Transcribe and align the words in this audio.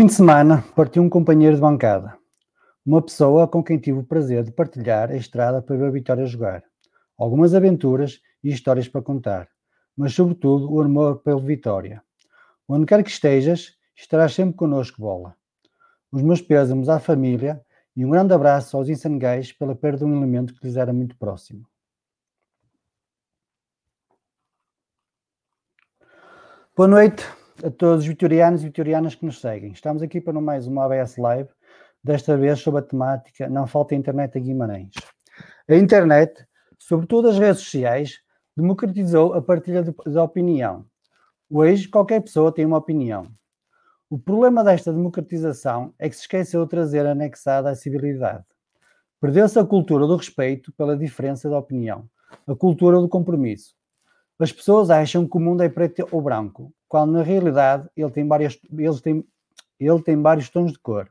fim 0.00 0.06
de 0.06 0.14
semana 0.14 0.64
partiu 0.74 1.02
um 1.02 1.10
companheiro 1.10 1.54
de 1.54 1.60
bancada, 1.60 2.16
uma 2.86 3.02
pessoa 3.02 3.46
com 3.46 3.62
quem 3.62 3.78
tive 3.78 3.98
o 3.98 4.02
prazer 4.02 4.42
de 4.42 4.50
partilhar 4.50 5.10
a 5.10 5.14
estrada 5.14 5.60
para 5.60 5.76
ver 5.76 5.88
a 5.88 5.90
Vitória 5.90 6.24
jogar. 6.24 6.64
Algumas 7.18 7.52
aventuras 7.52 8.18
e 8.42 8.48
histórias 8.48 8.88
para 8.88 9.02
contar, 9.02 9.46
mas 9.94 10.14
sobretudo 10.14 10.72
o 10.72 10.80
amor 10.80 11.18
pelo 11.18 11.40
Vitória. 11.40 12.02
Onde 12.66 12.86
quer 12.86 13.04
que 13.04 13.10
estejas, 13.10 13.74
estarás 13.94 14.32
sempre 14.32 14.56
connosco, 14.56 15.02
bola. 15.02 15.36
Os 16.10 16.22
meus 16.22 16.40
pésamos 16.40 16.88
à 16.88 16.98
família 16.98 17.60
e 17.94 18.02
um 18.02 18.08
grande 18.08 18.32
abraço 18.32 18.78
aos 18.78 18.88
insangueis 18.88 19.52
pela 19.52 19.74
perda 19.74 19.98
de 19.98 20.04
um 20.06 20.16
elemento 20.16 20.54
que 20.54 20.66
lhes 20.66 20.76
era 20.76 20.94
muito 20.94 21.14
próximo. 21.18 21.66
Boa 26.74 26.88
noite 26.88 27.39
a 27.64 27.70
todos 27.70 28.00
os 28.00 28.06
vitorianos 28.06 28.62
e 28.62 28.66
vitorianas 28.66 29.14
que 29.14 29.24
nos 29.24 29.40
seguem. 29.40 29.72
Estamos 29.72 30.02
aqui 30.02 30.20
para 30.20 30.40
mais 30.40 30.66
uma 30.66 30.84
ABS 30.84 31.16
Live, 31.18 31.50
desta 32.02 32.36
vez 32.36 32.60
sobre 32.60 32.80
a 32.80 32.82
temática 32.82 33.48
Não 33.48 33.66
falta 33.66 33.94
internet 33.94 34.38
a 34.38 34.40
Guimarães. 34.40 34.94
A 35.68 35.74
internet, 35.74 36.46
sobretudo 36.78 37.28
as 37.28 37.38
redes 37.38 37.62
sociais, 37.62 38.20
democratizou 38.56 39.34
a 39.34 39.42
partilha 39.42 39.82
de 39.82 40.18
opinião. 40.18 40.86
Hoje, 41.50 41.88
qualquer 41.88 42.20
pessoa 42.20 42.52
tem 42.52 42.64
uma 42.64 42.78
opinião. 42.78 43.28
O 44.08 44.18
problema 44.18 44.64
desta 44.64 44.92
democratização 44.92 45.92
é 45.98 46.08
que 46.08 46.16
se 46.16 46.22
esqueceu 46.22 46.64
de 46.64 46.70
trazer 46.70 47.06
anexada 47.06 47.70
a 47.70 47.74
civilidade. 47.74 48.44
Perdeu-se 49.20 49.58
a 49.58 49.64
cultura 49.64 50.06
do 50.06 50.16
respeito 50.16 50.72
pela 50.72 50.96
diferença 50.96 51.48
de 51.48 51.54
opinião, 51.54 52.08
a 52.46 52.54
cultura 52.54 52.98
do 52.98 53.08
compromisso. 53.08 53.74
As 54.38 54.50
pessoas 54.50 54.88
acham 54.88 55.28
que 55.28 55.36
o 55.36 55.40
mundo 55.40 55.62
é 55.62 55.68
preto 55.68 56.08
ou 56.10 56.22
branco, 56.22 56.72
quando 56.90 57.12
na 57.12 57.22
realidade 57.22 57.88
ele 57.96 58.10
tem, 58.10 58.26
várias, 58.26 58.58
ele 58.68 59.00
tem, 59.00 59.24
ele 59.78 60.02
tem 60.02 60.20
vários 60.20 60.50
tons 60.50 60.72
de 60.72 60.78
cor. 60.80 61.08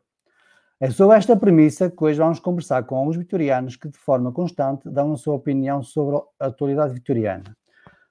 É 0.78 0.91
sobre 0.91 1.16
esta 1.16 1.38
premissa 1.38 1.90
que 1.90 2.03
hoje 2.03 2.19
vamos 2.19 2.38
conversar 2.38 2.84
com 2.84 2.97
alguns 2.97 3.16
vitorianos 3.16 3.78
que, 3.78 3.88
de 3.88 3.97
forma 3.97 4.29
constante, 4.29 4.89
dão 4.89 5.13
a 5.13 5.18
sua 5.18 5.35
opinião 5.35 5.81
sobre 5.81 6.18
a 6.38 6.47
atualidade 6.47 6.94
vitoriana. 6.94 7.56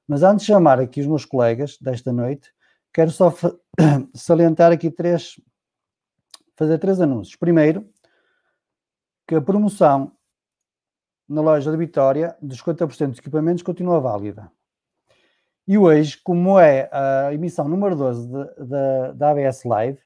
Mas 0.07 0.23
antes 0.23 0.47
de 0.47 0.53
chamar 0.53 0.81
aqui 0.81 1.03
os 1.03 1.07
meus 1.07 1.27
colegas 1.27 1.77
desta 1.79 2.11
noite, 2.11 2.51
quero 2.93 3.11
só 3.11 3.35
salientar 4.15 4.73
aqui 4.73 4.91
três, 4.91 5.39
fazer 6.57 6.79
três 6.79 7.03
anúncios. 7.03 7.37
Primeiro, 7.37 7.87
que 9.27 9.35
a 9.35 9.43
promoção 9.43 10.11
na 11.29 11.43
loja 11.43 11.71
de 11.71 11.77
Vitória 11.77 12.35
dos 12.41 12.63
50% 12.63 13.11
dos 13.11 13.19
equipamentos 13.19 13.63
continua 13.63 14.01
válida. 14.01 14.51
E 15.69 15.77
hoje, 15.77 16.19
como 16.25 16.59
é 16.59 16.89
a 16.91 17.31
emissão 17.35 17.69
número 17.69 17.95
12 17.95 18.27
da 19.15 19.33
ABS 19.33 19.65
Live, 19.65 19.99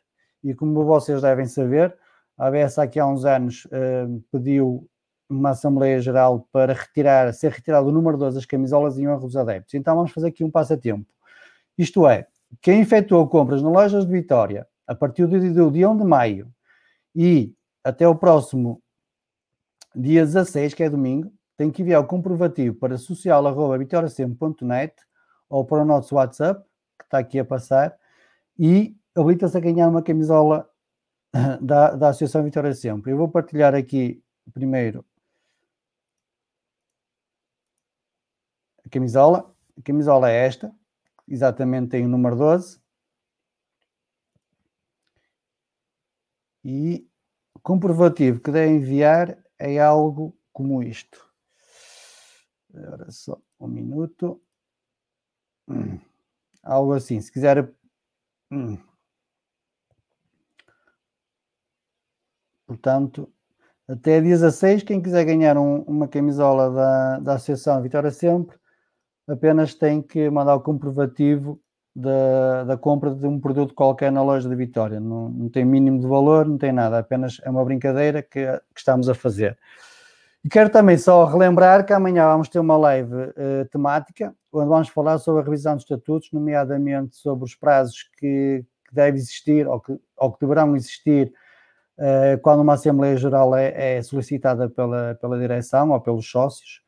e 0.43 0.53
como 0.53 0.85
vocês 0.85 1.23
devem 1.23 1.47
saber, 1.47 1.97
a 2.37 2.49
ABS 2.49 2.81
aqui 2.81 2.99
há 2.99 3.07
uns 3.07 3.25
anos 3.25 3.65
uh, 3.67 4.21
pediu 4.33 4.91
uma 5.31 5.51
Assembleia 5.51 6.01
Geral 6.01 6.49
para 6.51 6.73
retirar, 6.73 7.33
ser 7.33 7.53
retirado 7.53 7.87
o 7.87 7.93
número 7.93 8.19
12 8.19 8.35
das 8.35 8.45
camisolas 8.45 8.99
em 8.99 9.07
honra 9.07 9.21
dos 9.21 9.37
adeptos. 9.37 9.75
Então 9.75 9.95
vamos 9.95 10.11
fazer 10.11 10.27
aqui 10.27 10.43
um 10.43 10.51
passatempo. 10.51 11.07
Isto 11.79 12.09
é, 12.09 12.27
quem 12.61 12.81
efetuou 12.81 13.29
compras 13.29 13.63
nas 13.63 13.73
lojas 13.73 14.05
de 14.05 14.11
Vitória 14.11 14.67
a 14.85 14.97
partir 14.97 15.29
do 15.29 15.71
dia 15.71 15.89
1 15.89 15.97
de 15.97 16.03
maio 16.05 16.53
e 17.15 17.55
até 17.85 18.09
o 18.09 18.17
próximo 18.17 18.83
dia 19.95 20.25
16, 20.25 20.75
que 20.75 20.83
é 20.83 20.91
domingo, 20.91 21.33
tem 21.57 21.71
que 21.71 21.83
enviar 21.83 22.01
o 22.01 22.07
comprovativo 22.07 22.75
para 22.75 22.99
social.vitoriasempre.net 22.99 24.97
ou 25.53 25.67
para 25.67 25.83
o 25.83 25.85
nosso 25.85 26.15
WhatsApp, 26.15 26.67
que 26.99 27.05
está 27.05 27.19
aqui 27.19 27.39
a 27.39 27.45
passar, 27.45 27.95
e 28.59 28.97
habilita-se 29.15 29.55
a 29.55 29.61
ganhar 29.61 29.87
uma 29.87 30.03
camisola 30.03 30.67
da, 31.61 31.95
da 31.95 32.09
Associação 32.09 32.43
Vitória 32.43 32.75
Sempre. 32.75 33.13
Eu 33.13 33.19
vou 33.19 33.29
partilhar 33.29 33.75
aqui 33.75 34.25
primeiro 34.55 35.05
a 38.83 38.89
camisola. 38.89 39.55
A 39.79 39.83
camisola 39.83 40.31
é 40.31 40.47
esta, 40.47 40.75
exatamente 41.29 41.91
tem 41.91 42.07
o 42.07 42.09
número 42.09 42.35
12. 42.35 42.81
E 46.65 47.07
comprovativo 47.63 48.41
que 48.41 48.51
deve 48.51 48.73
enviar 48.73 49.39
é 49.59 49.79
algo 49.79 50.35
como 50.51 50.83
isto. 50.83 51.31
Agora 52.73 53.11
só 53.11 53.39
um 53.61 53.69
minuto. 53.69 54.41
Hum. 55.69 55.99
Algo 56.63 56.93
assim. 56.93 57.21
Se 57.21 57.31
quiser. 57.31 57.69
Hum. 58.51 58.79
Portanto, 62.67 63.31
até 63.89 64.21
16, 64.21 64.83
quem 64.85 65.03
quiser 65.03 65.25
ganhar 65.25 65.59
um, 65.59 65.83
uma 65.83 66.09
camisola 66.09 66.71
da, 66.71 67.19
da 67.19 67.35
Associação 67.35 67.83
Vitória 67.83 68.11
Sempre, 68.11 68.57
apenas 69.29 69.75
tem 69.75 70.01
que 70.01 70.31
mandar 70.31 70.55
o 70.55 70.61
comprovativo 70.61 71.61
da, 71.95 72.65
da 72.65 72.77
compra 72.77 73.15
de 73.15 73.27
um 73.27 73.39
produto 73.39 73.75
qualquer 73.75 74.11
na 74.11 74.23
loja 74.23 74.49
de 74.49 74.57
Vitória. 74.57 74.99
Não, 74.99 75.29
não 75.29 75.49
tem 75.49 75.65
mínimo 75.65 76.01
de 76.01 76.07
valor, 76.07 76.47
não 76.47 76.57
tem 76.57 76.73
nada, 76.73 76.99
apenas 76.99 77.39
é 77.43 77.51
uma 77.51 77.65
brincadeira 77.65 78.23
que, 78.23 78.47
que 78.47 78.79
estamos 78.79 79.09
a 79.09 79.15
fazer. 79.15 79.59
E 80.45 80.49
quero 80.49 80.71
também 80.71 80.99
só 80.99 81.25
relembrar 81.25 81.87
que 81.87 81.93
amanhã 81.93 82.27
vamos 82.27 82.49
ter 82.49 82.59
uma 82.59 82.77
live 82.77 83.15
uh, 83.15 83.65
temática, 83.71 84.35
onde 84.53 84.69
vamos 84.69 84.89
falar 84.89 85.19
sobre 85.19 85.41
a 85.41 85.45
revisão 85.45 85.75
dos 85.75 85.85
estatutos, 85.85 86.33
nomeadamente 86.33 87.15
sobre 87.15 87.45
os 87.45 87.55
prazos 87.55 88.11
que, 88.19 88.65
que 88.89 88.95
deve 88.95 89.19
existir 89.19 89.69
ou 89.69 89.81
que, 89.81 89.97
ou 90.17 90.33
que 90.33 90.41
deverão 90.41 90.75
existir 90.75 91.33
uh, 91.97 92.41
quando 92.43 92.61
uma 92.61 92.75
Assembleia 92.75 93.17
Geral 93.17 93.55
é, 93.55 93.99
é, 93.99 94.03
solicitada 94.03 94.69
pela, 94.69 95.15
pela 95.21 95.39
direção 95.39 95.91
ou 95.91 96.01
pelos 96.01 96.29
sócios. 96.29 96.83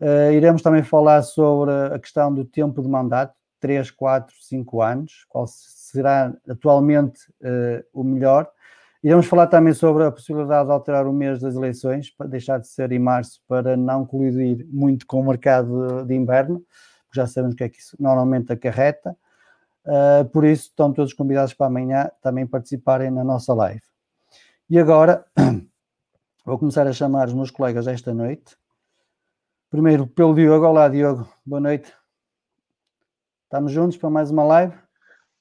Uh, 0.00 0.32
iremos 0.32 0.62
também 0.62 0.82
falar 0.82 1.22
sobre 1.22 1.72
a 1.94 1.98
questão 1.98 2.34
do 2.34 2.42
tempo 2.42 2.80
de 2.80 2.88
mandato, 2.88 3.34
3, 3.60 3.90
4, 3.90 4.34
5 4.40 4.80
anos, 4.80 5.26
qual 5.28 5.46
será 5.46 6.34
atualmente 6.48 7.20
o 7.94 8.04
melhor 8.04 8.50
Iremos 9.04 9.26
falar 9.26 9.48
também 9.48 9.74
sobre 9.74 10.02
a 10.02 10.10
possibilidade 10.10 10.66
de 10.66 10.72
alterar 10.72 11.06
o 11.06 11.12
mês 11.12 11.38
das 11.38 11.54
eleições, 11.54 12.08
para 12.08 12.26
deixar 12.26 12.58
de 12.58 12.66
ser 12.66 12.90
em 12.90 12.98
março, 12.98 13.38
para 13.46 13.76
não 13.76 14.06
colidir 14.06 14.66
muito 14.72 15.06
com 15.06 15.20
o 15.20 15.26
mercado 15.26 16.02
de 16.06 16.14
inverno, 16.14 16.64
porque 17.04 17.20
já 17.20 17.26
sabemos 17.26 17.52
o 17.52 17.56
que 17.58 17.64
é 17.64 17.68
que 17.68 17.78
isso 17.80 17.94
normalmente 18.00 18.50
acarreta. 18.50 19.14
Uh, 19.84 20.26
por 20.30 20.42
isso, 20.42 20.70
estão 20.70 20.90
todos 20.90 21.12
convidados 21.12 21.52
para 21.52 21.66
amanhã 21.66 22.10
também 22.22 22.46
participarem 22.46 23.10
na 23.10 23.22
nossa 23.22 23.52
live. 23.52 23.82
E 24.70 24.78
agora, 24.78 25.26
vou 26.42 26.58
começar 26.58 26.86
a 26.86 26.92
chamar 26.94 27.28
os 27.28 27.34
meus 27.34 27.50
colegas 27.50 27.86
esta 27.86 28.14
noite. 28.14 28.56
Primeiro, 29.68 30.06
pelo 30.06 30.34
Diogo. 30.34 30.64
Olá, 30.64 30.88
Diogo. 30.88 31.28
Boa 31.44 31.60
noite. 31.60 31.92
Estamos 33.44 33.70
juntos 33.70 33.98
para 33.98 34.08
mais 34.08 34.30
uma 34.30 34.44
live? 34.44 34.83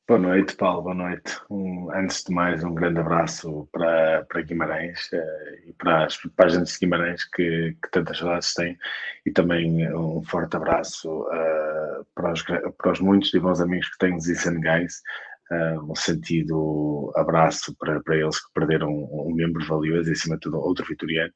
Boa 0.06 0.20
noite, 0.20 0.54
Paulo, 0.58 0.82
boa 0.82 0.96
noite. 0.96 1.40
Um, 1.50 1.90
antes 1.94 2.26
de 2.26 2.34
mais, 2.34 2.62
um 2.62 2.76
grande 2.76 3.00
abraço 3.00 3.70
para, 3.72 4.26
para 4.26 4.42
Guimarães 4.42 5.10
uh, 5.14 5.70
e 5.70 5.72
para 5.74 6.04
as 6.04 6.18
páginas 6.36 6.74
de 6.74 6.80
Guimarães 6.80 7.24
que, 7.24 7.78
que 7.82 7.90
tantas 7.90 8.18
saudades 8.18 8.54
têm 8.54 8.78
e 9.26 9.32
também 9.32 9.90
um 9.96 10.22
forte 10.22 10.58
abraço 10.58 11.10
uh, 11.10 12.06
para, 12.14 12.34
os, 12.34 12.44
para 12.44 12.92
os 12.92 13.00
muitos 13.00 13.34
e 13.34 13.40
bons 13.40 13.62
amigos 13.62 13.88
que 13.92 13.98
tenho 13.98 14.18
de 14.18 14.36
Senegal. 14.36 14.82
Uh, 15.54 15.92
um 15.92 15.96
sentido 15.96 17.12
abraço 17.16 17.76
para, 17.78 18.02
para 18.02 18.18
eles 18.18 18.38
que 18.40 18.54
perderam 18.54 18.90
um, 18.90 19.30
um 19.30 19.36
membro 19.36 19.66
valioso 19.66 20.10
e, 20.10 20.14
acima 20.14 20.36
de 20.36 20.42
tudo, 20.42 20.58
outro 20.58 20.86
vitoriano. 20.86 21.32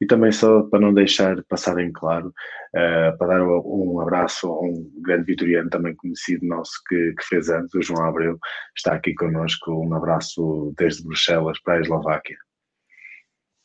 E 0.00 0.06
também 0.06 0.30
só 0.30 0.62
para 0.64 0.80
não 0.80 0.92
deixar 0.92 1.42
passar 1.44 1.78
em 1.78 1.90
claro, 1.90 2.28
uh, 2.28 3.18
para 3.18 3.38
dar 3.38 3.42
um 3.42 4.00
abraço 4.00 4.46
a 4.48 4.60
um 4.60 4.90
grande 5.02 5.24
vitoriano 5.24 5.70
também 5.70 5.94
conhecido 5.96 6.46
nosso 6.46 6.72
que, 6.88 7.14
que 7.18 7.24
fez 7.24 7.48
anos, 7.48 7.72
o 7.74 7.82
João 7.82 8.04
Abreu, 8.04 8.38
está 8.76 8.94
aqui 8.94 9.14
connosco. 9.14 9.72
Um 9.72 9.94
abraço 9.94 10.74
desde 10.76 11.02
Bruxelas 11.02 11.58
para 11.60 11.74
a 11.74 11.80
Eslováquia. 11.80 12.36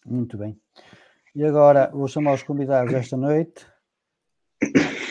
Muito 0.05 0.37
bem. 0.37 0.57
E 1.35 1.43
agora 1.43 1.89
vou 1.93 2.07
chamar 2.07 2.33
os 2.33 2.43
convidados 2.43 2.93
esta 2.93 3.15
noite. 3.15 3.65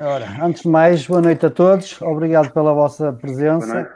Ora, 0.00 0.44
antes 0.44 0.62
de 0.62 0.68
mais, 0.68 1.06
boa 1.06 1.22
noite 1.22 1.46
a 1.46 1.50
todos. 1.50 2.02
Obrigado 2.02 2.52
pela 2.52 2.72
vossa 2.72 3.12
presença. 3.12 3.88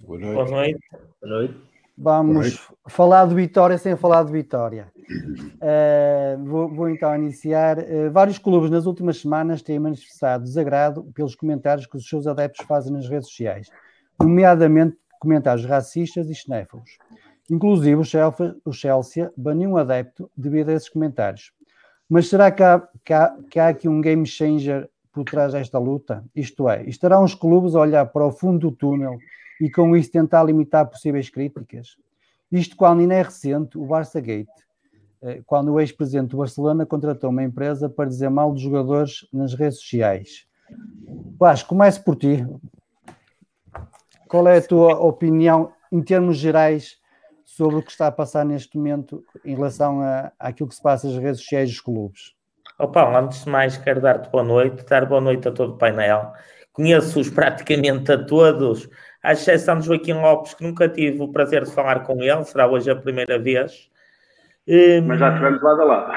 Boa 0.00 0.18
noite. 0.18 0.34
Boa 0.34 0.50
noite. 0.50 0.80
Boa 0.90 1.32
noite. 1.32 1.54
Vamos 1.96 2.32
boa 2.32 2.42
noite. 2.42 2.60
falar 2.88 3.28
de 3.28 3.34
Vitória 3.36 3.78
sem 3.78 3.96
falar 3.96 4.24
de 4.24 4.32
Vitória. 4.32 4.92
Uh, 4.98 6.44
vou, 6.44 6.68
vou, 6.68 6.88
então 6.88 7.14
iniciar. 7.14 7.78
Uh, 7.78 8.10
vários 8.10 8.36
clubes 8.36 8.68
nas 8.68 8.84
últimas 8.84 9.20
semanas 9.20 9.62
têm 9.62 9.78
manifestado 9.78 10.42
desagrado 10.42 11.04
pelos 11.14 11.36
comentários 11.36 11.86
que 11.86 11.96
os 11.96 12.08
seus 12.08 12.26
adeptos 12.26 12.66
fazem 12.66 12.92
nas 12.92 13.08
redes 13.08 13.28
sociais, 13.28 13.68
nomeadamente 14.20 14.96
comentários 15.20 15.64
racistas 15.64 16.28
e 16.28 16.34
xenófobos. 16.34 16.98
Inclusive, 17.48 18.00
o 18.64 18.72
Chelsea 18.72 19.30
baniu 19.36 19.70
um 19.70 19.76
adepto 19.76 20.28
devido 20.36 20.70
a 20.70 20.72
esses 20.72 20.88
comentários. 20.88 21.52
Mas 22.08 22.28
será 22.28 22.50
que 22.50 22.62
há, 22.62 22.82
que 23.04 23.12
há, 23.12 23.36
que 23.50 23.60
há 23.60 23.68
aqui 23.68 23.88
um 23.88 24.00
game 24.00 24.26
changer 24.26 24.90
por 25.14 25.24
trás 25.24 25.52
desta 25.52 25.78
luta? 25.78 26.24
Isto 26.34 26.68
é, 26.68 26.82
estarão 26.84 27.22
os 27.22 27.34
clubes 27.34 27.76
a 27.76 27.80
olhar 27.80 28.06
para 28.06 28.26
o 28.26 28.32
fundo 28.32 28.70
do 28.70 28.76
túnel 28.76 29.16
e 29.60 29.70
com 29.70 29.96
isso 29.96 30.10
tentar 30.10 30.42
limitar 30.42 30.86
possíveis 30.86 31.30
críticas? 31.30 31.96
Isto 32.50 32.76
quando 32.76 33.00
ainda 33.00 33.14
é 33.14 33.22
recente, 33.22 33.78
o 33.78 33.86
Barça 33.86 34.20
Gate, 34.20 34.48
eh, 35.22 35.40
quando 35.46 35.72
o 35.72 35.80
ex-presidente 35.80 36.30
do 36.30 36.36
Barcelona 36.36 36.84
contratou 36.84 37.30
uma 37.30 37.42
empresa 37.42 37.88
para 37.88 38.08
dizer 38.08 38.28
mal 38.28 38.52
dos 38.52 38.60
jogadores 38.60 39.26
nas 39.32 39.54
redes 39.54 39.78
sociais. 39.78 40.46
Vasco, 41.38 41.70
comece 41.70 42.00
por 42.02 42.16
ti. 42.16 42.46
Qual 44.28 44.46
é 44.48 44.58
a 44.58 44.62
tua 44.62 44.98
opinião, 44.98 45.72
em 45.90 46.02
termos 46.02 46.36
gerais, 46.36 46.98
sobre 47.44 47.76
o 47.76 47.82
que 47.82 47.90
está 47.90 48.08
a 48.08 48.12
passar 48.12 48.44
neste 48.44 48.76
momento 48.76 49.24
em 49.44 49.54
relação 49.54 50.00
a, 50.00 50.32
àquilo 50.38 50.68
que 50.68 50.74
se 50.74 50.82
passa 50.82 51.06
nas 51.06 51.16
redes 51.16 51.40
sociais 51.40 51.70
dos 51.70 51.80
clubes? 51.80 52.33
Opa, 52.78 53.18
antes 53.18 53.44
de 53.44 53.50
mais, 53.50 53.76
quero 53.76 54.00
dar-te 54.00 54.28
boa 54.30 54.42
noite, 54.42 54.84
dar 54.86 55.06
boa 55.06 55.20
noite 55.20 55.46
a 55.46 55.52
todo 55.52 55.74
o 55.74 55.78
painel. 55.78 56.32
Conheço-os 56.72 57.30
praticamente 57.30 58.10
a 58.10 58.24
todos, 58.24 58.88
à 59.22 59.32
exceção 59.32 59.78
de 59.78 59.86
Joaquim 59.86 60.14
Lopes, 60.14 60.54
que 60.54 60.64
nunca 60.64 60.88
tive 60.88 61.22
o 61.22 61.28
prazer 61.28 61.64
de 61.64 61.70
falar 61.70 62.00
com 62.00 62.20
ele, 62.20 62.44
será 62.44 62.66
hoje 62.66 62.90
a 62.90 62.96
primeira 62.96 63.38
vez. 63.38 63.88
Mas 65.06 65.20
já 65.20 65.34
tivemos 65.34 65.62
lado 65.62 65.82
a 65.82 65.84
lado. 65.84 66.12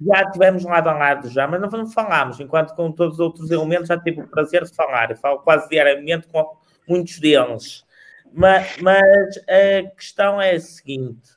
Já 0.00 0.30
tivemos 0.30 0.64
lado 0.64 0.88
a 0.90 0.92
lado 0.92 1.28
já, 1.28 1.48
mas 1.48 1.60
não, 1.60 1.68
não 1.70 1.86
falámos, 1.88 2.38
enquanto 2.38 2.74
com 2.74 2.92
todos 2.92 3.14
os 3.14 3.20
outros 3.20 3.50
elementos 3.50 3.88
já 3.88 3.98
tive 3.98 4.20
o 4.20 4.28
prazer 4.28 4.62
de 4.62 4.74
falar. 4.74 5.10
Eu 5.10 5.16
falo 5.16 5.40
quase 5.40 5.68
diariamente 5.68 6.28
com 6.28 6.56
muitos 6.88 7.18
deles. 7.18 7.84
Mas, 8.32 8.76
mas 8.80 9.02
a 9.48 9.90
questão 9.96 10.40
é 10.40 10.52
a 10.52 10.60
seguinte: 10.60 11.30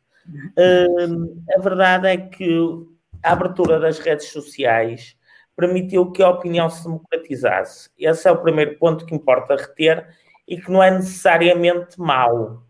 hum, 0.57 1.41
a 1.57 1.59
verdade 1.59 2.07
é 2.07 2.17
que 2.17 2.85
a 3.23 3.31
abertura 3.31 3.79
das 3.79 3.99
redes 3.99 4.29
sociais 4.29 5.15
permitiu 5.55 6.11
que 6.11 6.23
a 6.23 6.29
opinião 6.29 6.69
se 6.69 6.83
democratizasse. 6.83 7.89
Esse 7.97 8.27
é 8.27 8.31
o 8.31 8.41
primeiro 8.41 8.77
ponto 8.77 9.05
que 9.05 9.13
importa 9.13 9.55
reter 9.55 10.07
e 10.47 10.59
que 10.59 10.71
não 10.71 10.81
é 10.81 10.91
necessariamente 10.91 11.99
mau. 11.99 12.63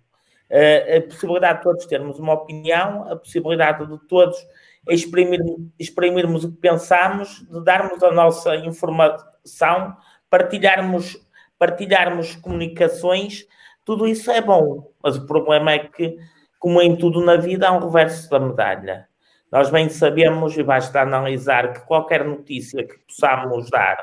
A 0.50 1.02
possibilidade 1.08 1.60
de 1.60 1.64
todos 1.64 1.86
termos 1.86 2.18
uma 2.18 2.34
opinião, 2.34 3.08
a 3.12 3.16
possibilidade 3.16 3.86
de 3.86 4.08
todos 4.08 4.38
exprimir, 4.90 5.40
exprimirmos 5.78 6.44
o 6.44 6.52
que 6.52 6.58
pensamos, 6.58 7.46
de 7.48 7.64
darmos 7.64 8.02
a 8.02 8.12
nossa 8.12 8.56
informação, 8.56 9.96
partilharmos, 10.30 11.18
partilharmos 11.60 12.36
comunicações 12.38 13.48
tudo 13.90 14.08
isso 14.08 14.30
é 14.30 14.40
bom, 14.40 14.94
mas 15.02 15.18
o 15.18 15.26
problema 15.26 15.72
é 15.72 15.80
que, 15.80 16.16
como 16.60 16.80
em 16.80 16.96
tudo 16.96 17.26
na 17.26 17.38
vida, 17.38 17.68
há 17.68 17.72
um 17.72 17.80
reverso 17.80 18.30
da 18.30 18.40
medalha. 18.40 19.09
Nós 19.52 19.72
bem 19.72 19.90
sabemos, 19.90 20.58
e 20.58 20.64
basta 20.64 21.02
analisar, 21.02 21.74
que 21.74 21.80
qualquer 21.82 22.24
notícia 22.24 22.84
que 22.84 22.98
possamos 23.00 23.70
dar, 23.70 23.98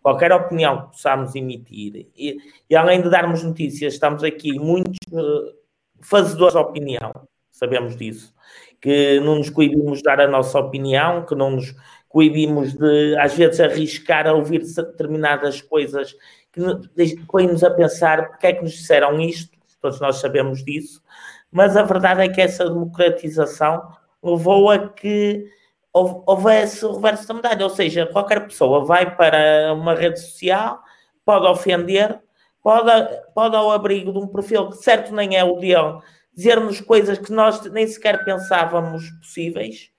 qualquer 0.00 0.32
opinião 0.32 0.82
que 0.82 0.92
possamos 0.92 1.34
emitir, 1.34 2.08
e, 2.16 2.36
e 2.70 2.76
além 2.76 3.02
de 3.02 3.10
darmos 3.10 3.42
notícias, 3.42 3.94
estamos 3.94 4.22
aqui 4.22 4.58
muitos 4.58 4.96
uh, 5.12 5.54
fazedores 6.00 6.54
de 6.54 6.60
opinião, 6.60 7.12
sabemos 7.50 7.96
disso, 7.96 8.32
que 8.80 9.20
não 9.20 9.36
nos 9.36 9.50
coibimos 9.50 9.98
de 9.98 10.04
dar 10.04 10.20
a 10.20 10.28
nossa 10.28 10.58
opinião, 10.58 11.24
que 11.24 11.34
não 11.34 11.50
nos 11.50 11.74
coibimos 12.08 12.74
de, 12.74 13.16
às 13.18 13.34
vezes, 13.34 13.58
arriscar 13.58 14.26
a 14.26 14.32
ouvir 14.32 14.62
determinadas 14.62 15.60
coisas 15.60 16.14
que 16.52 17.24
põe-nos 17.26 17.64
a 17.64 17.70
pensar 17.70 18.28
porque 18.28 18.46
é 18.46 18.52
que 18.52 18.62
nos 18.62 18.72
disseram 18.72 19.18
isto, 19.20 19.56
todos 19.80 20.00
nós 20.00 20.16
sabemos 20.16 20.62
disso, 20.62 21.02
mas 21.50 21.76
a 21.76 21.82
verdade 21.82 22.22
é 22.22 22.28
que 22.28 22.40
essa 22.40 22.64
democratização 22.64 23.82
levou 24.22 24.70
a 24.70 24.88
que 24.88 25.50
houvesse 25.92 26.84
o 26.86 26.94
reverso 26.94 27.28
da 27.28 27.34
medalha, 27.34 27.64
ou 27.64 27.70
seja, 27.70 28.06
qualquer 28.06 28.46
pessoa 28.46 28.84
vai 28.84 29.14
para 29.14 29.74
uma 29.74 29.94
rede 29.94 30.20
social, 30.20 30.80
pode 31.24 31.46
ofender, 31.46 32.18
pode, 32.62 32.90
pode 33.34 33.56
ao 33.56 33.70
abrigo 33.70 34.12
de 34.12 34.18
um 34.18 34.26
perfil 34.26 34.70
que 34.70 34.76
certo 34.76 35.14
nem 35.14 35.36
é 35.36 35.44
o 35.44 35.56
dele, 35.56 35.98
dizer-nos 36.34 36.80
coisas 36.80 37.18
que 37.18 37.30
nós 37.30 37.60
nem 37.70 37.86
sequer 37.86 38.24
pensávamos 38.24 39.10
possíveis, 39.18 39.90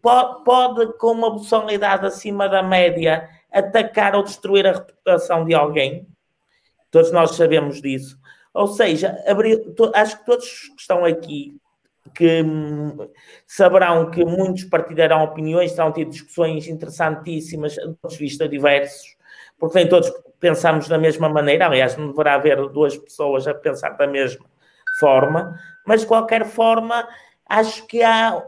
pode, 0.00 0.44
pode 0.44 0.98
com 0.98 1.12
uma 1.12 1.32
personalidade 1.32 2.06
acima 2.06 2.48
da 2.48 2.62
média 2.62 3.28
atacar 3.50 4.14
ou 4.14 4.22
destruir 4.22 4.66
a 4.66 4.72
reputação 4.72 5.44
de 5.44 5.54
alguém. 5.54 6.06
Todos 6.90 7.10
nós 7.10 7.32
sabemos 7.32 7.80
disso. 7.80 8.16
Ou 8.52 8.68
seja, 8.68 9.20
abrir, 9.26 9.74
to, 9.74 9.90
acho 9.94 10.18
que 10.18 10.26
todos 10.26 10.68
que 10.68 10.80
estão 10.80 11.04
aqui 11.04 11.56
que 12.14 12.42
hum, 12.42 13.08
saberão 13.46 14.10
que 14.10 14.24
muitos 14.24 14.64
partilharão 14.64 15.24
opiniões, 15.24 15.72
terão 15.72 15.92
tido 15.92 16.10
discussões 16.10 16.68
interessantíssimas, 16.68 17.74
de 17.74 17.94
pontos 17.94 18.16
de 18.16 18.24
vista 18.24 18.48
diversos, 18.48 19.16
porque 19.58 19.78
nem 19.78 19.88
todos 19.88 20.12
pensamos 20.38 20.88
da 20.88 20.98
mesma 20.98 21.28
maneira. 21.28 21.66
Aliás, 21.66 21.96
não 21.96 22.08
deverá 22.08 22.34
haver 22.34 22.56
duas 22.68 22.96
pessoas 22.96 23.46
a 23.48 23.54
pensar 23.54 23.90
da 23.90 24.06
mesma 24.06 24.46
forma, 24.98 25.58
mas 25.84 26.02
de 26.02 26.06
qualquer 26.06 26.44
forma, 26.44 27.06
acho 27.48 27.86
que 27.86 28.02
há, 28.02 28.42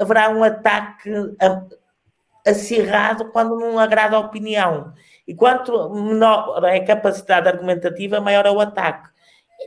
haverá 0.00 0.28
um 0.30 0.44
ataque 0.44 1.10
acirrado 2.46 3.30
quando 3.30 3.58
não 3.58 3.78
agrada 3.78 4.16
a 4.16 4.20
opinião. 4.20 4.92
E 5.26 5.34
quanto 5.34 5.90
menor 5.90 6.64
é 6.64 6.76
a 6.76 6.84
capacidade 6.84 7.48
argumentativa, 7.48 8.20
maior 8.20 8.46
é 8.46 8.50
o 8.50 8.60
ataque. 8.60 9.08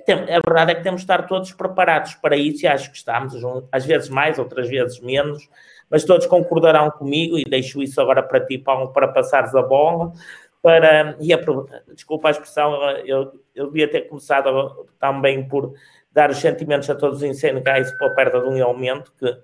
A 0.07 0.39
verdade 0.47 0.71
é 0.71 0.75
que 0.75 0.83
temos 0.83 1.01
de 1.01 1.05
estar 1.05 1.27
todos 1.27 1.51
preparados 1.51 2.15
para 2.15 2.35
isso, 2.37 2.65
e 2.65 2.67
acho 2.67 2.89
que 2.89 2.97
estamos, 2.97 3.35
às 3.71 3.85
vezes 3.85 4.09
mais, 4.09 4.39
outras 4.39 4.69
vezes 4.69 4.99
menos, 5.01 5.49
mas 5.89 6.05
todos 6.05 6.25
concordarão 6.27 6.89
comigo, 6.89 7.37
e 7.37 7.43
deixo 7.43 7.83
isso 7.83 7.99
agora 7.99 8.23
para 8.23 8.45
ti, 8.45 8.57
Paulo, 8.57 8.93
para 8.93 9.07
passares 9.09 9.53
a 9.53 9.61
bola. 9.61 10.13
Para, 10.61 11.17
e 11.19 11.33
a, 11.33 11.39
desculpa 11.93 12.27
a 12.27 12.31
expressão, 12.31 12.73
eu, 13.05 13.33
eu 13.53 13.67
devia 13.67 13.89
ter 13.89 14.01
começado 14.01 14.87
também 14.99 15.47
por 15.47 15.73
dar 16.11 16.29
os 16.29 16.37
sentimentos 16.37 16.89
a 16.89 16.95
todos 16.95 17.17
os 17.17 17.23
incêndios 17.23 17.63
pela 17.63 18.15
perda 18.15 18.41
de 18.41 18.47
um 18.47 18.57
elemento 18.57 19.11
que 19.17 19.37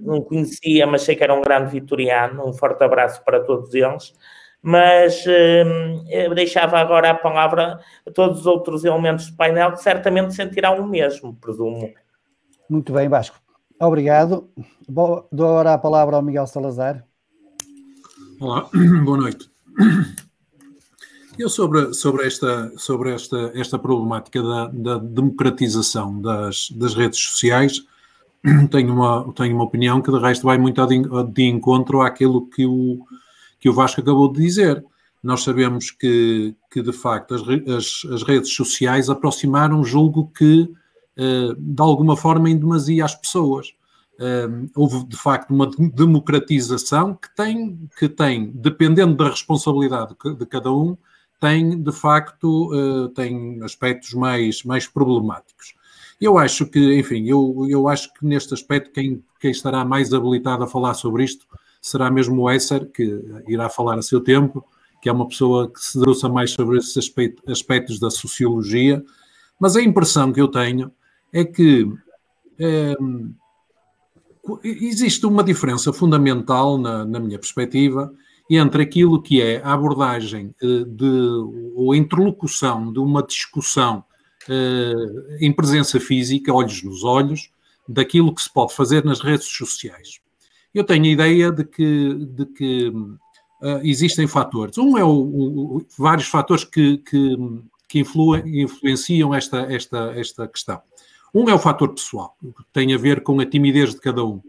não 0.00 0.20
conhecia, 0.20 0.86
mas 0.86 1.02
sei 1.02 1.16
que 1.16 1.24
era 1.24 1.34
um 1.34 1.40
grande 1.40 1.70
vitoriano. 1.70 2.46
Um 2.46 2.52
forte 2.52 2.82
abraço 2.82 3.24
para 3.24 3.40
todos 3.40 3.74
eles. 3.74 4.14
Mas 4.62 5.24
hum, 5.26 6.04
deixava 6.34 6.78
agora 6.78 7.10
a 7.10 7.14
palavra 7.14 7.80
a 8.06 8.10
todos 8.10 8.40
os 8.40 8.46
outros 8.46 8.84
elementos 8.84 9.30
do 9.30 9.36
painel 9.36 9.72
que 9.72 9.82
certamente 9.82 10.34
sentirão 10.34 10.80
o 10.80 10.86
mesmo, 10.86 11.34
presumo. 11.36 11.90
Muito 12.68 12.92
bem, 12.92 13.08
Vasco. 13.08 13.40
Obrigado. 13.80 14.50
Dou 14.86 15.26
agora 15.32 15.74
a 15.74 15.78
palavra 15.78 16.16
ao 16.16 16.22
Miguel 16.22 16.46
Salazar. 16.46 17.04
Olá, 18.38 18.68
boa 19.04 19.16
noite. 19.16 19.50
Eu 21.38 21.48
sobre, 21.48 21.94
sobre, 21.94 22.26
esta, 22.26 22.70
sobre 22.76 23.14
esta, 23.14 23.50
esta 23.54 23.78
problemática 23.78 24.42
da, 24.42 24.66
da 24.66 24.98
democratização 24.98 26.20
das, 26.20 26.70
das 26.72 26.94
redes 26.94 27.18
sociais, 27.18 27.82
tenho 28.70 28.92
uma, 28.92 29.32
tenho 29.32 29.54
uma 29.54 29.64
opinião 29.64 30.02
que 30.02 30.10
de 30.10 30.18
resto 30.18 30.44
vai 30.44 30.58
muito 30.58 30.84
de, 30.86 31.02
de 31.32 31.44
encontro 31.44 32.02
àquilo 32.02 32.46
que 32.46 32.66
o, 32.66 33.06
que 33.60 33.68
o 33.68 33.74
Vasco 33.74 34.00
acabou 34.00 34.32
de 34.32 34.40
dizer. 34.40 34.84
Nós 35.22 35.42
sabemos 35.42 35.90
que, 35.90 36.56
que 36.72 36.82
de 36.82 36.92
facto, 36.92 37.34
as, 37.34 37.42
as, 37.68 38.10
as 38.10 38.22
redes 38.22 38.52
sociais 38.54 39.10
aproximaram, 39.10 39.84
julgo 39.84 40.32
que, 40.34 40.62
uh, 40.62 41.54
de 41.56 41.82
alguma 41.82 42.16
forma, 42.16 42.48
em 42.48 42.58
demasia 42.58 43.04
as 43.04 43.14
pessoas. 43.14 43.68
Uh, 44.18 44.70
houve, 44.74 45.04
de 45.06 45.16
facto, 45.16 45.50
uma 45.50 45.70
democratização 45.94 47.14
que 47.14 47.34
tem, 47.34 47.88
que 47.98 48.08
tem, 48.08 48.50
dependendo 48.54 49.14
da 49.14 49.28
responsabilidade 49.28 50.14
de 50.38 50.46
cada 50.46 50.72
um, 50.72 50.96
tem, 51.38 51.82
de 51.82 51.92
facto, 51.92 52.70
uh, 52.72 53.08
tem 53.10 53.62
aspectos 53.62 54.14
mais, 54.14 54.62
mais 54.62 54.86
problemáticos. 54.86 55.74
Eu 56.20 56.36
acho 56.36 56.66
que, 56.66 56.98
enfim, 56.98 57.26
eu, 57.26 57.66
eu 57.68 57.88
acho 57.88 58.12
que 58.14 58.26
neste 58.26 58.52
aspecto 58.52 58.90
quem, 58.92 59.22
quem 59.38 59.50
estará 59.50 59.84
mais 59.84 60.12
habilitado 60.12 60.64
a 60.64 60.66
falar 60.66 60.92
sobre 60.92 61.24
isto 61.24 61.46
será 61.80 62.10
mesmo 62.10 62.42
o 62.42 62.50
Esser, 62.50 62.86
que 62.86 63.24
irá 63.48 63.68
falar 63.68 63.98
a 63.98 64.02
seu 64.02 64.20
tempo, 64.20 64.64
que 65.00 65.08
é 65.08 65.12
uma 65.12 65.26
pessoa 65.26 65.70
que 65.70 65.80
se 65.80 65.98
debruça 65.98 66.28
mais 66.28 66.50
sobre 66.50 66.78
esses 66.78 67.12
aspectos 67.46 67.98
da 67.98 68.10
sociologia, 68.10 69.02
mas 69.58 69.76
a 69.76 69.82
impressão 69.82 70.32
que 70.32 70.40
eu 70.40 70.48
tenho 70.48 70.92
é 71.32 71.44
que 71.44 71.90
é, 72.58 72.94
existe 74.62 75.24
uma 75.26 75.42
diferença 75.42 75.92
fundamental, 75.92 76.76
na, 76.76 77.04
na, 77.04 77.20
minha 77.20 77.38
perspectiva, 77.38 78.12
entre 78.48 78.82
aquilo 78.82 79.22
que 79.22 79.40
é 79.40 79.62
a 79.62 79.72
abordagem 79.72 80.54
eh, 80.60 80.84
de, 80.86 81.06
ou 81.74 81.92
a 81.92 81.96
interlocução 81.96 82.92
de 82.92 82.98
uma 82.98 83.22
discussão 83.22 84.04
eh, 84.48 85.38
em 85.40 85.52
presença 85.52 86.00
física, 86.00 86.52
olhos 86.52 86.82
nos 86.82 87.04
olhos, 87.04 87.52
daquilo 87.88 88.34
que 88.34 88.42
se 88.42 88.52
pode 88.52 88.74
fazer 88.74 89.04
nas 89.04 89.20
redes 89.20 89.46
sociais. 89.46 90.20
Eu 90.74 90.84
tenho 90.84 91.04
a 91.04 91.08
ideia 91.08 91.50
de 91.50 91.64
que, 91.64 92.14
de 92.26 92.46
que 92.46 92.88
uh, 92.88 93.80
existem 93.82 94.26
fatores. 94.26 94.78
Um 94.78 94.96
é 94.96 95.04
o, 95.04 95.10
o, 95.10 95.86
vários 95.98 96.28
fatores 96.28 96.64
que, 96.64 96.98
que, 96.98 97.36
que 97.88 97.98
influenciam 98.00 99.34
esta, 99.34 99.60
esta, 99.62 100.12
esta 100.16 100.48
questão. 100.48 100.80
Um 101.34 101.48
é 101.48 101.54
o 101.54 101.58
fator 101.58 101.92
pessoal, 101.94 102.36
que 102.40 102.64
tem 102.72 102.92
a 102.94 102.98
ver 102.98 103.22
com 103.22 103.40
a 103.40 103.46
timidez 103.46 103.94
de 103.94 104.00
cada 104.00 104.24
um. 104.24 104.40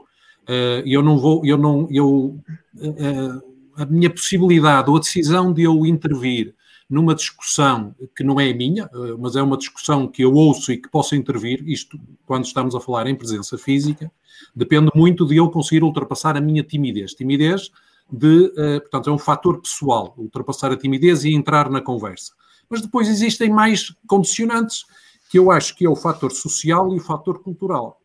Uh, 0.48 0.82
eu 0.86 1.04
não 1.04 1.18
vou, 1.18 1.46
eu 1.46 1.58
não, 1.58 1.88
eu, 1.92 2.40
uh, 2.76 3.52
a 3.76 3.86
minha 3.86 4.10
possibilidade 4.10 4.90
ou 4.90 4.98
a 4.98 5.00
decisão 5.00 5.54
de 5.54 5.64
eu 5.64 5.86
intervir 5.86 6.56
numa 6.92 7.16
discussão 7.16 7.96
que 8.14 8.22
não 8.22 8.38
é 8.38 8.52
minha, 8.52 8.86
uh, 8.88 9.18
mas 9.18 9.38
é 9.38 9.42
uma 9.42 9.58
discussão 9.58 10.06
que 10.06 10.24
eu 10.24 10.34
ouço 10.34 10.74
e 10.74 10.78
que 10.78 10.90
posso 10.90 11.16
intervir, 11.16 11.64
isto 11.66 11.98
quando 12.26 12.44
estamos 12.44 12.76
a 12.76 12.82
falar 12.82 13.08
em 13.08 13.16
presença 13.16 13.58
física, 13.58 14.12
depende 14.54 14.92
muito 14.94 15.26
de 15.26 15.38
eu 15.38 15.50
conseguir 15.50 15.84
ultrapassar 15.84 16.36
a 16.36 16.42
minha 16.42 16.62
timidez. 16.64 17.14
Timidez 17.14 17.72
de, 18.12 18.52
portanto, 18.82 19.10
é 19.10 19.14
um 19.14 19.18
fator 19.18 19.62
pessoal, 19.62 20.14
ultrapassar 20.18 20.70
a 20.70 20.76
timidez 20.76 21.24
e 21.24 21.34
entrar 21.34 21.70
na 21.70 21.80
conversa. 21.80 22.34
Mas 22.70 22.82
depois 22.82 23.08
existem 23.08 23.50
mais 23.50 23.96
condicionantes 24.06 24.84
que 25.30 25.40
eu 25.40 25.50
acho 25.50 25.74
que 25.78 25.86
é 25.86 25.90
o 25.90 25.96
fator 25.96 26.32
social 26.32 26.94
e 26.94 26.98
o 26.98 27.02
fator 27.02 27.42
cultural. 27.42 28.02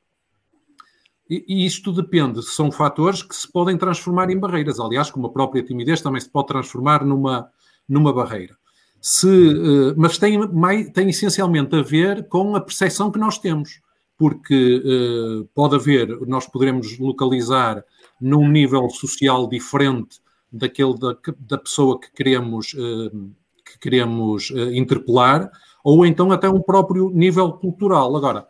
E 1.28 1.66
isto 1.66 1.90
depende, 1.90 2.40
são 2.40 2.70
fatores 2.70 3.20
que 3.20 3.34
se 3.34 3.50
podem 3.50 3.76
transformar 3.76 4.30
em 4.30 4.38
barreiras. 4.38 4.78
Aliás, 4.78 5.10
como 5.10 5.26
a 5.26 5.32
própria 5.32 5.64
timidez 5.64 6.00
também 6.00 6.20
se 6.20 6.30
pode 6.30 6.46
transformar 6.46 7.04
numa, 7.04 7.50
numa 7.88 8.12
barreira. 8.12 8.56
Se, 9.00 9.26
uh, 9.28 9.94
mas 9.96 10.18
tem, 10.18 10.38
mais, 10.48 10.90
tem 10.90 11.08
essencialmente 11.08 11.74
a 11.76 11.82
ver 11.82 12.28
com 12.28 12.56
a 12.56 12.60
percepção 12.60 13.10
que 13.10 13.18
nós 13.18 13.38
temos, 13.38 13.80
porque 14.18 14.82
uh, 14.84 15.48
pode 15.54 15.76
haver, 15.76 16.08
nós 16.26 16.46
poderemos 16.46 16.98
localizar 16.98 17.84
num 18.20 18.48
nível 18.48 18.88
social 18.90 19.48
diferente 19.48 20.20
daquele 20.50 20.98
da, 20.98 21.16
da 21.38 21.58
pessoa 21.58 22.00
que 22.00 22.10
queremos, 22.12 22.72
uh, 22.74 23.30
que 23.64 23.78
queremos 23.78 24.50
interpelar, 24.72 25.50
ou 25.84 26.04
então 26.04 26.32
até 26.32 26.48
um 26.48 26.60
próprio 26.60 27.10
nível 27.10 27.52
cultural. 27.52 28.16
Agora, 28.16 28.46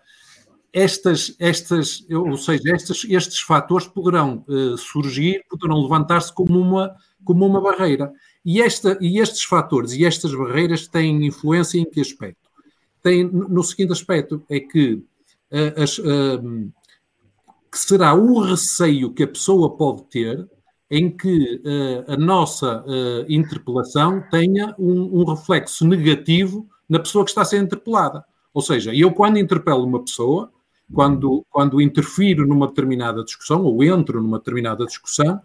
estas, 0.77 1.35
estas, 1.39 2.05
ou 2.11 2.37
seja, 2.37 2.75
estes, 2.75 3.07
estes 3.09 3.41
fatores 3.41 3.87
poderão 3.87 4.45
uh, 4.47 4.77
surgir, 4.77 5.43
poderão 5.49 5.81
levantar-se 5.81 6.31
como 6.31 6.61
uma, 6.61 6.95
como 7.25 7.47
uma 7.47 7.63
barreira. 7.63 8.13
E, 8.49 8.63
esta, 8.63 8.97
e 9.01 9.19
estes 9.19 9.43
fatores 9.43 9.93
e 9.93 10.05
estas 10.05 10.33
barreiras 10.33 10.87
têm 10.87 11.27
influência 11.27 11.81
em 11.81 11.85
que 11.85 12.01
aspecto? 12.01 12.49
Tem, 13.03 13.25
no 13.25 13.61
seguinte 13.65 13.91
aspecto, 13.91 14.41
é 14.49 14.61
que, 14.61 15.03
uh, 15.51 15.83
as, 15.83 15.99
uh, 15.99 16.73
que 17.69 17.77
será 17.77 18.15
o 18.15 18.41
receio 18.41 19.13
que 19.13 19.25
a 19.25 19.29
pessoa 19.29 19.77
pode 19.77 20.05
ter 20.05 20.49
em 20.89 21.11
que 21.11 21.61
a 22.07 22.17
nossa 22.17 22.85
interpelação 23.29 24.23
tenha 24.31 24.73
um, 24.79 25.21
um 25.21 25.25
reflexo 25.25 25.85
negativo 25.85 26.65
na 26.89 27.01
pessoa 27.01 27.25
que 27.25 27.33
está 27.33 27.43
a 27.43 27.45
ser 27.45 27.61
interpelada. 27.61 28.25
Ou 28.55 28.63
seja, 28.63 28.95
eu 28.95 29.11
quando 29.11 29.37
interpelo 29.37 29.85
uma 29.85 30.05
pessoa, 30.05 30.49
quando, 30.95 31.45
quando 31.51 31.81
interfiro 31.81 32.47
numa 32.47 32.69
determinada 32.69 33.25
discussão 33.25 33.65
ou 33.65 33.83
entro 33.83 34.23
numa 34.23 34.39
determinada 34.39 34.87
discussão, 34.87 35.41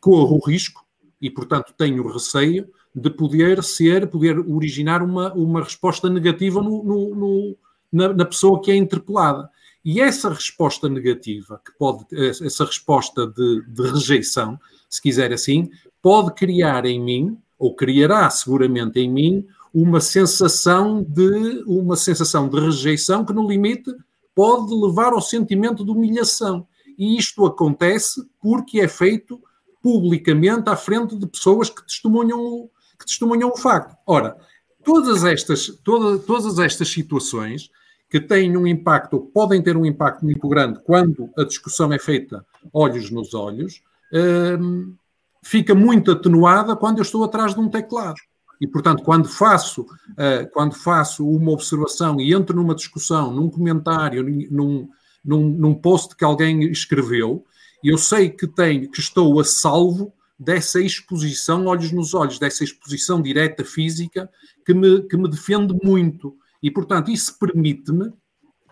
corro 0.00 0.36
o 0.36 0.46
risco 0.46 0.85
e, 1.20 1.30
portanto, 1.30 1.72
tenho 1.76 2.06
receio 2.06 2.68
de 2.94 3.10
poder 3.10 3.62
ser, 3.62 4.08
poder 4.08 4.38
originar 4.38 5.02
uma, 5.02 5.32
uma 5.34 5.62
resposta 5.62 6.08
negativa 6.08 6.62
no, 6.62 6.82
no, 6.82 7.14
no, 7.14 7.56
na, 7.92 8.12
na, 8.12 8.24
pessoa 8.24 8.60
que 8.60 8.70
é 8.70 8.76
interpelada. 8.76 9.50
E 9.84 10.00
essa 10.00 10.30
resposta 10.30 10.88
negativa, 10.88 11.60
que 11.64 11.72
pode, 11.78 12.04
essa 12.44 12.64
resposta 12.64 13.26
de, 13.26 13.62
de 13.68 13.82
rejeição, 13.90 14.58
se 14.88 15.00
quiser 15.00 15.32
assim, 15.32 15.70
pode 16.02 16.34
criar 16.34 16.86
em 16.86 17.00
mim, 17.00 17.38
ou 17.58 17.74
criará 17.74 18.28
seguramente 18.30 18.98
em 18.98 19.10
mim, 19.10 19.46
uma 19.72 20.00
sensação 20.00 21.02
de 21.02 21.62
uma 21.66 21.96
sensação 21.96 22.48
de 22.48 22.58
rejeição 22.58 23.24
que 23.24 23.32
no 23.32 23.46
limite 23.46 23.94
pode 24.34 24.74
levar 24.74 25.12
ao 25.12 25.20
sentimento 25.20 25.84
de 25.84 25.90
humilhação. 25.90 26.66
E 26.98 27.16
isto 27.18 27.44
acontece 27.44 28.26
porque 28.40 28.80
é 28.80 28.88
feito 28.88 29.40
publicamente 29.86 30.68
à 30.68 30.74
frente 30.74 31.14
de 31.14 31.28
pessoas 31.28 31.70
que 31.70 31.80
testemunham, 31.86 32.68
que 32.98 33.06
testemunham 33.06 33.50
o 33.50 33.56
facto. 33.56 33.96
Ora, 34.04 34.36
todas 34.84 35.22
estas, 35.22 35.68
toda, 35.84 36.18
todas 36.18 36.58
estas 36.58 36.88
situações 36.88 37.70
que 38.10 38.20
têm 38.20 38.56
um 38.56 38.66
impacto, 38.66 39.30
podem 39.32 39.62
ter 39.62 39.76
um 39.76 39.86
impacto 39.86 40.24
muito 40.24 40.48
grande 40.48 40.80
quando 40.82 41.30
a 41.38 41.44
discussão 41.44 41.92
é 41.92 42.00
feita 42.00 42.44
olhos 42.74 43.12
nos 43.12 43.32
olhos, 43.32 43.80
hum, 44.60 44.96
fica 45.40 45.72
muito 45.72 46.10
atenuada 46.10 46.74
quando 46.74 46.98
eu 46.98 47.02
estou 47.02 47.22
atrás 47.22 47.54
de 47.54 47.60
um 47.60 47.68
teclado. 47.68 48.18
E, 48.60 48.66
portanto, 48.66 49.04
quando 49.04 49.28
faço, 49.28 49.82
uh, 49.82 50.50
quando 50.52 50.74
faço 50.74 51.24
uma 51.28 51.52
observação 51.52 52.20
e 52.20 52.34
entro 52.34 52.56
numa 52.56 52.74
discussão, 52.74 53.32
num 53.32 53.48
comentário, 53.48 54.24
num, 54.50 54.88
num, 55.24 55.48
num 55.48 55.74
post 55.74 56.16
que 56.16 56.24
alguém 56.24 56.64
escreveu, 56.72 57.44
eu 57.88 57.98
sei 57.98 58.30
que, 58.30 58.46
tenho, 58.46 58.90
que 58.90 59.00
estou 59.00 59.38
a 59.38 59.44
salvo 59.44 60.12
dessa 60.38 60.80
exposição 60.80 61.66
olhos 61.66 61.92
nos 61.92 62.14
olhos, 62.14 62.38
dessa 62.38 62.64
exposição 62.64 63.22
direta 63.22 63.64
física 63.64 64.28
que 64.64 64.74
me, 64.74 65.02
que 65.02 65.16
me 65.16 65.30
defende 65.30 65.74
muito. 65.82 66.36
E, 66.62 66.70
portanto, 66.70 67.10
isso 67.10 67.38
permite-me, 67.38 68.12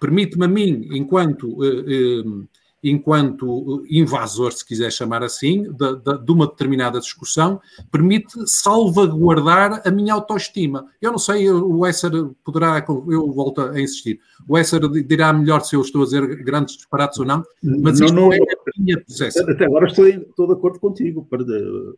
permite-me 0.00 0.44
a 0.44 0.48
mim, 0.48 0.88
enquanto 0.92 1.44
uh, 1.44 2.20
uh, 2.20 2.48
enquanto 2.84 3.82
invasor, 3.88 4.52
se 4.52 4.64
quiser 4.64 4.92
chamar 4.92 5.22
assim, 5.22 5.62
de, 5.62 5.96
de, 5.96 6.24
de, 6.24 6.32
uma 6.32 6.46
determinada 6.46 7.00
discussão, 7.00 7.58
permite 7.90 8.34
salvaguardar 8.46 9.82
a 9.86 9.90
minha 9.90 10.12
autoestima. 10.12 10.86
Eu 11.00 11.12
não 11.12 11.18
sei, 11.18 11.50
o 11.50 11.86
Esser 11.86 12.10
poderá, 12.44 12.84
eu 12.88 13.32
volto 13.32 13.62
a 13.62 13.80
insistir, 13.80 14.20
o 14.46 14.58
Esser 14.58 14.86
dirá 15.02 15.32
melhor 15.32 15.62
se 15.62 15.74
eu 15.74 15.80
estou 15.80 16.02
a 16.02 16.04
dizer 16.04 16.44
grandes 16.44 16.76
disparates 16.76 17.18
ou 17.18 17.24
não, 17.24 17.42
mas 17.62 18.00
não, 18.00 18.06
isto 18.06 18.14
não, 18.14 18.32
é 18.32 18.36
a 18.36 18.80
minha 18.80 19.00
percepção. 19.00 19.50
Até 19.50 19.64
agora 19.64 19.86
estou, 19.86 20.06
estou 20.06 20.46
de 20.46 20.52
acordo 20.52 20.78
contigo, 20.78 21.26
para 21.28 21.42
de, 21.42 21.94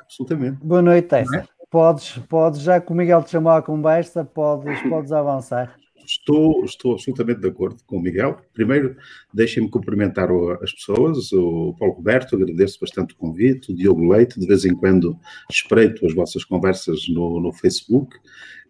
absolutamente. 0.00 0.58
Boa 0.62 0.82
noite, 0.82 1.14
Esser. 1.14 1.40
É? 1.40 1.58
Podes, 1.70 2.18
podes, 2.28 2.60
já 2.60 2.80
que 2.80 2.90
o 2.90 2.94
Miguel 2.94 3.22
te 3.22 3.30
chamou 3.30 3.52
à 3.52 3.60
conversa, 3.60 4.24
podes, 4.24 4.80
podes 4.88 5.12
avançar. 5.12 5.74
Estou, 6.08 6.64
estou 6.64 6.94
absolutamente 6.94 7.40
de 7.40 7.48
acordo 7.48 7.76
com 7.86 7.98
o 7.98 8.00
Miguel. 8.00 8.40
Primeiro, 8.54 8.96
deixem-me 9.32 9.68
cumprimentar 9.68 10.30
as 10.62 10.72
pessoas, 10.72 11.30
o 11.32 11.74
Paulo 11.78 11.94
Roberto, 11.94 12.34
agradeço 12.34 12.80
bastante 12.80 13.12
o 13.12 13.16
convite, 13.16 13.70
o 13.70 13.76
Diogo 13.76 14.10
Leite, 14.10 14.40
de 14.40 14.46
vez 14.46 14.64
em 14.64 14.74
quando 14.74 15.18
espreito 15.50 16.06
as 16.06 16.14
vossas 16.14 16.44
conversas 16.44 17.06
no, 17.08 17.38
no 17.38 17.52
Facebook. 17.52 18.16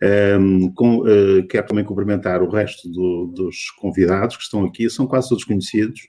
Um, 0.00 0.73
com, 0.73 0.99
uh, 1.00 1.47
quero 1.49 1.67
também 1.67 1.85
cumprimentar 1.85 2.43
o 2.43 2.49
resto 2.49 2.88
do, 2.88 3.26
dos 3.35 3.71
convidados 3.73 4.37
que 4.37 4.45
estão 4.45 4.64
aqui, 4.64 4.88
são 4.88 5.07
quase 5.07 5.28
todos 5.28 5.45
conhecidos 5.45 6.09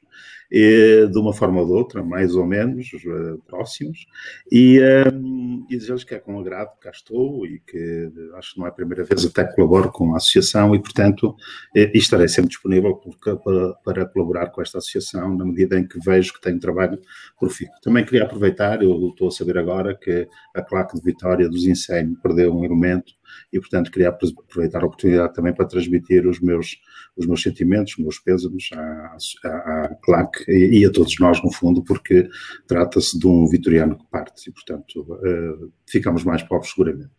de 0.51 1.19
uma 1.19 1.31
forma 1.31 1.61
ou 1.61 1.65
de 1.67 1.73
outra, 1.73 2.03
mais 2.03 2.35
ou 2.35 2.45
menos 2.45 2.91
uh, 2.93 3.37
próximos, 3.47 4.07
e, 4.51 4.79
um, 5.13 5.65
e 5.69 5.77
que 6.05 6.15
é 6.15 6.19
com 6.19 6.39
agrado 6.39 6.73
que 6.73 6.81
cá 6.81 6.91
estou 6.91 7.45
e 7.45 7.59
que 7.59 8.11
acho 8.35 8.53
que 8.53 8.59
não 8.59 8.65
é 8.65 8.69
a 8.69 8.73
primeira 8.73 9.03
vez 9.03 9.25
até 9.25 9.45
que 9.45 9.55
colaboro 9.55 9.91
com 9.91 10.13
a 10.13 10.17
associação 10.17 10.73
e, 10.73 10.79
portanto, 10.79 11.35
eh, 11.75 11.91
estarei 11.93 12.27
sempre 12.27 12.49
disponível 12.49 12.95
para, 13.43 13.73
para, 13.83 14.05
colaborar 14.05 14.47
com 14.47 14.61
esta 14.61 14.79
associação 14.79 15.35
na 15.35 15.45
medida 15.45 15.77
em 15.77 15.87
que 15.87 15.99
vejo 15.99 16.33
que 16.33 16.41
tenho 16.41 16.59
trabalho 16.59 16.99
profícuo. 17.39 17.75
Também 17.81 18.03
queria 18.03 18.23
aproveitar, 18.23 18.81
eu 18.81 19.09
estou 19.09 19.27
a 19.27 19.31
saber 19.31 19.57
agora 19.57 19.95
que 19.95 20.27
a 20.55 20.61
claque 20.61 20.95
de 20.95 21.03
vitória 21.03 21.47
dos 21.49 21.65
Insane 21.65 22.15
perdeu 22.21 22.55
um 22.55 22.65
elemento 22.65 23.13
e, 23.51 23.59
portanto, 23.59 23.91
queria 23.91 24.09
aproveitar 24.09 24.83
a 24.83 24.85
oportunidade 24.85 25.33
também 25.33 25.53
para 25.53 25.65
transmitir 25.65 26.27
os 26.27 26.39
meus, 26.39 26.77
os 27.15 27.25
meus 27.25 27.41
sentimentos, 27.41 27.93
os 27.93 27.99
meus 27.99 28.19
pêsames 28.19 28.69
à, 28.73 29.17
à, 29.45 29.85
à 29.85 29.95
CLAC 30.03 30.43
e, 30.47 30.79
e, 30.79 30.85
a 30.85 30.91
todos 30.91 31.17
nós, 31.19 31.41
no 31.43 31.51
fundo, 31.51 31.83
porque 31.83 32.27
trata-se 32.67 33.17
de 33.17 33.27
um 33.27 33.47
vitoriano 33.47 33.97
que 33.97 34.05
parte 34.09 34.49
e, 34.49 34.53
portanto, 34.53 35.01
uh, 35.01 35.71
ficamos 35.87 36.23
mais 36.23 36.43
pobres 36.43 36.71
seguramente. 36.71 37.09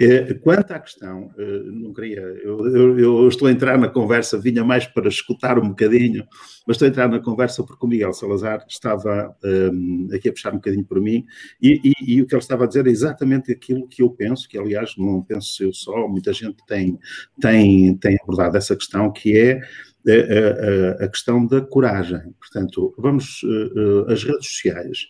Uh, 0.00 0.38
quanto 0.40 0.72
à 0.72 0.78
questão, 0.78 1.30
uh, 1.38 1.72
não 1.72 1.92
queria, 1.92 2.20
eu, 2.20 2.66
eu, 2.74 2.98
eu, 2.98 3.28
estou 3.28 3.48
a 3.48 3.52
entrar 3.52 3.78
na 3.78 3.88
conversa, 3.88 4.38
vinha 4.38 4.64
mais 4.64 4.86
para 4.86 5.08
escutar 5.08 5.58
um 5.58 5.68
bocadinho, 5.68 6.26
mas 6.66 6.76
estou 6.76 6.86
a 6.86 6.88
entrar 6.88 7.08
na 7.08 7.20
conversa 7.20 7.64
porque 7.64 7.84
o 7.84 7.88
Miguel 7.88 8.12
Salazar 8.12 8.64
estava 8.68 9.34
um, 9.44 10.08
aqui 10.12 10.28
a 10.28 10.32
puxar 10.32 10.52
um 10.52 10.56
bocadinho 10.56 10.84
por 10.84 11.00
mim 11.00 11.24
e, 11.60 11.80
e, 11.84 12.14
e, 12.14 12.22
o 12.22 12.26
que 12.26 12.34
ele 12.34 12.42
estava 12.42 12.64
a 12.64 12.66
dizer 12.66 12.86
é 12.86 12.90
exatamente 12.90 13.52
aquilo 13.52 13.86
que 13.88 14.02
eu 14.02 14.10
penso, 14.10 14.48
que 14.48 14.58
aliás 14.58 14.94
não 14.96 15.22
penso 15.22 15.43
eu 15.60 15.72
só, 15.72 16.08
muita 16.08 16.32
gente 16.32 16.56
tem, 16.66 16.98
tem, 17.40 17.96
tem 17.96 18.18
abordado 18.22 18.56
essa 18.56 18.76
questão, 18.76 19.12
que 19.12 19.36
é 19.36 19.60
a, 20.06 21.02
a, 21.02 21.04
a 21.04 21.08
questão 21.08 21.46
da 21.46 21.60
coragem. 21.60 22.34
Portanto, 22.38 22.94
vamos, 22.98 23.42
uh, 23.42 24.06
uh, 24.06 24.12
as 24.12 24.22
redes 24.22 24.48
sociais, 24.48 25.06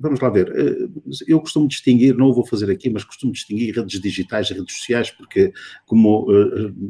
vamos 0.00 0.20
lá 0.20 0.30
ver, 0.30 0.52
eu 1.26 1.40
costumo 1.40 1.68
distinguir, 1.68 2.16
não 2.16 2.28
o 2.28 2.34
vou 2.34 2.46
fazer 2.46 2.70
aqui, 2.70 2.88
mas 2.88 3.04
costumo 3.04 3.32
distinguir 3.32 3.74
redes 3.74 4.00
digitais 4.00 4.50
e 4.50 4.54
redes 4.54 4.76
sociais, 4.76 5.10
porque 5.10 5.52
como 5.84 6.26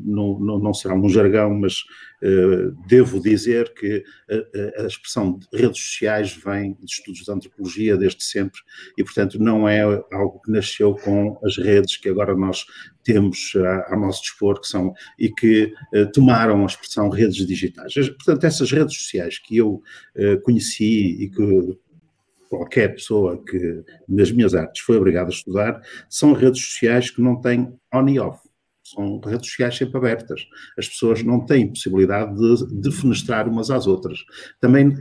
não, 0.04 0.38
não, 0.38 0.58
não 0.58 0.74
será 0.74 0.94
um 0.94 1.08
jargão, 1.08 1.54
mas 1.54 1.84
devo 2.86 3.20
dizer 3.20 3.74
que 3.74 4.04
a, 4.78 4.82
a 4.82 4.86
expressão 4.86 5.38
de 5.38 5.46
redes 5.58 5.80
sociais 5.80 6.32
vem 6.32 6.74
de 6.74 6.84
estudos 6.84 7.24
de 7.24 7.32
antropologia 7.32 7.96
desde 7.96 8.24
sempre 8.24 8.60
e, 8.96 9.04
portanto, 9.04 9.38
não 9.38 9.68
é 9.68 9.82
algo 10.12 10.40
que 10.42 10.50
nasceu 10.50 10.94
com 10.94 11.38
as 11.44 11.56
redes 11.56 11.96
que 11.96 12.08
agora 12.08 12.34
nós 12.36 12.64
temos 13.06 13.52
a, 13.88 13.96
nosso 13.96 14.22
dispor 14.22 14.60
que 14.60 14.66
são 14.66 14.92
e 15.16 15.30
que 15.30 15.72
uh, 15.94 16.10
tomaram 16.12 16.62
a 16.62 16.66
expressão 16.66 17.08
redes 17.08 17.46
digitais. 17.46 17.94
Portanto, 17.94 18.44
essas 18.44 18.72
redes 18.72 18.96
sociais 18.98 19.38
que 19.38 19.56
eu 19.56 19.74
uh, 20.16 20.40
conheci 20.42 21.22
e 21.22 21.30
que 21.30 21.78
qualquer 22.48 22.94
pessoa 22.94 23.42
que 23.44 23.84
nas 24.08 24.30
minhas 24.30 24.54
artes 24.54 24.82
foi 24.82 24.96
obrigada 24.96 25.28
a 25.28 25.32
estudar, 25.32 25.80
são 26.08 26.32
redes 26.32 26.64
sociais 26.64 27.10
que 27.10 27.20
não 27.20 27.40
têm 27.40 27.72
on 27.94 28.08
e 28.08 28.18
off. 28.18 28.40
São 28.82 29.18
redes 29.18 29.48
sociais 29.50 29.76
sempre 29.76 29.96
abertas. 29.96 30.46
As 30.78 30.88
pessoas 30.88 31.22
não 31.22 31.44
têm 31.44 31.68
possibilidade 31.68 32.36
de 32.36 32.80
defenestrar 32.80 33.48
umas 33.48 33.68
às 33.68 33.86
outras. 33.86 34.20
Também 34.60 34.96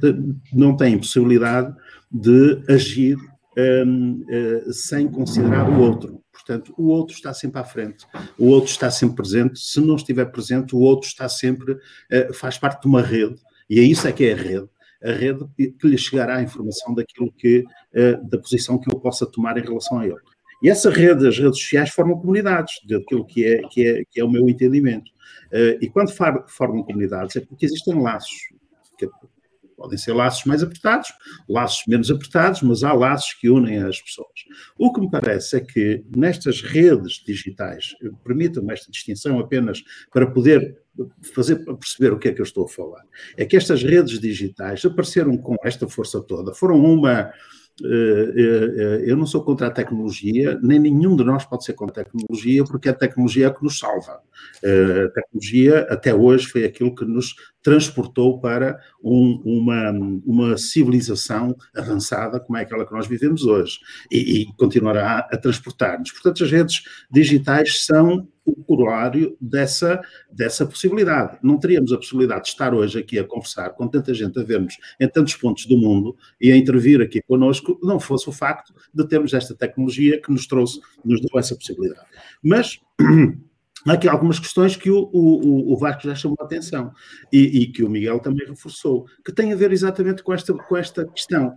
não 0.51 0.75
têm 0.75 0.97
possibilidade 0.97 1.71
de 2.11 2.63
agir 2.67 3.17
um, 3.57 4.25
uh, 4.27 4.73
sem 4.73 5.07
considerar 5.07 5.69
o 5.69 5.79
outro. 5.79 6.21
Portanto, 6.31 6.73
o 6.77 6.87
outro 6.87 7.15
está 7.15 7.33
sempre 7.33 7.59
à 7.59 7.63
frente, 7.63 8.05
o 8.37 8.47
outro 8.47 8.69
está 8.69 8.91
sempre 8.91 9.15
presente. 9.15 9.59
Se 9.59 9.79
não 9.79 9.95
estiver 9.95 10.25
presente, 10.25 10.75
o 10.75 10.79
outro 10.79 11.07
está 11.07 11.29
sempre, 11.29 11.73
uh, 11.73 12.33
faz 12.33 12.57
parte 12.57 12.81
de 12.81 12.87
uma 12.87 13.01
rede, 13.01 13.35
e 13.69 13.79
é 13.79 13.83
isso 13.83 14.07
é 14.07 14.11
que 14.11 14.25
é 14.25 14.33
a 14.33 14.35
rede. 14.35 14.69
A 15.03 15.11
rede 15.11 15.45
que 15.57 15.87
lhe 15.87 15.97
chegará 15.97 16.37
a 16.37 16.43
informação 16.43 16.93
daquilo 16.93 17.31
que, 17.31 17.59
uh, 17.59 18.29
da 18.29 18.37
posição 18.37 18.77
que 18.77 18.93
eu 18.93 18.99
possa 18.99 19.25
tomar 19.25 19.57
em 19.57 19.61
relação 19.61 19.99
a 19.99 20.05
ele. 20.05 20.15
E 20.63 20.69
essa 20.69 20.89
rede, 20.89 21.27
as 21.27 21.37
redes 21.37 21.59
sociais, 21.59 21.89
formam 21.89 22.17
comunidades, 22.17 22.73
daquilo 22.87 23.25
que 23.25 23.45
é, 23.45 23.61
que 23.69 23.87
é, 23.87 24.03
que 24.09 24.19
é 24.19 24.23
o 24.23 24.31
meu 24.31 24.49
entendimento. 24.49 25.11
Uh, 25.47 25.77
e 25.81 25.89
quando 25.89 26.11
formam 26.47 26.83
comunidades 26.83 27.35
é 27.35 27.41
porque 27.41 27.65
existem 27.65 28.01
laços. 28.01 28.35
Podem 29.75 29.97
ser 29.97 30.13
laços 30.13 30.45
mais 30.45 30.63
apertados, 30.63 31.09
laços 31.49 31.83
menos 31.87 32.09
apertados, 32.09 32.61
mas 32.61 32.83
há 32.83 32.93
laços 32.93 33.33
que 33.33 33.49
unem 33.49 33.83
as 33.83 34.01
pessoas. 34.01 34.45
O 34.77 34.91
que 34.93 35.01
me 35.01 35.09
parece 35.09 35.57
é 35.57 35.59
que 35.59 36.03
nestas 36.15 36.61
redes 36.61 37.23
digitais, 37.25 37.95
permitam-me 38.23 38.73
esta 38.73 38.91
distinção 38.91 39.39
apenas 39.39 39.83
para 40.11 40.29
poder 40.29 40.77
fazer 41.33 41.57
perceber 41.65 42.13
o 42.13 42.17
que 42.17 42.29
é 42.29 42.33
que 42.33 42.41
eu 42.41 42.45
estou 42.45 42.65
a 42.65 42.69
falar, 42.69 43.03
é 43.35 43.45
que 43.45 43.57
estas 43.57 43.83
redes 43.83 44.19
digitais 44.19 44.83
apareceram 44.85 45.37
com 45.37 45.55
esta 45.63 45.87
força 45.87 46.21
toda, 46.21 46.53
foram 46.53 46.81
uma 46.83 47.11
eh, 47.11 47.23
eh, 47.23 47.31
eh, 47.31 47.64
eu 47.81 49.17
não 49.17 49.25
sou 49.25 49.43
contra 49.43 49.67
a 49.67 49.71
tecnologia, 49.71 50.57
nem 50.61 50.79
nenhum 50.79 51.15
de 51.15 51.23
nós 51.23 51.43
pode 51.45 51.65
ser 51.65 51.73
contra 51.73 52.01
a 52.01 52.05
tecnologia, 52.05 52.63
porque 52.63 52.87
a 52.87 52.93
tecnologia 52.93 53.47
é 53.47 53.49
que 53.49 53.63
nos 53.63 53.77
salva. 53.77 54.21
A 54.63 55.09
tecnologia, 55.09 55.87
até 55.89 56.13
hoje, 56.13 56.47
foi 56.47 56.63
aquilo 56.63 56.95
que 56.95 57.03
nos 57.03 57.35
transportou 57.61 58.39
para 58.39 58.79
um, 59.03 59.41
uma, 59.43 59.91
uma 60.25 60.57
civilização 60.57 61.55
avançada 61.75 62.39
como 62.39 62.57
é 62.57 62.61
aquela 62.61 62.85
que 62.85 62.93
nós 62.93 63.07
vivemos 63.07 63.43
hoje 63.43 63.79
e, 64.11 64.41
e 64.41 64.45
continuará 64.57 65.27
a 65.31 65.37
transportar-nos. 65.37 66.11
Portanto, 66.11 66.43
as 66.43 66.51
redes 66.51 66.83
digitais 67.11 67.83
são 67.85 68.27
o 68.45 68.55
corolário 68.63 69.35
dessa, 69.41 70.01
dessa 70.31 70.65
possibilidade. 70.65 71.37
Não 71.41 71.57
teríamos 71.57 71.91
a 71.91 71.97
possibilidade 71.97 72.43
de 72.43 72.49
estar 72.49 72.73
hoje 72.73 72.99
aqui 72.99 73.17
a 73.17 73.23
conversar 73.23 73.71
com 73.71 73.87
tanta 73.87 74.13
gente 74.13 74.39
a 74.39 74.43
ver-nos 74.43 74.77
em 74.99 75.07
tantos 75.07 75.35
pontos 75.35 75.65
do 75.65 75.77
mundo 75.77 76.15
e 76.39 76.51
a 76.51 76.57
intervir 76.57 77.01
aqui 77.01 77.21
connosco, 77.21 77.79
não 77.81 77.99
fosse 77.99 78.29
o 78.29 78.31
facto 78.31 78.73
de 78.93 79.07
termos 79.07 79.33
esta 79.33 79.55
tecnologia 79.55 80.21
que 80.21 80.31
nos 80.31 80.45
trouxe, 80.47 80.79
nos 81.03 81.19
deu 81.19 81.39
essa 81.39 81.55
possibilidade. 81.55 82.05
Mas 82.43 82.79
há 83.87 83.93
aqui 83.93 84.07
algumas 84.07 84.39
questões 84.39 84.75
que 84.75 84.91
o, 84.91 85.09
o, 85.11 85.73
o 85.73 85.77
Vasco 85.77 86.03
já 86.03 86.15
chamou 86.15 86.37
a 86.39 86.45
atenção 86.45 86.91
e, 87.31 87.61
e, 87.61 87.67
que 87.67 87.83
o 87.83 87.89
Miguel 87.89 88.19
também 88.19 88.47
reforçou, 88.47 89.05
que 89.23 89.33
têm 89.33 89.53
a 89.53 89.55
ver 89.55 89.71
exatamente 89.71 90.23
com 90.23 90.33
esta, 90.33 90.53
com 90.53 90.77
esta 90.77 91.05
questão. 91.05 91.55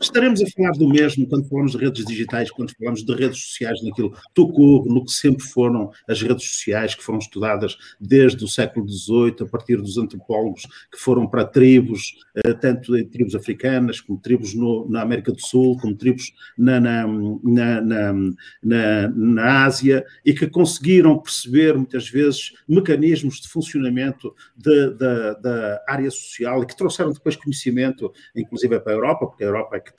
Estaremos 0.00 0.42
a 0.42 0.46
falar 0.46 0.72
do 0.72 0.88
mesmo 0.88 1.26
quando 1.28 1.48
falamos 1.48 1.72
de 1.72 1.78
redes 1.78 2.04
digitais, 2.04 2.50
quando 2.50 2.72
falamos 2.76 3.04
de 3.04 3.14
redes 3.14 3.42
sociais, 3.42 3.82
naquilo 3.82 4.12
tocou 4.34 4.84
no 4.86 5.04
que 5.04 5.12
sempre 5.12 5.44
foram 5.44 5.90
as 6.08 6.20
redes 6.22 6.48
sociais 6.48 6.94
que 6.94 7.02
foram 7.02 7.18
estudadas 7.18 7.76
desde 8.00 8.44
o 8.44 8.48
século 8.48 8.88
XVIII, 8.88 9.36
a 9.40 9.46
partir 9.46 9.76
dos 9.76 9.98
antropólogos 9.98 10.66
que 10.90 10.98
foram 10.98 11.26
para 11.26 11.44
tribos, 11.44 12.14
eh, 12.44 12.54
tanto 12.54 12.92
tribos 13.06 13.34
africanas, 13.34 14.00
como 14.00 14.18
tribos 14.18 14.54
no, 14.54 14.88
na 14.88 15.02
América 15.02 15.32
do 15.32 15.40
Sul, 15.40 15.76
como 15.78 15.96
tribos 15.96 16.32
na, 16.56 16.80
na, 16.80 17.06
na, 17.06 18.12
na, 18.62 19.08
na 19.08 19.64
Ásia, 19.64 20.04
e 20.24 20.32
que 20.32 20.46
conseguiram 20.46 21.18
perceber 21.18 21.76
muitas 21.76 22.08
vezes 22.08 22.52
mecanismos 22.68 23.40
de 23.40 23.48
funcionamento 23.48 24.34
da 24.56 25.82
área 25.86 26.10
social 26.10 26.62
e 26.62 26.66
que 26.66 26.76
trouxeram 26.76 27.12
depois 27.12 27.36
conhecimento, 27.36 28.12
inclusive 28.34 28.78
para 28.80 28.92
a 28.92 28.96
Europa, 28.96 29.26
porque 29.26 29.44
a 29.44 29.46
Europa 29.50 29.76
é 29.76 29.80
que, 29.80 29.92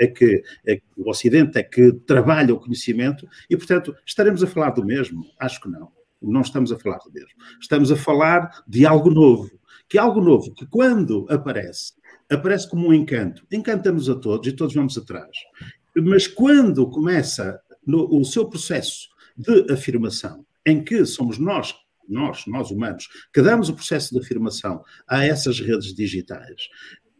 é 0.00 0.06
que, 0.06 0.42
é 0.66 0.76
que 0.76 0.82
o 0.96 1.08
Ocidente 1.08 1.58
é 1.58 1.62
que 1.62 1.92
trabalha 2.06 2.54
o 2.54 2.60
conhecimento 2.60 3.28
e, 3.48 3.56
portanto, 3.56 3.94
estaremos 4.04 4.42
a 4.42 4.46
falar 4.46 4.70
do 4.70 4.84
mesmo? 4.84 5.24
Acho 5.38 5.60
que 5.60 5.68
não. 5.68 5.90
Não 6.20 6.40
estamos 6.40 6.72
a 6.72 6.78
falar 6.78 6.98
do 6.98 7.12
mesmo. 7.12 7.30
Estamos 7.60 7.92
a 7.92 7.96
falar 7.96 8.62
de 8.66 8.84
algo 8.84 9.10
novo. 9.10 9.50
Que 9.88 9.96
é 9.96 10.00
algo 10.00 10.20
novo 10.20 10.52
que, 10.52 10.66
quando 10.66 11.26
aparece, 11.30 11.94
aparece 12.30 12.68
como 12.68 12.88
um 12.88 12.92
encanto. 12.92 13.46
Encanta-nos 13.50 14.10
a 14.10 14.14
todos 14.14 14.46
e 14.46 14.52
todos 14.52 14.74
vamos 14.74 14.98
atrás. 14.98 15.36
Mas 15.96 16.26
quando 16.26 16.88
começa 16.90 17.58
no, 17.86 18.06
o 18.14 18.24
seu 18.24 18.46
processo 18.48 19.08
de 19.36 19.72
afirmação, 19.72 20.44
em 20.66 20.84
que 20.84 21.06
somos 21.06 21.38
nós 21.38 21.74
nós, 22.08 22.44
nós 22.46 22.70
humanos, 22.70 23.06
que 23.32 23.42
damos 23.42 23.68
o 23.68 23.74
processo 23.74 24.14
de 24.14 24.20
afirmação 24.20 24.82
a 25.06 25.24
essas 25.24 25.60
redes 25.60 25.94
digitais, 25.94 26.68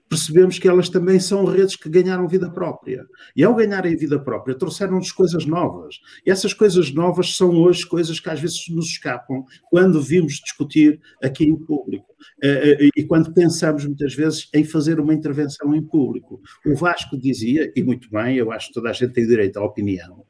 percebemos 0.09 0.59
que 0.59 0.68
elas 0.68 0.88
também 0.88 1.21
são 1.21 1.44
redes 1.44 1.77
que 1.77 1.88
ganharam 1.88 2.27
vida 2.27 2.51
própria. 2.51 3.05
E 3.37 3.44
ao 3.44 3.55
ganharem 3.55 3.97
vida 3.97 4.18
própria, 4.18 4.57
trouxeram-nos 4.57 5.12
coisas 5.12 5.47
novas. 5.47 5.97
E 6.25 6.31
essas 6.31 6.55
coisas 6.55 6.92
novas 6.92 7.37
são 7.37 7.51
hoje 7.51 7.87
coisas 7.87 8.18
que 8.18 8.31
às 8.31 8.40
vezes 8.40 8.68
nos 8.71 8.87
escapam 8.87 9.44
quando 9.71 10.01
vimos 10.01 10.35
discutir 10.35 11.01
aqui 11.23 11.44
em 11.44 11.57
público. 11.57 12.07
Eh, 12.42 12.77
eh, 12.81 12.88
e 12.97 13.05
quando 13.05 13.33
pensamos 13.33 13.85
muitas 13.85 14.14
vezes 14.14 14.49
em 14.55 14.64
fazer 14.64 14.99
uma 14.99 15.14
intervenção 15.14 15.75
em 15.75 15.83
público. 15.83 16.40
O 16.66 16.75
Vasco 16.75 17.16
dizia, 17.18 17.73
e 17.77 17.83
muito 17.83 18.11
bem, 18.11 18.37
eu 18.37 18.51
acho 18.51 18.68
que 18.68 18.75
toda 18.75 18.90
a 18.90 18.92
gente 18.92 19.12
tem 19.12 19.27
direito 19.27 19.59
à 19.59 19.64
opinião, 19.64 20.25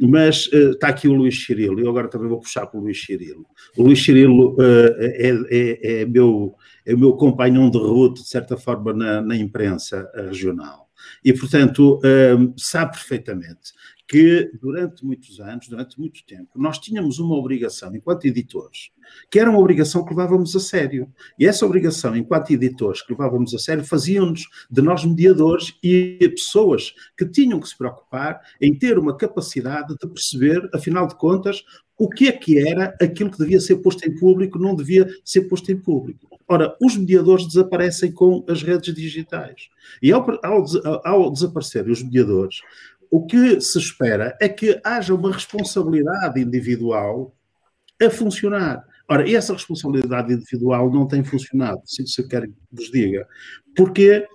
mas 0.00 0.46
uh, 0.46 0.72
está 0.72 0.88
aqui 0.88 1.08
o 1.08 1.14
Luís 1.14 1.44
Cirilo, 1.44 1.80
eu 1.80 1.88
agora 1.88 2.08
também 2.08 2.28
vou 2.28 2.40
puxar 2.40 2.66
para 2.66 2.78
o 2.78 2.82
Luís 2.82 3.02
Cirilo. 3.04 3.46
O 3.76 3.82
Luís 3.82 4.02
Cirilo 4.02 4.54
uh, 4.54 4.94
é, 4.98 5.30
é, 5.50 6.00
é, 6.00 6.04
meu, 6.04 6.54
é 6.84 6.94
meu 6.94 7.12
companhão 7.12 7.70
de 7.70 7.78
ruta, 7.78 8.20
de 8.20 8.28
certa 8.28 8.56
forma, 8.56 8.92
na, 8.92 9.20
na 9.20 9.36
imprensa 9.36 10.10
regional. 10.14 10.88
E, 11.24 11.32
portanto, 11.32 11.98
uh, 11.98 12.54
sabe 12.56 12.92
perfeitamente 12.92 13.72
que 14.06 14.50
durante 14.60 15.04
muitos 15.04 15.40
anos, 15.40 15.68
durante 15.68 15.98
muito 15.98 16.24
tempo, 16.26 16.50
nós 16.54 16.78
tínhamos 16.78 17.18
uma 17.18 17.34
obrigação, 17.34 17.94
enquanto 17.94 18.26
editores, 18.26 18.90
que 19.30 19.38
era 19.38 19.50
uma 19.50 19.58
obrigação 19.58 20.04
que 20.04 20.10
levávamos 20.10 20.54
a 20.54 20.60
sério. 20.60 21.10
E 21.38 21.46
essa 21.46 21.64
obrigação, 21.64 22.14
enquanto 22.14 22.50
editores 22.50 23.02
que 23.02 23.12
levávamos 23.12 23.54
a 23.54 23.58
sério, 23.58 23.84
faziam-nos 23.84 24.46
de 24.70 24.82
nós 24.82 25.04
mediadores 25.04 25.74
e 25.82 26.18
pessoas 26.34 26.94
que 27.16 27.26
tinham 27.26 27.58
que 27.60 27.68
se 27.68 27.76
preocupar 27.76 28.40
em 28.60 28.74
ter 28.74 28.98
uma 28.98 29.16
capacidade 29.16 29.96
de 29.96 30.06
perceber, 30.06 30.68
afinal 30.74 31.06
de 31.06 31.16
contas, 31.16 31.64
o 31.96 32.08
que 32.08 32.28
é 32.28 32.32
que 32.32 32.58
era 32.58 32.94
aquilo 33.00 33.30
que 33.30 33.38
devia 33.38 33.60
ser 33.60 33.76
posto 33.76 34.06
em 34.06 34.14
público, 34.18 34.58
não 34.58 34.74
devia 34.74 35.08
ser 35.24 35.42
posto 35.42 35.70
em 35.70 35.76
público. 35.76 36.28
Ora, 36.46 36.76
os 36.80 36.96
mediadores 36.96 37.46
desaparecem 37.46 38.12
com 38.12 38.44
as 38.48 38.62
redes 38.62 38.94
digitais. 38.94 39.68
E 40.02 40.12
ao, 40.12 40.26
ao, 40.44 40.64
ao 41.06 41.30
desaparecerem 41.30 41.90
os 41.90 42.02
mediadores, 42.02 42.60
o 43.10 43.26
que 43.26 43.60
se 43.60 43.78
espera 43.78 44.36
é 44.40 44.48
que 44.48 44.80
haja 44.84 45.14
uma 45.14 45.32
responsabilidade 45.32 46.40
individual 46.40 47.34
a 48.02 48.10
funcionar. 48.10 48.84
Ora, 49.08 49.30
essa 49.30 49.52
responsabilidade 49.52 50.32
individual 50.32 50.90
não 50.90 51.06
tem 51.06 51.22
funcionado, 51.22 51.80
se 51.84 52.26
quero 52.26 52.48
que 52.48 52.54
vos 52.72 52.90
diga. 52.90 53.26
Porquê? 53.76 54.26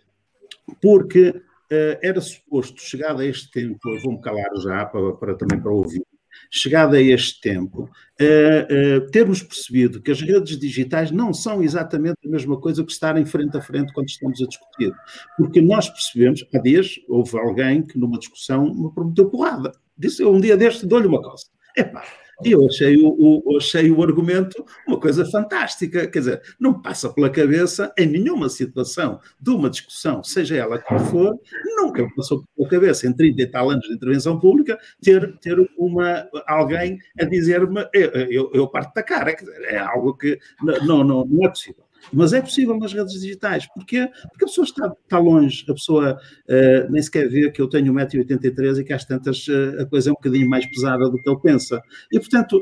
Porque 0.81 1.29
uh, 1.29 1.97
era 2.01 2.21
suposto, 2.21 2.79
chegado 2.81 3.21
a 3.21 3.25
este 3.25 3.49
tempo, 3.51 3.79
vou-me 4.03 4.21
calar 4.21 4.49
já 4.61 4.85
para, 4.85 5.13
para, 5.13 5.35
também 5.35 5.59
para 5.59 5.71
ouvir, 5.71 6.05
chegado 6.49 6.95
a 6.95 7.01
este 7.01 7.41
tempo, 7.41 7.83
uh, 7.83 8.97
uh, 8.97 9.11
termos 9.11 9.41
percebido 9.43 10.01
que 10.01 10.11
as 10.11 10.21
redes 10.21 10.57
digitais 10.57 11.11
não 11.11 11.33
são 11.33 11.61
exatamente 11.63 12.17
a 12.25 12.29
mesma 12.29 12.59
coisa 12.59 12.83
que 12.83 12.91
estarem 12.91 13.25
frente 13.25 13.57
a 13.57 13.61
frente 13.61 13.93
quando 13.93 14.09
estamos 14.09 14.41
a 14.41 14.47
discutir. 14.47 14.91
Porque 15.37 15.61
nós 15.61 15.89
percebemos, 15.89 16.45
há 16.53 16.59
dias, 16.59 16.95
houve 17.07 17.37
alguém 17.37 17.81
que 17.81 17.97
numa 17.97 18.17
discussão 18.17 18.73
me 18.73 18.93
prometeu 18.93 19.29
porrada. 19.29 19.71
Disse, 19.97 20.23
um 20.23 20.39
dia 20.39 20.55
deste 20.55 20.85
dou-lhe 20.85 21.07
uma 21.07 21.21
coisa. 21.21 21.45
Epá, 21.77 22.03
e 22.43 22.51
eu 22.51 22.65
achei 22.65 22.95
o, 22.97 23.43
o, 23.45 23.57
achei 23.57 23.91
o 23.91 24.01
argumento 24.01 24.65
uma 24.87 24.99
coisa 24.99 25.25
fantástica. 25.25 26.07
Quer 26.07 26.19
dizer, 26.19 26.41
não 26.59 26.81
passa 26.81 27.09
pela 27.09 27.29
cabeça 27.29 27.93
em 27.97 28.07
nenhuma 28.07 28.49
situação 28.49 29.19
de 29.39 29.49
uma 29.49 29.69
discussão, 29.69 30.23
seja 30.23 30.55
ela 30.55 30.79
qual 30.79 30.99
for, 30.99 31.39
nunca 31.75 32.07
passou 32.15 32.43
pela 32.55 32.69
cabeça 32.69 33.07
em 33.07 33.13
30 33.13 33.41
e 33.41 33.47
tal 33.47 33.69
anos 33.69 33.87
de 33.87 33.93
intervenção 33.93 34.39
pública 34.39 34.77
ter, 35.01 35.37
ter 35.39 35.57
uma, 35.77 36.27
alguém 36.47 36.97
a 37.19 37.25
dizer-me 37.25 37.87
eu, 37.93 38.09
eu, 38.09 38.51
eu 38.53 38.67
parto 38.67 38.93
da 38.93 39.03
cara. 39.03 39.33
Dizer, 39.33 39.61
é 39.63 39.77
algo 39.77 40.15
que 40.15 40.39
não, 40.61 41.03
não, 41.03 41.25
não 41.25 41.45
é 41.45 41.49
possível. 41.49 41.88
Mas 42.11 42.33
é 42.33 42.41
possível 42.41 42.77
nas 42.77 42.93
redes 42.93 43.19
digitais. 43.19 43.67
Porquê? 43.73 44.09
Porque 44.29 44.45
a 44.45 44.47
pessoa 44.47 44.65
está, 44.65 44.93
está 45.03 45.19
longe, 45.19 45.65
a 45.69 45.73
pessoa 45.73 46.13
uh, 46.15 46.91
nem 46.91 47.01
sequer 47.01 47.29
vê 47.29 47.51
que 47.51 47.61
eu 47.61 47.69
tenho 47.69 47.93
1,83m 47.93 48.79
e 48.79 48.83
que 48.83 48.93
às 48.93 49.05
tantas 49.05 49.47
uh, 49.47 49.81
a 49.81 49.85
coisa 49.85 50.09
é 50.09 50.11
um 50.11 50.15
bocadinho 50.15 50.49
mais 50.49 50.65
pesada 50.65 51.09
do 51.09 51.17
que 51.17 51.29
ele 51.29 51.39
pensa. 51.41 51.81
E, 52.11 52.19
portanto, 52.19 52.61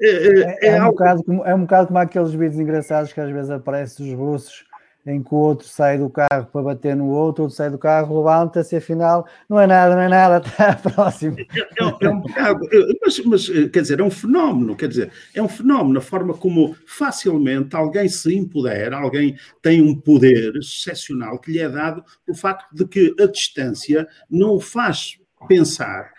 é, 0.00 0.08
é, 0.08 0.58
é, 0.62 0.68
é 0.68 0.80
um, 0.80 0.84
algo... 0.84 0.98
bocado 0.98 1.24
como, 1.24 1.44
é 1.44 1.54
um 1.54 1.60
bocado 1.60 1.86
como 1.88 1.98
aqueles 1.98 2.32
vídeos 2.32 2.60
engraçados 2.60 3.12
que 3.12 3.20
às 3.20 3.30
vezes 3.30 3.50
aparecem 3.50 4.12
os 4.12 4.18
russos 4.18 4.69
em 5.06 5.22
que 5.22 5.34
o 5.34 5.38
outro 5.38 5.66
sai 5.66 5.98
do 5.98 6.10
carro 6.10 6.46
para 6.52 6.62
bater 6.62 6.94
no 6.94 7.08
outro, 7.08 7.44
outro 7.44 7.56
sai 7.56 7.70
do 7.70 7.78
carro, 7.78 8.18
levanta-se, 8.18 8.76
afinal, 8.76 9.26
não 9.48 9.58
é 9.58 9.66
nada, 9.66 9.94
não 9.94 10.02
é 10.02 10.08
nada, 10.08 10.42
está 10.46 10.74
próximo. 10.74 11.36
É, 11.38 11.44
é, 11.60 12.06
é 12.06 12.08
um 12.08 12.20
bocado, 12.20 12.60
mas, 13.02 13.18
mas, 13.24 13.48
quer 13.48 13.80
dizer, 13.82 14.00
é 14.00 14.02
um 14.02 14.10
fenómeno, 14.10 14.76
quer 14.76 14.88
dizer, 14.88 15.10
é 15.34 15.42
um 15.42 15.48
fenómeno, 15.48 15.98
a 15.98 16.02
forma 16.02 16.34
como 16.34 16.76
facilmente 16.86 17.74
alguém 17.74 18.08
se 18.08 18.34
empodera, 18.34 18.98
alguém 18.98 19.36
tem 19.62 19.80
um 19.80 19.94
poder 19.94 20.54
excepcional 20.56 21.38
que 21.38 21.52
lhe 21.52 21.58
é 21.58 21.68
dado 21.68 22.04
o 22.28 22.34
facto 22.34 22.72
de 22.74 22.86
que 22.86 23.14
a 23.20 23.26
distância 23.26 24.06
não 24.30 24.56
o 24.56 24.60
faz 24.60 25.18
pensar 25.48 26.12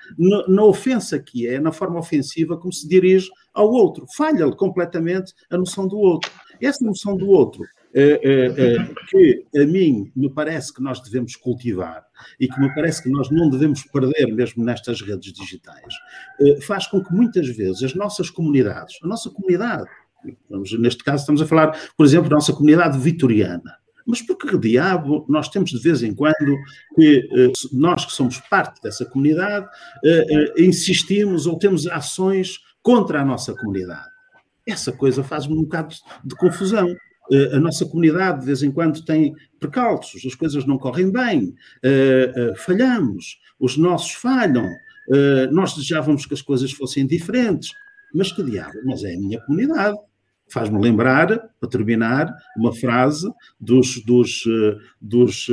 na, 0.47 0.63
ofensa 0.63 1.19
que 1.19 1.47
é, 1.47 1.59
na 1.59 1.71
forma 1.71 1.99
ofensiva 1.99 2.57
como 2.57 2.73
se 2.73 2.87
dirige 2.87 3.29
ao 3.53 3.69
outro. 3.69 4.05
Falha-lhe 4.15 4.55
completamente 4.55 5.33
a 5.49 5.57
noção 5.57 5.87
do 5.87 5.97
outro. 5.97 6.31
Essa 6.59 6.83
noção 6.83 7.15
do 7.15 7.29
outro 7.29 7.63
que 9.09 9.45
a 9.55 9.65
mim 9.65 10.11
me 10.15 10.29
parece 10.29 10.73
que 10.73 10.81
nós 10.81 11.01
devemos 11.01 11.35
cultivar 11.35 12.03
e 12.39 12.47
que 12.47 12.59
me 12.59 12.73
parece 12.73 13.03
que 13.03 13.09
nós 13.09 13.29
não 13.29 13.49
devemos 13.49 13.83
perder 13.83 14.33
mesmo 14.33 14.63
nestas 14.63 15.01
redes 15.01 15.33
digitais, 15.33 15.93
eh, 16.39 16.61
faz 16.61 16.87
com 16.87 17.03
que 17.03 17.13
muitas 17.13 17.47
vezes 17.49 17.83
as 17.83 17.95
nossas 17.95 18.29
comunidades, 18.29 18.97
a 19.03 19.07
nossa 19.07 19.29
comunidade, 19.29 19.89
neste 20.79 21.03
caso 21.03 21.21
estamos 21.21 21.41
a 21.41 21.47
falar, 21.47 21.77
por 21.97 22.05
exemplo, 22.05 22.29
da 22.29 22.35
nossa 22.35 22.53
comunidade 22.53 22.97
vitoriana, 22.97 23.75
mas 24.05 24.21
por 24.21 24.37
que 24.37 24.57
diabo 24.57 25.25
nós 25.27 25.49
temos 25.49 25.71
de 25.71 25.79
vez 25.79 26.03
em 26.03 26.13
quando 26.13 26.57
que 26.95 27.29
eh, 27.31 27.51
nós 27.71 28.05
que 28.05 28.13
somos 28.13 28.39
parte 28.49 28.81
dessa 28.81 29.05
comunidade 29.05 29.67
eh, 30.03 30.53
insistimos 30.57 31.45
ou 31.45 31.57
temos 31.57 31.87
ações 31.87 32.59
contra 32.81 33.21
a 33.21 33.25
nossa 33.25 33.53
comunidade? 33.53 34.09
Essa 34.67 34.91
coisa 34.91 35.23
faz-me 35.23 35.53
um 35.53 35.63
bocado 35.63 35.95
de 36.23 36.35
confusão. 36.35 36.87
Eh, 37.31 37.55
a 37.55 37.59
nossa 37.59 37.85
comunidade 37.85 38.41
de 38.41 38.45
vez 38.45 38.61
em 38.61 38.71
quando 38.71 39.03
tem 39.05 39.33
percalços, 39.59 40.25
as 40.25 40.35
coisas 40.35 40.65
não 40.65 40.77
correm 40.77 41.09
bem, 41.09 41.55
eh, 41.81 42.31
eh, 42.35 42.53
falhamos, 42.57 43.39
os 43.59 43.77
nossos 43.77 44.11
falham, 44.11 44.67
nós 45.51 45.73
desejávamos 45.73 46.25
que 46.25 46.33
as 46.33 46.41
coisas 46.41 46.71
fossem 46.71 47.05
diferentes, 47.05 47.71
mas 48.13 48.31
que 48.31 48.41
diabo, 48.41 48.77
mas 48.85 49.03
é 49.03 49.13
a 49.13 49.19
minha 49.19 49.41
comunidade. 49.41 49.97
Faz-me 50.51 50.79
lembrar, 50.81 51.27
para 51.59 51.69
terminar, 51.69 52.33
uma 52.57 52.73
frase 52.73 53.31
dos, 53.59 54.03
dos, 54.03 54.43
dos, 54.99 55.47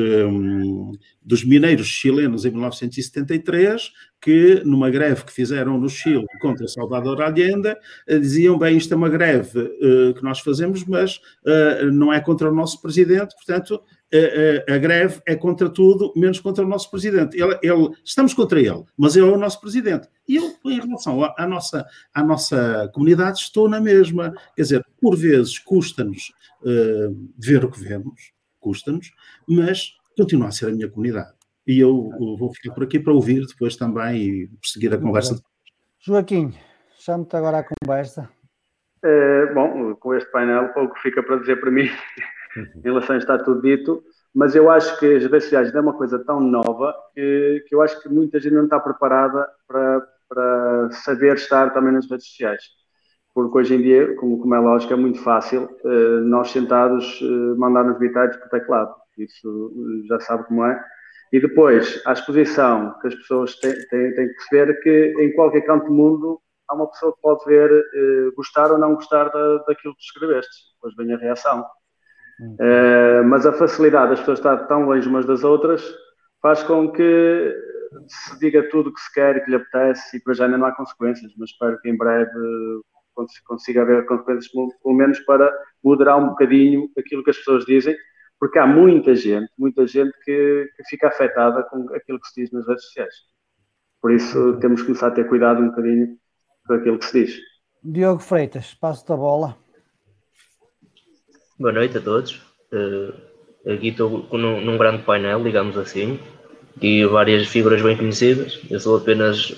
dos 1.22 1.44
mineiros 1.44 1.86
chilenos 1.86 2.44
em 2.44 2.50
1973, 2.50 3.92
que 4.20 4.62
numa 4.64 4.90
greve 4.90 5.24
que 5.24 5.32
fizeram 5.32 5.78
no 5.78 5.88
Chile 5.88 6.26
contra 6.40 6.66
Salvador 6.66 7.22
Allende, 7.22 7.74
eh, 8.06 8.18
diziam, 8.18 8.58
bem, 8.58 8.76
isto 8.76 8.92
é 8.92 8.96
uma 8.96 9.08
greve 9.08 9.60
uh, 9.60 10.14
que 10.14 10.22
nós 10.22 10.40
fazemos, 10.40 10.84
mas 10.84 11.16
uh, 11.44 11.90
não 11.92 12.12
é 12.12 12.20
contra 12.20 12.50
o 12.50 12.54
nosso 12.54 12.82
presidente, 12.82 13.34
portanto, 13.36 13.80
uh, 14.14 14.72
a 14.72 14.78
greve 14.78 15.20
é 15.26 15.34
contra 15.34 15.68
tudo, 15.68 16.12
menos 16.16 16.40
contra 16.40 16.64
o 16.64 16.68
nosso 16.68 16.90
presidente. 16.90 17.40
Ele, 17.40 17.58
ele, 17.62 17.90
estamos 18.04 18.34
contra 18.34 18.60
ele, 18.60 18.84
mas 18.96 19.16
ele 19.16 19.28
é 19.28 19.32
o 19.32 19.38
nosso 19.38 19.60
presidente. 19.60 20.08
E 20.26 20.36
eu, 20.36 20.54
em 20.64 20.80
relação 20.80 21.22
à, 21.24 21.34
à, 21.38 21.46
nossa, 21.46 21.86
à 22.14 22.22
nossa 22.22 22.90
comunidade, 22.94 23.38
estou 23.38 23.68
na 23.68 23.80
mesma. 23.80 24.32
Quer 24.54 24.62
dizer, 24.62 24.86
por 25.00 25.16
vezes 25.16 25.58
custa-nos 25.58 26.32
ver 27.38 27.64
o 27.64 27.70
que 27.70 27.80
vemos, 27.80 28.32
custa-nos, 28.58 29.12
mas 29.48 29.92
continua 30.16 30.48
a 30.48 30.50
ser 30.50 30.66
a 30.66 30.72
minha 30.72 30.88
comunidade 30.88 31.38
e 31.68 31.80
eu 31.80 32.10
vou 32.38 32.50
ficar 32.54 32.74
por 32.74 32.84
aqui 32.84 32.98
para 32.98 33.12
ouvir 33.12 33.46
depois 33.46 33.76
também 33.76 34.22
e 34.22 34.50
seguir 34.64 34.92
a 34.94 34.98
conversa. 34.98 35.38
Joaquim, 36.00 36.54
chamo-te 36.98 37.36
agora 37.36 37.58
à 37.58 37.64
conversa. 37.64 38.30
É, 39.04 39.52
bom, 39.52 39.94
com 39.96 40.14
este 40.14 40.30
painel 40.32 40.72
pouco 40.72 40.98
fica 41.00 41.22
para 41.22 41.36
dizer 41.36 41.60
para 41.60 41.70
mim 41.70 41.88
em 42.56 42.80
relação 42.80 43.16
a 43.16 43.18
está 43.18 43.38
tudo 43.38 43.62
dito, 43.62 44.02
mas 44.34 44.54
eu 44.54 44.70
acho 44.70 44.98
que 44.98 45.16
as 45.16 45.22
redes 45.22 45.44
sociais 45.44 45.74
é 45.74 45.80
uma 45.80 45.94
coisa 45.94 46.18
tão 46.24 46.40
nova 46.40 46.94
que, 47.14 47.64
que 47.66 47.74
eu 47.74 47.82
acho 47.82 48.00
que 48.02 48.08
muita 48.08 48.38
gente 48.38 48.54
não 48.54 48.64
está 48.64 48.78
preparada 48.78 49.48
para, 49.66 50.06
para 50.28 50.90
saber 50.92 51.34
estar 51.34 51.72
também 51.72 51.92
nas 51.92 52.08
redes 52.08 52.26
sociais. 52.26 52.62
Porque 53.34 53.58
hoje 53.58 53.74
em 53.74 53.82
dia, 53.82 54.14
como, 54.16 54.40
como 54.40 54.54
é 54.54 54.58
lógico, 54.58 54.92
é 54.92 54.96
muito 54.96 55.20
fácil 55.20 55.68
eh, 55.84 56.20
nós 56.22 56.50
sentados 56.50 57.20
eh, 57.22 57.54
mandar 57.56 57.84
nos 57.84 57.98
para 57.98 58.46
o 58.46 58.50
teclado. 58.50 58.94
Isso 59.16 60.04
já 60.08 60.18
sabe 60.20 60.44
como 60.44 60.64
é 60.64 60.80
e 61.32 61.40
depois, 61.40 62.00
a 62.06 62.12
exposição 62.12 62.98
que 63.00 63.08
as 63.08 63.14
pessoas 63.14 63.54
têm, 63.56 63.74
têm, 63.88 64.14
têm 64.14 64.28
que 64.28 64.34
perceber 64.34 64.80
que 64.80 65.14
em 65.22 65.34
qualquer 65.34 65.60
canto 65.62 65.86
do 65.86 65.92
mundo 65.92 66.40
há 66.66 66.74
uma 66.74 66.90
pessoa 66.90 67.14
que 67.14 67.20
pode 67.20 67.44
ver, 67.44 67.70
eh, 67.70 68.30
gostar 68.34 68.72
ou 68.72 68.78
não 68.78 68.94
gostar 68.94 69.24
da, 69.28 69.58
daquilo 69.66 69.94
que 69.94 70.02
escreveste. 70.02 70.50
Depois 70.74 70.94
vem 70.96 71.12
a 71.14 71.18
reação. 71.18 71.66
Eh, 72.60 73.22
mas 73.22 73.44
a 73.46 73.52
facilidade 73.52 74.10
das 74.10 74.20
pessoas 74.20 74.38
estar 74.38 74.56
tão 74.66 74.82
longe 74.84 75.08
umas 75.08 75.26
das 75.26 75.42
outras 75.42 75.82
faz 76.40 76.62
com 76.62 76.90
que 76.92 77.54
se 78.06 78.38
diga 78.38 78.68
tudo 78.68 78.90
o 78.90 78.94
que 78.94 79.00
se 79.00 79.12
quer 79.12 79.36
e 79.36 79.40
que 79.40 79.50
lhe 79.50 79.56
apetece 79.56 80.16
e 80.16 80.20
para 80.22 80.34
já 80.34 80.44
ainda 80.44 80.58
não 80.58 80.66
há 80.66 80.72
consequências, 80.72 81.32
mas 81.36 81.50
espero 81.50 81.80
que 81.80 81.88
em 81.88 81.96
breve 81.96 82.30
consiga 83.44 83.82
haver 83.82 84.06
consequências, 84.06 84.52
pelo 84.52 84.94
menos 84.94 85.18
para 85.20 85.52
moderar 85.82 86.18
um 86.18 86.28
bocadinho 86.28 86.88
aquilo 86.96 87.24
que 87.24 87.30
as 87.30 87.38
pessoas 87.38 87.64
dizem 87.64 87.96
porque 88.38 88.58
há 88.58 88.66
muita 88.66 89.14
gente, 89.16 89.50
muita 89.58 89.86
gente 89.86 90.12
que, 90.22 90.70
que, 90.76 90.84
fica 90.84 91.08
afetada 91.08 91.64
com 91.64 91.92
aquilo 91.92 92.20
que 92.20 92.28
se 92.28 92.42
diz 92.42 92.52
nas 92.52 92.66
redes 92.68 92.84
sociais. 92.84 93.14
Por 94.00 94.12
isso 94.12 94.56
temos 94.60 94.80
que 94.80 94.86
começar 94.86 95.08
a 95.08 95.10
ter 95.10 95.28
cuidado 95.28 95.60
um 95.60 95.70
bocadinho 95.70 96.16
com 96.66 96.74
aquilo 96.74 96.98
que 96.98 97.06
se 97.06 97.24
diz. 97.24 97.40
Diogo 97.82 98.20
Freitas, 98.20 98.74
passo-te 98.74 99.12
a 99.12 99.16
bola. 99.16 99.67
Boa 101.60 101.72
noite 101.72 101.98
a 101.98 102.00
todos. 102.00 102.40
Uh, 102.72 103.12
aqui 103.68 103.88
estou 103.88 104.28
num, 104.30 104.60
num, 104.60 104.78
grande 104.78 105.02
painel, 105.02 105.42
digamos 105.42 105.76
assim, 105.76 106.20
e 106.80 107.04
várias 107.04 107.48
figuras 107.48 107.82
bem 107.82 107.96
conhecidas. 107.96 108.60
Eu 108.70 108.78
sou 108.78 108.96
apenas 108.96 109.52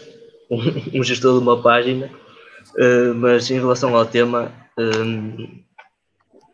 um, 0.50 0.56
um 0.98 1.04
gestor 1.04 1.38
de 1.38 1.44
uma 1.46 1.60
página, 1.62 2.06
uh, 2.06 3.14
mas 3.14 3.50
em 3.50 3.58
relação 3.58 3.94
ao 3.94 4.06
tema, 4.06 4.50
uh, 4.78 5.48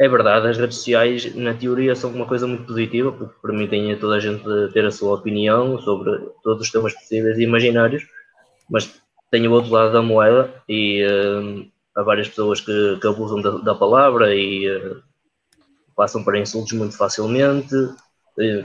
é 0.01 0.09
verdade, 0.09 0.49
as 0.49 0.59
redes 0.59 0.79
sociais, 0.79 1.33
na 1.37 1.55
teoria, 1.55 1.95
são 1.95 2.11
uma 2.11 2.27
coisa 2.27 2.45
muito 2.49 2.65
positiva, 2.65 3.13
porque 3.13 3.41
permitem 3.41 3.93
a 3.93 3.97
toda 3.97 4.17
a 4.17 4.21
gente 4.21 4.43
ter 4.73 4.85
a 4.85 4.91
sua 4.91 5.15
opinião 5.15 5.79
sobre 5.79 6.11
todos 6.43 6.63
os 6.63 6.73
temas 6.73 6.93
possíveis 6.93 7.39
e 7.39 7.45
imaginários, 7.45 8.05
mas 8.69 9.01
tem 9.31 9.47
o 9.47 9.53
outro 9.53 9.71
lado 9.71 9.93
da 9.93 10.03
moeda 10.03 10.53
e 10.69 11.07
há 11.97 12.03
várias 12.03 12.29
pessoas 12.29 12.61
que, 12.61 12.99
que 13.01 13.07
abusam 13.07 13.41
da, 13.41 13.51
da 13.59 13.75
palavra 13.77 14.35
e 14.35 14.67
passam 15.97 16.23
para 16.23 16.39
insultos 16.39 16.73
muito 16.73 16.97
facilmente, 16.97 17.75
de 18.37 18.65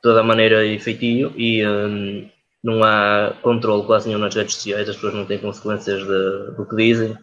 toda 0.00 0.20
a 0.20 0.24
maneira 0.24 0.64
e 0.64 0.78
feitio, 0.78 1.32
e 1.36 1.66
um, 1.66 2.30
não 2.62 2.82
há 2.84 3.36
controle 3.42 3.84
quase 3.84 4.06
nenhum 4.08 4.20
nas 4.20 4.34
redes 4.34 4.54
sociais, 4.54 4.88
as 4.88 4.94
pessoas 4.94 5.14
não 5.14 5.26
têm 5.26 5.38
consequências 5.38 6.00
de, 6.00 6.56
do 6.56 6.66
que 6.66 6.76
dizem, 6.76 7.18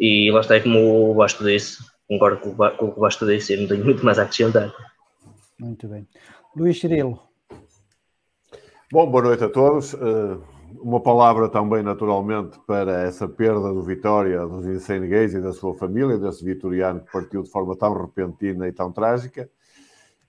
e 0.00 0.30
lá 0.30 0.40
está, 0.40 0.56
é 0.56 0.60
como 0.60 1.10
o 1.10 1.14
Vasco 1.14 1.44
disse 1.44 1.78
concordo 2.08 2.40
com, 2.40 2.54
com 2.54 2.86
o 2.86 2.94
que 2.94 3.00
basta 3.00 3.26
dizer, 3.26 3.60
não 3.60 3.68
tenho 3.68 3.84
muito 3.84 4.04
mais 4.04 4.18
a 4.18 4.22
acrescentar. 4.22 4.72
Muito 5.58 5.86
bem. 5.88 6.08
Luís 6.56 6.80
Cirilo. 6.80 7.20
Bom, 8.90 9.10
boa 9.10 9.22
noite 9.22 9.44
a 9.44 9.50
todos. 9.50 9.92
Uh, 9.92 10.42
uma 10.80 11.00
palavra 11.00 11.48
também, 11.48 11.82
naturalmente, 11.82 12.58
para 12.66 13.02
essa 13.02 13.28
perda 13.28 13.72
do 13.72 13.82
Vitória, 13.82 14.46
dos 14.46 14.66
Insane 14.66 15.08
Gays 15.08 15.34
e 15.34 15.40
da 15.40 15.52
sua 15.52 15.74
família, 15.74 16.18
desse 16.18 16.44
vitoriano 16.44 17.00
que 17.00 17.12
partiu 17.12 17.42
de 17.42 17.50
forma 17.50 17.76
tão 17.76 17.92
repentina 17.92 18.68
e 18.68 18.72
tão 18.72 18.92
trágica. 18.92 19.48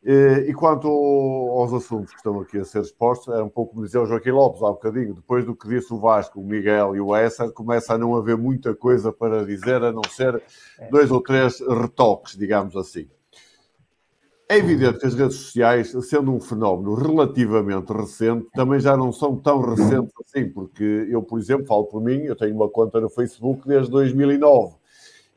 E 0.01 0.53
quanto 0.53 0.87
aos 0.87 1.73
assuntos 1.73 2.11
que 2.11 2.17
estão 2.17 2.39
aqui 2.39 2.57
a 2.57 2.63
ser 2.63 2.81
expostos, 2.81 3.33
é 3.35 3.43
um 3.43 3.49
pouco 3.49 3.73
como 3.73 3.85
dizia 3.85 4.01
o 4.01 4.05
Joaquim 4.05 4.31
Lopes 4.31 4.61
há 4.61 4.69
um 4.69 4.73
bocadinho, 4.73 5.13
depois 5.13 5.43
do 5.45 5.53
que 5.53 5.67
disse 5.67 5.93
o 5.93 5.99
Vasco, 5.99 6.39
o 6.39 6.43
Miguel 6.43 6.95
e 6.95 7.01
o 7.01 7.13
Essa, 7.13 7.51
começa 7.51 7.93
a 7.93 7.97
não 7.97 8.15
haver 8.15 8.37
muita 8.37 8.73
coisa 8.73 9.11
para 9.11 9.45
dizer, 9.45 9.83
a 9.83 9.91
não 9.91 10.03
ser 10.09 10.41
dois 10.89 11.11
ou 11.11 11.21
três 11.21 11.59
retoques, 11.59 12.37
digamos 12.37 12.77
assim. 12.77 13.09
É 14.51 14.57
evidente 14.57 14.97
que 14.97 15.05
as 15.05 15.13
redes 15.13 15.37
sociais, 15.37 15.95
sendo 16.09 16.33
um 16.33 16.39
fenómeno 16.39 16.95
relativamente 16.95 17.93
recente, 17.93 18.47
também 18.55 18.79
já 18.79 18.97
não 18.97 19.11
são 19.11 19.35
tão 19.35 19.61
recentes 19.61 20.11
assim, 20.25 20.49
porque 20.49 20.83
eu, 21.07 21.21
por 21.21 21.37
exemplo, 21.37 21.67
falo 21.67 21.85
por 21.85 22.01
mim, 22.01 22.23
eu 22.23 22.35
tenho 22.35 22.55
uma 22.55 22.67
conta 22.67 22.99
no 22.99 23.11
Facebook 23.11 23.67
desde 23.67 23.91
2009 23.91 24.73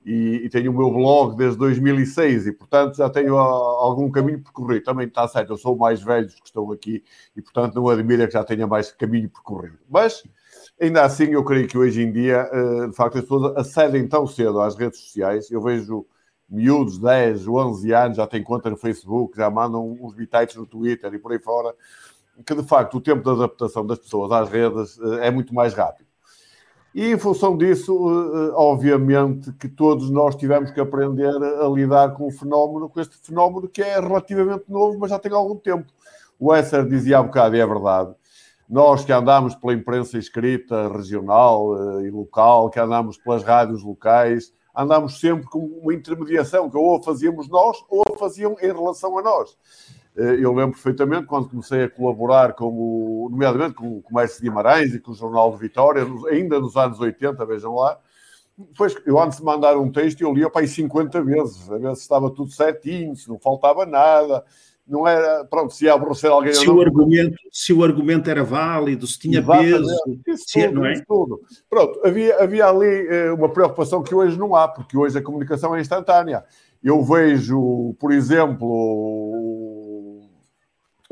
e, 0.06 0.42
e, 0.44 0.48
tenho 0.48 0.72
o 0.72 0.74
meu 0.74 0.90
blog 0.90 1.36
desde 1.36 1.58
2006 1.58 2.46
e, 2.46 2.52
portanto, 2.52 2.96
já 2.96 3.10
tenho 3.10 3.36
a, 3.36 3.42
algum 3.42 4.10
caminho 4.10 4.42
percorrido. 4.42 4.82
Também 4.82 5.06
está 5.06 5.28
certo, 5.28 5.52
eu 5.52 5.58
sou 5.58 5.76
o 5.76 5.78
mais 5.78 6.02
velho 6.02 6.28
que 6.28 6.46
estão 6.46 6.72
aqui 6.72 7.04
e, 7.36 7.42
portanto, 7.42 7.74
não 7.74 7.90
admira 7.90 8.26
que 8.26 8.32
já 8.32 8.42
tenha 8.42 8.66
mais 8.66 8.90
caminho 8.92 9.28
percorrido. 9.28 9.78
Mas, 9.90 10.22
ainda 10.80 11.04
assim, 11.04 11.26
eu 11.32 11.44
creio 11.44 11.68
que 11.68 11.76
hoje 11.76 12.00
em 12.00 12.10
dia, 12.10 12.48
uh, 12.50 12.88
de 12.88 12.96
facto, 12.96 13.18
as 13.18 13.24
pessoas 13.24 13.56
acedem 13.58 14.08
tão 14.08 14.26
cedo 14.26 14.58
às 14.58 14.74
redes 14.74 15.00
sociais. 15.00 15.50
Eu 15.50 15.60
vejo 15.60 16.06
miúdos, 16.52 16.98
10, 16.98 17.48
11 17.48 17.92
anos, 17.94 18.16
já 18.18 18.26
têm 18.26 18.42
conta 18.42 18.68
no 18.68 18.76
Facebook, 18.76 19.36
já 19.36 19.50
mandam 19.50 19.96
uns 20.00 20.14
bitites 20.14 20.54
no 20.56 20.66
Twitter 20.66 21.12
e 21.14 21.18
por 21.18 21.32
aí 21.32 21.38
fora, 21.38 21.74
que, 22.44 22.54
de 22.54 22.62
facto, 22.62 22.98
o 22.98 23.00
tempo 23.00 23.22
de 23.22 23.30
adaptação 23.30 23.86
das 23.86 23.98
pessoas 23.98 24.30
às 24.30 24.50
redes 24.50 24.98
uh, 24.98 25.14
é 25.14 25.30
muito 25.30 25.54
mais 25.54 25.72
rápido. 25.72 26.06
E 26.94 27.10
em 27.10 27.18
função 27.18 27.56
disso, 27.56 27.90
eh, 27.92 28.48
eh, 28.48 28.52
obviamente, 28.54 29.50
que 29.52 29.66
todos 29.66 30.10
nós 30.10 30.36
tivemos 30.36 30.70
que 30.70 30.78
aprender 30.78 31.34
a 31.34 31.66
lidar 31.66 32.12
com 32.12 32.26
o 32.26 32.30
fenómeno, 32.30 32.86
com 32.86 33.00
este 33.00 33.16
fenómeno 33.16 33.66
que 33.66 33.80
é 33.80 33.98
relativamente 33.98 34.64
novo, 34.68 34.98
mas 34.98 35.08
já 35.08 35.18
tem 35.18 35.32
algum 35.32 35.56
tempo. 35.56 35.90
O 36.38 36.54
Esser 36.54 36.86
dizia 36.86 37.18
há 37.18 37.22
bocado, 37.22 37.56
e 37.56 37.60
é 37.60 37.66
verdade, 37.66 38.14
nós 38.68 39.06
que 39.06 39.12
andamos 39.12 39.54
pela 39.54 39.72
imprensa 39.72 40.18
escrita 40.18 40.88
regional 40.88 42.00
eh, 42.00 42.08
e 42.08 42.10
local, 42.10 42.68
que 42.68 42.78
andamos 42.78 43.16
pelas 43.16 43.42
rádios 43.42 43.82
locais, 43.82 44.52
andamos 44.74 45.20
sempre 45.20 45.46
com 45.46 45.58
uma 45.58 45.94
intermediação 45.94 46.70
que 46.70 46.76
ou 46.76 46.96
a 46.96 47.02
fazíamos 47.02 47.48
nós 47.48 47.84
ou 47.88 48.02
a 48.12 48.18
faziam 48.18 48.56
em 48.60 48.66
relação 48.66 49.18
a 49.18 49.22
nós. 49.22 49.56
Eh, 50.16 50.38
eu 50.40 50.52
lembro 50.52 50.72
perfeitamente 50.72 51.26
quando 51.26 51.48
comecei 51.48 51.84
a 51.84 51.90
colaborar 51.90 52.54
com 52.54 52.66
o, 52.66 53.28
nomeadamente 53.30 53.74
com 53.74 53.98
o 53.98 54.02
Comércio 54.02 54.40
de 54.42 54.48
Guimarães 54.48 54.94
e 54.94 55.00
com 55.00 55.12
o 55.12 55.14
Jornal 55.14 55.52
de 55.52 55.58
Vitória, 55.58 56.06
ainda 56.30 56.60
nos 56.60 56.76
anos 56.76 57.00
80, 57.00 57.44
vejam 57.46 57.74
lá. 57.74 57.98
Depois, 58.56 58.94
eu 59.06 59.18
antes 59.18 59.38
de 59.38 59.44
mandar 59.44 59.76
um 59.78 59.90
texto, 59.90 60.20
eu 60.20 60.32
lia 60.32 60.50
para 60.50 60.60
aí 60.60 60.68
50 60.68 61.22
vezes, 61.22 61.70
a 61.70 61.78
ver 61.78 61.96
se 61.96 62.02
estava 62.02 62.30
tudo 62.30 62.50
certinho, 62.50 63.16
se 63.16 63.28
não 63.28 63.38
faltava 63.38 63.86
nada. 63.86 64.44
Não 64.86 65.06
era, 65.06 65.44
pronto, 65.44 65.72
se 65.72 65.84
ia 65.84 65.94
aborrecer 65.94 66.30
alguém. 66.30 66.52
Se, 66.52 66.68
o, 66.68 66.80
argumento, 66.80 67.36
se 67.50 67.72
o 67.72 67.84
argumento 67.84 68.28
era 68.28 68.42
válido, 68.42 69.06
se 69.06 69.18
tinha 69.18 69.38
Exatamente. 69.38 69.72
peso. 69.72 70.20
Isso, 70.26 70.44
se, 70.46 70.68
tudo, 70.68 70.84
é? 70.84 70.92
isso 70.92 71.04
tudo. 71.06 71.40
Pronto, 71.70 72.00
havia, 72.04 72.42
havia 72.42 72.66
ali 72.66 73.06
eh, 73.08 73.32
uma 73.32 73.48
preocupação 73.48 74.02
que 74.02 74.14
hoje 74.14 74.38
não 74.38 74.56
há, 74.56 74.66
porque 74.66 74.96
hoje 74.96 75.16
a 75.16 75.22
comunicação 75.22 75.74
é 75.74 75.80
instantânea. 75.80 76.44
Eu 76.82 77.00
vejo, 77.02 77.94
por 78.00 78.10
exemplo, 78.12 78.68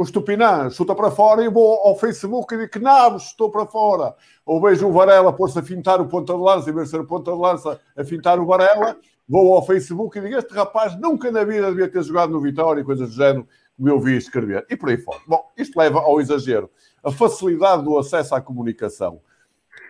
o 0.00 0.02
Estupinã 0.02 0.70
chuta 0.70 0.94
para 0.94 1.10
fora 1.10 1.44
e 1.44 1.48
vou 1.50 1.74
ao 1.80 1.94
Facebook 1.94 2.54
e 2.54 2.58
digo 2.58 2.70
que 2.70 2.78
nabos, 2.78 3.24
estou 3.24 3.50
para 3.50 3.66
fora. 3.66 4.14
Ou 4.46 4.58
vejo 4.58 4.88
o 4.88 4.92
Varela 4.92 5.30
pôr-se 5.30 5.58
a 5.58 5.62
fintar 5.62 6.00
o 6.00 6.08
ponta 6.08 6.32
de 6.32 6.40
lança, 6.40 6.70
em 6.70 6.72
vez 6.72 6.86
de 6.86 6.92
ser 6.92 7.00
o 7.00 7.06
ponta 7.06 7.30
de 7.30 7.38
lança 7.38 7.78
a 7.94 8.02
fintar 8.02 8.40
o 8.40 8.46
Varela, 8.46 8.96
vou 9.28 9.54
ao 9.54 9.64
Facebook 9.64 10.18
e 10.18 10.22
digo 10.22 10.36
este 10.36 10.54
rapaz 10.54 10.98
nunca 10.98 11.30
na 11.30 11.44
vida 11.44 11.68
devia 11.68 11.86
ter 11.86 12.02
jogado 12.02 12.32
no 12.32 12.40
Vitória 12.40 12.80
e 12.80 12.84
coisas 12.84 13.10
do 13.10 13.14
género, 13.14 13.46
como 13.80 13.88
eu 13.88 13.98
vi 13.98 14.14
escrever. 14.14 14.66
E 14.68 14.76
por 14.76 14.90
aí 14.90 14.98
fora. 14.98 15.20
Bom, 15.26 15.42
isto 15.56 15.78
leva 15.78 16.00
ao 16.00 16.20
exagero. 16.20 16.68
A 17.02 17.10
facilidade 17.10 17.82
do 17.82 17.96
acesso 17.96 18.34
à 18.34 18.40
comunicação. 18.40 19.22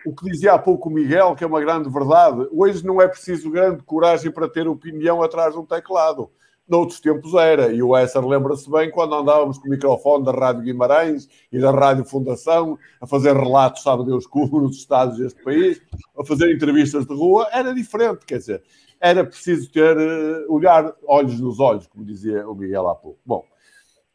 O 0.05 0.15
que 0.15 0.31
dizia 0.31 0.53
há 0.53 0.59
pouco 0.59 0.87
o 0.87 0.91
Miguel, 0.91 1.35
que 1.35 1.43
é 1.43 1.47
uma 1.47 1.59
grande 1.59 1.89
verdade, 1.89 2.47
hoje 2.53 2.85
não 2.85 3.01
é 3.01 3.07
preciso 3.07 3.51
grande 3.51 3.83
coragem 3.83 4.31
para 4.31 4.47
ter 4.47 4.65
opinião 4.65 5.21
atrás 5.21 5.53
de 5.53 5.59
um 5.59 5.65
teclado 5.65 6.31
noutros 6.69 7.01
tempos 7.01 7.33
era. 7.33 7.73
E 7.73 7.83
o 7.83 7.97
Esser 7.97 8.25
lembra-se 8.25 8.71
bem 8.71 8.89
quando 8.89 9.13
andávamos 9.13 9.57
com 9.57 9.67
o 9.67 9.69
microfone 9.69 10.23
da 10.23 10.31
Rádio 10.31 10.61
Guimarães 10.61 11.27
e 11.51 11.59
da 11.59 11.69
Rádio 11.69 12.05
Fundação 12.05 12.79
a 13.01 13.05
fazer 13.05 13.35
relatos, 13.35 13.83
sabe 13.83 14.05
Deus 14.05 14.25
como, 14.25 14.61
nos 14.61 14.77
estados 14.77 15.17
deste 15.17 15.43
país, 15.43 15.81
a 16.17 16.23
fazer 16.23 16.49
entrevistas 16.49 17.05
de 17.05 17.13
rua, 17.13 17.45
era 17.51 17.73
diferente, 17.73 18.25
quer 18.25 18.37
dizer, 18.37 18.63
era 19.01 19.25
preciso 19.25 19.69
ter, 19.69 19.97
eh, 19.97 20.45
olhar 20.47 20.95
olhos 21.05 21.41
nos 21.41 21.59
olhos, 21.59 21.87
como 21.87 22.05
dizia 22.05 22.47
o 22.47 22.55
Miguel 22.55 22.87
há 22.87 22.95
pouco. 22.95 23.19
Bom, 23.25 23.43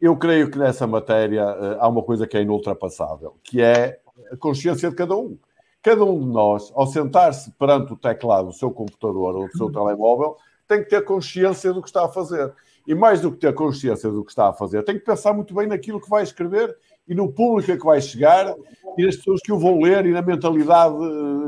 eu 0.01 0.17
creio 0.17 0.51
que 0.51 0.59
nessa 0.59 0.87
matéria 0.87 1.43
eh, 1.43 1.77
há 1.81 1.89
uma 1.89 2.03
coisa 2.03 2.27
que 2.27 2.37
é 2.37 2.43
inultrapassável, 2.43 3.37
que 3.43 3.63
é 3.63 3.99
a 4.31 4.37
consciência 4.37 4.91
de 4.91 4.97
cada 4.97 5.17
um. 5.17 5.39
Cada 5.83 6.05
um 6.05 6.19
de 6.19 6.27
nós, 6.27 6.73
ao 6.75 6.87
sentar-se 6.87 7.51
perante 7.53 7.93
o 7.93 7.97
teclado 7.97 8.49
do 8.49 8.53
seu 8.53 8.71
computador 8.71 9.37
ou 9.37 9.47
do 9.47 9.57
seu 9.57 9.71
telemóvel, 9.71 10.37
tem 10.67 10.83
que 10.83 10.91
ter 10.91 11.05
consciência 11.05 11.73
do 11.73 11.81
que 11.81 11.89
está 11.89 12.05
a 12.05 12.09
fazer. 12.09 12.53
E 12.87 12.95
mais 12.95 13.21
do 13.21 13.33
que 13.33 13.39
ter 13.39 13.55
consciência 13.55 14.11
do 14.11 14.25
que 14.25 14.31
está 14.31 14.49
a 14.49 14.53
fazer, 14.53 14.83
tem 14.85 14.99
que 14.99 15.05
pensar 15.05 15.33
muito 15.33 15.55
bem 15.55 15.67
naquilo 15.67 16.01
que 16.01 16.11
vai 16.11 16.23
escrever 16.23 16.77
e 17.09 17.15
no 17.15 17.33
público 17.33 17.73
a 17.73 17.77
que 17.77 17.85
vai 17.85 18.01
chegar 18.01 18.55
e 18.99 19.05
nas 19.05 19.17
pessoas 19.17 19.41
que 19.41 19.53
o 19.53 19.59
vão 19.59 19.81
ler 19.81 20.07
e 20.07 20.13
na 20.13 20.23
mentalidade 20.23 20.97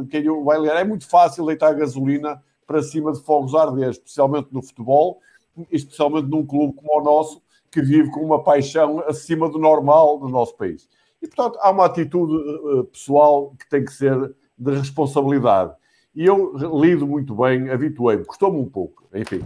de 0.03 0.09
quem 0.09 0.29
o 0.29 0.45
vai 0.45 0.59
ler. 0.59 0.73
É 0.77 0.85
muito 0.85 1.09
fácil 1.09 1.47
deitar 1.47 1.75
gasolina 1.75 2.43
para 2.67 2.83
cima 2.83 3.13
de 3.13 3.21
fogos 3.21 3.55
a 3.55 3.63
arder, 3.63 3.91
especialmente 3.91 4.49
no 4.53 4.63
futebol, 4.63 5.21
especialmente 5.71 6.29
num 6.29 6.45
clube 6.45 6.75
como 6.75 7.01
o 7.01 7.03
nosso, 7.03 7.43
que 7.79 7.83
vive 7.83 8.11
com 8.11 8.21
uma 8.21 8.43
paixão 8.43 9.01
acima 9.07 9.49
do 9.49 9.59
normal 9.59 10.19
do 10.19 10.29
nosso 10.29 10.57
país. 10.57 10.89
E, 11.23 11.29
portanto, 11.29 11.59
há 11.63 11.71
uma 11.71 11.85
atitude 11.85 12.33
uh, 12.35 12.85
pessoal 12.85 13.55
que 13.59 13.69
tem 13.69 13.85
que 13.85 13.93
ser 13.93 14.35
de 14.59 14.75
responsabilidade. 14.75 15.73
E 16.15 16.25
eu 16.25 16.53
lido 16.81 17.07
muito 17.07 17.35
bem, 17.37 17.71
habituei-me, 17.71 18.25
custou-me 18.25 18.59
um 18.59 18.69
pouco, 18.69 19.09
enfim, 19.15 19.45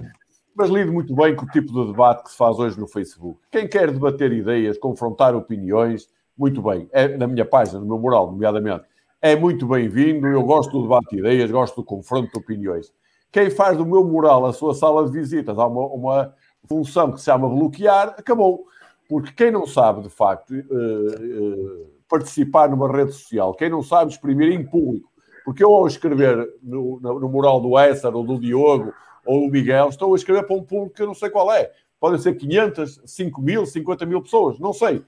mas 0.55 0.71
lido 0.71 0.91
muito 0.91 1.15
bem 1.15 1.37
com 1.37 1.45
o 1.45 1.49
tipo 1.49 1.73
de 1.73 1.93
debate 1.93 2.25
que 2.25 2.31
se 2.31 2.37
faz 2.37 2.59
hoje 2.59 2.81
no 2.81 2.87
Facebook. 2.87 3.41
Quem 3.51 3.69
quer 3.69 3.91
debater 3.91 4.33
ideias, 4.33 4.79
confrontar 4.79 5.35
opiniões, 5.35 6.09
muito 6.37 6.63
bem, 6.63 6.89
é 6.93 7.15
na 7.17 7.27
minha 7.27 7.45
página, 7.45 7.81
no 7.81 7.87
meu 7.87 7.99
mural, 7.99 8.33
nomeadamente, 8.33 8.85
é 9.21 9.37
muito 9.37 9.67
bem-vindo. 9.67 10.27
Eu 10.27 10.43
gosto 10.43 10.73
do 10.73 10.83
debate 10.83 11.11
de 11.11 11.19
ideias, 11.19 11.51
gosto 11.51 11.77
do 11.77 11.85
confronto 11.85 12.33
de 12.33 12.39
opiniões. 12.39 12.93
Quem 13.31 13.51
faz 13.51 13.77
do 13.77 13.85
meu 13.85 14.05
mural 14.05 14.47
a 14.47 14.53
sua 14.53 14.75
sala 14.75 15.05
de 15.05 15.13
visitas, 15.13 15.59
há 15.59 15.67
uma, 15.67 15.87
uma 15.89 16.35
função 16.67 17.13
que 17.13 17.19
se 17.19 17.27
chama 17.27 17.49
bloquear, 17.49 18.09
acabou. 18.19 18.67
Porque 19.09 19.33
quem 19.33 19.51
não 19.51 19.67
sabe, 19.67 20.03
de 20.03 20.09
facto, 20.09 20.53
uh, 20.53 20.55
uh, 20.55 21.87
participar 22.09 22.69
numa 22.71 22.91
rede 22.91 23.13
social, 23.13 23.55
quem 23.55 23.69
não 23.69 23.83
sabe 23.83 24.13
exprimir 24.13 24.53
em 24.53 24.65
público 24.65 25.13
porque 25.45 25.63
eu, 25.63 25.75
ao 25.75 25.87
escrever 25.87 26.49
no, 26.63 27.01
no 27.01 27.29
mural 27.29 27.61
do 27.61 27.79
Esser, 27.79 28.15
ou 28.15 28.25
do 28.25 28.39
Diogo, 28.39 28.93
ou 29.27 29.47
do 29.47 29.53
Miguel, 29.53 29.89
estou 29.89 30.13
a 30.13 30.17
escrever 30.17 30.47
para 30.47 30.57
um 30.57 30.63
público 30.63 30.95
que 30.95 31.03
eu 31.03 31.07
não 31.07 31.15
sei 31.15 31.31
qual 31.31 31.53
é. 31.53 31.71
Podem 32.01 32.19
ser 32.19 32.35
500, 32.35 33.01
5 33.05 33.41
mil, 33.41 33.67
50 33.67 34.07
mil 34.07 34.23
pessoas, 34.23 34.59
não 34.59 34.73
sei. 34.73 35.05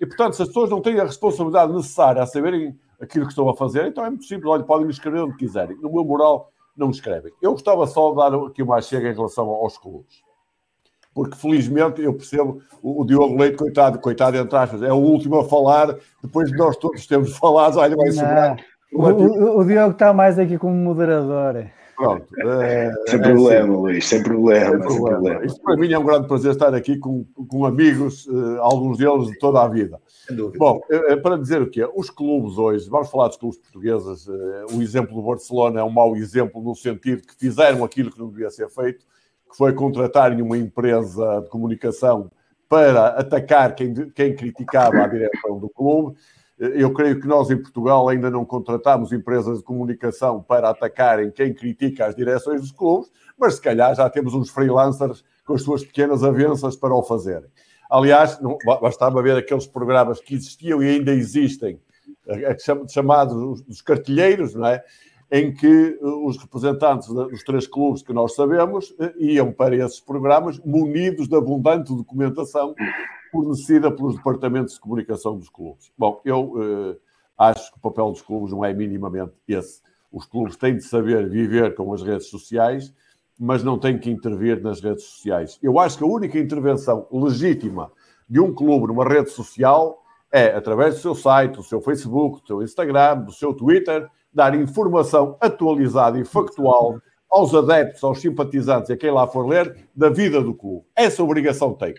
E, 0.00 0.06
portanto, 0.06 0.34
se 0.34 0.42
as 0.42 0.48
pessoas 0.48 0.70
não 0.70 0.80
têm 0.80 0.98
a 1.00 1.04
responsabilidade 1.04 1.72
necessária 1.72 2.22
a 2.22 2.26
saberem 2.26 2.78
aquilo 3.00 3.26
que 3.26 3.32
estão 3.32 3.48
a 3.48 3.56
fazer, 3.56 3.86
então 3.86 4.04
é 4.04 4.10
muito 4.10 4.24
simples. 4.24 4.50
Olha, 4.50 4.64
podem 4.64 4.86
me 4.86 4.92
escrever 4.92 5.20
onde 5.20 5.36
quiserem. 5.36 5.76
No 5.80 5.92
meu 5.92 6.04
mural, 6.04 6.50
não 6.76 6.88
me 6.88 6.92
escrevem. 6.92 7.32
Eu 7.40 7.52
gostava 7.52 7.86
só 7.86 8.10
de 8.10 8.16
dar 8.16 8.34
aqui 8.46 8.62
uma 8.62 8.80
chega 8.80 9.10
em 9.10 9.14
relação 9.14 9.48
aos 9.48 9.78
clubes. 9.78 10.22
Porque, 11.14 11.36
felizmente, 11.36 12.02
eu 12.02 12.12
percebo 12.12 12.60
o, 12.82 13.02
o 13.02 13.06
Diogo 13.06 13.38
Leite, 13.38 13.56
coitado, 13.56 13.98
coitado, 13.98 14.36
entre 14.36 14.56
aspas, 14.56 14.82
é 14.82 14.92
o 14.92 14.96
último 14.96 15.38
a 15.38 15.44
falar, 15.44 15.94
depois 16.22 16.50
de 16.50 16.56
nós 16.56 16.76
todos 16.76 17.06
termos 17.06 17.36
falado, 17.38 17.78
olha, 17.78 17.96
vai 17.96 18.10
sobrar 18.10 18.56
o, 18.94 19.02
o, 19.02 19.58
o, 19.58 19.64
Diogo 19.64 19.92
está 19.92 20.12
mais 20.12 20.38
aqui 20.38 20.56
como 20.56 20.74
moderador. 20.74 21.66
Pronto. 21.96 22.26
É, 22.40 22.92
sem 23.08 23.18
é 23.18 23.22
problema, 23.22 23.64
assim. 23.64 23.76
Luís, 23.76 24.06
sem 24.06 24.22
problema, 24.22 24.70
sem, 24.70 24.70
sem 24.70 24.80
problema. 24.80 25.20
problema. 25.20 25.46
Isto 25.46 25.62
para 25.62 25.76
mim 25.76 25.92
é 25.92 25.98
um 25.98 26.04
grande 26.04 26.28
prazer 26.28 26.52
estar 26.52 26.74
aqui 26.74 26.98
com, 26.98 27.24
com 27.48 27.64
amigos, 27.64 28.26
uh, 28.26 28.60
alguns 28.60 28.98
deles 28.98 29.28
de 29.28 29.38
toda 29.38 29.62
a 29.62 29.68
vida. 29.68 30.00
Bom, 30.56 30.80
uh, 30.90 31.22
para 31.22 31.36
dizer 31.36 31.62
o 31.62 31.70
quê? 31.70 31.88
Os 31.94 32.10
clubes 32.10 32.58
hoje, 32.58 32.88
vamos 32.88 33.10
falar 33.10 33.28
dos 33.28 33.36
clubes 33.36 33.58
portugueses, 33.58 34.26
uh, 34.26 34.76
o 34.76 34.82
exemplo 34.82 35.14
do 35.14 35.22
Barcelona 35.22 35.80
é 35.80 35.84
um 35.84 35.90
mau 35.90 36.16
exemplo 36.16 36.62
no 36.62 36.74
sentido 36.74 37.22
que 37.22 37.34
fizeram 37.36 37.84
aquilo 37.84 38.10
que 38.10 38.18
não 38.18 38.28
devia 38.28 38.50
ser 38.50 38.68
feito, 38.68 39.04
que 39.54 39.58
foi 39.58 39.72
contratarem 39.72 40.42
uma 40.42 40.58
empresa 40.58 41.42
de 41.42 41.48
comunicação 41.48 42.28
para 42.68 43.06
atacar 43.08 43.76
quem, 43.76 43.94
quem 44.10 44.34
criticava 44.34 45.04
a 45.04 45.06
direção 45.06 45.60
do 45.60 45.68
clube 45.68 46.16
eu 46.58 46.92
creio 46.92 47.20
que 47.20 47.26
nós 47.26 47.50
em 47.50 47.60
Portugal 47.60 48.08
ainda 48.08 48.30
não 48.30 48.44
contratamos 48.44 49.12
empresas 49.12 49.58
de 49.58 49.64
comunicação 49.64 50.40
para 50.40 50.70
atacarem 50.70 51.30
quem 51.30 51.52
critica 51.52 52.06
as 52.06 52.14
direções 52.14 52.60
dos 52.60 52.70
clubes, 52.70 53.10
mas 53.36 53.56
se 53.56 53.60
calhar 53.60 53.94
já 53.94 54.08
temos 54.08 54.34
uns 54.34 54.50
freelancers 54.50 55.24
com 55.44 55.54
as 55.54 55.62
suas 55.62 55.84
pequenas 55.84 56.22
avanças 56.22 56.76
para 56.76 56.94
o 56.94 57.02
fazerem. 57.02 57.50
Aliás, 57.90 58.40
não, 58.40 58.56
bastava 58.80 59.22
ver 59.22 59.36
aqueles 59.36 59.66
programas 59.66 60.20
que 60.20 60.34
existiam 60.34 60.82
e 60.82 60.88
ainda 60.88 61.12
existem, 61.12 61.78
chamados 62.88 63.64
os 63.68 63.82
cartilheiros, 63.82 64.54
não 64.54 64.66
é? 64.66 64.82
Em 65.34 65.52
que 65.52 65.98
os 66.00 66.38
representantes 66.38 67.08
dos 67.08 67.42
três 67.42 67.66
clubes 67.66 68.02
que 68.02 68.12
nós 68.12 68.36
sabemos 68.36 68.94
iam 69.18 69.50
para 69.50 69.74
esses 69.74 69.98
programas 69.98 70.60
munidos 70.60 71.26
de 71.26 71.34
abundante 71.34 71.92
documentação 71.92 72.72
fornecida 73.32 73.90
pelos 73.90 74.14
departamentos 74.14 74.74
de 74.74 74.80
comunicação 74.80 75.36
dos 75.36 75.48
clubes. 75.48 75.90
Bom, 75.98 76.20
eu 76.24 76.54
eh, 76.62 76.96
acho 77.36 77.72
que 77.72 77.78
o 77.78 77.80
papel 77.80 78.12
dos 78.12 78.22
clubes 78.22 78.52
não 78.52 78.64
é 78.64 78.72
minimamente 78.72 79.32
esse. 79.48 79.82
Os 80.12 80.24
clubes 80.24 80.56
têm 80.56 80.76
de 80.76 80.84
saber 80.84 81.28
viver 81.28 81.74
com 81.74 81.92
as 81.92 82.00
redes 82.00 82.28
sociais, 82.28 82.94
mas 83.36 83.64
não 83.64 83.76
têm 83.76 83.98
que 83.98 84.08
intervir 84.08 84.62
nas 84.62 84.80
redes 84.80 85.02
sociais. 85.02 85.58
Eu 85.60 85.80
acho 85.80 85.98
que 85.98 86.04
a 86.04 86.06
única 86.06 86.38
intervenção 86.38 87.08
legítima 87.10 87.90
de 88.30 88.38
um 88.38 88.54
clube 88.54 88.86
numa 88.86 89.04
rede 89.04 89.30
social 89.30 90.00
é 90.30 90.54
através 90.54 90.94
do 90.94 91.00
seu 91.00 91.14
site, 91.16 91.56
do 91.56 91.64
seu 91.64 91.80
Facebook, 91.80 92.42
do 92.42 92.46
seu 92.46 92.62
Instagram, 92.62 93.22
do 93.22 93.32
seu 93.32 93.52
Twitter, 93.52 94.08
dar 94.34 94.54
informação 94.54 95.36
atualizada 95.40 96.18
e 96.18 96.24
factual 96.24 96.98
aos 97.30 97.54
adeptos, 97.54 98.02
aos 98.02 98.20
simpatizantes 98.20 98.90
e 98.90 98.92
a 98.92 98.96
quem 98.96 99.10
lá 99.10 99.26
for 99.26 99.46
ler 99.46 99.88
da 99.94 100.08
vida 100.08 100.42
do 100.42 100.54
clube. 100.54 100.84
Essa 100.96 101.22
obrigação 101.22 101.72
tem 101.72 101.94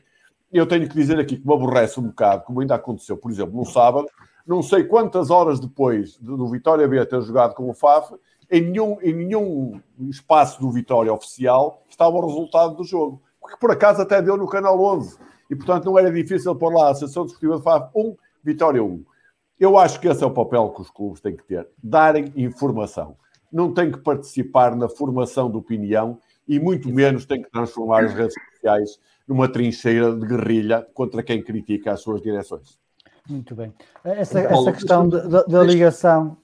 eu 0.51 0.65
tenho 0.65 0.87
que 0.87 0.95
dizer 0.95 1.19
aqui 1.19 1.37
que 1.37 1.45
me 1.45 1.53
aborrece 1.53 1.99
um 1.99 2.03
bocado, 2.03 2.43
como 2.43 2.61
ainda 2.61 2.75
aconteceu, 2.75 3.17
por 3.17 3.29
exemplo, 3.29 3.55
no 3.55 3.65
sábado, 3.65 4.07
não 4.47 4.61
sei 4.61 4.83
quantas 4.83 5.29
horas 5.29 5.59
depois 5.59 6.17
do 6.17 6.47
Vitória 6.47 6.87
B 6.87 7.03
ter 7.05 7.21
jogado 7.21 7.53
com 7.53 7.69
o 7.69 7.73
FAF, 7.73 8.13
em 8.49 8.61
nenhum, 8.61 8.97
em 9.01 9.13
nenhum 9.13 9.81
espaço 10.09 10.61
do 10.61 10.71
Vitória 10.71 11.11
oficial 11.11 11.83
estava 11.89 12.15
o 12.15 12.25
resultado 12.25 12.75
do 12.75 12.83
jogo, 12.83 13.21
porque 13.41 13.57
por 13.57 13.71
acaso 13.71 14.01
até 14.01 14.21
deu 14.21 14.37
no 14.37 14.47
canal 14.47 14.79
11, 14.79 15.17
e 15.49 15.55
portanto 15.55 15.85
não 15.85 15.97
era 15.97 16.11
difícil 16.11 16.55
pôr 16.55 16.73
lá 16.73 16.87
a 16.87 16.91
Associação 16.91 17.25
Desportiva 17.25 17.57
de 17.57 17.63
FAF 17.63 17.89
1, 17.95 18.15
Vitória 18.43 18.83
1. 18.83 19.03
Eu 19.59 19.77
acho 19.77 19.99
que 19.99 20.07
esse 20.07 20.23
é 20.23 20.27
o 20.27 20.31
papel 20.31 20.69
que 20.69 20.81
os 20.81 20.89
clubes 20.89 21.21
têm 21.21 21.35
que 21.35 21.43
ter, 21.43 21.67
darem 21.81 22.31
informação. 22.35 23.15
Não 23.51 23.73
têm 23.73 23.91
que 23.91 23.99
participar 23.99 24.75
na 24.75 24.89
formação 24.89 25.49
de 25.49 25.57
opinião 25.57 26.19
e 26.47 26.59
muito 26.59 26.89
menos 26.89 27.25
têm 27.25 27.41
que 27.41 27.49
transformar 27.49 28.03
as 28.03 28.13
redes 28.13 28.35
sociais 28.51 28.99
numa 29.27 29.47
trincheira 29.47 30.13
de 30.13 30.25
guerrilha 30.25 30.85
contra 30.93 31.23
quem 31.23 31.41
critica 31.41 31.93
as 31.93 32.01
suas 32.01 32.21
direções. 32.21 32.77
Muito 33.27 33.55
bem. 33.55 33.73
Essa, 34.03 34.41
essa 34.41 34.71
questão 34.71 35.07
da, 35.09 35.63
ligação. 35.63 36.37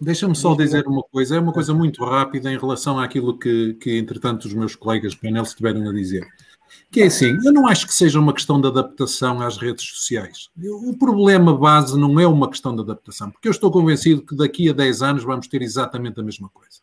Deixa-me 0.00 0.34
só 0.34 0.54
dizer 0.54 0.86
uma 0.86 1.02
coisa, 1.04 1.36
é 1.36 1.40
uma 1.40 1.52
coisa 1.52 1.72
muito 1.72 2.04
rápida 2.04 2.52
em 2.52 2.58
relação 2.58 2.98
àquilo 2.98 3.38
que, 3.38 3.74
que 3.74 3.96
entretanto, 3.96 4.44
os 4.44 4.52
meus 4.52 4.74
colegas 4.74 5.14
do 5.14 5.20
painel 5.20 5.44
estiveram 5.44 5.88
a 5.88 5.92
dizer. 5.92 6.26
Que 6.90 7.02
é 7.02 7.06
assim, 7.06 7.38
eu 7.44 7.52
não 7.52 7.66
acho 7.66 7.86
que 7.86 7.94
seja 7.94 8.20
uma 8.20 8.34
questão 8.34 8.60
de 8.60 8.68
adaptação 8.68 9.40
às 9.40 9.56
redes 9.56 9.84
sociais. 9.86 10.50
O 10.62 10.96
problema 10.96 11.56
base 11.56 11.98
não 11.98 12.20
é 12.20 12.26
uma 12.26 12.50
questão 12.50 12.74
de 12.74 12.82
adaptação, 12.82 13.30
porque 13.30 13.48
eu 13.48 13.52
estou 13.52 13.70
convencido 13.70 14.24
que 14.24 14.36
daqui 14.36 14.68
a 14.68 14.72
10 14.72 15.02
anos 15.02 15.24
vamos 15.24 15.48
ter 15.48 15.62
exatamente 15.62 16.20
a 16.20 16.22
mesma 16.22 16.48
coisa. 16.50 16.80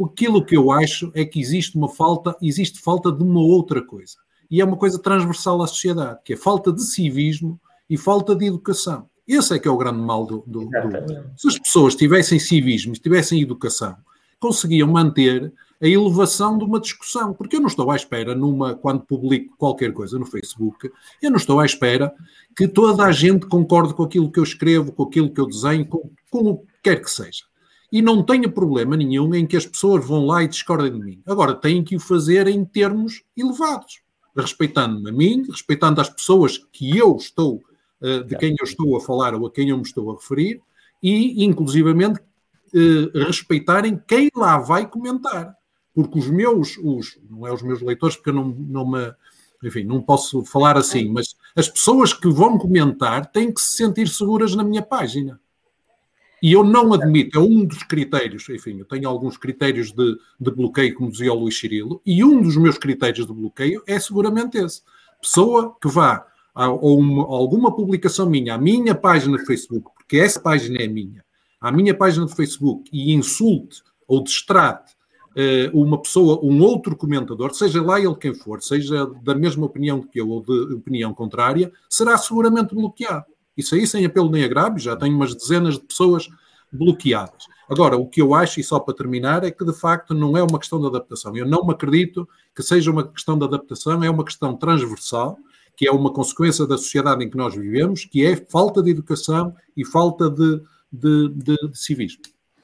Aquilo 0.00 0.44
que 0.44 0.56
eu 0.56 0.70
acho 0.70 1.10
é 1.12 1.24
que 1.24 1.40
existe 1.40 1.76
uma 1.76 1.88
falta, 1.88 2.36
existe 2.40 2.80
falta 2.80 3.10
de 3.10 3.22
uma 3.22 3.40
outra 3.40 3.82
coisa 3.82 4.16
e 4.50 4.60
é 4.60 4.64
uma 4.64 4.76
coisa 4.76 4.98
transversal 4.98 5.60
à 5.60 5.66
sociedade, 5.66 6.20
que 6.24 6.34
é 6.34 6.36
falta 6.36 6.72
de 6.72 6.82
civismo 6.82 7.60
e 7.90 7.96
falta 7.96 8.34
de 8.34 8.46
educação. 8.46 9.08
Esse 9.26 9.54
é 9.54 9.58
que 9.58 9.68
é 9.68 9.70
o 9.70 9.76
grande 9.76 10.00
mal 10.00 10.24
do, 10.24 10.42
do, 10.46 10.60
do... 10.60 10.70
Se 11.36 11.48
as 11.48 11.58
pessoas 11.58 11.94
tivessem 11.94 12.38
civismo, 12.38 12.94
tivessem 12.94 13.42
educação, 13.42 13.96
conseguiam 14.40 14.88
manter 14.88 15.52
a 15.80 15.86
elevação 15.86 16.58
de 16.58 16.64
uma 16.64 16.80
discussão. 16.80 17.32
Porque 17.32 17.56
eu 17.56 17.60
não 17.60 17.68
estou 17.68 17.90
à 17.90 17.96
espera, 17.96 18.34
numa, 18.34 18.74
quando 18.74 19.00
publico 19.00 19.56
qualquer 19.56 19.92
coisa 19.92 20.18
no 20.18 20.26
Facebook, 20.26 20.90
eu 21.22 21.30
não 21.30 21.36
estou 21.36 21.60
à 21.60 21.66
espera 21.66 22.12
que 22.56 22.66
toda 22.66 23.04
a 23.04 23.12
gente 23.12 23.46
concorde 23.46 23.94
com 23.94 24.02
aquilo 24.02 24.30
que 24.30 24.38
eu 24.38 24.44
escrevo, 24.44 24.92
com 24.92 25.04
aquilo 25.04 25.32
que 25.32 25.40
eu 25.40 25.46
desenho, 25.46 25.86
com, 25.86 26.10
com 26.30 26.50
o 26.50 26.58
que 26.58 26.66
quer 26.82 27.02
que 27.02 27.10
seja. 27.10 27.44
E 27.90 28.02
não 28.02 28.22
tenho 28.22 28.50
problema 28.52 28.96
nenhum 28.96 29.34
em 29.34 29.46
que 29.46 29.56
as 29.56 29.64
pessoas 29.64 30.06
vão 30.06 30.26
lá 30.26 30.42
e 30.42 30.48
discordem 30.48 30.92
de 30.92 30.98
mim. 30.98 31.22
Agora, 31.26 31.54
têm 31.54 31.82
que 31.82 31.96
o 31.96 32.00
fazer 32.00 32.46
em 32.46 32.64
termos 32.64 33.22
elevados 33.36 34.02
respeitando-me 34.40 35.10
a 35.10 35.12
mim, 35.12 35.44
respeitando 35.48 36.00
as 36.00 36.08
pessoas 36.08 36.58
que 36.72 36.96
eu 36.96 37.16
estou, 37.16 37.62
uh, 38.00 38.24
de 38.24 38.36
quem 38.36 38.54
eu 38.58 38.64
estou 38.64 38.96
a 38.96 39.00
falar 39.00 39.34
ou 39.34 39.46
a 39.46 39.50
quem 39.50 39.70
eu 39.70 39.76
me 39.76 39.82
estou 39.82 40.10
a 40.10 40.14
referir, 40.14 40.60
e 41.02 41.44
inclusivamente 41.44 42.20
uh, 42.20 43.18
respeitarem 43.26 44.00
quem 44.06 44.30
lá 44.34 44.58
vai 44.58 44.86
comentar. 44.86 45.56
Porque 45.98 46.16
os 46.16 46.30
meus, 46.30 46.78
os, 46.78 47.18
não 47.28 47.44
é 47.44 47.52
os 47.52 47.60
meus 47.60 47.82
leitores, 47.82 48.14
porque 48.14 48.30
eu 48.30 48.34
não, 48.34 48.44
não 48.44 48.88
me, 48.88 49.12
enfim, 49.64 49.82
não 49.82 50.00
posso 50.00 50.44
falar 50.44 50.76
assim, 50.76 51.08
mas 51.08 51.34
as 51.56 51.68
pessoas 51.68 52.12
que 52.12 52.28
vão 52.28 52.56
comentar 52.56 53.26
têm 53.26 53.52
que 53.52 53.60
se 53.60 53.78
sentir 53.78 54.06
seguras 54.06 54.54
na 54.54 54.62
minha 54.62 54.80
página. 54.80 55.40
E 56.40 56.52
eu 56.52 56.62
não 56.62 56.92
admito, 56.92 57.36
é 57.36 57.42
um 57.42 57.64
dos 57.64 57.82
critérios, 57.82 58.48
enfim, 58.48 58.78
eu 58.78 58.84
tenho 58.84 59.08
alguns 59.08 59.36
critérios 59.36 59.90
de, 59.90 60.16
de 60.38 60.52
bloqueio, 60.52 60.94
como 60.94 61.10
dizia 61.10 61.32
o 61.32 61.40
Luís 61.40 61.58
Cirilo, 61.58 62.00
e 62.06 62.22
um 62.22 62.42
dos 62.42 62.56
meus 62.56 62.78
critérios 62.78 63.26
de 63.26 63.32
bloqueio 63.32 63.82
é 63.84 63.98
seguramente 63.98 64.56
esse. 64.56 64.82
Pessoa 65.20 65.76
que 65.82 65.88
vá 65.88 66.24
a, 66.54 66.70
uma, 66.70 67.24
a 67.24 67.26
alguma 67.26 67.74
publicação 67.74 68.30
minha, 68.30 68.54
à 68.54 68.58
minha 68.58 68.94
página 68.94 69.36
de 69.36 69.44
Facebook, 69.44 69.90
porque 69.96 70.18
essa 70.18 70.38
página 70.38 70.80
é 70.80 70.86
minha, 70.86 71.24
à 71.60 71.72
minha 71.72 71.92
página 71.92 72.24
de 72.24 72.36
Facebook 72.36 72.88
e 72.92 73.12
insulte 73.12 73.82
ou 74.06 74.22
destrate 74.22 74.96
uma 75.72 76.00
pessoa, 76.00 76.40
um 76.42 76.60
outro 76.62 76.96
comentador, 76.96 77.54
seja 77.54 77.82
lá 77.82 78.00
ele 78.00 78.14
quem 78.16 78.34
for, 78.34 78.60
seja 78.62 79.06
da 79.22 79.34
mesma 79.34 79.66
opinião 79.66 80.02
que 80.02 80.20
eu 80.20 80.28
ou 80.28 80.42
de 80.42 80.74
opinião 80.74 81.14
contrária, 81.14 81.70
será 81.88 82.18
seguramente 82.18 82.74
bloqueado. 82.74 83.26
Isso 83.56 83.74
aí 83.74 83.86
sem 83.86 84.04
apelo 84.04 84.30
nem 84.30 84.44
agravo, 84.44 84.78
já 84.78 84.96
tenho 84.96 85.14
umas 85.14 85.34
dezenas 85.34 85.74
de 85.74 85.80
pessoas 85.80 86.28
bloqueadas. 86.72 87.46
Agora, 87.68 87.96
o 87.96 88.06
que 88.06 88.22
eu 88.22 88.34
acho, 88.34 88.60
e 88.60 88.64
só 88.64 88.80
para 88.80 88.94
terminar, 88.94 89.44
é 89.44 89.50
que 89.50 89.64
de 89.64 89.72
facto 89.72 90.14
não 90.14 90.36
é 90.36 90.42
uma 90.42 90.58
questão 90.58 90.80
de 90.80 90.86
adaptação. 90.86 91.36
Eu 91.36 91.46
não 91.46 91.66
me 91.66 91.72
acredito 91.72 92.26
que 92.54 92.62
seja 92.62 92.90
uma 92.90 93.06
questão 93.06 93.38
de 93.38 93.44
adaptação, 93.44 94.02
é 94.02 94.08
uma 94.08 94.24
questão 94.24 94.56
transversal, 94.56 95.38
que 95.76 95.86
é 95.86 95.92
uma 95.92 96.12
consequência 96.12 96.66
da 96.66 96.78
sociedade 96.78 97.24
em 97.24 97.30
que 97.30 97.36
nós 97.36 97.54
vivemos, 97.54 98.04
que 98.04 98.24
é 98.24 98.36
falta 98.36 98.82
de 98.82 98.90
educação 98.90 99.54
e 99.76 99.84
falta 99.84 100.30
de, 100.30 100.60
de, 100.90 101.28
de, 101.28 101.68
de 101.68 101.78
civismo. 101.78 102.22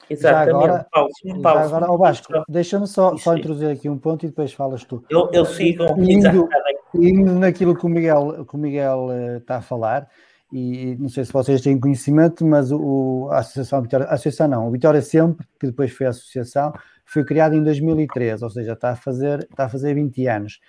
Exatamente. 0.09 0.51
Já 0.51 0.57
agora, 0.57 0.87
Paulo, 0.91 1.09
Paulo, 1.41 1.59
já 1.59 1.65
agora 1.65 1.91
oh 1.91 1.97
Vasco, 1.97 2.33
deixa-me 2.47 2.87
só, 2.87 3.17
só 3.17 3.35
introduzir 3.35 3.69
aqui 3.69 3.89
um 3.89 3.97
ponto 3.97 4.25
e 4.25 4.29
depois 4.29 4.53
falas 4.53 4.83
tu. 4.83 5.03
Eu, 5.09 5.29
eu 5.33 5.45
sigo 5.45 5.83
indo, 5.99 6.47
indo 6.93 7.33
naquilo 7.33 7.75
que 7.75 7.85
o 7.85 7.89
Miguel, 7.89 8.45
que 8.45 8.55
o 8.55 8.57
Miguel 8.57 9.07
uh, 9.07 9.37
está 9.37 9.57
a 9.57 9.61
falar, 9.61 10.07
e 10.53 10.95
não 10.99 11.09
sei 11.09 11.25
se 11.25 11.33
vocês 11.33 11.61
têm 11.61 11.79
conhecimento, 11.79 12.45
mas 12.45 12.71
o, 12.71 13.27
a 13.31 13.39
Associação 13.39 13.81
Vitória, 13.81 14.05
a 14.05 14.13
Associação 14.13 14.47
não, 14.47 14.67
o 14.67 14.71
Vitória 14.71 15.01
Sempre, 15.01 15.45
que 15.59 15.67
depois 15.67 15.91
foi 15.91 16.05
a 16.05 16.09
Associação, 16.09 16.71
foi 17.03 17.23
criada 17.25 17.55
em 17.55 17.63
2013, 17.63 18.43
ou 18.43 18.49
seja, 18.49 18.73
está 18.73 18.91
a 18.91 18.95
fazer, 18.95 19.39
está 19.49 19.65
a 19.65 19.69
fazer 19.69 19.93
20 19.95 20.27
anos. 20.27 20.59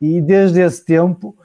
E 0.00 0.20
desde 0.20 0.60
esse 0.60 0.84
tempo, 0.84 1.36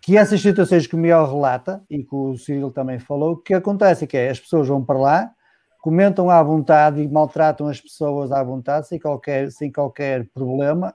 que 0.00 0.16
essas 0.16 0.40
situações 0.40 0.86
que 0.86 0.94
o 0.94 0.98
Miguel 0.98 1.26
relata, 1.26 1.82
e 1.90 2.02
que 2.02 2.14
o 2.14 2.36
Cirilo 2.36 2.70
também 2.70 2.98
falou, 2.98 3.32
o 3.32 3.36
que 3.36 3.54
acontece 3.54 4.04
é 4.04 4.06
que 4.06 4.16
é, 4.16 4.30
as 4.30 4.40
pessoas 4.40 4.68
vão 4.68 4.84
para 4.84 4.98
lá, 4.98 5.30
comentam 5.82 6.30
à 6.30 6.40
vontade 6.42 7.02
e 7.02 7.08
maltratam 7.08 7.66
as 7.66 7.80
pessoas 7.80 8.30
à 8.30 8.42
vontade, 8.42 8.86
sem 8.86 9.00
qualquer, 9.00 9.50
sem 9.50 9.70
qualquer 9.70 10.28
problema, 10.32 10.94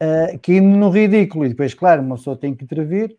uh, 0.00 0.38
que 0.38 0.60
no 0.60 0.88
ridículo, 0.90 1.44
e 1.44 1.48
depois, 1.48 1.74
claro, 1.74 2.02
uma 2.02 2.14
pessoa 2.14 2.36
tem 2.36 2.54
que 2.54 2.64
intervir, 2.64 3.16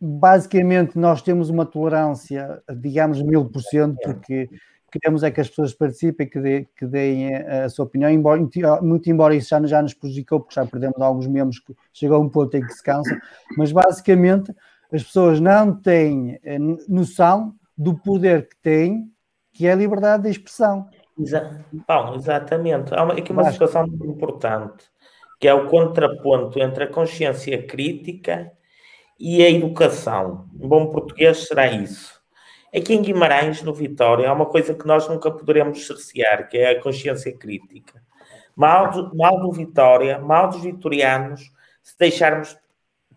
basicamente 0.00 0.96
nós 0.96 1.22
temos 1.22 1.50
uma 1.50 1.66
tolerância, 1.66 2.62
digamos, 2.76 3.20
mil 3.20 3.46
por 3.46 3.60
cento, 3.60 3.98
porque 4.00 4.48
queremos 4.92 5.24
é 5.24 5.30
que 5.32 5.40
as 5.40 5.48
pessoas 5.48 5.74
participem, 5.74 6.28
que, 6.28 6.40
dê, 6.40 6.66
que 6.76 6.86
deem 6.86 7.34
a 7.34 7.68
sua 7.68 7.84
opinião, 7.84 8.08
embora, 8.08 8.40
muito 8.80 9.10
embora 9.10 9.34
isso 9.34 9.48
já, 9.48 9.66
já 9.66 9.82
nos 9.82 9.92
prejudicou, 9.92 10.38
porque 10.38 10.54
já 10.54 10.64
perdemos 10.64 11.00
alguns 11.00 11.26
membros 11.26 11.58
que 11.58 11.74
chegou 11.92 12.16
a 12.16 12.20
um 12.20 12.28
ponto 12.28 12.56
em 12.56 12.64
que 12.64 12.72
se 12.72 12.82
cansam, 12.82 13.18
mas 13.56 13.72
basicamente 13.72 14.54
as 14.92 15.02
pessoas 15.02 15.40
não 15.40 15.74
têm 15.74 16.38
eh, 16.44 16.58
noção 16.88 17.54
do 17.76 17.94
poder 17.98 18.48
que 18.48 18.56
têm, 18.62 19.10
que 19.58 19.66
é 19.66 19.72
a 19.72 19.74
liberdade 19.74 20.22
de 20.22 20.30
expressão. 20.30 20.88
Exa 21.18 21.64
exatamente. 22.14 22.94
Há 22.94 23.02
uma, 23.02 23.14
aqui 23.14 23.32
uma 23.32 23.50
situação 23.50 23.88
muito 23.88 24.06
importante, 24.06 24.84
que 25.40 25.48
é 25.48 25.52
o 25.52 25.66
contraponto 25.66 26.60
entre 26.60 26.84
a 26.84 26.86
consciência 26.86 27.60
crítica 27.66 28.52
e 29.18 29.44
a 29.44 29.50
educação. 29.50 30.48
Um 30.54 30.68
bom 30.68 30.86
português 30.86 31.48
será 31.48 31.66
isso. 31.66 32.22
Aqui 32.72 32.94
em 32.94 33.02
Guimarães, 33.02 33.60
no 33.60 33.74
Vitória, 33.74 34.30
há 34.30 34.32
uma 34.32 34.46
coisa 34.46 34.72
que 34.74 34.86
nós 34.86 35.08
nunca 35.08 35.28
poderemos 35.28 35.84
cercear, 35.84 36.48
que 36.48 36.56
é 36.56 36.70
a 36.70 36.80
consciência 36.80 37.36
crítica. 37.36 38.00
Mal 38.54 38.90
do, 38.90 39.16
mal 39.16 39.40
do 39.40 39.50
Vitória, 39.50 40.20
mal 40.20 40.50
dos 40.50 40.62
vitorianos, 40.62 41.50
se 41.82 41.98
deixarmos 41.98 42.56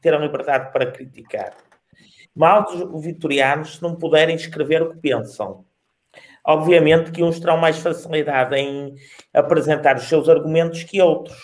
ter 0.01 0.15
a 0.15 0.17
liberdade 0.17 0.73
para 0.73 0.91
criticar. 0.91 1.53
Mal 2.35 2.63
dos 2.63 3.03
vitorianos, 3.03 3.75
se 3.75 3.83
não 3.83 3.95
puderem 3.95 4.35
escrever 4.35 4.81
o 4.81 4.89
que 4.89 4.97
pensam. 4.97 5.69
Obviamente 6.45 7.11
que 7.11 7.23
uns 7.23 7.39
terão 7.39 7.57
mais 7.57 7.77
facilidade 7.77 8.55
em 8.55 8.95
apresentar 9.33 9.95
os 9.95 10.03
seus 10.03 10.27
argumentos 10.27 10.83
que 10.83 11.01
outros. 11.01 11.37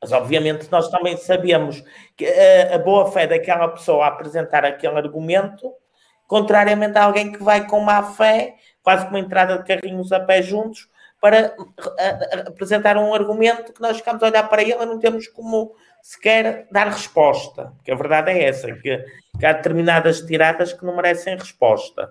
Mas, 0.00 0.12
obviamente, 0.12 0.70
nós 0.70 0.88
também 0.88 1.16
sabemos 1.16 1.82
que 2.16 2.24
a, 2.26 2.76
a 2.76 2.78
boa 2.78 3.10
fé 3.12 3.26
daquela 3.26 3.68
pessoa 3.68 4.06
a 4.06 4.08
apresentar 4.08 4.64
aquele 4.64 4.96
argumento, 4.96 5.70
contrariamente 6.26 6.96
a 6.96 7.04
alguém 7.04 7.30
que 7.30 7.42
vai 7.42 7.66
com 7.66 7.80
má 7.80 8.02
fé, 8.02 8.54
quase 8.82 9.04
com 9.04 9.10
uma 9.10 9.20
entrada 9.20 9.58
de 9.58 9.64
carrinhos 9.64 10.10
a 10.10 10.20
pé 10.20 10.40
juntos, 10.40 10.88
para 11.20 11.54
a, 11.98 12.02
a, 12.02 12.48
apresentar 12.48 12.96
um 12.96 13.12
argumento 13.12 13.74
que 13.74 13.82
nós 13.82 13.98
ficamos 13.98 14.22
a 14.22 14.26
olhar 14.26 14.48
para 14.48 14.62
ele 14.62 14.72
e 14.72 14.86
não 14.86 14.98
temos 14.98 15.28
como 15.28 15.74
sequer 16.02 16.66
dar 16.72 16.88
resposta. 16.88 17.72
Porque 17.76 17.92
a 17.92 17.96
verdade 17.96 18.30
é 18.30 18.44
essa, 18.44 18.72
que, 18.72 19.04
que 19.38 19.44
há 19.44 19.52
determinadas 19.52 20.22
tiradas 20.22 20.72
que 20.72 20.84
não 20.84 20.96
merecem 20.96 21.36
resposta. 21.36 22.10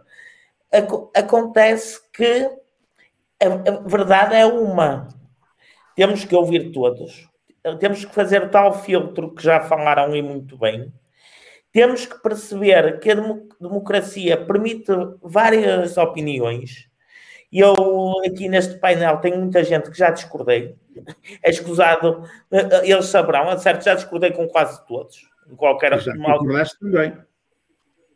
Acontece 1.15 1.99
que 2.11 2.49
a 3.41 3.88
verdade 3.88 4.36
é 4.36 4.45
uma. 4.45 5.07
Temos 5.95 6.24
que 6.24 6.36
ouvir 6.36 6.72
todos. 6.72 7.28
Temos 7.80 8.05
que 8.05 8.13
fazer 8.13 8.49
tal 8.49 8.74
filtro 8.74 9.34
que 9.34 9.43
já 9.43 9.61
falaram 9.61 10.15
e 10.15 10.22
muito 10.22 10.57
bem. 10.57 10.93
Temos 11.72 12.05
que 12.05 12.20
perceber 12.22 12.99
que 12.99 13.11
a 13.11 13.15
democracia 13.59 14.38
permite 14.38 14.91
várias 15.22 15.97
opiniões. 15.97 16.89
E 17.51 17.59
eu 17.59 17.74
aqui 18.26 18.47
neste 18.47 18.78
painel 18.78 19.17
tenho 19.17 19.39
muita 19.39 19.63
gente 19.63 19.89
que 19.89 19.97
já 19.97 20.09
discordei. 20.11 20.76
É 21.43 21.49
escusado, 21.49 22.24
eles 22.84 23.05
saberão, 23.05 23.49
é 23.49 23.57
certo, 23.57 23.84
já 23.84 23.95
discordei 23.95 24.32
com 24.32 24.47
quase 24.47 24.86
todos. 24.86 25.28
Qualquer 25.57 25.99
já 25.99 26.15
concordaste 26.15 26.80
também. 26.80 27.17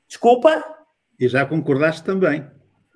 Desculpa? 0.07 0.63
E 1.19 1.27
já 1.27 1.45
concordaste 1.45 2.03
também. 2.03 2.45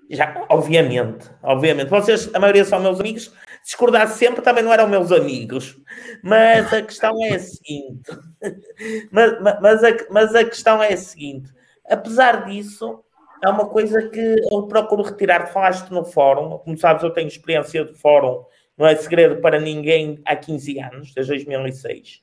Já, 0.09 0.45
obviamente, 0.49 1.30
obviamente. 1.43 1.89
Vocês, 1.89 2.34
a 2.34 2.39
maioria 2.39 2.63
são 2.63 2.80
meus 2.80 2.99
amigos. 2.99 3.34
Discordar 3.63 4.07
sempre 4.07 4.41
também 4.41 4.63
não 4.63 4.72
eram 4.72 4.88
meus 4.88 5.11
amigos. 5.11 5.78
Mas 6.24 6.74
a 6.74 6.82
questão 6.82 7.13
é 7.24 7.36
a 7.36 7.39
seguinte. 7.39 8.09
mas, 9.11 9.41
mas, 9.61 9.84
a, 9.84 9.89
mas 10.09 10.36
a 10.36 10.45
questão 10.45 10.82
é 10.82 10.93
a 10.93 10.97
seguinte. 10.97 11.51
Apesar 11.89 12.45
disso, 12.45 13.03
há 13.43 13.49
uma 13.49 13.68
coisa 13.68 14.09
que 14.09 14.36
eu 14.49 14.63
procuro 14.68 15.03
retirar. 15.03 15.47
Falaste 15.47 15.89
no 15.89 16.05
fórum. 16.05 16.57
Como 16.59 16.78
sabes, 16.78 17.03
eu 17.03 17.09
tenho 17.09 17.28
experiência 17.28 17.84
de 17.84 17.93
fórum. 17.93 18.45
Não 18.78 18.88
é 18.88 18.95
segredo 18.95 19.41
para 19.41 19.59
ninguém 19.59 20.22
há 20.24 20.36
15 20.36 20.80
anos, 20.80 21.13
desde 21.13 21.34
2006. 21.34 22.22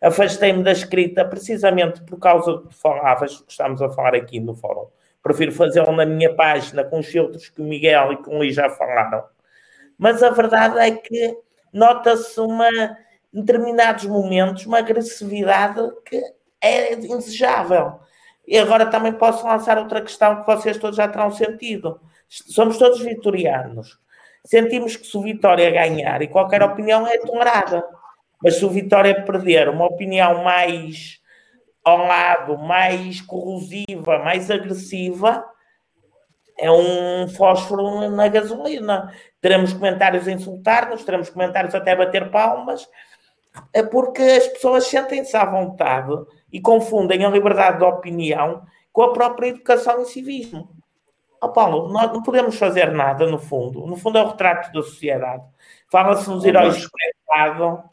Afastei-me 0.00 0.62
da 0.62 0.70
escrita 0.70 1.24
precisamente 1.24 2.02
por 2.02 2.18
causa 2.18 2.52
do 2.52 2.68
que 2.68 2.74
falavas, 2.74 3.40
que 3.40 3.50
estamos 3.50 3.80
a 3.82 3.88
falar 3.88 4.14
aqui 4.14 4.38
no 4.38 4.54
fórum 4.54 4.86
Prefiro 5.24 5.52
fazê-lo 5.52 5.90
na 5.90 6.04
minha 6.04 6.34
página 6.34 6.84
com 6.84 7.00
os 7.00 7.06
filtros 7.06 7.48
que 7.48 7.62
o 7.62 7.64
Miguel 7.64 8.12
e 8.12 8.22
que 8.22 8.28
o 8.28 8.36
Luís 8.36 8.54
já 8.54 8.68
falaram. 8.68 9.24
Mas 9.96 10.22
a 10.22 10.28
verdade 10.28 10.78
é 10.78 10.90
que 10.90 11.38
nota-se 11.72 12.38
uma, 12.38 12.68
em 13.32 13.40
determinados 13.40 14.04
momentos, 14.04 14.66
uma 14.66 14.80
agressividade 14.80 15.80
que 16.04 16.22
é 16.60 16.92
indesejável. 16.92 18.00
E 18.46 18.58
agora 18.58 18.84
também 18.84 19.14
posso 19.14 19.46
lançar 19.46 19.78
outra 19.78 20.02
questão 20.02 20.42
que 20.42 20.46
vocês 20.46 20.76
todos 20.76 20.96
já 20.96 21.08
terão 21.08 21.30
sentido. 21.30 21.98
Somos 22.28 22.76
todos 22.76 23.00
vitorianos. 23.00 23.98
Sentimos 24.44 24.94
que 24.94 25.06
se 25.06 25.16
o 25.16 25.22
Vitória 25.22 25.70
ganhar 25.70 26.20
e 26.20 26.28
qualquer 26.28 26.62
opinião 26.62 27.06
é 27.06 27.16
tolerada. 27.16 27.82
Mas 28.42 28.56
se 28.56 28.64
o 28.66 28.68
Vitória 28.68 29.22
perder 29.24 29.70
uma 29.70 29.86
opinião 29.86 30.44
mais 30.44 31.18
ao 31.84 31.98
lado 31.98 32.58
mais 32.58 33.20
corrosiva, 33.20 34.18
mais 34.20 34.50
agressiva, 34.50 35.44
é 36.58 36.70
um 36.70 37.28
fósforo 37.28 38.10
na 38.10 38.28
gasolina. 38.28 39.12
Teremos 39.40 39.72
comentários 39.72 40.26
a 40.26 40.32
insultar-nos, 40.32 41.04
teremos 41.04 41.28
comentários 41.28 41.74
até 41.74 41.92
a 41.92 41.96
bater 41.96 42.30
palmas, 42.30 42.88
é 43.72 43.82
porque 43.82 44.22
as 44.22 44.48
pessoas 44.48 44.86
sentem-se 44.86 45.36
à 45.36 45.44
vontade 45.44 46.12
e 46.52 46.60
confundem 46.60 47.24
a 47.24 47.30
liberdade 47.30 47.78
de 47.78 47.84
opinião 47.84 48.64
com 48.92 49.02
a 49.02 49.12
própria 49.12 49.48
educação 49.48 50.02
e 50.02 50.06
civismo. 50.06 50.68
Oh, 51.42 51.50
Paulo, 51.50 51.92
nós 51.92 52.10
não 52.10 52.22
podemos 52.22 52.56
fazer 52.56 52.90
nada, 52.92 53.26
no 53.26 53.38
fundo. 53.38 53.86
No 53.86 53.96
fundo, 53.96 54.16
é 54.16 54.22
o 54.22 54.28
retrato 54.28 54.72
da 54.72 54.82
sociedade. 54.82 55.44
Fala-se 55.90 56.30
nos 56.30 56.44
heróis 56.44 56.82
do 56.82 56.88
passado, 57.26 57.84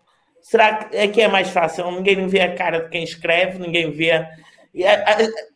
Será 0.41 0.85
que 0.85 0.97
aqui 0.97 1.21
é 1.21 1.27
mais 1.27 1.49
fácil? 1.49 1.89
Ninguém 1.91 2.27
vê 2.27 2.41
a 2.41 2.55
cara 2.55 2.81
de 2.81 2.89
quem 2.89 3.03
escreve, 3.03 3.59
ninguém 3.59 3.91
vê. 3.91 4.27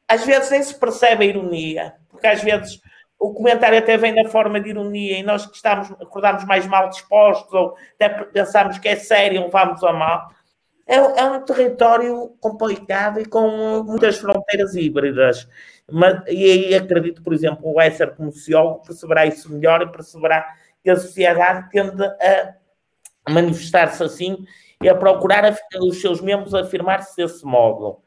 Às 0.07 0.25
vezes 0.25 0.51
nem 0.51 0.61
se 0.61 0.79
percebe 0.79 1.25
a 1.25 1.27
ironia, 1.27 1.95
porque 2.09 2.27
às 2.27 2.41
vezes 2.41 2.79
o 3.19 3.33
comentário 3.33 3.77
até 3.77 3.97
vem 3.97 4.13
da 4.13 4.29
forma 4.29 4.59
de 4.59 4.69
ironia 4.69 5.17
e 5.17 5.23
nós 5.23 5.45
que 5.45 5.55
estamos, 5.55 5.89
acordamos 5.91 6.45
mais 6.45 6.67
mal 6.67 6.89
dispostos 6.89 7.51
ou 7.53 7.75
até 7.95 8.09
pensamos 8.09 8.77
que 8.77 8.87
é 8.87 8.95
sério, 8.95 9.41
levamos 9.41 9.83
a 9.83 9.91
mal. 9.91 10.29
É, 10.87 10.97
é, 10.97 11.23
um 11.23 11.43
território 11.43 12.35
complicado 12.39 13.19
e 13.19 13.25
com 13.25 13.83
muitas 13.83 14.17
fronteiras 14.17 14.75
híbridas. 14.75 15.47
Mas, 15.91 16.21
e 16.27 16.43
aí 16.43 16.75
acredito, 16.75 17.23
por 17.23 17.33
exemplo, 17.33 17.73
o 17.73 17.81
Esser 17.81 18.15
como 18.15 18.31
sociólogo 18.31 18.83
perceberá 18.83 19.25
isso 19.25 19.51
melhor 19.51 19.81
e 19.81 19.91
perceberá 19.91 20.45
que 20.83 20.89
a 20.91 20.95
sociedade 20.95 21.69
tende 21.71 22.03
a 22.03 22.53
manifestar-se 23.27 24.03
assim 24.03 24.45
e 24.81 24.89
a 24.89 24.95
procurar 24.95 25.55
os 25.81 26.01
seus 26.01 26.21
membros 26.21 26.53
afirmar-se 26.53 27.15
desse 27.15 27.45
modo. 27.45 27.97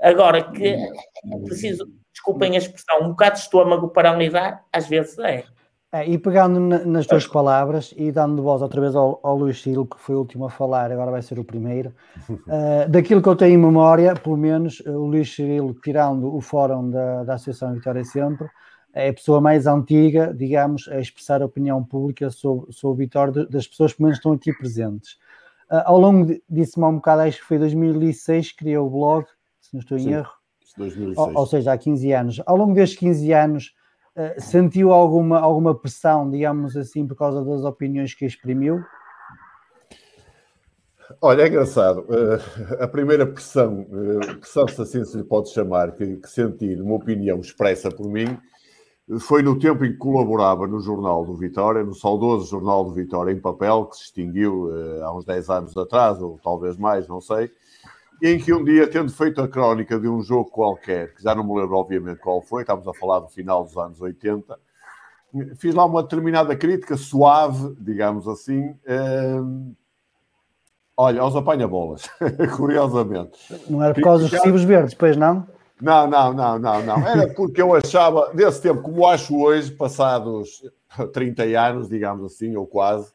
Agora, 0.00 0.42
que 0.50 0.66
é 0.66 1.38
preciso, 1.44 1.86
desculpem 2.12 2.54
a 2.54 2.58
expressão, 2.58 3.02
um 3.02 3.08
bocado 3.10 3.36
de 3.36 3.42
estômago 3.42 3.88
para 3.88 4.14
lidar, 4.14 4.64
às 4.72 4.88
vezes 4.88 5.18
é. 5.18 5.44
é 5.92 6.08
e 6.08 6.18
pegando 6.18 6.58
na, 6.58 6.80
nas 6.80 7.06
tuas 7.06 7.26
palavras 7.26 7.94
e 7.96 8.10
dando 8.10 8.42
voz 8.42 8.62
outra 8.62 8.80
vez 8.80 8.96
ao, 8.96 9.20
ao 9.22 9.36
Luís 9.36 9.62
Silo, 9.62 9.86
que 9.86 9.98
foi 10.00 10.16
o 10.16 10.18
último 10.18 10.46
a 10.46 10.50
falar, 10.50 10.90
agora 10.90 11.10
vai 11.10 11.22
ser 11.22 11.38
o 11.38 11.44
primeiro, 11.44 11.94
uh, 12.28 12.88
daquilo 12.90 13.22
que 13.22 13.28
eu 13.28 13.36
tenho 13.36 13.54
em 13.54 13.58
memória, 13.58 14.14
pelo 14.14 14.36
menos, 14.36 14.80
o 14.80 15.06
Luís 15.06 15.32
Cirilo, 15.32 15.74
tirando 15.74 16.34
o 16.34 16.40
fórum 16.40 16.90
da, 16.90 17.22
da 17.22 17.34
Associação 17.34 17.72
Vitória 17.74 18.04
Sempre, 18.04 18.48
é 18.94 19.08
a 19.08 19.14
pessoa 19.14 19.40
mais 19.40 19.66
antiga, 19.66 20.34
digamos, 20.34 20.86
a 20.88 20.98
expressar 20.98 21.40
a 21.40 21.46
opinião 21.46 21.82
pública 21.82 22.28
sobre, 22.28 22.72
sobre 22.72 22.94
o 22.94 23.06
Vitória 23.06 23.46
das 23.46 23.66
pessoas 23.66 23.92
que 23.92 23.98
pelo 23.98 24.06
menos 24.08 24.18
estão 24.18 24.32
aqui 24.32 24.52
presentes. 24.52 25.16
Uh, 25.72 25.80
ao 25.86 25.98
longo 25.98 26.38
disse-me 26.50 26.84
há 26.84 26.88
um 26.88 26.96
bocado, 26.96 27.22
acho 27.22 27.38
que 27.38 27.46
foi 27.46 27.58
2006, 27.58 28.52
criou 28.52 28.86
o 28.86 28.90
blog, 28.90 29.24
se 29.58 29.72
não 29.72 29.80
estou 29.80 29.96
em 29.96 30.02
Sim, 30.02 30.12
erro. 30.12 30.32
2006. 30.76 31.16
Ou, 31.16 31.34
ou, 31.34 31.46
seja, 31.46 31.72
há 31.72 31.78
15 31.78 32.12
anos. 32.12 32.42
Ao 32.44 32.56
longo 32.56 32.74
destes 32.74 32.98
15 32.98 33.32
anos, 33.32 33.74
uh, 34.14 34.38
sentiu 34.38 34.92
alguma, 34.92 35.40
alguma 35.40 35.74
pressão, 35.74 36.30
digamos 36.30 36.76
assim, 36.76 37.06
por 37.06 37.16
causa 37.16 37.42
das 37.42 37.64
opiniões 37.64 38.12
que 38.12 38.26
exprimiu? 38.26 38.82
Olha, 41.22 41.42
é 41.42 41.48
engraçado. 41.48 42.00
Uh, 42.00 42.82
a 42.82 42.86
primeira 42.86 43.26
pressão, 43.26 43.86
pressão, 44.40 44.68
se 44.68 44.82
assim 44.82 45.04
se 45.06 45.16
lhe 45.16 45.24
pode 45.24 45.50
chamar, 45.54 45.92
que, 45.92 46.16
que 46.16 46.28
senti 46.28 46.76
numa 46.76 46.96
opinião 46.96 47.40
expressa 47.40 47.90
por 47.90 48.10
mim, 48.10 48.38
foi 49.20 49.42
no 49.42 49.58
tempo 49.58 49.84
em 49.84 49.92
que 49.92 49.98
colaborava 49.98 50.66
no 50.66 50.80
Jornal 50.80 51.24
do 51.24 51.34
Vitória, 51.34 51.82
no 51.82 51.94
saudoso 51.94 52.48
Jornal 52.48 52.84
do 52.84 52.92
Vitória 52.92 53.32
em 53.32 53.40
papel, 53.40 53.86
que 53.86 53.96
se 53.96 54.04
extinguiu 54.04 54.66
uh, 54.66 55.04
há 55.04 55.16
uns 55.16 55.24
10 55.24 55.50
anos 55.50 55.76
atrás, 55.76 56.20
ou 56.22 56.38
talvez 56.42 56.76
mais, 56.76 57.08
não 57.08 57.20
sei, 57.20 57.50
em 58.22 58.38
que 58.38 58.52
um 58.52 58.64
dia, 58.64 58.88
tendo 58.88 59.10
feito 59.10 59.42
a 59.42 59.48
crónica 59.48 59.98
de 59.98 60.08
um 60.08 60.22
jogo 60.22 60.50
qualquer, 60.50 61.14
que 61.14 61.22
já 61.22 61.34
não 61.34 61.42
me 61.44 61.60
lembro 61.60 61.76
obviamente 61.76 62.20
qual 62.20 62.40
foi, 62.40 62.62
estávamos 62.62 62.86
a 62.86 62.94
falar 62.94 63.18
do 63.18 63.28
final 63.28 63.64
dos 63.64 63.76
anos 63.76 64.00
80, 64.00 64.56
fiz 65.56 65.74
lá 65.74 65.84
uma 65.84 66.02
determinada 66.02 66.54
crítica 66.54 66.96
suave, 66.96 67.74
digamos 67.80 68.28
assim, 68.28 68.70
uh, 68.70 69.74
olha, 70.96 71.20
aos 71.20 71.34
apanha-bolas, 71.34 72.08
curiosamente. 72.56 73.38
Não 73.68 73.82
era 73.82 73.94
por 73.94 74.02
causa 74.02 74.22
dos 74.22 74.32
recibos 74.32 74.62
verdes, 74.62 74.94
pois 74.94 75.16
não? 75.16 75.44
Não, 75.82 76.06
não, 76.06 76.32
não, 76.32 76.58
não, 76.60 76.82
não. 76.82 77.08
Era 77.08 77.26
porque 77.34 77.60
eu 77.60 77.74
achava, 77.74 78.30
desse 78.32 78.62
tempo, 78.62 78.82
como 78.82 79.04
acho 79.04 79.36
hoje, 79.36 79.72
passados 79.72 80.62
30 81.12 81.42
anos, 81.58 81.88
digamos 81.88 82.32
assim, 82.32 82.54
ou 82.54 82.66
quase, 82.66 83.12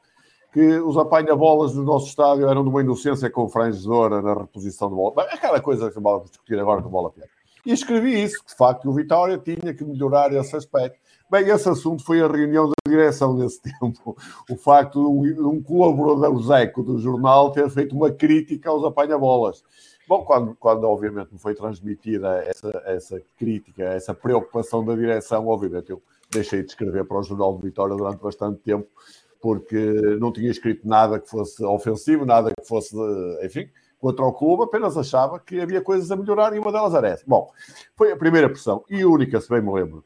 que 0.51 0.77
os 0.79 0.97
apanha-bolas 0.97 1.71
do 1.73 1.81
nosso 1.81 2.07
estádio 2.07 2.45
eram 2.45 2.63
de 2.63 2.69
uma 2.69 2.81
inocência 2.81 3.29
confrangedora 3.29 4.21
na 4.21 4.33
reposição 4.33 4.89
de 4.89 4.95
bola. 4.95 5.23
Aquela 5.31 5.61
coisa 5.61 5.89
que 5.89 5.99
vamos 5.99 6.29
discutir 6.29 6.59
agora 6.59 6.81
com 6.81 6.89
bola 6.89 7.09
pé. 7.09 7.23
E 7.65 7.71
escrevi 7.71 8.21
isso, 8.21 8.43
que 8.43 8.51
de 8.51 8.57
facto 8.57 8.89
o 8.89 8.93
Vitória 8.93 9.37
tinha 9.37 9.73
que 9.73 9.85
melhorar 9.85 10.33
esse 10.33 10.55
aspecto. 10.55 10.99
Bem, 11.29 11.49
esse 11.49 11.67
assunto 11.67 12.03
foi 12.05 12.21
a 12.21 12.27
reunião 12.27 12.67
da 12.67 12.73
direção 12.89 13.33
nesse 13.33 13.61
tempo. 13.79 14.17
O 14.49 14.55
facto 14.55 15.01
de 15.21 15.41
um, 15.41 15.61
colaborador 15.61 16.41
Zeco 16.43 16.83
do 16.83 16.97
jornal 16.97 17.51
ter 17.51 17.69
feito 17.69 17.95
uma 17.95 18.11
crítica 18.11 18.69
aos 18.69 18.83
apanha-bolas. 18.83 19.63
Bom, 20.07 20.23
quando, 20.23 20.55
quando 20.55 20.85
obviamente 20.85 21.33
me 21.33 21.39
foi 21.39 21.53
transmitida 21.53 22.37
essa, 22.45 22.83
essa 22.85 23.21
crítica, 23.37 23.83
essa 23.83 24.13
preocupação 24.13 24.83
da 24.85 24.95
direção, 24.95 25.47
obviamente 25.47 25.89
eu 25.89 26.01
deixei 26.31 26.63
de 26.63 26.69
escrever 26.69 27.05
para 27.05 27.19
o 27.19 27.23
Jornal 27.23 27.57
de 27.57 27.63
Vitória 27.63 27.95
durante 27.95 28.21
bastante 28.21 28.59
tempo, 28.59 28.87
porque 29.41 29.75
não 30.19 30.31
tinha 30.31 30.49
escrito 30.49 30.87
nada 30.87 31.19
que 31.19 31.29
fosse 31.29 31.63
ofensivo, 31.63 32.25
nada 32.25 32.51
que 32.57 32.65
fosse, 32.65 32.95
enfim, 33.43 33.69
contra 33.99 34.25
o 34.25 34.31
clube, 34.31 34.63
apenas 34.63 34.97
achava 34.97 35.39
que 35.39 35.59
havia 35.59 35.81
coisas 35.81 36.09
a 36.09 36.15
melhorar 36.15 36.55
e 36.55 36.59
uma 36.59 36.71
delas 36.71 36.93
era 36.93 37.09
essa. 37.09 37.23
Bom, 37.27 37.51
foi 37.95 38.11
a 38.11 38.17
primeira 38.17 38.49
pressão 38.49 38.85
e 38.89 39.03
única, 39.03 39.41
se 39.41 39.49
bem 39.49 39.61
me 39.61 39.73
lembro. 39.73 40.05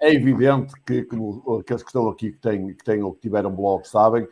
É 0.00 0.12
evidente 0.12 0.74
que, 0.86 1.02
que 1.02 1.16
aqueles 1.60 1.82
que 1.82 1.88
estão 1.88 2.08
aqui, 2.08 2.30
que 2.30 2.38
têm, 2.38 2.74
que 2.74 2.84
têm 2.84 3.02
ou 3.02 3.12
que 3.12 3.22
tiveram 3.22 3.50
blog, 3.50 3.88
sabem 3.88 4.28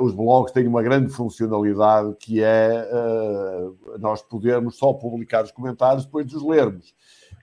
os 0.00 0.12
blogs 0.12 0.52
têm 0.52 0.66
uma 0.66 0.82
grande 0.82 1.10
funcionalidade 1.12 2.14
que 2.18 2.42
é 2.42 2.88
uh, 2.92 3.98
nós 3.98 4.22
podermos 4.22 4.76
só 4.76 4.92
publicar 4.92 5.44
os 5.44 5.52
comentários 5.52 6.04
depois 6.04 6.26
de 6.26 6.36
os 6.36 6.42
lermos. 6.42 6.94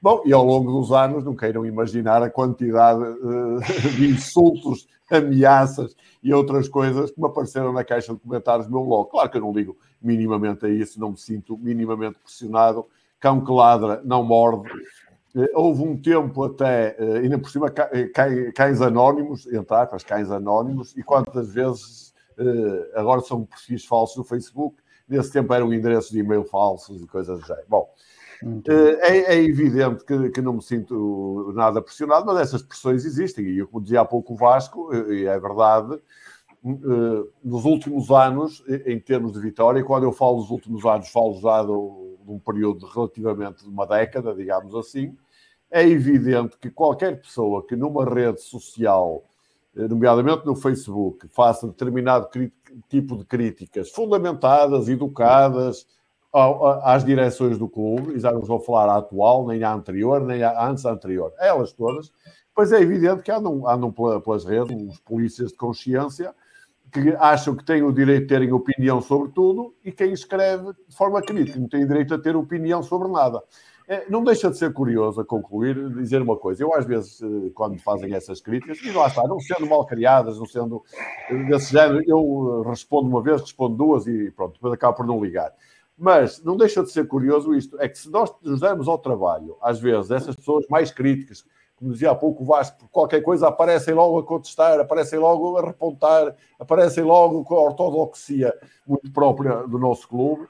Bom, 0.02 0.22
e 0.26 0.34
ao 0.34 0.44
longo 0.44 0.72
dos 0.72 0.92
anos, 0.92 1.24
não 1.24 1.36
queiram 1.36 1.66
imaginar 1.66 2.22
a 2.22 2.30
quantidade 2.30 3.02
uh, 3.02 3.60
de 3.96 4.08
insultos, 4.10 4.88
ameaças 5.10 5.96
e 6.22 6.34
outras 6.34 6.68
coisas 6.68 7.12
que 7.12 7.20
me 7.20 7.28
apareceram 7.28 7.72
na 7.72 7.84
caixa 7.84 8.14
de 8.14 8.20
comentários 8.20 8.68
do 8.68 8.74
meu 8.74 8.84
blog. 8.84 9.10
Claro 9.10 9.30
que 9.30 9.38
eu 9.38 9.42
não 9.42 9.54
ligo 9.54 9.78
minimamente 10.02 10.66
a 10.66 10.70
isso, 10.70 11.00
não 11.00 11.12
me 11.12 11.18
sinto 11.18 11.58
minimamente 11.58 12.20
pressionado. 12.20 12.86
Cão 13.20 13.44
que 13.44 13.52
ladra 13.52 14.02
não 14.04 14.24
morde. 14.24 14.70
Houve 15.54 15.84
um 15.84 15.98
tempo 15.98 16.44
até, 16.44 16.96
ainda 17.22 17.38
por 17.38 17.50
cima, 17.50 17.70
cães 18.54 18.82
anónimos, 18.82 19.46
entre 19.48 19.76
aspas, 19.76 20.04
cães 20.04 20.32
anónimos, 20.32 20.96
e 20.96 21.04
quantas 21.04 21.54
vezes 21.54 22.05
agora 22.94 23.22
são 23.22 23.46
perfis 23.46 23.86
falsos 23.86 24.18
no 24.18 24.24
Facebook, 24.24 24.78
nesse 25.08 25.32
tempo 25.32 25.54
eram 25.54 25.74
endereços 25.74 26.12
de 26.12 26.20
e-mail 26.20 26.44
falsos 26.44 27.02
e 27.02 27.08
coisas 27.08 27.40
do 27.40 27.46
género. 27.46 27.66
Bom, 27.68 27.90
é, 28.68 29.36
é, 29.36 29.44
evidente 29.44 30.04
que, 30.04 30.30
que, 30.30 30.42
não 30.42 30.54
me 30.54 30.62
sinto 30.62 31.52
nada 31.56 31.82
pressionado, 31.82 32.26
mas 32.26 32.40
essas 32.40 32.62
pressões 32.62 33.06
existem. 33.06 33.46
E 33.46 33.60
eu, 33.60 33.68
como 33.68 33.84
dizia 33.84 34.02
há 34.02 34.06
pouco 34.06 34.34
o 34.34 34.36
Vasco, 34.36 34.94
e 34.94 35.26
é 35.26 35.40
verdade, 35.40 36.00
nos 37.44 37.64
últimos 37.64 38.10
anos, 38.12 38.64
em 38.86 39.00
termos 39.00 39.34
de 39.34 39.40
vitória, 39.40 39.84
quando 39.84 40.04
eu 40.04 40.12
falo 40.12 40.38
dos 40.38 40.50
últimos 40.50 40.84
anos, 40.86 41.10
falo 41.10 41.40
já 41.40 41.64
de 41.64 41.72
um 41.72 42.40
período 42.40 42.86
relativamente 42.88 43.64
de 43.64 43.70
uma 43.70 43.86
década, 43.86 44.34
digamos 44.34 44.76
assim, 44.76 45.16
é 45.70 45.88
evidente 45.88 46.58
que 46.58 46.70
qualquer 46.70 47.22
pessoa 47.22 47.66
que 47.66 47.76
numa 47.76 48.06
rede 48.06 48.42
social, 48.42 49.24
nomeadamente 49.76 50.46
no 50.46 50.56
Facebook, 50.56 51.28
faça 51.32 51.68
determinado 51.68 52.30
tipo 52.90 53.18
de 53.18 53.26
críticas 53.26 53.90
fundamentadas, 53.90 54.88
educadas, 54.88 55.86
às 56.84 57.06
direções 57.06 57.58
do 57.58 57.68
clube, 57.68 58.14
e 58.14 58.20
já 58.20 58.32
não 58.32 58.42
vou 58.42 58.60
falar 58.60 58.90
à 58.90 58.98
atual, 58.98 59.48
nem 59.48 59.64
à 59.64 59.74
anterior, 59.74 60.22
nem 60.22 60.44
à 60.44 60.68
antes 60.68 60.84
da 60.84 60.92
anterior, 60.92 61.34
elas 61.40 61.72
todas, 61.72 62.12
pois 62.54 62.72
é 62.72 62.82
evidente 62.82 63.24
que 63.24 63.32
andam, 63.32 63.68
andam 63.68 63.92
pelas 63.92 64.44
redes 64.44 64.76
os 64.82 65.00
polícias 65.00 65.52
de 65.52 65.58
consciência 65.58 66.34
que 66.92 67.16
acham 67.20 67.56
que 67.56 67.64
têm 67.64 67.84
o 67.84 67.92
direito 67.92 68.22
de 68.22 68.28
terem 68.28 68.52
opinião 68.54 69.02
sobre 69.02 69.32
tudo 69.32 69.76
e 69.84 69.92
quem 69.92 70.14
escreve 70.14 70.74
de 70.88 70.96
forma 70.96 71.22
crítica 71.22 71.60
não 71.60 71.68
tem 71.68 71.86
direito 71.86 72.14
a 72.14 72.20
ter 72.20 72.36
opinião 72.36 72.82
sobre 72.82 73.10
nada. 73.10 73.42
É, 73.88 74.10
não 74.10 74.24
deixa 74.24 74.50
de 74.50 74.58
ser 74.58 74.74
curioso 74.74 75.22
a 75.22 75.26
concluir, 75.26 75.90
dizer 75.94 76.22
uma 76.22 76.36
coisa. 76.36 76.64
Eu, 76.64 76.74
às 76.74 76.86
vezes, 76.86 77.22
eh, 77.22 77.52
quando 77.54 77.80
fazem 77.80 78.14
essas 78.16 78.42
críticas, 78.42 78.80
e 78.82 78.92
lá 78.92 79.08
está, 79.08 79.24
não 79.28 79.40
sendo 79.40 79.68
mal 79.68 79.86
criadas, 79.86 80.40
não 80.40 80.46
sendo 80.46 80.84
eh, 81.30 81.44
desse 81.44 81.72
género, 81.72 82.04
eu 82.08 82.64
eh, 82.66 82.70
respondo 82.70 83.08
uma 83.08 83.22
vez, 83.22 83.42
respondo 83.42 83.76
duas 83.76 84.08
e 84.08 84.32
pronto, 84.32 84.54
depois 84.54 84.74
acabo 84.74 84.98
por 84.98 85.06
não 85.06 85.24
ligar. 85.24 85.54
Mas 85.96 86.44
não 86.44 86.58
deixa 86.58 86.82
de 86.82 86.92
ser 86.92 87.08
curioso 87.08 87.54
isto, 87.54 87.80
é 87.80 87.88
que 87.88 87.98
se 87.98 88.10
nós 88.10 88.34
nos 88.42 88.60
damos 88.60 88.88
ao 88.88 88.98
trabalho, 88.98 89.56
às 89.62 89.80
vezes, 89.80 90.10
essas 90.10 90.36
pessoas 90.36 90.66
mais 90.68 90.90
críticas, 90.90 91.46
como 91.76 91.92
dizia 91.92 92.10
há 92.12 92.16
pouco 92.16 92.42
o 92.42 92.46
Vasco, 92.46 92.80
por 92.80 92.90
qualquer 92.90 93.22
coisa 93.22 93.48
aparecem 93.48 93.94
logo 93.94 94.18
a 94.18 94.24
contestar, 94.24 94.80
aparecem 94.80 95.20
logo 95.20 95.58
a 95.58 95.62
repontar, 95.62 96.36
aparecem 96.60 97.04
logo 97.04 97.44
com 97.44 97.56
a 97.56 97.62
ortodoxia 97.62 98.54
muito 98.88 99.12
própria 99.12 99.68
do 99.68 99.78
nosso 99.78 100.08
clube. 100.08 100.48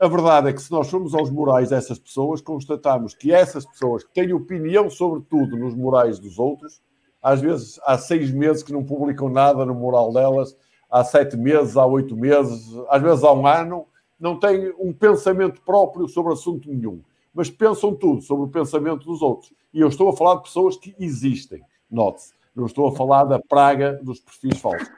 A 0.00 0.08
verdade 0.08 0.48
é 0.48 0.52
que 0.54 0.62
se 0.62 0.70
nós 0.72 0.88
formos 0.88 1.14
aos 1.14 1.30
morais 1.30 1.68
dessas 1.68 1.98
pessoas, 1.98 2.40
constatamos 2.40 3.14
que 3.14 3.34
essas 3.34 3.66
pessoas 3.66 4.02
que 4.02 4.14
têm 4.14 4.32
opinião 4.32 4.88
sobre 4.88 5.20
tudo 5.28 5.58
nos 5.58 5.74
morais 5.74 6.18
dos 6.18 6.38
outros, 6.38 6.80
às 7.22 7.38
vezes 7.42 7.78
há 7.84 7.98
seis 7.98 8.32
meses 8.32 8.62
que 8.62 8.72
não 8.72 8.82
publicam 8.82 9.28
nada 9.28 9.66
no 9.66 9.74
moral 9.74 10.10
delas, 10.10 10.56
há 10.90 11.04
sete 11.04 11.36
meses, 11.36 11.76
há 11.76 11.84
oito 11.84 12.16
meses, 12.16 12.74
às 12.88 13.02
vezes 13.02 13.22
há 13.22 13.30
um 13.30 13.46
ano, 13.46 13.86
não 14.18 14.38
têm 14.38 14.72
um 14.78 14.90
pensamento 14.90 15.60
próprio 15.60 16.08
sobre 16.08 16.32
assunto 16.32 16.70
nenhum, 16.70 17.02
mas 17.34 17.50
pensam 17.50 17.94
tudo 17.94 18.22
sobre 18.22 18.46
o 18.46 18.48
pensamento 18.48 19.04
dos 19.04 19.20
outros. 19.20 19.52
E 19.70 19.82
eu 19.82 19.88
estou 19.88 20.08
a 20.08 20.16
falar 20.16 20.36
de 20.36 20.44
pessoas 20.44 20.78
que 20.78 20.94
existem, 20.98 21.60
note-se. 21.90 22.32
Não 22.56 22.64
estou 22.64 22.88
a 22.88 22.96
falar 22.96 23.24
da 23.24 23.38
praga 23.38 24.00
dos 24.02 24.18
perfis 24.18 24.58
falsos. 24.58 24.88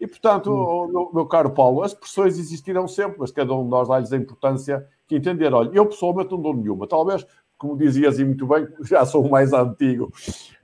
E, 0.00 0.06
portanto, 0.06 0.50
hum. 0.50 0.88
meu, 0.90 1.10
meu, 1.12 1.26
caro 1.26 1.50
Paulo, 1.50 1.82
as 1.82 1.92
pressões 1.92 2.38
existirão 2.38 2.88
sempre, 2.88 3.18
mas 3.18 3.30
cada 3.30 3.52
um 3.52 3.64
de 3.64 3.70
nós 3.70 3.86
dá-lhes 3.86 4.12
a 4.12 4.16
importância 4.16 4.86
que 5.06 5.16
entender. 5.16 5.52
Olha, 5.52 5.70
eu 5.74 5.84
pessoalmente 5.86 6.30
não 6.30 6.40
dou 6.40 6.56
nenhuma. 6.56 6.86
Talvez, 6.86 7.26
como 7.58 7.76
dizias 7.76 8.18
e 8.18 8.24
muito 8.24 8.46
bem, 8.46 8.66
já 8.82 9.04
sou 9.04 9.26
o 9.26 9.30
mais 9.30 9.52
antigo 9.52 10.10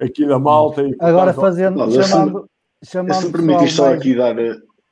aqui 0.00 0.26
da 0.26 0.38
malta. 0.38 0.80
E, 0.80 0.88
portanto, 0.88 1.08
Agora 1.08 1.34
fazendo, 1.34 1.76
não, 1.76 1.90
chamando... 1.90 2.46
chamando 2.82 3.14
se 3.14 3.26
me 3.26 3.32
permites 3.32 3.72
só 3.74 3.92
aqui 3.92 4.14
dar 4.14 4.34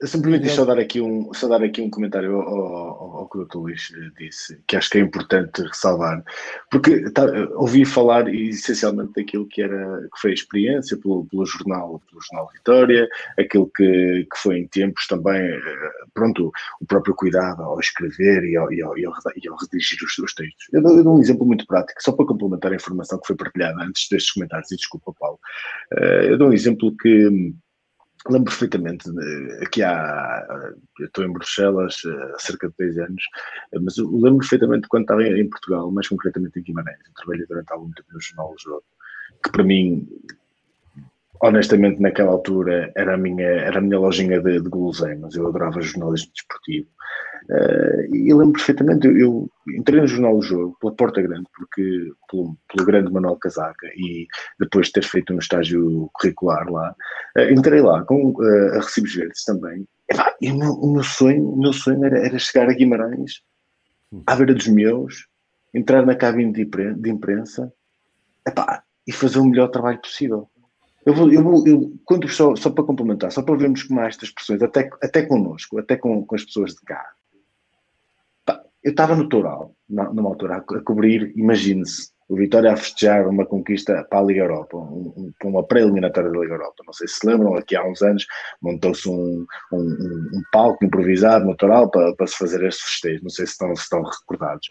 Simplesmente 0.04 0.50
só 0.50 0.64
dar 0.64 0.78
aqui 0.78 1.00
um, 1.00 1.32
só 1.32 1.48
dar 1.48 1.62
aqui 1.62 1.80
um 1.80 1.88
comentário 1.88 2.36
ao, 2.36 2.48
ao, 2.48 3.16
ao 3.18 3.28
que 3.28 3.38
o 3.38 3.44
Dr. 3.44 3.56
Luís 3.58 3.92
disse, 4.18 4.60
que 4.66 4.76
acho 4.76 4.90
que 4.90 4.98
é 4.98 5.00
importante 5.00 5.62
ressalvar, 5.62 6.22
porque 6.70 7.10
tá, 7.10 7.24
ouvi 7.54 7.84
falar 7.84 8.32
essencialmente 8.32 9.12
daquilo 9.16 9.46
que, 9.46 9.62
era, 9.62 10.02
que 10.02 10.20
foi 10.20 10.30
a 10.32 10.34
experiência 10.34 10.96
pelo, 10.96 11.24
pelo 11.26 11.46
jornal, 11.46 12.02
pelo 12.08 12.22
jornal 12.22 12.50
Vitória, 12.52 13.08
aquilo 13.38 13.70
que, 13.74 14.26
que 14.30 14.38
foi 14.38 14.58
em 14.58 14.68
tempos 14.68 15.06
também, 15.06 15.40
eh, 15.40 15.90
pronto, 16.12 16.52
o 16.80 16.86
próprio 16.86 17.14
cuidado 17.14 17.62
ao 17.62 17.78
escrever 17.80 18.44
e 18.44 18.56
ao, 18.56 18.72
e 18.72 18.82
ao, 18.82 18.98
e 18.98 19.06
ao, 19.06 19.12
e 19.36 19.48
ao 19.48 19.56
redigir 19.56 19.98
os, 20.04 20.18
os 20.18 20.34
textos. 20.34 20.66
Eu 20.72 20.82
dou, 20.82 20.96
eu 20.96 21.04
dou, 21.04 21.16
um 21.16 21.20
exemplo 21.20 21.46
muito 21.46 21.66
prático, 21.66 22.02
só 22.02 22.12
para 22.12 22.26
complementar 22.26 22.72
a 22.72 22.76
informação 22.76 23.18
que 23.20 23.26
foi 23.26 23.36
partilhada 23.36 23.82
antes 23.82 24.08
destes 24.10 24.32
comentários, 24.32 24.70
e 24.70 24.76
desculpa, 24.76 25.12
Paulo. 25.18 25.38
Eh, 25.92 26.28
eu 26.30 26.38
dou 26.38 26.48
um 26.48 26.52
exemplo 26.52 26.94
que 26.96 27.54
lembro 28.28 28.50
perfeitamente, 28.50 29.10
aqui 29.62 29.82
há, 29.82 30.46
eu 30.98 31.06
estou 31.06 31.24
em 31.24 31.32
Bruxelas 31.32 31.96
há 32.34 32.38
cerca 32.38 32.68
de 32.68 32.74
10 32.78 32.98
anos, 32.98 33.22
mas 33.82 33.98
eu 33.98 34.10
lembro 34.10 34.38
perfeitamente 34.38 34.88
quando 34.88 35.02
estava 35.02 35.22
em 35.22 35.48
Portugal, 35.48 35.90
mais 35.90 36.08
concretamente 36.08 36.58
em 36.58 36.62
Guimarães, 36.62 36.98
eu 37.06 37.14
trabalhei 37.14 37.46
durante 37.46 37.72
algum 37.72 37.90
tempo 37.90 38.08
no 38.12 38.20
Jornal 38.20 38.54
do 38.54 38.62
Jogo, 38.62 38.84
que 39.42 39.50
para 39.50 39.64
mim, 39.64 40.08
honestamente 41.42 42.00
naquela 42.00 42.32
altura, 42.32 42.92
era 42.96 43.14
a 43.14 43.18
minha, 43.18 43.46
era 43.46 43.78
a 43.78 43.82
minha 43.82 43.98
lojinha 43.98 44.40
de, 44.40 44.60
de 44.60 44.68
guloseimas, 44.68 45.34
eu 45.34 45.46
adorava 45.46 45.80
jornalismo 45.80 46.32
desportivo, 46.32 46.88
Uh, 47.50 48.14
e 48.14 48.32
lembro 48.32 48.52
perfeitamente, 48.52 49.06
eu, 49.06 49.16
eu, 49.18 49.50
entrei 49.76 50.00
no 50.00 50.06
Jornal 50.06 50.38
do 50.38 50.42
Jogo 50.42 50.76
pela 50.80 50.94
Porta 50.94 51.20
Grande, 51.20 51.46
porque 51.54 52.10
pelo, 52.30 52.56
pelo 52.72 52.86
grande 52.86 53.12
Manuel 53.12 53.36
Casaca, 53.36 53.86
e 53.96 54.26
depois 54.58 54.86
de 54.86 54.94
ter 54.94 55.04
feito 55.04 55.34
um 55.34 55.38
estágio 55.38 56.08
curricular 56.14 56.66
lá, 56.70 56.94
uh, 57.36 57.52
entrei 57.52 57.82
lá 57.82 58.02
com 58.04 58.30
uh, 58.30 58.76
a 58.76 58.80
Recibos 58.80 59.14
Verdes 59.14 59.44
também. 59.44 59.86
E, 60.40 60.50
o, 60.50 60.56
meu, 60.56 60.72
o, 60.72 60.92
meu, 60.92 61.02
sonho, 61.02 61.50
o 61.50 61.60
meu 61.60 61.72
sonho 61.72 62.02
era, 62.04 62.18
era, 62.18 62.38
chegar 62.38 62.68
a 62.68 62.72
Guimarães, 62.72 63.42
à 64.26 64.36
beira 64.36 64.54
dos 64.54 64.68
meus, 64.68 65.26
entrar 65.74 66.06
na 66.06 66.14
cabine 66.14 66.52
de, 66.52 66.62
imprensa, 66.62 66.98
de 66.98 67.10
imprensa 67.10 67.72
epá, 68.46 68.82
e 69.06 69.12
fazer 69.12 69.38
o 69.38 69.44
melhor 69.44 69.68
trabalho 69.68 70.00
possível. 70.00 70.48
Eu 71.06 71.14
vou, 71.14 71.30
eu 71.30 71.42
vou 71.42 71.66
eu, 71.66 71.92
quando, 72.04 72.28
só, 72.28 72.56
só 72.56 72.70
para 72.70 72.84
complementar, 72.84 73.30
só 73.30 73.42
para 73.42 73.56
vermos 73.56 73.82
como 73.82 74.00
há 74.00 74.06
estas 74.06 74.28
expressões, 74.28 74.62
até, 74.62 74.88
até 75.02 75.22
connosco, 75.22 75.78
até 75.78 75.96
com, 75.96 76.24
com 76.24 76.34
as 76.34 76.44
pessoas 76.44 76.74
de 76.74 76.80
cá, 76.80 77.04
eu 78.84 78.90
estava 78.90 79.16
no 79.16 79.28
Toural, 79.28 79.74
numa 79.88 80.28
altura, 80.28 80.56
a, 80.56 80.80
cobrir, 80.82 81.32
imagine-se, 81.34 82.12
o 82.28 82.36
Vitória 82.36 82.72
a 82.72 82.76
festejar 82.76 83.28
uma 83.28 83.44
conquista 83.44 84.04
para 84.08 84.18
a 84.18 84.22
Liga 84.22 84.40
Europa, 84.40 84.76
um, 84.76 85.12
um, 85.16 85.48
uma 85.48 85.62
pré-eliminatória 85.62 86.30
da 86.30 86.38
Liga 86.38 86.54
Europa. 86.54 86.82
Não 86.86 86.92
sei 86.92 87.06
se 87.06 87.16
se 87.16 87.26
lembram, 87.26 87.54
aqui 87.54 87.76
há 87.76 87.84
uns 87.86 88.02
anos 88.02 88.26
montou-se 88.62 89.08
um, 89.08 89.46
um, 89.72 90.42
palco 90.52 90.84
improvisado 90.84 91.44
no 91.44 91.56
Toural 91.56 91.90
para, 91.90 92.14
para 92.14 92.26
se 92.26 92.36
fazer 92.36 92.64
este 92.64 92.84
festejo. 92.84 93.22
Não 93.22 93.30
sei 93.30 93.46
se 93.46 93.52
estão, 93.52 93.74
se 93.76 93.82
estão 93.82 94.02
recordados. 94.02 94.70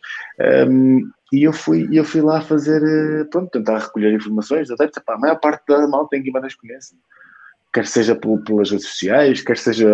E 1.31 1.43
eu 1.43 1.53
fui, 1.53 1.87
eu 1.91 2.03
fui 2.03 2.21
lá 2.21 2.41
fazer, 2.41 2.81
eh, 2.83 3.23
pronto, 3.25 3.49
tentar 3.49 3.79
recolher 3.79 4.13
informações. 4.13 4.69
Até, 4.69 4.87
pá, 5.03 5.15
a 5.15 5.17
maior 5.17 5.39
parte 5.39 5.63
da 5.67 5.87
malta 5.87 6.15
em 6.15 6.21
Guimarães 6.21 6.55
conhece 6.55 6.95
quer 7.73 7.87
seja 7.87 8.15
pelas 8.15 8.69
redes 8.69 8.87
sociais, 8.87 9.41
quer 9.41 9.57
seja 9.57 9.89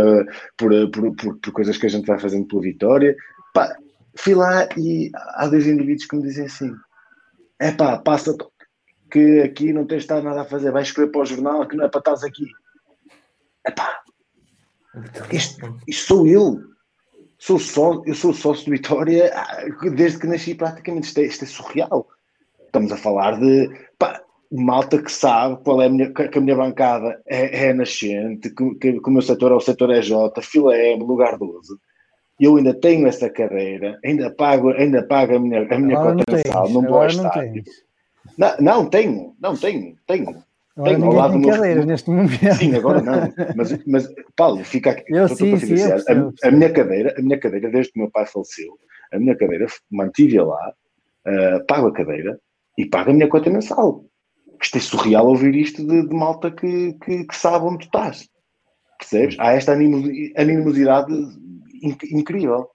por, 0.58 0.70
por, 0.92 1.16
por, 1.16 1.38
por, 1.38 1.54
coisas 1.54 1.78
que 1.78 1.86
a 1.86 1.90
gente 1.90 2.06
vai 2.06 2.20
fazendo 2.20 2.46
pela 2.46 2.62
Vitória. 2.62 3.16
Pá, 3.54 3.74
fui 4.18 4.36
lá 4.36 4.68
e 4.78 5.10
há 5.14 5.48
dois 5.48 5.66
indivíduos 5.66 6.06
que 6.06 6.16
me 6.18 6.24
dizem 6.24 6.46
assim: 6.46 6.76
é 7.60 7.72
pá, 7.72 7.98
passa 7.98 8.36
que 9.12 9.42
aqui 9.42 9.74
não 9.74 9.86
tens 9.86 10.04
estado 10.04 10.24
nada 10.24 10.42
a 10.42 10.46
fazer, 10.46 10.72
vais 10.72 10.88
escrever 10.88 11.12
para 11.12 11.22
o 11.22 11.26
jornal 11.26 11.68
que 11.68 11.76
não 11.76 11.86
é 11.86 11.90
para 11.90 12.00
estás 12.00 12.24
aqui. 12.24 12.46
É 13.66 13.72
pá, 13.72 14.02
isto, 15.32 15.78
isto 15.88 16.08
sou 16.08 16.28
eu. 16.28 16.60
Sou 17.38 17.58
só, 17.58 18.02
eu 18.06 18.14
sou 18.14 18.34
sócio 18.34 18.66
de 18.66 18.72
Vitória 18.72 19.32
ah, 19.34 19.64
desde 19.96 20.20
que 20.20 20.28
nasci 20.28 20.56
praticamente. 20.56 21.08
Isto 21.08 21.20
é, 21.20 21.24
isto 21.24 21.44
é 21.46 21.48
surreal. 21.48 22.08
Estamos 22.66 22.92
a 22.92 22.98
falar 22.98 23.40
de 23.40 23.70
pá, 23.98 24.22
malta 24.52 25.02
que 25.02 25.12
sabe 25.12 25.62
qual 25.64 25.82
é 25.82 25.86
a 25.86 25.90
minha, 25.90 26.12
que 26.12 26.38
a 26.38 26.42
minha 26.42 26.56
bancada 26.56 27.22
é, 27.26 27.68
é 27.68 27.74
nascente, 27.74 28.50
que, 28.50 28.76
que, 28.76 29.00
que, 29.00 29.10
o 29.10 29.12
meu 29.12 29.22
setor 29.22 29.52
é 29.52 29.56
o 29.56 29.60
setor 29.62 29.92
EJ, 29.92 30.12
fila 30.42 30.76
é 30.76 30.96
lugar 30.96 31.38
12 31.38 31.78
eu 32.40 32.56
ainda 32.58 32.74
tenho 32.74 33.08
essa 33.08 33.30
carreira, 33.30 34.00
ainda 34.04 34.30
pago, 34.32 34.70
ainda 34.72 35.04
pago 35.04 35.36
a 35.36 35.40
minha, 35.40 35.68
a 35.70 35.78
minha 35.80 35.98
cota 35.98 36.24
mensal, 36.32 36.70
não 36.70 36.82
vou 36.84 37.06
estar. 37.06 37.46
Não, 38.38 38.56
não, 38.60 38.86
tenho, 38.90 39.36
não 39.42 39.56
tenho, 39.56 39.96
tenho. 40.08 40.44
Agora 40.78 40.94
Tenho, 40.96 41.06
ao 41.08 41.14
lado 41.14 41.32
tem 41.34 41.42
meu- 41.42 41.50
cadeiras 41.50 41.86
neste 41.86 42.10
momento. 42.10 42.56
Sim, 42.56 42.76
agora 42.76 43.02
não. 43.02 43.34
Mas, 43.56 43.86
mas 43.86 44.10
Paulo, 44.36 44.64
fica 44.64 44.92
aqui. 44.92 45.04
Eu 45.14 45.28
sim, 45.28 45.58
sim, 45.58 45.76
eu 45.76 45.98
a- 45.98 46.48
a, 46.48 46.52
minha 46.52 46.72
cadeira, 46.72 47.14
a 47.18 47.22
minha 47.22 47.38
cadeira, 47.38 47.70
desde 47.70 47.92
que 47.92 48.00
o 48.00 48.04
meu 48.04 48.12
pai 48.12 48.26
faleceu, 48.26 48.78
a 49.12 49.20
minha 49.20 49.36
cadeira 49.36 49.66
mantive-a 49.92 50.46
lá, 50.46 50.74
ah, 51.26 51.64
pago 51.68 51.88
a 51.88 51.94
cadeira 51.94 52.40
e 52.78 52.86
pago 52.86 53.10
a 53.10 53.14
minha 53.14 53.28
conta 53.28 53.50
mensal. 53.50 54.06
Isto 54.62 54.78
é 54.78 54.82
surreal 54.82 55.28
ouvir 55.28 55.54
isto 55.56 55.86
de, 55.86 56.08
de 56.08 56.16
malta 56.16 56.50
que, 56.50 56.94
que, 57.04 57.26
que 57.26 57.36
sabe 57.36 57.66
onde 57.66 57.80
tu 57.80 57.86
estás. 57.86 58.30
Percebes? 59.00 59.36
Há 59.40 59.54
esta 59.54 59.74
animosi- 59.74 60.34
animosidade 60.38 61.14
incrível. 62.12 62.68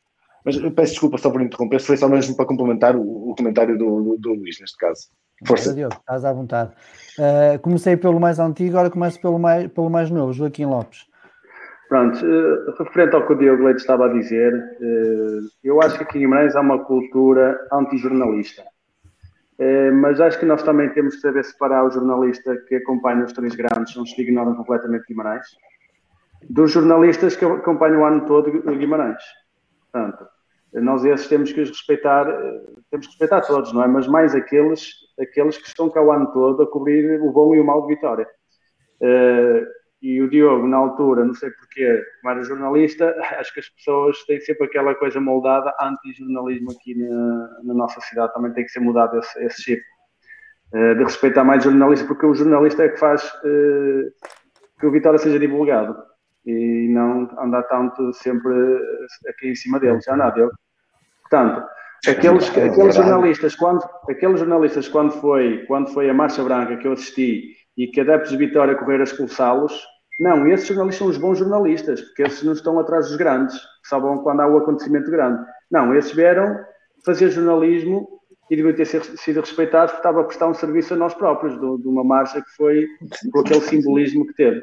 Mas 0.44 0.56
eu 0.56 0.70
peço 0.70 0.92
desculpa 0.92 1.16
só 1.16 1.30
por 1.30 1.40
interromper, 1.40 1.80
foi 1.80 1.96
só 1.96 2.06
mesmo 2.06 2.36
para 2.36 2.44
complementar 2.44 2.94
o, 2.94 3.30
o 3.30 3.34
comentário 3.34 3.78
do, 3.78 4.02
do, 4.02 4.18
do 4.18 4.34
Luís, 4.34 4.60
neste 4.60 4.76
caso. 4.76 5.08
Força. 5.46 5.70
Ora, 5.70 5.76
Diogo, 5.76 5.94
estás 5.94 6.24
à 6.24 6.32
vontade. 6.32 6.70
Uh, 7.18 7.58
comecei 7.60 7.96
pelo 7.96 8.20
mais 8.20 8.38
antigo, 8.38 8.76
agora 8.76 8.90
começo 8.90 9.20
pelo 9.20 9.38
mais, 9.38 9.66
pelo 9.68 9.88
mais 9.88 10.10
novo, 10.10 10.32
Joaquim 10.34 10.66
Lopes. 10.66 11.06
Pronto, 11.88 12.18
eh, 12.26 12.74
referente 12.78 13.14
ao 13.14 13.26
que 13.26 13.34
o 13.34 13.36
Diogo 13.36 13.64
Leite 13.64 13.80
estava 13.80 14.06
a 14.06 14.12
dizer, 14.12 14.52
eh, 14.80 15.40
eu 15.62 15.82
acho 15.82 15.98
que 15.98 16.04
aqui 16.04 16.18
em 16.18 16.22
Guimarães 16.22 16.56
há 16.56 16.60
uma 16.60 16.82
cultura 16.84 17.56
antijornalista. 17.72 18.64
Eh, 19.58 19.90
mas 19.90 20.20
acho 20.20 20.40
que 20.40 20.46
nós 20.46 20.62
também 20.62 20.88
temos 20.90 21.16
que 21.16 21.20
saber 21.20 21.44
separar 21.44 21.84
o 21.84 21.90
jornalista 21.90 22.56
que 22.68 22.76
acompanha 22.76 23.24
os 23.24 23.32
três 23.32 23.54
grandes, 23.54 23.94
não 23.96 24.06
se 24.06 24.20
ignoram 24.20 24.54
completamente 24.54 25.04
Guimarães, 25.06 25.46
dos 26.48 26.72
jornalistas 26.72 27.36
que 27.36 27.44
acompanham 27.44 28.02
o 28.02 28.04
ano 28.04 28.26
todo 28.26 28.50
Guimarães. 28.76 29.22
Portanto, 29.92 30.26
nós 30.82 31.04
esses 31.04 31.28
temos 31.28 31.52
que 31.52 31.60
os 31.60 31.70
respeitar, 31.70 32.28
eh, 32.28 32.60
temos 32.90 33.06
que 33.06 33.12
respeitar 33.12 33.40
todos, 33.42 33.72
não 33.72 33.82
é? 33.82 33.86
Mas 33.86 34.08
mais 34.08 34.34
aqueles, 34.34 34.90
aqueles 35.20 35.56
que 35.56 35.68
estão 35.68 35.88
cá 35.88 36.02
o 36.02 36.10
ano 36.10 36.32
todo 36.32 36.62
a 36.62 36.70
cobrir 36.70 37.20
o 37.20 37.30
bom 37.30 37.54
e 37.54 37.60
o 37.60 37.64
mau 37.64 37.82
de 37.82 37.94
Vitória. 37.94 38.26
Eh, 39.00 39.64
e 40.02 40.20
o 40.20 40.28
Diogo, 40.28 40.66
na 40.66 40.76
altura, 40.76 41.24
não 41.24 41.32
sei 41.32 41.50
porquê, 41.50 42.02
como 42.20 42.34
era 42.34 42.42
jornalista, 42.42 43.16
acho 43.38 43.54
que 43.54 43.60
as 43.60 43.68
pessoas 43.68 44.22
têm 44.24 44.40
sempre 44.40 44.66
aquela 44.66 44.94
coisa 44.94 45.20
moldada, 45.20 45.72
anti-jornalismo 45.80 46.72
aqui 46.72 46.94
na, 46.94 47.60
na 47.62 47.74
nossa 47.74 48.00
cidade, 48.00 48.34
também 48.34 48.52
tem 48.52 48.64
que 48.64 48.70
ser 48.70 48.80
mudado 48.80 49.18
esse, 49.18 49.44
esse 49.44 49.62
chip. 49.62 49.82
Eh, 50.74 50.94
de 50.94 51.04
respeitar 51.04 51.44
mais 51.44 51.64
o 51.64 51.70
jornalista, 51.70 52.06
porque 52.06 52.26
o 52.26 52.34
jornalista 52.34 52.82
é 52.82 52.88
que 52.88 52.98
faz 52.98 53.30
que 54.80 54.86
o 54.86 54.90
Vitória 54.90 55.18
seja 55.18 55.38
divulgado 55.38 55.96
e 56.46 56.88
não 56.90 57.28
andar 57.38 57.62
tanto 57.64 58.12
sempre 58.12 58.52
aqui 59.28 59.48
em 59.50 59.54
cima 59.54 59.78
dele, 59.80 60.00
já 60.00 60.16
nada. 60.16 60.50
Portanto, 61.22 61.64
aqueles, 62.08 62.44
É 62.48 62.50
aqueles 62.64 62.76
verdade. 62.76 62.94
jornalistas, 62.96 63.56
quando, 63.56 63.82
aqueles 64.08 64.38
jornalistas, 64.40 64.88
quando 64.88 65.12
foi, 65.12 65.64
quando 65.66 65.88
foi 65.92 66.10
a 66.10 66.14
Marcha 66.14 66.42
Branca 66.44 66.76
que 66.76 66.86
eu 66.86 66.92
assisti 66.92 67.54
e 67.76 67.86
que 67.86 68.00
adeptos 68.00 68.30
de 68.30 68.36
Vitória 68.36 68.74
correram 68.74 69.00
a 69.00 69.04
expulsá-los, 69.04 69.72
não, 70.20 70.46
esses 70.46 70.68
jornalistas 70.68 70.98
são 70.98 71.08
os 71.08 71.16
bons 71.18 71.38
jornalistas, 71.38 72.00
porque 72.00 72.22
esses 72.22 72.42
não 72.44 72.52
estão 72.52 72.78
atrás 72.78 73.08
dos 73.08 73.16
grandes, 73.16 73.56
que 73.56 73.88
só 73.88 73.98
vão 73.98 74.18
quando 74.18 74.40
há 74.40 74.46
o 74.46 74.58
acontecimento 74.58 75.10
grande. 75.10 75.42
Não, 75.70 75.92
esses 75.94 76.12
vieram 76.12 76.56
fazer 77.04 77.30
jornalismo 77.30 78.06
e 78.50 78.54
deviam 78.56 78.74
ter 78.76 78.84
sido 78.86 79.40
respeitados 79.40 79.92
porque 79.92 80.00
estava 80.06 80.20
a 80.20 80.24
prestar 80.24 80.46
um 80.46 80.54
serviço 80.54 80.94
a 80.94 80.96
nós 80.96 81.14
próprios, 81.14 81.56
do- 81.58 81.78
de 81.78 81.88
uma 81.88 82.04
marcha 82.04 82.40
que 82.40 82.50
foi 82.56 82.86
com 83.32 83.40
aquele 83.40 83.60
simbolismo 83.62 84.26
que 84.26 84.34
teve. 84.34 84.62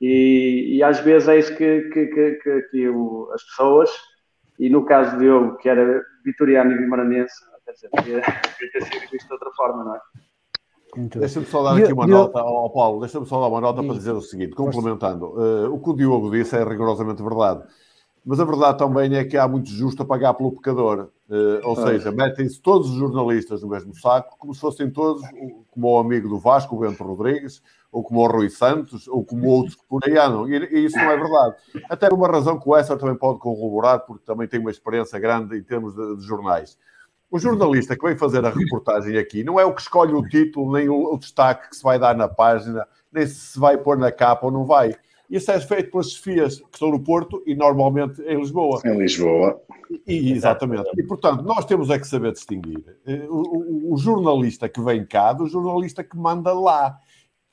E, 0.00 0.76
e 0.76 0.82
às 0.82 1.00
vezes 1.00 1.28
é 1.28 1.38
isso 1.38 1.54
que, 1.56 1.82
que, 1.90 2.06
que, 2.06 2.30
que- 2.42 2.62
que 2.70 2.88
o- 2.88 3.30
as 3.34 3.42
pessoas, 3.44 3.90
e 4.58 4.70
no 4.70 4.84
caso 4.84 5.12
de 5.12 5.18
Diogo, 5.24 5.56
que 5.58 5.68
era 5.68 6.02
vitoriano 6.24 6.72
e 6.72 6.78
vimaranense, 6.78 7.34
quer 7.64 7.72
dizer, 7.72 7.90
devia 7.94 8.20
ter 8.72 8.82
sido 8.84 9.10
visto 9.10 9.26
de 9.26 9.32
outra 9.32 9.50
forma, 9.56 9.84
não 9.84 9.94
é? 9.96 10.00
Deixa-me 11.18 11.46
só 11.46 11.62
dar 11.62 11.76
aqui 11.80 11.92
uma 11.92 12.04
Dio- 12.06 12.16
nota 12.16 12.40
ao 12.40 12.72
Paulo, 12.72 13.00
deixa-me 13.00 13.24
só 13.26 13.40
dar 13.40 13.46
uma 13.46 13.60
nota 13.60 13.82
para 13.82 13.94
dizer 13.94 14.12
o 14.12 14.20
seguinte, 14.20 14.54
complementando. 14.54 15.34
eh, 15.40 15.68
o 15.68 15.78
que 15.78 15.90
o 15.90 15.94
Diogo 15.96 16.30
disse 16.30 16.56
é 16.56 16.64
rigorosamente 16.64 17.22
verdade. 17.22 17.62
Mas 18.24 18.40
a 18.40 18.44
verdade 18.44 18.76
também 18.78 19.14
é 19.14 19.24
que 19.24 19.36
há 19.36 19.46
muito 19.48 19.68
justo 19.70 20.02
a 20.02 20.04
pagar 20.06 20.34
pelo 20.34 20.52
pecador. 20.52 21.10
Eh, 21.30 21.60
ou 21.62 21.76
seja, 21.76 22.10
metem-se 22.10 22.60
todos 22.60 22.90
os 22.90 22.96
jornalistas 22.96 23.62
no 23.62 23.68
mesmo 23.68 23.94
saco, 23.94 24.36
como 24.38 24.52
se 24.52 24.60
fossem 24.60 24.90
todos, 24.90 25.22
como 25.70 25.88
o 25.94 25.98
amigo 26.00 26.28
do 26.28 26.38
Vasco, 26.40 26.74
o 26.74 26.80
Bento 26.80 27.04
Rodrigues, 27.04 27.62
ou 27.92 28.02
como 28.02 28.20
o 28.20 28.26
Rui 28.26 28.48
Santos, 28.50 29.08
ou 29.08 29.24
como 29.24 29.48
outros 29.48 29.74
que 29.74 29.82
por 29.88 30.00
aí 30.04 30.16
andam. 30.16 30.48
E, 30.48 30.56
e 30.56 30.84
isso 30.86 30.96
não 30.96 31.10
é 31.10 31.16
verdade. 31.16 31.56
Até 31.88 32.08
uma 32.08 32.28
razão 32.28 32.58
que 32.58 32.68
o 32.68 32.76
Esser 32.76 32.96
também 32.96 33.16
pode 33.16 33.38
corroborar, 33.40 34.00
porque 34.00 34.24
também 34.24 34.46
tem 34.46 34.60
uma 34.60 34.70
experiência 34.70 35.18
grande 35.18 35.56
em 35.58 35.62
termos 35.62 35.94
de, 35.94 36.16
de 36.16 36.22
jornais. 36.24 36.78
O 37.30 37.38
jornalista 37.38 37.96
que 37.96 38.04
vem 38.06 38.16
fazer 38.16 38.44
a 38.44 38.50
reportagem 38.50 39.16
aqui 39.16 39.44
não 39.44 39.58
é 39.58 39.64
o 39.64 39.72
que 39.74 39.80
escolhe 39.82 40.12
o 40.12 40.22
título, 40.28 40.72
nem 40.72 40.88
o, 40.88 41.14
o 41.14 41.18
destaque 41.18 41.70
que 41.70 41.76
se 41.76 41.82
vai 41.82 41.98
dar 41.98 42.14
na 42.16 42.28
página, 42.28 42.86
nem 43.12 43.26
se 43.26 43.34
se 43.52 43.58
vai 43.58 43.78
pôr 43.78 43.96
na 43.96 44.10
capa 44.10 44.46
ou 44.46 44.52
não 44.52 44.64
vai. 44.64 44.94
Isso 45.28 45.48
é 45.52 45.60
feito 45.60 45.92
pelas 45.92 46.10
chefias 46.10 46.56
que 46.56 46.66
estão 46.74 46.90
no 46.90 46.98
Porto 46.98 47.40
e 47.46 47.54
normalmente 47.54 48.20
em 48.22 48.36
Lisboa. 48.36 48.80
Em 48.84 48.98
Lisboa. 48.98 49.60
E, 50.04 50.32
exatamente. 50.32 50.90
E, 50.96 51.04
portanto, 51.04 51.42
nós 51.44 51.64
temos 51.64 51.88
é 51.88 52.00
que 52.00 52.06
saber 52.06 52.32
distinguir 52.32 52.82
eh, 53.06 53.26
o, 53.28 53.90
o- 53.90 53.94
o 53.94 53.96
jornalista 53.96 54.68
que 54.68 54.80
vem 54.80 55.06
cá 55.06 55.32
do 55.32 55.46
jornalista 55.46 56.02
que 56.02 56.16
manda 56.16 56.52
lá. 56.52 56.98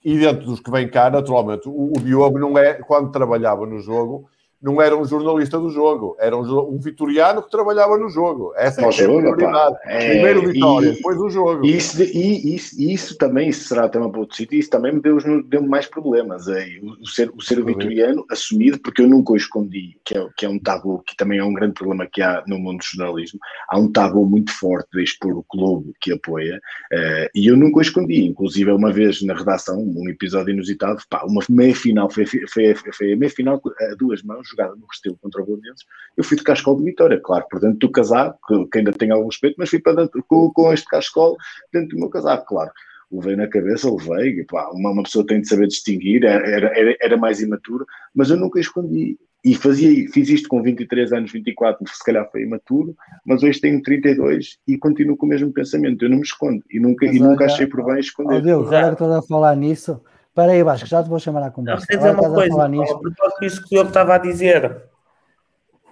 E 0.03 0.17
dentro 0.17 0.45
dos 0.45 0.59
que 0.59 0.71
vêm 0.71 0.89
cá, 0.89 1.09
naturalmente, 1.09 1.67
o, 1.67 1.93
o 1.95 1.99
Diogo 2.01 2.39
não 2.39 2.57
é, 2.57 2.75
quando 2.75 3.11
trabalhava 3.11 3.65
no 3.65 3.79
jogo, 3.79 4.29
não 4.61 4.81
era 4.81 4.97
um 4.97 5.05
jornalista 5.05 5.59
do 5.59 5.69
jogo, 5.69 6.15
era 6.19 6.35
um, 6.35 6.41
um 6.73 6.79
vitoriano 6.79 7.43
que 7.43 7.51
trabalhava 7.51 7.97
no 7.97 8.09
jogo. 8.09 8.53
Essa 8.55 8.81
é 8.81 8.83
No 8.83 8.89
é 8.89 8.89
a 8.89 8.91
jogo, 8.93 9.19
prioridade. 9.21 9.75
pá. 9.75 9.79
É, 9.85 10.09
Primeiro 10.09 10.41
Vitória, 10.47 10.89
e- 10.89 10.93
depois 10.95 11.17
o 11.19 11.29
jogo. 11.29 11.65
E 11.65 11.77
isso, 11.77 12.01
e 12.01 12.55
isso, 12.55 12.81
isso 12.81 13.17
também, 13.17 13.49
isso 13.49 13.67
será 13.67 13.87
tema 13.87 14.09
para 14.09 14.19
outro 14.21 14.35
sítio, 14.35 14.57
isso 14.57 14.69
também 14.69 14.93
me 14.93 15.01
deu, 15.01 15.17
deu 15.43 15.61
mais 15.61 15.85
problemas. 15.85 16.47
aí 16.47 16.79
o, 16.79 17.01
o 17.01 17.07
ser, 17.07 17.31
o 17.35 17.41
ser 17.41 17.63
vitoriano 17.63 18.25
assumido, 18.31 18.79
porque 18.79 19.01
eu 19.01 19.07
nunca 19.07 19.33
o 19.33 19.37
escondi, 19.37 19.97
que 20.03 20.17
é, 20.17 20.27
que 20.35 20.45
é 20.45 20.49
um 20.49 20.57
tabu, 20.59 21.03
que 21.05 21.15
também 21.15 21.39
é 21.39 21.43
um 21.43 21.53
grande 21.53 21.73
problema 21.73 22.07
que 22.11 22.21
há 22.21 22.43
no 22.47 22.57
mundo 22.57 22.79
do 22.79 22.83
jornalismo. 22.83 23.39
Há 23.69 23.77
um 23.79 23.91
tabu 23.91 24.25
muito 24.25 24.51
forte 24.51 24.89
de 24.93 25.03
expor 25.03 25.37
o 25.37 25.43
clube 25.43 25.93
que 26.01 26.11
apoia, 26.13 26.59
eh, 26.91 27.29
e 27.35 27.47
eu 27.47 27.55
nunca 27.55 27.77
o 27.77 27.81
escondi. 27.81 28.25
Inclusive, 28.25 28.71
uma 28.71 28.91
vez 28.91 29.21
na 29.21 29.35
redação, 29.35 29.79
um 29.79 30.09
episódio 30.09 30.53
inusitado, 30.53 31.01
pá, 31.09 31.23
uma 31.25 31.43
meia 31.49 31.75
final, 31.75 32.09
foi, 32.09 32.25
foi, 32.25 32.73
foi 32.75 33.13
a 33.13 33.15
meia 33.17 33.29
final 33.31 33.61
a 33.91 33.95
duas 33.95 34.23
mãos, 34.23 34.46
jogada 34.47 34.75
no 34.75 34.85
Restelo 34.85 35.17
contra 35.21 35.41
o 35.41 35.45
Bolonenses. 35.45 35.85
Eu 36.15 36.23
fui 36.23 36.37
de 36.37 36.43
cascol 36.43 36.77
de 36.77 36.83
Vitória, 36.83 37.19
claro, 37.19 37.45
por 37.49 37.59
dentro 37.59 37.79
do 37.79 37.91
casaco, 37.91 38.39
que, 38.47 38.65
que 38.71 38.77
ainda 38.79 38.91
tenho 38.93 39.13
algum 39.13 39.27
respeito, 39.27 39.55
mas 39.57 39.69
fui 39.69 39.79
para 39.79 40.01
dentro, 40.01 40.23
com, 40.27 40.51
com 40.51 40.73
este 40.73 40.87
cascol 40.87 41.35
dentro 41.71 41.89
do 41.89 41.99
meu 41.99 42.09
casaco, 42.09 42.45
claro. 42.45 42.71
Levei 43.11 43.35
na 43.37 43.47
cabeça, 43.47 43.89
levei, 43.89 44.43
pá, 44.45 44.69
uma, 44.71 44.91
uma 44.91 45.03
pessoa 45.03 45.25
tem 45.25 45.39
de 45.39 45.47
saber 45.47 45.67
distinguir, 45.67 46.25
era, 46.25 46.69
era, 46.75 46.97
era 46.99 47.17
mais 47.17 47.39
imaturo, 47.39 47.85
mas 48.13 48.29
eu 48.29 48.37
nunca 48.37 48.59
escondi. 48.59 49.17
E 49.45 49.55
fazia, 49.55 50.09
fiz 50.11 50.27
isto 50.27 50.49
com 50.49 50.61
23 50.61 51.13
anos, 51.13 51.31
24, 51.31 51.81
se 51.87 52.03
calhar 52.03 52.29
foi 52.29 52.41
imaturo, 52.41 52.95
mas 53.25 53.43
hoje 53.43 53.61
tenho 53.61 53.81
32 53.81 54.57
e 54.67 54.77
continuo 54.77 55.15
com 55.15 55.25
o 55.25 55.29
mesmo 55.29 55.53
pensamento. 55.53 56.03
Eu 56.03 56.09
não 56.09 56.17
me 56.17 56.23
escondo 56.23 56.61
e 56.69 56.79
nunca, 56.79 57.05
Mas 57.05 57.15
e 57.15 57.19
nunca 57.19 57.43
olha, 57.45 57.53
achei 57.53 57.65
por 57.67 57.85
bem 57.85 57.99
esconder. 57.99 58.41
Diogo, 58.41 58.67
agora 58.67 58.87
que 58.87 59.03
estás 59.03 59.11
a 59.11 59.21
falar 59.21 59.55
nisso, 59.55 60.01
espera 60.38 60.51
aí, 60.51 60.63
Vasco, 60.63 60.88
já 60.88 61.01
te 61.03 61.09
vou 61.09 61.19
chamar 61.19 61.41
à 61.41 61.45
Não, 61.45 61.51
conversa. 61.51 61.88
quer 61.88 61.97
dizer 61.97 62.09
uma 62.11 62.19
estás 62.19 62.31
a 62.31 62.35
coisa, 62.35 62.67
nisto. 62.67 62.99
propósito 62.99 63.39
disso 63.39 63.59
que 63.61 63.65
o 63.65 63.69
Diogo 63.69 63.88
estava 63.89 64.15
a 64.15 64.17
dizer. 64.19 64.83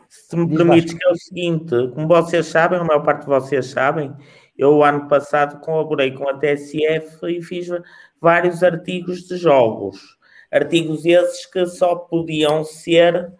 Se 0.08 0.36
me 0.38 0.46
Diz, 0.48 0.58
permites, 0.58 0.94
Vasco. 0.94 1.00
que 1.00 1.08
é 1.08 1.12
o 1.12 1.16
seguinte: 1.16 1.92
como 1.94 2.08
vocês 2.08 2.46
sabem, 2.46 2.80
a 2.80 2.84
maior 2.84 3.02
parte 3.04 3.22
de 3.22 3.28
vocês 3.28 3.66
sabem, 3.68 4.14
eu, 4.58 4.84
ano 4.84 5.08
passado, 5.08 5.60
colaborei 5.60 6.12
com 6.12 6.30
a 6.30 6.38
TSF 6.38 7.26
e 7.28 7.42
fiz 7.42 7.68
vários 8.22 8.64
artigos 8.64 9.24
de 9.28 9.36
jogos. 9.38 10.16
Artigos 10.52 11.06
esses 11.06 11.46
que 11.48 11.66
só 11.66 11.96
podiam 11.96 12.64
ser, 12.64 13.34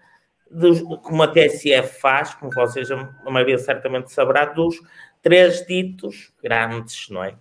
dos- 0.52 0.82
como 0.82 1.24
a 1.24 1.28
TSF 1.28 2.00
faz, 2.02 2.34
como 2.34 2.52
vocês, 2.52 2.90
a 2.92 3.30
maioria 3.30 3.58
certamente 3.58 4.12
saberá, 4.12 4.46
dos 4.46 4.76
três 5.22 5.66
ditos 5.66 6.34
grandes, 6.44 7.08
não 7.10 7.24
é? 7.24 7.36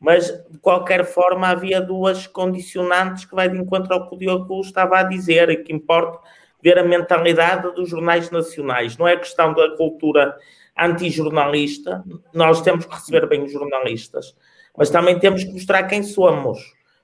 Mas, 0.00 0.28
de 0.50 0.58
qualquer 0.58 1.04
forma, 1.04 1.48
havia 1.48 1.80
duas 1.80 2.26
condicionantes 2.26 3.26
que 3.26 3.34
vai 3.34 3.50
de 3.50 3.58
encontro 3.58 3.92
ao 3.92 4.08
que 4.08 4.14
o 4.14 4.18
Diogo 4.18 4.60
estava 4.62 4.98
a 4.98 5.02
dizer 5.02 5.50
e 5.50 5.58
que 5.58 5.74
importa 5.74 6.18
ver 6.62 6.78
a 6.78 6.84
mentalidade 6.84 7.74
dos 7.74 7.90
jornais 7.90 8.30
nacionais. 8.30 8.96
Não 8.96 9.06
é 9.06 9.16
questão 9.16 9.52
da 9.52 9.76
cultura 9.76 10.36
antijornalista, 10.76 12.02
nós 12.32 12.62
temos 12.62 12.86
que 12.86 12.94
receber 12.94 13.26
bem 13.28 13.42
os 13.42 13.52
jornalistas, 13.52 14.34
mas 14.76 14.88
também 14.88 15.18
temos 15.18 15.44
que 15.44 15.52
mostrar 15.52 15.82
quem 15.84 16.02
somos, 16.02 16.58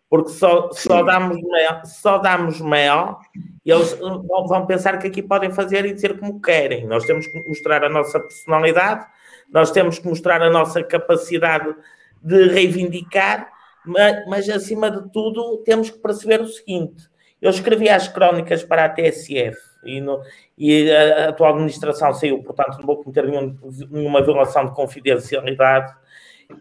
porque 0.08 0.30
só, 0.30 0.70
só, 0.72 1.02
damos, 1.02 1.36
mel, 1.42 1.80
só 1.84 2.16
damos 2.16 2.60
mel 2.60 3.18
e 3.64 3.70
eles 3.70 3.92
vão 3.94 4.46
vão 4.46 4.66
pensar 4.66 4.98
que 4.98 5.08
aqui 5.08 5.20
podem 5.22 5.52
fazer 5.52 5.84
e 5.84 5.92
dizer 5.92 6.18
como 6.18 6.40
querem. 6.40 6.86
Nós 6.86 7.04
temos 7.04 7.26
que 7.26 7.38
mostrar 7.46 7.84
a 7.84 7.88
nossa 7.88 8.18
personalidade, 8.18 9.06
nós 9.52 9.70
temos 9.70 9.98
que 9.98 10.08
mostrar 10.08 10.40
a 10.40 10.48
nossa 10.48 10.82
capacidade 10.82 11.74
de 12.22 12.48
reivindicar, 12.48 13.50
mas, 13.84 14.26
mas 14.26 14.48
acima 14.48 14.90
de 14.90 15.10
tudo 15.12 15.58
temos 15.58 15.90
que 15.90 15.98
perceber 15.98 16.40
o 16.40 16.48
seguinte: 16.48 17.08
eu 17.40 17.50
escrevi 17.50 17.88
as 17.88 18.08
crónicas 18.08 18.62
para 18.64 18.84
a 18.84 18.88
TSF 18.88 19.56
e, 19.84 20.00
no- 20.00 20.20
e 20.58 20.90
a, 20.90 21.26
a 21.26 21.28
atual 21.28 21.54
administração 21.54 22.12
saiu, 22.14 22.42
portanto, 22.42 22.78
não 22.78 22.86
vou 22.86 22.96
cometer 23.02 23.26
nenhum- 23.26 23.56
nenhuma 23.90 24.22
violação 24.22 24.64
de 24.66 24.72
confidencialidade. 24.74 25.92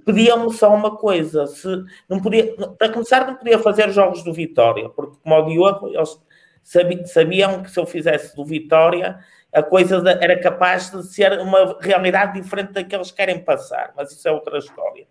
pediam-me 0.06 0.52
só 0.54 0.74
uma 0.74 0.96
coisa: 0.98 1.48
se 1.48 1.68
não 2.10 2.20
podia, 2.22 2.56
para 2.78 2.90
começar, 2.92 3.26
não 3.28 3.36
podia 3.36 3.60
fazer 3.60 3.90
jogos 3.92 4.24
do 4.24 4.34
Vitória, 4.34 4.90
porque, 4.90 5.18
como 5.24 5.36
o 5.36 5.46
Diogo, 5.50 5.88
eles 5.90 6.20
sabiam 7.06 7.62
que 7.64 7.70
se 7.72 7.80
eu 7.80 7.86
fizesse 7.86 8.36
do 8.36 8.44
Vitória, 8.46 9.20
a 9.54 9.62
coisa 9.64 9.98
era 10.20 10.40
capaz 10.40 10.92
de 10.92 11.04
ser 11.14 11.40
uma 11.40 11.78
realidade 11.80 12.40
diferente 12.42 12.74
da 12.74 12.84
que 12.84 12.96
eles 12.96 13.12
querem 13.12 13.40
passar, 13.44 13.94
mas 13.96 14.12
isso 14.12 14.28
é 14.28 14.32
outra 14.32 14.58
história. 14.58 15.08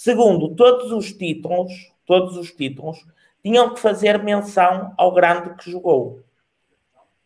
Segundo, 0.00 0.54
todos 0.54 0.92
os 0.92 1.12
títulos, 1.12 1.70
todos 2.06 2.34
os 2.38 2.50
títulos, 2.52 3.04
tinham 3.44 3.74
que 3.74 3.80
fazer 3.80 4.18
menção 4.22 4.94
ao 4.96 5.12
grande 5.12 5.54
que 5.56 5.70
jogou. 5.70 6.20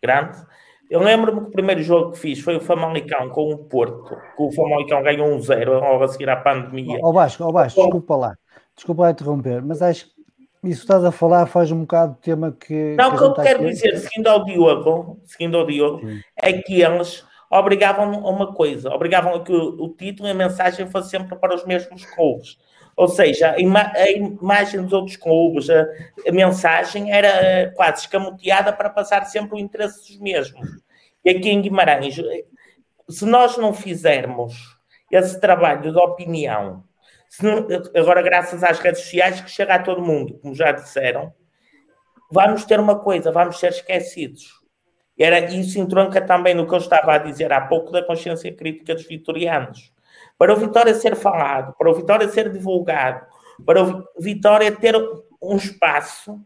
Grande. 0.02 0.44
Eu 0.90 0.98
lembro-me 0.98 1.42
que 1.42 1.46
o 1.46 1.52
primeiro 1.52 1.84
jogo 1.84 2.10
que 2.10 2.18
fiz 2.18 2.40
foi 2.40 2.56
o 2.56 2.60
Famalicão 2.60 3.30
com 3.30 3.52
o 3.52 3.58
Porto, 3.58 4.16
que 4.36 4.42
o 4.42 4.50
Famalicão 4.50 5.04
ganhou 5.04 5.28
um 5.28 5.40
zero 5.40 5.78
logo 5.78 6.02
a 6.02 6.08
seguir 6.08 6.28
à 6.28 6.34
pandemia. 6.34 6.98
Ó 7.00 7.12
Vasco, 7.12 7.44
ó 7.44 7.52
Vasco, 7.52 7.80
desculpa 7.80 8.16
lá, 8.16 8.34
desculpa 8.74 9.02
lá 9.02 9.10
interromper, 9.12 9.62
mas 9.62 9.80
acho 9.80 10.06
que 10.06 10.24
isso 10.64 10.82
estás 10.82 11.04
a 11.04 11.12
falar 11.12 11.46
faz 11.46 11.70
um 11.70 11.82
bocado 11.82 12.14
do 12.14 12.18
tema 12.18 12.50
que. 12.50 12.96
Não, 12.98 13.14
o 13.14 13.16
que 13.16 13.22
eu 13.22 13.34
quero 13.34 13.60
aqui. 13.60 13.68
dizer, 13.68 13.98
seguindo 13.98 14.26
ao 14.26 14.44
Diogo, 14.44 15.20
seguindo 15.24 15.56
ao 15.56 15.64
Diogo, 15.64 16.00
Sim. 16.00 16.20
é 16.42 16.52
que 16.54 16.82
eles 16.82 17.24
obrigavam 17.50 18.26
a 18.26 18.30
uma 18.30 18.52
coisa, 18.52 18.90
obrigavam 18.90 19.34
a 19.34 19.44
que 19.44 19.52
o, 19.52 19.84
o 19.84 19.88
título 19.90 20.28
e 20.28 20.32
a 20.32 20.34
mensagem 20.34 20.90
fosse 20.90 21.10
sempre 21.10 21.36
para 21.36 21.54
os 21.54 21.64
mesmos 21.64 22.04
clubes. 22.06 22.58
Ou 22.96 23.08
seja, 23.08 23.52
a, 23.52 23.58
ima 23.58 23.92
a 23.94 24.10
imagem 24.10 24.82
dos 24.82 24.92
outros 24.92 25.16
clubes, 25.16 25.68
a, 25.68 25.86
a, 26.26 26.32
mensagem 26.32 27.12
era 27.12 27.72
quase 27.74 28.02
escamoteada 28.02 28.72
para 28.72 28.90
passar 28.90 29.24
sempre 29.26 29.56
o 29.56 29.58
interesse 29.58 30.12
dos 30.12 30.20
mesmos. 30.20 30.68
E 31.24 31.30
aqui 31.30 31.50
em 31.50 31.60
Guimarães, 31.60 32.16
se 33.08 33.24
nós 33.24 33.56
não 33.56 33.72
fizermos 33.72 34.54
esse 35.10 35.40
trabalho 35.40 35.92
de 35.92 35.98
opinião, 35.98 36.84
não, 37.42 37.66
agora 37.96 38.22
graças 38.22 38.62
às 38.62 38.78
redes 38.78 39.02
sociais 39.02 39.40
que 39.40 39.50
chega 39.50 39.74
a 39.74 39.82
todo 39.82 40.02
mundo, 40.02 40.38
como 40.38 40.54
já 40.54 40.70
disseram, 40.70 41.32
vamos 42.30 42.64
ter 42.64 42.78
uma 42.78 42.98
coisa, 42.98 43.32
vamos 43.32 43.58
ser 43.58 43.70
esquecidos. 43.70 44.63
Era 45.18 45.38
isso 45.52 45.78
entronca 45.78 46.20
também 46.20 46.54
no 46.54 46.66
que 46.66 46.74
eu 46.74 46.78
estava 46.78 47.14
a 47.14 47.18
dizer 47.18 47.52
há 47.52 47.60
pouco 47.60 47.92
da 47.92 48.02
consciência 48.02 48.52
crítica 48.52 48.94
dos 48.94 49.06
vitorianos 49.06 49.94
para 50.38 50.52
o 50.52 50.56
Vitória 50.56 50.94
ser 50.94 51.14
falado, 51.14 51.74
para 51.78 51.90
o 51.90 51.94
Vitória 51.94 52.28
ser 52.28 52.50
divulgado, 52.50 53.24
para 53.64 53.82
o 53.82 54.04
Vitória 54.18 54.70
ter 54.72 54.94
um 55.42 55.56
espaço, 55.56 56.40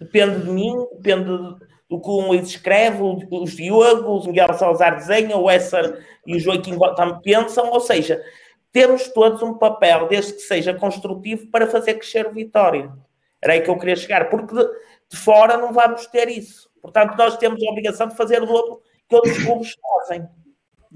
depende 0.00 0.44
de 0.44 0.50
mim, 0.50 0.74
depende 0.96 1.26
do 1.88 2.00
que 2.00 2.08
o 2.08 2.28
Luís 2.28 2.48
escreve, 2.48 3.02
os 3.02 3.52
Diogo, 3.52 4.18
o 4.18 4.26
Miguel 4.26 4.54
Salazar 4.54 4.96
desenha, 4.96 5.36
o 5.36 5.50
Esser 5.50 6.04
e 6.26 6.36
o 6.36 6.40
Joaquim 6.40 6.78
também 6.96 7.20
pensam, 7.22 7.70
ou 7.70 7.80
seja, 7.80 8.22
temos 8.72 9.08
todos 9.08 9.42
um 9.42 9.54
papel, 9.54 10.06
desde 10.08 10.34
que 10.34 10.40
seja 10.40 10.74
construtivo, 10.74 11.50
para 11.50 11.66
fazer 11.66 11.94
crescer 11.94 12.26
o 12.26 12.32
Vitória. 12.32 12.92
Era 13.42 13.54
aí 13.54 13.60
que 13.60 13.70
eu 13.70 13.78
queria 13.78 13.96
chegar, 13.96 14.30
porque 14.30 14.54
de, 14.54 14.64
de 15.10 15.16
fora 15.16 15.56
não 15.56 15.72
vamos 15.72 16.06
ter 16.06 16.28
isso. 16.28 16.69
Portanto, 16.80 17.16
nós 17.16 17.36
temos 17.36 17.62
a 17.62 17.70
obrigação 17.70 18.08
de 18.08 18.16
fazer 18.16 18.42
o 18.42 18.46
dobro 18.46 18.80
que 19.08 19.14
outros 19.14 19.44
clubes 19.44 19.74
fazem. 19.80 20.28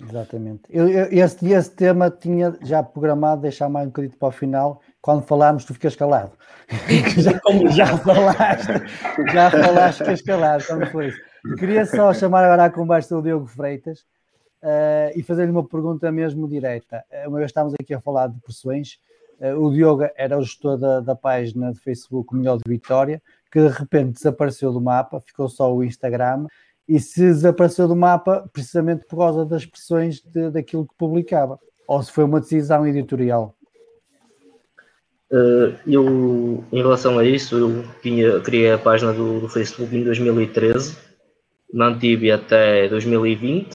Exatamente. 0.02 0.62
Eu, 0.70 0.88
eu, 0.88 1.06
esse, 1.10 1.52
esse 1.52 1.70
tema 1.70 2.10
tinha 2.10 2.56
já 2.62 2.82
programado 2.82 3.42
deixar 3.42 3.68
mais 3.68 3.86
um 3.86 3.90
bocadinho 3.90 4.16
para 4.16 4.28
o 4.28 4.32
final. 4.32 4.80
Quando 5.00 5.22
falarmos, 5.22 5.64
tu 5.64 5.74
ficas 5.74 5.94
calado. 5.94 6.32
já, 7.18 7.32
já 7.70 7.98
falaste, 7.98 8.72
já 9.32 9.50
falaste, 9.50 9.98
ficas 9.98 10.22
calado. 10.22 10.64
Então 10.64 10.86
foi 10.86 11.08
isso. 11.08 11.18
Queria 11.58 11.84
só 11.84 12.12
chamar 12.12 12.44
agora 12.44 12.64
à 12.64 12.70
conversa 12.70 13.16
o 13.16 13.22
Diogo 13.22 13.46
Freitas 13.46 14.00
uh, 14.62 15.12
e 15.14 15.22
fazer-lhe 15.22 15.52
uma 15.52 15.66
pergunta 15.66 16.10
mesmo 16.10 16.48
direta. 16.48 17.04
Eh, 17.10 17.28
uma 17.28 17.38
vez 17.38 17.50
estávamos 17.50 17.74
aqui 17.78 17.92
a 17.92 18.00
falar 18.00 18.28
de 18.28 18.40
pressões, 18.40 18.98
uh, 19.38 19.54
o 19.62 19.70
Diogo 19.70 20.08
era 20.16 20.38
o 20.38 20.42
gestor 20.42 20.78
da, 20.78 21.00
da 21.00 21.14
página 21.14 21.70
de 21.70 21.78
Facebook 21.80 22.34
Melhor 22.34 22.56
de 22.56 22.62
Vitória, 22.66 23.22
que 23.54 23.60
de 23.60 23.68
repente 23.68 24.14
desapareceu 24.14 24.72
do 24.72 24.80
mapa, 24.80 25.20
ficou 25.20 25.48
só 25.48 25.72
o 25.72 25.84
Instagram 25.84 26.48
e 26.88 26.98
se 26.98 27.20
desapareceu 27.20 27.86
do 27.86 27.94
mapa 27.94 28.50
precisamente 28.52 29.06
por 29.06 29.18
causa 29.18 29.46
das 29.46 29.64
pressões 29.64 30.20
de, 30.20 30.50
daquilo 30.50 30.84
que 30.84 30.94
publicava, 30.98 31.56
ou 31.86 32.02
se 32.02 32.10
foi 32.10 32.24
uma 32.24 32.40
decisão 32.40 32.84
editorial. 32.84 33.54
Uh, 35.30 35.72
eu, 35.86 36.64
em 36.72 36.78
relação 36.78 37.16
a 37.16 37.24
isso, 37.24 37.56
eu 37.56 37.84
tinha, 38.02 38.40
criei 38.40 38.72
a 38.72 38.78
página 38.78 39.12
do, 39.12 39.38
do 39.38 39.48
Facebook 39.48 39.96
em 39.96 40.02
2013, 40.02 40.96
mantive 41.72 42.32
até 42.32 42.88
2020, 42.88 43.72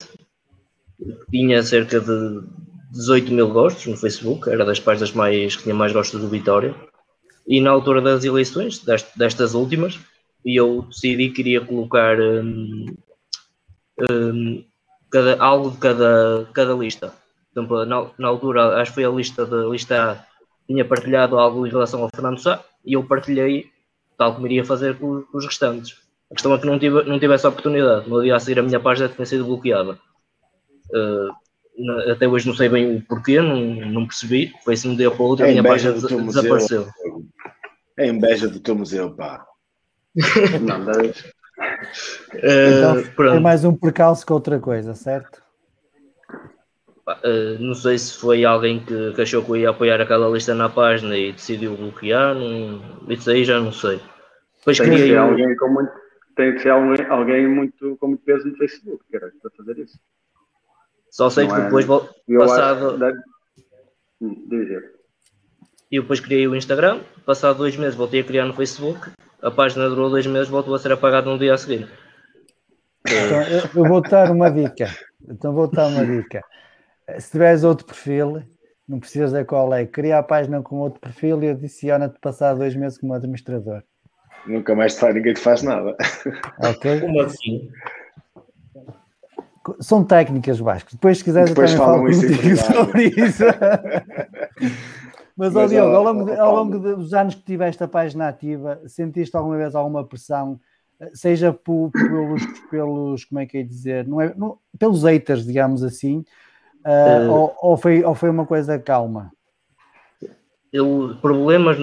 tinha 1.32 1.64
cerca 1.64 2.02
de 2.02 2.44
18 2.92 3.32
mil 3.32 3.50
gostos 3.50 3.86
no 3.88 3.96
Facebook, 3.96 4.50
era 4.50 4.66
das 4.66 4.80
páginas 4.82 5.14
mais, 5.14 5.56
que 5.56 5.64
tinha 5.64 5.76
mais 5.76 5.94
gostos 5.94 6.20
do 6.20 6.28
Vitória, 6.28 6.76
e 7.50 7.60
na 7.60 7.72
altura 7.72 8.00
das 8.00 8.24
eleições, 8.24 8.86
destas 9.16 9.56
últimas, 9.56 10.00
e 10.45 10.56
eu 10.56 10.84
decidi 10.84 11.30
que 11.30 11.38
queria 11.38 11.62
colocar 11.62 12.16
um, 12.22 12.95
um, 14.12 14.64
cada, 15.10 15.41
algo 15.41 15.72
de 15.72 15.78
cada, 15.78 16.47
cada 16.54 16.74
lista. 16.76 17.12
Exemplo, 17.52 17.84
na, 17.86 18.06
na, 18.20 18.28
altura, 18.28 18.80
acho 18.80 18.91
que 18.91 18.95
foi 18.95 19.06
a 19.06 19.10
lista 19.10 19.47
da 19.47 19.66
lista 19.66 20.12
A, 20.12 20.26
tinha 20.68 20.86
partilhado 20.86 21.39
algo 21.39 21.66
em 21.66 21.72
relação 21.72 22.04
ao 22.04 22.10
Fernando 22.10 22.39
Sá 22.39 22.64
e 22.86 22.93
eu 22.93 23.04
partilhei 23.04 23.72
tal 24.16 24.36
como 24.36 24.45
iria 24.45 24.64
fazer 24.64 24.95
com, 25.00 25.24
com 25.24 25.38
os 25.39 25.45
restantes. 25.45 25.97
A 26.32 26.36
questão 26.36 26.54
é 26.54 26.60
que 26.60 26.68
não 26.68 26.78
tive, 26.78 27.04
não 27.06 27.20
tive 27.20 27.34
essa 27.34 27.50
oportunidade. 27.50 28.08
No 28.08 28.22
dia 28.22 28.36
a 28.36 28.39
seguir, 28.39 28.60
a 28.60 28.64
minha 28.64 28.80
página 28.80 29.10
tinha 29.10 29.26
sido 29.26 29.45
bloqueada. 29.45 29.97
Uh, 30.91 31.34
até 32.12 32.28
hoje 32.28 32.47
não 32.47 32.56
sei 32.56 32.70
bem 32.70 32.97
o 32.97 33.02
porquê, 33.02 33.41
não, 33.41 33.60
não 33.60 34.06
percebi. 34.06 34.54
Foi 34.64 34.74
assim 34.74 34.89
um 34.89 34.95
dia 34.95 35.10
para 35.10 35.24
o 35.24 35.26
outro, 35.26 35.45
é 35.45 35.50
a 35.50 35.52
minha 35.52 35.64
página 35.64 35.93
des 35.93 36.04
desapareceu. 36.04 36.88
É 38.00 38.08
inveja 38.08 38.47
do 38.47 38.62
teu 38.62 38.76
museu, 38.76 39.14
pá. 39.14 39.45
Não, 40.62 40.80
mas... 40.80 41.34
Então, 42.34 42.95
uh, 42.95 43.36
é 43.36 43.39
mais 43.39 43.66
um 43.66 43.76
percalço 43.76 44.26
que 44.26 44.32
outra 44.32 44.58
coisa, 44.58 44.95
certo? 44.95 45.43
Uh, 47.06 47.60
não 47.60 47.74
sei 47.74 47.97
se 47.97 48.18
foi 48.18 48.45
alguém 48.45 48.80
que, 48.86 49.14
que, 49.14 49.22
achou 49.22 49.43
que 49.43 49.50
eu 49.50 49.56
ia 49.58 49.72
apoiar 49.72 50.00
aquela 50.00 50.30
lista 50.30 50.54
na 50.54 50.70
página 50.70 51.18
e 51.18 51.34
decidiu 51.34 51.76
bloquear, 51.76 52.36
não, 52.36 52.82
isso 53.10 53.30
aí 53.30 53.43
já 53.43 53.60
não 53.60 53.74
sei. 53.74 54.00
Depois 54.60 54.78
tem, 54.78 54.91
que 54.91 54.97
ser 54.97 55.18
alguém 55.18 55.56
com 55.58 55.68
muito, 55.70 55.91
tem 56.36 56.54
que 56.54 56.60
ser 56.60 56.70
alguém, 56.70 57.06
alguém 57.08 57.47
muito, 57.47 57.97
com 57.97 58.08
muito 58.08 58.24
peso 58.24 58.47
no 58.47 58.56
Facebook 58.56 59.04
para 59.12 59.32
fazer 59.58 59.80
isso. 59.80 60.00
Só 61.10 61.30
sei 61.30 61.47
não 61.47 61.56
que 61.56 61.62
é, 61.62 61.64
depois, 61.66 61.86
passado. 62.38 62.97
Deve... 62.97 63.20
Hum. 64.22 64.47
E 65.92 66.00
depois 66.00 66.20
criei 66.20 66.48
o 66.48 66.56
Instagram, 66.56 67.02
passado 67.26 67.58
dois 67.58 67.76
meses 67.76 67.96
voltei 67.96 68.22
a 68.22 68.24
criar 68.24 68.46
no 68.46 68.54
Facebook, 68.54 69.10
a 69.42 69.50
página 69.50 69.90
durou 69.90 70.10
dois 70.10 70.28
meses, 70.28 70.48
voltou 70.48 70.76
a 70.76 70.80
ser 70.80 70.92
apagada 70.92 71.30
no 71.30 71.40
dia 71.40 71.54
a 71.54 71.58
seguir. 71.58 71.90
Então, 73.08 73.42
eu 73.76 73.88
vou 73.88 74.02
dar 74.02 74.30
uma 74.30 74.52
dica. 74.52 74.90
Então 75.28 75.54
vou 75.54 75.68
dar 75.68 75.88
uma 75.88 76.06
dica. 76.06 76.44
Se 77.18 77.32
tiveres 77.32 77.64
outro 77.64 77.86
perfil, 77.86 78.44
não 78.88 79.00
precisas 79.00 79.32
dizer 79.32 79.46
qual 79.46 79.74
é, 79.74 79.86
cria 79.86 80.20
a 80.20 80.24
página 80.24 80.62
com 80.62 80.78
outro 80.78 81.00
perfil 81.00 81.42
e 81.44 81.50
adiciona-te 81.50 82.20
passar 82.20 82.54
dois 82.54 82.76
meses 82.76 82.98
como 83.00 83.14
administrador. 83.14 83.82
Nunca 84.46 84.76
mais 84.76 84.94
te 84.94 85.00
faz, 85.00 85.16
ninguém 85.16 85.34
te 85.34 85.42
faz 85.42 85.64
nada. 85.64 85.96
Ok? 86.60 87.02
Como 87.02 87.22
assim? 87.22 87.70
São 89.80 90.04
técnicas, 90.04 90.60
Vasco. 90.60 90.92
Depois, 90.94 91.18
se 91.18 91.24
quiseres, 91.24 91.50
Depois 91.50 91.74
também 91.74 91.86
falo 91.86 92.14
sobre 92.14 93.04
isso. 93.08 93.44
Mas, 95.40 95.54
Mas 95.54 95.72
Diogo, 95.72 95.96
ao 95.96 96.04
longo, 96.04 96.34
ao 96.34 96.54
longo 96.54 96.80
dos 96.80 97.14
anos 97.14 97.34
que 97.34 97.44
tiveste 97.44 97.82
a 97.82 97.88
página 97.88 98.28
ativa, 98.28 98.82
sentiste 98.86 99.38
alguma 99.38 99.56
vez 99.56 99.74
alguma 99.74 100.04
pressão, 100.04 100.60
seja 101.14 101.54
por, 101.54 101.92
pelos, 101.92 102.44
pelos, 102.70 103.24
como 103.24 103.40
é 103.40 103.46
que 103.46 103.60
é 103.60 103.64
dizer, 103.64 104.06
não 104.06 104.20
é, 104.20 104.34
não, 104.36 104.58
pelos 104.78 105.04
haters, 105.04 105.46
digamos 105.46 105.82
assim, 105.82 106.26
uh, 106.86 107.30
uh, 107.30 107.32
ou, 107.32 107.56
ou, 107.62 107.78
foi, 107.78 108.04
ou 108.04 108.14
foi 108.14 108.30
uma 108.30 108.46
coisa 108.46 108.78
calma? 108.78 109.32
Eu, 110.74 111.16
problemas 111.22 111.78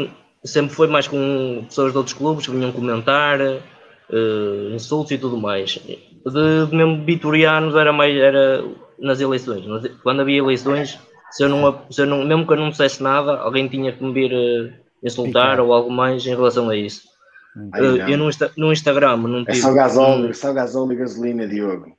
sempre 0.45 0.75
foi 0.75 0.87
mais 0.87 1.09
com 1.09 1.65
pessoas 1.67 1.93
de 1.93 1.97
outros 1.97 2.15
clubes 2.15 2.47
que 2.47 2.53
vinham 2.53 2.73
comentar, 2.73 3.41
uh, 3.41 4.75
insultos 4.75 5.13
e 5.13 5.19
tudo 5.19 5.39
mais. 5.39 5.79
De, 6.27 6.67
de 6.67 6.77
mesmo 6.77 7.07
vitorianos 7.07 7.75
era 7.75 7.91
mais 7.91 8.15
era 8.15 8.63
nas 8.99 9.19
eleições. 9.19 9.65
Quando 10.03 10.21
havia 10.21 10.37
eleições 10.41 11.01
se 11.31 11.45
eu 11.45 11.49
não, 11.49 11.83
se 11.91 12.01
eu 12.01 12.07
não, 12.07 12.25
mesmo 12.25 12.47
que 12.47 12.53
eu 12.53 12.57
não 12.57 12.71
dissesse 12.71 13.03
nada, 13.03 13.39
alguém 13.39 13.69
tinha 13.69 13.93
que 13.93 14.03
me 14.03 14.13
vir 14.13 14.33
uh, 14.33 14.73
insultar 15.03 15.61
ou 15.61 15.73
algo 15.73 15.91
mais 15.91 16.25
em 16.27 16.31
relação 16.31 16.69
a 16.69 16.77
isso. 16.77 17.09
uh, 17.57 18.09
eu 18.09 18.19
no, 18.19 18.31
no, 18.57 18.73
Instagram 18.73 19.17
não 19.17 19.45
tive. 19.45 19.59
É 19.59 19.61
só 19.61 19.73
gasóleo, 19.73 20.31
um... 20.31 20.35
só 20.35 20.53
gasóleo 20.53 20.93
e 20.93 20.97
gasolina, 20.97 21.47
Diogo. 21.47 21.97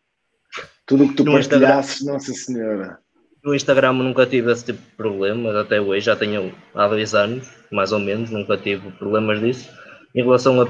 Tudo 0.86 1.04
o 1.04 1.10
que 1.10 1.16
tu 1.16 1.26
no 1.26 1.34
partilhasses, 1.34 2.06
Nossa 2.06 2.32
Senhora. 2.34 3.00
No 3.44 3.54
Instagram 3.54 3.94
nunca 3.94 4.26
tive 4.26 4.52
esse 4.52 4.66
tipo 4.66 4.80
de 4.80 4.96
problemas, 4.96 5.56
até 5.56 5.80
hoje, 5.80 6.06
já 6.06 6.16
tenho 6.16 6.54
há 6.74 6.88
dois 6.88 7.14
anos, 7.14 7.48
mais 7.72 7.92
ou 7.92 8.00
menos, 8.00 8.30
nunca 8.30 8.58
tive 8.58 8.92
problemas 8.92 9.40
disso. 9.40 9.70
Em 10.16 10.24
relação 10.24 10.60
a, 10.62 10.68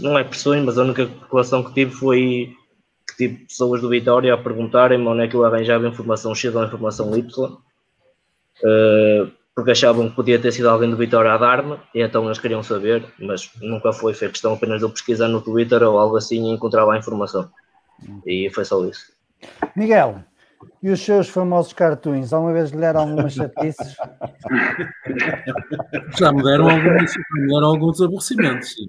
não 0.00 0.18
é 0.18 0.24
pressões, 0.24 0.64
mas 0.64 0.78
a 0.78 0.82
única 0.82 1.08
relação 1.30 1.64
que 1.64 1.74
tive 1.74 1.90
foi 1.90 2.52
que 3.08 3.16
tive 3.16 3.44
pessoas 3.44 3.80
do 3.80 3.88
Vitória 3.88 4.32
a 4.32 4.38
perguntarem-me 4.38 5.06
onde 5.06 5.22
é 5.22 5.28
que 5.28 5.34
eu 5.34 5.44
arranjava 5.44 5.88
informação 5.88 6.34
X 6.34 6.54
ou 6.54 6.64
informação 6.64 7.16
Y 7.16 7.58
porque 9.54 9.70
achavam 9.70 10.08
que 10.08 10.16
podia 10.16 10.38
ter 10.38 10.52
sido 10.52 10.68
alguém 10.68 10.90
do 10.90 10.96
Vitória 10.96 11.32
a 11.32 11.38
dar-me, 11.38 11.78
e 11.94 12.02
então 12.02 12.26
eles 12.26 12.38
queriam 12.38 12.62
saber, 12.62 13.06
mas 13.18 13.50
nunca 13.60 13.92
foi, 13.92 14.12
foi 14.12 14.28
questão 14.28 14.54
apenas 14.54 14.78
de 14.78 14.84
eu 14.84 14.90
pesquisar 14.90 15.28
no 15.28 15.40
Twitter 15.40 15.82
ou 15.82 15.98
algo 15.98 16.16
assim 16.16 16.48
e 16.48 16.52
encontrava 16.52 16.92
a 16.92 16.98
informação. 16.98 17.48
E 18.26 18.50
foi 18.50 18.64
só 18.64 18.84
isso. 18.84 19.12
Miguel, 19.76 20.24
e 20.82 20.90
os 20.90 21.00
seus 21.00 21.28
famosos 21.28 21.72
cartoons, 21.72 22.32
alguma 22.32 22.52
vez 22.52 22.70
lhe 22.70 22.78
deram 22.78 23.02
algumas 23.02 23.32
chatices? 23.32 23.96
Já 26.18 26.32
me 26.32 26.42
deram 26.42 26.68
alguns, 26.68 27.12
me 27.32 27.46
deram 27.46 27.68
alguns 27.68 28.00
aborrecimentos, 28.00 28.74
sim. 28.74 28.88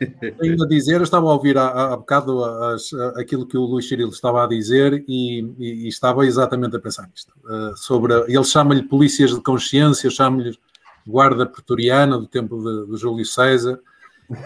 Tenho 0.40 0.62
a 0.62 0.66
dizer, 0.66 0.96
eu 0.96 1.02
estava 1.02 1.28
a 1.28 1.32
ouvir 1.34 1.58
há, 1.58 1.92
há 1.92 1.96
bocado 1.96 2.42
as, 2.44 2.92
aquilo 3.16 3.46
que 3.46 3.56
o 3.56 3.64
Luís 3.64 3.86
Cirilo 3.86 4.10
estava 4.10 4.42
a 4.42 4.46
dizer 4.46 5.04
e, 5.06 5.40
e, 5.58 5.84
e 5.84 5.88
estava 5.88 6.24
exatamente 6.26 6.76
a 6.76 6.80
pensar 6.80 7.06
nisto. 7.08 7.32
Uh, 7.44 7.76
sobre, 7.76 8.14
ele 8.26 8.44
chama-lhe 8.44 8.82
polícias 8.82 9.30
de 9.30 9.42
consciência, 9.42 10.08
chama-lhe 10.08 10.58
guarda 11.06 11.44
pretoriana 11.44 12.18
do 12.18 12.26
tempo 12.26 12.56
de, 12.62 12.90
de 12.90 12.96
Júlio 12.98 13.24
César. 13.26 13.78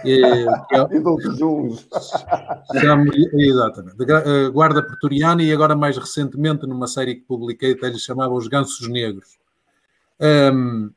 E, 0.04 0.22
e 0.90 1.00
do 1.00 1.20
Jesus. 1.20 1.86
Exatamente. 3.34 3.96
Eh, 4.10 4.48
guarda 4.48 4.82
pretoriana 4.82 5.42
e 5.42 5.52
agora 5.52 5.76
mais 5.76 5.96
recentemente 5.96 6.66
numa 6.66 6.86
série 6.86 7.16
que 7.16 7.22
publiquei 7.22 7.72
até 7.72 7.88
lhe 7.88 7.98
chamava 7.98 8.32
Os 8.32 8.48
Gansos 8.48 8.88
Negros. 8.88 9.38
Um, 10.20 10.90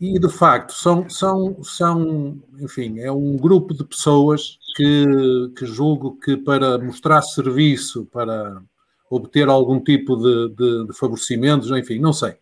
e 0.00 0.18
de 0.18 0.28
facto 0.28 0.72
são, 0.72 1.08
são, 1.08 1.62
são, 1.62 2.38
enfim, 2.60 3.00
é 3.00 3.10
um 3.10 3.36
grupo 3.36 3.72
de 3.72 3.84
pessoas 3.84 4.58
que, 4.76 5.52
que 5.56 5.64
julgo 5.64 6.18
que 6.20 6.36
para 6.36 6.78
mostrar 6.78 7.22
serviço, 7.22 8.06
para 8.12 8.60
obter 9.08 9.48
algum 9.48 9.80
tipo 9.80 10.16
de, 10.16 10.48
de, 10.50 10.86
de 10.88 10.92
favorecimentos, 10.92 11.70
enfim, 11.70 11.98
não 11.98 12.12
sei. 12.12 12.34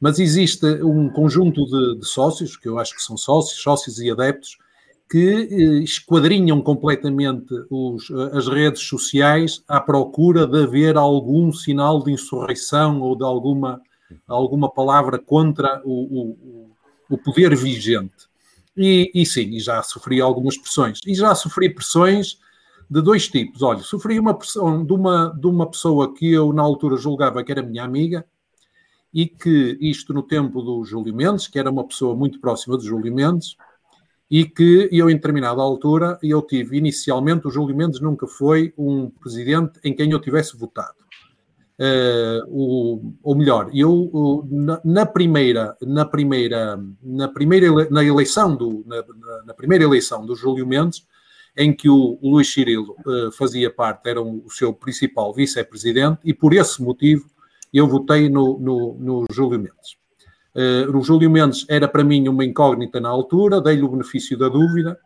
Mas 0.00 0.18
existe 0.18 0.66
um 0.82 1.10
conjunto 1.10 1.66
de, 1.66 2.00
de, 2.00 2.06
sócios, 2.06 2.56
que 2.56 2.68
eu 2.68 2.78
acho 2.78 2.94
que 2.94 3.02
são 3.02 3.16
sócios, 3.16 3.60
sócios 3.60 3.98
e 3.98 4.10
adeptos, 4.10 4.58
que 5.08 5.48
eh, 5.50 5.82
esquadrinham 5.82 6.60
completamente 6.60 7.54
os, 7.70 8.10
as 8.32 8.48
redes 8.48 8.82
sociais 8.82 9.62
à 9.68 9.80
procura 9.80 10.46
de 10.46 10.64
haver 10.64 10.96
algum 10.96 11.52
sinal 11.52 12.02
de 12.02 12.12
insurreição 12.12 13.00
ou 13.00 13.16
de 13.16 13.24
alguma, 13.24 13.80
alguma 14.26 14.70
palavra 14.70 15.18
contra 15.18 15.80
o, 15.84 15.92
o, 15.92 16.70
o 17.08 17.18
poder 17.18 17.54
vigente. 17.56 18.26
E, 18.76 19.10
e 19.14 19.24
sim, 19.24 19.50
e 19.54 19.60
já 19.60 19.82
sofri 19.82 20.20
algumas 20.20 20.58
pressões. 20.58 21.00
E 21.06 21.14
já 21.14 21.34
sofri 21.34 21.70
pressões 21.72 22.38
de 22.88 23.00
dois 23.00 23.28
tipos. 23.28 23.62
Olha, 23.62 23.80
sofri 23.80 24.18
uma 24.18 24.34
pressão 24.34 24.84
de 24.84 24.92
uma, 24.92 25.34
de 25.38 25.46
uma 25.46 25.68
pessoa 25.68 26.14
que 26.14 26.32
eu 26.32 26.52
na 26.52 26.62
altura 26.62 26.96
julgava 26.96 27.42
que 27.42 27.52
era 27.52 27.62
minha 27.62 27.84
amiga 27.84 28.24
e 29.12 29.26
que 29.26 29.78
isto 29.80 30.12
no 30.12 30.22
tempo 30.22 30.60
do 30.60 30.84
Júlio 30.84 31.14
Mendes, 31.14 31.48
que 31.48 31.58
era 31.58 31.70
uma 31.70 31.86
pessoa 31.86 32.14
muito 32.14 32.38
próxima 32.38 32.76
de 32.76 32.84
Júlio 32.84 33.14
Mendes, 33.14 33.56
e 34.30 34.44
que 34.44 34.88
eu 34.92 35.08
em 35.08 35.14
determinada 35.14 35.62
altura 35.62 36.18
eu 36.22 36.42
tive 36.42 36.76
inicialmente 36.76 37.46
o 37.46 37.50
Júlio 37.50 37.76
Mendes 37.76 38.00
nunca 38.00 38.26
foi 38.26 38.74
um 38.76 39.08
presidente 39.08 39.78
em 39.84 39.94
quem 39.94 40.10
eu 40.10 40.20
tivesse 40.20 40.56
votado. 40.56 41.05
Uh, 41.78 42.40
o, 42.48 43.14
ou 43.22 43.34
melhor, 43.34 43.68
eu 43.74 44.48
na, 44.50 44.80
na, 44.82 45.04
primeira, 45.04 45.76
na 45.82 46.06
primeira, 46.06 46.80
na 47.02 47.28
primeira 47.28 47.90
na 47.90 48.02
eleição 48.02 48.56
do, 48.56 48.82
na, 48.86 49.04
na, 49.44 49.52
primeira 49.52 49.84
eleição 49.84 50.24
do 50.24 50.34
Júlio 50.34 50.66
Mendes, 50.66 51.06
em 51.54 51.74
que 51.74 51.90
o, 51.90 52.18
o 52.22 52.30
Luís 52.30 52.50
Cirilo 52.50 52.96
uh, 53.06 53.30
fazia 53.32 53.70
parte, 53.70 54.08
era 54.08 54.22
um, 54.22 54.42
o 54.46 54.50
seu 54.50 54.72
principal 54.72 55.34
vice-presidente, 55.34 56.20
e 56.24 56.32
por 56.32 56.54
esse 56.54 56.82
motivo 56.82 57.26
eu 57.70 57.86
votei 57.86 58.30
no, 58.30 58.58
no, 58.58 58.96
no 58.98 59.24
Júlio 59.30 59.58
Mendes. 59.58 59.96
Uh, 60.54 60.96
o 60.96 61.02
Júlio 61.02 61.30
Mendes 61.30 61.66
era 61.68 61.86
para 61.86 62.02
mim 62.02 62.26
uma 62.26 62.44
incógnita 62.44 62.98
na 63.00 63.10
altura, 63.10 63.60
dei-lhe 63.60 63.82
o 63.82 63.88
benefício 63.90 64.38
da 64.38 64.48
dúvida, 64.48 64.98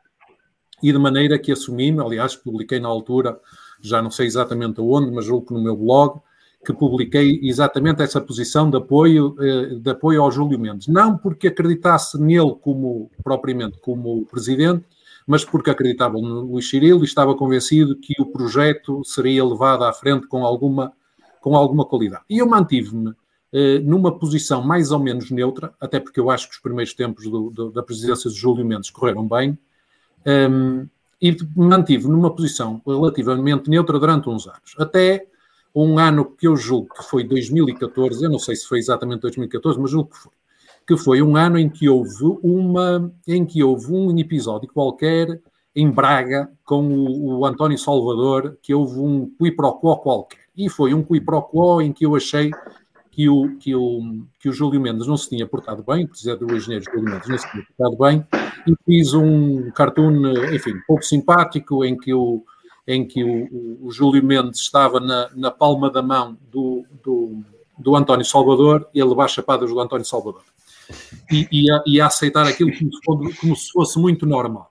e 0.81 0.93
de 0.93 0.99
maneira 0.99 1.37
que 1.37 1.51
assumi, 1.51 1.91
aliás, 1.99 2.37
publiquei 2.37 2.79
na 2.79 2.89
altura, 2.89 3.39
já 3.83 4.01
não 4.01 4.11
sei 4.11 4.27
exatamente 4.27 4.81
aonde, 4.81 5.11
mas 5.11 5.25
julgo 5.25 5.47
que 5.47 5.55
no 5.55 5.63
meu 5.63 5.77
blog, 5.77 6.21
que 6.65 6.73
publiquei 6.73 7.41
exatamente 7.43 8.03
essa 8.03 8.21
posição 8.21 8.71
de 8.71 8.77
apoio, 8.77 9.35
eh, 9.41 9.75
de 9.77 9.91
apoio 9.91 10.23
ao 10.23 10.31
Júlio 10.31 10.59
Mendes. 10.59 10.89
Não 10.89 11.17
porque 11.17 11.49
acreditasse 11.49 12.21
nele 12.21 12.55
como 12.61 13.11
propriamente 13.25 13.79
como 13.81 14.27
presidente, 14.27 14.85
mas 15.27 15.45
porque 15.45 15.71
acreditava 15.71 16.15
no 16.15 16.41
Luís 16.41 16.69
Cirilo 16.69 17.03
e 17.03 17.05
estava 17.05 17.35
convencido 17.35 17.97
que 17.97 18.15
o 18.21 18.27
projeto 18.27 19.03
seria 19.05 19.45
levado 19.45 19.85
à 19.85 19.93
frente 19.93 20.27
com 20.27 20.45
alguma, 20.45 20.93
com 21.41 21.57
alguma 21.57 21.85
qualidade. 21.85 22.25
E 22.29 22.39
eu 22.39 22.47
mantive-me 22.47 23.15
eh, 23.53 23.79
numa 23.79 24.19
posição 24.19 24.63
mais 24.63 24.91
ou 24.91 24.99
menos 24.99 25.31
neutra, 25.31 25.73
até 25.81 25.99
porque 25.99 26.21
eu 26.21 26.31
acho 26.31 26.49
que 26.49 26.55
os 26.55 26.61
primeiros 26.61 26.93
tempos 26.93 27.25
do, 27.25 27.51
do, 27.51 27.71
da 27.71 27.83
presidência 27.83 28.29
de 28.29 28.37
Júlio 28.37 28.67
Mendes 28.67 28.91
correram 28.91 29.27
bem, 29.27 29.59
um, 30.27 30.31
ehm, 30.31 30.87
e 31.23 31.37
mantive 31.55 32.09
numa 32.09 32.35
posição 32.35 32.81
relativamente 32.87 33.69
neutra 33.69 33.99
durante 33.99 34.29
uns 34.29 34.47
anos, 34.47 34.75
até 34.79 35.27
um 35.75 35.99
ano 35.99 36.25
que 36.25 36.47
eu 36.47 36.57
julgo 36.57 36.89
que 36.95 37.05
foi 37.05 37.25
2014, 37.25 38.25
eu 38.25 38.31
não 38.31 38.39
sei 38.39 38.57
se 38.57 38.67
foi 38.67 38.79
exatamente 38.79 39.21
2014, 39.21 39.79
mas 39.79 39.91
julgo 39.91 40.11
que 40.11 40.19
foi, 40.19 40.33
que 40.87 40.97
foi 40.97 41.23
um 41.23 41.37
ano 41.37 41.59
em 41.59 41.69
que 41.69 41.89
houve 41.89 42.39
uma, 42.43 43.13
em 43.27 43.45
que 43.45 43.63
houve 43.63 43.93
um 43.93 44.17
episódio 44.19 44.69
qualquer 44.73 45.41
em 45.75 45.91
Braga 45.91 46.51
com 46.65 46.83
o, 46.85 47.39
o 47.39 47.47
António 47.47 47.79
Salvador, 47.79 48.59
que 48.61 48.75
houve 48.75 48.99
um 48.99 49.31
qui 49.39 49.53
pro 49.53 49.79
quo 49.79 49.97
qualquer. 49.99 50.41
E 50.57 50.69
foi 50.69 50.93
um 50.93 51.03
qui 51.03 51.21
pro 51.21 51.43
quo 51.43 51.81
em 51.81 51.93
que 51.93 52.05
eu 52.05 52.17
achei 52.17 52.51
que 53.11 53.29
o, 53.29 53.57
que 53.59 53.75
o, 53.75 54.25
que 54.39 54.49
o 54.49 54.53
Júlio 54.53 54.81
Mendes 54.81 55.07
não 55.07 55.17
se 55.17 55.29
tinha 55.29 55.47
portado 55.47 55.83
bem, 55.83 56.07
presidente 56.07 56.45
do 56.45 56.57
engenheiro 56.57 56.85
Júlio 56.85 57.05
Mendes 57.05 57.29
não 57.29 57.39
se 57.39 57.51
tinha 57.51 57.65
portado 57.65 57.97
bem, 57.97 58.27
e 58.67 58.75
fiz 58.85 59.15
um 59.15 59.71
cartoon, 59.73 60.33
enfim, 60.53 60.75
pouco 60.87 61.05
simpático, 61.05 61.85
em 61.85 61.97
que 61.97 62.15
o, 62.15 62.43
em 62.87 63.07
que 63.07 63.23
o, 63.23 63.87
o 63.87 63.91
Júlio 63.91 64.25
Mendes 64.25 64.61
estava 64.61 65.01
na, 65.01 65.31
na 65.35 65.51
palma 65.51 65.91
da 65.91 66.03
mão 66.03 66.37
do, 66.51 66.85
do, 67.03 67.43
do, 67.79 67.97
António 67.97 68.25
Salvador 68.25 68.89
e 68.95 69.01
a 69.01 69.05
levar 69.05 69.29
chapadas 69.29 69.71
do 69.71 69.81
António 69.81 70.05
Salvador. 70.05 70.43
E, 71.31 71.47
e, 71.53 71.71
a, 71.71 71.83
e 71.87 72.01
a 72.01 72.07
aceitar 72.07 72.47
aquilo 72.47 72.73
como 73.05 73.33
como 73.37 73.57
se 73.57 73.71
fosse 73.71 73.99
muito 73.99 74.27
normal. 74.27 74.71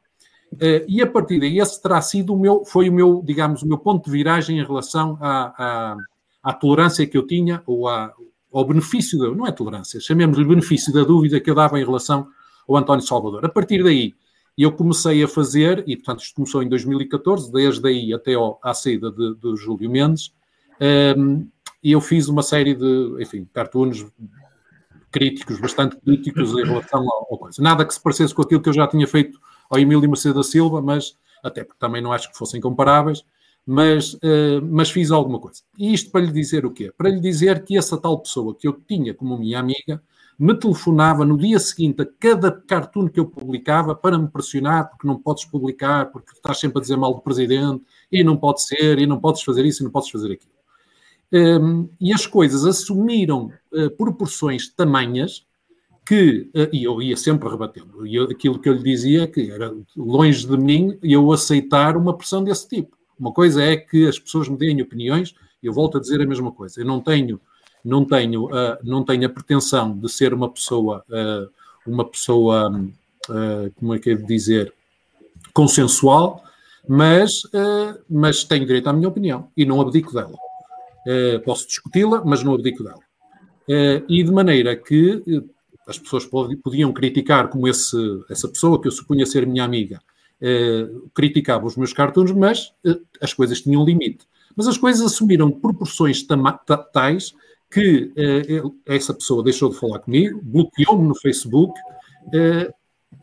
Uh, 0.53 0.83
e 0.87 1.01
a 1.01 1.07
partir 1.07 1.39
daí, 1.39 1.59
esse 1.59 1.81
terá 1.81 2.01
sido 2.01 2.33
o 2.33 2.39
meu, 2.39 2.65
foi 2.65 2.89
o 2.89 2.93
meu, 2.93 3.21
digamos, 3.23 3.61
o 3.61 3.67
meu 3.67 3.77
ponto 3.77 4.05
de 4.05 4.11
viragem 4.11 4.59
em 4.59 4.65
relação 4.65 5.17
à, 5.21 5.53
à, 5.57 5.97
à 6.43 6.53
tolerância 6.53 7.05
que 7.05 7.17
eu 7.17 7.25
tinha, 7.25 7.61
ou 7.65 7.87
à, 7.87 8.11
ao 8.51 8.65
benefício, 8.65 9.17
da, 9.19 9.29
não 9.29 9.45
é 9.45 9.51
tolerância, 9.51 9.99
chamemos-lhe 9.99 10.43
benefício 10.43 10.91
da 10.91 11.03
dúvida 11.03 11.39
que 11.39 11.49
eu 11.49 11.55
dava 11.55 11.79
em 11.79 11.85
relação 11.85 12.27
ao 12.67 12.75
António 12.75 13.05
Salvador. 13.05 13.45
A 13.45 13.49
partir 13.49 13.83
daí, 13.83 14.15
e 14.59 14.63
eu 14.63 14.73
comecei 14.73 15.23
a 15.23 15.27
fazer, 15.27 15.85
e 15.87 15.95
portanto 15.95 16.19
isto 16.19 16.35
começou 16.35 16.61
em 16.61 16.67
2014, 16.67 17.49
desde 17.49 17.87
aí 17.87 18.13
até 18.13 18.33
ao, 18.33 18.59
à 18.61 18.73
saída 18.73 19.09
de, 19.09 19.35
de 19.35 19.55
Júlio 19.55 19.89
Mendes, 19.89 20.33
um, 21.17 21.47
e 21.81 21.93
eu 21.93 22.01
fiz 22.01 22.27
uma 22.27 22.43
série 22.43 22.75
de, 22.75 23.15
enfim, 23.21 23.47
cartoons 23.53 24.05
críticos, 25.09 25.61
bastante 25.61 25.95
críticos 25.95 26.51
em 26.51 26.65
relação 26.65 26.99
ao 27.09 27.37
coisa. 27.37 27.61
Nada 27.61 27.85
que 27.85 27.93
se 27.93 28.03
parecesse 28.03 28.35
com 28.35 28.41
aquilo 28.41 28.61
que 28.61 28.67
eu 28.67 28.73
já 28.73 28.85
tinha 28.85 29.07
feito 29.07 29.39
ao 29.69 29.79
Emílio 29.79 30.09
Mercedes 30.09 30.35
da 30.35 30.43
Silva, 30.43 30.81
mas 30.81 31.15
até 31.41 31.63
porque 31.63 31.79
também 31.79 32.01
não 32.01 32.11
acho 32.11 32.29
que 32.29 32.37
fossem 32.37 32.59
comparáveis, 32.59 33.23
mas, 33.65 34.15
uh, 34.15 34.61
mas 34.61 34.91
fiz 34.91 35.09
alguma 35.09 35.39
coisa. 35.39 35.61
E 35.77 35.93
isto 35.93 36.11
para 36.11 36.19
lhe 36.19 36.33
dizer 36.33 36.65
o 36.65 36.71
quê? 36.71 36.91
Para 36.97 37.09
lhe 37.09 37.21
dizer 37.21 37.63
que 37.63 37.77
essa 37.77 37.97
tal 37.97 38.19
pessoa 38.19 38.53
que 38.53 38.67
eu 38.67 38.73
tinha 38.73 39.13
como 39.13 39.37
minha 39.37 39.57
amiga 39.57 40.03
me 40.39 40.57
telefonava 40.57 41.25
no 41.25 41.37
dia 41.37 41.59
seguinte 41.59 42.01
a 42.01 42.05
cada 42.05 42.49
cartoon 42.49 43.09
que 43.09 43.19
eu 43.19 43.25
publicava 43.25 43.93
para 43.93 44.17
me 44.17 44.29
pressionar, 44.29 44.89
porque 44.89 45.05
não 45.05 45.19
podes 45.19 45.43
publicar, 45.43 46.09
porque 46.13 46.31
estás 46.31 46.57
sempre 46.59 46.77
a 46.77 46.81
dizer 46.81 46.95
mal 46.95 47.13
do 47.13 47.19
presidente, 47.19 47.83
e 48.09 48.23
não 48.23 48.37
pode 48.37 48.63
ser, 48.63 48.99
e 48.99 49.05
não 49.05 49.19
podes 49.19 49.43
fazer 49.43 49.65
isso, 49.65 49.83
e 49.83 49.85
não 49.85 49.91
podes 49.91 50.09
fazer 50.09 50.31
aquilo. 50.31 50.53
Um, 51.31 51.89
e 51.99 52.13
as 52.13 52.25
coisas 52.25 52.65
assumiram 52.65 53.51
uh, 53.73 53.91
proporções 53.91 54.69
tamanhas 54.69 55.45
que, 56.07 56.49
uh, 56.55 56.73
e 56.73 56.85
eu 56.85 57.01
ia 57.01 57.17
sempre 57.17 57.49
rebatendo, 57.49 58.07
e 58.07 58.15
eu, 58.15 58.23
aquilo 58.23 58.59
que 58.59 58.69
eu 58.69 58.73
lhe 58.73 58.81
dizia 58.81 59.27
que 59.27 59.51
era 59.51 59.75
longe 59.95 60.47
de 60.47 60.57
mim 60.57 60.97
eu 61.03 61.31
aceitar 61.33 61.97
uma 61.97 62.17
pressão 62.17 62.43
desse 62.43 62.67
tipo. 62.67 62.97
Uma 63.19 63.33
coisa 63.33 63.61
é 63.61 63.75
que 63.75 64.07
as 64.07 64.17
pessoas 64.17 64.47
me 64.47 64.57
deem 64.57 64.81
opiniões, 64.81 65.35
e 65.61 65.67
eu 65.67 65.73
volto 65.73 65.97
a 65.97 66.01
dizer 66.01 66.21
a 66.21 66.25
mesma 66.25 66.51
coisa, 66.51 66.79
eu 66.79 66.85
não 66.85 67.01
tenho 67.01 67.41
não 67.83 68.05
tenho, 68.05 68.45
uh, 68.45 68.77
não 68.83 69.03
tenho 69.03 69.25
a 69.25 69.29
pretensão 69.29 69.97
de 69.97 70.09
ser 70.09 70.33
uma 70.33 70.49
pessoa, 70.49 71.03
uh, 71.09 71.49
uma 71.85 72.05
pessoa, 72.05 72.71
uh, 72.71 73.71
como 73.75 73.95
é 73.95 73.99
que 73.99 74.11
é 74.11 74.15
de 74.15 74.25
dizer, 74.25 74.73
consensual, 75.53 76.43
mas, 76.87 77.43
mas 78.09 78.43
tenho 78.43 78.65
direito 78.65 78.87
à 78.87 78.93
minha 78.93 79.07
opinião 79.07 79.49
e 79.55 79.65
não 79.65 79.79
abdico 79.79 80.13
dela. 80.13 80.35
posso 81.45 81.67
discuti-la, 81.67 82.23
mas 82.25 82.43
não 82.43 82.53
abdico 82.53 82.83
dela. 82.83 82.99
e 84.07 84.23
de 84.23 84.31
maneira 84.31 84.75
que 84.75 85.43
as 85.87 85.99
pessoas 85.99 86.25
podiam 86.25 86.91
criticar 86.91 87.49
como 87.49 87.67
esse, 87.67 87.95
essa 88.29 88.47
pessoa 88.47 88.81
que 88.81 88.87
eu 88.87 88.91
supunha 88.91 89.25
ser 89.25 89.45
minha 89.45 89.63
amiga, 89.63 90.01
criticava 91.13 91.67
os 91.67 91.75
meus 91.75 91.93
cartoons, 91.93 92.31
mas 92.31 92.73
as 93.21 93.33
coisas 93.33 93.61
tinham 93.61 93.85
limite. 93.85 94.25
Mas 94.55 94.67
as 94.67 94.77
coisas 94.77 95.05
assumiram 95.05 95.51
proporções 95.51 96.25
tais 96.91 97.35
que 97.69 98.11
uh, 98.63 98.75
essa 98.85 99.13
pessoa 99.13 99.43
deixou 99.43 99.69
de 99.69 99.77
falar 99.77 99.99
comigo, 99.99 100.39
bloqueou-me 100.43 101.07
no 101.07 101.15
Facebook 101.15 101.79
uh, 102.27 102.73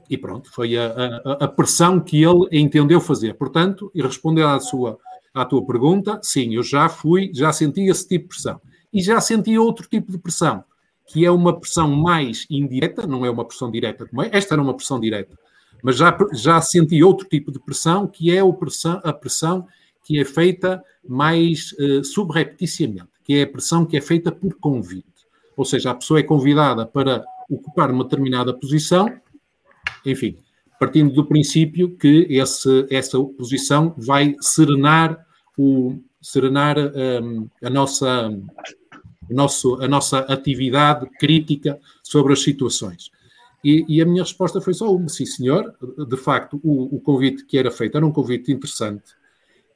e 0.08 0.16
pronto, 0.16 0.50
foi 0.52 0.76
a, 0.76 0.86
a, 0.86 1.32
a, 1.44 1.48
pressão 1.48 2.00
que 2.00 2.22
ele 2.22 2.46
entendeu 2.52 3.00
fazer. 3.00 3.34
Portanto, 3.34 3.90
e 3.94 4.00
respondendo 4.00 4.48
à, 4.48 4.60
sua, 4.60 4.98
à 5.34 5.44
tua 5.44 5.66
pergunta, 5.66 6.20
sim, 6.22 6.54
eu 6.54 6.62
já 6.62 6.88
fui, 6.88 7.30
já 7.34 7.52
senti 7.52 7.82
esse 7.88 8.06
tipo 8.06 8.24
de 8.24 8.28
pressão. 8.28 8.60
E 8.92 9.02
já 9.02 9.20
senti 9.20 9.58
outro 9.58 9.88
tipo 9.88 10.12
de 10.12 10.18
pressão, 10.18 10.64
que 11.08 11.24
é 11.24 11.30
uma 11.30 11.58
pressão 11.58 11.90
mais 11.90 12.46
indireta, 12.48 13.06
não 13.06 13.26
é 13.26 13.30
uma 13.30 13.44
pressão 13.44 13.70
direta 13.70 14.06
como 14.06 14.22
é, 14.22 14.30
esta 14.32 14.54
era 14.54 14.62
uma 14.62 14.74
pressão 14.74 15.00
direta, 15.00 15.36
mas 15.82 15.96
já, 15.96 16.16
já 16.32 16.60
senti 16.60 17.02
outro 17.02 17.28
tipo 17.28 17.50
de 17.50 17.58
pressão, 17.58 18.06
que 18.06 18.30
é 18.30 18.40
a 18.40 18.52
pressão, 18.52 19.00
a 19.04 19.12
pressão 19.12 19.66
que 20.04 20.20
é 20.20 20.24
feita 20.24 20.82
mais 21.06 21.72
uh, 21.72 22.04
que 23.26 23.38
é 23.38 23.42
a 23.42 23.46
pressão 23.46 23.84
que 23.84 23.96
é 23.96 24.00
feita 24.00 24.30
por 24.30 24.54
convite. 24.54 25.26
Ou 25.56 25.64
seja, 25.64 25.90
a 25.90 25.94
pessoa 25.94 26.20
é 26.20 26.22
convidada 26.22 26.86
para 26.86 27.24
ocupar 27.50 27.90
uma 27.90 28.04
determinada 28.04 28.54
posição, 28.54 29.12
enfim, 30.04 30.38
partindo 30.78 31.12
do 31.12 31.26
princípio 31.26 31.96
que 31.96 32.28
esse, 32.30 32.86
essa 32.88 33.18
posição 33.18 33.92
vai 33.98 34.36
serenar, 34.40 35.26
o, 35.58 35.98
serenar 36.22 36.76
um, 36.78 37.48
a, 37.64 37.68
nossa, 37.68 38.28
o 39.28 39.34
nosso, 39.34 39.82
a 39.82 39.88
nossa 39.88 40.20
atividade 40.20 41.06
crítica 41.18 41.80
sobre 42.04 42.32
as 42.32 42.42
situações. 42.42 43.10
E, 43.64 43.84
e, 43.88 44.00
a 44.00 44.06
minha 44.06 44.22
resposta 44.22 44.60
foi 44.60 44.72
só 44.72 44.94
uma, 44.94 45.08
sim 45.08 45.26
senhor, 45.26 45.74
de 46.08 46.16
facto 46.16 46.60
o, 46.62 46.94
o 46.94 47.00
convite 47.00 47.44
que 47.44 47.58
era 47.58 47.72
feito 47.72 47.96
era 47.96 48.06
um 48.06 48.12
convite 48.12 48.52
interessante, 48.52 49.14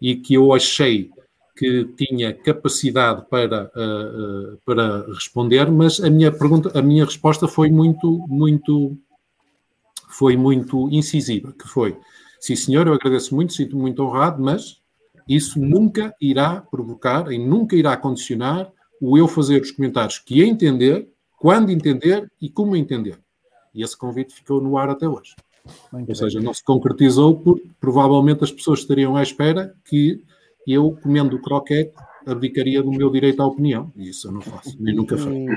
e 0.00 0.14
que 0.14 0.34
eu 0.34 0.52
achei 0.52 1.10
que 1.56 1.84
tinha 1.96 2.32
capacidade 2.32 3.24
para, 3.28 3.70
uh, 3.76 4.54
uh, 4.54 4.58
para 4.64 5.06
responder, 5.12 5.70
mas 5.70 6.00
a 6.00 6.08
minha 6.08 6.32
pergunta, 6.32 6.76
a 6.78 6.82
minha 6.82 7.04
resposta 7.04 7.46
foi 7.46 7.70
muito, 7.70 8.24
muito, 8.28 8.96
foi 10.08 10.36
muito 10.36 10.88
incisiva, 10.90 11.52
que 11.52 11.68
foi, 11.68 11.96
sim 12.40 12.56
senhor, 12.56 12.86
eu 12.86 12.94
agradeço 12.94 13.34
muito, 13.34 13.52
sinto 13.52 13.76
muito 13.76 14.02
honrado, 14.02 14.42
mas 14.42 14.80
isso 15.28 15.60
nunca 15.60 16.14
irá 16.20 16.60
provocar 16.60 17.30
e 17.30 17.38
nunca 17.38 17.76
irá 17.76 17.96
condicionar 17.96 18.70
o 19.00 19.16
eu 19.16 19.28
fazer 19.28 19.62
os 19.62 19.70
comentários 19.70 20.18
que 20.18 20.42
entender, 20.42 21.08
quando 21.38 21.70
entender 21.70 22.30
e 22.40 22.50
como 22.50 22.76
entender. 22.76 23.18
E 23.74 23.82
esse 23.82 23.96
convite 23.96 24.34
ficou 24.34 24.60
no 24.60 24.76
ar 24.76 24.90
até 24.90 25.08
hoje. 25.08 25.34
Muito 25.92 26.08
Ou 26.08 26.14
seja, 26.14 26.40
não 26.40 26.52
se 26.52 26.64
concretizou 26.64 27.36
porque 27.36 27.68
provavelmente 27.80 28.44
as 28.44 28.50
pessoas 28.50 28.80
estariam 28.80 29.16
à 29.16 29.22
espera 29.22 29.74
que 29.84 30.22
eu, 30.66 30.96
comendo 31.02 31.36
o 31.36 31.42
croquete, 31.42 31.92
abdicaria 32.26 32.82
do 32.82 32.90
meu 32.90 33.10
direito 33.10 33.42
à 33.42 33.46
opinião. 33.46 33.92
E 33.96 34.08
isso 34.08 34.28
eu 34.28 34.32
não 34.32 34.40
faço, 34.40 34.76
nem 34.80 34.94
nunca 34.94 35.16
faço. 35.16 35.32
E, 35.32 35.48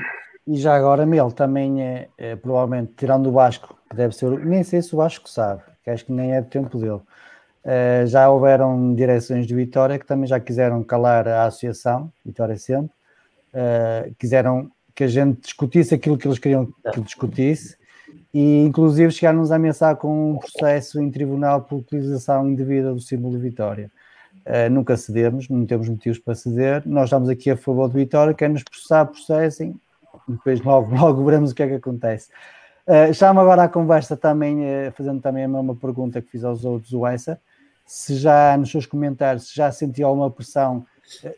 e 0.46 0.56
já 0.56 0.74
agora, 0.74 1.06
Mel, 1.06 1.30
também 1.30 1.82
é, 1.82 2.08
é, 2.18 2.36
provavelmente, 2.36 2.92
tirando 2.96 3.28
o 3.28 3.32
Vasco, 3.32 3.76
que 3.88 3.96
deve 3.96 4.14
ser, 4.14 4.30
nem 4.44 4.62
sei 4.62 4.82
se 4.82 4.94
o 4.94 4.98
Vasco 4.98 5.28
sabe, 5.28 5.62
que 5.82 5.90
acho 5.90 6.04
que 6.04 6.12
nem 6.12 6.34
é 6.34 6.40
do 6.40 6.48
tempo 6.48 6.78
dele. 6.78 7.00
Uh, 7.64 8.06
já 8.06 8.28
houveram 8.28 8.94
direções 8.94 9.46
de 9.46 9.54
Vitória 9.54 9.98
que 9.98 10.04
também 10.04 10.26
já 10.26 10.38
quiseram 10.38 10.84
calar 10.84 11.26
a 11.26 11.46
associação, 11.46 12.12
Vitória 12.24 12.58
sempre, 12.58 12.92
uh, 13.54 14.14
quiseram 14.18 14.70
que 14.94 15.04
a 15.04 15.08
gente 15.08 15.40
discutisse 15.40 15.94
aquilo 15.94 16.18
que 16.18 16.28
eles 16.28 16.38
queriam 16.38 16.68
que 16.92 17.00
discutisse 17.00 17.76
e 18.34 18.58
inclusive 18.64 19.10
chegaram-nos 19.12 19.50
a 19.50 19.56
ameaçar 19.56 19.96
com 19.96 20.32
um 20.32 20.38
processo 20.38 21.00
em 21.00 21.10
tribunal 21.10 21.62
por 21.62 21.76
utilização 21.76 22.48
indevida 22.48 22.92
do 22.92 23.00
símbolo 23.00 23.36
de 23.36 23.42
Vitória. 23.42 23.90
Uh, 24.46 24.70
nunca 24.70 24.96
cedemos, 24.96 25.48
não 25.48 25.64
temos 25.64 25.88
motivos 25.88 26.18
para 26.18 26.34
ceder. 26.34 26.82
Nós 26.86 27.04
estamos 27.04 27.28
aqui 27.28 27.50
a 27.50 27.56
favor 27.56 27.88
de 27.88 27.96
Vitória, 27.96 28.34
quer 28.34 28.50
nos 28.50 28.62
processar, 28.62 29.06
processem, 29.06 29.74
depois 30.28 30.60
logo, 30.60 30.92
logo 30.96 31.24
veremos 31.24 31.52
o 31.52 31.54
que 31.54 31.62
é 31.62 31.68
que 31.68 31.74
acontece. 31.74 32.28
Uh, 32.86 33.12
Chama 33.14 33.40
agora 33.40 33.62
a 33.62 33.68
conversa 33.68 34.16
também, 34.16 34.60
uh, 34.60 34.92
fazendo 34.92 35.20
também 35.20 35.44
a 35.44 35.48
mesma 35.48 35.74
pergunta 35.74 36.20
que 36.20 36.30
fiz 36.30 36.44
aos 36.44 36.64
outros, 36.64 36.92
o 36.92 37.06
Essa, 37.06 37.40
se 37.86 38.16
já 38.16 38.56
nos 38.56 38.70
seus 38.70 38.86
comentários 38.86 39.48
se 39.48 39.56
já 39.56 39.70
sentiu 39.72 40.06
alguma 40.06 40.30
pressão 40.30 40.86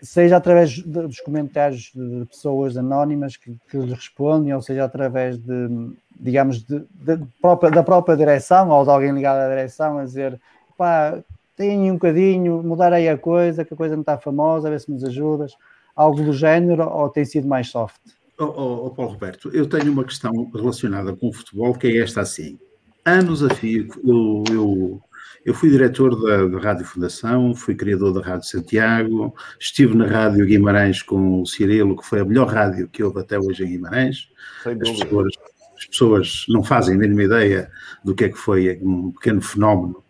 seja 0.02 0.36
através 0.36 0.78
dos 0.78 1.20
comentários 1.20 1.92
de 1.94 2.24
pessoas 2.26 2.76
anónimas 2.76 3.36
que, 3.36 3.57
que 3.68 3.76
lhes 3.76 3.92
respondem, 3.92 4.54
ou 4.54 4.62
seja 4.62 4.84
através 4.84 5.38
de, 5.38 5.90
digamos, 6.18 6.62
de, 6.62 6.80
de 6.80 7.18
própria, 7.40 7.70
da 7.70 7.82
própria 7.82 8.16
direção 8.16 8.70
ou 8.70 8.84
de 8.84 8.90
alguém 8.90 9.12
ligado 9.12 9.38
à 9.38 9.48
direção 9.48 9.98
a 9.98 10.04
dizer 10.04 10.40
pá, 10.76 11.18
tem 11.57 11.90
um 11.90 11.94
bocadinho, 11.94 12.62
mudar 12.62 12.92
aí 12.92 13.09
a 13.09 13.16
coisa, 13.16 13.64
que 13.64 13.72
a 13.72 13.76
coisa 13.76 13.96
não 13.96 14.02
está 14.02 14.18
famosa, 14.18 14.68
a 14.68 14.70
ver 14.70 14.80
se 14.80 14.90
nos 14.90 15.02
ajudas, 15.02 15.52
algo 15.94 16.22
do 16.22 16.32
género, 16.32 16.86
ou 16.88 17.09
tem 17.09 17.24
sido 17.24 17.48
mais 17.48 17.68
soft? 17.68 18.00
Oh, 18.38 18.44
oh, 18.44 18.86
oh 18.86 18.90
Paulo 18.90 19.12
Roberto, 19.12 19.50
eu 19.54 19.66
tenho 19.66 19.90
uma 19.90 20.04
questão 20.04 20.50
relacionada 20.54 21.16
com 21.16 21.28
o 21.28 21.32
futebol 21.32 21.74
que 21.74 21.86
é 21.86 21.98
esta 21.98 22.20
assim. 22.20 22.59
Anos 23.04 23.42
a 23.42 23.48
fio, 23.48 23.88
eu, 24.04 24.44
eu 24.52 25.00
eu 25.46 25.54
fui 25.54 25.70
diretor 25.70 26.20
da, 26.20 26.44
da, 26.48 26.59
Rádio 26.59 26.84
Fundação, 26.84 27.54
fui 27.54 27.76
criador 27.76 28.12
da 28.12 28.20
Rádio 28.20 28.48
Santiago, 28.48 29.32
estive 29.61 29.96
na 29.96 30.04
Rádio 30.04 30.44
Guimarães 30.44 31.02
com 31.02 31.42
o 31.42 31.46
Cirilo, 31.46 31.96
que 31.96 32.04
foi 32.04 32.18
a 32.18 32.24
melhor 32.24 32.48
rádio 32.48 32.88
que 32.88 33.00
houve 33.00 33.20
até 33.20 33.38
hoje 33.38 33.62
em 33.62 33.68
Guimarães. 33.68 34.28
As 34.64 34.74
pessoas, 34.74 35.32
as 35.78 35.86
pessoas 35.86 36.44
não 36.48 36.64
fazem 36.64 36.96
a 36.96 36.98
mínima 36.98 37.22
ideia 37.22 37.70
do 38.04 38.12
que 38.12 38.24
é 38.24 38.28
que 38.28 38.36
foi 38.36 38.76
um 38.82 39.12
pequeno 39.12 39.40
fenómeno 39.40 40.02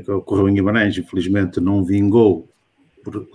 que 0.00 0.10
ocorreu 0.10 0.48
em 0.48 0.54
Guimarães, 0.54 0.96
infelizmente 0.96 1.60
não 1.60 1.84
vingou 1.84 2.48
por, 3.02 3.26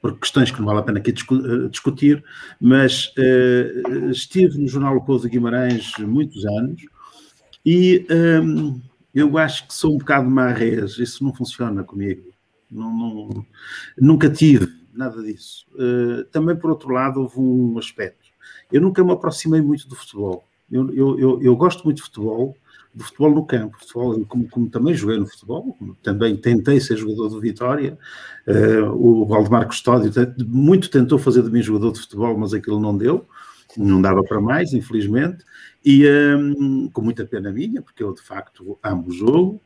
por, 0.00 0.18
questões 0.18 0.50
que 0.50 0.58
não 0.58 0.66
vale 0.66 0.80
a 0.80 0.82
pena 0.82 0.98
aqui 0.98 1.10
eh, 1.10 1.68
discutir, 1.68 2.24
mas 2.60 3.12
uh, 3.18 4.10
estive 4.10 4.58
no 4.58 4.66
Jornal 4.66 4.96
O 4.96 5.04
Povo 5.04 5.22
de 5.22 5.28
Guimarães 5.28 5.92
muitos 5.98 6.44
anos 6.46 6.82
e 7.64 8.06
um, 8.42 8.80
eu 9.14 9.36
acho 9.38 9.68
que 9.68 9.74
sou 9.74 9.94
um 9.94 9.98
bocado 9.98 10.28
marrês, 10.28 10.98
isso 10.98 11.22
não 11.22 11.34
funciona 11.34 11.84
comigo. 11.84 12.32
Não, 12.70 12.90
não, 12.90 13.46
nunca 13.98 14.30
tive 14.30 14.66
nada 14.94 15.22
disso. 15.22 15.66
Uh, 15.74 16.24
também, 16.24 16.56
por 16.56 16.70
outro 16.70 16.90
lado, 16.90 17.20
houve 17.20 17.38
um 17.38 17.78
aspecto. 17.78 18.30
Eu 18.70 18.80
nunca 18.80 19.04
me 19.04 19.12
aproximei 19.12 19.60
muito 19.60 19.86
do 19.86 19.94
futebol. 19.94 20.48
Eu, 20.70 20.92
eu, 20.94 21.18
eu, 21.18 21.42
eu 21.42 21.56
gosto 21.56 21.84
muito 21.84 21.98
de 21.98 22.04
futebol, 22.04 22.56
do 22.94 23.04
futebol 23.04 23.30
no 23.34 23.46
campo. 23.46 23.76
Futebol, 23.78 24.24
como, 24.26 24.48
como, 24.48 24.70
também 24.70 24.94
joguei 24.94 25.18
no 25.18 25.26
futebol, 25.26 25.76
também 26.02 26.36
tentei 26.36 26.80
ser 26.80 26.96
jogador 26.96 27.28
do 27.28 27.40
Vitória. 27.40 27.98
Uh, 28.46 28.90
o 28.92 29.26
Valdemar 29.26 29.66
Custódio 29.66 30.12
muito 30.46 30.90
tentou 30.90 31.18
fazer 31.18 31.42
de 31.42 31.50
mim 31.50 31.62
jogador 31.62 31.92
de 31.92 32.00
futebol, 32.00 32.36
mas 32.36 32.52
aquilo 32.52 32.80
não 32.80 32.96
deu. 32.96 33.26
Não 33.76 34.02
dava 34.02 34.22
para 34.22 34.40
mais, 34.40 34.74
infelizmente. 34.74 35.44
E 35.84 36.06
um, 36.06 36.88
com 36.90 37.02
muita 37.02 37.24
pena 37.24 37.50
minha, 37.50 37.82
porque 37.82 38.02
eu 38.02 38.12
de 38.12 38.22
facto 38.22 38.78
amo 38.82 39.08
o 39.08 39.12
jogo, 39.12 39.60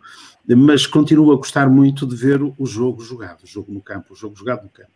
mas 0.49 0.87
continuo 0.87 1.33
a 1.33 1.37
gostar 1.37 1.69
muito 1.69 2.07
de 2.07 2.17
ver 2.17 2.41
o 2.41 2.67
jogo 2.67 3.03
jogado, 3.03 3.43
o 3.43 3.47
jogo 3.47 3.73
no 3.73 3.83
campo, 3.83 4.15
o 4.15 4.17
jogo 4.17 4.37
jogado 4.37 4.63
no 4.63 4.71
campo. 4.71 4.91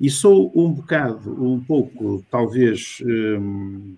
E 0.00 0.10
sou 0.10 0.52
um 0.54 0.72
bocado, 0.72 1.42
um 1.42 1.62
pouco, 1.62 2.24
talvez, 2.30 2.98
um, 3.04 3.96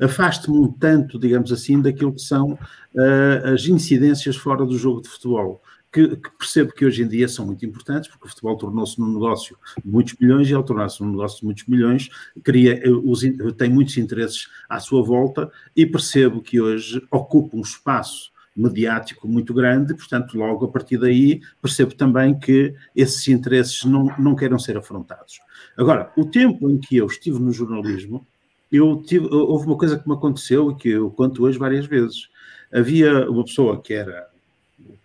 afaste-me 0.00 0.58
um 0.58 0.70
tanto, 0.70 1.18
digamos 1.18 1.52
assim, 1.52 1.80
daquilo 1.80 2.12
que 2.12 2.22
são 2.22 2.52
uh, 2.52 3.54
as 3.54 3.66
incidências 3.66 4.36
fora 4.36 4.64
do 4.64 4.76
jogo 4.76 5.02
de 5.02 5.08
futebol 5.08 5.62
que, 5.96 6.16
que, 6.16 6.30
percebo 6.38 6.72
que 6.72 6.84
hoje 6.84 7.02
em 7.02 7.08
dia 7.08 7.26
são 7.26 7.46
muito 7.46 7.64
importantes, 7.64 8.10
porque 8.10 8.26
o 8.26 8.28
futebol 8.28 8.56
tornou-se 8.56 8.98
num 9.00 9.12
negócio 9.14 9.56
de 9.82 9.90
muitos 9.90 10.14
milhões 10.20 10.50
e 10.50 10.54
ao 10.54 10.62
tornar-se 10.62 11.02
num 11.02 11.10
negócio 11.10 11.40
de 11.40 11.46
muitos 11.46 11.66
milhões, 11.66 12.10
cria, 12.44 12.82
os, 13.02 13.22
tem 13.56 13.70
muitos 13.70 13.96
interesses 13.96 14.48
à 14.68 14.78
sua 14.78 15.02
volta 15.02 15.50
e 15.74 15.86
percebo 15.86 16.42
que 16.42 16.60
hoje 16.60 17.02
ocupa 17.10 17.56
um 17.56 17.62
espaço 17.62 18.30
mediático 18.54 19.26
muito 19.26 19.54
grande, 19.54 19.94
portanto, 19.94 20.36
logo 20.36 20.66
a 20.66 20.68
partir 20.68 20.98
daí 20.98 21.40
percebo 21.62 21.94
também 21.94 22.38
que 22.38 22.74
esses 22.94 23.26
interesses 23.28 23.84
não, 23.84 24.14
não 24.18 24.34
queiram 24.34 24.58
ser 24.58 24.76
afrontados. 24.76 25.40
Agora, 25.76 26.12
o 26.16 26.26
tempo 26.26 26.70
em 26.70 26.78
que 26.78 26.96
eu 26.96 27.06
estive 27.06 27.38
no 27.38 27.52
jornalismo, 27.52 28.26
eu 28.70 29.02
tive, 29.02 29.26
houve 29.26 29.66
uma 29.66 29.76
coisa 29.76 29.98
que 29.98 30.08
me 30.08 30.14
aconteceu 30.14 30.70
e 30.70 30.76
que 30.76 30.88
eu 30.88 31.10
conto 31.10 31.44
hoje 31.44 31.58
várias 31.58 31.86
vezes. 31.86 32.28
Havia 32.72 33.30
uma 33.30 33.44
pessoa 33.44 33.80
que 33.80 33.94
era 33.94 34.28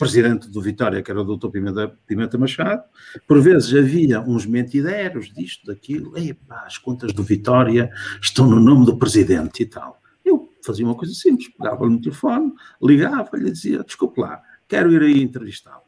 presidente 0.02 0.50
do 0.50 0.60
Vitória, 0.60 1.04
que 1.04 1.12
era 1.12 1.22
o 1.22 1.24
doutor 1.24 1.52
Pimenta, 1.52 1.96
Pimenta 2.08 2.36
Machado, 2.36 2.84
por 3.28 3.40
vezes 3.40 3.72
havia 3.72 4.20
uns 4.20 4.48
mentideros 4.48 5.32
disto, 5.32 5.68
daquilo, 5.68 6.18
epá, 6.18 6.64
as 6.66 6.80
contas 6.80 7.14
do 7.14 7.22
Vitória 7.22 7.92
estão 8.20 8.48
no 8.48 8.60
nome 8.60 8.84
do 8.84 8.98
presidente 8.98 9.62
e 9.62 9.66
tal. 9.68 10.02
Eu 10.26 10.50
fazia 10.66 10.84
uma 10.86 10.96
coisa 10.96 11.14
simples, 11.14 11.50
pegava-lhe 11.50 11.92
no 11.92 12.02
telefone, 12.02 12.52
ligava-lhe 12.82 13.50
e 13.50 13.52
dizia, 13.52 13.84
desculpe 13.84 14.22
lá, 14.22 14.42
quero 14.68 14.92
ir 14.92 15.04
aí 15.04 15.22
entrevistá-lo. 15.22 15.84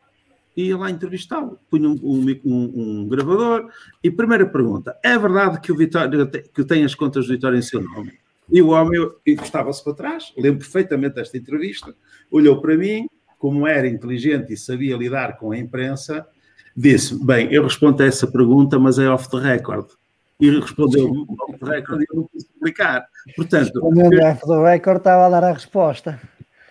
Ia 0.56 0.78
lá 0.78 0.91
entrevistá-lo, 0.91 1.58
punha 1.70 1.89
um, 1.89 1.99
um, 2.04 2.74
um, 2.76 3.08
gravador 3.08 3.70
e 4.04 4.12
primeira 4.12 4.45
pergunta, 4.45 4.95
é 5.04 5.18
verdade 5.18 5.60
que 5.60 5.72
o 5.72 5.76
Vitória 5.76 6.28
que 6.28 6.64
tem 6.64 6.86
as 6.86 6.93
contas 6.93 7.26
do 7.26 7.34
Vitória 7.34 7.58
em 7.58 7.62
seu 7.62 7.82
nome? 7.82 8.14
E 8.51 8.62
o 8.62 8.70
homem 8.70 9.10
encostava-se 9.26 9.84
para 9.84 9.93
trás, 9.93 10.34
lembro 10.38 10.60
perfeitamente 10.60 11.16
desta 11.16 11.38
entrevista, 11.38 11.95
olhou 12.30 12.62
para 12.62 12.78
mim, 12.78 13.08
como 13.39 13.68
era 13.68 13.88
inteligente 13.88 14.54
e 14.54 14.58
sabia 14.58 14.95
lidar 14.95 15.38
com 15.38 15.51
a 15.51 15.58
imprensa, 15.58 16.26
disse: 16.76 17.18
Bem, 17.26 17.51
eu 17.51 17.64
respondo 17.64 18.04
a 18.04 18.06
essa 18.06 18.26
pergunta, 18.26 18.78
mas 18.78 18.99
é 18.99 19.10
off 19.10 19.30
the 19.30 19.38
record. 19.38 19.88
e 20.39 20.49
respondeu-me 20.49 21.26
off 21.39 21.60
the 21.60 21.66
record 21.66 22.01
e 22.01 22.06
eu 22.10 22.16
não 22.16 22.24
pude 22.24 22.45
publicar. 22.45 23.08
Portanto, 23.36 23.72
Respondendo 23.74 24.24
off 24.24 24.41
the 24.45 24.72
record, 24.72 24.97
estava 24.97 25.26
a 25.26 25.30
dar 25.30 25.43
a 25.43 25.54
resposta. 25.54 26.20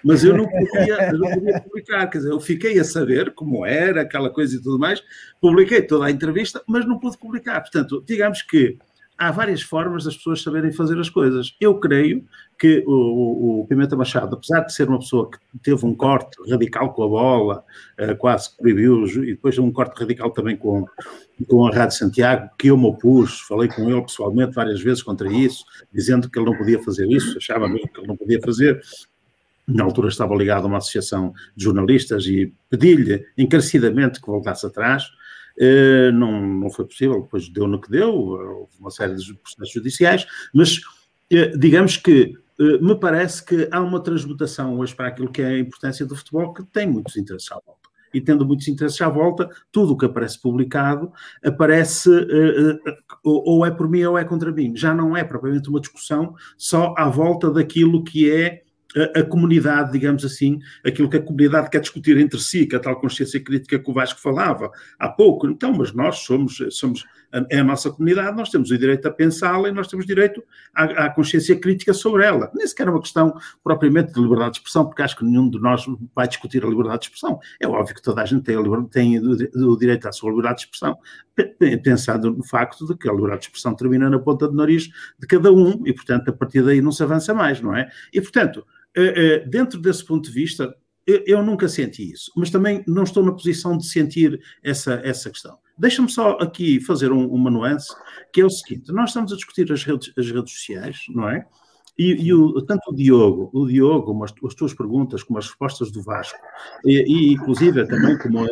Mas 0.05 0.25
eu 0.25 0.37
não, 0.37 0.47
podia, 0.47 1.11
eu 1.11 1.19
não 1.19 1.31
podia 1.31 1.61
publicar, 1.61 2.07
quer 2.09 2.19
dizer, 2.19 2.31
eu 2.31 2.41
fiquei 2.41 2.79
a 2.79 2.85
saber 2.85 3.33
como 3.35 3.65
era, 3.65 4.03
aquela 4.03 4.31
coisa 4.31 4.57
e 4.57 4.63
tudo 4.63 4.79
mais, 4.79 5.03
publiquei 5.41 5.83
toda 5.83 6.07
a 6.07 6.11
entrevista, 6.11 6.63
mas 6.67 6.87
não 6.87 6.99
pude 6.99 7.19
publicar. 7.19 7.61
Portanto, 7.61 8.03
digamos 8.07 8.43
que 8.43 8.79
há 9.23 9.31
várias 9.31 9.63
formas 9.63 10.05
das 10.05 10.17
pessoas 10.17 10.43
saberem 10.43 10.73
fazer 10.73 10.99
as 10.99 11.09
coisas. 11.09 11.55
Eu 11.61 11.79
creio 11.79 12.25
que 12.59 12.83
o, 12.87 13.61
o, 13.61 13.67
Pimenta 13.67 13.97
Machado, 13.97 14.35
apesar 14.35 14.61
de 14.61 14.73
ser 14.73 14.89
uma 14.89 14.99
pessoa 14.99 15.31
que 15.31 15.39
teve 15.63 15.85
um 15.87 15.95
corte 15.95 16.37
radical 16.51 16.93
com 16.93 17.05
a 17.05 17.09
bola, 17.09 17.65
eh, 17.99 18.15
quase 18.15 18.51
que 18.51 18.57
proibiu, 18.59 19.05
e 19.07 19.33
depois 19.33 19.59
um 19.59 19.73
corte 19.73 19.99
radical 19.99 20.31
também 20.31 20.57
com, 20.57 20.85
com 21.49 21.67
a 21.67 21.75
Rádio 21.75 21.97
Santiago, 21.97 22.51
que 22.59 22.69
eu 22.69 22.77
me 22.77 22.87
opus, 22.87 23.41
falei 23.41 23.69
com 23.69 23.89
ele 23.91 24.03
pessoalmente 24.03 24.55
várias 24.55 24.81
vezes 24.81 25.03
contra 25.03 25.33
isso, 25.33 25.65
dizendo 25.93 26.31
que 26.31 26.39
ele 26.39 26.47
não 26.47 26.57
podia 26.57 26.81
fazer 26.83 27.09
isso, 27.09 27.37
achava 27.37 27.69
mesmo 27.69 27.89
que 27.93 28.01
ele 28.01 28.09
não 28.09 28.17
podia 28.17 28.41
fazer. 28.41 28.81
Na 29.75 29.85
altura 29.85 30.09
estava 30.09 30.35
ligado 30.35 30.65
a 30.65 30.69
uma 30.69 30.79
associação 30.79 31.33
de 31.57 31.65
jornalistas 31.65 32.27
e 32.27 32.53
pedi-lhe 32.69 33.25
encarecidamente 33.37 34.21
que 34.21 34.27
voltasse 34.27 34.67
atrás. 34.67 35.05
Eh, 35.59 36.11
não, 36.13 36.41
não 36.47 36.71
foi 36.71 36.87
possível, 36.87 37.23
depois 37.23 37.49
deu 37.49 37.67
no 37.67 37.81
que 37.81 37.91
deu, 37.91 38.13
houve 38.13 38.73
uma 38.81 38.91
série 38.91 39.15
de 39.15 39.35
processos 39.35 39.73
judiciais, 39.73 40.27
mas 40.53 40.81
eh, 41.31 41.57
digamos 41.57 41.97
que 41.97 42.35
eh, 42.59 42.79
me 42.81 42.99
parece 42.99 43.45
que 43.45 43.69
há 43.71 43.81
uma 43.81 44.03
transmutação 44.03 44.79
hoje 44.79 44.95
para 44.95 45.09
aquilo 45.09 45.31
que 45.31 45.43
é 45.43 45.49
a 45.49 45.59
importância 45.59 46.07
do 46.07 46.17
futebol 46.17 46.53
que 46.55 46.65
tem 46.65 46.87
muitos 46.87 47.17
interesses 47.17 47.51
à 47.53 47.57
volta. 47.57 47.83
E 48.15 48.21
tendo 48.21 48.47
muitos 48.47 48.69
interesses 48.69 49.01
à 49.01 49.09
volta, 49.09 49.49
tudo 49.71 49.95
o 49.95 49.97
que 49.97 50.05
aparece 50.05 50.41
publicado 50.41 51.11
aparece 51.43 52.11
ou, 53.25 53.65
é 53.65 53.71
por 53.71 53.89
mim 53.89 54.05
ou 54.05 54.19
é 54.19 54.25
contra 54.25 54.53
mim. 54.53 54.77
Já 54.77 54.95
não 54.95 55.17
é 55.17 55.25
propriamente 55.25 55.71
uma 55.71 55.81
discussão 55.81 56.35
só 56.59 56.95
à 56.99 57.09
volta 57.09 57.51
daquilo 57.51 58.05
que 58.05 58.31
é 58.31 58.65
a, 59.15 59.23
comunidade, 59.23 59.93
digamos 59.93 60.25
assim, 60.25 60.61
aquilo 60.85 61.09
que 61.09 61.17
a 61.17 61.23
comunidade 61.23 61.71
quer 61.71 61.81
discutir 61.81 62.19
entre 62.19 62.39
si, 62.41 62.67
que 62.67 62.75
é 62.75 62.79
a 62.79 62.83
tal 62.83 63.01
consciência 63.01 63.43
crítica 63.43 63.79
que 63.79 63.91
o 63.91 63.95
Vasco 63.95 64.21
falava 64.21 64.71
há 64.99 65.09
pouco. 65.09 65.47
Então, 65.47 65.73
mas 65.73 65.93
nós 65.93 66.19
somos, 66.19 66.63
somos 66.71 67.05
é 67.49 67.61
a 67.61 67.65
nossa 67.65 67.91
comunidade, 67.91 68.37
nós 68.37 68.51
temos 68.51 68.71
o 68.71 68.77
direito 68.77 69.09
a 69.09 69.11
pensá-la 69.11 69.69
e 69.69 69.73
nós 69.73 69.89
temos 69.89 70.05
direito 70.05 70.45
à, 70.75 71.07
à, 71.07 71.11
consciência 71.11 71.59
crítica 71.59 71.95
sobre 71.95 72.27
ela. 72.27 72.51
Nem 72.55 72.67
sequer 72.67 72.87
é 72.87 72.91
uma 72.91 73.01
questão 73.01 73.35
propriamente 73.65 74.13
de 74.13 74.21
liberdade 74.21 74.53
de 74.53 74.57
expressão, 74.59 74.85
porque 74.85 75.01
acho 75.01 75.17
que 75.17 75.25
nenhum 75.25 75.49
de 75.49 75.59
nós 75.59 75.87
vai 76.15 76.29
discutir 76.29 76.63
a 76.63 76.69
liberdade 76.69 77.01
de 77.01 77.05
expressão. 77.07 77.41
É 77.59 77.67
óbvio 77.67 77.95
que 77.95 78.03
toda 78.03 78.21
a 78.21 78.27
gente 78.27 78.43
tem, 78.43 78.57
a 78.57 78.83
tem 78.91 79.19
o 79.19 79.77
direito 79.79 80.07
à 80.07 80.13
sua 80.13 80.29
liberdade 80.29 80.59
de 80.59 80.65
expressão, 80.65 80.99
pensando 81.83 82.31
no 82.31 82.45
facto 82.45 82.87
de 82.87 82.97
que 82.97 83.09
a 83.09 83.13
liberdade 83.13 83.41
de 83.41 83.47
expressão 83.47 83.75
termina 83.75 84.11
na 84.11 84.19
ponta 84.19 84.47
do 84.47 84.55
nariz 84.55 84.91
de 85.19 85.27
cada 85.27 85.51
um 85.51 85.83
e, 85.87 85.95
portanto, 85.95 86.29
a 86.29 86.33
partir 86.33 86.63
daí 86.63 86.83
não 86.83 86.93
se 86.93 87.03
avança 87.03 87.33
mais, 87.33 87.63
não 87.63 87.75
é? 87.75 87.89
E, 88.13 88.21
portanto, 88.21 88.67
dentro 89.49 89.81
desse 89.81 90.05
ponto 90.05 90.29
de 90.29 90.35
vista, 90.35 90.75
eu 91.07 91.43
nunca 91.43 91.69
senti 91.69 92.13
isso, 92.13 92.31
mas 92.37 92.51
também 92.51 92.85
não 92.87 93.03
estou 93.03 93.25
na 93.25 93.33
posição 93.33 93.77
de 93.77 93.87
sentir 93.87 94.41
essa, 94.63 95.01
essa 95.05 95.31
questão. 95.31 95.59
Deixa-me 95.77 96.09
só 96.09 96.33
aqui 96.39 96.81
fazer 96.81 97.11
um, 97.11 97.27
uma 97.29 97.51
nuance, 97.51 97.89
que 98.33 98.41
é 98.41 98.45
o 98.45 98.51
seguinte: 98.51 98.93
nós 98.93 99.11
estamos 99.11 99.33
a 99.33 99.37
discutir 99.37 99.71
as 99.73 99.83
redes, 99.85 100.13
as 100.17 100.31
redes 100.31 100.53
sociais, 100.53 100.99
não 101.09 101.29
é? 101.29 101.47
E, 101.99 102.27
e 102.27 102.33
o, 102.33 102.63
tanto 102.63 102.91
o 102.91 102.95
Diogo, 102.95 103.51
o 103.53 103.67
Diogo, 103.67 104.25
as, 104.25 104.33
as, 104.47 104.55
tuas 104.55 104.73
perguntas, 104.73 105.23
como 105.23 105.39
as 105.39 105.47
respostas 105.47 105.91
do 105.91 106.03
Vasco, 106.03 106.39
e, 106.85 107.05
e 107.07 107.33
inclusive 107.35 107.87
também 107.87 108.17
como 108.19 108.47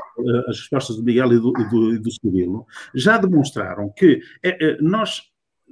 as 0.49 0.59
respostas 0.59 0.97
do 0.97 1.05
Miguel 1.05 1.33
e 1.33 1.39
do, 1.39 1.53
do, 1.53 2.01
do 2.01 2.11
Cirilo, 2.11 2.67
já 2.95 3.17
demonstraram 3.17 3.91
que 3.97 4.21
é, 4.43 4.77
nós 4.83 5.23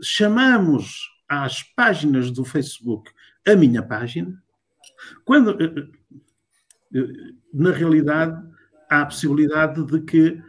chamamos 0.02 1.10
às 1.28 1.62
páginas 1.62 2.30
do 2.30 2.44
Facebook 2.44 3.10
a 3.46 3.54
minha 3.54 3.82
página, 3.82 4.42
quando, 5.24 5.60
eh, 5.62 5.88
eh, 6.94 7.32
na 7.52 7.72
realidade, 7.72 8.40
há 8.88 9.02
a 9.02 9.06
possibilidade 9.06 9.84
de 9.84 10.00
que, 10.00 10.42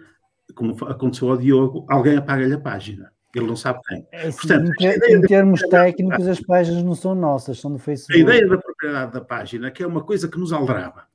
como 0.55 0.73
aconteceu 0.85 1.29
ao 1.29 1.37
Diogo, 1.37 1.85
alguém 1.89 2.17
apaga-lhe 2.17 2.53
a 2.53 2.59
página. 2.59 3.11
Ele 3.35 3.45
não 3.45 3.55
sabe 3.55 3.79
quem. 3.87 4.07
É, 4.11 4.27
assim, 4.27 4.37
Portanto, 4.37 4.71
em, 4.79 5.15
em 5.15 5.21
termos 5.21 5.61
técnicos, 5.61 6.27
as 6.27 6.39
páginas 6.41 6.83
não 6.83 6.95
são 6.95 7.13
nossas, 7.13 7.59
são 7.59 7.71
do 7.71 7.77
Facebook. 7.77 8.19
A 8.19 8.23
ideia 8.23 8.47
da 8.47 8.57
propriedade 8.57 9.13
da 9.13 9.21
página, 9.21 9.69
que 9.69 9.83
é 9.83 9.87
uma 9.87 10.03
coisa 10.03 10.27
que 10.27 10.39
nos 10.39 10.51
aldraba. 10.51 11.07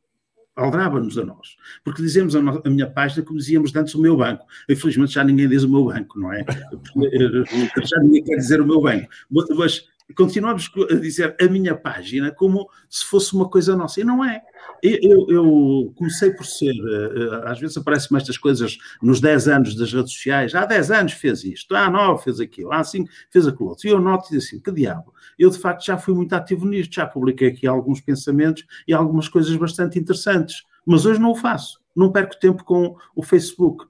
Aldraba-nos 0.54 1.18
a 1.18 1.24
nós. 1.24 1.56
Porque 1.84 2.00
dizemos 2.00 2.36
a, 2.36 2.40
no, 2.40 2.62
a, 2.64 2.70
minha 2.70 2.88
página 2.88 3.24
como 3.24 3.38
dizíamos 3.38 3.74
antes 3.74 3.94
o 3.96 4.00
meu 4.00 4.16
banco. 4.16 4.46
Infelizmente 4.68 5.12
já 5.12 5.24
ninguém 5.24 5.48
diz 5.48 5.64
o 5.64 5.68
meu 5.68 5.86
banco, 5.86 6.18
não 6.20 6.32
é? 6.32 6.44
Eh, 6.96 7.84
já 7.84 7.98
ninguém 8.00 8.22
quer 8.22 8.36
dizer 8.36 8.60
o 8.60 8.66
meu 8.66 8.80
banco. 8.80 9.08
Mas 9.28 9.88
continuamos 10.12 10.70
a 10.90 10.94
dizer 10.96 11.34
a 11.40 11.46
minha 11.46 11.74
página 11.74 12.30
como 12.30 12.68
se 12.90 13.04
fosse 13.06 13.34
uma 13.34 13.48
coisa 13.48 13.74
nossa. 13.74 14.00
E 14.00 14.04
não 14.04 14.24
é. 14.24 14.42
Eu, 14.82 15.26
eu 15.30 15.92
comecei 15.96 16.30
por 16.30 16.44
ser, 16.44 16.72
eh, 16.72 17.50
às 17.50 17.58
vezes 17.58 17.76
aparecem-me 17.76 18.20
estas 18.20 18.36
coisas 18.36 18.76
nos 19.02 19.20
10 19.20 19.48
anos 19.48 19.74
das 19.74 19.92
redes 19.92 20.12
sociais. 20.12 20.54
Há 20.54 20.66
10 20.66 20.90
anos 20.90 21.12
fez 21.12 21.42
isto, 21.44 21.74
há 21.74 21.88
9 21.88 22.22
fez 22.22 22.40
aquilo, 22.40 22.72
há 22.72 22.84
5 22.84 23.08
fez 23.30 23.46
aquilo 23.46 23.70
outro. 23.70 23.88
E 23.88 23.90
eu 23.90 24.00
noto 24.00 24.34
e 24.34 24.36
assim, 24.36 24.60
que 24.60 24.70
diabo. 24.70 25.14
Eu, 25.38 25.48
de 25.48 25.58
facto, 25.58 25.86
já 25.86 25.96
fui 25.96 26.14
muito 26.14 26.34
ativo 26.34 26.66
nisto, 26.66 26.94
já 26.94 27.06
publiquei 27.06 27.48
aqui 27.48 27.66
alguns 27.66 28.00
pensamentos 28.00 28.66
e 28.86 28.92
algumas 28.92 29.28
coisas 29.28 29.56
bastante 29.56 29.98
interessantes. 29.98 30.64
Mas 30.84 31.06
hoje 31.06 31.18
não 31.18 31.30
o 31.30 31.36
faço. 31.36 31.80
Não 31.96 32.12
perco 32.12 32.38
tempo 32.38 32.62
com 32.62 32.96
o 33.14 33.22
Facebook 33.22 33.86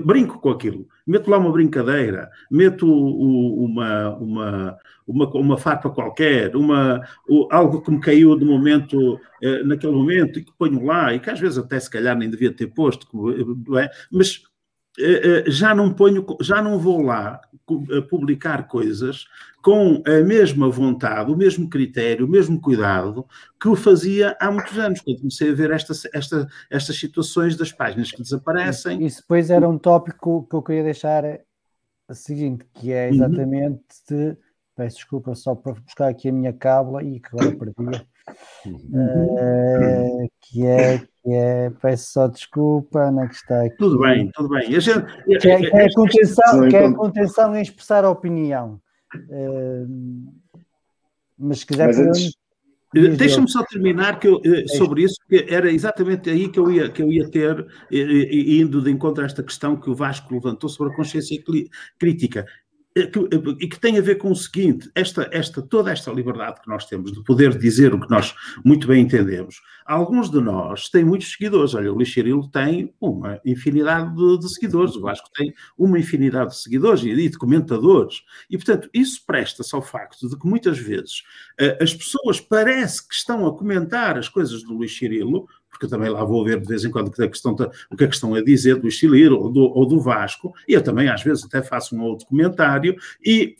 brinco 0.00 0.38
com 0.40 0.50
aquilo, 0.50 0.86
meto 1.06 1.30
lá 1.30 1.38
uma 1.38 1.52
brincadeira, 1.52 2.30
meto 2.50 2.86
uma, 2.86 4.10
uma, 4.16 4.78
uma, 5.06 5.30
uma 5.34 5.58
farpa 5.58 5.90
qualquer, 5.90 6.54
uma, 6.56 7.00
algo 7.50 7.80
que 7.80 7.90
me 7.90 8.00
caiu 8.00 8.36
de 8.36 8.44
momento, 8.44 9.18
eh, 9.42 9.62
naquele 9.62 9.92
momento, 9.92 10.38
e 10.38 10.44
que 10.44 10.52
ponho 10.58 10.84
lá, 10.84 11.14
e 11.14 11.20
que 11.20 11.30
às 11.30 11.40
vezes 11.40 11.58
até 11.58 11.78
se 11.78 11.90
calhar 11.90 12.16
nem 12.16 12.30
devia 12.30 12.52
ter 12.52 12.68
posto, 12.68 13.06
é? 13.78 13.90
mas 14.10 14.42
eh, 14.42 14.42
eh, 14.42 14.49
já 15.46 15.74
não 15.74 15.92
ponho, 15.92 16.24
já 16.40 16.62
não 16.62 16.78
vou 16.78 17.02
lá 17.02 17.40
publicar 18.08 18.66
coisas 18.66 19.26
com 19.62 20.02
a 20.06 20.24
mesma 20.24 20.68
vontade, 20.70 21.30
o 21.30 21.36
mesmo 21.36 21.68
critério, 21.68 22.26
o 22.26 22.28
mesmo 22.28 22.60
cuidado 22.60 23.26
que 23.60 23.68
o 23.68 23.76
fazia 23.76 24.36
há 24.40 24.50
muitos 24.50 24.78
anos, 24.78 25.00
quando 25.00 25.18
comecei 25.18 25.50
a 25.50 25.54
ver 25.54 25.70
esta, 25.70 25.92
esta, 26.14 26.48
estas 26.70 26.98
situações 26.98 27.56
das 27.56 27.70
páginas 27.70 28.10
que 28.10 28.22
desaparecem. 28.22 29.04
Isso 29.04 29.20
depois 29.20 29.50
era 29.50 29.68
um 29.68 29.78
tópico 29.78 30.46
que 30.48 30.56
eu 30.56 30.62
queria 30.62 30.84
deixar 30.84 31.24
a 32.08 32.14
seguinte, 32.14 32.64
que 32.74 32.92
é 32.92 33.08
uhum. 33.08 33.14
exatamente 33.14 33.84
uhum. 34.10 34.16
de, 34.30 34.36
peço 34.74 34.96
desculpa 34.96 35.34
só 35.34 35.54
para 35.54 35.74
buscar 35.74 36.08
aqui 36.08 36.28
a 36.28 36.32
minha 36.32 36.52
cábula 36.52 37.02
e 37.04 37.20
que 37.20 37.28
agora 37.28 37.54
perdi. 37.54 38.06
Uh, 38.66 40.28
que 40.40 40.66
é 40.66 40.98
que 41.22 41.32
é, 41.32 41.70
peço 41.70 42.12
só 42.12 42.26
desculpa, 42.26 43.10
na 43.10 43.24
é 43.24 43.28
que 43.28 43.34
está 43.34 43.62
aqui. 43.62 43.76
Tudo 43.76 43.98
bem, 44.00 44.30
tudo 44.32 44.48
bem. 44.48 44.74
A 44.74 44.80
gente, 44.80 45.04
que, 45.24 45.48
é, 45.48 45.58
que, 45.58 45.76
é 45.76 45.92
contenção, 45.92 46.68
que 46.68 46.76
é 46.76 46.92
contenção 46.92 47.56
em 47.56 47.62
expressar 47.62 48.04
a 48.04 48.10
opinião. 48.10 48.80
Uh, 49.14 50.32
mas 51.38 51.60
se 51.60 51.66
quiser. 51.66 51.86
Mas 51.86 51.98
antes... 51.98 52.40
Deixa-me 52.92 53.48
só 53.48 53.62
terminar 53.66 54.18
que 54.18 54.26
eu, 54.26 54.40
eh, 54.44 54.66
sobre 54.66 55.04
isso, 55.04 55.14
que 55.28 55.46
era 55.48 55.70
exatamente 55.70 56.28
aí 56.28 56.48
que 56.48 56.58
eu 56.58 56.68
ia, 56.72 56.90
que 56.90 57.00
eu 57.00 57.08
ia 57.08 57.30
ter, 57.30 57.64
indo 57.88 58.82
de 58.82 58.90
encontro 58.90 59.22
a 59.22 59.26
esta 59.26 59.44
questão 59.44 59.76
que 59.76 59.88
o 59.88 59.94
Vasco 59.94 60.34
levantou 60.34 60.68
sobre 60.68 60.92
a 60.92 60.96
consciência 60.96 61.40
crítica. 61.96 62.44
Eh, 62.96 63.02
eh, 63.02 63.56
e 63.60 63.68
que 63.68 63.78
tem 63.78 63.98
a 63.98 64.02
ver 64.02 64.16
com 64.16 64.32
o 64.32 64.36
seguinte: 64.36 64.90
esta, 64.94 65.28
esta, 65.32 65.62
toda 65.62 65.92
esta 65.92 66.10
liberdade 66.10 66.60
que 66.60 66.68
nós 66.68 66.86
temos 66.86 67.12
de 67.12 67.22
poder 67.22 67.56
dizer 67.56 67.94
o 67.94 68.00
que 68.00 68.10
nós 68.10 68.34
muito 68.64 68.88
bem 68.88 69.02
entendemos. 69.02 69.62
Alguns 69.86 70.28
de 70.28 70.40
nós 70.40 70.88
têm 70.88 71.04
muitos 71.04 71.30
seguidores. 71.32 71.74
Olha, 71.74 71.92
o 71.92 71.98
Lixerilo 71.98 72.48
tem 72.48 72.92
uma 73.00 73.40
infinidade 73.44 74.14
de, 74.14 74.38
de, 74.40 74.52
seguidores, 74.52 74.96
o 74.96 75.00
Vasco 75.00 75.30
tem 75.32 75.54
uma 75.78 75.98
infinidade 75.98 76.50
de 76.50 76.56
seguidores 76.58 77.04
e 77.04 77.28
de 77.28 77.38
comentadores. 77.38 78.22
E, 78.50 78.56
portanto, 78.56 78.90
isso 78.92 79.24
presta-se 79.24 79.74
ao 79.74 79.82
facto 79.82 80.28
de 80.28 80.36
que 80.36 80.46
muitas 80.46 80.78
vezes 80.78 81.22
eh, 81.60 81.78
as 81.80 81.94
pessoas 81.94 82.40
parece 82.40 83.06
que 83.06 83.14
estão 83.14 83.46
a 83.46 83.56
comentar 83.56 84.18
as 84.18 84.28
coisas 84.28 84.64
do 84.64 84.74
Luís 84.74 84.96
Cirilo, 84.96 85.46
porque 85.70 85.86
eu 85.86 85.90
também 85.90 86.10
lá 86.10 86.24
vou 86.24 86.44
ver 86.44 86.60
de 86.60 86.66
vez 86.66 86.84
em 86.84 86.90
quando 86.90 87.08
o 87.08 87.10
que 87.10 87.22
a 87.22 87.28
questão, 87.28 87.56
o 87.90 87.96
que 87.96 88.04
a 88.04 88.08
questão 88.08 88.36
é 88.36 88.42
dizer 88.42 88.76
do 88.76 88.88
Estilir 88.88 89.32
ou 89.32 89.50
do, 89.50 89.62
ou 89.62 89.86
do 89.86 90.00
Vasco, 90.00 90.52
e 90.68 90.74
eu 90.74 90.82
também 90.82 91.08
às 91.08 91.22
vezes 91.22 91.44
até 91.44 91.62
faço 91.62 91.96
um 91.96 92.02
outro 92.02 92.26
comentário, 92.26 92.96
e 93.24 93.56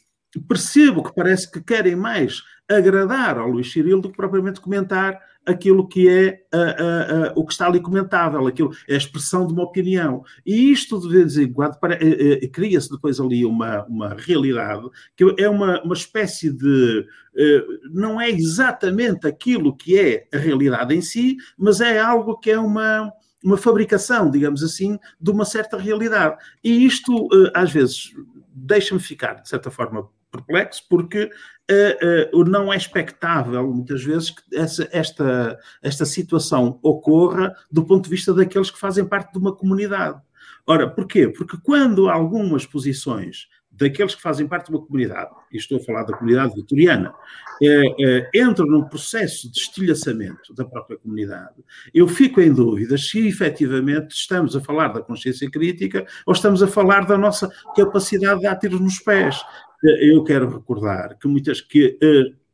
percebo 0.47 1.03
que 1.03 1.15
parece 1.15 1.51
que 1.51 1.61
querem 1.61 1.97
mais 1.97 2.43
agradar 2.69 3.39
ao 3.39 3.49
Luís 3.49 3.73
Cirilo 3.73 4.01
do 4.01 4.11
que 4.11 4.17
propriamente 4.17 4.61
comentar 4.61 5.19
aquilo 5.51 5.87
que 5.87 6.09
é 6.09 6.43
uh, 6.55 6.59
uh, 6.59 7.29
uh, 7.29 7.33
o 7.35 7.45
que 7.45 7.53
está 7.53 7.67
ali 7.67 7.81
comentável, 7.81 8.47
aquilo 8.47 8.71
é 8.89 8.95
a 8.95 8.99
expressão 8.99 9.47
de 9.47 9.53
uma 9.53 9.65
opinião. 9.65 10.23
E 10.45 10.71
isto, 10.73 11.01
de 11.01 11.09
vez 11.09 11.37
em 11.37 11.53
quando, 11.53 11.77
eh, 11.85 12.39
eh, 12.43 12.49
cria-se 12.49 12.91
depois 12.91 13.21
ali 13.21 13.45
uma, 13.45 13.85
uma 13.87 14.15
realidade 14.15 14.89
que 15.17 15.25
é 15.39 15.49
uma, 15.49 15.83
uma 15.83 15.95
espécie 15.95 16.51
de. 16.51 17.07
Eh, 17.37 17.65
não 17.93 18.21
é 18.21 18.31
exatamente 18.31 19.27
aquilo 19.27 19.77
que 19.77 19.99
é 19.99 20.27
a 20.33 20.39
realidade 20.39 20.95
em 20.95 21.01
si, 21.01 21.37
mas 21.59 21.81
é 21.81 21.99
algo 21.99 22.39
que 22.39 22.51
é 22.51 22.59
uma 22.59 23.13
uma 23.43 23.57
fabricação, 23.57 24.31
digamos 24.31 24.63
assim, 24.63 24.99
de 25.19 25.31
uma 25.31 25.47
certa 25.47 25.79
realidade. 25.79 26.37
E 26.63 26.85
isto, 26.85 27.27
às 27.55 27.73
vezes, 27.73 28.11
deixa-me 28.55 29.01
ficar, 29.01 29.41
de 29.41 29.49
certa 29.49 29.71
forma, 29.71 30.11
perplexo, 30.31 30.85
porque 30.89 31.31
uh, 31.71 32.41
uh, 32.41 32.45
não 32.45 32.73
é 32.73 32.77
expectável, 32.77 33.73
muitas 33.73 34.03
vezes, 34.03 34.31
que 34.31 34.43
essa, 34.57 34.89
esta, 34.93 35.59
esta 35.83 36.05
situação 36.05 36.79
ocorra 36.83 37.55
do 37.71 37.85
ponto 37.85 38.05
de 38.05 38.11
vista 38.11 38.35
daqueles 38.35 38.71
que 38.71 38.79
fazem 38.79 39.05
parte 39.05 39.33
de 39.33 39.39
uma 39.39 39.55
comunidade. 39.55 40.21
Ora, 40.67 40.89
porquê? 40.89 41.29
Porque 41.29 41.57
quando 41.63 42.09
algumas 42.09 42.67
posições 42.67 43.49
daqueles 43.81 44.15
que 44.15 44.23
fazem 44.23 44.47
parte 44.47 44.67
de 44.67 44.77
uma 44.77 44.85
comunidade, 44.85 45.31
e 45.51 45.57
estou 45.57 45.79
a 45.79 45.81
falar 45.81 46.05
da 46.05 46.17
comunidade 46.17 46.55
vitoriana, 46.55 47.15
é, 47.63 47.85
é, 47.99 48.31
entram 48.35 48.67
num 48.67 48.85
processo 48.85 49.51
de 49.51 49.59
estilhaçamento 49.59 50.55
da 50.55 50.65
própria 50.65 50.99
comunidade, 50.99 51.65
eu 51.93 52.07
fico 52.07 52.41
em 52.41 52.53
dúvida 52.53 52.97
se 52.99 53.27
efetivamente 53.27 54.13
estamos 54.13 54.55
a 54.55 54.61
falar 54.61 54.89
da 54.89 55.01
consciência 55.01 55.51
crítica 55.51 56.07
ou 56.27 56.35
estamos 56.35 56.63
a 56.63 56.67
falar 56.67 57.07
da 57.07 57.17
nossa 57.17 57.51
capacidade 57.75 58.41
de 58.41 58.43
dar 58.45 58.57
tiros 58.57 58.81
nos 58.81 58.99
pés. 58.99 59.43
Eu 59.83 60.23
quero 60.25 60.51
recordar 60.51 61.17
que 61.19 61.27
muitas 61.27 61.61
que 61.63 61.99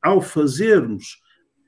ao 0.00 0.20
fazermos 0.20 1.20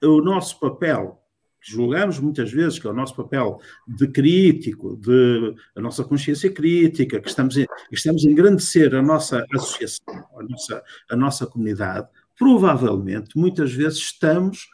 o 0.02 0.20
nosso 0.20 0.60
papel 0.60 1.20
julgamos 1.60 2.18
muitas 2.18 2.50
vezes 2.52 2.78
que 2.78 2.86
é 2.86 2.90
o 2.90 2.94
nosso 2.94 3.14
papel 3.14 3.60
de 3.86 4.08
crítico, 4.08 4.96
de 4.96 5.54
a 5.76 5.80
nossa 5.80 6.04
consciência 6.04 6.50
crítica, 6.50 7.20
que 7.20 7.28
estamos, 7.28 7.56
estamos 7.90 8.26
a 8.26 8.30
engrandecer 8.30 8.94
a 8.94 9.02
nossa 9.02 9.44
associação, 9.54 10.24
a 10.36 10.42
nossa, 10.42 10.82
a 11.10 11.16
nossa 11.16 11.46
comunidade, 11.46 12.08
provavelmente, 12.38 13.36
muitas 13.36 13.72
vezes 13.72 13.98
estamos 13.98 14.68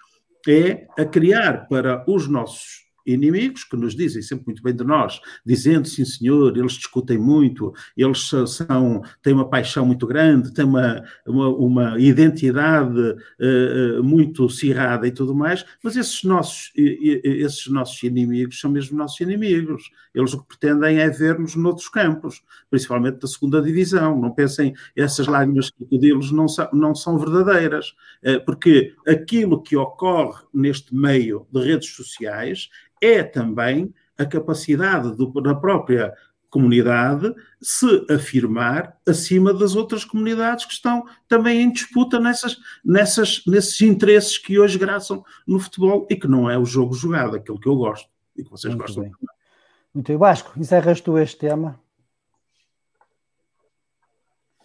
é, 0.46 0.86
a 0.98 1.04
criar 1.04 1.66
para 1.68 2.04
os 2.06 2.28
nossos 2.28 2.83
inimigos 3.06 3.64
que 3.64 3.76
nos 3.76 3.94
dizem 3.94 4.22
sempre 4.22 4.46
muito 4.46 4.62
bem 4.62 4.74
de 4.74 4.84
nós, 4.84 5.20
dizendo 5.44 5.86
sim 5.88 6.04
senhor, 6.04 6.56
eles 6.56 6.72
discutem 6.72 7.18
muito, 7.18 7.72
eles 7.96 8.28
são, 8.28 9.02
têm 9.22 9.32
uma 9.32 9.48
paixão 9.48 9.84
muito 9.84 10.06
grande, 10.06 10.52
têm 10.52 10.64
uma, 10.64 11.02
uma, 11.26 11.48
uma 11.48 12.00
identidade 12.00 13.00
uh, 13.00 14.02
muito 14.02 14.48
cirrada 14.48 15.06
e 15.06 15.10
tudo 15.10 15.34
mais, 15.34 15.64
mas 15.82 15.96
esses 15.96 16.22
nossos, 16.24 16.72
esses 16.76 17.66
nossos 17.68 18.02
inimigos 18.02 18.60
são 18.60 18.70
mesmo 18.70 18.96
nossos 18.96 19.20
inimigos. 19.20 19.90
Eles 20.14 20.32
o 20.32 20.42
que 20.42 20.56
pretendem 20.56 20.98
é 20.98 21.08
ver-nos 21.08 21.56
noutros 21.56 21.88
campos, 21.88 22.42
principalmente 22.70 23.18
da 23.18 23.26
segunda 23.26 23.60
divisão. 23.60 24.20
Não 24.20 24.30
pensem, 24.30 24.74
essas 24.96 25.26
lágrimas 25.26 25.70
crocodilos 25.70 26.30
não 26.30 26.48
são, 26.48 26.68
não 26.72 26.94
são 26.94 27.18
verdadeiras, 27.18 27.94
uh, 28.24 28.44
porque 28.44 28.94
aquilo 29.06 29.62
que 29.62 29.76
ocorre 29.76 30.42
neste 30.52 30.94
meio 30.94 31.46
de 31.52 31.60
redes 31.60 31.90
sociais 31.90 32.68
é 33.04 33.22
também 33.22 33.92
a 34.16 34.24
capacidade 34.24 35.14
do, 35.14 35.28
da 35.40 35.54
própria 35.54 36.12
comunidade 36.54 37.34
se 37.60 38.06
afirmar 38.08 38.96
acima 39.04 39.52
das 39.52 39.74
outras 39.74 40.04
comunidades 40.04 40.64
que 40.64 40.72
estão 40.72 41.04
também 41.26 41.60
em 41.60 41.72
disputa 41.72 42.20
nessas, 42.20 42.56
nessas, 42.84 43.42
nesses 43.44 43.80
interesses 43.80 44.38
que 44.38 44.56
hoje 44.56 44.78
graçam 44.78 45.24
no 45.44 45.58
futebol 45.58 46.06
e 46.08 46.14
que 46.14 46.28
não 46.28 46.48
é 46.48 46.56
o 46.56 46.64
jogo 46.64 46.94
jogado, 46.94 47.34
aquilo 47.34 47.58
que 47.58 47.68
eu 47.68 47.74
gosto 47.74 48.08
e 48.36 48.44
que 48.44 48.50
vocês 48.50 48.72
Muito 48.72 48.86
gostam. 48.86 49.02
Bem. 49.02 49.12
Muito 49.92 50.06
bem. 50.06 50.16
Vasco, 50.16 50.52
encerras 50.56 51.00
tu 51.00 51.18
este 51.18 51.38
tema? 51.38 51.80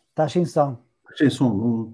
Estás 0.10 0.32
sem 0.32 0.46
som. 0.46 0.78
Sem 1.16 1.30
som. 1.32 1.94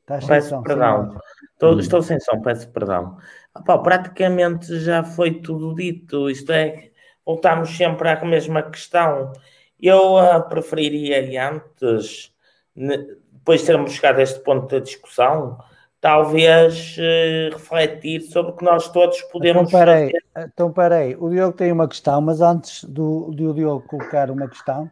Estás 0.00 0.24
sem 0.24 0.42
som. 0.42 0.62
Perdão. 0.62 1.16
Estou, 1.52 1.78
estou 1.78 2.02
sem 2.02 2.18
som, 2.18 2.40
peço 2.40 2.68
perdão. 2.70 3.18
Opa, 3.54 3.78
praticamente 3.78 4.78
já 4.80 5.04
foi 5.04 5.40
tudo 5.40 5.74
dito. 5.74 6.30
Isto 6.30 6.52
é, 6.52 6.90
voltamos 7.24 7.76
sempre 7.76 8.08
à 8.08 8.24
mesma 8.24 8.62
questão. 8.62 9.32
Eu 9.80 10.14
uh, 10.14 10.48
preferiria 10.48 11.50
antes, 11.50 12.32
depois 12.74 13.60
de 13.60 13.66
termos 13.66 13.92
chegado 13.92 14.18
a 14.20 14.22
este 14.22 14.40
ponto 14.40 14.68
da 14.68 14.78
discussão, 14.78 15.58
talvez 16.00 16.96
uh, 16.96 17.52
refletir 17.52 18.22
sobre 18.22 18.52
o 18.52 18.56
que 18.56 18.64
nós 18.64 18.88
todos 18.88 19.20
podemos 19.22 19.68
então, 19.68 19.80
parei, 19.80 20.06
fazer. 20.06 20.48
Então, 20.52 20.72
parei. 20.72 21.16
O 21.16 21.28
Diogo 21.28 21.56
tem 21.56 21.70
uma 21.72 21.88
questão, 21.88 22.20
mas 22.20 22.40
antes 22.40 22.84
do, 22.84 23.30
do 23.32 23.52
Diogo 23.52 23.86
colocar 23.86 24.30
uma 24.30 24.48
questão, 24.48 24.90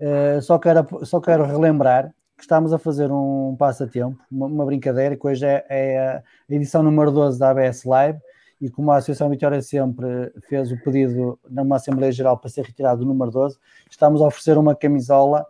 uh, 0.00 0.42
só, 0.42 0.58
quero, 0.58 0.86
só 1.04 1.20
quero 1.20 1.44
relembrar 1.44 2.12
que 2.36 2.42
estamos 2.42 2.72
a 2.72 2.78
fazer 2.78 3.10
um 3.10 3.54
passatempo, 3.58 4.18
uma, 4.30 4.46
uma 4.46 4.66
brincadeira, 4.66 5.16
que 5.16 5.26
hoje 5.26 5.46
é, 5.46 5.64
é, 5.68 5.98
a 5.98 6.22
edição 6.48 6.82
número 6.82 7.10
12 7.10 7.38
da 7.38 7.50
ABS 7.50 7.84
Live, 7.84 8.18
e 8.60 8.70
como 8.70 8.92
a 8.92 8.96
Associação 8.96 9.28
Vitória 9.28 9.60
sempre 9.60 10.32
fez 10.48 10.70
o 10.70 10.78
pedido 10.82 11.38
numa 11.50 11.76
Assembleia 11.76 12.12
Geral 12.12 12.38
para 12.38 12.48
ser 12.48 12.64
retirado 12.64 13.02
o 13.02 13.06
número 13.06 13.30
12, 13.30 13.58
estamos 13.90 14.20
a 14.20 14.26
oferecer 14.26 14.56
uma 14.56 14.74
camisola, 14.74 15.44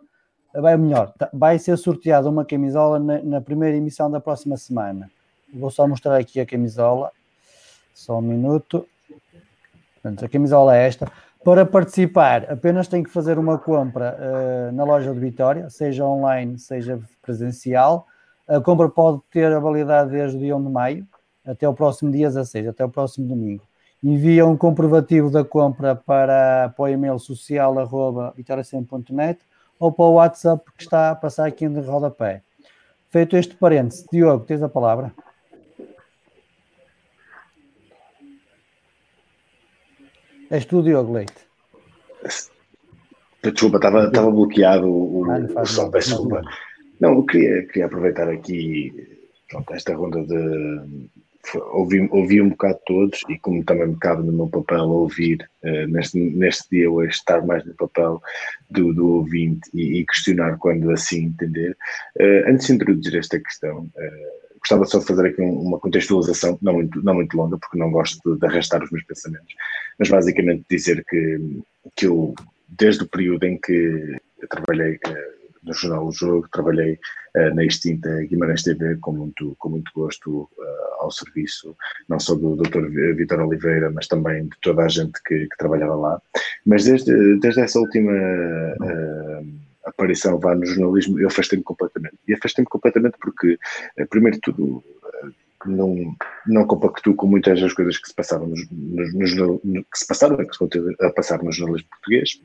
vai 0.53 0.75
melhor, 0.77 1.13
tá, 1.17 1.29
vai 1.31 1.59
ser 1.59 1.77
sorteada 1.77 2.29
uma 2.29 2.43
camisola 2.43 2.99
na, 2.99 3.21
na 3.21 3.41
primeira 3.41 3.77
emissão 3.77 4.09
da 4.09 4.19
próxima 4.19 4.57
semana. 4.57 5.11
Vou 5.53 5.69
só 5.69 5.87
mostrar 5.87 6.17
aqui 6.17 6.39
a 6.39 6.45
camisola, 6.45 7.11
só 7.93 8.17
um 8.17 8.21
minuto. 8.21 8.87
A 10.03 10.27
camisola 10.27 10.75
é 10.75 10.87
esta. 10.87 11.09
Para 11.43 11.65
participar, 11.65 12.49
apenas 12.49 12.87
tem 12.87 13.03
que 13.03 13.09
fazer 13.09 13.37
uma 13.37 13.57
compra 13.57 14.17
uh, 14.17 14.71
na 14.71 14.85
loja 14.85 15.13
de 15.13 15.19
Vitória, 15.19 15.69
seja 15.69 16.05
online, 16.05 16.57
seja 16.57 16.97
presencial. 17.21 18.07
A 18.47 18.61
compra 18.61 18.87
pode 18.87 19.21
ter 19.29 19.51
a 19.51 19.59
validade 19.59 20.11
desde 20.11 20.37
o 20.37 20.39
dia 20.39 20.55
1 20.55 20.63
de 20.63 20.69
maio 20.69 21.07
até 21.45 21.67
o 21.67 21.73
próximo 21.73 22.09
dia 22.11 22.29
16, 22.29 22.69
até 22.69 22.85
o 22.85 22.89
próximo 22.89 23.27
domingo. 23.27 23.61
Envia 24.01 24.45
um 24.45 24.55
comprovativo 24.55 25.29
da 25.29 25.43
compra 25.43 25.95
para, 25.95 26.69
para 26.69 26.83
o 26.83 26.87
e-mail 26.87 27.19
social 27.19 27.77
arroba 27.77 28.33
vitoriacem.net 28.37 29.39
ou 29.77 29.91
para 29.91 30.05
o 30.05 30.13
WhatsApp 30.13 30.63
que 30.77 30.83
está 30.83 31.11
a 31.11 31.15
passar 31.15 31.45
aqui 31.45 31.67
no 31.67 31.81
rodapé. 31.81 32.41
Feito 33.09 33.35
este 33.35 33.53
parênteses, 33.55 34.05
Diogo, 34.09 34.45
tens 34.45 34.63
a 34.63 34.69
palavra. 34.69 35.13
És 40.51 40.65
tu, 40.65 40.81
Diogo 40.83 41.13
Leite. 41.13 41.47
Desculpa, 43.43 43.77
estava, 43.77 44.05
estava 44.07 44.31
bloqueado 44.31 44.87
o, 44.87 45.25
ah, 45.29 45.61
o 45.61 45.65
som, 45.65 45.91
peço 45.91 46.09
desculpa. 46.09 46.41
Não, 46.99 47.15
eu 47.15 47.23
queria, 47.25 47.65
queria 47.67 47.85
aproveitar 47.85 48.29
aqui 48.29 49.19
pronto, 49.49 49.73
esta 49.73 49.93
ronda 49.95 50.23
de. 50.23 51.09
Ouvi, 51.73 52.07
ouvi 52.09 52.41
um 52.41 52.51
bocado 52.51 52.79
todos 52.85 53.19
e 53.27 53.37
como 53.37 53.65
também 53.65 53.87
me 53.87 53.97
cabe 53.97 54.23
no 54.23 54.31
meu 54.31 54.47
papel 54.47 54.87
ouvir 54.87 55.45
uh, 55.61 55.87
neste, 55.89 56.17
neste 56.17 56.69
dia 56.71 56.89
hoje 56.89 57.09
estar 57.09 57.45
mais 57.45 57.65
no 57.65 57.73
papel 57.73 58.21
do, 58.69 58.93
do 58.93 59.15
ouvinte 59.15 59.69
e, 59.73 59.99
e 59.99 60.05
questionar 60.05 60.57
quando 60.57 60.89
assim 60.89 61.25
entender. 61.25 61.75
Uh, 62.17 62.49
antes 62.49 62.67
de 62.67 62.73
introduzir 62.73 63.17
esta 63.17 63.37
questão, 63.41 63.79
uh, 63.79 64.42
gostava 64.63 64.85
só 64.85 64.99
de 64.99 65.05
fazer 65.05 65.27
aqui 65.27 65.41
uma 65.41 65.77
contextualização, 65.77 66.57
não 66.61 66.73
muito, 66.73 67.03
não 67.03 67.13
muito 67.13 67.35
longa, 67.35 67.57
porque 67.57 67.77
não 67.77 67.91
gosto 67.91 68.37
de 68.37 68.45
arrastar 68.47 68.81
os 68.81 68.89
meus 68.91 69.03
pensamentos, 69.03 69.53
mas 69.99 70.09
basicamente 70.09 70.65
dizer 70.69 71.03
que, 71.05 71.61
que 71.95 72.07
eu, 72.07 72.33
desde 72.67 73.03
o 73.03 73.07
período 73.07 73.43
em 73.43 73.59
que 73.59 74.17
eu 74.41 74.47
trabalhei 74.47 74.95
uh, 74.95 75.43
no 75.63 75.73
Jornal 75.73 76.07
O 76.07 76.11
Jogo, 76.11 76.47
trabalhei 76.49 76.93
uh, 77.35 77.53
na 77.53 77.65
extinta 77.65 78.09
Guimarães 78.23 78.63
TV 78.63 78.95
com 79.01 79.11
muito, 79.11 79.53
com 79.59 79.69
muito 79.69 79.91
gosto 79.93 80.49
uh, 80.57 81.01
ao 81.01 81.11
serviço, 81.11 81.75
não 82.07 82.19
só 82.19 82.33
do 82.33 82.55
Dr. 82.55 82.87
Vitor 83.15 83.41
Oliveira, 83.41 83.91
mas 83.91 84.07
também 84.07 84.45
de 84.45 84.57
toda 84.61 84.83
a 84.83 84.87
gente 84.87 85.21
que, 85.25 85.47
que 85.47 85.57
trabalhava 85.57 85.95
lá. 85.95 86.21
Mas 86.65 86.85
desde, 86.85 87.37
desde 87.39 87.61
essa 87.61 87.79
última 87.79 88.13
aparição 89.85 90.39
vá 90.39 90.55
no 90.55 90.65
jornalismo, 90.65 91.19
eu 91.19 91.27
afastei-me 91.27 91.63
completamente. 91.63 92.15
E 92.27 92.33
afastei-me 92.33 92.67
completamente 92.67 93.17
porque, 93.19 93.57
eh, 93.97 94.05
primeiro 94.05 94.37
de 94.37 94.41
tudo, 94.41 94.83
eh, 95.05 95.29
não, 95.65 96.15
não 96.47 96.67
compactuo 96.67 97.15
com 97.15 97.27
muitas 97.27 97.59
das 97.59 97.73
coisas 97.73 97.97
que 97.97 98.07
se 98.07 98.15
passaram 98.15 98.47
no, 98.47 98.55
no, 98.71 99.61
no, 99.63 99.83
que 99.83 99.97
se 99.97 100.07
passaram, 100.07 100.37
que 100.37 100.53
se 100.53 100.59
continuam 100.59 100.93
a 101.01 101.09
passar 101.11 101.41
no 101.41 101.51
jornalismo 101.51 101.89
português, 101.89 102.41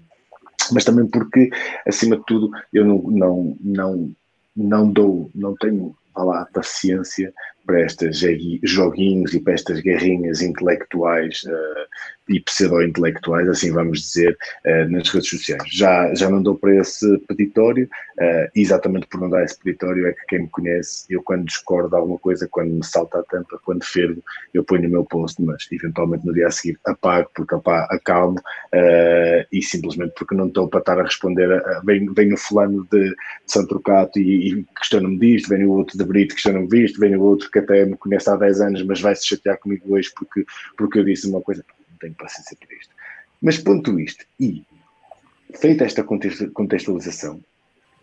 mas 0.72 0.84
também 0.84 1.06
porque, 1.06 1.50
acima 1.86 2.16
de 2.16 2.24
tudo, 2.26 2.50
eu 2.72 2.84
não, 2.84 3.02
não, 3.02 3.56
não, 3.60 4.12
não 4.56 4.92
dou, 4.92 5.30
não 5.34 5.54
tenho, 5.56 5.96
vá 6.14 6.24
lá, 6.24 6.48
paciência 6.52 7.32
para 7.64 7.82
estes 7.82 8.20
joguinhos 8.62 9.34
e 9.34 9.40
para 9.40 9.54
estas 9.54 9.80
guerrinhas 9.80 10.40
intelectuais 10.40 11.42
uh, 11.44 11.86
e 12.28 12.40
pseudo-intelectuais, 12.40 13.48
assim 13.48 13.72
vamos 13.72 14.02
dizer, 14.02 14.36
uh, 14.66 14.90
nas 14.90 15.08
redes 15.08 15.28
sociais. 15.28 15.62
Já, 15.70 16.14
já 16.14 16.28
não 16.28 16.42
dou 16.42 16.56
para 16.56 16.76
esse 16.76 17.18
peditório, 17.26 17.88
uh, 18.18 18.50
exatamente 18.54 19.06
por 19.06 19.20
não 19.20 19.30
dar 19.30 19.44
esse 19.44 19.58
peditório 19.58 20.06
é 20.06 20.12
que 20.12 20.26
quem 20.28 20.42
me 20.42 20.48
conhece, 20.48 21.04
eu 21.10 21.22
quando 21.22 21.44
discordo 21.44 21.90
de 21.90 21.96
alguma 21.96 22.18
coisa, 22.18 22.48
quando 22.50 22.70
me 22.70 22.84
salta 22.84 23.20
a 23.20 23.22
tampa, 23.22 23.58
quando 23.64 23.84
fervo, 23.84 24.22
eu 24.52 24.64
ponho 24.64 24.88
o 24.88 24.90
meu 24.90 25.04
post, 25.04 25.40
mas 25.42 25.66
eventualmente 25.70 26.26
no 26.26 26.32
dia 26.32 26.46
a 26.46 26.50
seguir 26.50 26.78
apago, 26.86 27.30
porque 27.34 27.54
opa, 27.54 27.86
acalmo 27.90 28.38
uh, 28.38 29.46
e 29.52 29.62
simplesmente 29.62 30.12
porque 30.16 30.34
não 30.34 30.48
estou 30.48 30.68
para 30.68 30.80
estar 30.80 30.98
a 30.98 31.04
responder, 31.04 31.50
a, 31.52 31.80
vem, 31.84 32.12
vem 32.12 32.32
o 32.32 32.36
fulano 32.36 32.86
de, 32.90 33.10
de 33.10 33.16
Santo 33.46 33.68
Trocato 33.68 34.18
e, 34.18 34.52
e 34.52 34.64
questiona-me 34.78 35.18
disto, 35.18 35.48
vem 35.48 35.64
o 35.64 35.70
outro 35.70 35.96
de 35.96 36.04
Brito 36.04 36.34
questiona-me 36.34 36.68
disto, 36.68 37.00
vem 37.00 37.16
o 37.16 37.22
outro 37.22 37.50
que 37.50 37.58
até 37.58 37.84
me 37.84 37.96
conhece 37.96 38.30
há 38.30 38.36
10 38.36 38.60
anos, 38.60 38.82
mas 38.84 39.00
vai 39.00 39.14
se 39.14 39.26
chatear 39.26 39.58
comigo 39.58 39.94
hoje 39.94 40.10
porque, 40.16 40.44
porque 40.76 40.98
eu 40.98 41.04
disse 41.04 41.28
uma 41.28 41.40
coisa 41.40 41.64
tenho 41.98 42.14
paciência 42.14 42.56
para 42.56 42.76
isto. 42.76 42.94
Mas 43.40 43.58
ponto 43.58 43.98
isto, 44.00 44.24
e 44.40 44.64
feita 45.60 45.84
esta 45.84 46.02
contextualização, 46.02 47.40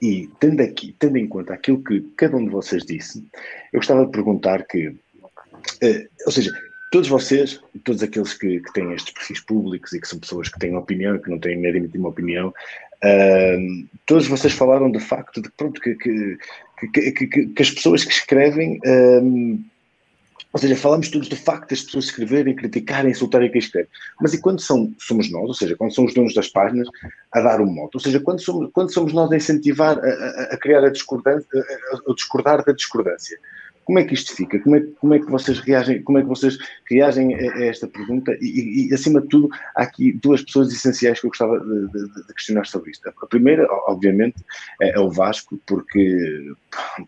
e 0.01 0.29
tendo, 0.39 0.61
aqui, 0.61 0.95
tendo 0.99 1.17
em 1.17 1.27
conta 1.27 1.53
aquilo 1.53 1.83
que 1.83 2.01
cada 2.17 2.37
um 2.37 2.45
de 2.45 2.51
vocês 2.51 2.83
disse, 2.83 3.25
eu 3.71 3.79
gostava 3.79 4.05
de 4.05 4.11
perguntar 4.11 4.65
que, 4.65 4.87
uh, 4.87 6.09
ou 6.25 6.31
seja, 6.31 6.51
todos 6.91 7.09
vocês, 7.09 7.61
todos 7.83 8.03
aqueles 8.03 8.33
que, 8.33 8.59
que, 8.59 8.73
têm 8.73 8.93
estes 8.93 9.13
perfis 9.13 9.39
públicos 9.39 9.93
e 9.93 10.01
que 10.01 10.07
são 10.07 10.19
pessoas 10.19 10.49
que 10.49 10.59
têm 10.59 10.75
opinião, 10.75 11.17
que 11.17 11.29
não 11.29 11.39
têm 11.39 11.57
meramente 11.57 11.97
uma 11.97 12.09
opinião, 12.09 12.49
uh, 12.49 13.87
todos 14.05 14.27
vocês 14.27 14.53
falaram 14.53 14.91
de 14.91 14.99
facto 14.99 15.41
de 15.41 15.49
pronto, 15.51 15.79
que, 15.79 15.95
que, 15.95 16.37
que 17.27 17.61
as 17.61 17.71
pessoas 17.71 18.03
que 18.03 18.11
escrevem. 18.11 18.79
Uh, 18.85 19.63
ou 20.55 20.59
seja, 20.59 20.77
falamos 20.77 21.09
todos 21.09 21.27
do 21.27 21.35
facto 21.35 21.71
das 21.71 21.81
pessoas 21.81 22.05
escreverem, 22.05 22.55
criticarem, 22.55 23.11
insultarem 23.11 23.51
quem 23.51 23.59
escreve. 23.59 23.89
Mas 24.21 24.33
e 24.33 24.39
quando 24.39 24.61
são, 24.61 24.95
somos 24.97 25.29
nós, 25.29 25.49
ou 25.49 25.53
seja, 25.53 25.75
quando 25.75 25.93
são 25.93 26.05
os 26.05 26.13
donos 26.13 26.33
das 26.33 26.47
páginas, 26.47 26.87
a 27.33 27.41
dar 27.41 27.59
um 27.59 27.65
moto? 27.65 27.95
Ou 27.95 27.99
seja, 27.99 28.21
quando 28.21 28.39
somos, 28.39 28.69
quando 28.71 28.89
somos 28.89 29.11
nós 29.11 29.29
a 29.33 29.35
incentivar 29.35 29.99
a, 29.99 30.07
a, 30.07 30.43
a 30.53 30.57
criar 30.57 30.81
a 30.85 30.89
discordância, 30.89 31.45
a, 31.53 32.09
a 32.09 32.15
discordar 32.15 32.63
da 32.63 32.71
discordância? 32.71 33.37
Como 33.85 33.99
é 33.99 34.03
que 34.03 34.13
isto 34.13 34.35
fica? 34.35 34.59
Como 34.59 34.75
é, 34.75 34.81
como 34.99 35.13
é 35.13 35.19
que 35.19 35.29
vocês 35.29 35.59
reagem? 35.59 36.01
Como 36.01 36.17
é 36.17 36.21
que 36.21 36.27
vocês 36.27 36.57
reagem 36.89 37.35
a, 37.35 37.53
a 37.53 37.65
esta 37.65 37.87
pergunta? 37.87 38.35
E, 38.41 38.89
e, 38.89 38.93
acima 38.93 39.21
de 39.21 39.27
tudo, 39.27 39.49
há 39.75 39.83
aqui 39.83 40.11
duas 40.11 40.41
pessoas 40.41 40.73
essenciais 40.73 41.19
que 41.19 41.27
eu 41.27 41.29
gostava 41.29 41.59
de, 41.59 41.87
de, 41.87 42.27
de 42.27 42.33
questionar 42.33 42.65
sobre 42.65 42.91
isto. 42.91 43.07
A 43.07 43.27
primeira, 43.27 43.67
obviamente, 43.87 44.43
é, 44.81 44.89
é 44.89 44.99
o 44.99 45.09
Vasco, 45.09 45.59
porque 45.67 46.53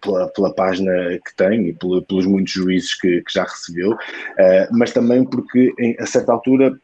pela, 0.02 0.28
pela, 0.30 0.54
página 0.54 0.92
que 1.26 1.36
tem 1.36 1.68
e 1.68 1.74
pela, 1.74 2.02
pelos 2.04 2.26
muitos 2.26 2.54
juízes 2.54 2.94
que, 2.94 3.22
que 3.22 3.34
já 3.34 3.44
recebeu, 3.44 3.92
uh, 3.92 3.98
mas 4.72 4.92
também 4.92 5.26
porque 5.26 5.74
em, 5.80 5.96
a 6.00 6.06
certa 6.06 6.32
altura 6.32 6.80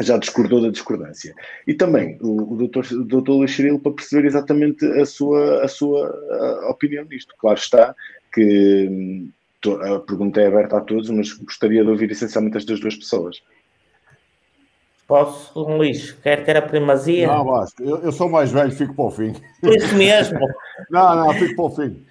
já 0.00 0.16
discordou 0.16 0.62
da 0.62 0.70
discordância. 0.70 1.34
E 1.66 1.74
também 1.74 2.18
o, 2.20 2.54
o 2.54 2.56
doutor, 2.56 2.86
o 2.92 3.04
doutor 3.04 3.46
para 3.82 3.92
perceber 3.92 4.26
exatamente 4.26 4.84
a 4.84 5.04
sua, 5.04 5.64
a 5.64 5.68
sua 5.68 6.08
a 6.62 6.70
opinião 6.70 7.04
nisto. 7.04 7.34
Claro 7.38 7.58
está 7.58 7.94
que 8.32 9.30
a 9.82 9.98
pergunta 10.00 10.40
é 10.40 10.46
aberta 10.46 10.78
a 10.78 10.80
todos, 10.80 11.08
mas 11.10 11.32
gostaria 11.32 11.84
de 11.84 11.90
ouvir 11.90 12.10
essencialmente 12.10 12.56
estas 12.56 12.80
duas 12.80 12.96
pessoas. 12.96 13.42
Posso, 15.06 15.60
Luís? 15.60 16.12
Quer 16.12 16.44
ter 16.44 16.56
a 16.56 16.62
primazia? 16.62 17.26
Não, 17.26 17.44
Vasco, 17.44 17.82
eu, 17.82 17.98
eu, 17.98 18.12
sou 18.12 18.28
mais 18.28 18.50
velho, 18.50 18.72
fico 18.72 18.94
para 18.94 19.04
o 19.04 19.10
fim. 19.10 19.34
Isso 19.62 19.94
mesmo. 19.94 20.38
não, 20.90 21.14
não, 21.14 21.34
fico 21.34 21.54
para 21.54 21.64
o 21.64 21.70
fim. 21.70 22.04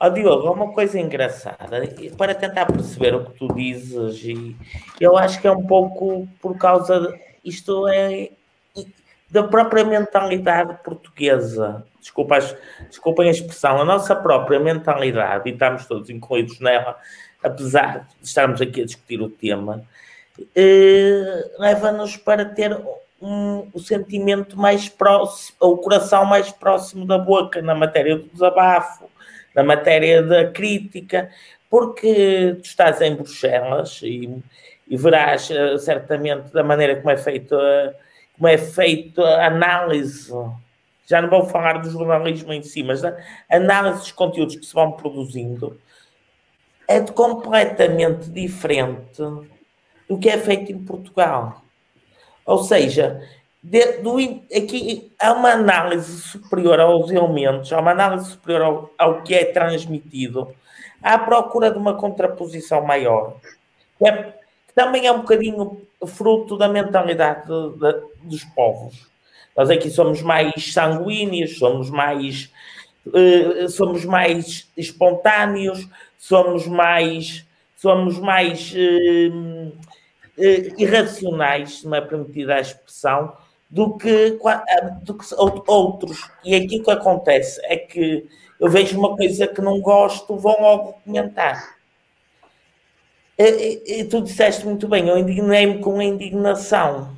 Oh, 0.00 0.10
Diogo, 0.10 0.52
uma 0.52 0.72
coisa 0.72 0.98
engraçada, 0.98 1.80
para 2.18 2.34
tentar 2.34 2.66
perceber 2.66 3.14
o 3.14 3.24
que 3.24 3.38
tu 3.38 3.48
dizes, 3.54 4.22
e 4.24 4.56
eu 5.00 5.16
acho 5.16 5.40
que 5.40 5.46
é 5.46 5.52
um 5.52 5.66
pouco 5.66 6.28
por 6.42 6.58
causa, 6.58 7.00
de, 7.00 7.18
isto 7.44 7.88
é 7.88 8.30
da 9.34 9.42
própria 9.42 9.82
mentalidade 9.82 10.78
portuguesa. 10.84 11.84
Desculpa, 11.98 12.38
desculpem 12.88 13.26
a 13.26 13.32
expressão, 13.32 13.80
a 13.80 13.84
nossa 13.84 14.14
própria 14.14 14.60
mentalidade, 14.60 15.50
e 15.50 15.52
estamos 15.52 15.86
todos 15.86 16.08
incluídos 16.08 16.60
nela, 16.60 16.96
apesar 17.42 18.06
de 18.20 18.28
estarmos 18.28 18.60
aqui 18.60 18.82
a 18.82 18.84
discutir 18.84 19.20
o 19.20 19.28
tema, 19.28 19.82
eh, 20.54 21.50
leva-nos 21.58 22.16
para 22.16 22.44
ter 22.44 22.80
um, 23.20 23.68
o 23.74 23.80
sentimento 23.80 24.56
mais 24.56 24.88
próximo, 24.88 25.56
o 25.58 25.78
coração 25.78 26.24
mais 26.24 26.52
próximo 26.52 27.04
da 27.04 27.18
boca 27.18 27.60
na 27.60 27.74
matéria 27.74 28.16
do 28.16 28.28
desabafo, 28.28 29.10
na 29.52 29.64
matéria 29.64 30.22
da 30.22 30.48
crítica, 30.48 31.28
porque 31.68 32.56
tu 32.62 32.66
estás 32.66 33.00
em 33.00 33.16
Bruxelas 33.16 34.00
e, 34.00 34.30
e 34.86 34.96
verás 34.96 35.50
uh, 35.50 35.76
certamente 35.76 36.52
da 36.52 36.62
maneira 36.62 36.94
como 36.94 37.10
é 37.10 37.16
feito 37.16 37.56
uh, 37.56 38.04
como 38.36 38.48
é 38.48 38.58
feito 38.58 39.22
a 39.22 39.46
análise, 39.46 40.32
já 41.06 41.22
não 41.22 41.30
vou 41.30 41.46
falar 41.46 41.78
do 41.78 41.90
jornalismo 41.90 42.52
em 42.52 42.62
si, 42.62 42.82
mas 42.82 43.04
a 43.04 43.16
análise 43.50 43.98
dos 43.98 44.12
conteúdos 44.12 44.56
que 44.56 44.66
se 44.66 44.74
vão 44.74 44.92
produzindo 44.92 45.78
é 46.88 47.00
completamente 47.00 48.30
diferente 48.30 49.22
do 50.08 50.18
que 50.18 50.28
é 50.28 50.38
feito 50.38 50.72
em 50.72 50.84
Portugal. 50.84 51.62
Ou 52.44 52.62
seja, 52.62 53.22
de, 53.62 53.98
do, 53.98 54.18
aqui 54.54 55.12
há 55.18 55.32
uma 55.32 55.52
análise 55.52 56.20
superior 56.20 56.78
aos 56.80 57.10
elementos, 57.10 57.72
há 57.72 57.80
uma 57.80 57.92
análise 57.92 58.30
superior 58.30 58.62
ao, 58.62 58.90
ao 58.98 59.22
que 59.22 59.34
é 59.34 59.44
transmitido, 59.46 60.54
à 61.02 61.18
procura 61.18 61.70
de 61.70 61.78
uma 61.78 61.94
contraposição 61.94 62.84
maior, 62.84 63.36
é, 64.04 64.34
também 64.74 65.06
é 65.06 65.12
um 65.12 65.20
bocadinho 65.20 65.80
fruto 66.06 66.56
da 66.56 66.68
mentalidade 66.68 67.46
de, 67.46 67.78
de, 67.78 68.02
dos 68.22 68.44
povos. 68.44 69.06
Nós 69.56 69.70
aqui 69.70 69.88
somos 69.88 70.20
mais 70.20 70.72
sanguíneos, 70.72 71.58
somos 71.58 71.88
mais, 71.88 72.50
uh, 73.06 73.68
somos 73.68 74.04
mais 74.04 74.68
espontâneos, 74.76 75.88
somos 76.18 76.66
mais, 76.66 77.46
somos 77.76 78.18
mais 78.18 78.72
uh, 78.72 79.68
uh, 79.68 80.80
irracionais, 80.80 81.80
se 81.80 81.88
me 81.88 81.96
é 81.96 82.00
permitida 82.00 82.56
a 82.56 82.60
expressão, 82.60 83.32
do 83.70 83.96
que, 83.96 84.38
do 85.02 85.14
que 85.14 85.26
outros. 85.68 86.28
E 86.44 86.54
aqui 86.54 86.80
o 86.80 86.84
que 86.84 86.90
acontece 86.90 87.60
é 87.64 87.76
que 87.76 88.26
eu 88.60 88.68
vejo 88.68 88.98
uma 88.98 89.16
coisa 89.16 89.46
que 89.46 89.60
não 89.60 89.80
gosto, 89.80 90.36
vão 90.36 90.56
logo 90.60 90.92
comentar. 91.04 91.74
E, 93.38 94.00
e 94.00 94.04
tu 94.04 94.22
disseste 94.22 94.64
muito 94.64 94.86
bem, 94.86 95.08
eu 95.08 95.18
indignei-me 95.18 95.80
com 95.80 95.98
a 95.98 96.04
indignação. 96.04 97.12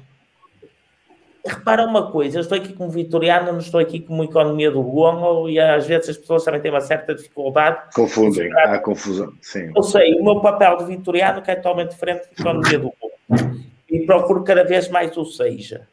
Repara 1.44 1.86
uma 1.86 2.10
coisa, 2.10 2.38
eu 2.38 2.40
estou 2.40 2.58
aqui 2.58 2.72
como 2.72 2.90
vitoriano, 2.90 3.52
não 3.52 3.60
estou 3.60 3.78
aqui 3.78 4.00
como 4.00 4.24
economia 4.24 4.70
do 4.70 4.82
Gongo 4.82 5.48
e 5.48 5.60
às 5.60 5.86
vezes 5.86 6.10
as 6.10 6.16
pessoas 6.16 6.42
também 6.42 6.60
têm 6.60 6.72
uma 6.72 6.80
certa 6.80 7.14
dificuldade. 7.14 7.94
Confundem, 7.94 8.52
há 8.52 8.78
confusão, 8.80 9.32
sim. 9.40 9.70
Eu 9.76 9.82
sei, 9.82 10.14
o 10.14 10.24
meu 10.24 10.40
papel 10.40 10.78
de 10.78 10.86
vitoriano 10.86 11.42
é 11.46 11.54
totalmente 11.54 11.90
diferente 11.90 12.24
da 12.24 12.42
economia 12.42 12.78
do 12.78 12.92
Gongo 13.00 13.60
e 13.88 14.00
procuro 14.04 14.42
cada 14.42 14.64
vez 14.64 14.88
mais 14.88 15.16
o 15.16 15.24
seja. 15.24 15.86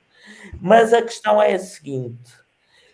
Mas 0.60 0.91
a 0.94 1.02
questão 1.02 1.41
é 1.41 1.54
a 1.54 1.60
seguinte: 1.60 2.32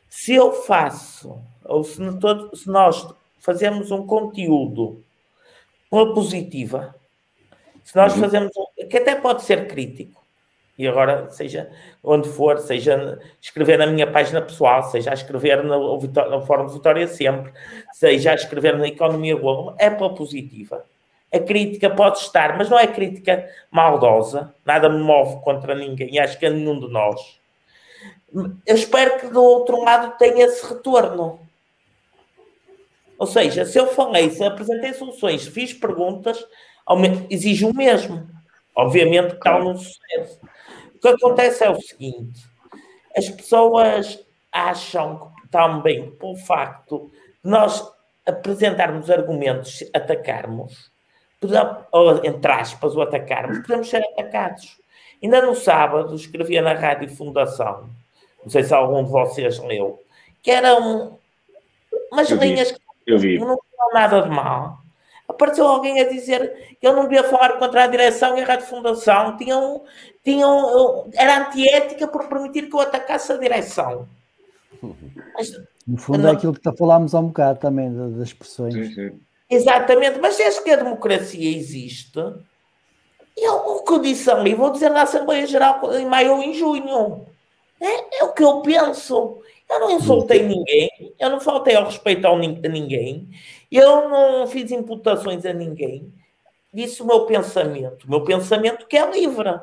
se 0.10 0.34
eu 0.34 0.52
faço, 0.52 1.40
ou 1.64 1.84
se, 1.84 2.20
todo, 2.20 2.56
se 2.56 2.68
nós 2.68 3.08
fazemos 3.40 3.92
um 3.92 4.06
conteúdo 4.06 5.02
positiva, 5.90 6.99
se 7.90 7.96
nós 7.96 8.14
uhum. 8.14 8.22
fazemos, 8.22 8.52
que 8.88 8.98
até 8.98 9.16
pode 9.16 9.42
ser 9.42 9.68
crítico, 9.68 10.24
e 10.78 10.88
agora, 10.88 11.28
seja 11.32 11.72
onde 12.04 12.30
for, 12.30 12.60
seja 12.60 13.18
escrever 13.42 13.80
na 13.80 13.88
minha 13.88 14.06
página 14.06 14.44
pessoal, 14.44 14.84
seja 14.84 15.10
a 15.10 15.16
escrever 15.16 15.64
no, 15.64 15.98
no 15.98 16.42
Fórum 16.46 16.68
de 16.68 16.74
Vitória 16.74 17.08
sempre, 17.08 17.52
seja 17.92 18.32
a 18.32 18.36
escrever 18.36 18.78
na 18.78 18.88
Economia 18.88 19.36
Globo, 19.36 19.74
é 19.80 19.90
pela 19.90 20.14
positiva. 20.14 20.86
A 21.34 21.40
crítica 21.40 21.90
pode 21.90 22.20
estar, 22.20 22.56
mas 22.60 22.70
não 22.70 22.78
é 22.78 22.86
crítica 22.86 23.50
maldosa, 23.72 24.54
nada 24.64 24.88
me 24.88 25.00
move 25.00 25.42
contra 25.42 25.74
ninguém, 25.74 26.20
acho 26.20 26.38
que 26.38 26.46
é 26.46 26.50
nenhum 26.52 26.80
de 26.80 26.90
nós. 26.90 27.40
Eu 28.68 28.76
espero 28.76 29.20
que 29.20 29.30
do 29.30 29.44
outro 29.44 29.84
lado 29.84 30.16
tenha 30.20 30.46
esse 30.46 30.64
retorno. 30.64 31.40
Ou 33.18 33.26
seja, 33.26 33.66
se 33.66 33.80
eu 33.80 33.88
falei, 33.88 34.30
se 34.30 34.44
apresentei 34.44 34.94
soluções, 34.94 35.48
fiz 35.48 35.74
perguntas, 35.74 36.46
exige 37.30 37.66
o 37.66 37.74
mesmo. 37.74 38.28
Obviamente 38.76 39.36
que 39.36 39.42
tal 39.42 39.64
não 39.64 39.76
sucede. 39.76 40.40
O 40.96 41.00
que 41.00 41.08
acontece 41.08 41.64
é 41.64 41.70
o 41.70 41.82
seguinte: 41.82 42.42
as 43.16 43.30
pessoas 43.30 44.26
acham 44.52 45.32
também, 45.52 46.12
pelo 46.12 46.36
facto 46.36 47.12
de 47.44 47.50
nós 47.50 47.86
apresentarmos 48.26 49.10
argumentos, 49.10 49.84
atacarmos, 49.94 50.92
ou 51.92 52.26
entre 52.26 52.52
aspas, 52.52 52.96
o 52.96 53.02
atacarmos, 53.02 53.60
podemos 53.60 53.90
ser 53.90 54.04
atacados. 54.14 54.80
Ainda 55.22 55.42
no 55.42 55.56
sábado 55.56 56.16
escrevia 56.16 56.62
na 56.62 56.74
Rádio 56.74 57.10
Fundação, 57.10 57.90
não 58.42 58.50
sei 58.50 58.64
se 58.64 58.74
algum 58.74 59.04
de 59.04 59.10
vocês 59.10 59.60
leu, 59.60 60.02
que 60.42 60.52
eram 60.52 61.18
umas 62.12 62.30
linhas 62.30 62.72
que 62.72 62.80
não 63.38 63.58
tinham 63.58 63.94
nada 63.94 64.22
de 64.22 64.30
mal 64.30 64.79
apareceu 65.30 65.66
alguém 65.68 66.02
a 66.02 66.10
dizer 66.10 66.76
que 66.82 66.88
eu 66.88 66.94
não 66.94 67.04
devia 67.04 67.24
falar 67.24 67.54
contra 67.60 67.84
a 67.84 67.88
direção 67.88 68.36
e 68.38 68.42
a 68.42 68.46
Rádio 68.46 68.66
Fundação. 68.66 69.38
Tinham, 69.38 69.84
tinham, 70.24 71.10
era 71.14 71.48
antiética 71.48 72.08
por 72.08 72.28
permitir 72.28 72.68
que 72.68 72.76
eu 72.76 72.82
atacasse 72.82 73.32
a 73.32 73.38
direção. 73.38 74.10
Mas, 75.36 75.52
no 75.88 75.98
fundo 75.98 76.20
não, 76.20 76.30
é 76.30 76.34
aquilo 76.34 76.54
que 76.54 76.78
falámos 76.78 77.14
há 77.14 77.20
um 77.20 77.28
bocado 77.28 77.60
também 77.60 77.94
das 77.94 78.28
expressões. 78.28 78.76
Exatamente, 79.50 80.20
mas 80.20 80.38
desde 80.38 80.64
que 80.64 80.72
a 80.72 80.76
democracia 80.76 81.58
existe, 81.58 82.20
eu, 83.36 83.54
o 83.54 83.84
que 83.84 83.94
eu 83.94 84.00
disse 84.00 84.30
ali, 84.30 84.54
vou 84.54 84.72
dizer 84.72 84.90
na 84.90 85.04
Assembleia 85.04 85.46
Geral 85.48 85.82
em 85.94 86.06
maio 86.06 86.36
ou 86.36 86.44
em 86.44 86.54
junho. 86.54 87.26
É, 87.82 88.20
é 88.20 88.24
o 88.24 88.34
que 88.34 88.44
eu 88.44 88.62
penso. 88.62 89.42
Eu 89.70 89.80
não 89.80 89.92
insultei 89.92 90.44
ninguém, 90.44 90.90
eu 91.20 91.30
não 91.30 91.40
faltei 91.40 91.76
ao 91.76 91.86
respeito 91.86 92.28
a 92.28 92.36
ninguém, 92.36 93.30
eu 93.78 94.10
não 94.10 94.48
fiz 94.48 94.72
imputações 94.72 95.46
a 95.46 95.54
ninguém. 95.54 96.12
Disse 96.74 97.02
o 97.02 97.06
meu 97.06 97.26
pensamento. 97.26 98.06
O 98.06 98.10
meu 98.10 98.24
pensamento 98.24 98.88
que 98.88 98.98
é 98.98 99.10
livre. 99.10 99.60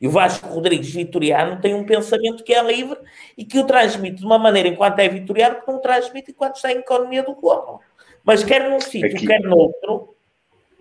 E 0.00 0.06
o 0.06 0.10
Vasco 0.10 0.48
Rodrigues 0.48 0.92
Vitoriano 0.92 1.60
tem 1.60 1.74
um 1.74 1.84
pensamento 1.84 2.42
que 2.44 2.52
é 2.52 2.62
livre 2.62 2.98
e 3.38 3.44
que 3.44 3.58
o 3.58 3.66
transmite 3.66 4.16
de 4.16 4.26
uma 4.26 4.38
maneira 4.38 4.68
enquanto 4.68 4.98
é 4.98 5.08
vitoriano 5.08 5.60
que 5.60 5.70
não 5.70 5.80
transmite 5.80 6.32
enquanto 6.32 6.56
está 6.56 6.72
em 6.72 6.78
economia 6.78 7.22
do 7.22 7.34
globo. 7.34 7.80
Mas 8.24 8.42
quer 8.42 8.68
num 8.68 8.80
sítio, 8.80 9.26
quer 9.26 9.40
noutro, 9.40 10.14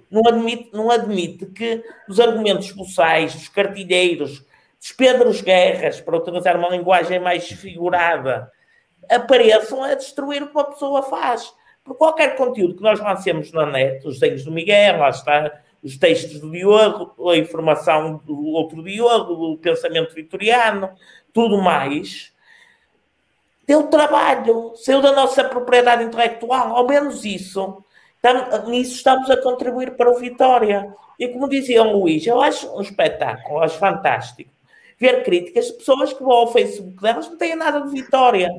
não 0.09 0.27
admite, 0.27 0.69
não 0.73 0.91
admite 0.91 1.45
que 1.47 1.83
os 2.07 2.19
argumentos 2.19 2.71
buçais, 2.71 3.33
dos 3.33 3.47
cartilheiros, 3.49 4.43
dos 4.79 4.91
Pedros 4.91 5.41
Guerras, 5.41 6.01
para 6.01 6.17
utilizar 6.17 6.57
uma 6.57 6.69
linguagem 6.69 7.19
mais 7.19 7.47
figurada, 7.47 8.51
apareçam 9.09 9.83
a 9.83 9.93
destruir 9.93 10.43
o 10.43 10.47
que 10.47 10.53
uma 10.53 10.65
pessoa 10.65 11.01
faz. 11.03 11.53
Por 11.83 11.95
qualquer 11.95 12.35
conteúdo 12.35 12.75
que 12.75 12.81
nós 12.81 12.99
lancemos 12.99 13.51
na 13.51 13.65
net, 13.65 14.07
os 14.07 14.19
desenhos 14.19 14.45
do 14.45 14.51
Miguel, 14.51 14.99
lá 14.99 15.09
está, 15.09 15.61
os 15.83 15.97
textos 15.97 16.39
do 16.39 16.49
Diogo, 16.49 17.29
a 17.29 17.37
informação 17.37 18.21
do 18.25 18.45
outro 18.47 18.81
Diogo, 18.81 19.33
o 19.33 19.57
pensamento 19.57 20.15
vitoriano, 20.15 20.89
tudo 21.33 21.57
mais, 21.61 22.31
deu 23.67 23.87
trabalho, 23.87 24.73
saiu 24.75 25.01
da 25.01 25.11
nossa 25.11 25.43
propriedade 25.43 26.03
intelectual, 26.03 26.75
ao 26.75 26.87
menos 26.87 27.25
isso. 27.25 27.83
nisso 28.67 28.95
estamos 28.95 29.29
a 29.29 29.41
contribuir 29.41 29.97
para 29.97 30.09
o 30.09 30.17
Vitória. 30.17 30.93
E 31.19 31.27
como 31.27 31.49
dizia 31.49 31.83
o 31.83 31.99
Luís, 31.99 32.25
eu 32.25 32.41
acho 32.41 32.73
um 32.75 32.81
espetáculo, 32.81 33.59
acho 33.59 33.77
fantástico 33.77 34.53
ver 35.03 35.23
críticas 35.23 35.65
de 35.65 35.73
pessoas 35.73 36.13
que 36.13 36.23
vão 36.23 36.31
ao 36.31 36.53
Facebook 36.53 37.01
delas 37.01 37.29
não 37.29 37.37
têm 37.37 37.57
nada 37.57 37.81
de 37.81 37.89
Vitória. 37.89 38.49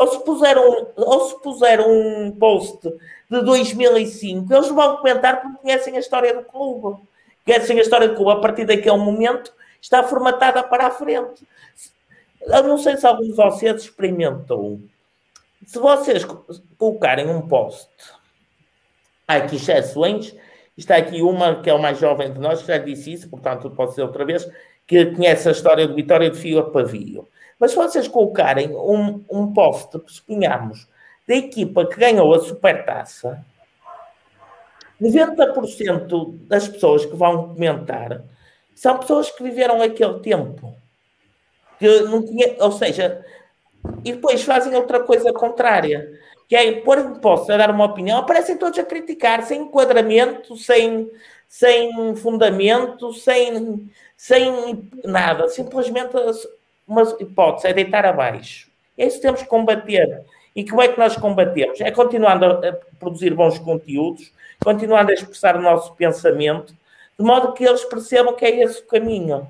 Ou 0.00 0.06
se 0.06 0.24
puseram, 0.24 0.86
se 1.28 1.42
puseram 1.42 1.92
um 1.92 2.32
post 2.32 2.88
de 3.30 3.42
2005, 3.42 4.50
eles 4.50 4.68
vão 4.68 4.96
comentar 4.96 5.42
porque 5.42 5.58
conhecem 5.58 5.94
a 5.94 6.00
história 6.00 6.32
do 6.32 6.42
clube. 6.42 7.02
Conhecem 7.44 7.78
a 7.78 7.82
história 7.82 8.08
do 8.08 8.14
clube. 8.14 8.30
A 8.32 8.36
partir 8.36 8.64
daquele 8.64 8.96
momento 8.96 9.52
está 9.78 10.02
formatada 10.02 10.62
para 10.62 10.86
a 10.86 10.90
frente. 10.90 11.46
Eu 12.40 12.62
não 12.62 12.78
sei 12.78 12.96
se 12.96 13.06
algum 13.06 13.24
de 13.24 13.34
vocês 13.34 13.82
experimentou. 13.82 14.80
Se 15.66 15.78
vocês 15.78 16.26
colocarem 16.78 17.28
um 17.28 17.46
post, 17.46 17.90
há 19.28 19.34
aqui 19.34 19.56
exceções. 19.56 20.34
Está 20.78 20.96
aqui 20.96 21.20
uma 21.20 21.60
que 21.60 21.68
é 21.68 21.74
o 21.74 21.78
mais 21.78 21.98
jovem 21.98 22.32
de 22.32 22.38
nós, 22.38 22.62
que 22.62 22.68
já 22.68 22.78
disse 22.78 23.12
isso, 23.12 23.28
portanto, 23.28 23.68
pode 23.68 23.94
ser 23.94 24.00
outra 24.00 24.24
vez, 24.24 24.50
que 24.86 25.04
conhece 25.14 25.46
a 25.46 25.52
história 25.52 25.86
de 25.86 25.92
Vitória 25.92 26.30
de 26.30 26.38
Fio 26.38 26.58
a 26.58 26.70
Pavio. 26.70 27.28
Mas 27.60 27.72
se 27.72 27.76
vocês 27.76 28.08
colocarem 28.08 28.74
um, 28.74 29.22
um 29.30 29.52
post, 29.52 30.00
suponhamos, 30.06 30.88
da 31.28 31.34
equipa 31.36 31.86
que 31.86 32.00
ganhou 32.00 32.34
a 32.34 32.40
supertaça, 32.40 33.44
90% 35.00 36.38
das 36.46 36.66
pessoas 36.66 37.04
que 37.04 37.14
vão 37.14 37.48
comentar 37.48 38.24
são 38.74 38.98
pessoas 38.98 39.30
que 39.30 39.42
viveram 39.42 39.82
aquele 39.82 40.20
tempo. 40.20 40.74
Que 41.78 42.00
não 42.00 42.24
tinha, 42.24 42.56
ou 42.58 42.72
seja, 42.72 43.24
e 44.04 44.12
depois 44.12 44.42
fazem 44.42 44.74
outra 44.74 45.00
coisa 45.00 45.32
contrária, 45.32 46.10
que 46.48 46.56
é 46.56 46.80
pôr 46.80 46.98
em 46.98 47.14
posse 47.14 47.52
a 47.52 47.56
dar 47.58 47.70
uma 47.70 47.84
opinião, 47.84 48.18
aparecem 48.18 48.56
todos 48.56 48.78
a 48.78 48.84
criticar, 48.84 49.42
sem 49.42 49.62
enquadramento, 49.62 50.56
sem, 50.56 51.10
sem 51.46 52.16
fundamento, 52.16 53.12
sem, 53.12 53.90
sem 54.16 54.90
nada, 55.04 55.48
simplesmente 55.48 56.12
uma 56.90 57.02
hipótese, 57.20 57.68
é 57.68 57.72
deitar 57.72 58.04
abaixo. 58.04 58.68
É 58.98 59.06
isso 59.06 59.16
que 59.16 59.22
temos 59.22 59.42
que 59.42 59.48
combater. 59.48 60.24
E 60.54 60.68
como 60.68 60.82
é 60.82 60.88
que 60.88 60.98
nós 60.98 61.16
combatemos? 61.16 61.80
É 61.80 61.90
continuando 61.90 62.44
a 62.44 62.72
produzir 62.98 63.32
bons 63.34 63.58
conteúdos, 63.58 64.32
continuando 64.62 65.10
a 65.10 65.14
expressar 65.14 65.56
o 65.56 65.62
nosso 65.62 65.94
pensamento, 65.94 66.74
de 67.18 67.24
modo 67.24 67.52
que 67.52 67.64
eles 67.64 67.84
percebam 67.84 68.34
que 68.34 68.44
é 68.44 68.62
esse 68.62 68.80
o 68.80 68.86
caminho. 68.86 69.46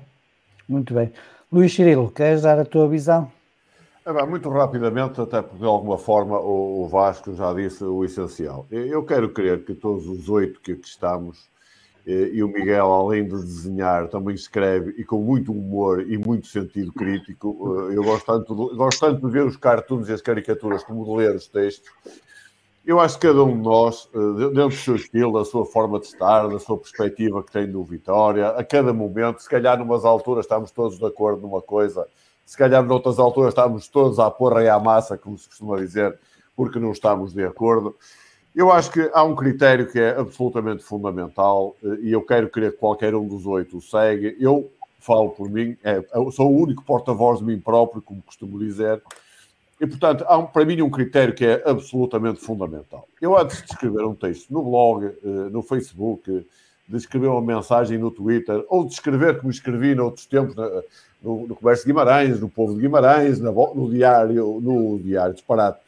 Muito 0.69 0.93
bem. 0.93 1.11
Luís 1.51 1.73
Cirilo, 1.73 2.11
queres 2.11 2.43
dar 2.43 2.59
a 2.59 2.65
tua 2.65 2.87
visão? 2.87 3.31
É 4.05 4.25
muito 4.25 4.49
rapidamente, 4.49 5.19
até 5.19 5.41
porque 5.41 5.59
de 5.59 5.65
alguma 5.65 5.97
forma 5.97 6.39
o 6.39 6.87
Vasco 6.87 7.33
já 7.35 7.53
disse 7.53 7.83
o 7.83 8.03
essencial. 8.03 8.65
Eu 8.71 9.03
quero 9.03 9.29
crer 9.29 9.63
que 9.65 9.73
todos 9.73 10.07
os 10.07 10.29
oito 10.29 10.59
que 10.59 10.71
aqui 10.71 10.87
estamos, 10.87 11.50
e 12.11 12.43
o 12.43 12.47
Miguel, 12.47 12.85
além 12.91 13.23
de 13.23 13.35
desenhar, 13.35 14.07
também 14.07 14.35
escreve 14.35 14.93
e 14.97 15.03
com 15.03 15.21
muito 15.21 15.51
humor 15.51 16.01
e 16.01 16.17
muito 16.17 16.47
sentido 16.47 16.91
crítico. 16.93 17.89
Eu 17.91 18.03
gosto 18.03 18.25
tanto 18.25 18.55
de, 18.55 18.75
gosto 18.75 18.99
tanto 18.99 19.25
de 19.25 19.31
ver 19.31 19.45
os 19.45 19.57
cartoons 19.57 20.09
e 20.09 20.13
as 20.13 20.21
caricaturas 20.21 20.83
como 20.83 21.05
de 21.05 21.11
ler 21.11 21.35
os 21.35 21.47
textos. 21.47 21.89
Eu 22.83 22.99
acho 22.99 23.19
que 23.19 23.27
cada 23.27 23.43
um 23.43 23.55
de 23.55 23.63
nós, 23.63 24.09
eh, 24.13 24.17
dentro 24.49 24.69
do 24.69 24.71
seu 24.71 24.95
estilo, 24.95 25.37
da 25.37 25.45
sua 25.45 25.65
forma 25.65 25.99
de 25.99 26.07
estar, 26.07 26.47
da 26.47 26.59
sua 26.59 26.77
perspectiva 26.77 27.43
que 27.43 27.51
tem 27.51 27.71
do 27.71 27.83
Vitória, 27.83 28.49
a 28.49 28.63
cada 28.63 28.91
momento, 28.91 29.39
se 29.39 29.47
calhar 29.47 29.77
numas 29.77 30.03
alturas 30.03 30.45
estamos 30.45 30.71
todos 30.71 30.97
de 30.97 31.05
acordo 31.05 31.43
numa 31.43 31.61
coisa, 31.61 32.07
se 32.43 32.57
calhar 32.57 32.83
noutras 32.83 33.19
alturas 33.19 33.49
estamos 33.49 33.87
todos 33.87 34.17
à 34.17 34.31
porra 34.31 34.63
e 34.63 34.67
à 34.67 34.79
massa, 34.79 35.15
como 35.15 35.37
se 35.37 35.47
costuma 35.47 35.77
dizer, 35.77 36.19
porque 36.55 36.79
não 36.79 36.91
estamos 36.91 37.33
de 37.33 37.43
acordo. 37.45 37.95
Eu 38.53 38.71
acho 38.71 38.91
que 38.91 39.09
há 39.13 39.23
um 39.23 39.35
critério 39.35 39.89
que 39.89 39.99
é 39.99 40.17
absolutamente 40.17 40.83
fundamental 40.83 41.75
eh, 41.83 41.97
e 42.01 42.11
eu 42.11 42.21
quero 42.21 42.49
crer 42.49 42.71
que 42.71 42.77
qualquer 42.77 43.15
um 43.15 43.27
dos 43.27 43.45
oito 43.45 43.77
o 43.77 43.81
segue. 43.81 44.35
Eu 44.39 44.69
falo 44.99 45.29
por 45.29 45.49
mim, 45.49 45.77
é, 45.83 46.03
sou 46.31 46.51
o 46.51 46.61
único 46.61 46.83
porta-voz 46.83 47.39
de 47.39 47.45
mim 47.45 47.59
próprio, 47.59 48.01
como 48.01 48.21
costumo 48.21 48.59
dizer, 48.59 49.01
e, 49.79 49.87
portanto, 49.87 50.23
há 50.27 50.37
um, 50.37 50.45
para 50.45 50.63
mim 50.63 50.79
um 50.81 50.91
critério 50.91 51.33
que 51.33 51.43
é 51.43 51.63
absolutamente 51.65 52.39
fundamental. 52.39 53.07
Eu, 53.19 53.35
antes 53.35 53.63
de 53.63 53.71
escrever 53.71 54.05
um 54.05 54.13
texto 54.13 54.51
no 54.51 54.61
blog, 54.61 55.05
eh, 55.05 55.17
no 55.23 55.63
Facebook, 55.63 56.45
de 56.87 56.97
escrever 56.97 57.27
uma 57.27 57.41
mensagem 57.41 57.97
no 57.97 58.11
Twitter, 58.11 58.63
ou 58.67 58.85
de 58.85 58.93
escrever, 58.93 59.39
como 59.39 59.49
escrevi 59.49 59.95
noutros 59.95 60.25
tempos, 60.27 60.55
no, 61.23 61.47
no 61.47 61.55
Comércio 61.55 61.85
de 61.85 61.91
Guimarães, 61.91 62.39
no 62.39 62.49
Povo 62.49 62.75
de 62.75 62.81
Guimarães, 62.81 63.39
no 63.39 63.89
Diário, 63.89 64.59
no 64.61 64.99
Diário 64.99 65.33
Disparate, 65.33 65.79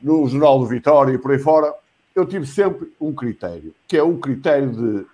no 0.00 0.26
Jornal 0.28 0.58
do 0.58 0.66
Vitória 0.66 1.12
e 1.12 1.18
por 1.18 1.32
aí 1.32 1.38
fora, 1.38 1.74
eu 2.14 2.24
tive 2.24 2.46
sempre 2.46 2.92
um 3.00 3.12
critério, 3.12 3.74
que 3.88 3.96
é 3.96 4.02
o 4.02 4.16
critério 4.18 4.70
de 4.70 5.06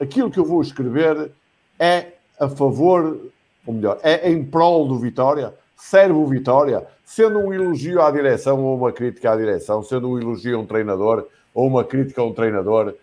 aquilo 0.00 0.30
que 0.30 0.38
eu 0.38 0.44
vou 0.44 0.62
escrever 0.62 1.30
é 1.78 2.14
a 2.38 2.48
favor, 2.48 3.30
ou 3.66 3.74
melhor, 3.74 3.98
é 4.02 4.30
em 4.30 4.44
prol 4.44 4.88
do 4.88 4.98
Vitória, 4.98 5.54
serve 5.76 6.14
o 6.14 6.26
Vitória, 6.26 6.86
sendo 7.04 7.38
um 7.38 7.52
elogio 7.52 8.00
à 8.00 8.10
direção 8.10 8.64
ou 8.64 8.76
uma 8.76 8.92
crítica 8.92 9.32
à 9.32 9.36
direção, 9.36 9.82
sendo 9.82 10.08
um 10.08 10.18
elogio 10.18 10.56
a 10.56 10.60
um 10.60 10.66
treinador 10.66 11.26
ou 11.54 11.66
uma 11.66 11.84
crítica 11.84 12.22
a 12.22 12.24
um 12.24 12.32
treinador. 12.32 12.94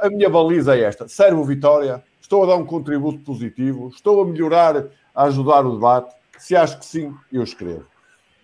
A 0.00 0.08
minha 0.08 0.30
baliza 0.30 0.76
é 0.76 0.82
esta: 0.82 1.08
serve 1.08 1.40
o 1.40 1.44
Vitória, 1.44 2.02
estou 2.20 2.44
a 2.44 2.46
dar 2.46 2.56
um 2.56 2.64
contributo 2.64 3.18
positivo, 3.20 3.88
estou 3.88 4.22
a 4.22 4.26
melhorar, 4.26 4.86
a 5.14 5.24
ajudar 5.24 5.66
o 5.66 5.74
debate. 5.74 6.14
Se 6.38 6.54
acho 6.54 6.78
que 6.78 6.86
sim, 6.86 7.14
eu 7.32 7.42
escrevo. 7.42 7.84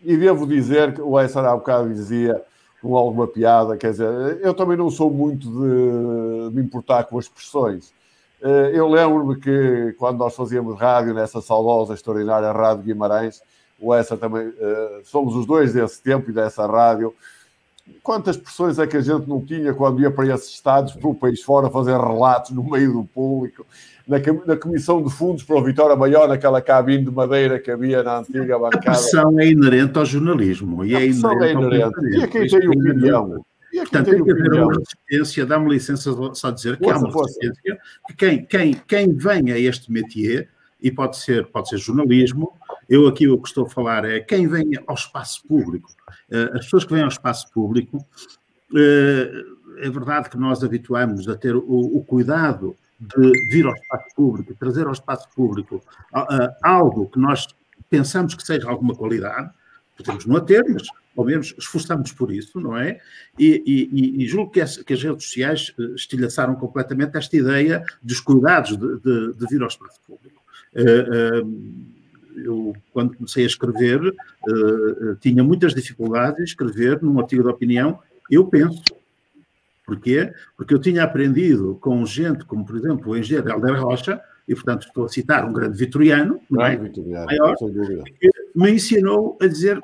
E 0.03 0.17
devo 0.17 0.47
dizer 0.47 0.95
que 0.95 1.01
o 1.01 1.19
Essar 1.19 1.45
há 1.45 1.55
bocado 1.55 1.89
dizia 1.89 2.43
com 2.85 2.99
alguma 2.99 3.27
piada, 3.27 3.79
quer 3.79 3.93
dizer, 3.93 4.41
eu 4.43 4.53
também 4.53 4.77
não 4.77 4.91
sou 4.91 5.11
muito 5.11 5.49
de 5.49 6.55
me 6.55 6.61
importar 6.61 7.05
com 7.05 7.19
as 7.19 7.25
expressões. 7.25 7.95
Eh, 8.43 8.73
eu 8.75 8.87
lembro-me 8.87 9.41
que 9.41 9.95
quando 9.99 10.19
nós 10.19 10.37
fazíamos 10.37 10.79
rádio 10.79 11.15
nessa 11.15 11.41
saudosa, 11.41 11.95
extraordinária 11.95 12.53
Rádio 12.53 12.85
Guimarães, 12.85 13.41
o 13.81 13.95
Essa 13.95 14.19
também, 14.19 14.53
eh, 14.61 15.01
somos 15.03 15.35
os 15.35 15.47
dois 15.47 15.73
desse 15.73 16.03
tempo 16.03 16.29
e 16.29 16.35
dessa 16.35 16.67
rádio, 16.67 17.15
quantas 18.03 18.37
expressões 18.37 18.79
é 18.79 18.87
que 18.87 18.99
a 18.99 19.01
gente 19.01 19.27
não 19.27 19.41
tinha 19.41 19.73
quando 19.73 20.03
ia 20.03 20.11
para 20.11 20.27
esses 20.35 20.51
estados, 20.51 20.93
para 20.93 21.09
o 21.09 21.15
país 21.15 21.43
fora, 21.43 21.71
fazer 21.71 21.99
relatos 21.99 22.51
no 22.51 22.63
meio 22.63 22.93
do 22.93 23.05
público? 23.05 23.65
Na, 24.07 24.19
na 24.47 24.57
Comissão 24.57 25.03
de 25.03 25.11
Fundos 25.11 25.43
para 25.43 25.57
o 25.57 25.63
Vitória 25.63 25.97
Maior, 25.97 26.29
naquela 26.29 26.61
cabine 26.61 27.05
de 27.05 27.11
madeira 27.11 27.59
que 27.59 27.71
havia 27.71 28.03
na 28.03 28.19
antiga 28.19 28.59
bancada. 28.59 28.77
A 28.77 28.93
pressão 28.93 29.41
é 29.41 29.49
inerente 29.49 29.99
ao 29.99 30.05
jornalismo. 30.05 30.85
E 30.85 30.95
a 30.95 31.01
é 31.01 31.05
pressão 31.05 31.43
é 31.43 31.53
inerente. 31.53 32.07
E 32.07 32.23
a 32.23 32.29
quem 32.29 32.47
tem 32.47 32.69
opinião. 32.69 33.45
E 33.73 33.79
Portanto, 33.79 34.11
tem 34.11 34.23
que 34.23 34.31
haver 34.31 34.53
uma 34.53 34.73
resistência, 34.73 35.47
dá-me 35.47 35.69
licença 35.69 36.13
só 36.35 36.51
dizer 36.53 36.77
que 36.77 36.85
força, 36.85 37.05
há 37.05 37.09
uma 37.09 37.23
resistência, 37.23 37.79
que 38.07 38.15
quem, 38.15 38.45
quem, 38.45 38.75
quem 38.87 39.13
vem 39.13 39.51
a 39.51 39.59
este 39.59 39.91
métier, 39.91 40.49
e 40.81 40.93
pode 40.93 41.17
ser, 41.17 41.47
pode 41.47 41.71
ser 41.71 41.79
jornalismo, 41.79 42.53
eu 42.89 43.09
aqui 43.09 43.27
o 43.27 43.39
que 43.39 43.49
estou 43.49 43.67
a 43.67 43.69
falar 43.69 44.05
é 44.05 44.21
quem 44.21 44.47
vem 44.47 44.71
ao 44.87 44.95
espaço 44.95 45.43
público. 45.49 45.91
Eh, 46.31 46.51
as 46.53 46.67
pessoas 46.67 46.85
que 46.85 46.93
vêm 46.93 47.03
ao 47.03 47.09
espaço 47.09 47.51
público, 47.51 47.99
eh, 48.77 49.45
é 49.79 49.91
verdade 49.91 50.29
que 50.29 50.37
nós 50.37 50.63
habituamos 50.63 51.29
a 51.29 51.35
ter 51.35 51.57
o, 51.57 51.63
o 51.65 52.05
cuidado 52.05 52.77
de 53.17 53.33
vir 53.51 53.67
ao 53.67 53.75
espaço 53.75 54.15
público, 54.15 54.55
trazer 54.55 54.87
ao 54.87 54.93
espaço 54.93 55.29
público 55.35 55.77
uh, 56.15 56.55
algo 56.63 57.09
que 57.09 57.19
nós 57.19 57.47
pensamos 57.91 58.35
que 58.35 58.45
seja 58.45 58.69
alguma 58.69 58.95
qualidade, 58.95 59.51
podemos 59.97 60.27
não 60.27 60.37
a 60.37 60.41
ter, 60.41 60.65
mas 60.69 60.83
ao 61.17 61.25
menos 61.25 61.55
esforçamos 61.59 62.13
por 62.13 62.33
isso, 62.33 62.61
não 62.61 62.77
é? 62.77 63.01
E, 63.39 63.63
e, 63.65 64.23
e 64.23 64.27
julgo 64.27 64.51
que 64.51 64.61
as, 64.61 64.79
que 64.79 64.93
as, 64.93 65.03
redes 65.03 65.25
sociais 65.25 65.73
uh, 65.79 65.95
estilhaçaram 65.95 66.55
completamente 66.57 67.17
esta 67.17 67.37
ideia 67.37 67.85
dos 68.03 68.21
cuidados 68.21 68.77
de, 68.77 68.99
de, 68.99 69.33
de 69.35 69.47
vir 69.49 69.63
ao 69.63 69.69
espaço 69.69 70.01
público. 70.07 70.43
Uh, 70.75 71.45
uh, 71.45 72.05
eu, 72.37 72.77
quando 72.93 73.17
comecei 73.17 73.45
a 73.45 73.47
escrever, 73.47 74.13
tinha 75.21 75.45
muitas 75.45 75.73
dificuldades 75.73 76.41
em 76.41 76.43
escrever 76.43 77.01
num 77.01 77.21
artigo 77.21 77.45
de 77.45 77.49
opinião. 77.49 78.01
Eu 78.29 78.45
penso, 78.45 78.83
Porquê? 79.87 80.33
Porque 80.57 80.73
eu 80.73 80.79
tinha 80.79 81.05
aprendido 81.05 81.77
com 81.81 82.05
gente 82.07 82.45
como, 82.45 82.65
por 82.65 82.77
exemplo, 82.77 83.13
o 83.13 83.17
engenheiro 83.17 83.51
Helder 83.51 83.83
Rocha, 83.83 84.21
e 84.47 84.55
portanto 84.55 84.87
estou 84.87 85.05
a 85.05 85.09
citar 85.09 85.45
um 85.45 85.53
grande 85.53 85.77
vitoriano, 85.79 86.41
é? 86.61 86.77
Vitoriano, 86.77 87.27
Maior, 87.27 87.57
que 87.57 88.31
me 88.55 88.71
ensinou 88.73 89.39
a 89.41 89.47
dizer 89.47 89.81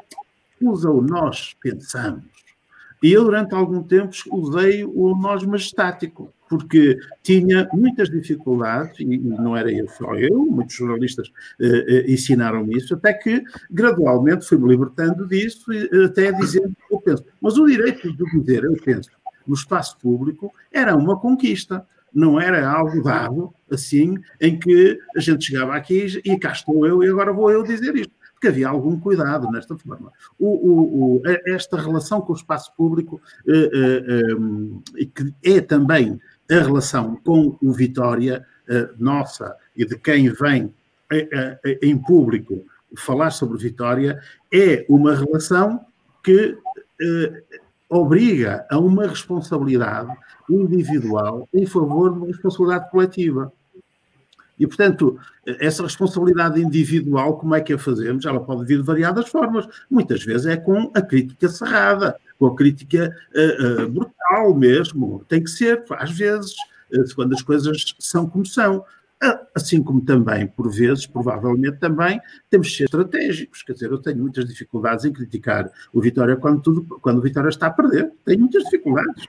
usa 0.61 0.91
o 0.91 1.01
nós 1.01 1.55
pensamos. 1.61 2.25
E 3.03 3.13
eu, 3.13 3.25
durante 3.25 3.55
algum 3.55 3.83
tempo, 3.83 4.15
usei 4.31 4.85
o 4.85 5.17
nós 5.17 5.43
majestático, 5.43 6.35
porque 6.51 6.99
tinha 7.23 7.67
muitas 7.73 8.11
dificuldades, 8.11 9.01
e 9.01 9.17
não 9.17 9.57
era 9.57 9.73
eu 9.73 9.89
só 9.89 10.15
eu, 10.17 10.45
muitos 10.45 10.77
jornalistas 10.77 11.33
eh, 11.59 11.85
eh, 11.89 12.13
ensinaram-me 12.13 12.77
isso, 12.77 12.95
até 12.95 13.15
que 13.15 13.43
gradualmente 13.71 14.47
fui-me 14.47 14.69
libertando 14.69 15.27
disso, 15.27 15.73
e, 15.73 16.05
até 16.05 16.31
dizendo 16.33 16.77
eu 16.91 17.01
penso. 17.01 17.25
Mas 17.41 17.57
o 17.57 17.67
direito 17.67 18.13
de 18.15 18.39
dizer 18.39 18.65
eu 18.65 18.77
penso 18.85 19.11
no 19.47 19.55
espaço 19.55 19.97
público 19.99 20.53
era 20.73 20.97
uma 20.97 21.19
conquista, 21.19 21.87
não 22.13 22.41
era 22.41 22.69
algo 22.69 23.03
dado 23.03 23.55
assim, 23.71 24.19
em 24.41 24.59
que 24.59 24.99
a 25.17 25.21
gente 25.21 25.45
chegava 25.45 25.75
aqui 25.75 26.21
e 26.25 26.39
cá 26.39 26.53
estou 26.53 26.87
eu 26.87 27.03
e 27.05 27.09
agora 27.09 27.33
vou 27.33 27.51
eu 27.51 27.63
dizer 27.63 27.95
isto 27.97 28.13
porque 28.41 28.49
havia 28.49 28.71
algum 28.71 28.99
cuidado 28.99 29.51
nesta 29.51 29.77
forma. 29.77 30.11
O, 30.39 30.47
o, 30.47 31.17
o, 31.19 31.23
esta 31.47 31.79
relação 31.79 32.23
com 32.23 32.33
o 32.33 32.37
espaço 32.37 32.73
público, 32.75 33.21
eh, 33.47 33.71
eh, 33.71 35.03
eh, 35.03 35.09
que 35.15 35.35
é 35.45 35.61
também 35.61 36.19
a 36.51 36.55
relação 36.55 37.17
com 37.17 37.59
o 37.63 37.71
Vitória, 37.71 38.47
eh, 38.67 38.89
nossa, 38.99 39.55
e 39.77 39.85
de 39.85 39.99
quem 39.99 40.31
vem 40.31 40.75
eh, 41.13 41.59
eh, 41.65 41.79
em 41.83 41.99
público 41.99 42.65
falar 42.97 43.31
sobre 43.31 43.59
Vitória, 43.59 44.19
é 44.53 44.87
uma 44.89 45.15
relação 45.15 45.85
que 46.25 46.57
obriga 47.91 48.65
a 48.71 48.79
uma 48.79 49.07
responsabilidade 49.07 50.17
individual 50.49 51.49
em 51.53 51.67
favor 51.67 52.13
de 52.13 52.19
uma 52.19 52.27
responsabilidade 52.29 52.89
coletiva. 52.91 53.53
E, 54.59 54.67
portanto, 54.67 55.19
essa 55.59 55.83
responsabilidade 55.83 56.61
individual, 56.61 57.39
como 57.39 57.55
é 57.55 57.63
que 57.63 57.73
a 57.73 57.79
fazemos? 57.79 58.27
Ela 58.27 58.41
pode 58.41 58.67
vir 58.67 58.77
de 58.77 58.83
variadas 58.85 59.29
formas. 59.29 59.67
Muitas 59.91 60.23
vezes 60.23 60.47
é 60.47 60.57
com 60.57 60.91
a 60.95 61.01
crítica 61.01 61.49
cerrada, 61.49 62.15
com 62.39 62.47
a 62.47 62.55
crítica 62.55 63.11
uh, 63.35 63.85
uh, 63.85 63.89
brutal 63.89 64.55
mesmo. 64.55 65.25
Tem 65.27 65.43
que 65.43 65.51
ser, 65.51 65.83
às 65.93 66.11
vezes, 66.11 66.53
uh, 66.93 67.15
quando 67.17 67.33
as 67.33 67.43
coisas 67.43 67.95
são 67.99 68.29
como 68.29 68.45
são. 68.45 68.85
Assim 69.55 69.83
como 69.83 70.01
também, 70.01 70.47
por 70.47 70.71
vezes, 70.71 71.07
provavelmente 71.07 71.79
também, 71.79 72.21
temos 72.49 72.69
de 72.69 72.77
ser 72.77 72.85
estratégicos. 72.85 73.63
Quer 73.63 73.75
dizer, 73.75 73.91
eu 73.91 73.99
tenho 73.99 74.19
muitas 74.19 74.47
dificuldades 74.47 75.05
em 75.05 75.13
criticar 75.13 75.71
o 75.93 76.01
Vitória 76.01 76.37
quando, 76.37 76.63
tudo, 76.63 76.99
quando 77.01 77.19
o 77.19 77.23
Vitória 77.23 77.49
está 77.49 77.67
a 77.67 77.71
perder. 77.71 78.11
Tenho 78.25 78.41
muitas 78.41 78.65
dificuldades 78.65 79.27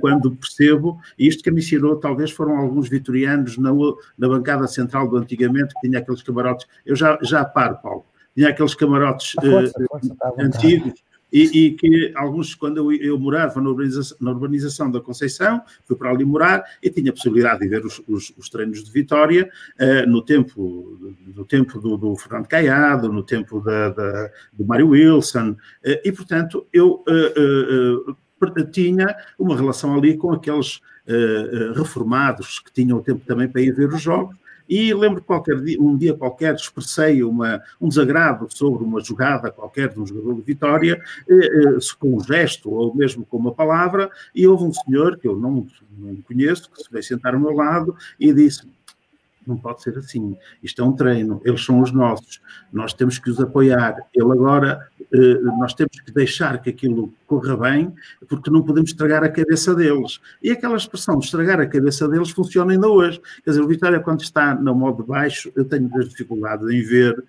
quando 0.00 0.34
percebo, 0.36 1.00
e 1.18 1.26
isto 1.26 1.42
que 1.42 1.50
me 1.50 1.60
ensinou, 1.60 1.96
talvez 1.96 2.30
foram 2.30 2.56
alguns 2.56 2.88
vitorianos 2.88 3.56
na, 3.56 3.70
na 4.18 4.28
bancada 4.28 4.66
central 4.66 5.08
do 5.08 5.16
antigamente, 5.16 5.74
que 5.74 5.88
tinha 5.88 5.98
aqueles 5.98 6.22
camarotes, 6.22 6.66
eu 6.84 6.94
já, 6.94 7.18
já 7.22 7.44
paro, 7.44 7.78
Paulo, 7.82 8.04
tinha 8.34 8.50
aqueles 8.50 8.74
camarotes 8.74 9.32
força, 9.32 9.72
uh, 9.80 9.86
força, 9.88 10.14
antigos, 10.38 11.02
e, 11.32 11.66
e, 11.66 11.70
que 11.72 12.12
alguns, 12.14 12.54
quando 12.54 12.76
eu, 12.76 12.92
eu 12.92 13.18
morava 13.18 13.60
na 13.60 13.70
urbanização, 13.70 14.16
na 14.20 14.30
urbanização, 14.30 14.90
da 14.90 15.00
Conceição, 15.00 15.62
fui 15.84 15.96
para 15.96 16.10
ali 16.10 16.24
morar 16.24 16.62
e 16.82 16.90
tinha 16.90 17.10
a 17.10 17.14
possibilidade 17.14 17.60
de 17.60 17.68
ver 17.68 17.84
os, 17.84 18.02
os, 18.06 18.32
os 18.36 18.48
treinos 18.50 18.84
de 18.84 18.90
Vitória 18.92 19.50
uh, 19.80 20.08
no 20.08 20.22
tempo, 20.22 20.98
no 21.34 21.44
tempo 21.44 21.80
do, 21.80 21.96
do, 21.96 22.14
Fernando 22.16 22.46
Caiado, 22.46 23.10
no 23.10 23.22
tempo 23.22 23.60
da, 23.60 23.88
da, 23.88 24.30
do 24.52 24.66
Mário 24.66 24.88
Wilson, 24.88 25.52
uh, 25.52 25.56
e 26.04 26.12
portanto 26.12 26.66
eu 26.72 27.02
uh, 27.08 28.16
tinha 28.70 29.16
uma 29.38 29.56
relação 29.56 29.96
ali 29.96 30.16
com 30.16 30.32
aqueles 30.32 30.80
reformados 31.76 32.60
que 32.60 32.72
tinham 32.72 32.98
o 32.98 33.02
tempo 33.02 33.24
também 33.26 33.48
para 33.48 33.60
ir 33.60 33.72
ver 33.72 33.88
os 33.88 34.00
jogos. 34.00 34.36
E 34.74 34.94
lembro 34.94 35.20
que 35.20 35.26
qualquer 35.26 35.60
dia, 35.60 35.78
um 35.78 35.98
dia 35.98 36.14
qualquer 36.14 36.54
expressei 36.54 37.22
uma, 37.22 37.60
um 37.78 37.90
desagrado 37.90 38.48
sobre 38.48 38.82
uma 38.82 39.04
jogada 39.04 39.50
qualquer 39.50 39.90
de 39.90 40.00
um 40.00 40.06
jogador 40.06 40.36
de 40.36 40.40
Vitória, 40.40 40.98
eh, 41.28 41.34
eh, 41.34 41.78
com 41.98 42.16
um 42.16 42.20
gesto 42.24 42.70
ou 42.70 42.94
mesmo 42.94 43.26
com 43.26 43.36
uma 43.36 43.52
palavra, 43.52 44.10
e 44.34 44.46
houve 44.46 44.64
um 44.64 44.72
senhor 44.72 45.18
que 45.18 45.28
eu 45.28 45.36
não, 45.38 45.66
não 45.98 46.16
conheço, 46.22 46.70
que 46.70 46.82
se 46.82 46.90
veio 46.90 47.04
sentar 47.04 47.34
ao 47.34 47.40
meu 47.40 47.52
lado 47.52 47.94
e 48.18 48.32
disse: 48.32 48.66
não 49.46 49.56
pode 49.56 49.82
ser 49.82 49.96
assim. 49.98 50.36
Isto 50.62 50.82
é 50.82 50.84
um 50.84 50.92
treino, 50.92 51.40
eles 51.44 51.64
são 51.64 51.80
os 51.80 51.92
nossos, 51.92 52.40
nós 52.72 52.92
temos 52.92 53.18
que 53.18 53.30
os 53.30 53.40
apoiar. 53.40 53.96
Ele 54.14 54.32
agora, 54.32 54.88
eh, 55.12 55.40
nós 55.58 55.74
temos 55.74 56.00
que 56.00 56.12
deixar 56.12 56.60
que 56.60 56.70
aquilo 56.70 57.12
corra 57.26 57.56
bem, 57.56 57.92
porque 58.28 58.50
não 58.50 58.62
podemos 58.62 58.90
estragar 58.90 59.22
a 59.24 59.28
cabeça 59.28 59.74
deles. 59.74 60.20
E 60.42 60.50
aquela 60.50 60.76
expressão 60.76 61.18
de 61.18 61.24
estragar 61.24 61.60
a 61.60 61.66
cabeça 61.66 62.08
deles 62.08 62.30
funciona 62.30 62.72
ainda 62.72 62.88
hoje. 62.88 63.20
Quer 63.44 63.50
dizer, 63.50 63.62
o 63.62 63.68
Vitória, 63.68 64.00
quando 64.00 64.22
está 64.22 64.54
no 64.54 64.74
modo 64.74 65.02
baixo, 65.04 65.52
eu 65.56 65.64
tenho 65.64 65.82
muitas 65.82 66.08
dificuldades 66.08 66.68
em 66.68 66.82
ver 66.82 67.22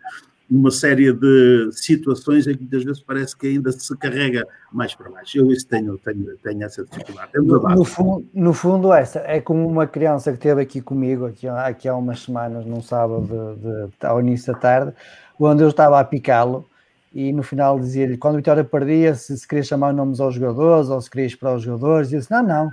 uma 0.50 0.72
série 0.72 1.12
de 1.12 1.70
situações 1.72 2.48
em 2.48 2.54
que 2.54 2.62
muitas 2.62 2.84
vezes 2.84 3.02
parece 3.02 3.36
que 3.36 3.48
ainda 3.48 3.72
se 3.72 3.98
carrega 3.98 4.46
mais 4.72 4.94
para 4.94 5.10
baixo. 5.10 5.38
Eu 5.38 5.52
isso 5.52 5.68
tenho, 5.68 5.98
tenho, 5.98 6.38
tenho 6.38 6.64
essa 6.64 6.84
dificuldade. 6.84 7.32
É 7.36 7.40
no, 7.40 7.60
no, 7.60 7.84
fundo, 7.84 8.26
no 8.34 8.54
fundo, 8.54 8.94
essa 8.94 9.20
é 9.26 9.40
como 9.42 9.68
uma 9.68 9.88
criança 9.88 10.32
que 10.32 10.38
esteve 10.38 10.62
aqui 10.62 10.82
comigo 10.82 11.26
aqui, 11.26 11.48
aqui 11.48 11.88
há 11.88 11.96
umas 11.96 12.22
semanas, 12.22 12.66
num 12.66 12.82
sábado 12.82 13.26
de, 13.26 13.88
de, 13.88 14.06
ao 14.06 14.20
início 14.20 14.54
da 14.54 14.60
tarde, 14.60 14.94
onde 15.40 15.64
eu 15.64 15.70
estava 15.70 16.00
a 16.00 16.04
picá-lo 16.04 16.68
e 17.14 17.32
no 17.32 17.44
final 17.44 17.80
dizia-lhe, 17.80 18.18
quando 18.18 18.36
a 18.36 18.38
Vitória 18.38 18.64
perdia, 18.64 19.14
se, 19.14 19.38
se 19.38 19.48
queria 19.48 19.64
chamar 19.64 19.94
nomes 19.94 20.20
aos 20.20 20.34
jogadores 20.34 20.90
ou 20.90 21.00
se 21.00 21.10
queria 21.10 21.28
esperar 21.28 21.56
os 21.56 21.62
jogadores, 21.62 22.12
e 22.12 22.16
eu 22.16 22.20
disse, 22.20 22.32
não, 22.32 22.44
não, 22.44 22.72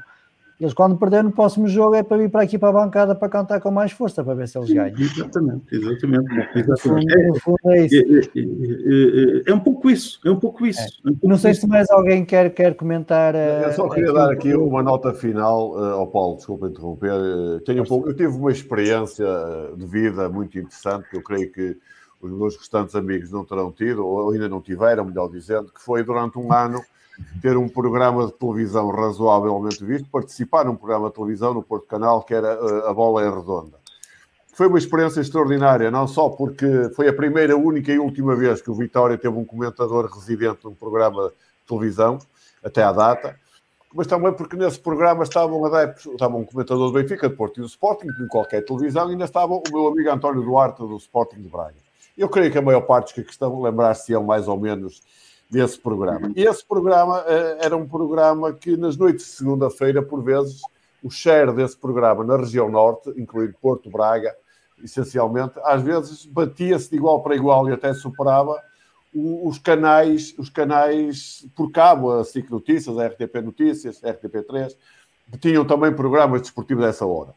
eles, 0.60 0.74
quando 0.74 0.98
perderem 0.98 1.24
no 1.24 1.32
próximo 1.32 1.66
jogo, 1.66 1.94
é 1.94 2.02
para 2.02 2.18
vir 2.18 2.28
para 2.28 2.42
aqui 2.42 2.58
para 2.58 2.68
a 2.68 2.72
bancada 2.72 3.14
para 3.14 3.30
cantar 3.30 3.60
com 3.62 3.70
mais 3.70 3.92
força, 3.92 4.22
para 4.22 4.34
ver 4.34 4.46
se 4.46 4.58
eles 4.58 4.70
ganham. 4.70 4.94
Exatamente, 4.98 5.74
exatamente. 5.74 6.34
exatamente. 6.54 7.40
fundo, 7.40 7.58
é, 7.64 7.86
isso. 7.86 7.96
É, 7.96 8.38
é, 8.38 9.38
é, 9.38 9.42
é, 9.50 9.54
um 9.54 9.60
pouco 9.60 9.88
isso, 9.88 10.20
é 10.22 10.30
um 10.30 10.38
pouco 10.38 10.66
isso. 10.66 10.80
É. 10.80 11.08
Um 11.08 11.12
pouco 11.12 11.28
Não 11.28 11.38
sei 11.38 11.52
isso. 11.52 11.62
se 11.62 11.66
mais 11.66 11.90
alguém 11.90 12.26
quer, 12.26 12.50
quer 12.50 12.74
comentar. 12.74 13.34
Eu 13.34 13.72
só 13.72 13.88
queria 13.88 14.12
dar 14.12 14.30
aqui 14.30 14.54
uma 14.54 14.82
nota 14.82 15.14
final 15.14 15.72
uh, 15.72 15.94
ao 15.94 16.06
Paulo, 16.08 16.36
desculpa 16.36 16.66
interromper. 16.66 17.12
Uh, 17.12 17.60
tenho 17.60 17.82
um 17.82 17.86
pouco, 17.86 18.10
eu 18.10 18.14
tive 18.14 18.36
uma 18.36 18.52
experiência 18.52 19.26
de 19.78 19.86
vida 19.86 20.28
muito 20.28 20.58
interessante, 20.58 21.08
que 21.08 21.16
eu 21.16 21.22
creio 21.22 21.50
que 21.50 21.78
os 22.20 22.30
meus 22.30 22.54
restantes 22.58 22.94
amigos 22.94 23.30
não 23.30 23.46
terão 23.46 23.72
tido, 23.72 24.06
ou 24.06 24.30
ainda 24.30 24.46
não 24.46 24.60
tiveram, 24.60 25.06
melhor 25.06 25.30
dizendo, 25.30 25.72
que 25.72 25.80
foi 25.80 26.04
durante 26.04 26.38
um 26.38 26.52
ano 26.52 26.82
ter 27.40 27.56
um 27.56 27.68
programa 27.68 28.26
de 28.26 28.32
televisão 28.32 28.90
razoavelmente 28.90 29.84
visto, 29.84 30.08
participar 30.10 30.64
num 30.64 30.76
programa 30.76 31.08
de 31.08 31.14
televisão 31.14 31.54
no 31.54 31.62
Porto 31.62 31.86
Canal 31.86 32.22
que 32.22 32.34
era 32.34 32.48
eh, 32.48 32.88
A 32.88 32.92
Bola 32.92 33.22
é 33.22 33.30
Redonda. 33.30 33.78
Foi 34.52 34.66
uma 34.66 34.78
experiência 34.78 35.20
extraordinária, 35.20 35.90
não 35.90 36.06
só 36.06 36.28
porque 36.28 36.90
foi 36.94 37.08
a 37.08 37.12
primeira, 37.12 37.56
única 37.56 37.92
e 37.92 37.98
última 37.98 38.36
vez 38.36 38.60
que 38.60 38.70
o 38.70 38.74
Vitória 38.74 39.16
teve 39.16 39.34
um 39.36 39.44
comentador 39.44 40.06
residente 40.06 40.64
num 40.64 40.74
programa 40.74 41.28
de 41.28 41.66
televisão, 41.66 42.18
até 42.62 42.82
à 42.82 42.92
data, 42.92 43.38
mas 43.94 44.06
também 44.06 44.32
porque 44.32 44.56
nesse 44.56 44.78
programa 44.78 45.24
estavam 45.24 45.64
adeptos, 45.64 46.06
estava 46.06 46.36
um 46.36 46.44
comentador 46.44 46.90
do 46.90 46.92
Benfica, 46.92 47.28
de 47.28 47.34
Porto 47.34 47.58
e 47.58 47.60
do 47.60 47.66
Sporting, 47.66 48.08
em 48.20 48.28
qualquer 48.28 48.64
televisão, 48.64 49.08
e 49.08 49.12
ainda 49.12 49.24
estava 49.24 49.54
o 49.54 49.62
meu 49.72 49.88
amigo 49.88 50.10
António 50.10 50.42
Duarte 50.42 50.80
do 50.80 50.96
Sporting 50.96 51.42
de 51.42 51.48
Braga. 51.48 51.74
Eu 52.16 52.28
creio 52.28 52.52
que 52.52 52.58
a 52.58 52.62
maior 52.62 52.82
parte 52.82 53.04
dos 53.04 53.12
que 53.14 53.20
aqui 53.22 53.30
estão 53.30 53.60
lembrar-se-ão 53.62 54.22
mais 54.22 54.46
ou 54.46 54.60
menos 54.60 55.00
desse 55.50 55.78
programa. 55.78 56.32
E 56.36 56.42
esse 56.44 56.64
programa 56.64 57.20
uh, 57.22 57.56
era 57.58 57.76
um 57.76 57.86
programa 57.86 58.52
que 58.52 58.76
nas 58.76 58.96
noites 58.96 59.26
de 59.26 59.32
segunda-feira, 59.32 60.00
por 60.00 60.22
vezes, 60.22 60.60
o 61.02 61.10
share 61.10 61.52
desse 61.52 61.76
programa 61.76 62.22
na 62.22 62.36
região 62.36 62.70
norte, 62.70 63.10
incluindo 63.16 63.54
Porto 63.60 63.90
Braga, 63.90 64.34
essencialmente, 64.82 65.54
às 65.64 65.82
vezes 65.82 66.24
batia-se 66.24 66.90
de 66.90 66.96
igual 66.96 67.22
para 67.22 67.34
igual 67.34 67.68
e 67.68 67.72
até 67.72 67.92
superava 67.92 68.56
os 69.12 69.58
canais, 69.58 70.34
os 70.38 70.48
canais 70.48 71.44
por 71.56 71.70
cabo, 71.72 72.12
a 72.12 72.24
SIC 72.24 72.48
Notícias, 72.48 72.96
a 72.96 73.08
RTP 73.08 73.42
Notícias, 73.42 74.02
a 74.04 74.12
RTP3, 74.12 74.76
que 75.32 75.38
tinham 75.38 75.64
também 75.64 75.92
programas 75.92 76.42
desportivos 76.42 76.84
dessa 76.84 77.04
hora. 77.04 77.34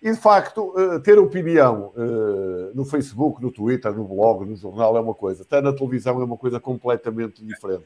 E, 0.00 0.12
de 0.12 0.16
facto, 0.16 0.72
eh, 0.78 1.00
ter 1.00 1.18
opinião 1.18 1.92
eh, 1.96 2.70
no 2.72 2.84
Facebook, 2.84 3.42
no 3.42 3.50
Twitter, 3.50 3.92
no 3.92 4.04
blog, 4.04 4.44
no 4.44 4.54
jornal 4.54 4.96
é 4.96 5.00
uma 5.00 5.14
coisa. 5.14 5.42
Estar 5.42 5.60
na 5.60 5.72
televisão 5.72 6.20
é 6.20 6.24
uma 6.24 6.36
coisa 6.36 6.60
completamente 6.60 7.44
diferente. 7.44 7.84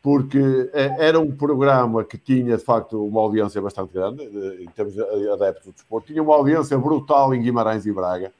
Porque 0.00 0.70
eh, 0.72 0.94
era 0.98 1.18
um 1.18 1.34
programa 1.34 2.04
que 2.04 2.16
tinha, 2.16 2.56
de 2.56 2.62
facto, 2.62 3.04
uma 3.04 3.20
audiência 3.20 3.60
bastante 3.60 3.92
grande, 3.92 4.22
em 4.62 4.68
termos 4.68 4.94
de 4.94 5.02
adeptos 5.30 5.66
do 5.66 5.72
desporto. 5.72 6.06
Tinha 6.06 6.22
uma 6.22 6.36
audiência 6.36 6.78
brutal 6.78 7.34
em 7.34 7.42
Guimarães 7.42 7.84
e 7.84 7.92
Braga, 7.92 8.32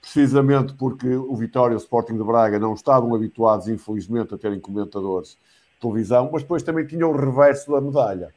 precisamente 0.00 0.74
porque 0.74 1.14
o 1.14 1.36
Vitória 1.36 1.74
e 1.74 1.76
o 1.76 1.78
Sporting 1.78 2.16
de 2.16 2.24
Braga 2.24 2.58
não 2.58 2.74
estavam 2.74 3.14
habituados, 3.14 3.68
infelizmente, 3.68 4.34
a 4.34 4.38
terem 4.38 4.58
comentadores 4.58 5.38
de 5.74 5.80
televisão, 5.80 6.30
mas 6.32 6.42
depois 6.42 6.64
também 6.64 6.84
tinha 6.84 7.06
o 7.06 7.16
reverso 7.16 7.70
da 7.70 7.80
medalha 7.80 8.34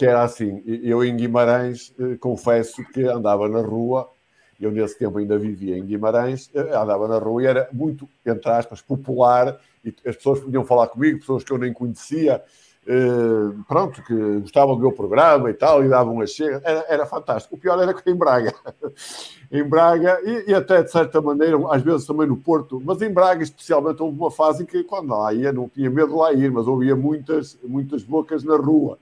que 0.00 0.06
era 0.06 0.22
assim, 0.22 0.62
eu 0.64 1.04
em 1.04 1.14
Guimarães, 1.14 1.92
eh, 2.00 2.16
confesso 2.18 2.82
que 2.90 3.02
andava 3.02 3.46
na 3.50 3.60
rua, 3.60 4.08
eu 4.58 4.70
nesse 4.70 4.98
tempo 4.98 5.18
ainda 5.18 5.38
vivia 5.38 5.76
em 5.76 5.84
Guimarães, 5.84 6.50
eh, 6.54 6.74
andava 6.74 7.06
na 7.06 7.18
rua 7.18 7.42
e 7.42 7.46
era 7.46 7.68
muito, 7.70 8.08
entre 8.24 8.50
aspas, 8.50 8.80
popular, 8.80 9.60
e 9.84 9.94
as 10.06 10.16
pessoas 10.16 10.40
podiam 10.40 10.64
falar 10.64 10.86
comigo, 10.86 11.18
pessoas 11.18 11.44
que 11.44 11.52
eu 11.52 11.58
nem 11.58 11.70
conhecia, 11.70 12.42
eh, 12.86 13.54
pronto, 13.68 14.02
que 14.02 14.14
gostavam 14.40 14.74
do 14.74 14.80
meu 14.80 14.92
programa 14.92 15.50
e 15.50 15.52
tal, 15.52 15.84
e 15.84 15.88
davam 15.90 16.18
a 16.22 16.26
chega, 16.26 16.62
era, 16.64 16.86
era 16.88 17.04
fantástico. 17.04 17.56
O 17.56 17.58
pior 17.58 17.78
era 17.78 17.92
que 17.92 18.10
em 18.10 18.14
Braga, 18.14 18.54
em 19.52 19.62
Braga 19.62 20.18
e, 20.24 20.50
e, 20.50 20.54
até 20.54 20.82
de 20.82 20.90
certa 20.90 21.20
maneira, 21.20 21.58
às 21.70 21.82
vezes 21.82 22.06
também 22.06 22.26
no 22.26 22.38
Porto, 22.38 22.80
mas 22.82 23.02
em 23.02 23.12
Braga 23.12 23.42
especialmente 23.42 24.02
houve 24.02 24.16
uma 24.16 24.30
fase 24.30 24.62
em 24.62 24.66
que 24.66 24.82
quando 24.82 25.10
lá 25.10 25.30
ia 25.34 25.52
não 25.52 25.68
tinha 25.68 25.90
medo 25.90 26.08
de 26.08 26.14
lá 26.14 26.32
ir, 26.32 26.50
mas 26.50 26.66
ouvia 26.66 26.96
muitas, 26.96 27.58
muitas 27.62 28.02
bocas 28.02 28.42
na 28.42 28.56
rua. 28.56 28.98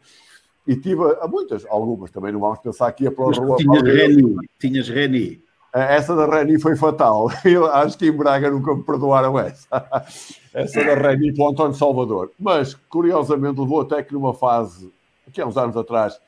E 0.69 0.77
tive 0.77 1.03
a 1.23 1.27
muitas, 1.27 1.65
algumas 1.65 2.11
também, 2.11 2.31
não 2.31 2.41
vamos 2.41 2.59
pensar 2.59 2.93
pela 2.93 3.11
mas 3.17 3.39
rua. 3.39 3.57
Tinhas 3.57 3.83
Reni, 3.83 4.37
tinhas 4.61 4.89
Reni. 4.91 5.43
Essa 5.73 6.15
da 6.15 6.27
Reni 6.27 6.61
foi 6.61 6.77
fatal. 6.77 7.31
Eu 7.43 7.65
acho 7.65 7.97
que 7.97 8.07
em 8.07 8.13
Braga 8.13 8.51
nunca 8.51 8.75
me 8.75 8.83
perdoaram 8.83 9.39
essa. 9.39 9.67
Essa 10.53 10.85
da 10.85 10.95
Reni 10.95 11.33
para 11.35 11.45
o 11.45 11.49
António 11.49 11.75
Salvador. 11.75 12.33
Mas, 12.39 12.75
curiosamente, 12.75 13.59
levou 13.59 13.81
até 13.81 14.03
que 14.03 14.13
numa 14.13 14.35
fase, 14.35 14.93
que 15.33 15.41
há 15.41 15.47
uns 15.47 15.57
anos 15.57 15.77
atrás, 15.77 16.21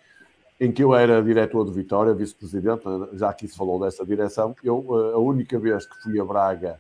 em 0.59 0.73
que 0.73 0.83
eu 0.83 0.95
era 0.95 1.23
diretor 1.23 1.67
de 1.67 1.73
Vitória, 1.73 2.15
vice-presidente, 2.15 2.83
já 3.15 3.29
aqui 3.29 3.47
se 3.47 3.57
falou 3.57 3.79
dessa 3.79 4.07
direção, 4.07 4.55
eu, 4.65 4.87
eh, 4.91 5.15
a 5.15 5.19
única 5.19 5.59
vez 5.59 5.85
que 5.85 6.03
fui 6.03 6.19
a 6.19 6.25
Braga, 6.25 6.79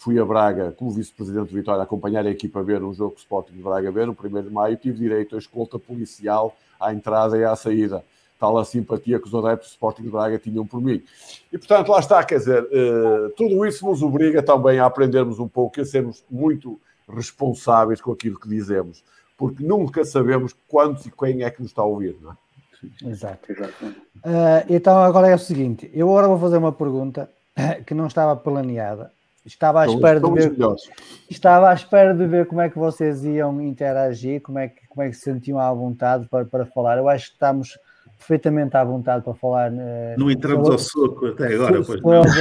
fui 0.00 0.18
a 0.18 0.24
Braga 0.24 0.72
como 0.72 0.90
vice-presidente 0.90 1.50
de 1.50 1.54
Vitória, 1.54 1.82
acompanhar 1.82 2.24
a 2.24 2.30
equipa 2.30 2.60
a 2.60 2.62
ver 2.62 2.82
um 2.82 2.94
jogo 2.94 3.16
Sporting 3.18 3.52
de 3.52 3.62
Braga 3.62 3.92
ver, 3.92 4.06
no 4.06 4.16
1 4.18 4.42
de 4.42 4.50
maio, 4.50 4.74
tive 4.78 4.96
direito 4.96 5.36
a 5.36 5.38
escolta 5.38 5.78
policial 5.78 6.56
à 6.80 6.94
entrada 6.94 7.36
e 7.36 7.44
à 7.44 7.54
saída. 7.54 8.02
Tal 8.38 8.56
a 8.56 8.64
simpatia 8.64 9.20
que 9.20 9.28
os 9.28 9.34
adeptos 9.34 9.68
do 9.68 9.72
Sporting 9.72 10.04
de 10.04 10.08
Braga 10.08 10.38
tinham 10.38 10.66
por 10.66 10.80
mim. 10.80 11.02
E, 11.52 11.58
portanto, 11.58 11.90
lá 11.90 12.00
está, 12.00 12.24
quer 12.24 12.38
dizer, 12.38 12.62
uh, 12.62 13.28
tudo 13.36 13.66
isso 13.66 13.84
nos 13.84 14.02
obriga 14.02 14.42
também 14.42 14.78
a 14.78 14.86
aprendermos 14.86 15.38
um 15.38 15.46
pouco 15.46 15.78
e 15.78 15.82
a 15.82 15.84
sermos 15.84 16.24
muito 16.30 16.80
responsáveis 17.06 18.00
com 18.00 18.10
aquilo 18.10 18.40
que 18.40 18.48
dizemos, 18.48 19.04
porque 19.36 19.62
nunca 19.62 20.02
sabemos 20.02 20.56
quantos 20.66 21.04
e 21.04 21.10
quem 21.10 21.42
é 21.42 21.50
que 21.50 21.60
nos 21.60 21.72
está 21.72 21.82
a 21.82 21.84
ouvir, 21.84 22.16
não 22.22 22.30
é? 22.30 22.36
Exato. 23.04 23.52
Uh, 23.52 24.64
então 24.70 24.96
agora 25.02 25.28
é 25.28 25.34
o 25.34 25.38
seguinte, 25.38 25.90
eu 25.92 26.08
agora 26.08 26.26
vou 26.26 26.38
fazer 26.38 26.56
uma 26.56 26.72
pergunta 26.72 27.28
que 27.86 27.92
não 27.92 28.06
estava 28.06 28.34
planeada. 28.34 29.12
Estava 29.44 29.82
à 29.82 29.86
espera 29.86 30.20
de 30.20 30.30
ver. 30.30 30.52
Estava 31.28 31.70
à 31.70 31.74
espera 31.74 32.14
de 32.14 32.26
ver 32.26 32.46
como 32.46 32.60
é 32.60 32.68
que 32.68 32.78
vocês 32.78 33.24
iam 33.24 33.60
interagir, 33.60 34.42
como 34.42 34.58
é 34.58 34.68
que, 34.68 34.86
como 34.88 35.02
é 35.02 35.08
que 35.08 35.16
se 35.16 35.22
sentiam 35.22 35.58
à 35.58 35.72
vontade 35.72 36.28
para, 36.28 36.44
para 36.44 36.66
falar. 36.66 36.98
Eu 36.98 37.08
acho 37.08 37.28
que 37.28 37.32
estamos 37.32 37.78
perfeitamente 38.18 38.76
à 38.76 38.84
vontade 38.84 39.24
para 39.24 39.34
falar. 39.34 39.72
Uh, 39.72 40.18
não 40.18 40.30
entramos 40.30 40.66
sobre, 40.66 40.72
ao 40.72 40.78
soco 40.78 41.26
até 41.26 41.54
agora, 41.54 41.82
sobre, 41.82 42.02
pois 42.02 42.32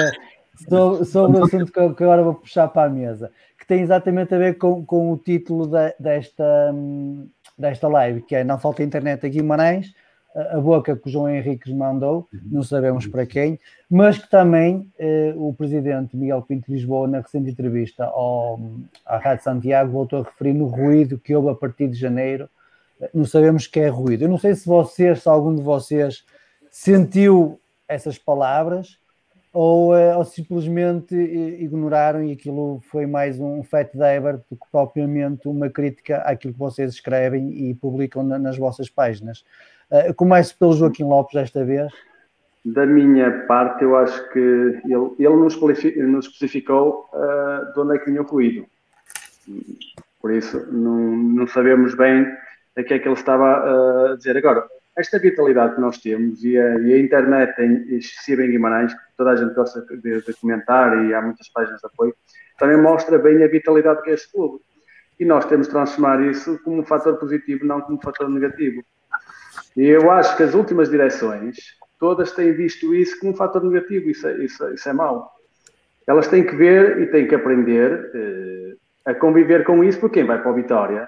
sobre, 0.67 1.05
sobre, 1.05 1.39
o 1.39 1.43
assunto 1.45 1.71
que, 1.71 1.93
que, 1.93 2.03
agora 2.03 2.21
vou 2.21 2.35
puxar 2.35 2.67
para 2.67 2.89
a 2.89 2.93
mesa, 2.93 3.31
que 3.57 3.65
tem 3.65 3.81
exatamente 3.81 4.35
a 4.35 4.37
ver 4.37 4.57
com, 4.57 4.85
com 4.85 5.13
o 5.13 5.17
título 5.17 5.67
de, 5.67 5.95
desta, 5.97 6.71
hum, 6.73 7.29
desta 7.57 7.87
live, 7.87 8.21
que 8.23 8.35
é 8.35 8.43
Não 8.43 8.59
Falta 8.59 8.83
Internet 8.83 9.25
a 9.25 9.29
Guimarães 9.29 9.93
a 10.35 10.59
boca 10.59 10.95
que 10.95 11.07
o 11.07 11.11
João 11.11 11.29
Henriques 11.29 11.73
mandou, 11.73 12.27
uhum. 12.31 12.39
não 12.51 12.63
sabemos 12.63 13.07
para 13.07 13.25
quem, 13.25 13.59
mas 13.89 14.17
que 14.17 14.29
também 14.29 14.87
eh, 14.99 15.33
o 15.35 15.53
presidente 15.53 16.15
Miguel 16.15 16.41
Pinto 16.43 16.67
de 16.67 16.73
Lisboa, 16.73 17.07
na 17.07 17.19
recente 17.19 17.49
entrevista 17.49 18.05
ao, 18.05 18.59
à 19.05 19.17
Rádio 19.17 19.43
Santiago, 19.43 19.91
voltou 19.91 20.21
a 20.21 20.23
referir 20.23 20.53
no 20.53 20.67
ruído 20.67 21.17
que 21.17 21.35
houve 21.35 21.49
a 21.49 21.55
partir 21.55 21.87
de 21.87 21.97
janeiro. 21.97 22.47
Não 23.13 23.25
sabemos 23.25 23.65
que 23.65 23.79
é 23.79 23.87
ruído. 23.87 24.23
Eu 24.23 24.29
não 24.29 24.37
sei 24.37 24.53
se 24.53 24.67
vocês, 24.67 25.23
se 25.23 25.29
algum 25.29 25.55
de 25.55 25.63
vocês 25.63 26.23
sentiu 26.69 27.59
essas 27.87 28.17
palavras 28.17 28.99
ou, 29.51 29.97
eh, 29.97 30.15
ou 30.15 30.23
simplesmente 30.23 31.15
ignoraram 31.15 32.23
e 32.23 32.33
aquilo 32.33 32.79
foi 32.91 33.07
mais 33.07 33.39
um 33.39 33.63
fat 33.63 33.89
Deber 33.93 34.37
do 34.49 34.55
que 34.55 34.67
propriamente 34.71 35.47
uma 35.47 35.69
crítica 35.69 36.17
àquilo 36.17 36.53
que 36.53 36.59
vocês 36.59 36.93
escrevem 36.93 37.49
e 37.51 37.73
publicam 37.73 38.21
na, 38.21 38.37
nas 38.37 38.57
vossas 38.59 38.89
páginas. 38.89 39.43
Uh, 39.91 40.13
começo 40.13 40.57
pelo 40.57 40.73
Joaquim 40.73 41.03
Lopes 41.03 41.33
desta 41.33 41.65
vez. 41.65 41.91
Da 42.63 42.85
minha 42.85 43.45
parte, 43.47 43.83
eu 43.83 43.95
acho 43.95 44.29
que 44.31 44.39
ele, 44.39 45.15
ele 45.17 45.35
nos, 45.35 45.59
nos 45.59 46.25
especificou 46.25 47.09
uh, 47.13 47.73
de 47.73 47.79
onde 47.79 47.95
é 47.95 47.99
que 47.99 48.05
vinha 48.05 48.21
o 48.21 48.25
ruído. 48.25 48.65
Por 50.21 50.31
isso, 50.31 50.65
não, 50.71 51.15
não 51.15 51.47
sabemos 51.47 51.95
bem 51.95 52.27
a 52.77 52.83
que 52.83 52.93
é 52.93 52.99
que 52.99 53.07
ele 53.07 53.15
estava 53.15 54.11
a 54.11 54.15
dizer. 54.15 54.37
Agora, 54.37 54.67
esta 54.97 55.17
vitalidade 55.17 55.75
que 55.75 55.81
nós 55.81 55.97
temos 55.97 56.43
e 56.43 56.57
a, 56.57 56.79
e 56.79 56.93
a 56.93 56.99
internet 56.99 57.57
em, 57.59 57.95
excessiva 57.95 58.43
em 58.43 58.51
Guimarães, 58.51 58.93
que 58.93 58.99
toda 59.17 59.31
a 59.31 59.35
gente 59.35 59.53
gosta 59.53 59.81
de, 59.81 60.21
de, 60.21 60.33
comentar 60.33 61.05
e 61.05 61.13
há 61.13 61.21
muitas 61.21 61.47
páginas 61.49 61.79
de 61.79 61.87
apoio, 61.87 62.13
também 62.57 62.77
mostra 62.77 63.17
bem 63.17 63.41
a 63.43 63.47
vitalidade 63.47 64.01
que 64.01 64.09
é 64.09 64.13
este 64.13 64.31
clube. 64.31 64.61
E 65.17 65.25
nós 65.25 65.45
temos 65.45 65.67
de 65.67 65.73
transformar 65.73 66.21
isso 66.21 66.59
como 66.63 66.81
um 66.81 66.85
fator 66.85 67.17
positivo, 67.17 67.65
não 67.65 67.81
como 67.81 67.97
um 67.97 68.01
fator 68.01 68.29
negativo. 68.29 68.83
E 69.75 69.85
eu 69.85 70.11
acho 70.11 70.35
que 70.35 70.43
as 70.43 70.53
últimas 70.53 70.89
direções, 70.89 71.57
todas 71.99 72.31
têm 72.31 72.53
visto 72.53 72.93
isso 72.93 73.19
como 73.19 73.33
um 73.33 73.35
fator 73.35 73.63
negativo, 73.63 74.09
isso 74.09 74.27
é, 74.27 74.37
isso, 74.43 74.63
é, 74.63 74.73
isso 74.73 74.89
é 74.89 74.93
mau. 74.93 75.31
Elas 76.07 76.27
têm 76.27 76.43
que 76.43 76.55
ver 76.55 77.01
e 77.01 77.07
têm 77.07 77.27
que 77.27 77.35
aprender 77.35 78.11
eh, 78.15 78.75
a 79.05 79.13
conviver 79.13 79.63
com 79.63 79.83
isso, 79.83 79.99
porque 79.99 80.19
quem 80.19 80.27
vai 80.27 80.41
para 80.41 80.51
o 80.51 80.55
Vitória 80.55 81.07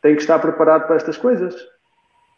tem 0.00 0.14
que 0.14 0.22
estar 0.22 0.38
preparado 0.38 0.86
para 0.86 0.96
estas 0.96 1.18
coisas. 1.18 1.54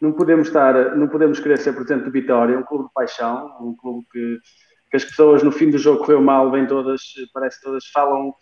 Não 0.01 0.11
podemos 0.11 0.47
estar, 0.47 0.95
não 0.97 1.07
podemos 1.07 1.39
querer 1.39 1.57
ser 1.57 1.73
presidente 1.73 2.03
do 2.03 2.11
Vitória, 2.11 2.59
um 2.59 2.63
clube 2.63 2.87
de 2.87 2.93
paixão, 2.93 3.55
um 3.61 3.73
clube 3.75 4.05
que, 4.11 4.39
que 4.91 4.97
as 4.97 5.05
pessoas 5.05 5.41
no 5.41 5.51
fim 5.51 5.69
do 5.69 5.77
jogo 5.77 5.99
correu 5.99 6.21
mal, 6.21 6.51
vêm 6.51 6.67
todas, 6.67 7.01
parece 7.33 7.59
que 7.59 7.65
todas 7.65 7.85
falam, 7.87 8.33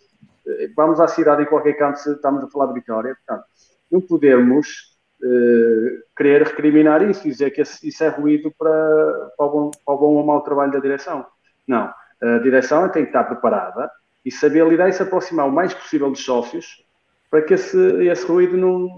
eh, 0.46 0.70
vamos 0.74 0.98
à 0.98 1.06
cidade 1.06 1.42
em 1.42 1.46
qualquer 1.46 1.74
canto 1.74 2.00
se 2.00 2.10
estamos 2.12 2.42
a 2.42 2.48
falar 2.48 2.66
de 2.66 2.74
Vitória. 2.74 3.14
Portanto, 3.14 3.46
não 3.90 4.00
podemos 4.00 4.91
uh, 5.22 6.02
querer 6.16 6.42
recriminar 6.42 7.02
isso, 7.02 7.22
dizer 7.22 7.50
que 7.50 7.62
isso 7.62 8.04
é 8.04 8.08
ruído 8.08 8.52
para, 8.58 9.30
para, 9.36 9.46
o 9.46 9.50
bom, 9.50 9.70
para 9.84 9.94
o 9.94 9.98
bom 9.98 10.14
ou 10.14 10.26
mau 10.26 10.40
trabalho 10.42 10.72
da 10.72 10.78
direção. 10.78 11.26
Não. 11.66 11.92
A 12.22 12.38
direção 12.38 12.88
tem 12.88 13.02
que 13.02 13.08
estar 13.08 13.24
preparada 13.24 13.90
e 14.24 14.30
saber 14.30 14.66
lidar 14.66 14.88
e 14.88 14.92
se 14.92 15.02
aproximar 15.02 15.46
o 15.46 15.52
mais 15.52 15.74
possível 15.74 16.08
dos 16.08 16.24
sócios 16.24 16.84
para 17.32 17.42
que 17.42 17.54
esse, 17.54 17.78
esse 18.06 18.26
ruído 18.26 18.56
não, 18.56 18.88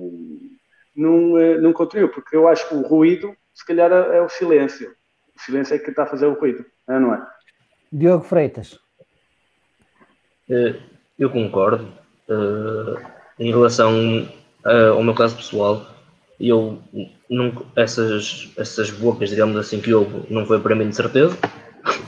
não, 0.94 1.38
eh, 1.38 1.56
não 1.58 1.72
continue, 1.72 2.08
porque 2.08 2.36
eu 2.36 2.48
acho 2.48 2.68
que 2.68 2.74
o 2.74 2.82
ruído, 2.82 3.34
se 3.54 3.64
calhar, 3.64 3.90
é, 3.92 4.16
é 4.16 4.20
o 4.20 4.28
silêncio. 4.28 4.92
O 5.36 5.40
silêncio 5.40 5.74
é 5.74 5.78
que 5.78 5.90
está 5.90 6.02
a 6.02 6.06
fazer 6.06 6.26
o 6.26 6.34
ruído, 6.34 6.64
não 6.86 7.14
é? 7.14 7.26
Diogo 7.92 8.24
Freitas. 8.24 8.78
Eh, 10.50 10.74
eu 11.18 11.30
concordo. 11.30 11.88
Em 13.38 13.50
relação 13.50 14.26
ao 14.64 15.02
meu 15.02 15.14
caso 15.14 15.36
pessoal, 15.36 15.86
e 16.38 16.48
eu 16.48 16.78
nunca, 17.28 17.64
essas, 17.76 18.50
essas 18.56 18.90
bocas, 18.90 19.30
digamos 19.30 19.56
assim, 19.56 19.80
que 19.80 19.92
houve, 19.92 20.22
não 20.30 20.46
foi 20.46 20.60
para 20.60 20.74
mim 20.74 20.88
de 20.88 20.96
certeza. 20.96 21.36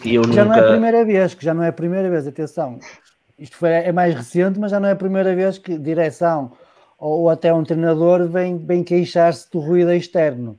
E 0.04 0.14
eu 0.14 0.24
já 0.24 0.44
nunca... 0.44 0.44
não 0.44 0.54
é 0.54 0.60
a 0.60 0.70
primeira 0.70 1.04
vez, 1.04 1.34
que 1.34 1.44
já 1.44 1.54
não 1.54 1.62
é 1.62 1.68
a 1.68 1.72
primeira 1.72 2.10
vez, 2.10 2.26
atenção. 2.26 2.78
Isto 3.38 3.56
foi, 3.56 3.70
é 3.70 3.92
mais 3.92 4.14
recente, 4.14 4.58
mas 4.58 4.70
já 4.70 4.80
não 4.80 4.88
é 4.88 4.92
a 4.92 4.96
primeira 4.96 5.34
vez 5.34 5.58
que 5.58 5.78
direção 5.78 6.52
ou 6.98 7.28
até 7.28 7.52
um 7.52 7.64
treinador 7.64 8.26
vem, 8.28 8.58
vem 8.58 8.82
queixar-se 8.82 9.50
do 9.50 9.58
ruído 9.58 9.92
externo. 9.92 10.58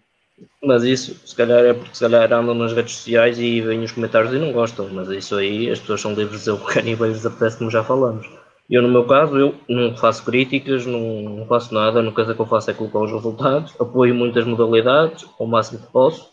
Mas 0.64 0.84
isso, 0.84 1.16
se 1.26 1.36
calhar 1.36 1.66
é 1.66 1.74
porque 1.74 1.96
se 1.96 2.02
calhar 2.02 2.32
andam 2.32 2.54
nas 2.54 2.74
redes 2.74 2.96
sociais 2.96 3.40
e 3.40 3.60
veem 3.62 3.84
os 3.84 3.92
comentários 3.92 4.32
e 4.34 4.38
não 4.38 4.52
gostam, 4.52 4.88
mas 4.90 5.10
isso 5.10 5.36
aí 5.36 5.70
as 5.70 5.80
pessoas 5.80 6.02
são 6.02 6.14
livres 6.14 6.32
de 6.32 6.38
dizer 6.38 6.52
o 6.52 6.58
que 6.60 6.74
querem 6.74 6.94
e 6.94 6.96
bem 6.96 7.10
lhes 7.10 7.26
apetece, 7.26 7.58
como 7.58 7.72
já 7.72 7.84
falamos. 7.84 8.28
Eu, 8.70 8.82
no 8.82 8.90
meu 8.90 9.06
caso, 9.06 9.38
eu 9.38 9.56
não 9.70 9.96
faço 9.96 10.26
críticas, 10.26 10.86
não, 10.86 11.46
faço 11.48 11.74
nada, 11.74 12.00
a 12.00 12.02
única 12.02 12.16
coisa 12.16 12.34
que 12.34 12.42
eu 12.42 12.46
faço 12.46 12.70
é 12.70 12.74
colocar 12.74 13.00
os 13.00 13.12
resultados, 13.12 13.74
apoio 13.80 14.14
muitas 14.14 14.46
modalidades, 14.46 15.26
ao 15.40 15.48
máximo 15.48 15.80
que 15.80 15.92
posso. 15.92 16.30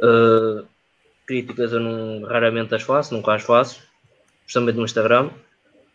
Uh, 0.00 0.64
críticas 1.26 1.72
eu 1.72 1.80
não, 1.80 2.26
raramente 2.26 2.74
as 2.74 2.82
faço, 2.82 3.14
nunca 3.14 3.34
as 3.34 3.42
faço, 3.42 3.82
principalmente 4.44 4.76
no 4.76 4.84
Instagram, 4.84 5.28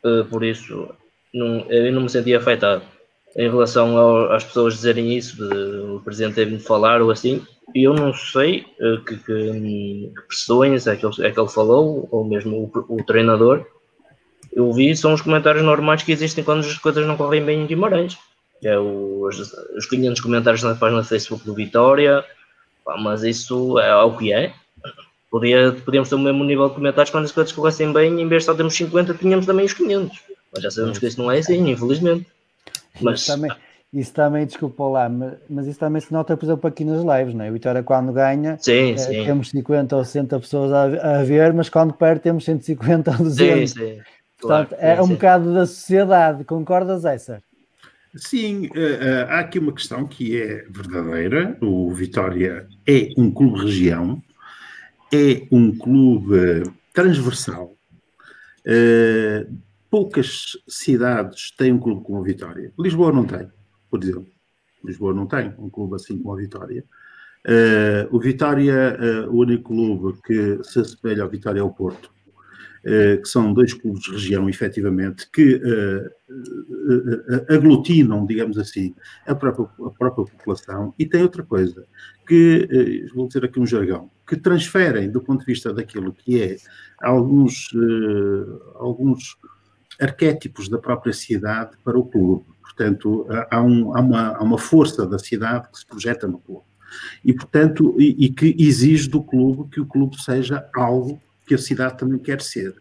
uh, 0.06 0.26
por 0.26 0.44
isso 0.44 0.90
não, 1.34 1.66
eu 1.72 1.92
não 1.92 2.02
me 2.02 2.10
senti 2.10 2.36
afetado. 2.36 2.84
Em 3.36 3.50
relação 3.50 3.98
ao, 3.98 4.32
às 4.32 4.44
pessoas 4.44 4.76
dizerem 4.76 5.18
isso, 5.18 5.38
de, 5.38 5.56
o 5.96 6.02
presidente 6.02 6.36
teve 6.36 6.56
de 6.56 6.64
falar 6.64 7.02
ou 7.02 7.10
assim, 7.10 7.44
eu 7.74 7.96
não 7.96 8.14
sei 8.14 8.64
uh, 8.80 9.04
que, 9.04 9.18
que, 9.18 10.12
que 10.16 10.22
pressões 10.28 10.86
é 10.86 10.96
que, 10.96 11.04
ele, 11.04 11.28
é 11.28 11.32
que 11.32 11.40
ele 11.40 11.50
falou, 11.50 12.08
ou 12.12 12.24
mesmo 12.24 12.72
o, 12.90 12.96
o 12.96 13.04
treinador, 13.04 13.66
eu 14.58 14.74
vi 14.74 14.98
são 14.98 15.14
os 15.14 15.22
comentários 15.22 15.64
normais 15.64 16.02
que 16.02 16.12
existem 16.12 16.44
quando 16.44 16.62
as 16.62 16.80
coisas 16.80 17.06
não 17.06 17.16
correm 17.16 17.46
bem 17.46 17.62
em 17.62 17.68
Guimarães. 17.68 18.18
É 18.64 18.76
os, 18.76 19.54
os 19.78 19.86
500 19.86 20.20
comentários 20.20 20.64
na 20.64 20.74
página 20.74 21.04
do 21.04 21.08
Facebook 21.08 21.46
do 21.46 21.54
Vitória, 21.54 22.26
pá, 22.84 22.98
mas 22.98 23.22
isso 23.22 23.78
é 23.78 23.96
o 23.96 24.18
que 24.18 24.34
é. 24.34 24.52
Podia, 25.30 25.74
podíamos 25.86 26.10
ter 26.10 26.16
o 26.16 26.20
mesmo 26.20 26.44
nível 26.44 26.70
de 26.70 26.74
comentários 26.74 27.12
quando 27.12 27.26
as 27.26 27.32
coisas 27.32 27.54
corressem 27.54 27.94
bem, 27.94 28.20
em 28.20 28.28
vez 28.28 28.42
de 28.42 28.46
só 28.48 28.56
termos 28.56 28.74
50, 28.74 29.14
tínhamos 29.14 29.46
também 29.46 29.64
os 29.64 29.74
500. 29.74 30.18
Mas 30.52 30.64
já 30.64 30.72
sabemos 30.72 30.98
que 30.98 31.06
isso 31.06 31.22
não 31.22 31.32
é 31.32 31.38
assim, 31.38 31.70
infelizmente. 31.70 32.26
Mas, 33.00 33.20
isso 33.20 33.32
também, 33.32 33.52
isso 33.94 34.14
também, 34.14 34.46
desculpa 34.48 34.84
lá, 34.86 35.08
mas, 35.08 35.34
mas, 35.48 35.68
isso 35.68 35.80
também 35.80 36.02
se 36.02 36.12
nota, 36.12 36.36
por 36.36 36.46
exemplo, 36.48 36.68
aqui 36.68 36.84
nas 36.84 37.04
lives, 37.04 37.36
não 37.36 37.46
é? 37.46 37.52
O 37.52 37.54
Vitória 37.54 37.84
quando 37.84 38.12
ganha, 38.12 38.58
sim, 38.60 38.94
é, 38.94 38.98
sim. 38.98 39.24
temos 39.24 39.52
50 39.52 39.96
ou 39.96 40.04
60 40.04 40.40
pessoas 40.40 40.72
a, 40.72 41.20
a, 41.20 41.24
ver, 41.24 41.54
mas 41.54 41.70
quando 41.70 41.94
perde 41.94 42.22
temos 42.22 42.44
150 42.44 43.12
ou 43.12 43.18
200. 43.18 43.70
Sim, 43.70 43.80
sim. 43.80 44.02
Portanto, 44.40 44.70
claro, 44.70 44.84
é 44.86 45.02
um 45.02 45.08
bocado 45.10 45.54
da 45.54 45.66
sociedade, 45.66 46.44
concordas, 46.44 47.06
Essa? 47.06 47.42
Sim, 48.16 48.68
uh, 48.68 48.70
uh, 48.70 49.30
há 49.30 49.40
aqui 49.40 49.60
uma 49.60 49.74
questão 49.74 50.08
que 50.08 50.42
é 50.42 50.66
verdadeira. 50.70 51.58
O 51.62 51.92
Vitória 51.94 52.68
é 52.88 53.10
um 53.18 53.32
clube-região 53.32 54.22
é 55.12 55.48
um 55.52 55.76
clube 55.78 56.64
transversal. 56.94 57.76
Uh, 58.66 59.58
poucas 59.90 60.58
cidades 60.68 61.52
têm 61.52 61.72
um 61.72 61.80
clube 61.80 62.04
como 62.04 62.20
a 62.20 62.24
Vitória. 62.24 62.74
Lisboa 62.78 63.12
não 63.12 63.26
tem, 63.26 63.48
por 63.90 64.04
exemplo. 64.04 64.28
Lisboa 64.84 65.14
não 65.14 65.26
tem 65.26 65.54
um 65.58 65.70
clube 65.70 65.96
assim 65.96 66.18
como 66.18 66.34
a 66.34 66.38
Vitória. 66.38 66.84
Uh, 67.46 68.16
o 68.16 68.20
Vitória, 68.20 68.98
uh, 69.00 69.32
o 69.32 69.40
único 69.40 69.74
clube 69.74 70.20
que 70.24 70.64
se 70.64 70.80
assemelha 70.80 71.24
ao 71.24 71.30
Vitória 71.30 71.62
é 71.62 71.64
o 71.64 71.72
Porto. 71.72 72.12
Eh, 72.90 73.18
que 73.18 73.28
são 73.28 73.52
dois 73.52 73.74
clubes 73.74 74.04
de 74.04 74.12
região, 74.12 74.50
efetivamente, 74.50 75.30
que 75.30 75.56
uh, 75.56 76.08
uh, 76.30 77.54
aglutinam, 77.54 78.26
digamos 78.26 78.58
assim, 78.58 78.96
a 79.28 79.36
própria, 79.36 79.68
a 79.86 79.90
própria 79.90 80.26
população. 80.26 80.94
E 80.98 81.06
tem 81.06 81.22
outra 81.22 81.44
coisa, 81.44 81.86
que, 82.26 83.06
vou 83.14 83.28
dizer 83.28 83.44
aqui 83.44 83.60
um 83.60 83.66
jargão, 83.66 84.10
que 84.26 84.38
transferem, 84.38 85.12
do 85.12 85.22
ponto 85.22 85.42
de 85.42 85.48
vista 85.48 85.74
daquilo 85.74 86.14
que 86.14 86.42
é 86.42 86.56
alguns, 87.02 87.72
alguns 88.76 89.36
arquétipos 90.00 90.70
da 90.70 90.78
própria 90.78 91.12
cidade 91.12 91.72
para 91.84 92.00
o 92.00 92.06
clube. 92.06 92.46
Portanto, 92.62 93.28
há, 93.52 93.62
um, 93.62 93.98
há, 93.98 94.00
uma, 94.00 94.28
há 94.38 94.44
uma 94.44 94.58
força 94.58 95.06
da 95.06 95.20
cidade 95.20 95.68
que 95.70 95.80
se 95.80 95.86
projeta 95.86 96.26
no 96.26 96.40
clube. 96.40 96.64
E, 97.26 97.34
portanto, 97.34 97.98
e, 98.00 98.28
e 98.28 98.30
que 98.30 98.56
exige 98.58 99.10
do 99.10 99.22
clube 99.22 99.70
que 99.70 99.82
o 99.82 99.86
clube 99.86 100.16
seja 100.22 100.70
algo 100.74 101.22
que 101.48 101.56
a 101.56 101.58
cidade 101.58 101.98
também 101.98 102.20
quer 102.20 102.42
ser. 102.42 102.76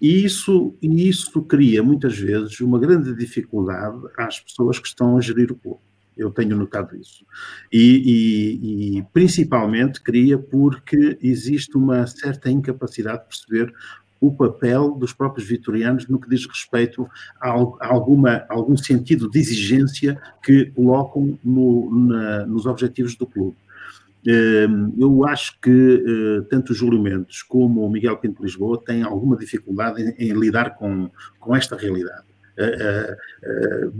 E 0.00 0.24
isso, 0.24 0.74
e 0.80 1.08
isso 1.08 1.42
cria, 1.42 1.82
muitas 1.82 2.16
vezes, 2.16 2.60
uma 2.60 2.78
grande 2.78 3.14
dificuldade 3.14 3.98
às 4.16 4.38
pessoas 4.38 4.78
que 4.78 4.86
estão 4.86 5.16
a 5.16 5.20
gerir 5.20 5.50
o 5.50 5.56
clube. 5.56 5.80
Eu 6.16 6.30
tenho 6.30 6.56
notado 6.56 6.94
isso. 6.96 7.24
E, 7.72 7.80
e, 7.80 8.98
e, 8.98 9.02
principalmente 9.12 10.02
cria 10.02 10.38
porque 10.38 11.18
existe 11.22 11.76
uma 11.76 12.06
certa 12.06 12.50
incapacidade 12.50 13.22
de 13.22 13.28
perceber 13.28 13.74
o 14.20 14.30
papel 14.30 14.90
dos 14.90 15.14
próprios 15.14 15.48
vitorianos 15.48 16.06
no 16.06 16.20
que 16.20 16.28
diz 16.28 16.46
respeito 16.46 17.08
a, 17.40 17.48
alguma, 17.80 18.44
algum 18.50 18.76
sentido 18.76 19.30
de 19.30 19.38
exigência 19.38 20.20
que 20.42 20.66
colocam 20.66 21.38
no, 21.42 22.06
na, 22.06 22.46
nos 22.46 22.66
objetivos 22.66 23.16
do 23.16 23.26
clube. 23.26 23.56
Ehm, 24.26 24.92
eu 24.98 25.26
acho 25.26 25.58
que 25.60 25.70
eh, 25.70 26.46
tanto 26.50 26.72
o 26.72 26.74
Júlio 26.74 27.00
Mendes 27.00 27.42
como 27.42 27.84
o 27.84 27.90
Miguel 27.90 28.18
Pinto 28.18 28.42
Lisboa 28.42 28.82
têm 28.84 29.02
alguma 29.02 29.36
dificuldade 29.36 30.02
em, 30.02 30.30
em 30.30 30.32
lidar 30.32 30.76
com, 30.76 31.10
com 31.38 31.56
esta 31.56 31.76
realidade. 31.76 32.24
Eh, 32.56 33.16
eh, 33.42 33.90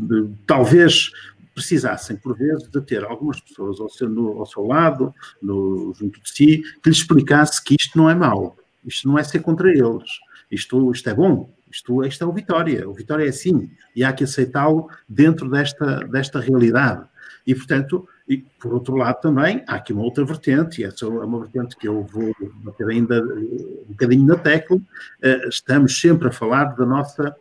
talvez 0.46 1.10
precisassem, 1.54 2.16
por 2.16 2.36
vezes, 2.36 2.68
de 2.68 2.80
ter 2.82 3.04
algumas 3.04 3.40
pessoas 3.40 3.80
ao 3.80 3.88
seu, 3.88 4.08
no, 4.08 4.38
ao 4.38 4.46
seu 4.46 4.66
lado, 4.66 5.14
no, 5.42 5.92
junto 5.94 6.20
de 6.20 6.30
si, 6.30 6.62
que 6.82 6.88
lhes 6.88 6.98
explicasse 6.98 7.62
que 7.62 7.76
isto 7.78 7.96
não 7.96 8.08
é 8.08 8.14
mau, 8.14 8.56
isto 8.84 9.08
não 9.08 9.18
é 9.18 9.22
ser 9.22 9.40
contra 9.40 9.70
eles, 9.70 10.10
isto, 10.50 10.90
isto 10.92 11.08
é 11.10 11.14
bom, 11.14 11.52
isto, 11.70 12.04
isto 12.04 12.24
é 12.24 12.26
o 12.26 12.32
Vitória, 12.32 12.88
o 12.88 12.92
Vitória 12.92 13.24
é 13.24 13.28
assim, 13.28 13.70
e 13.94 14.02
há 14.04 14.12
que 14.12 14.24
aceitá-lo 14.24 14.88
dentro 15.08 15.48
desta, 15.50 16.00
desta 16.06 16.40
realidade. 16.40 17.06
E, 17.46 17.54
portanto, 17.54 18.08
e, 18.28 18.38
por 18.38 18.74
outro 18.74 18.94
lado, 18.94 19.20
também 19.20 19.64
há 19.66 19.74
aqui 19.74 19.92
uma 19.92 20.02
outra 20.02 20.24
vertente, 20.24 20.80
e 20.80 20.84
essa 20.84 21.04
é 21.04 21.08
uma 21.08 21.40
vertente 21.40 21.76
que 21.76 21.88
eu 21.88 22.04
vou 22.04 22.34
bater 22.62 22.86
ainda 22.88 23.20
um 23.22 23.86
bocadinho 23.88 24.26
na 24.26 24.36
tecla. 24.36 24.80
Eh, 25.20 25.48
estamos 25.48 26.00
sempre 26.00 26.28
a 26.28 26.30
falar 26.30 26.76
da 26.76 26.86
nossa 26.86 27.34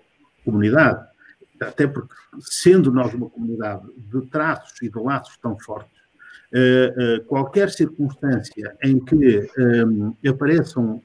comunidade, 0.43 1.05
até 1.59 1.85
porque, 1.85 2.13
sendo 2.39 2.91
nós 2.91 3.13
uma 3.13 3.29
comunidade 3.29 3.85
de 3.97 4.21
traços 4.27 4.81
e 4.81 4.89
de 4.89 4.99
laços 4.99 5.37
tão 5.37 5.59
fortes, 5.59 5.99
eh, 6.51 6.93
eh, 6.97 7.19
qualquer 7.27 7.69
circunstância 7.69 8.75
em 8.81 8.99
que 8.99 9.47
apareçam, 10.27 11.03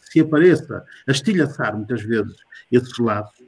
se 0.00 0.20
apareça 0.20 0.84
a 1.06 1.12
estilhaçar 1.12 1.76
muitas 1.76 2.00
vezes 2.00 2.36
esses 2.72 2.96
laços, 2.98 3.44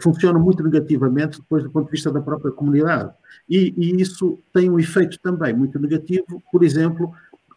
funciona 0.00 0.38
muito 0.38 0.62
negativamente 0.62 1.38
depois 1.38 1.62
do 1.62 1.70
ponto 1.70 1.86
de 1.86 1.92
vista 1.92 2.10
da 2.10 2.20
própria 2.20 2.52
comunidade. 2.52 3.12
E, 3.48 3.74
e, 3.76 4.00
isso 4.00 4.38
tem 4.52 4.70
um 4.70 4.78
efeito 4.78 5.18
também 5.20 5.54
muito 5.54 5.78
negativo, 5.78 6.42
por 6.50 6.62
exemplo, 6.62 7.12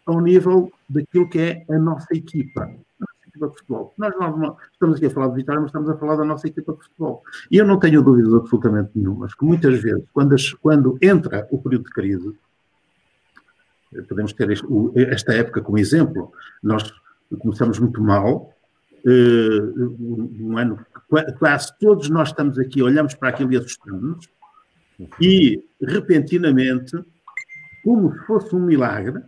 ao 0.06 0.20
nível 0.20 0.72
daquilo 0.90 1.30
que 1.30 1.40
é 1.40 1.66
a 1.70 1.78
nossa 1.80 2.08
equipa, 2.14 2.64
a 2.64 2.68
nossa 2.68 3.28
equipa 3.28 3.48
de 3.48 3.54
futebol. 3.56 3.94
Nós 3.98 4.14
não, 4.20 4.58
estamos 4.72 4.98
aqui 4.98 5.06
a 5.06 5.10
falar 5.10 5.28
de 5.30 5.36
Vitória, 5.36 5.62
mas 5.62 5.70
estamos 5.70 5.90
a 5.90 5.98
falar 5.98 6.16
da 6.18 6.26
nossa 6.26 6.48
equipa 6.48 6.74
de 6.74 6.84
futebol. 6.84 7.24
E 7.50 7.58
eu 7.58 7.66
não 7.66 7.80
tenho 7.80 8.02
dúvidas 8.02 8.34
absolutamente 8.34 8.92
nenhumas 8.96 9.34
que 9.34 9.46
muitas 9.46 9.82
vezes, 9.82 10.04
quando, 10.14 10.34
as, 10.36 10.54
quando 10.54 10.98
entra 11.02 11.48
o 11.52 11.58
período 11.58 11.86
de 11.86 11.92
crise, 11.92 12.36
podemos 14.10 14.34
ter 14.34 14.50
este, 14.52 14.66
esta 14.96 15.34
época 15.34 15.62
como 15.62 15.78
exemplo, 15.78 16.32
nós 16.62 16.92
começamos 17.40 17.80
muito 17.80 18.02
mal, 18.02 18.54
uh, 19.06 19.96
um 20.40 20.58
ano, 20.58 20.80
quase 21.40 21.78
todos 21.80 22.10
nós 22.10 22.30
estamos 22.30 22.58
aqui, 22.58 22.82
olhamos 22.82 23.14
para 23.14 23.30
aquilo 23.30 23.54
e 23.54 23.58
assustamos, 23.58 24.28
e, 25.20 25.64
repentinamente, 25.82 26.98
como 27.84 28.14
se 28.14 28.26
fosse 28.26 28.56
um 28.56 28.60
milagre, 28.60 29.22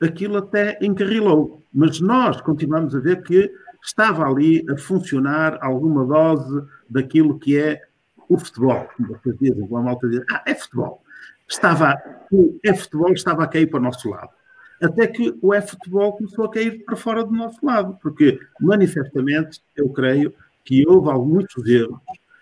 aquilo 0.00 0.38
até 0.38 0.78
encarrilou. 0.80 1.62
Mas 1.72 2.00
nós 2.00 2.40
continuamos 2.40 2.94
a 2.94 3.00
ver 3.00 3.22
que 3.22 3.52
estava 3.84 4.24
ali 4.24 4.64
a 4.70 4.76
funcionar 4.76 5.58
alguma 5.60 6.04
dose 6.04 6.66
daquilo 6.88 7.38
que 7.38 7.58
é 7.58 7.82
o 8.28 8.38
futebol. 8.38 8.88
Como 8.96 9.18
dizem, 9.40 9.64
a 9.64 9.80
malta 9.80 10.08
diz, 10.08 10.22
ah, 10.30 10.42
é 10.46 10.54
futebol. 10.54 11.02
Estava, 11.48 12.00
o 12.30 12.58
é-futebol 12.64 13.12
estava 13.12 13.42
a 13.44 13.48
cair 13.48 13.66
para 13.66 13.80
o 13.80 13.82
nosso 13.82 14.08
lado. 14.08 14.30
Até 14.80 15.06
que 15.08 15.36
o 15.42 15.52
é-futebol 15.52 16.16
começou 16.16 16.44
a 16.44 16.50
cair 16.50 16.84
para 16.84 16.96
fora 16.96 17.24
do 17.24 17.32
nosso 17.32 17.58
lado, 17.64 17.98
porque 18.00 18.38
manifestamente 18.60 19.60
eu 19.76 19.90
creio 19.90 20.32
que 20.70 20.86
houve 20.86 21.10
muitos 21.26 21.66
erros 21.66 21.98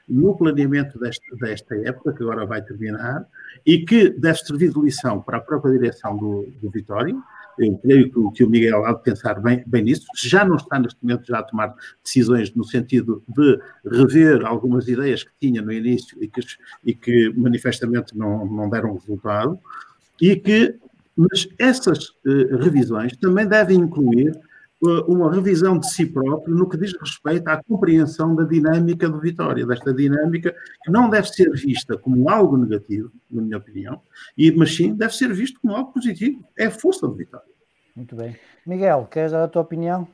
no 0.06 0.36
planeamento 0.36 0.98
desta, 0.98 1.24
desta 1.36 1.74
época, 1.76 2.12
que 2.12 2.22
agora 2.22 2.44
vai 2.44 2.60
terminar, 2.60 3.26
e 3.64 3.86
que 3.86 4.10
deve 4.10 4.38
servir 4.40 4.70
de 4.70 4.78
lição 4.78 5.22
para 5.22 5.38
a 5.38 5.40
própria 5.40 5.72
direção 5.72 6.14
do, 6.14 6.46
do 6.60 6.70
Vitória. 6.70 7.16
Eu 7.58 7.78
creio 7.78 8.12
que, 8.12 8.36
que 8.36 8.44
o 8.44 8.50
Miguel 8.50 8.84
há 8.84 8.92
de 8.92 9.02
pensar 9.02 9.40
bem, 9.40 9.64
bem 9.66 9.82
nisso. 9.82 10.06
Já 10.14 10.44
não 10.44 10.56
está 10.56 10.78
neste 10.78 11.02
momento 11.02 11.26
já 11.26 11.38
a 11.38 11.42
tomar 11.42 11.74
decisões 12.04 12.54
no 12.54 12.64
sentido 12.64 13.22
de 13.26 13.58
rever 13.84 14.44
algumas 14.44 14.86
ideias 14.88 15.24
que 15.24 15.32
tinha 15.40 15.62
no 15.62 15.72
início 15.72 16.22
e 16.22 16.28
que, 16.28 16.40
e 16.84 16.94
que 16.94 17.32
manifestamente 17.34 18.16
não, 18.16 18.44
não 18.44 18.68
deram 18.68 18.92
resultado, 18.92 19.58
e 20.20 20.36
que, 20.36 20.76
mas 21.16 21.48
essas 21.58 22.10
uh, 22.26 22.58
revisões 22.60 23.16
também 23.16 23.48
devem 23.48 23.78
incluir 23.78 24.38
uma 24.80 25.32
revisão 25.32 25.78
de 25.78 25.90
si 25.90 26.06
próprio 26.06 26.54
no 26.54 26.68
que 26.68 26.76
diz 26.76 26.92
respeito 26.98 27.48
à 27.48 27.62
compreensão 27.62 28.34
da 28.34 28.44
dinâmica 28.44 29.08
do 29.08 29.20
Vitória, 29.20 29.66
desta 29.66 29.92
dinâmica 29.92 30.54
que 30.84 30.90
não 30.90 31.10
deve 31.10 31.28
ser 31.28 31.50
vista 31.52 31.98
como 31.98 32.30
algo 32.30 32.56
negativo, 32.56 33.10
na 33.30 33.42
minha 33.42 33.58
opinião, 33.58 34.00
e, 34.36 34.52
mas 34.52 34.74
sim 34.74 34.94
deve 34.94 35.14
ser 35.14 35.32
visto 35.32 35.60
como 35.60 35.74
algo 35.74 35.92
positivo. 35.92 36.44
É 36.56 36.66
a 36.66 36.70
força 36.70 37.06
do 37.08 37.14
Vitória. 37.14 37.46
Muito 37.96 38.14
bem. 38.14 38.36
Miguel, 38.64 39.08
queres 39.10 39.32
dar 39.32 39.44
a 39.44 39.48
tua 39.48 39.62
opinião? 39.62 40.06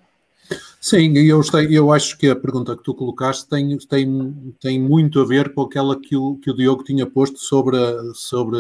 Sim, 0.81 1.17
eu, 1.17 1.41
eu 1.71 1.93
acho 1.93 2.19
que 2.19 2.29
a 2.29 2.37
pergunta 2.37 2.77
que 2.77 2.83
tu 2.83 2.95
colocaste 2.95 3.49
tem, 3.49 3.77
tem, 3.79 4.55
tem 4.61 4.81
muito 4.81 5.21
a 5.21 5.25
ver 5.27 5.53
com 5.55 5.63
aquela 5.63 5.99
que 5.99 6.17
o, 6.17 6.37
que 6.37 6.51
o 6.51 6.55
Diogo 6.55 6.85
tinha 6.85 7.07
posto 7.07 7.39
sobre, 7.39 7.77
sobre, 8.15 8.59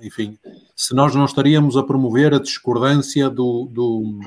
enfim, 0.00 0.36
se 0.74 0.94
nós 0.94 1.14
não 1.14 1.24
estaríamos 1.24 1.76
a 1.76 1.82
promover 1.82 2.34
a 2.34 2.40
discordância 2.40 3.30
do, 3.30 3.68
do 3.70 4.20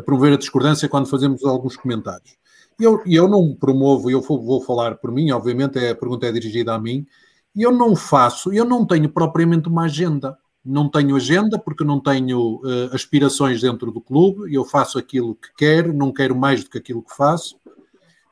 a 0.00 0.02
promover 0.02 0.32
a 0.32 0.36
discordância 0.36 0.88
quando 0.88 1.06
fazemos 1.06 1.44
alguns 1.44 1.76
comentários. 1.76 2.36
E 2.78 2.84
eu, 2.84 3.02
eu 3.06 3.28
não 3.28 3.54
promovo, 3.54 4.10
eu 4.10 4.20
vou, 4.20 4.42
vou 4.42 4.60
falar 4.62 4.96
por 4.96 5.12
mim, 5.12 5.30
obviamente 5.30 5.78
é, 5.78 5.90
a 5.90 5.94
pergunta 5.94 6.26
é 6.26 6.32
dirigida 6.32 6.74
a 6.74 6.78
mim, 6.78 7.06
e 7.54 7.62
eu 7.62 7.70
não 7.70 7.94
faço, 7.94 8.52
eu 8.52 8.64
não 8.64 8.86
tenho 8.86 9.08
propriamente 9.08 9.68
uma 9.68 9.84
agenda. 9.84 10.36
Não 10.64 10.90
tenho 10.90 11.16
agenda 11.16 11.58
porque 11.58 11.84
não 11.84 11.98
tenho 11.98 12.56
uh, 12.56 12.94
aspirações 12.94 13.62
dentro 13.62 13.90
do 13.90 14.00
clube, 14.00 14.54
eu 14.54 14.62
faço 14.64 14.98
aquilo 14.98 15.34
que 15.34 15.48
quero, 15.56 15.92
não 15.92 16.12
quero 16.12 16.36
mais 16.36 16.62
do 16.62 16.68
que 16.68 16.76
aquilo 16.76 17.02
que 17.02 17.16
faço, 17.16 17.56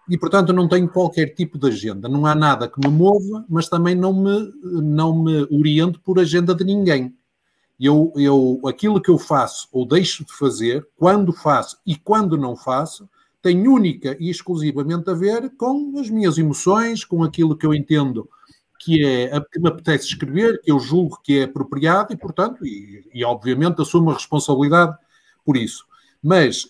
e 0.09 0.19
portanto 0.19 0.53
não 0.53 0.69
tenho 0.69 0.89
qualquer 0.89 1.35
tipo 1.35 1.59
de 1.59 1.69
agenda. 1.69 2.07
Não 2.07 2.27
há 2.27 2.35
nada 2.35 2.69
que 2.69 2.81
me 2.81 2.95
mova, 2.95 3.45
mas 3.49 3.69
também 3.69 3.95
não 3.95 4.12
me, 4.12 4.53
não 4.62 5.23
me 5.23 5.47
oriento 5.51 6.01
por 6.01 6.19
agenda 6.19 6.55
de 6.55 6.65
ninguém 6.65 7.18
eu, 7.78 8.12
eu, 8.16 8.60
aquilo 8.66 9.00
que 9.00 9.10
eu 9.10 9.18
faço 9.18 9.68
ou 9.72 9.86
deixo 9.86 10.24
de 10.24 10.32
fazer, 10.32 10.86
quando 10.96 11.32
faço 11.32 11.78
e 11.86 11.96
quando 11.96 12.36
não 12.36 12.56
faço, 12.56 13.09
tem 13.40 13.68
única 13.68 14.16
e 14.18 14.28
exclusivamente 14.28 15.09
a 15.10 15.14
ver 15.14 15.50
com 15.56 15.98
as 15.98 16.10
minhas 16.10 16.38
emoções, 16.38 17.05
com 17.05 17.22
aquilo 17.22 17.56
que 17.56 17.64
eu 17.64 17.72
entendo 17.72 18.28
que 18.78 19.05
é 19.05 19.40
que 19.40 19.59
me 19.59 19.68
apetece 19.68 20.06
escrever, 20.06 20.60
que 20.62 20.70
eu 20.70 20.78
julgo 20.78 21.20
que 21.22 21.40
é 21.40 21.42
apropriado 21.44 22.12
e, 22.12 22.16
portanto, 22.16 22.64
e, 22.64 23.05
e 23.12 23.24
obviamente 23.24 23.82
assumo 23.82 24.10
a 24.10 24.14
responsabilidade 24.14 24.96
por 25.44 25.56
isso. 25.56 25.84
Mas 26.22 26.64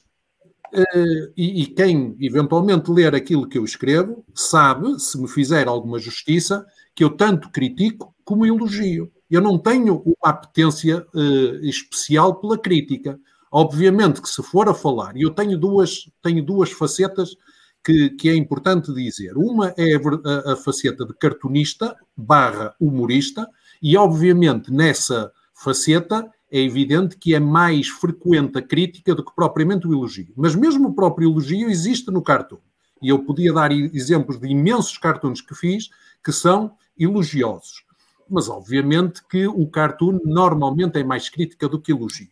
uh, 0.75 1.33
e, 1.37 1.63
e, 1.63 1.67
quem 1.67 2.17
eventualmente 2.21 2.91
ler 2.91 3.15
aquilo 3.15 3.49
que 3.49 3.59
eu 3.59 3.65
escrevo 3.65 4.25
sabe, 4.35 4.99
se 4.99 5.21
me 5.21 5.29
fizer 5.29 5.69
alguma 5.69 5.99
justiça, 5.99 6.67
que 6.95 7.05
eu 7.05 7.11
tanto 7.11 7.51
critico 7.51 8.15
como 8.25 8.47
elogio. 8.47 9.13
Eu 9.31 9.41
não 9.41 9.59
tenho 9.59 10.03
uma 10.05 10.31
apetência 10.31 11.07
uh, 11.15 11.65
especial 11.65 12.37
pela 12.37 12.59
crítica. 12.59 13.19
Obviamente 13.51 14.23
que 14.23 14.29
se 14.29 14.43
for 14.43 14.69
a 14.69 14.75
falar, 14.75 15.17
eu 15.17 15.31
tenho 15.31 15.59
duas, 15.59 16.11
tenho 16.23 16.45
duas 16.45 16.71
facetas 16.71 17.37
que, 17.85 18.11
que 18.11 18.29
é 18.29 18.35
importante 18.35 18.93
dizer. 18.93 19.37
Uma 19.37 19.75
é 19.77 19.95
a, 19.95 20.51
a, 20.51 20.53
a 20.53 20.57
faceta 20.57 21.05
de 21.05 21.15
cartunista 21.15 21.97
barra 22.17 22.75
humorista, 22.81 23.49
e 23.83 23.97
obviamente 23.97 24.73
nessa 24.73 25.33
faceta 25.55 26.29
é 26.51 26.61
evidente 26.61 27.17
que 27.17 27.35
é 27.35 27.41
mais 27.41 27.89
frequente 27.89 28.59
a 28.59 28.63
crítica 28.63 29.15
do 29.15 29.25
que 29.25 29.35
propriamente 29.35 29.87
o 29.87 29.93
elogio. 29.93 30.33
Mas 30.37 30.55
mesmo 30.55 30.89
o 30.89 30.95
próprio 30.95 31.31
elogio 31.31 31.69
existe 31.69 32.11
no 32.11 32.23
cartoon. 32.23 32.59
E 33.03 33.09
eu 33.09 33.21
podia 33.21 33.53
dar 33.53 33.71
exemplos 33.71 34.41
de 34.41 34.49
imensos 34.49 34.99
cartoons 34.99 35.41
que 35.41 35.55
fiz 35.55 35.91
que 36.25 36.33
são 36.33 36.73
elogiosos. 36.99 37.85
Mas 38.29 38.49
obviamente 38.49 39.23
que 39.27 39.47
o 39.47 39.67
cartoon 39.67 40.21
normalmente 40.25 40.99
é 40.99 41.05
mais 41.05 41.29
crítica 41.29 41.69
do 41.69 41.81
que 41.81 41.93
elogio. 41.93 42.29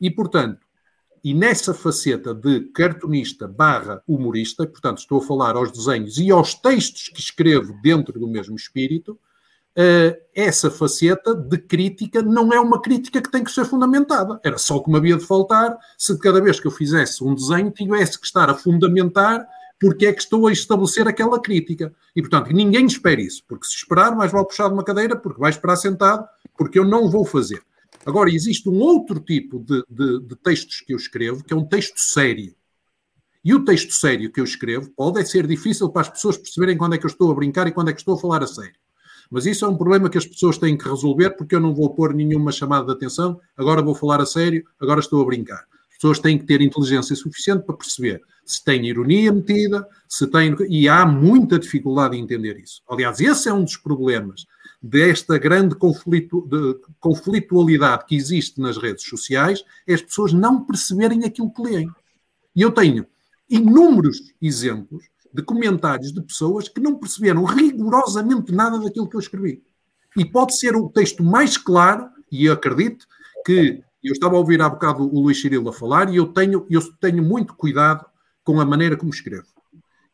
E 0.00 0.10
portanto, 0.10 0.66
e 1.22 1.34
nessa 1.34 1.74
faceta 1.74 2.34
de 2.34 2.60
cartunista 2.72 3.46
barra 3.46 4.02
humorista, 4.08 4.66
portanto 4.66 4.98
estou 4.98 5.18
a 5.18 5.22
falar 5.22 5.54
aos 5.54 5.70
desenhos 5.70 6.18
e 6.18 6.30
aos 6.30 6.54
textos 6.54 7.08
que 7.10 7.20
escrevo 7.20 7.78
dentro 7.82 8.18
do 8.18 8.26
mesmo 8.26 8.56
espírito, 8.56 9.12
uh, 9.12 10.16
essa 10.34 10.70
faceta 10.70 11.34
de 11.34 11.58
crítica 11.58 12.22
não 12.22 12.52
é 12.52 12.58
uma 12.58 12.80
crítica 12.80 13.20
que 13.20 13.30
tem 13.30 13.44
que 13.44 13.52
ser 13.52 13.66
fundamentada. 13.66 14.40
Era 14.42 14.56
só 14.56 14.78
que 14.78 14.90
me 14.90 14.96
havia 14.96 15.16
de 15.16 15.26
faltar 15.26 15.76
se 15.98 16.14
de 16.14 16.20
cada 16.20 16.40
vez 16.40 16.58
que 16.58 16.66
eu 16.66 16.70
fizesse 16.70 17.22
um 17.22 17.34
desenho 17.34 17.70
tivesse 17.70 18.18
que 18.18 18.26
estar 18.26 18.48
a 18.48 18.54
fundamentar 18.54 19.46
porque 19.80 20.06
é 20.06 20.12
que 20.12 20.20
estou 20.20 20.46
a 20.46 20.52
estabelecer 20.52 21.08
aquela 21.08 21.40
crítica. 21.40 21.92
E, 22.14 22.20
portanto, 22.20 22.52
ninguém 22.52 22.84
espera 22.84 23.20
isso, 23.20 23.42
porque 23.48 23.66
se 23.66 23.76
esperar, 23.76 24.14
mais 24.14 24.30
vale 24.30 24.46
puxar 24.46 24.68
de 24.68 24.74
uma 24.74 24.84
cadeira, 24.84 25.16
porque 25.16 25.40
vai 25.40 25.50
esperar 25.50 25.76
sentado, 25.76 26.28
porque 26.56 26.78
eu 26.78 26.84
não 26.84 27.10
vou 27.10 27.24
fazer. 27.24 27.62
Agora, 28.04 28.30
existe 28.30 28.68
um 28.68 28.78
outro 28.78 29.18
tipo 29.18 29.58
de, 29.58 29.82
de, 29.88 30.20
de, 30.20 30.36
textos 30.36 30.80
que 30.80 30.92
eu 30.92 30.96
escrevo, 30.98 31.42
que 31.42 31.52
é 31.52 31.56
um 31.56 31.64
texto 31.64 31.96
sério. 31.96 32.54
E 33.42 33.54
o 33.54 33.64
texto 33.64 33.92
sério 33.92 34.30
que 34.30 34.40
eu 34.40 34.44
escrevo 34.44 34.90
pode 34.90 35.24
ser 35.26 35.46
difícil 35.46 35.88
para 35.88 36.02
as 36.02 36.10
pessoas 36.10 36.36
perceberem 36.36 36.76
quando 36.76 36.94
é 36.94 36.98
que 36.98 37.06
eu 37.06 37.10
estou 37.10 37.32
a 37.32 37.34
brincar 37.34 37.66
e 37.66 37.72
quando 37.72 37.88
é 37.88 37.92
que 37.94 38.00
estou 38.00 38.14
a 38.14 38.18
falar 38.18 38.42
a 38.42 38.46
sério. 38.46 38.74
Mas 39.30 39.46
isso 39.46 39.64
é 39.64 39.68
um 39.68 39.76
problema 39.76 40.10
que 40.10 40.18
as 40.18 40.26
pessoas 40.26 40.58
têm 40.58 40.76
que 40.76 40.88
resolver, 40.88 41.30
porque 41.30 41.54
eu 41.54 41.60
não 41.60 41.74
vou 41.74 41.94
pôr 41.94 42.12
nenhuma 42.12 42.52
chamada 42.52 42.84
de 42.84 42.92
atenção, 42.92 43.40
agora 43.56 43.80
vou 43.80 43.94
falar 43.94 44.20
a 44.20 44.26
sério, 44.26 44.64
agora 44.78 45.00
estou 45.00 45.22
a 45.22 45.24
brincar. 45.24 45.64
As 46.00 46.02
pessoas 46.02 46.18
têm 46.18 46.38
que 46.38 46.46
ter 46.46 46.62
inteligência 46.62 47.14
suficiente 47.14 47.62
para 47.66 47.76
perceber 47.76 48.22
se 48.42 48.64
tem 48.64 48.86
ironia 48.86 49.30
metida, 49.30 49.86
se 50.08 50.26
tem. 50.26 50.56
E 50.70 50.88
há 50.88 51.04
muita 51.04 51.58
dificuldade 51.58 52.16
em 52.16 52.22
entender 52.22 52.58
isso. 52.58 52.82
Aliás, 52.88 53.20
esse 53.20 53.50
é 53.50 53.52
um 53.52 53.62
dos 53.62 53.76
problemas 53.76 54.46
desta 54.82 55.36
grande 55.36 55.74
conflito, 55.74 56.40
de, 56.48 56.80
conflitualidade 56.98 58.06
que 58.06 58.16
existe 58.16 58.58
nas 58.62 58.78
redes 58.78 59.04
sociais, 59.04 59.62
é 59.86 59.92
as 59.92 60.00
pessoas 60.00 60.32
não 60.32 60.64
perceberem 60.64 61.24
aquilo 61.24 61.52
que 61.52 61.60
leem. 61.60 61.90
E 62.56 62.62
eu 62.62 62.72
tenho 62.72 63.06
inúmeros 63.46 64.32
exemplos 64.40 65.04
de 65.30 65.42
comentários 65.42 66.14
de 66.14 66.22
pessoas 66.22 66.66
que 66.66 66.80
não 66.80 66.96
perceberam 66.96 67.44
rigorosamente 67.44 68.52
nada 68.52 68.78
daquilo 68.78 69.06
que 69.06 69.16
eu 69.16 69.20
escrevi. 69.20 69.62
E 70.16 70.24
pode 70.24 70.56
ser 70.56 70.74
o 70.74 70.88
texto 70.88 71.22
mais 71.22 71.58
claro, 71.58 72.08
e 72.32 72.46
eu 72.46 72.54
acredito 72.54 73.06
que 73.44 73.82
eu 74.02 74.12
estava 74.12 74.34
a 74.34 74.38
ouvir 74.38 74.60
há 74.62 74.68
bocado 74.68 75.02
o 75.02 75.20
Luís 75.20 75.40
Cirilo 75.40 75.68
a 75.68 75.72
falar, 75.72 76.12
e 76.12 76.16
eu 76.16 76.26
tenho, 76.26 76.66
eu 76.70 76.80
tenho 77.00 77.22
muito 77.22 77.54
cuidado 77.54 78.04
com 78.42 78.60
a 78.60 78.64
maneira 78.64 78.96
como 78.96 79.10
escrevo. 79.10 79.46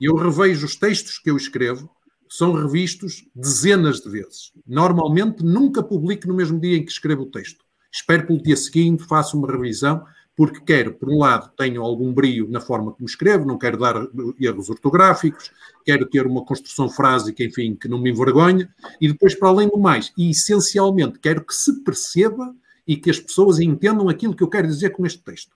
Eu 0.00 0.14
revejo 0.14 0.66
os 0.66 0.76
textos 0.76 1.18
que 1.18 1.30
eu 1.30 1.36
escrevo 1.36 1.88
são 2.28 2.52
revistos 2.52 3.24
dezenas 3.34 4.00
de 4.00 4.10
vezes. 4.10 4.52
Normalmente 4.66 5.44
nunca 5.44 5.82
publico 5.82 6.26
no 6.26 6.34
mesmo 6.34 6.60
dia 6.60 6.76
em 6.76 6.84
que 6.84 6.90
escrevo 6.90 7.22
o 7.22 7.30
texto. 7.30 7.64
Espero 7.90 8.26
pelo 8.26 8.42
dia 8.42 8.56
seguinte, 8.56 9.04
faço 9.04 9.38
uma 9.38 9.50
revisão, 9.50 10.04
porque 10.36 10.60
quero, 10.60 10.92
por 10.92 11.08
um 11.08 11.18
lado, 11.18 11.50
tenho 11.56 11.80
algum 11.80 12.12
brio 12.12 12.46
na 12.50 12.60
forma 12.60 12.92
como 12.92 13.08
escrevo, 13.08 13.46
não 13.46 13.56
quero 13.56 13.78
dar 13.78 13.94
erros 14.38 14.68
ortográficos, 14.68 15.50
quero 15.82 16.04
ter 16.04 16.26
uma 16.26 16.44
construção 16.44 16.90
frásica, 16.90 17.42
enfim, 17.42 17.74
que 17.74 17.88
não 17.88 17.98
me 17.98 18.10
envergonhe, 18.10 18.68
e 19.00 19.08
depois, 19.08 19.34
para 19.34 19.48
além 19.48 19.68
do 19.68 19.78
mais, 19.78 20.12
e 20.18 20.30
essencialmente, 20.30 21.18
quero 21.18 21.42
que 21.42 21.54
se 21.54 21.82
perceba 21.82 22.54
e 22.86 22.96
que 22.96 23.10
as 23.10 23.18
pessoas 23.18 23.58
entendam 23.58 24.08
aquilo 24.08 24.34
que 24.34 24.42
eu 24.42 24.48
quero 24.48 24.68
dizer 24.68 24.90
com 24.90 25.04
este 25.04 25.22
texto. 25.22 25.54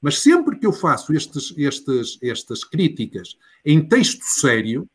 Mas 0.00 0.18
sempre 0.18 0.58
que 0.58 0.66
eu 0.66 0.72
faço 0.72 1.12
estes, 1.12 1.54
estes, 1.56 2.18
estas 2.22 2.64
críticas 2.64 3.36
em 3.64 3.86
texto 3.86 4.24
sério, 4.24 4.88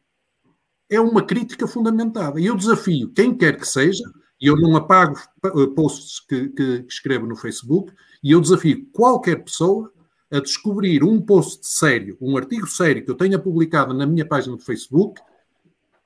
é 0.90 1.00
uma 1.00 1.24
crítica 1.24 1.68
fundamentada. 1.68 2.40
E 2.40 2.46
eu 2.46 2.56
desafio 2.56 3.10
quem 3.10 3.36
quer 3.36 3.58
que 3.58 3.66
seja, 3.66 4.04
e 4.40 4.48
eu 4.48 4.56
não 4.56 4.76
apago 4.76 5.16
eh, 5.46 5.68
posts 5.76 6.20
que, 6.20 6.50
que, 6.50 6.84
que 6.84 6.94
escrevo 6.94 7.26
no 7.26 7.36
Facebook, 7.36 7.94
e 8.24 8.32
eu 8.32 8.42
desafio 8.42 8.86
qualquer 8.92 9.44
pessoa 9.44 9.92
a 10.30 10.40
descobrir 10.40 11.04
um 11.04 11.22
post 11.22 11.66
sério, 11.66 12.18
um 12.20 12.36
artigo 12.36 12.68
sério 12.68 13.04
que 13.04 13.10
eu 13.10 13.16
tenha 13.16 13.40
publicado 13.40 13.94
na 13.94 14.06
minha 14.06 14.28
página 14.28 14.58
do 14.58 14.64
Facebook, 14.64 15.22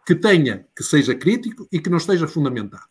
que 0.06 0.16
tenha, 0.16 0.68
que 0.76 0.84
seja 0.84 1.16
crítico 1.16 1.68
e 1.72 1.80
que 1.80 1.90
não 1.90 1.98
esteja 1.98 2.28
fundamentado. 2.28 2.90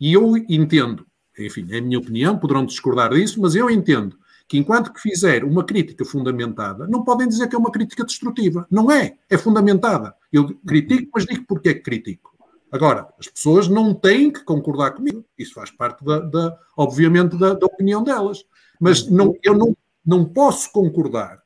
E 0.00 0.12
eu 0.12 0.36
entendo, 0.48 1.06
enfim, 1.38 1.66
é 1.70 1.78
a 1.78 1.82
minha 1.82 1.98
opinião, 1.98 2.38
poderão 2.38 2.64
discordar 2.64 3.12
disso, 3.12 3.40
mas 3.40 3.54
eu 3.54 3.70
entendo 3.70 4.18
que 4.48 4.56
enquanto 4.56 4.92
que 4.92 5.00
fizer 5.00 5.44
uma 5.44 5.64
crítica 5.64 6.04
fundamentada, 6.04 6.86
não 6.86 7.02
podem 7.02 7.28
dizer 7.28 7.48
que 7.48 7.56
é 7.56 7.58
uma 7.58 7.70
crítica 7.70 8.04
destrutiva. 8.04 8.66
Não 8.70 8.90
é, 8.90 9.16
é 9.28 9.36
fundamentada. 9.36 10.14
Eu 10.32 10.54
critico, 10.66 11.10
mas 11.14 11.26
digo 11.26 11.44
porque 11.46 11.70
é 11.70 11.74
que 11.74 11.80
critico. 11.80 12.36
Agora, 12.70 13.08
as 13.18 13.28
pessoas 13.28 13.68
não 13.68 13.94
têm 13.94 14.30
que 14.30 14.44
concordar 14.44 14.92
comigo. 14.92 15.24
Isso 15.38 15.54
faz 15.54 15.70
parte, 15.70 16.04
da, 16.04 16.20
da 16.20 16.58
obviamente, 16.76 17.36
da, 17.36 17.54
da, 17.54 17.66
opinião 17.66 18.02
delas. 18.02 18.44
Mas 18.80 19.08
não, 19.08 19.34
eu 19.42 19.54
não, 19.54 19.76
não 20.04 20.24
posso 20.24 20.70
concordar 20.70 21.42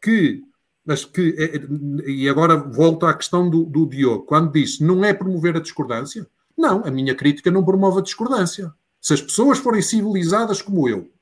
que, 0.00 0.42
mas 0.84 1.04
que. 1.04 1.34
É, 1.38 1.56
é, 1.56 2.10
e 2.10 2.28
agora 2.28 2.56
volto 2.56 3.06
à 3.06 3.14
questão 3.14 3.48
do, 3.48 3.64
do 3.64 3.86
Diogo, 3.86 4.24
quando 4.24 4.52
disse 4.52 4.84
não 4.84 5.04
é 5.04 5.12
promover 5.14 5.56
a 5.56 5.60
discordância. 5.60 6.26
Não, 6.56 6.84
a 6.84 6.90
minha 6.90 7.14
crítica 7.14 7.50
não 7.50 7.64
promove 7.64 8.00
a 8.00 8.02
discordância. 8.02 8.72
Se 9.04 9.12
as 9.12 9.20
pessoas 9.20 9.58
forem 9.58 9.82
civilizadas 9.82 10.62
como 10.62 10.88
eu, 10.88 11.12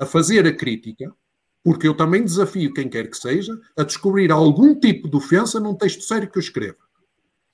a 0.00 0.04
fazer 0.04 0.48
a 0.48 0.52
crítica, 0.52 1.14
porque 1.62 1.86
eu 1.86 1.96
também 1.96 2.24
desafio 2.24 2.74
quem 2.74 2.88
quer 2.88 3.08
que 3.08 3.16
seja 3.16 3.56
a 3.76 3.84
descobrir 3.84 4.32
algum 4.32 4.74
tipo 4.74 5.08
de 5.08 5.16
ofensa 5.16 5.60
num 5.60 5.76
texto 5.76 6.02
sério 6.02 6.28
que 6.28 6.36
eu 6.36 6.42
escrevo. 6.42 6.78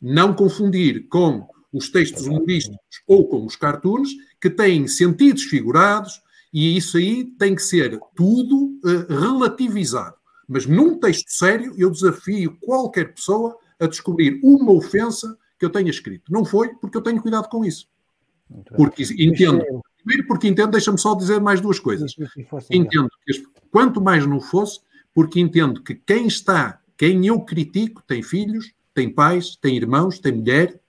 Não 0.00 0.32
confundir 0.32 1.06
com 1.08 1.46
os 1.70 1.90
textos 1.90 2.26
humorísticos 2.26 3.02
ou 3.06 3.28
com 3.28 3.44
os 3.44 3.54
cartoons, 3.54 4.08
que 4.40 4.48
têm 4.48 4.88
sentidos 4.88 5.42
figurados, 5.42 6.22
e 6.50 6.74
isso 6.74 6.96
aí 6.96 7.26
tem 7.38 7.54
que 7.54 7.62
ser 7.62 8.00
tudo 8.16 8.80
uh, 8.82 9.12
relativizado. 9.12 10.16
Mas 10.48 10.64
num 10.64 10.98
texto 10.98 11.28
sério, 11.28 11.74
eu 11.76 11.90
desafio 11.90 12.56
qualquer 12.62 13.12
pessoa 13.12 13.58
a 13.78 13.86
descobrir 13.86 14.40
uma 14.42 14.72
ofensa 14.72 15.36
que 15.58 15.66
eu 15.66 15.70
tenha 15.70 15.90
escrito. 15.90 16.32
Não 16.32 16.46
foi 16.46 16.70
porque 16.76 16.96
eu 16.96 17.02
tenho 17.02 17.20
cuidado 17.20 17.46
com 17.50 17.62
isso. 17.62 17.90
Porque 18.76 19.04
entendo 19.18 19.64
Primeiro, 20.02 20.26
porque 20.26 20.48
entendo, 20.48 20.70
deixa-me 20.72 20.98
só 20.98 21.14
dizer 21.14 21.40
mais 21.40 21.60
duas 21.60 21.78
coisas. 21.78 22.14
Entendo 22.70 23.08
que, 23.26 23.44
quanto 23.70 24.00
mais 24.00 24.26
não 24.26 24.40
fosse, 24.40 24.80
porque 25.14 25.38
entendo 25.40 25.82
que 25.82 25.94
quem 25.94 26.26
está, 26.26 26.80
quem 26.96 27.26
eu 27.26 27.40
critico, 27.40 28.02
tem 28.06 28.22
filhos, 28.22 28.72
tem 28.94 29.12
pais, 29.12 29.56
tem 29.56 29.76
irmãos, 29.76 30.18
tem 30.18 30.32
mulher, 30.32 30.80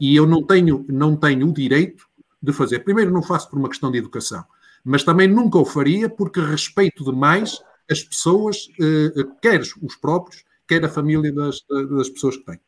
e 0.00 0.14
eu 0.14 0.26
não 0.26 0.42
tenho, 0.42 0.84
não 0.88 1.16
tenho 1.16 1.48
o 1.48 1.52
direito 1.52 2.06
de 2.42 2.52
fazer. 2.52 2.80
Primeiro, 2.80 3.10
não 3.10 3.22
faço 3.22 3.48
por 3.48 3.58
uma 3.58 3.68
questão 3.68 3.90
de 3.90 3.98
educação, 3.98 4.44
mas 4.84 5.02
também 5.02 5.26
nunca 5.26 5.58
o 5.58 5.64
faria 5.64 6.08
porque 6.08 6.40
respeito 6.40 7.04
demais 7.04 7.60
as 7.90 8.02
pessoas, 8.02 8.68
eh, 8.78 9.24
quer 9.40 9.60
os 9.60 9.96
próprios, 9.96 10.44
quer 10.68 10.84
a 10.84 10.90
família 10.90 11.32
das, 11.32 11.64
das 11.68 12.10
pessoas 12.10 12.36
que 12.36 12.44
têm. 12.44 12.60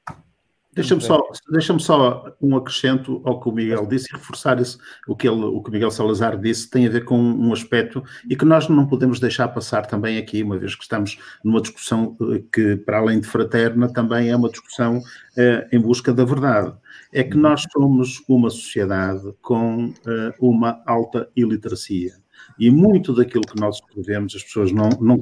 Deixa-me 0.73 1.01
só, 1.01 1.21
deixa 1.51 1.77
só 1.81 2.33
um 2.41 2.57
acrescento 2.57 3.21
ao 3.25 3.41
que 3.41 3.49
o 3.49 3.53
Miguel 3.53 3.87
disse 3.87 4.07
e 4.09 4.17
reforçar 4.17 4.61
isso, 4.61 4.79
o 5.09 5.17
que, 5.17 5.27
ele, 5.27 5.43
o 5.43 5.61
que 5.61 5.69
o 5.69 5.73
Miguel 5.73 5.91
Salazar 5.91 6.39
disse 6.39 6.71
tem 6.71 6.87
a 6.87 6.91
ver 6.91 7.05
com 7.05 7.19
um 7.21 7.53
aspecto 7.53 8.05
e 8.29 8.37
que 8.37 8.45
nós 8.45 8.69
não 8.69 8.87
podemos 8.87 9.19
deixar 9.19 9.49
passar 9.49 9.87
também 9.87 10.17
aqui, 10.17 10.45
uma 10.45 10.57
vez 10.57 10.77
que 10.77 10.83
estamos 10.85 11.19
numa 11.45 11.61
discussão 11.61 12.17
eh, 12.23 12.43
que, 12.53 12.77
para 12.77 12.99
além 12.99 13.21
de 13.21 13.27
fraterna, 13.27 13.93
também 13.93 14.31
é 14.31 14.37
uma 14.37 14.49
discussão 14.49 15.01
eh, 15.37 15.69
em 15.73 15.81
busca 15.81 16.13
da 16.13 16.25
verdade. 16.25 16.73
É 17.13 17.25
que 17.25 17.37
nós 17.37 17.65
somos 17.73 18.23
uma 18.29 18.49
sociedade 18.49 19.33
com 19.43 19.93
eh, 20.07 20.35
uma 20.39 20.81
alta 20.87 21.29
iliteracia. 21.35 22.13
E 22.59 22.71
muito 22.71 23.13
daquilo 23.13 23.45
que 23.45 23.61
nós 23.61 23.77
escrevemos, 23.77 24.37
as 24.37 24.43
pessoas 24.43 24.71
não, 24.71 24.89
não 25.01 25.21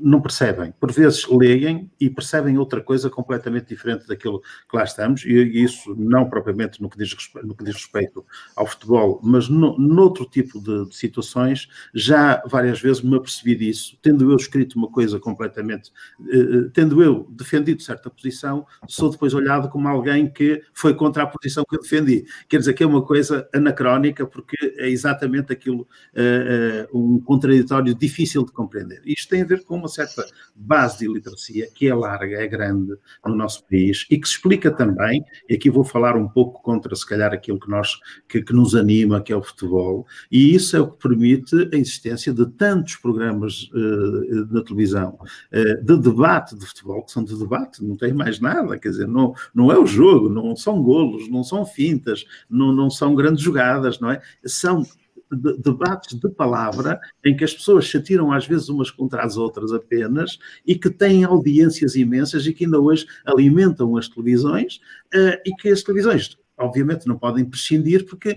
não 0.00 0.20
percebem. 0.20 0.72
Por 0.78 0.92
vezes 0.92 1.26
leem 1.28 1.90
e 2.00 2.08
percebem 2.10 2.58
outra 2.58 2.80
coisa 2.80 3.10
completamente 3.10 3.68
diferente 3.68 4.06
daquilo 4.06 4.40
que 4.40 4.76
lá 4.76 4.84
estamos, 4.84 5.24
e 5.24 5.62
isso 5.62 5.94
não 5.96 6.28
propriamente 6.28 6.80
no 6.80 6.88
que 6.88 6.98
diz 6.98 7.12
respeito, 7.12 7.46
no 7.46 7.54
que 7.54 7.64
diz 7.64 7.74
respeito 7.74 8.24
ao 8.56 8.66
futebol, 8.66 9.20
mas 9.22 9.48
no, 9.48 9.78
noutro 9.78 10.24
tipo 10.24 10.60
de, 10.60 10.88
de, 10.88 10.96
situações, 10.96 11.68
já 11.94 12.42
várias 12.46 12.80
vezes 12.80 13.02
me 13.02 13.16
apercebi 13.16 13.54
disso, 13.54 13.98
tendo 14.02 14.30
eu 14.30 14.36
escrito 14.36 14.76
uma 14.76 14.90
coisa 14.90 15.18
completamente, 15.18 15.92
eh, 16.30 16.70
tendo 16.72 17.02
eu 17.02 17.26
defendido 17.30 17.82
certa 17.82 18.10
posição, 18.10 18.66
sou 18.86 19.10
depois 19.10 19.34
olhado 19.34 19.68
como 19.68 19.88
alguém 19.88 20.30
que 20.30 20.62
foi 20.72 20.94
contra 20.94 21.22
a 21.22 21.26
posição 21.26 21.64
que 21.68 21.76
eu 21.76 21.80
defendi. 21.80 22.24
Quer 22.48 22.58
dizer 22.58 22.74
que 22.74 22.82
é 22.82 22.86
uma 22.86 23.02
coisa 23.02 23.48
anacrónica, 23.54 24.26
porque 24.26 24.56
é 24.76 24.88
exatamente 24.88 25.52
aquilo, 25.52 25.86
eh, 26.14 26.86
eh, 26.86 26.88
um 26.92 27.20
contraditório 27.20 27.94
difícil 27.94 28.44
de 28.44 28.52
compreender. 28.52 29.00
Isto 29.04 29.30
tem 29.30 29.42
a 29.42 29.46
ver 29.46 29.64
com 29.64 29.76
uma 29.76 29.87
certa 29.88 30.26
base 30.54 30.98
de 30.98 31.04
iliteracia 31.06 31.68
que 31.74 31.88
é 31.88 31.94
larga, 31.94 32.36
é 32.36 32.46
grande 32.46 32.96
no 33.24 33.34
nosso 33.34 33.64
país 33.66 34.06
e 34.10 34.18
que 34.18 34.26
se 34.26 34.34
explica 34.34 34.70
também, 34.70 35.24
e 35.48 35.54
aqui 35.54 35.70
vou 35.70 35.84
falar 35.84 36.16
um 36.16 36.28
pouco 36.28 36.62
contra 36.62 36.94
se 36.94 37.06
calhar 37.06 37.32
aquilo 37.32 37.58
que, 37.58 37.68
nós, 37.70 37.98
que, 38.28 38.42
que 38.42 38.52
nos 38.52 38.74
anima, 38.74 39.20
que 39.20 39.32
é 39.32 39.36
o 39.36 39.42
futebol, 39.42 40.06
e 40.30 40.54
isso 40.54 40.76
é 40.76 40.80
o 40.80 40.90
que 40.90 41.08
permite 41.08 41.54
a 41.72 41.76
existência 41.76 42.32
de 42.32 42.46
tantos 42.46 42.96
programas 42.96 43.70
uh, 43.72 44.52
na 44.52 44.62
televisão 44.62 45.18
uh, 45.20 45.84
de 45.84 45.98
debate 45.98 46.56
de 46.56 46.66
futebol, 46.66 47.04
que 47.04 47.12
são 47.12 47.24
de 47.24 47.36
debate, 47.38 47.84
não 47.84 47.96
tem 47.96 48.12
mais 48.12 48.40
nada, 48.40 48.78
quer 48.78 48.90
dizer, 48.90 49.08
não, 49.08 49.34
não 49.54 49.70
é 49.70 49.78
o 49.78 49.86
jogo, 49.86 50.28
não 50.28 50.54
são 50.56 50.82
golos, 50.82 51.28
não 51.28 51.42
são 51.42 51.64
fintas, 51.64 52.24
não, 52.48 52.72
não 52.72 52.90
são 52.90 53.14
grandes 53.14 53.42
jogadas, 53.42 53.98
não 54.00 54.10
é? 54.10 54.20
São 54.44 54.84
de, 55.30 55.56
debates 55.58 56.18
de 56.18 56.28
palavra 56.28 57.00
em 57.24 57.36
que 57.36 57.44
as 57.44 57.54
pessoas 57.54 57.88
se 57.88 57.96
atiram 57.96 58.32
às 58.32 58.46
vezes 58.46 58.68
umas 58.68 58.90
contra 58.90 59.24
as 59.24 59.36
outras 59.36 59.72
apenas 59.72 60.38
e 60.66 60.74
que 60.74 60.90
têm 60.90 61.24
audiências 61.24 61.94
imensas 61.94 62.46
e 62.46 62.52
que 62.52 62.64
ainda 62.64 62.80
hoje 62.80 63.06
alimentam 63.24 63.96
as 63.96 64.08
televisões 64.08 64.76
uh, 65.14 65.40
e 65.44 65.54
que 65.56 65.68
as 65.68 65.82
televisões 65.82 66.36
obviamente 66.56 67.06
não 67.06 67.16
podem 67.16 67.44
prescindir 67.44 68.04
porque 68.06 68.36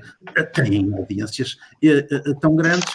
têm 0.53 0.93
audiências 0.93 1.57
uh, 1.84 2.30
uh, 2.31 2.39
tão 2.39 2.55
grandes 2.55 2.93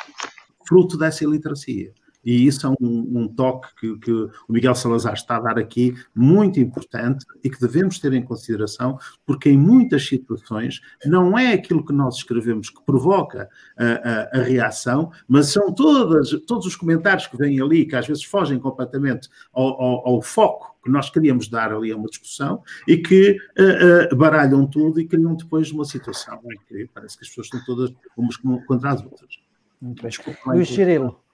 fruto 0.66 0.98
dessa 0.98 1.24
iliteracia. 1.24 1.92
E 2.26 2.44
isso 2.44 2.66
é 2.66 2.70
um, 2.70 2.76
um 3.20 3.28
toque 3.28 3.68
que, 3.80 3.98
que, 4.00 4.10
o 4.10 4.30
Miguel 4.48 4.74
Salazar 4.74 5.14
está 5.14 5.36
a 5.36 5.40
dar 5.40 5.58
aqui, 5.58 5.94
muito 6.12 6.58
importante 6.58 7.24
e 7.44 7.48
que 7.48 7.60
devemos 7.60 8.00
ter 8.00 8.12
em 8.12 8.22
consideração, 8.22 8.98
porque 9.24 9.48
em 9.48 9.56
muitas 9.56 10.04
situações 10.04 10.80
não 11.04 11.38
é 11.38 11.52
aquilo 11.52 11.84
que 11.84 11.92
nós 11.92 12.16
escrevemos 12.16 12.68
que 12.68 12.84
provoca 12.84 13.48
a, 13.78 14.38
a, 14.38 14.40
a 14.40 14.42
reação, 14.42 15.12
mas 15.28 15.46
são 15.46 15.72
todas, 15.72 16.30
todos 16.46 16.66
os 16.66 16.74
comentários 16.74 17.28
que 17.28 17.36
vêm 17.36 17.60
ali, 17.60 17.86
que 17.86 17.94
às 17.94 18.08
vezes 18.08 18.24
fogem 18.24 18.58
completamente 18.58 19.28
ao, 19.52 19.80
ao, 19.80 20.08
ao 20.08 20.22
foco 20.22 20.74
que 20.82 20.90
nós 20.90 21.10
queríamos 21.10 21.48
dar 21.48 21.72
ali 21.72 21.90
a 21.90 21.96
uma 21.96 22.08
discussão 22.08 22.62
e 22.86 22.96
que 22.96 23.36
uh, 23.58 24.14
uh, 24.14 24.16
baralham 24.16 24.66
tudo 24.66 25.00
e 25.00 25.06
criam 25.06 25.34
depois 25.34 25.70
uma 25.72 25.84
situação 25.84 26.40
em 26.44 26.58
que 26.68 26.88
parece 26.94 27.18
que 27.18 27.24
as 27.24 27.28
pessoas 27.28 27.46
estão 27.46 27.64
todas 27.64 27.92
umas 28.16 28.36
contra 28.36 28.90
as 28.90 29.04
outras. 29.04 29.40
Desculpa, 29.82 30.52
Luís 30.52 30.68
Cirilo. 30.68 31.25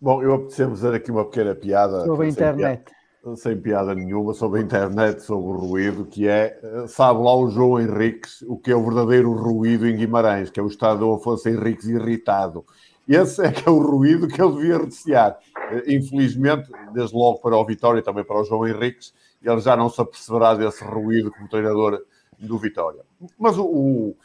Bom, 0.00 0.22
eu 0.22 0.34
apetecemos 0.34 0.80
fazer 0.80 0.96
aqui 0.96 1.10
uma 1.10 1.24
pequena 1.24 1.54
piada. 1.54 2.04
Sobre 2.04 2.26
a 2.26 2.28
internet. 2.28 2.84
Piada, 2.84 3.36
sem 3.36 3.60
piada 3.60 3.94
nenhuma, 3.94 4.34
sobre 4.34 4.60
a 4.60 4.62
internet, 4.62 5.22
sobre 5.22 5.48
o 5.48 5.56
ruído, 5.56 6.04
que 6.04 6.28
é, 6.28 6.60
sabe 6.86 7.20
lá 7.22 7.34
o 7.34 7.48
João 7.50 7.80
Henriques, 7.80 8.42
o 8.42 8.56
que 8.56 8.70
é 8.70 8.76
o 8.76 8.84
verdadeiro 8.84 9.32
ruído 9.32 9.86
em 9.86 9.96
Guimarães, 9.96 10.50
que 10.50 10.60
é 10.60 10.62
o 10.62 10.68
estado 10.68 11.00
do 11.00 11.12
Afonso 11.14 11.48
Henriques 11.48 11.86
irritado. 11.86 12.64
Esse 13.08 13.44
é 13.44 13.52
que 13.52 13.68
é 13.68 13.70
o 13.70 13.78
ruído 13.78 14.28
que 14.28 14.40
ele 14.40 14.52
devia 14.52 14.78
recear. 14.78 15.38
Eh, 15.70 15.94
infelizmente, 15.94 16.68
desde 16.92 17.16
logo 17.16 17.40
para 17.40 17.56
o 17.56 17.64
Vitória 17.64 18.00
e 18.00 18.02
também 18.02 18.24
para 18.24 18.40
o 18.40 18.44
João 18.44 18.66
Henriques, 18.66 19.14
ele 19.42 19.60
já 19.60 19.76
não 19.76 19.88
se 19.88 20.00
aperceberá 20.00 20.54
desse 20.54 20.84
ruído 20.84 21.30
como 21.30 21.48
treinador 21.48 22.02
do 22.38 22.58
Vitória. 22.58 23.02
Mas 23.38 23.56
o, 23.56 23.64
o 23.64 24.16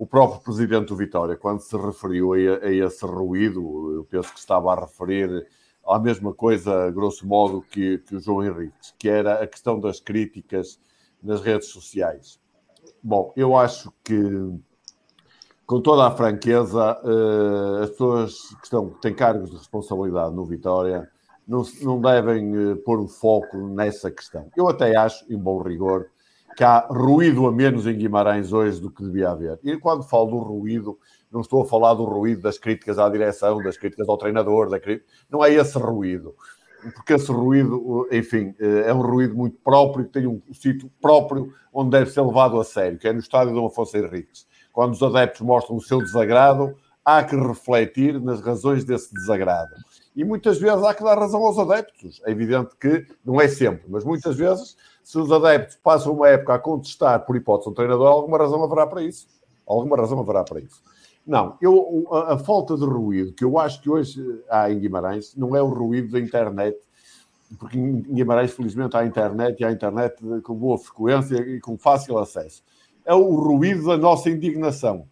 o 0.00 0.06
próprio 0.06 0.40
presidente 0.40 0.88
do 0.88 0.96
Vitória, 0.96 1.36
quando 1.36 1.60
se 1.60 1.76
referiu 1.76 2.32
a, 2.32 2.36
a, 2.36 2.72
esse 2.72 3.04
ruído, 3.04 3.96
eu 3.96 4.02
penso 4.02 4.32
que 4.32 4.38
estava 4.38 4.72
a 4.72 4.80
referir 4.80 5.46
à 5.86 5.98
mesma 5.98 6.32
coisa, 6.32 6.90
grosso 6.90 7.26
modo, 7.26 7.60
que, 7.60 7.98
que 7.98 8.16
o 8.16 8.18
João 8.18 8.42
Henrique, 8.42 8.94
que 8.98 9.10
era 9.10 9.42
a 9.42 9.46
questão 9.46 9.78
das 9.78 10.00
críticas 10.00 10.80
nas 11.22 11.42
redes 11.42 11.68
sociais. 11.68 12.40
Bom, 13.02 13.30
eu 13.36 13.54
acho 13.54 13.92
que, 14.02 14.18
com 15.66 15.82
toda 15.82 16.06
a 16.06 16.10
franqueza, 16.10 16.98
uh, 17.04 17.82
as 17.82 17.90
pessoas 17.90 18.34
que 18.58 18.64
estão, 18.64 18.88
têm 19.02 19.14
cargos 19.14 19.50
de 19.50 19.56
responsabilidade 19.58 20.34
no 20.34 20.46
Vitória 20.46 21.10
não, 21.46 21.62
não 21.82 22.00
devem 22.00 22.72
uh, 22.72 22.76
pôr 22.78 23.00
o 23.00 23.06
foco 23.06 23.58
nessa 23.68 24.10
questão. 24.10 24.50
Eu 24.56 24.66
até 24.66 24.96
acho, 24.96 25.30
em 25.30 25.36
bom 25.36 25.60
rigor, 25.60 26.08
que 26.60 26.64
há 26.64 26.86
ruído 26.90 27.46
a 27.46 27.52
menos 27.52 27.86
em 27.86 27.96
Guimarães 27.96 28.52
hoje 28.52 28.78
do 28.82 28.90
que 28.90 29.02
devia 29.02 29.30
haver. 29.30 29.58
E 29.64 29.78
quando 29.78 30.02
falo 30.02 30.26
do 30.26 30.36
ruído, 30.36 30.98
não 31.32 31.40
estou 31.40 31.62
a 31.62 31.64
falar 31.64 31.94
do 31.94 32.04
ruído 32.04 32.42
das 32.42 32.58
críticas 32.58 32.98
à 32.98 33.08
direção, 33.08 33.62
das 33.62 33.78
críticas 33.78 34.06
ao 34.06 34.18
treinador, 34.18 34.68
da 34.68 34.78
crítica... 34.78 35.06
não 35.30 35.42
é 35.42 35.50
esse 35.50 35.78
ruído. 35.78 36.34
Porque 36.94 37.14
esse 37.14 37.32
ruído, 37.32 38.06
enfim, 38.12 38.54
eh, 38.60 38.90
é 38.90 38.92
um 38.92 39.00
ruído 39.00 39.34
muito 39.34 39.56
próprio, 39.64 40.04
tem 40.04 40.26
um 40.26 40.42
sítio 40.52 40.92
próprio 41.00 41.50
onde 41.72 41.92
deve 41.92 42.10
ser 42.10 42.20
levado 42.20 42.60
a 42.60 42.64
sério, 42.64 42.98
que 42.98 43.08
é 43.08 43.12
no 43.14 43.20
estádio 43.20 43.54
Dom 43.54 43.64
Afonso 43.64 43.96
Henriques. 43.96 44.46
Quando 44.70 44.92
os 44.92 45.02
adeptos 45.02 45.40
mostram 45.40 45.78
o 45.78 45.80
seu 45.80 45.96
desagrado, 46.00 46.76
há 47.02 47.24
que 47.24 47.36
refletir 47.36 48.20
nas 48.20 48.42
razões 48.42 48.84
desse 48.84 49.14
desagrado. 49.14 49.70
E 50.14 50.22
muitas 50.24 50.58
vezes 50.58 50.84
há 50.84 50.92
que 50.92 51.02
dar 51.02 51.18
razão 51.18 51.42
aos 51.42 51.58
adeptos. 51.58 52.20
É 52.26 52.30
evidente 52.30 52.76
que 52.78 53.06
não 53.24 53.40
é 53.40 53.48
sempre, 53.48 53.86
mas 53.88 54.04
muitas 54.04 54.36
vezes 54.36 54.76
se 55.02 55.18
os 55.18 55.30
adeptos 55.32 55.76
passam 55.76 56.12
uma 56.12 56.28
época 56.28 56.54
a 56.54 56.58
contestar 56.58 57.24
por 57.24 57.36
hipótese 57.36 57.70
um 57.70 57.74
treinador, 57.74 58.06
alguma 58.06 58.38
razão 58.38 58.62
haverá 58.62 58.86
para 58.86 59.02
isso. 59.02 59.26
Alguma 59.66 59.96
razão 59.96 60.18
haverá 60.20 60.44
para 60.44 60.60
isso. 60.60 60.82
Não, 61.26 61.56
eu, 61.60 62.08
a, 62.10 62.34
a, 62.34 62.38
falta 62.38 62.76
de 62.76 62.84
ruído 62.84 63.32
que 63.32 63.44
eu 63.44 63.58
acho 63.58 63.80
que 63.80 63.90
hoje 63.90 64.20
há 64.48 64.70
em 64.70 64.78
Guimarães 64.78 65.34
não 65.36 65.54
é 65.54 65.62
o 65.62 65.68
ruído 65.68 66.10
da 66.10 66.18
internet, 66.18 66.78
porque 67.58 67.78
em 67.78 68.00
Guimarães, 68.02 68.52
felizmente, 68.52 68.96
há 68.96 69.04
internet 69.04 69.60
e 69.60 69.64
há 69.64 69.70
internet 69.70 70.16
com 70.42 70.54
boa 70.54 70.78
frequência 70.78 71.36
e 71.36 71.60
com 71.60 71.76
fácil 71.76 72.18
acesso. 72.18 72.62
É 73.04 73.14
o 73.14 73.34
ruído 73.34 73.86
da 73.86 73.96
nossa 73.96 74.30
indignação. 74.30 75.06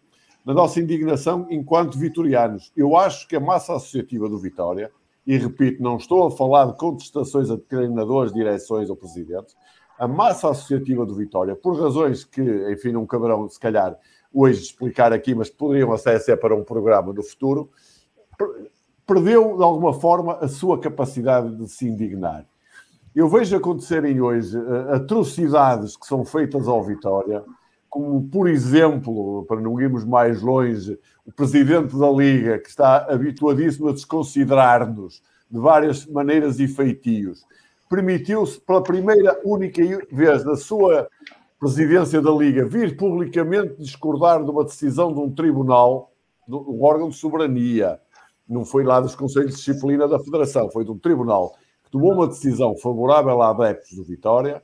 Da 0.45 0.53
nossa 0.53 0.79
indignação 0.79 1.47
enquanto 1.49 1.97
vitorianos. 1.97 2.71
Eu 2.75 2.95
acho 2.95 3.27
que 3.27 3.35
a 3.35 3.39
massa 3.39 3.75
associativa 3.75 4.27
do 4.29 4.37
Vitória, 4.37 4.91
e 5.27 5.37
repito, 5.37 5.83
não 5.83 5.97
estou 5.97 6.27
a 6.27 6.31
falar 6.31 6.65
de 6.67 6.77
contestações 6.77 7.51
a 7.51 7.57
treinadores, 7.57 8.33
direções 8.33 8.89
ou 8.89 8.95
presidentes, 8.95 9.55
a 9.99 10.07
massa 10.07 10.49
associativa 10.49 11.05
do 11.05 11.13
Vitória, 11.13 11.55
por 11.55 11.77
razões 11.77 12.23
que, 12.23 12.41
enfim, 12.71 12.93
não 12.93 13.05
caberão, 13.05 13.49
se 13.49 13.59
calhar, 13.59 13.97
hoje 14.33 14.61
explicar 14.61 15.11
aqui, 15.11 15.35
mas 15.35 15.49
poderiam 15.49 15.95
ser 15.97 16.37
para 16.37 16.55
um 16.55 16.63
programa 16.63 17.11
no 17.11 17.21
futuro, 17.21 17.69
perdeu, 19.05 19.57
de 19.57 19.63
alguma 19.63 19.93
forma, 19.93 20.35
a 20.35 20.47
sua 20.47 20.79
capacidade 20.79 21.53
de 21.53 21.67
se 21.67 21.85
indignar. 21.85 22.45
Eu 23.13 23.27
vejo 23.27 23.57
acontecerem 23.57 24.21
hoje 24.21 24.57
uh, 24.57 24.93
atrocidades 24.93 25.97
que 25.97 26.05
são 26.05 26.23
feitas 26.23 26.67
ao 26.67 26.81
Vitória, 26.81 27.43
como, 27.89 28.23
por 28.29 28.47
exemplo, 28.47 29.43
para 29.47 29.59
não 29.59 29.81
irmos 29.81 30.05
mais 30.05 30.41
longe, 30.41 30.97
o 31.25 31.31
presidente 31.31 31.97
da 31.97 32.09
Liga, 32.09 32.59
que 32.59 32.69
está 32.69 33.11
habituadíssimo 33.11 33.89
a 33.89 33.91
desconsiderar-nos 33.91 35.21
de 35.49 35.59
várias 35.59 36.05
maneiras 36.05 36.59
e 36.59 36.67
feitios, 36.67 37.43
permitiu-se, 37.89 38.61
pela 38.61 38.83
primeira 38.83 39.41
única 39.43 39.81
vez 40.11 40.45
na 40.45 40.55
sua 40.55 41.09
presidência 41.59 42.21
da 42.21 42.31
Liga, 42.31 42.65
vir 42.65 42.95
publicamente 42.95 43.81
discordar 43.81 44.43
de 44.43 44.51
uma 44.51 44.63
decisão 44.63 45.11
de 45.11 45.19
um 45.19 45.33
tribunal, 45.33 46.13
de 46.47 46.55
um 46.55 46.83
órgão 46.83 47.09
de 47.09 47.15
soberania. 47.15 47.99
Não 48.47 48.63
foi 48.63 48.83
lá 48.83 49.01
dos 49.01 49.15
Conselhos 49.15 49.51
de 49.51 49.57
Disciplina 49.57 50.07
da 50.07 50.19
Federação, 50.19 50.69
foi 50.69 50.85
de 50.85 50.91
um 50.91 50.97
tribunal 50.97 51.55
que 51.83 51.91
tomou 51.91 52.13
uma 52.13 52.27
decisão 52.27 52.77
favorável 52.77 53.41
a 53.41 53.49
adeptos 53.49 53.97
do 53.97 54.03
Vitória. 54.03 54.61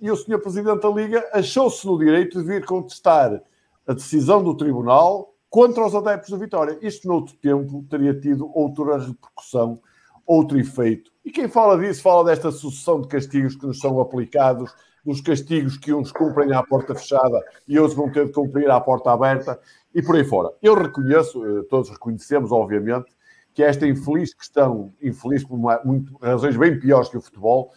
E 0.00 0.10
o 0.10 0.16
senhor 0.16 0.40
Presidente 0.40 0.82
da 0.82 0.88
Liga 0.90 1.24
achou-se 1.32 1.86
no 1.86 1.98
direito 1.98 2.40
de 2.40 2.44
vir 2.44 2.64
contestar 2.66 3.40
a 3.86 3.92
decisão 3.94 4.42
do 4.42 4.54
tribunal 4.54 5.34
contra 5.48 5.86
os 5.86 5.94
adeptos 5.94 6.30
do 6.30 6.38
Vitória. 6.38 6.78
Isto, 6.82 7.08
noutro 7.08 7.34
tempo, 7.36 7.84
teria 7.88 8.14
tido 8.14 8.50
outra 8.54 8.98
repercussão, 8.98 9.80
outro 10.26 10.58
efeito 10.58 11.10
e 11.28 11.30
quem 11.30 11.46
fala 11.46 11.78
disso 11.78 12.00
fala 12.00 12.24
desta 12.24 12.50
sucessão 12.50 13.02
de 13.02 13.06
castigos 13.06 13.54
que 13.54 13.66
nos 13.66 13.80
são 13.80 14.00
aplicados, 14.00 14.74
dos 15.04 15.20
castigos 15.20 15.76
que 15.76 15.92
uns 15.92 16.10
cumprem 16.10 16.54
à 16.54 16.62
porta 16.62 16.94
fechada 16.94 17.44
e 17.68 17.78
outros 17.78 17.94
vão 17.94 18.10
ter 18.10 18.24
de 18.24 18.32
cumprir 18.32 18.70
à 18.70 18.80
porta 18.80 19.12
aberta 19.12 19.60
e 19.94 20.00
por 20.00 20.16
aí 20.16 20.24
fora. 20.24 20.48
Eu 20.62 20.74
reconheço, 20.74 21.44
eh, 21.44 21.64
todos 21.68 21.90
reconhecemos, 21.90 22.50
obviamente, 22.50 23.14
que 23.52 23.62
esta 23.62 23.86
infeliz 23.86 24.32
questão, 24.32 24.90
infeliz 25.02 25.44
por 25.44 25.56
uma, 25.56 25.78
muito, 25.84 26.16
razões 26.16 26.56
bem 26.56 26.80
piores 26.80 27.10
que 27.10 27.18
o 27.18 27.20
futebol, 27.20 27.72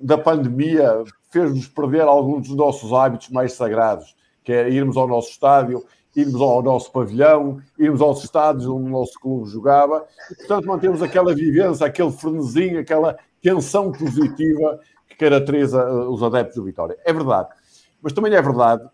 da 0.00 0.16
pandemia 0.16 1.02
fez-nos 1.28 1.66
perder 1.66 2.02
alguns 2.02 2.46
dos 2.46 2.56
nossos 2.56 2.92
hábitos 2.92 3.30
mais 3.30 3.54
sagrados, 3.54 4.14
que 4.44 4.52
é 4.52 4.70
irmos 4.70 4.96
ao 4.96 5.08
nosso 5.08 5.30
estádio 5.30 5.84
irmos 6.14 6.40
ao 6.40 6.62
nosso 6.62 6.90
pavilhão, 6.92 7.60
irmos 7.78 8.00
aos 8.00 8.22
estádios 8.22 8.66
onde 8.66 8.86
o 8.86 8.90
nosso 8.90 9.18
clube 9.18 9.48
jogava. 9.48 10.06
E, 10.30 10.34
portanto, 10.34 10.66
mantemos 10.66 11.02
aquela 11.02 11.34
vivência, 11.34 11.86
aquele 11.86 12.12
frenesim, 12.12 12.76
aquela 12.76 13.18
tensão 13.40 13.90
positiva 13.90 14.80
que 15.08 15.16
caracteriza 15.16 15.80
eh, 15.80 16.08
os 16.08 16.22
adeptos 16.22 16.56
do 16.56 16.64
Vitória. 16.64 16.96
É 17.04 17.12
verdade. 17.12 17.48
Mas 18.00 18.12
também 18.12 18.32
é 18.34 18.42
verdade 18.42 18.88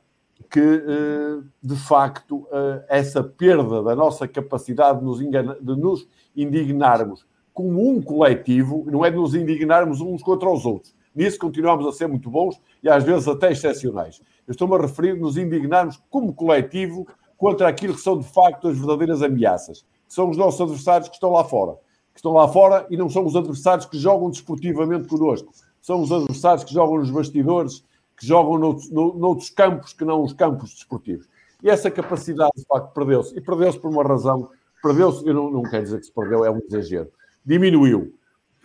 que, 0.51 0.61
eh, 0.61 1.43
de 1.62 1.77
facto, 1.77 2.47
eh, 2.51 2.85
essa 2.89 3.23
perda 3.23 3.82
da 3.82 3.95
nossa 3.95 4.27
capacidade 4.28 5.01
de 5.01 5.05
nos, 5.05 5.19
de 5.19 5.77
nos 5.77 6.09
indignarmos 6.36 7.27
como 7.53 7.90
um 7.90 8.01
coletivo, 8.01 8.86
não 8.89 9.05
é 9.05 9.11
de 9.11 9.16
nos 9.16 9.35
indignarmos 9.35 10.01
uns 10.01 10.23
contra 10.23 10.49
os 10.49 10.65
outros. 10.65 10.95
Nisso 11.12 11.36
continuamos 11.36 11.85
a 11.85 11.90
ser 11.90 12.07
muito 12.07 12.31
bons 12.31 12.61
e 12.81 12.89
às 12.89 13.03
vezes 13.03 13.27
até 13.27 13.51
excepcionais. 13.51 14.20
Eu 14.48 14.52
estou-me 14.52 14.74
a 14.74 14.80
referir 14.80 15.14
nos 15.14 15.36
indignarmos 15.36 16.02
como 16.08 16.32
coletivo 16.32 17.06
contra 17.36 17.68
aquilo 17.68 17.94
que 17.94 18.00
são 18.00 18.18
de 18.18 18.26
facto 18.26 18.66
as 18.66 18.78
verdadeiras 18.78 19.22
ameaças, 19.22 19.82
que 20.08 20.14
são 20.14 20.30
os 20.30 20.38
nossos 20.38 20.58
adversários 20.58 21.08
que 21.10 21.16
estão 21.16 21.30
lá 21.30 21.44
fora. 21.44 21.74
Que 22.14 22.20
estão 22.20 22.32
lá 22.32 22.48
fora 22.48 22.86
e 22.88 22.96
não 22.96 23.10
são 23.10 23.26
os 23.26 23.36
adversários 23.36 23.84
que 23.84 23.98
jogam 23.98 24.30
desportivamente 24.30 25.06
connosco. 25.06 25.52
São 25.82 26.00
os 26.00 26.10
adversários 26.10 26.64
que 26.64 26.72
jogam 26.72 26.96
nos 26.96 27.10
bastidores, 27.10 27.84
que 28.16 28.26
jogam 28.26 28.58
noutros, 28.58 28.90
noutros 28.90 29.50
campos 29.50 29.92
que 29.92 30.04
não 30.04 30.22
os 30.22 30.32
campos 30.32 30.72
desportivos. 30.72 31.28
E 31.62 31.68
essa 31.68 31.90
capacidade, 31.90 32.52
de 32.56 32.64
facto, 32.64 32.94
perdeu-se. 32.94 33.36
E 33.36 33.42
perdeu-se 33.42 33.78
por 33.78 33.90
uma 33.90 34.02
razão. 34.02 34.48
Perdeu-se, 34.82 35.26
eu 35.26 35.34
não, 35.34 35.50
não 35.50 35.62
quero 35.62 35.84
dizer 35.84 35.98
que 35.98 36.06
se 36.06 36.12
perdeu, 36.12 36.42
é 36.42 36.50
um 36.50 36.58
exagero. 36.66 37.10
Diminuiu. 37.44 38.14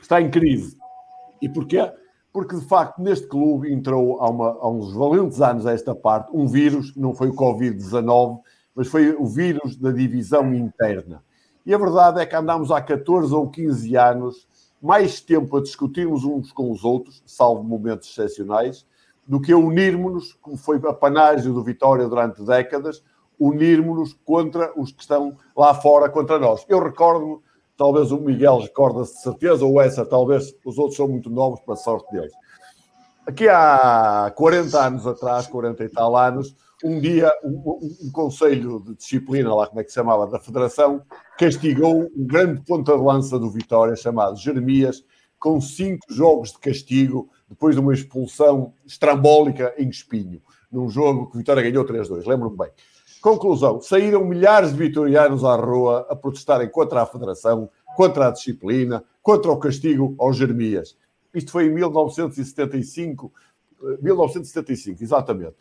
Está 0.01 0.21
em 0.21 0.31
crise. 0.31 0.77
E 1.41 1.49
porquê? 1.49 1.91
Porque, 2.33 2.55
de 2.55 2.65
facto, 2.65 2.99
neste 2.99 3.27
clube 3.27 3.71
entrou 3.71 4.19
há, 4.19 4.29
uma, 4.29 4.49
há 4.59 4.67
uns 4.67 4.91
valentes 4.91 5.39
anos 5.39 5.67
a 5.67 5.71
esta 5.71 5.93
parte 5.93 6.35
um 6.35 6.47
vírus, 6.47 6.95
não 6.95 7.13
foi 7.13 7.29
o 7.29 7.35
Covid-19, 7.35 8.39
mas 8.75 8.87
foi 8.87 9.15
o 9.15 9.25
vírus 9.27 9.75
da 9.75 9.91
divisão 9.91 10.51
interna. 10.53 11.23
E 11.63 11.73
a 11.73 11.77
verdade 11.77 12.19
é 12.19 12.25
que 12.25 12.35
andámos 12.35 12.71
há 12.71 12.81
14 12.81 13.33
ou 13.33 13.47
15 13.49 13.95
anos 13.95 14.47
mais 14.81 15.21
tempo 15.21 15.55
a 15.55 15.61
discutirmos 15.61 16.25
uns 16.25 16.51
com 16.51 16.69
os 16.69 16.83
outros, 16.83 17.23
salvo 17.25 17.63
momentos 17.63 18.09
excepcionais, 18.09 18.85
do 19.25 19.39
que 19.39 19.53
a 19.53 19.57
unirmos-nos, 19.57 20.33
como 20.41 20.57
foi 20.57 20.77
a 20.85 20.93
panagem 20.93 21.53
do 21.53 21.63
Vitória 21.63 22.09
durante 22.09 22.43
décadas, 22.43 23.01
unirmos-nos 23.39 24.13
contra 24.25 24.73
os 24.75 24.91
que 24.91 25.01
estão 25.01 25.37
lá 25.55 25.73
fora 25.73 26.09
contra 26.09 26.37
nós. 26.37 26.65
Eu 26.67 26.83
recordo-me, 26.83 27.37
talvez 27.77 28.11
o 28.11 28.19
Miguel 28.19 28.59
recorda-se 28.59 29.13
de 29.15 29.21
certeza, 29.21 29.65
ou 29.65 29.81
essa, 29.81 30.05
talvez 30.05 30.53
os 30.65 30.77
outros 30.77 30.97
são 30.97 31.07
muito 31.07 31.29
novos 31.29 31.59
para 31.61 31.73
a 31.73 31.77
sorte 31.77 32.11
deles. 32.11 32.33
Aqui 33.25 33.47
há 33.47 34.31
40 34.35 34.85
anos 34.85 35.07
atrás, 35.07 35.47
40 35.47 35.83
e 35.83 35.89
tal 35.89 36.15
anos, 36.17 36.55
um 36.83 36.99
dia 36.99 37.31
um, 37.43 37.79
um, 38.03 38.11
conselho 38.11 38.81
de 38.81 38.95
disciplina, 38.95 39.55
lá 39.55 39.67
como 39.67 39.79
é 39.79 39.83
que 39.83 39.89
se 39.89 39.95
chamava, 39.95 40.27
da 40.27 40.39
Federação, 40.39 41.01
castigou 41.37 42.11
um 42.15 42.27
grande 42.27 42.61
ponta 42.63 42.97
de 42.97 43.01
lança 43.01 43.39
do 43.39 43.49
Vitória, 43.49 43.95
chamado 43.95 44.35
Jeremias, 44.35 45.03
com 45.39 45.59
cinco 45.61 46.05
jogos 46.09 46.51
de 46.51 46.59
castigo 46.59 47.29
depois 47.47 47.75
de 47.75 47.81
uma 47.81 47.93
expulsão 47.93 48.73
estrambólica 48.85 49.73
em 49.77 49.87
Espinho, 49.87 50.41
num 50.69 50.89
jogo 50.89 51.29
que 51.29 51.35
o 51.35 51.37
Vitória 51.37 51.63
ganhou 51.63 51.85
3-2, 51.85 52.25
lembro-me 52.25 52.57
bem. 52.57 52.69
Conclusão: 53.23 53.79
saíram 53.79 54.25
milhares 54.25 54.71
de 54.73 54.77
vitorianos 54.77 55.45
à 55.45 55.55
rua 55.55 56.05
a 56.09 56.15
protestarem 56.15 56.67
contra 56.67 57.03
a 57.03 57.05
Federação, 57.05 57.69
contra 57.95 58.27
a 58.27 58.31
disciplina, 58.31 59.01
contra 59.21 59.49
o 59.49 59.57
castigo 59.57 60.13
aos 60.19 60.35
Jeremias. 60.35 60.97
Isto 61.33 61.53
foi 61.53 61.67
em 61.67 61.73
1975, 61.73 63.31
1975, 64.01 64.99
eh, 64.99 65.03
exatamente. 65.05 65.55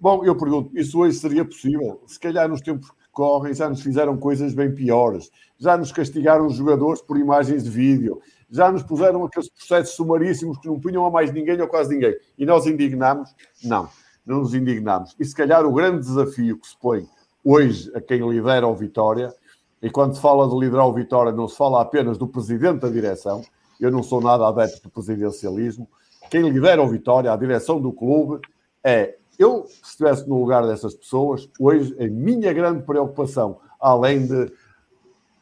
Bom, 0.00 0.24
eu 0.24 0.34
pergunto, 0.34 0.70
isso 0.74 0.98
hoje 1.00 1.18
seria 1.18 1.44
possível? 1.44 2.02
Se 2.06 2.18
calhar 2.18 2.48
nos 2.48 2.62
tempos 2.62 2.90
que 2.90 2.96
correm 3.12 3.52
já 3.52 3.68
nos 3.68 3.82
fizeram 3.82 4.16
coisas 4.16 4.54
bem 4.54 4.74
piores, 4.74 5.30
já 5.58 5.76
nos 5.76 5.92
castigaram 5.92 6.46
os 6.46 6.54
jogadores 6.54 7.02
por 7.02 7.18
imagens 7.18 7.64
de 7.64 7.68
vídeo, 7.68 8.22
já 8.50 8.72
nos 8.72 8.82
puseram 8.82 9.22
aqueles 9.26 9.50
processos 9.50 9.94
sumaríssimos 9.96 10.56
que 10.56 10.66
não 10.66 10.80
punham 10.80 11.04
a 11.04 11.10
mais 11.10 11.30
ninguém 11.30 11.60
ou 11.60 11.68
quase 11.68 11.92
ninguém. 11.92 12.16
E 12.38 12.46
nós 12.46 12.66
indignamos? 12.66 13.28
Não, 13.62 13.86
não 14.24 14.38
nos 14.38 14.54
indignamos. 14.54 15.14
E 15.18 15.24
se 15.24 15.34
calhar 15.34 15.64
o 15.64 15.72
grande 15.72 16.00
desafio 16.00 16.58
que 16.58 16.66
se 16.66 16.76
põe 16.78 17.06
hoje 17.44 17.90
a 17.94 18.00
quem 18.00 18.28
lidera 18.28 18.66
o 18.66 18.74
Vitória, 18.74 19.34
e 19.82 19.90
quando 19.90 20.14
se 20.14 20.20
fala 20.20 20.48
de 20.48 20.56
liderar 20.56 20.86
o 20.86 20.92
Vitória, 20.92 21.32
não 21.32 21.48
se 21.48 21.56
fala 21.56 21.80
apenas 21.80 22.16
do 22.16 22.28
presidente 22.28 22.80
da 22.80 22.88
direção, 22.88 23.42
eu 23.80 23.90
não 23.90 24.02
sou 24.02 24.20
nada 24.20 24.46
adepto 24.46 24.82
do 24.82 24.90
presidencialismo, 24.90 25.88
quem 26.30 26.48
lidera 26.48 26.82
o 26.82 26.88
Vitória, 26.88 27.32
a 27.32 27.36
direção 27.36 27.80
do 27.80 27.92
clube, 27.92 28.40
é 28.84 29.16
eu, 29.38 29.66
se 29.66 29.90
estivesse 29.90 30.28
no 30.28 30.38
lugar 30.38 30.66
dessas 30.66 30.94
pessoas, 30.94 31.48
hoje 31.58 31.96
a 31.98 32.06
minha 32.06 32.52
grande 32.52 32.82
preocupação, 32.84 33.58
além 33.80 34.26
de 34.26 34.52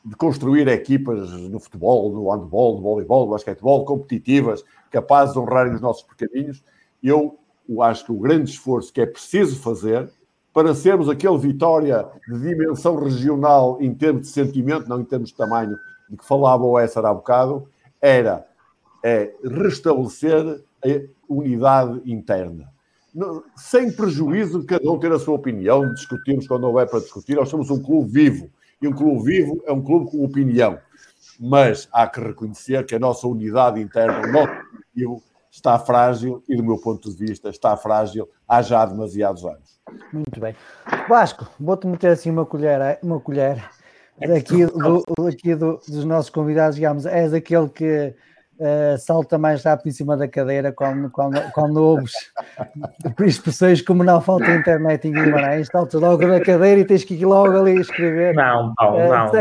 de 0.05 0.17
construir 0.17 0.67
equipas 0.69 1.31
no 1.31 1.61
futebol, 1.61 2.11
no 2.11 2.31
handball, 2.31 2.77
no 2.77 2.83
voleibol, 2.83 3.27
no 3.27 3.33
basquetebol, 3.33 3.85
competitivas, 3.85 4.65
capazes 4.91 5.35
de 5.35 5.41
honrarem 5.41 5.75
os 5.75 5.81
nossos 5.81 6.03
pequeninos. 6.03 6.63
Eu 7.03 7.39
acho 7.79 8.05
que 8.05 8.13
o 8.13 8.19
grande 8.19 8.51
esforço 8.51 8.93
que 8.93 9.01
é 9.01 9.07
preciso 9.07 9.61
fazer 9.61 10.11
para 10.53 10.75
sermos 10.75 11.09
aquele 11.09 11.39
Vitória 11.39 12.07
de 12.29 12.41
dimensão 12.41 12.97
regional 12.97 13.79
em 13.81 13.95
termos 13.95 14.23
de 14.23 14.29
sentimento, 14.29 14.89
não 14.89 15.01
em 15.01 15.05
termos 15.05 15.31
de 15.31 15.37
tamanho, 15.37 15.77
de 16.09 16.17
que 16.17 16.27
falava 16.27 16.65
o 16.65 16.79
Esser 16.79 17.05
há 17.05 17.15
bocado, 17.15 17.69
era 18.01 18.45
é, 19.05 19.33
restabelecer 19.45 20.63
a 20.85 20.89
unidade 21.29 22.01
interna. 22.05 22.69
sem 23.57 23.93
prejuízo 23.93 24.61
de 24.61 24.67
cada 24.67 24.91
um 24.91 24.99
ter 24.99 25.13
a 25.13 25.19
sua 25.19 25.35
opinião, 25.35 25.93
discutirmos 25.95 26.47
quando 26.47 26.65
houver 26.65 26.89
para 26.89 27.01
discutir, 27.01 27.37
nós 27.37 27.49
somos 27.49 27.71
um 27.71 27.81
clube 27.81 28.11
vivo 28.11 28.51
e 28.83 28.89
um 28.89 28.93
clube 28.93 29.23
vivo 29.25 29.63
é 29.67 29.73
um 29.73 29.83
clube 29.83 30.11
com 30.11 30.25
opinião. 30.25 30.79
Mas 31.39 31.89
há 31.93 32.07
que 32.07 32.21
reconhecer 32.21 32.85
que 32.85 32.95
a 32.95 32.99
nossa 32.99 33.27
unidade 33.27 33.81
interna, 33.81 34.29
o 34.29 34.33
nosso 34.33 34.53
objetivo, 34.75 35.23
está 35.51 35.79
frágil 35.79 36.43
e, 36.49 36.57
do 36.57 36.63
meu 36.63 36.79
ponto 36.79 37.11
de 37.11 37.17
vista, 37.17 37.49
está 37.49 37.77
frágil 37.77 38.29
há 38.47 38.63
já 38.63 38.85
demasiados 38.85 39.45
anos. 39.45 39.81
Muito 40.13 40.41
bem. 40.41 40.55
Vasco, 41.09 41.49
vou-te 41.59 41.87
meter 41.87 42.13
assim 42.13 42.31
uma 42.31 42.47
colher, 42.47 42.99
uma 43.03 43.21
colher 43.21 43.69
daqui, 44.19 44.67
do, 44.67 45.03
daqui 45.19 45.55
do, 45.55 45.81
dos 45.89 46.05
nossos 46.05 46.31
convidados, 46.31 46.77
digamos, 46.77 47.07
és 47.07 47.33
aquele 47.33 47.69
que 47.69 48.15
uh, 48.61 48.99
salta 48.99 49.39
mais 49.39 49.65
rápido 49.65 49.89
em 49.89 49.93
cima 49.93 50.17
da 50.17 50.29
cadeira 50.29 50.71
quando, 50.73 51.11
quando, 51.11 51.41
quando 51.53 51.77
ouves 51.79 52.13
expressões 53.27 53.81
como 53.83 54.05
não 54.05 54.21
falta 54.21 54.55
internet 54.55 55.09
em 55.09 55.13
Guimarães, 55.13 55.69
salta 55.69 55.99
logo 55.99 56.27
da 56.27 56.41
cadeira 56.41 56.81
e 56.81 56.85
tens 56.85 57.03
que 57.03 57.15
ir 57.15 57.25
logo 57.25 57.59
ali 57.59 57.81
escrever. 57.81 58.35
Não, 58.35 58.73
Paulo, 58.77 58.99
uh, 58.99 59.09
não. 59.09 59.33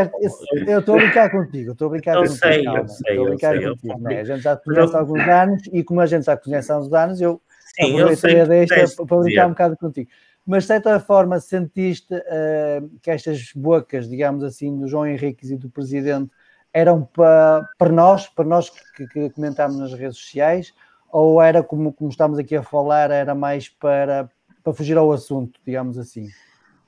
Eu 0.66 0.80
estou 0.80 0.96
a 0.96 0.98
brincar 0.98 1.30
contigo, 1.30 1.72
estou 1.74 1.88
a 1.88 1.92
brincar 1.92 2.16
eu 2.16 2.22
contigo. 2.22 2.38
Sei, 2.38 2.68
eu 2.68 2.88
sei, 2.88 3.12
estou 3.12 3.26
a 3.26 3.30
brincar 3.30 3.58
sei, 3.58 3.70
contigo. 3.70 4.00
Né? 4.00 4.20
A 4.20 4.24
gente 4.24 4.42
já 4.42 4.56
te 4.56 4.64
conhece 4.64 4.96
há 4.96 5.00
alguns 5.00 5.28
anos 5.28 5.64
e 5.72 5.84
como 5.84 6.02
a 6.02 6.06
gente 6.06 6.26
já 6.26 6.38
conhece 6.38 6.72
há 6.72 6.80
uns 6.80 6.94
anos, 6.94 7.22
eu 7.22 7.42
Sim, 7.76 8.00
aproveitei 8.00 8.42
a 8.42 8.46
deixa 8.46 9.06
para 9.06 9.18
brincar 9.18 9.48
um 9.48 9.50
bocado 9.50 9.78
contigo. 9.78 10.10
Mas, 10.46 10.64
de 10.64 10.68
certa 10.70 11.00
forma, 11.00 11.40
sentiste 11.40 12.12
uh, 12.12 12.90
que 13.04 13.12
estas 13.12 13.52
bocas, 13.56 14.10
digamos 14.10 14.44
assim, 14.44 14.76
do 14.76 14.88
João 14.88 15.06
Henriques 15.06 15.52
e 15.52 15.56
do 15.56 15.70
Presidente 15.70 16.32
eram 16.74 17.04
para, 17.04 17.68
para 17.78 17.92
nós, 17.92 18.28
para 18.28 18.46
nós 18.46 18.70
que, 18.70 19.08
que 19.08 19.30
comentámos 19.32 19.78
nas 19.78 19.94
redes 19.94 20.18
sociais, 20.18 20.74
ou 21.12 21.42
era 21.42 21.64
como, 21.64 21.92
como 21.94 22.10
estamos 22.10 22.38
aqui 22.38 22.56
a 22.56 22.64
falar, 22.64 23.12
era 23.12 23.34
mais 23.34 23.68
para, 23.70 24.30
para 24.64 24.74
fugir 24.74 24.98
ao 24.98 25.12
assunto, 25.12 25.60
digamos 25.66 25.98
assim? 25.98 26.28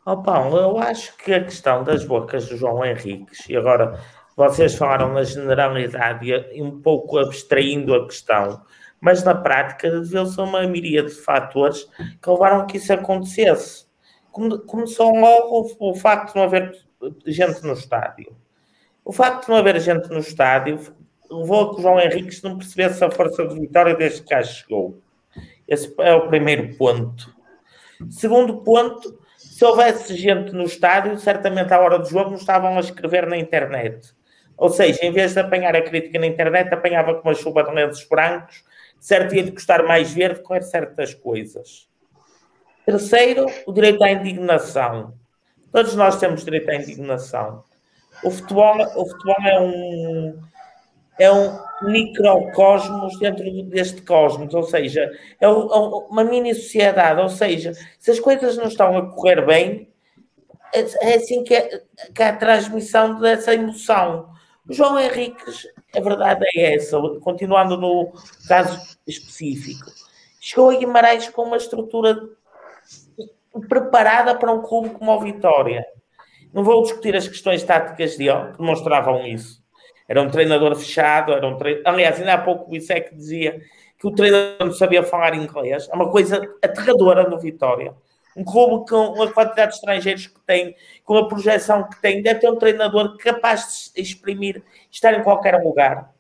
Oh, 0.06 0.18
Paulo, 0.18 0.58
eu 0.58 0.78
acho 0.80 1.16
que 1.18 1.34
a 1.34 1.44
questão 1.44 1.84
das 1.84 2.04
bocas 2.04 2.48
do 2.48 2.58
João 2.58 2.84
Henriques, 2.84 3.48
e 3.50 3.56
agora 3.56 4.00
vocês 4.36 4.76
falaram 4.76 5.14
na 5.14 5.24
generalidade 5.24 6.28
e 6.28 6.62
um 6.62 6.82
pouco 6.82 7.20
abstraindo 7.20 7.94
a 7.94 8.06
questão, 8.06 8.62
mas 9.00 9.24
na 9.24 9.36
prática 9.36 9.90
deveu-se 9.90 10.40
uma 10.40 10.66
miríade 10.68 11.10
de 11.10 11.22
fatores 11.22 11.88
que 12.22 12.30
levaram 12.30 12.62
a 12.62 12.66
que 12.66 12.78
isso 12.78 12.94
acontecesse. 12.94 13.86
Começou 14.32 15.14
logo 15.16 15.76
o 15.80 15.96
facto 15.96 16.34
de 16.34 16.36
não 16.36 16.44
haver 16.44 16.76
gente 17.26 17.64
no 17.64 17.74
estádio. 17.74 18.36
O 19.04 19.12
facto 19.12 19.46
de 19.46 19.50
não 19.50 19.58
haver 19.58 19.80
gente 19.80 20.10
no 20.10 20.20
estádio 20.20 20.80
levou 21.30 21.62
a 21.62 21.74
que 21.74 21.80
o 21.80 21.82
João 21.82 22.00
Henrique 22.00 22.44
não 22.44 22.58
percebesse 22.58 23.04
a 23.04 23.10
força 23.10 23.48
de 23.48 23.60
vitória 23.60 23.96
desde 23.96 24.22
que 24.22 24.30
cá 24.30 24.44
chegou. 24.44 25.02
Esse 25.68 25.94
é 26.00 26.14
o 26.14 26.28
primeiro 26.28 26.76
ponto. 26.78 27.34
Segundo 28.10 28.58
ponto, 28.58 29.20
se 29.38 29.64
houvesse 29.66 30.16
gente 30.16 30.52
no 30.54 30.64
estádio, 30.64 31.18
certamente 31.18 31.74
à 31.74 31.80
hora 31.80 31.98
do 31.98 32.08
jogo 32.08 32.30
não 32.30 32.38
estavam 32.38 32.78
a 32.78 32.80
escrever 32.80 33.26
na 33.28 33.38
internet. 33.38 34.14
Ou 34.58 34.70
seja, 34.70 35.04
em 35.04 35.12
vez 35.12 35.34
de 35.34 35.40
apanhar 35.40 35.76
a 35.76 35.82
crítica 35.82 36.20
na 36.20 36.28
internet, 36.28 36.72
apanhava 36.72 37.16
com 37.16 37.28
uma 37.28 37.34
chuva 37.34 37.64
de 37.64 37.72
lenços 37.72 38.06
brancos, 38.08 38.64
certo 39.00 39.34
ia 39.34 39.44
de 39.44 39.52
custar 39.52 39.84
mais 39.84 40.14
verde 40.14 40.42
com 40.44 40.62
certas 40.62 41.16
coisas. 41.16 41.90
Terceiro, 42.86 43.48
o 43.66 43.74
direito 43.74 44.04
à 44.04 44.12
indignação. 44.12 45.16
Todos 45.72 45.96
nós 45.96 46.20
temos 46.20 46.44
direito 46.44 46.70
à 46.70 46.76
indignação 46.76 47.64
o 48.24 48.32
futebol, 48.32 48.78
o 48.96 49.06
futebol 49.06 49.36
é 49.46 49.60
um 49.60 50.52
é 51.20 51.32
um 51.32 51.60
microcosmos 51.84 53.20
dentro 53.20 53.44
deste 53.66 54.02
cosmos, 54.02 54.54
ou 54.56 54.64
seja, 54.64 55.04
é, 55.40 55.46
é 55.46 55.48
uma 55.48 56.24
mini 56.24 56.56
sociedade, 56.56 57.22
ou 57.22 57.30
seja, 57.30 57.74
se 58.00 58.10
as 58.10 58.20
coisas 58.20 58.58
não 58.58 58.66
estão 58.66 58.98
a 58.98 59.12
correr 59.12 59.46
bem, 59.46 59.88
é, 60.74 60.80
é 61.02 61.16
assim 61.16 61.44
que 61.44 61.54
é, 61.54 61.84
que 62.14 62.24
é 62.24 62.30
a 62.30 62.36
transmissão 62.36 63.20
dessa 63.20 63.54
emoção. 63.54 64.32
João 64.70 65.00
Henriques, 65.00 65.68
a 65.96 66.00
verdade 66.00 66.46
é 66.56 66.76
essa, 66.76 66.98
continuando 67.22 67.78
no 67.78 68.12
caso 68.48 68.98
específico, 69.06 69.92
chegou 70.40 70.72
a 70.72 70.76
Guimarães 70.76 71.30
com 71.30 71.44
uma 71.44 71.58
estrutura 71.58 72.18
preparada 73.68 74.36
para 74.36 74.52
um 74.52 74.62
clube 74.62 74.90
como 74.92 75.12
o 75.12 75.20
Vitória. 75.20 75.86
Não 76.54 76.64
vou 76.64 76.82
discutir 76.84 77.16
as 77.16 77.28
questões 77.28 77.64
táticas 77.64 78.18
dele, 78.18 78.52
que 78.52 78.58
demonstravam 78.58 79.26
isso. 79.26 79.62
Era 80.08 80.22
um 80.22 80.30
treinador 80.30 80.76
fechado, 80.76 81.32
era 81.32 81.48
um 81.48 81.58
aliás, 81.86 82.20
ainda 82.20 82.34
há 82.34 82.38
pouco 82.38 82.70
o 82.70 82.76
Isaac 82.76 83.16
dizia 83.16 83.62
que 83.98 84.06
o 84.06 84.12
treinador 84.12 84.68
não 84.68 84.74
sabia 84.74 85.04
falar 85.04 85.36
inglês. 85.36 85.88
É 85.90 85.96
uma 85.96 86.10
coisa 86.10 86.42
aterradora 86.62 87.30
no 87.30 87.40
Vitória. 87.40 87.94
Um 88.36 88.44
clube 88.44 88.90
com 88.90 89.22
a 89.22 89.32
quantidade 89.32 89.72
de 89.72 89.78
estrangeiros 89.78 90.28
que 90.28 90.40
tem, 90.42 90.76
com 91.06 91.16
a 91.18 91.28
projeção 91.28 91.88
que 91.88 92.02
tem, 92.02 92.22
deve 92.22 92.40
ter 92.40 92.50
um 92.50 92.58
treinador 92.58 93.18
capaz 93.18 93.92
de 93.94 94.02
exprimir, 94.02 94.64
estar 94.90 95.14
em 95.14 95.24
qualquer 95.24 95.62
lugar. 95.64 96.14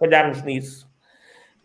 Olharmos 0.00 0.42
nisso. 0.42 0.88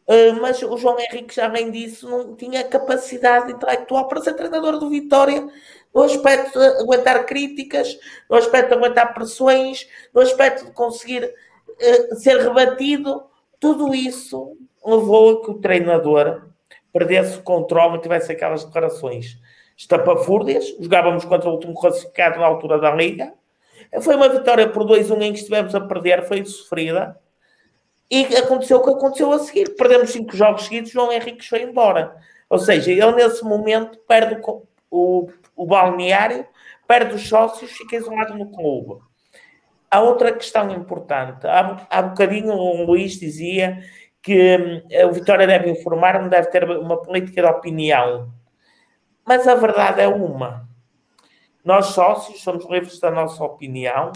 Uh, 0.08 0.42
mas 0.42 0.62
o 0.64 0.78
João 0.78 0.98
Henrique, 1.00 1.40
além 1.40 1.70
disso, 1.70 2.10
não 2.10 2.36
tinha 2.36 2.64
capacidade 2.64 3.52
intelectual 3.52 4.08
para 4.08 4.22
ser 4.22 4.34
treinador 4.34 4.80
do 4.80 4.90
Vitória 4.90 5.48
no 5.94 6.04
aspecto 6.04 6.60
de 6.60 6.66
aguentar 6.82 7.26
críticas, 7.26 7.98
no 8.30 8.38
aspecto 8.38 8.70
de 8.70 8.74
aguentar 8.76 9.14
pressões, 9.14 9.88
no 10.14 10.22
aspecto 10.22 10.66
de 10.66 10.72
conseguir 10.72 11.26
uh, 11.26 12.16
ser 12.16 12.38
rebatido. 12.38 13.24
Tudo 13.60 13.94
isso 13.94 14.56
levou 14.86 15.32
a 15.32 15.46
que 15.46 15.52
o 15.52 15.60
treinador 15.60 16.50
perdesse 16.94 17.38
o 17.38 17.44
controle 17.44 17.98
e 17.98 18.02
tivesse 18.02 18.32
aquelas 18.32 18.64
declarações 18.64 19.38
estapafúrdias. 19.78 20.76
Jogávamos 20.80 21.26
contra 21.26 21.50
o 21.50 21.54
último 21.54 21.74
classificado 21.74 22.40
na 22.40 22.46
altura 22.46 22.80
da 22.80 22.92
Liga. 22.92 23.34
Foi 24.02 24.16
uma 24.16 24.30
vitória 24.30 24.70
por 24.70 24.84
2-1 24.84 25.22
em 25.22 25.34
que 25.34 25.40
estivemos 25.40 25.74
a 25.74 25.82
perder, 25.82 26.28
foi 26.28 26.46
sofrida. 26.46 27.18
E 28.12 28.24
aconteceu 28.38 28.78
o 28.78 28.84
que 28.84 28.90
aconteceu 28.90 29.32
a 29.32 29.40
seguir. 29.40 29.76
Perdemos 29.76 30.12
cinco 30.12 30.36
jogos 30.36 30.64
seguidos, 30.64 30.92
João 30.92 31.12
Henrique 31.12 31.48
foi 31.48 31.62
embora. 31.62 32.16
Ou 32.50 32.58
seja, 32.58 32.92
ele 32.92 33.12
nesse 33.14 33.44
momento 33.44 34.00
perde 34.08 34.42
o, 34.44 34.64
o, 34.90 35.30
o 35.60 35.66
balneário, 35.66 36.48
perde 36.88 37.16
os 37.16 37.28
sócios, 37.28 37.72
fica 37.72 37.98
isolado 37.98 38.34
no 38.34 38.50
clube. 38.50 39.02
Há 39.92 40.00
outra 40.00 40.32
questão 40.32 40.72
importante. 40.72 41.46
Há, 41.46 41.86
há 41.90 42.02
bocadinho 42.02 42.54
o 42.54 42.86
Luís 42.86 43.20
dizia 43.20 43.84
que 44.22 44.58
hum, 44.58 45.08
o 45.10 45.12
Vitória 45.12 45.46
deve 45.46 45.70
informar, 45.70 46.22
não 46.22 46.30
deve 46.30 46.50
ter 46.50 46.64
uma 46.64 47.02
política 47.02 47.42
de 47.42 47.48
opinião. 47.48 48.32
Mas 49.26 49.48
a 49.48 49.56
verdade 49.56 50.02
é 50.02 50.08
uma. 50.08 50.68
Nós 51.64 51.88
sócios 51.88 52.42
somos 52.42 52.66
livres 52.70 53.00
da 53.00 53.12
nossa 53.12 53.44
opinião, 53.44 54.14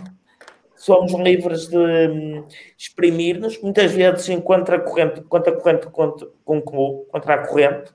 somos 0.77 1.11
livres 1.13 1.67
de 1.67 1.77
hum, 1.77 2.47
exprimir-nos, 2.77 3.61
muitas 3.61 3.91
vezes 3.91 4.29
em 4.29 4.39
contra-corrente, 4.39 5.21
contra-corrente 5.23 5.87
contra, 5.87 6.27
contra 7.11 7.33
a 7.33 7.47
corrente, 7.47 7.91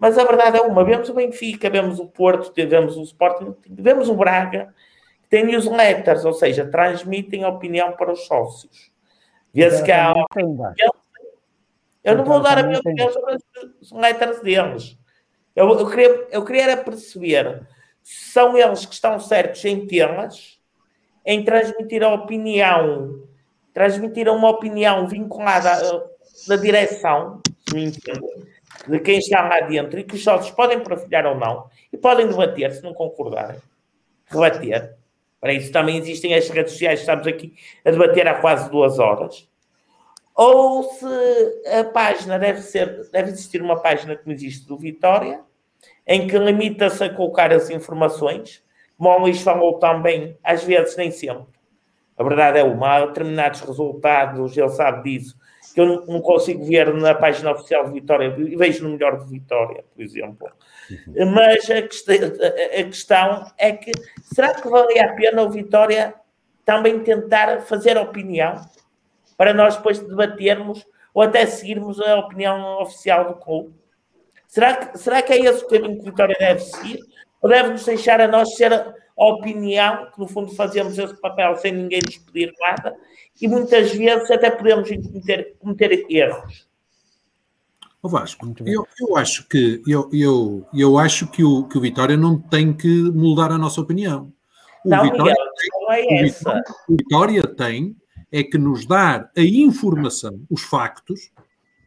mas 0.00 0.16
a 0.16 0.24
verdade 0.24 0.56
é 0.56 0.62
uma. 0.62 0.82
Vemos 0.82 1.10
o 1.10 1.14
Benfica, 1.14 1.68
vemos 1.68 2.00
o 2.00 2.06
Porto, 2.06 2.50
vemos 2.56 2.96
o 2.96 3.02
Sporting, 3.02 3.54
vemos 3.68 4.08
o 4.08 4.14
Braga, 4.14 4.74
que 5.22 5.28
tem 5.28 5.44
newsletters, 5.44 6.24
ou 6.24 6.32
seja, 6.32 6.66
transmitem 6.66 7.44
opinião 7.44 7.92
para 7.92 8.10
os 8.10 8.26
sócios. 8.26 8.90
Vê-se 9.52 9.82
que 9.84 9.92
há... 9.92 10.14
Eu 12.02 12.16
não 12.16 12.24
vou 12.24 12.40
dar 12.40 12.56
a 12.56 12.62
minha 12.62 12.78
opinião 12.78 13.12
sobre 13.12 13.34
as 13.34 13.92
letras 13.92 14.40
deles. 14.40 14.98
Eu, 15.54 15.68
eu, 15.78 15.90
queria, 15.90 16.28
eu 16.30 16.44
queria 16.46 16.62
era 16.62 16.76
perceber 16.78 17.66
se 18.02 18.32
são 18.32 18.56
eles 18.56 18.86
que 18.86 18.94
estão 18.94 19.20
certos 19.20 19.62
em 19.66 19.86
temas, 19.86 20.58
em 21.26 21.44
transmitir 21.44 22.02
a 22.02 22.14
opinião, 22.14 23.22
transmitir 23.74 24.30
uma 24.30 24.48
opinião 24.48 25.06
vinculada 25.06 26.08
da 26.48 26.56
direção, 26.56 27.42
de 28.86 28.98
quem 29.00 29.18
está 29.18 29.42
lá 29.42 29.60
dentro 29.60 29.98
e 29.98 30.04
que 30.04 30.14
os 30.14 30.22
sócios 30.24 30.54
podem 30.54 30.80
partilhar 30.82 31.26
ou 31.26 31.34
não 31.34 31.68
e 31.92 31.96
podem 31.96 32.26
debater 32.26 32.72
se 32.72 32.82
não 32.82 32.94
concordarem. 32.94 33.60
Rebater. 34.26 34.96
Para 35.40 35.52
isso 35.52 35.72
também 35.72 35.96
existem 35.96 36.34
as 36.34 36.48
redes 36.48 36.72
sociais, 36.72 37.00
estamos 37.00 37.26
aqui 37.26 37.54
a 37.84 37.90
debater 37.90 38.28
há 38.28 38.40
quase 38.40 38.70
duas 38.70 38.98
horas 38.98 39.50
ou 40.42 40.84
se 40.84 41.06
a 41.70 41.84
página 41.84 42.38
deve 42.38 42.62
ser, 42.62 43.10
deve 43.10 43.30
existir 43.30 43.60
uma 43.60 43.78
página 43.78 44.16
como 44.16 44.32
existe 44.32 44.66
do 44.66 44.74
Vitória, 44.74 45.42
em 46.06 46.26
que 46.26 46.38
limita-se 46.38 47.04
a 47.04 47.14
colocar 47.14 47.52
as 47.52 47.68
informações, 47.68 48.64
como 48.96 49.10
o 49.10 49.18
Luís 49.18 49.42
falou 49.42 49.78
também, 49.78 50.38
às 50.42 50.64
vezes 50.64 50.96
nem 50.96 51.10
sempre. 51.10 51.52
A 52.16 52.22
verdade 52.22 52.58
é 52.58 52.64
uma, 52.64 52.88
há 52.88 53.06
determinados 53.06 53.60
resultados, 53.60 54.56
ele 54.56 54.68
sabe 54.70 55.10
disso, 55.10 55.36
que 55.72 55.80
eu 55.80 56.04
não 56.06 56.20
consigo 56.20 56.64
ver 56.64 56.92
na 56.94 57.14
página 57.14 57.52
oficial 57.52 57.84
de 57.84 57.92
Vitória, 57.92 58.34
e 58.36 58.56
vejo 58.56 58.84
no 58.84 58.90
melhor 58.90 59.18
de 59.18 59.30
Vitória, 59.30 59.84
por 59.94 60.02
exemplo. 60.02 60.50
Uhum. 60.90 61.32
Mas 61.32 61.70
a 61.70 61.82
questão, 61.82 62.14
a 62.16 62.84
questão 62.84 63.52
é 63.56 63.72
que, 63.72 63.92
será 64.22 64.54
que 64.54 64.68
valia 64.68 65.04
a 65.04 65.14
pena 65.14 65.42
o 65.42 65.50
Vitória 65.50 66.14
também 66.64 67.00
tentar 67.00 67.60
fazer 67.62 67.96
opinião 67.96 68.56
para 69.36 69.54
nós 69.54 69.76
depois 69.76 69.98
debatermos 69.98 70.86
ou 71.14 71.22
até 71.22 71.46
seguirmos 71.46 72.00
a 72.00 72.18
opinião 72.18 72.82
oficial 72.82 73.28
do 73.28 73.34
clube? 73.34 73.74
Será 74.48 74.74
que, 74.74 74.98
será 74.98 75.22
que 75.22 75.32
é 75.32 75.38
esse 75.38 75.64
o 75.64 75.68
caminho 75.68 75.96
que 75.96 76.02
o 76.02 76.10
Vitória 76.10 76.36
deve 76.38 76.60
seguir? 76.60 76.98
Ou 77.40 77.48
deve-nos 77.48 77.84
deixar 77.84 78.20
a 78.20 78.28
nós 78.28 78.54
ser 78.56 78.72
opinião, 79.28 80.10
que 80.10 80.18
no 80.18 80.26
fundo 80.26 80.54
fazemos 80.54 80.98
esse 80.98 81.20
papel 81.20 81.56
sem 81.56 81.72
ninguém 81.72 82.00
nos 82.04 82.16
pedir 82.18 82.52
nada, 82.58 82.96
e 83.40 83.48
muitas 83.48 83.92
vezes 83.92 84.30
até 84.30 84.50
podemos 84.50 84.88
cometer, 84.88 85.56
cometer 85.58 86.06
erros? 86.08 86.68
O 88.02 88.08
Vasco, 88.08 88.54
eu, 88.64 88.86
eu 88.98 89.16
acho 89.16 89.46
que 89.46 89.82
eu, 89.86 90.08
eu, 90.10 90.66
eu 90.72 90.98
acho 90.98 91.26
que 91.26 91.44
o, 91.44 91.64
que 91.64 91.76
o 91.76 91.80
Vitória 91.82 92.16
não 92.16 92.38
tem 92.38 92.72
que 92.72 92.88
mudar 92.88 93.52
a 93.52 93.58
nossa 93.58 93.80
opinião. 93.80 94.32
O 94.84 94.88
não, 94.88 95.02
Vitória, 95.02 95.34
Miguel, 95.34 95.80
não 95.82 95.92
é 95.92 96.24
essa. 96.24 96.62
O 96.88 96.96
Vitória 96.96 97.42
tem 97.46 97.94
é 98.32 98.42
que 98.42 98.56
nos 98.56 98.86
dar 98.86 99.30
a 99.36 99.40
informação, 99.42 100.40
os 100.48 100.62
factos, 100.62 101.30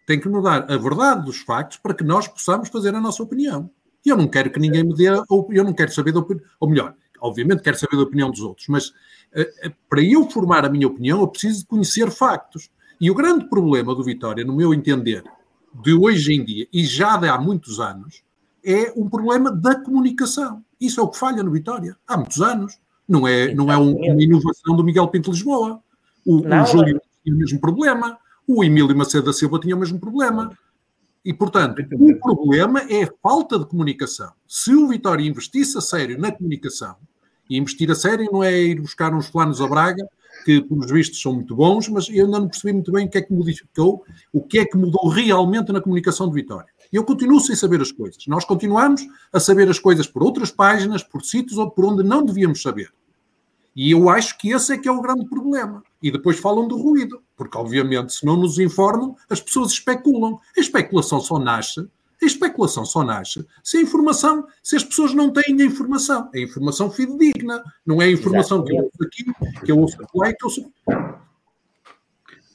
tem 0.06 0.20
que 0.20 0.30
nos 0.30 0.44
dar 0.44 0.72
a 0.72 0.78
verdade 0.78 1.26
dos 1.26 1.40
factos 1.40 1.78
para 1.78 1.96
que 1.96 2.04
nós 2.04 2.28
possamos 2.28 2.70
fazer 2.70 2.94
a 2.94 3.02
nossa 3.02 3.24
opinião. 3.24 3.70
E 4.06 4.10
eu 4.10 4.18
não 4.18 4.28
quero 4.28 4.52
que 4.52 4.60
ninguém 4.60 4.84
me 4.84 4.94
dê, 4.94 5.08
eu 5.08 5.64
não 5.64 5.74
quero 5.74 5.92
saber 5.92 6.12
da 6.12 6.20
opinião, 6.20 6.46
ou 6.60 6.70
melhor, 6.70 6.94
obviamente 7.24 7.64
quero 7.64 7.80
saber 7.80 7.96
da 7.98 8.04
opinião 8.04 8.30
dos 8.30 8.42
outros, 8.42 8.68
mas 8.68 8.90
uh, 8.90 9.74
para 9.90 10.04
eu 10.04 10.30
formar 10.30 10.66
a 10.66 10.70
minha 10.70 10.88
opinião, 10.88 11.22
eu 11.22 11.28
preciso 11.28 11.62
de 11.62 11.66
conhecer 11.66 12.12
factos. 12.12 12.70
E 13.00 13.10
o 13.10 13.16
grande 13.16 13.50
problema 13.50 13.96
do 13.96 14.04
Vitória, 14.04 14.46
no 14.46 14.56
meu 14.56 14.74
entender, 14.74 15.24
de 15.82 15.94
hoje 15.94 16.34
em 16.34 16.44
dia, 16.46 16.68
e 16.72 16.86
já 16.86 17.18
de 17.18 17.28
há 17.28 17.38
muitos 17.38 17.80
anos, 17.80 18.24
é 18.64 18.94
um 18.96 19.10
problema 19.10 19.52
da 19.52 19.76
comunicação. 19.76 20.64
Isso 20.80 21.00
é 21.00 21.04
o 21.04 21.08
que 21.08 21.18
falha 21.18 21.44
no 21.44 21.52
Vitória. 21.52 21.98
Há 22.08 22.18
muitos 22.18 22.42
anos. 22.42 22.80
Não 23.08 23.28
é, 23.28 23.54
não 23.54 23.70
é 23.70 23.78
um, 23.78 23.96
uma 23.96 24.24
inovação 24.24 24.76
do 24.76 24.84
Miguel 24.84 25.08
Pinto 25.10 25.32
Lisboa. 25.32 25.82
O, 26.26 26.38
o 26.38 26.66
Júlio 26.66 27.02
tinha 27.24 27.36
o 27.36 27.40
mesmo 27.40 27.60
problema, 27.60 28.18
o 28.48 28.64
Emílio 28.64 28.96
Macedo 28.96 29.26
da 29.26 29.34
Silva 29.34 29.60
tinha 29.60 29.76
o 29.76 29.80
mesmo 29.80 30.00
problema. 30.00 30.58
E, 31.26 31.34
portanto, 31.34 31.82
o 31.92 32.20
problema 32.20 32.82
é 32.90 33.04
a 33.04 33.14
falta 33.22 33.58
de 33.58 33.66
comunicação. 33.66 34.32
Se 34.48 34.74
o 34.74 34.88
Vitória 34.90 35.26
investisse 35.26 35.78
a 35.78 35.82
sério 35.82 36.20
na 36.20 36.32
comunicação, 36.32 36.98
e 37.54 37.58
investir 37.58 37.92
a 37.92 37.96
sério 37.96 38.28
não 38.32 38.44
é 38.44 38.52
ir 38.60 38.82
buscar 38.82 39.14
uns 39.14 39.30
planos 39.30 39.62
a 39.62 39.68
Braga, 39.68 40.04
que, 40.44 40.60
pelos 40.62 40.90
vistos, 40.90 41.22
são 41.22 41.34
muito 41.34 41.56
bons, 41.56 41.88
mas 41.88 42.10
eu 42.10 42.26
ainda 42.26 42.40
não 42.40 42.48
percebi 42.48 42.74
muito 42.74 42.92
bem 42.92 43.06
o 43.06 43.10
que 43.10 43.20
é 43.20 43.22
que 43.22 43.32
modificou, 43.32 44.04
o 44.34 44.42
que 44.42 44.58
é 44.58 44.66
que 44.66 44.76
mudou 44.76 45.08
realmente 45.08 45.72
na 45.72 45.80
comunicação 45.80 46.28
de 46.28 46.34
Vitória. 46.34 46.68
Eu 46.92 47.04
continuo 47.04 47.40
sem 47.40 47.56
saber 47.56 47.80
as 47.80 47.92
coisas. 47.92 48.26
Nós 48.26 48.44
continuamos 48.44 49.06
a 49.32 49.40
saber 49.40 49.70
as 49.70 49.78
coisas 49.78 50.08
por 50.08 50.24
outras 50.24 50.50
páginas, 50.50 51.04
por 51.04 51.24
sítios 51.24 51.60
ou 51.60 51.70
por 51.70 51.86
onde 51.86 52.02
não 52.02 52.26
devíamos 52.26 52.60
saber. 52.60 52.92
E 53.76 53.92
eu 53.92 54.10
acho 54.10 54.36
que 54.40 54.50
esse 54.50 54.74
é 54.74 54.78
que 54.78 54.88
é 54.88 54.92
o 54.92 55.02
grande 55.02 55.26
problema. 55.26 55.84
E 56.02 56.12
depois 56.12 56.40
falam 56.40 56.68
do 56.68 56.76
ruído, 56.76 57.22
porque 57.38 57.56
obviamente 57.56 58.14
se 58.14 58.26
não 58.26 58.36
nos 58.36 58.58
informam, 58.58 59.16
as 59.30 59.40
pessoas 59.40 59.72
especulam. 59.72 60.40
A 60.58 60.60
especulação 60.60 61.20
só 61.20 61.38
nasce, 61.38 61.88
a 62.24 62.28
especulação 62.28 62.86
só 62.86 63.04
nasce 63.04 63.46
se 63.64 63.78
a 63.78 63.82
informação, 63.82 64.48
se 64.62 64.76
as 64.76 64.84
pessoas 64.84 65.14
não 65.14 65.32
têm 65.32 65.62
a 65.62 65.66
informação. 65.66 66.30
A 66.34 66.40
informação 66.40 66.90
fidedigna, 66.90 67.64
não 67.86 68.02
é 68.02 68.06
a 68.06 68.12
informação 68.12 68.64
que 68.64 68.74
eu 68.74 68.84
ouço 68.84 69.04
aqui, 69.04 69.24
que 69.66 69.72
eu 69.72 69.80
ouço 69.80 69.98
lá 70.16 70.30
e 70.30 70.34
que 70.34 70.44
eu 70.44 70.48
ouço... 70.48 70.72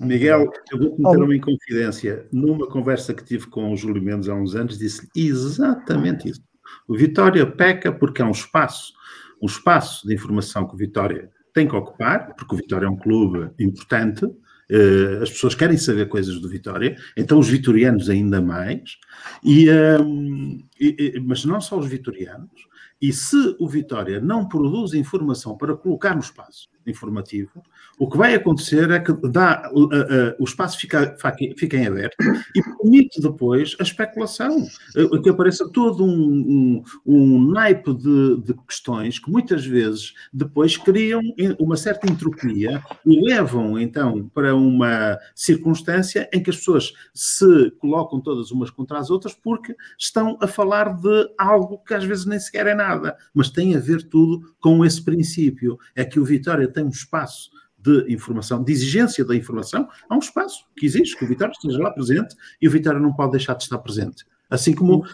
Miguel, 0.01 0.53
eu 0.71 0.79
vou 0.79 0.97
cometer 0.97 1.23
uma 1.23 1.35
inconfidência. 1.35 2.29
Numa 2.31 2.69
conversa 2.69 3.13
que 3.13 3.25
tive 3.25 3.49
com 3.49 3.73
o 3.73 3.77
Júlio 3.77 4.01
Mendes 4.01 4.29
há 4.29 4.35
uns 4.35 4.55
anos, 4.55 4.79
disse 4.79 5.09
exatamente 5.15 6.29
isso. 6.29 6.41
O 6.87 6.97
Vitória 6.97 7.45
peca 7.45 7.91
porque 7.91 8.23
é 8.23 8.25
um 8.25 8.31
espaço 8.31 8.93
um 9.41 9.47
espaço 9.47 10.07
de 10.07 10.15
informação 10.15 10.67
que 10.67 10.75
o 10.75 10.79
Vitória 10.79 11.31
tem 11.53 11.67
que 11.67 11.75
ocupar, 11.75 12.35
porque 12.35 12.55
o 12.55 12.59
Vitória 12.59 12.87
é 12.87 12.89
um 12.89 12.97
clube 12.97 13.51
importante, 13.59 14.27
uh, 14.71 15.23
as 15.23 15.31
pessoas 15.31 15.55
querem 15.55 15.77
saber 15.77 16.09
coisas 16.09 16.41
do 16.41 16.49
Vitória, 16.49 16.97
então 17.17 17.39
os 17.39 17.49
vitorianos 17.49 18.09
ainda 18.09 18.41
mais, 18.41 18.99
e, 19.45 19.71
um, 20.01 20.63
e, 20.81 21.21
mas 21.25 21.45
não 21.45 21.61
só 21.61 21.79
os 21.79 21.87
vitorianos, 21.87 22.69
E 23.01 23.13
se 23.13 23.57
o 23.61 23.69
Vitória 23.69 24.21
não 24.21 24.49
produz 24.49 24.93
informação 24.93 25.57
para 25.57 25.77
colocar 25.77 26.15
no 26.15 26.21
espaço 26.21 26.69
informativo, 26.85 27.63
o 27.99 28.09
que 28.09 28.17
vai 28.17 28.35
acontecer 28.35 28.91
é 28.91 29.01
que 29.01 29.13
dá, 29.29 29.71
uh, 29.73 29.85
uh, 29.87 30.35
o 30.39 30.45
espaço 30.45 30.79
fica, 30.79 31.17
fica 31.57 31.77
em 31.77 31.87
aberto 31.87 32.17
e 32.55 32.63
permite 32.63 33.21
depois 33.21 33.75
a 33.81 33.83
especulação, 33.83 34.67
uh, 34.97 35.23
que 35.23 35.29
apareça 35.29 35.69
todo 35.69 36.05
um, 36.05 36.09
um, 36.09 36.83
um 37.05 37.51
naipe 37.51 37.93
de, 37.95 38.41
de, 38.43 38.55
questões 38.67 39.19
que 39.19 39.31
muitas 39.31 39.65
vezes 39.67 40.15
depois 40.33 40.77
criam 40.77 41.21
uma 41.59 41.77
certa 41.77 42.11
entropia 42.11 42.83
e 43.05 43.21
levam 43.21 43.79
então 43.79 44.29
para 44.35 44.55
uma 44.55 45.19
circunstância 45.35 46.29
em 46.33 46.43
que 46.43 46.51
as 46.51 46.57
pessoas 46.57 46.93
se 47.15 47.71
colocam 47.79 48.21
todas 48.21 48.51
umas 48.51 48.71
contra 48.71 48.99
as 48.99 49.11
outras 49.11 49.35
porque 49.35 49.75
estão 49.99 50.39
a 50.41 50.47
falar 50.47 50.95
de 50.97 51.31
algo 51.39 51.79
que 51.79 51.95
às 51.95 52.05
vezes 52.05 52.27
nem 52.27 52.39
sequer 52.39 52.67
é 52.67 52.75
nada, 52.75 53.17
mas 53.35 53.51
tem 53.51 53.75
a 53.75 53.81
ver 53.81 54.03
tudo 54.09 54.55
com 54.61 54.85
esse 54.85 55.03
princípio. 55.03 55.79
É 55.97 56.05
que 56.05 56.21
o 56.21 56.25
Vitória 56.25 56.69
tem 56.69 56.85
um 56.85 56.89
espaço 56.89 57.51
de 57.89 58.13
informação, 58.13 58.63
de 58.63 58.73
exigência 58.73 59.25
da 59.25 59.35
informação, 59.35 59.89
há 60.09 60.15
um 60.15 60.21
espaço 60.21 60.65
que 60.77 60.87
exige 60.87 61.17
que 61.17 61.25
o 61.25 61.29
Vitória 61.29 61.53
esteja 61.53 61.79
lá 61.79 61.91
presente 61.91 62.35
e 62.61 62.69
o 62.69 62.71
Vitória 62.71 63.01
não 63.01 63.13
pode 63.13 63.33
deixar 63.33 63.55
de 63.55 63.65
estar 63.65 63.79
presente. 63.79 64.25
Assim 64.51 64.75
como 64.75 65.05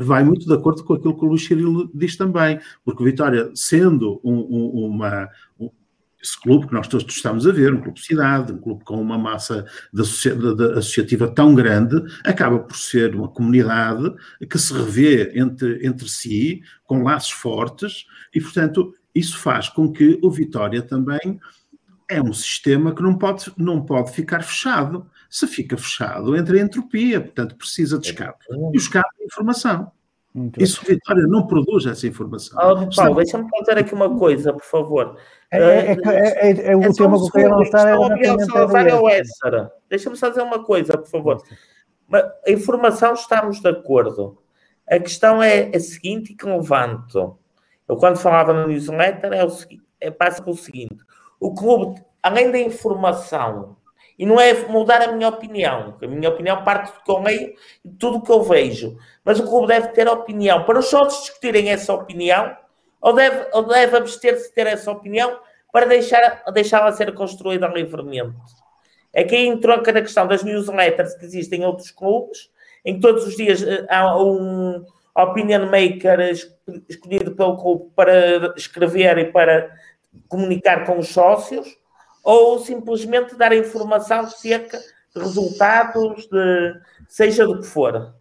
vai 0.00 0.24
muito 0.24 0.46
de 0.46 0.54
acordo 0.54 0.82
com 0.84 0.94
aquilo 0.94 1.16
que 1.16 1.24
o 1.24 1.28
Luís 1.28 1.44
Cirilo 1.44 1.90
diz 1.94 2.16
também, 2.16 2.58
porque 2.84 3.02
o 3.02 3.06
Vitória, 3.06 3.50
sendo 3.54 4.20
um, 4.24 4.34
um, 4.34 4.86
uma, 4.86 5.28
um, 5.60 5.70
esse 6.22 6.40
clube 6.40 6.68
que 6.68 6.72
nós 6.72 6.88
todos 6.88 7.06
estamos 7.14 7.46
a 7.46 7.52
ver, 7.52 7.74
um 7.74 7.80
clube 7.80 7.98
de 7.98 8.06
cidade, 8.06 8.52
um 8.52 8.58
clube 8.58 8.82
com 8.84 9.00
uma 9.00 9.18
massa 9.18 9.66
de 9.92 10.00
associativa 10.78 11.28
tão 11.28 11.54
grande, 11.54 11.96
acaba 12.24 12.60
por 12.60 12.76
ser 12.76 13.14
uma 13.14 13.28
comunidade 13.28 14.10
que 14.48 14.58
se 14.58 14.72
revê 14.72 15.32
entre, 15.34 15.86
entre 15.86 16.08
si, 16.08 16.62
com 16.84 17.02
laços 17.02 17.32
fortes, 17.32 18.06
e, 18.34 18.40
portanto, 18.40 18.94
isso 19.14 19.36
faz 19.36 19.68
com 19.68 19.92
que 19.92 20.18
o 20.22 20.30
Vitória 20.30 20.80
também 20.80 21.38
é 22.12 22.22
um 22.22 22.32
sistema 22.32 22.94
que 22.94 23.02
não 23.02 23.16
pode, 23.16 23.52
não 23.56 23.84
pode 23.84 24.12
ficar 24.12 24.42
fechado. 24.42 25.06
Se 25.28 25.46
fica 25.46 25.76
fechado, 25.76 26.36
entra 26.36 26.58
em 26.58 26.62
entropia, 26.62 27.20
portanto 27.20 27.56
precisa 27.56 27.98
de 27.98 28.08
escape. 28.08 28.44
E 28.50 28.54
o 28.54 28.76
escape 28.76 29.08
é 29.20 29.24
informação. 29.24 29.90
Muito 30.34 30.62
Isso 30.62 30.82
Vitória 30.84 31.26
não 31.26 31.46
produz 31.46 31.84
essa 31.84 32.06
informação. 32.06 32.56
Oh, 32.58 32.94
Paulo, 32.94 33.16
deixa-me 33.16 33.48
fazer 33.50 33.78
aqui 33.78 33.94
uma 33.94 34.18
coisa, 34.18 34.52
por 34.52 34.64
favor. 34.64 35.18
É, 35.50 35.58
é, 35.58 35.96
é, 36.06 36.50
é, 36.50 36.72
é 36.72 36.76
o 36.76 36.82
é 36.82 36.92
tema 36.92 37.18
que 37.18 37.24
eu 37.24 37.30
quero 37.30 37.56
lançar. 37.56 39.54
É 39.54 39.70
Deixa-me 39.90 40.16
só 40.16 40.30
dizer 40.30 40.42
uma 40.42 40.64
coisa, 40.64 40.96
por 40.96 41.06
favor. 41.08 41.42
A 42.46 42.50
informação 42.50 43.12
estamos 43.12 43.60
de 43.60 43.68
acordo. 43.68 44.38
A 44.90 44.98
questão 44.98 45.42
é 45.42 45.70
a 45.74 45.80
seguinte 45.80 46.34
que 46.34 46.46
levanto. 46.46 47.38
Eu 47.86 47.96
quando 47.96 48.16
falava 48.16 48.54
no 48.54 48.68
newsletter 48.68 49.32
é 49.32 49.44
o 49.44 49.50
seguinte, 49.50 49.82
é, 50.00 50.10
passa 50.10 50.42
pelo 50.42 50.56
seguinte 50.56 50.96
o 51.42 51.54
clube, 51.54 52.00
além 52.22 52.52
da 52.52 52.58
informação, 52.58 53.76
e 54.16 54.24
não 54.24 54.40
é 54.40 54.54
mudar 54.68 55.02
a 55.02 55.10
minha 55.10 55.28
opinião, 55.28 55.96
a 56.00 56.06
minha 56.06 56.28
opinião 56.28 56.62
parte 56.62 56.92
do 56.92 57.02
que 57.02 57.10
eu 57.10 57.18
leio 57.18 57.54
e 57.84 57.90
tudo 57.90 58.18
o 58.18 58.22
que 58.22 58.30
eu 58.30 58.42
vejo, 58.42 58.96
mas 59.24 59.40
o 59.40 59.48
clube 59.48 59.66
deve 59.66 59.88
ter 59.88 60.06
opinião 60.06 60.64
para 60.64 60.78
os 60.78 60.86
sócios 60.86 61.24
discutirem 61.24 61.70
essa 61.70 61.92
opinião, 61.92 62.56
ou 63.00 63.12
deve, 63.12 63.48
ou 63.52 63.64
deve 63.64 63.96
abster-se 63.96 64.48
de 64.48 64.54
ter 64.54 64.68
essa 64.68 64.92
opinião 64.92 65.36
para 65.72 65.86
deixar, 65.86 66.44
deixá-la 66.52 66.92
ser 66.92 67.12
construída 67.12 67.66
livremente. 67.66 68.36
É 69.12 69.24
que 69.24 69.34
aí 69.34 69.46
entrou 69.46 69.82
cada 69.82 70.00
questão 70.00 70.26
das 70.26 70.44
newsletters 70.44 71.14
que 71.14 71.24
existem 71.24 71.62
em 71.62 71.64
outros 71.64 71.90
clubes, 71.90 72.50
em 72.84 72.94
que 72.94 73.00
todos 73.00 73.26
os 73.26 73.36
dias 73.36 73.62
eh, 73.62 73.84
há 73.88 74.16
um 74.16 74.84
opinion 75.16 75.66
maker 75.66 76.20
escolhido 76.88 77.32
pelo 77.32 77.56
clube 77.56 77.90
para 77.94 78.54
escrever 78.56 79.18
e 79.18 79.32
para 79.32 79.70
comunicar 80.28 80.86
com 80.86 80.98
os 80.98 81.08
sócios 81.08 81.78
ou 82.22 82.58
simplesmente 82.58 83.36
dar 83.36 83.52
informação 83.54 84.28
seca 84.28 84.78
de 85.14 85.20
resultados, 85.20 86.26
de 86.28 86.80
seja 87.08 87.46
do 87.46 87.60
que 87.60 87.66
for. 87.66 88.14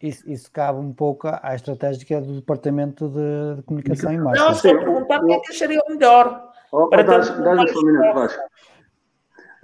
Isso, 0.00 0.30
isso 0.30 0.50
cabe 0.52 0.78
um 0.78 0.92
pouco 0.92 1.26
à 1.26 1.54
estratégia 1.54 2.20
do 2.20 2.34
Departamento 2.34 3.08
de, 3.08 3.56
de 3.56 3.62
Comunicação 3.62 4.12
e 4.12 4.18
Marketing. 4.18 4.44
Não, 4.44 4.52
estou 4.52 4.70
a 4.70 4.78
perguntar 4.78 5.22
o 5.22 5.26
que 5.26 5.32
é 5.32 5.40
que 5.40 5.52
acharia 5.52 5.80
o 5.80 5.92
melhor. 5.92 6.52
Oh, 6.70 6.88
para 6.88 7.02
dá, 7.02 7.18
dá 7.18 7.50
um 7.52 7.64
minuto, 7.82 8.14
Vasco. 8.14 8.42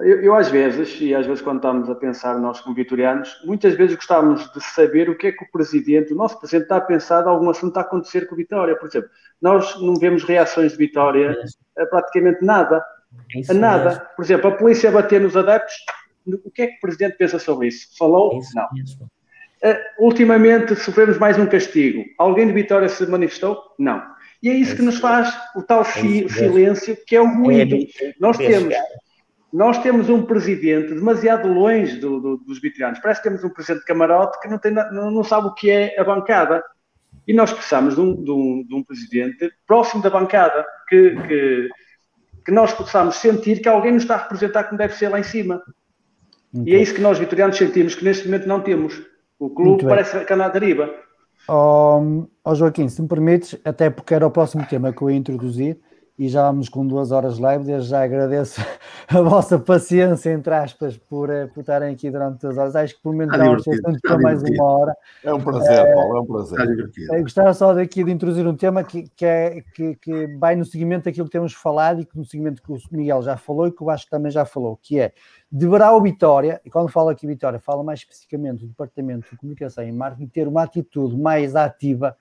Eu, 0.02 0.20
eu, 0.20 0.34
às 0.34 0.48
vezes, 0.48 1.00
e 1.00 1.14
às 1.14 1.26
vezes 1.26 1.40
quando 1.40 1.58
estamos 1.58 1.88
a 1.88 1.94
pensar 1.94 2.38
nós 2.38 2.60
como 2.60 2.74
vitorianos, 2.74 3.40
muitas 3.44 3.74
vezes 3.74 3.94
gostávamos 3.94 4.50
de 4.52 4.60
saber 4.60 5.08
o 5.08 5.16
que 5.16 5.28
é 5.28 5.32
que 5.32 5.44
o 5.44 5.50
Presidente, 5.50 6.12
o 6.12 6.16
nosso 6.16 6.38
Presidente 6.38 6.64
está 6.64 6.76
a 6.76 6.80
pensar 6.80 7.22
de 7.22 7.28
algum 7.28 7.48
assunto 7.48 7.68
está 7.68 7.80
a 7.80 7.84
acontecer 7.84 8.26
com 8.26 8.34
a 8.34 8.38
Vitória. 8.38 8.76
Por 8.76 8.88
exemplo, 8.88 9.10
nós 9.40 9.80
não 9.80 9.94
vemos 9.94 10.24
reações 10.24 10.72
de 10.72 10.78
Vitória 10.78 11.36
a 11.78 11.86
praticamente 11.86 12.44
nada. 12.44 12.84
a 13.48 13.54
nada. 13.54 14.10
Por 14.16 14.24
exemplo, 14.24 14.48
a 14.50 14.56
polícia 14.56 14.90
bater 14.90 15.20
nos 15.20 15.36
adeptos, 15.36 15.74
o 16.26 16.50
que 16.50 16.62
é 16.62 16.66
que 16.66 16.76
o 16.76 16.80
Presidente 16.80 17.16
pensa 17.16 17.38
sobre 17.38 17.68
isso? 17.68 17.88
Falou? 17.96 18.38
Isso 18.38 18.56
não. 18.56 18.64
Uh, 18.64 20.04
ultimamente 20.04 20.74
sofremos 20.74 21.18
mais 21.18 21.38
um 21.38 21.46
castigo. 21.46 22.04
Alguém 22.18 22.48
de 22.48 22.52
Vitória 22.52 22.88
se 22.88 23.06
manifestou? 23.06 23.56
Não. 23.78 24.02
E 24.42 24.48
é 24.48 24.54
isso 24.54 24.74
que 24.74 24.82
nos 24.82 24.98
faz 24.98 25.32
o 25.54 25.62
tal 25.62 25.84
silêncio 25.84 26.96
que 27.06 27.14
é 27.14 27.20
o 27.20 27.26
ruído. 27.26 27.76
Nós 28.18 28.36
temos 28.36 28.74
nós 29.52 29.78
temos 29.82 30.08
um 30.08 30.22
presidente 30.22 30.94
demasiado 30.94 31.46
longe 31.46 31.98
do, 31.98 32.20
do, 32.20 32.36
dos 32.38 32.60
vitorianos. 32.60 32.98
Parece 33.00 33.20
que 33.20 33.28
temos 33.28 33.44
um 33.44 33.50
presidente 33.50 33.80
de 33.80 33.86
camarote 33.86 34.40
que 34.40 34.48
não, 34.48 34.58
tem, 34.58 34.72
não, 34.72 35.10
não 35.10 35.22
sabe 35.22 35.48
o 35.48 35.54
que 35.54 35.70
é 35.70 36.00
a 36.00 36.04
bancada. 36.04 36.64
E 37.26 37.34
nós 37.34 37.52
precisamos 37.52 37.94
de 37.94 38.00
um, 38.00 38.22
de 38.22 38.30
um, 38.30 38.64
de 38.66 38.74
um 38.74 38.82
presidente 38.82 39.52
próximo 39.66 40.02
da 40.02 40.08
bancada, 40.08 40.64
que, 40.88 41.10
que, 41.28 41.68
que, 42.46 42.50
nós 42.50 42.72
possamos 42.72 43.16
sentir 43.16 43.60
que 43.60 43.68
alguém 43.68 43.92
nos 43.92 44.02
está 44.02 44.14
a 44.14 44.22
representar 44.22 44.64
como 44.64 44.78
deve 44.78 44.94
ser 44.94 45.08
lá 45.08 45.20
em 45.20 45.22
cima. 45.22 45.62
Muito 46.52 46.68
e 46.68 46.74
é 46.74 46.80
isso 46.80 46.94
que 46.94 47.00
nós, 47.00 47.18
vitorianos, 47.18 47.56
sentimos, 47.56 47.94
que 47.94 48.04
neste 48.04 48.24
momento 48.26 48.48
não 48.48 48.60
temos. 48.60 49.00
O 49.38 49.50
clube 49.50 49.84
parece 49.84 50.24
que 50.24 50.32
anda 50.32 50.46
à 50.46 50.48
deriva. 50.48 50.90
Oh, 51.48 52.26
oh, 52.44 52.54
Joaquim, 52.54 52.88
se 52.88 53.02
me 53.02 53.08
permites, 53.08 53.58
até 53.64 53.90
porque 53.90 54.14
era 54.14 54.26
o 54.26 54.30
próximo 54.30 54.64
tema 54.66 54.92
que 54.92 55.02
eu 55.02 55.10
ia 55.10 55.16
introduzir, 55.16 55.78
e 56.22 56.28
já 56.28 56.44
vamos 56.44 56.68
com 56.68 56.86
duas 56.86 57.10
horas 57.10 57.36
live. 57.40 57.64
Desde 57.64 57.88
já 57.88 58.04
agradeço 58.04 58.60
a 59.08 59.20
vossa 59.22 59.58
paciência, 59.58 60.30
entre 60.30 60.54
aspas, 60.54 60.96
por, 60.96 61.28
eh, 61.28 61.48
por 61.48 61.62
estarem 61.62 61.92
aqui 61.92 62.08
durante 62.08 62.40
duas 62.40 62.56
horas. 62.56 62.76
Acho 62.76 62.94
que 62.94 63.02
pelo 63.02 63.16
menos 63.16 63.36
já 63.36 63.42
vamos 63.44 64.00
ter 64.00 64.18
mais 64.20 64.40
uma 64.40 64.64
hora. 64.64 64.96
É 65.24 65.34
um 65.34 65.40
prazer, 65.40 65.72
é, 65.72 65.94
Paulo, 65.94 66.16
é 66.16 66.20
um 66.20 66.26
prazer. 66.26 66.90
Eu 67.10 67.22
gostava 67.22 67.52
só 67.52 67.74
daqui 67.74 68.04
de 68.04 68.12
introduzir 68.12 68.46
um 68.46 68.54
tema 68.54 68.84
que, 68.84 69.08
que, 69.16 69.26
é, 69.26 69.64
que, 69.74 69.96
que 69.96 70.26
vai 70.38 70.54
no 70.54 70.64
seguimento 70.64 71.06
daquilo 71.06 71.26
que 71.26 71.32
temos 71.32 71.54
falado 71.54 72.02
e 72.02 72.04
que 72.04 72.16
no 72.16 72.24
seguimento 72.24 72.62
que 72.62 72.70
o 72.70 72.78
Miguel 72.92 73.20
já 73.22 73.36
falou 73.36 73.66
e 73.66 73.72
que 73.72 73.82
o 73.82 73.86
Vasco 73.86 74.08
também 74.08 74.30
já 74.30 74.44
falou, 74.44 74.78
que 74.80 75.00
é 75.00 75.12
deverá 75.50 75.92
o 75.92 76.00
Vitória, 76.00 76.60
e 76.64 76.70
quando 76.70 76.88
falo 76.88 77.08
aqui 77.08 77.26
Vitória, 77.26 77.58
falo 77.58 77.82
mais 77.82 77.98
especificamente 77.98 78.60
do 78.60 78.68
Departamento 78.68 79.28
de 79.28 79.36
Comunicação 79.36 79.84
e 79.84 79.90
Marketing, 79.90 80.28
ter 80.28 80.46
uma 80.46 80.62
atitude 80.62 81.16
mais 81.16 81.56
ativa 81.56 82.16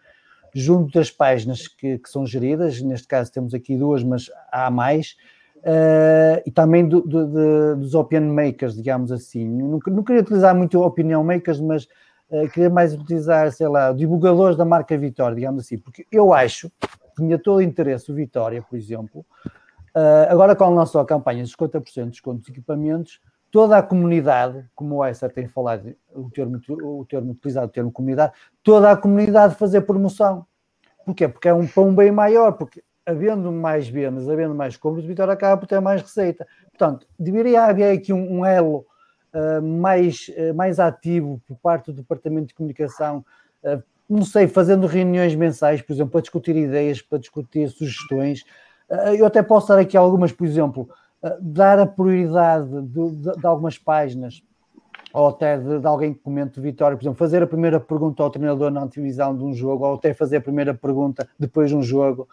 junto 0.54 0.94
das 0.94 1.10
páginas 1.10 1.68
que, 1.68 1.98
que, 1.98 2.10
são 2.10 2.26
geridas, 2.26 2.82
neste 2.82 3.08
caso 3.08 3.32
temos 3.32 3.54
aqui 3.54 3.78
duas, 3.78 4.04
mas 4.04 4.30
há 4.52 4.70
mais, 4.70 5.16
uh, 5.58 6.42
e 6.46 6.52
também 6.52 6.88
do, 6.88 7.02
do, 7.02 7.26
de, 7.28 7.76
dos 7.80 7.94
opinion 7.94 8.34
makers, 8.34 8.76
digamos 8.76 9.12
assim. 9.12 9.48
Não, 9.48 9.80
não 9.88 10.04
queria 10.04 10.22
utilizar 10.22 10.56
muito 10.56 10.82
opinion 10.82 11.24
makers, 11.24 11.60
mas 11.60 11.86
uh, 12.30 12.48
queria 12.54 12.70
mais 12.70 12.94
utilizar, 12.94 13.52
sei 13.52 13.68
lá, 13.68 13.92
divulgadores 13.94 14.58
da 14.58 14.66
marca 14.66 14.98
Vitória, 14.98 15.36
digamos 15.36 15.64
assim, 15.66 15.78
porque 15.78 16.06
eu 16.12 16.34
acho 16.34 16.72
tinha 17.16 17.38
todo 17.38 17.58
o 17.58 17.62
interesse 17.62 18.12
o 18.12 18.16
Vitória, 18.16 18.62
por 18.62 18.78
exemplo, 18.78 19.26
uh, 19.96 20.30
agora 20.30 20.56
com 20.56 20.66
a 20.66 20.72
nossa 20.72 21.04
campanha 21.06 21.44
de 21.44 21.52
50% 21.52 22.06
de 22.06 22.10
desconto 22.12 22.40
dos 22.40 22.50
equipamentos, 22.50 23.20
toda 23.52 23.78
a 23.78 23.84
comunidade, 23.84 24.66
como 24.74 24.96
o 24.96 25.06
Esser 25.06 25.32
tem 25.32 25.48
falado, 25.48 25.94
o 26.16 26.30
termo, 26.30 26.60
o 26.70 27.06
termo 27.06 27.32
utilizado, 27.32 27.68
o 27.68 27.70
termo 27.70 27.92
comunidade, 27.92 28.34
toda 28.64 28.90
a 28.90 28.98
comunidade 28.98 29.56
fazer 29.56 29.82
promoção. 29.82 30.46
Porquê? 31.06 31.28
Porque 31.28 31.50
é 31.50 31.54
um 31.54 31.68
pão 31.68 31.94
bem 31.94 32.12
maior, 32.12 32.54
porque 32.54 32.82
havendo 33.06 33.52
mais 33.52 33.90
vendas, 33.90 34.30
havendo 34.30 34.56
mais 34.56 34.78
compras, 34.78 35.04
o 35.04 35.08
Vitória 35.08 35.34
acaba 35.34 35.60
por 35.60 35.68
ter 35.68 35.80
mais 35.82 36.02
receita. 36.02 36.48
Portanto, 36.70 37.06
deveria 37.20 37.66
haver 37.66 37.98
aqui 37.98 38.14
um, 38.14 38.40
um 38.40 38.46
elo 38.46 38.86
uh, 39.34 39.62
mais, 39.62 40.30
uh, 40.30 40.54
mais 40.56 40.80
ativo 40.80 41.42
por 41.48 41.58
parte 41.58 41.88
do 41.88 41.94
Departamento 41.94 42.48
de 42.48 42.54
Comunicação, 42.54 43.26
uh, 43.64 43.84
não 44.10 44.24
sei, 44.24 44.48
fazendo 44.48 44.88
reuniões 44.88 45.36
mensais, 45.36 45.82
por 45.82 45.94
exemplo, 45.94 46.12
para 46.12 46.22
discutir 46.22 46.56
ideias, 46.56 47.02
para 47.02 47.18
discutir 47.18 47.70
sugestões. 47.70 48.44
eu 49.18 49.26
até 49.26 49.42
posso 49.42 49.70
dar 49.70 49.80
aqui 49.80 49.96
algumas, 49.96 50.34
por 50.34 50.46
exemplo, 50.46 50.90
dar 51.40 51.80
a 51.80 51.86
prioridade 51.86 52.68
de, 52.82 53.12
de, 53.12 53.32
de 53.38 53.46
algumas 53.46 53.78
páginas 53.78 54.44
ou 55.14 55.28
até 55.28 55.58
de, 55.58 55.80
de, 55.80 55.88
alguém 55.88 56.14
que 56.14 56.20
comente 56.20 56.60
vitória, 56.60 56.96
por 56.96 57.04
exemplo, 57.04 57.18
fazer 57.18 57.44
a 57.44 57.48
primeira 57.48 57.80
pergunta 57.80 58.24
ao 58.24 58.30
treinador 58.30 58.72
na 58.72 58.82
antevisão 58.82 59.36
de 59.36 59.44
um 59.44 59.54
jogo, 59.54 59.86
ou 59.86 59.96
até 59.96 60.14
fazer 60.14 60.38
a 60.38 60.42
primeira 60.42 60.74
pergunta 60.74 61.28
depois 61.38 61.70
de 61.70 61.76
um 61.76 61.84
jogo, 61.84 62.28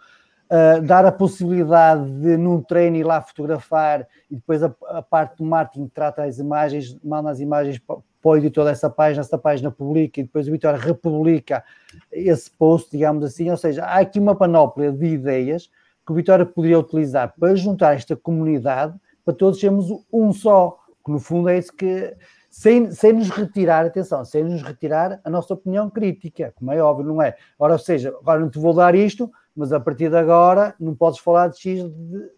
uh, 0.49 0.81
dar 0.83 1.05
a 1.05 1.13
possibilidade 1.13 2.09
de 2.21 2.37
num 2.37 2.63
treino 2.63 2.97
ir 2.97 3.05
lá 3.05 3.21
fotografar 3.21 4.07
e 4.31 4.37
depois 4.37 4.63
a, 4.63 4.73
a 4.89 5.03
parte 5.03 5.39
do 5.39 5.45
marketing 5.45 5.89
trata 5.89 6.23
as 6.23 6.39
imagens, 6.39 6.97
manda 7.03 7.31
as 7.31 7.41
imagens 7.41 7.79
para 7.79 7.99
o 8.23 8.37
editor 8.37 8.65
dessa 8.65 8.89
página, 8.89 9.23
essa 9.23 9.39
página 9.39 9.71
publica 9.71 10.21
e 10.21 10.25
depois 10.25 10.47
o 10.47 10.53
Vitória 10.53 10.79
republica 10.79 11.65
esse 12.13 12.51
post, 12.51 12.91
digamos 12.91 13.25
assim. 13.25 13.51
Ou 13.51 13.57
seja, 13.57 13.85
há 13.85 13.99
aqui 13.99 14.19
uma 14.19 14.35
panóplia 14.35 14.93
de 14.93 15.07
ideias 15.07 15.71
que 16.09 16.13
o 16.13 16.15
Vitória 16.15 16.47
poderia 16.47 16.79
utilizar 16.79 17.35
para 17.39 17.55
juntar 17.55 17.95
esta 17.95 18.17
comunidade 18.17 18.99
para 19.23 19.35
todos 19.35 19.61
sermos 19.61 19.91
um 20.11 20.33
só, 20.33 20.79
que 21.05 21.13
no 21.13 21.19
fundo 21.19 21.51
é 21.51 21.59
isso 21.59 21.71
que 21.71 22.17
sem, 22.49 22.91
sem 22.93 23.13
nos 23.13 23.29
retirar, 23.29 23.85
atenção, 23.85 24.25
sem 24.25 24.43
nos 24.43 24.63
retirar 24.63 25.21
a 25.23 25.29
nossa 25.29 25.53
opinião 25.53 25.91
crítica, 25.91 26.51
como 26.57 26.73
é 26.73 26.81
óbvio, 26.81 27.05
não 27.05 27.21
é? 27.21 27.37
Ora, 27.59 27.75
ou 27.75 27.79
seja, 27.79 28.09
agora 28.09 28.41
não 28.41 28.49
te 28.49 28.59
vou 28.59 28.73
dar 28.73 28.95
isto, 28.95 29.31
mas 29.55 29.71
a 29.71 29.79
partir 29.79 30.09
de 30.09 30.17
agora 30.17 30.75
não 30.81 30.95
podes 30.95 31.19
falar 31.19 31.49
de 31.49 31.61
X 31.61 31.85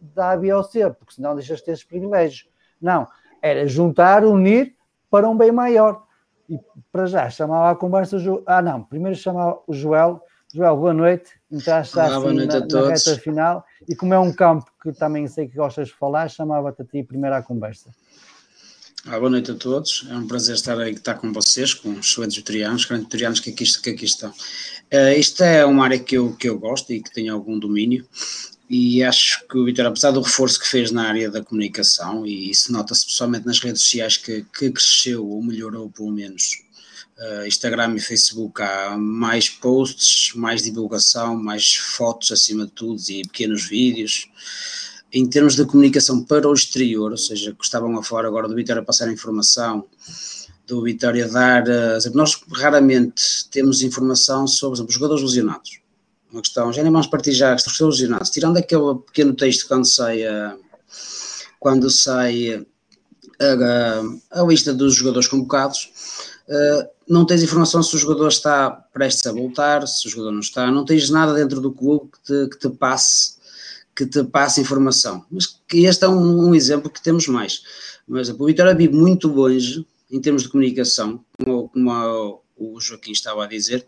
da 0.01 0.33
A, 0.33 0.37
B 0.37 0.53
ou 0.53 0.65
C, 0.65 0.91
porque 0.91 1.15
senão 1.15 1.37
deixas 1.37 1.61
de 1.61 1.67
ter 1.67 1.71
esses 1.71 1.85
privilégios. 1.85 2.49
Não, 2.83 3.07
era 3.41 3.69
juntar, 3.69 4.25
unir 4.25 4.75
para 5.09 5.29
um 5.29 5.37
bem 5.37 5.53
maior. 5.53 6.03
E 6.49 6.59
para 6.91 7.07
já 7.07 7.31
chamava 7.31 7.71
a 7.71 7.77
conversa. 7.77 8.17
Ah, 8.47 8.61
não, 8.61 8.83
primeiro 8.83 9.17
chamava 9.17 9.61
o 9.65 9.73
Joel. 9.73 10.21
Joel, 10.53 10.77
boa 10.77 10.93
noite. 10.93 11.31
Entraste 11.51 11.95
já 11.95 12.07
assim 12.07 12.35
na, 12.35 12.61
na 12.61 12.89
reta 12.89 13.19
final. 13.19 13.65
E 13.89 13.95
como 13.95 14.13
é 14.15 14.19
um 14.19 14.33
campo 14.33 14.67
que 14.83 14.93
também 14.93 15.27
sei 15.29 15.47
que 15.47 15.57
gostas 15.57 15.89
de 15.89 15.95
falar, 15.95 16.29
chamava-te 16.29 16.83
a 16.83 16.85
ti 16.85 17.03
primeiro 17.05 17.37
à 17.37 17.43
conversa. 17.43 17.91
Boa 19.07 19.31
noite 19.31 19.51
a 19.51 19.55
todos, 19.55 20.07
é 20.11 20.15
um 20.15 20.27
prazer 20.27 20.55
estar 20.55 20.79
aí 20.79 20.93
estar 20.93 21.15
com 21.15 21.33
vocês, 21.33 21.73
com 21.73 21.89
os 21.93 22.11
excelentes 22.11 22.37
vitorianos, 22.37 22.85
grandes 22.85 23.07
vitorianos 23.07 23.41
que 23.41 23.49
aqui, 23.49 23.65
que 23.65 23.91
aqui 23.91 24.05
estão. 24.05 24.29
Uh, 24.31 25.19
isto 25.19 25.43
é 25.43 25.65
uma 25.65 25.85
área 25.85 25.99
que 25.99 26.19
eu, 26.19 26.37
que 26.37 26.47
eu 26.47 26.59
gosto 26.59 26.93
e 26.93 27.01
que 27.01 27.11
tenho 27.11 27.33
algum 27.33 27.59
domínio, 27.59 28.07
e 28.69 29.03
acho 29.03 29.49
que 29.49 29.57
o 29.57 29.65
Vitor, 29.65 29.87
apesar 29.87 30.11
do 30.11 30.21
reforço 30.21 30.61
que 30.61 30.69
fez 30.69 30.91
na 30.91 31.09
área 31.09 31.31
da 31.31 31.43
comunicação, 31.43 32.27
e 32.27 32.51
isso 32.51 32.71
nota-se 32.71 33.07
pessoalmente 33.07 33.47
nas 33.47 33.59
redes 33.59 33.83
sociais 33.83 34.19
que, 34.19 34.45
que 34.57 34.71
cresceu 34.71 35.27
ou 35.27 35.43
melhorou 35.43 35.91
pelo 35.91 36.13
menos, 36.13 36.63
Instagram 37.47 37.97
e 37.97 38.01
Facebook, 38.01 38.63
há 38.63 38.97
mais 38.97 39.49
posts, 39.49 40.35
mais 40.35 40.63
divulgação, 40.63 41.37
mais 41.37 41.75
fotos 41.75 42.33
acima 42.33 42.67
de 42.67 42.73
tudo 42.73 43.01
e 43.09 43.23
pequenos 43.23 43.69
vídeos 43.69 44.29
em 45.13 45.29
termos 45.29 45.57
de 45.57 45.65
comunicação 45.65 46.23
para 46.23 46.49
o 46.49 46.55
exterior, 46.55 47.11
ou 47.11 47.17
seja, 47.17 47.53
que 47.53 47.65
estavam 47.65 47.99
a 47.99 48.03
falar 48.03 48.27
agora 48.27 48.49
do 48.49 48.55
Vitória 48.55 48.83
passar 48.83 49.11
informação, 49.11 49.85
do 50.67 50.83
Vitória 50.83 51.29
dar. 51.29 51.69
Eh, 51.69 51.99
nós 52.15 52.41
raramente 52.53 53.49
temos 53.51 53.83
informação 53.83 54.47
sobre 54.47 54.77
exemplo, 54.77 54.93
jogadores 54.93 55.23
lesionados. 55.23 55.81
Uma 56.33 56.43
questão, 56.43 56.73
já 56.73 56.83
nem 56.83 56.93
vamos 56.93 57.09
partilhar 57.09 57.57
os 57.57 57.63
jogadores 57.65 58.01
lesionados, 58.01 58.31
tirando 58.31 58.57
aquele 58.57 58.95
pequeno 59.07 59.35
texto 59.35 59.67
quando 59.67 59.85
sai 59.85 60.25
a, 60.25 60.57
quando 61.59 61.91
sai 61.91 62.65
a, 63.41 64.43
lista 64.45 64.73
dos 64.73 64.95
jogadores 64.95 65.27
convocados. 65.27 65.91
Uh, 66.51 66.89
não 67.09 67.25
tens 67.25 67.45
informação 67.45 67.81
se 67.81 67.95
o 67.95 67.99
jogador 67.99 68.27
está 68.27 68.71
prestes 68.71 69.25
a 69.25 69.33
voltar, 69.33 69.87
se 69.87 70.09
o 70.09 70.11
jogador 70.11 70.33
não 70.33 70.41
está, 70.41 70.71
não 70.71 70.85
tens 70.85 71.09
nada 71.09 71.33
dentro 71.33 71.61
do 71.61 71.71
clube 71.71 72.11
que 72.11 72.23
te, 72.23 72.49
que 72.51 72.59
te 72.59 72.77
passe 72.77 73.39
que 73.95 74.07
te 74.07 74.25
passa 74.25 74.61
informação. 74.61 75.25
Mas 75.31 75.47
que 75.47 75.85
este 75.85 76.05
é 76.05 76.09
um, 76.09 76.49
um 76.49 76.55
exemplo 76.55 76.91
que 76.91 77.03
temos 77.03 77.27
mais. 77.27 77.63
Mas 78.09 78.29
o 78.31 78.47
Vitória 78.47 78.75
vive 78.75 78.95
muito 78.95 79.29
longe 79.29 79.87
em 80.11 80.21
termos 80.21 80.43
de 80.43 80.49
comunicação, 80.49 81.25
como, 81.39 81.69
como 81.69 82.43
o 82.57 82.81
Joaquim 82.81 83.13
estava 83.13 83.45
a 83.45 83.47
dizer, 83.47 83.85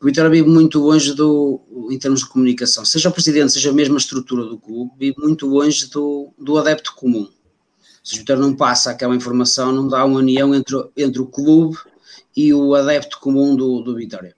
o 0.00 0.04
Vitória 0.04 0.30
vive 0.30 0.48
muito 0.48 0.78
longe 0.80 1.14
do, 1.14 1.60
em 1.90 1.98
termos 1.98 2.20
de 2.20 2.28
comunicação, 2.28 2.84
seja 2.84 3.08
o 3.08 3.12
presidente, 3.12 3.52
seja 3.52 3.70
a 3.70 3.72
mesma 3.72 3.96
estrutura 3.96 4.44
do 4.44 4.58
clube, 4.58 4.90
vive 4.98 5.16
muito 5.18 5.46
longe 5.46 5.88
do, 5.88 6.32
do 6.36 6.58
adepto 6.58 6.94
comum. 6.94 7.28
Se 8.02 8.16
o 8.16 8.18
Vitória 8.18 8.42
não 8.42 8.54
passa 8.54 8.90
aquela 8.90 9.14
informação, 9.14 9.70
não 9.70 9.86
dá 9.86 10.04
uma 10.04 10.18
união 10.18 10.52
entre, 10.54 10.76
entre 10.96 11.22
o 11.22 11.26
clube 11.26 11.78
e 12.36 12.52
o 12.52 12.74
adepto 12.74 13.18
comum 13.20 13.54
do, 13.54 13.80
do 13.80 13.94
Vitória. 13.94 14.34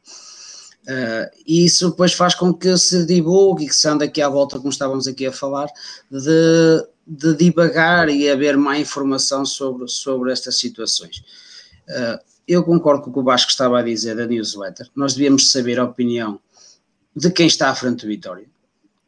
Uh, 0.87 1.31
e 1.47 1.65
isso 1.65 1.91
depois 1.91 2.13
faz 2.13 2.35
com 2.35 2.53
que 2.53 2.77
se 2.77 3.07
divulgue 3.07 3.65
e 3.65 3.69
que 3.69 3.77
se 3.77 3.89
ande 3.89 4.05
aqui 4.05 4.21
à 4.21 4.29
volta, 4.29 4.59
como 4.59 4.69
estávamos 4.69 5.07
aqui 5.07 5.27
a 5.27 5.33
falar, 5.33 5.69
de, 6.11 6.87
de 7.07 7.35
divagar 7.37 8.11
e 8.11 8.29
haver 8.29 8.57
mais 8.57 8.83
informação 8.83 9.47
sobre, 9.47 9.89
sobre 9.89 10.31
estas 10.31 10.59
situações. 10.59 11.19
Uh, 11.89 12.19
eu 12.47 12.63
concordo 12.63 13.03
com 13.03 13.11
o 13.11 13.13
que 13.15 13.19
o 13.19 13.25
Vasco 13.25 13.51
estava 13.51 13.79
a 13.79 13.83
dizer 13.83 14.15
da 14.15 14.27
newsletter. 14.27 14.87
Nós 14.95 15.15
devíamos 15.15 15.51
saber 15.51 15.81
a 15.81 15.85
opinião 15.85 16.39
de 17.17 17.31
quem 17.31 17.47
está 17.47 17.71
à 17.71 17.75
frente 17.75 18.03
do 18.03 18.09
Vitória, 18.09 18.47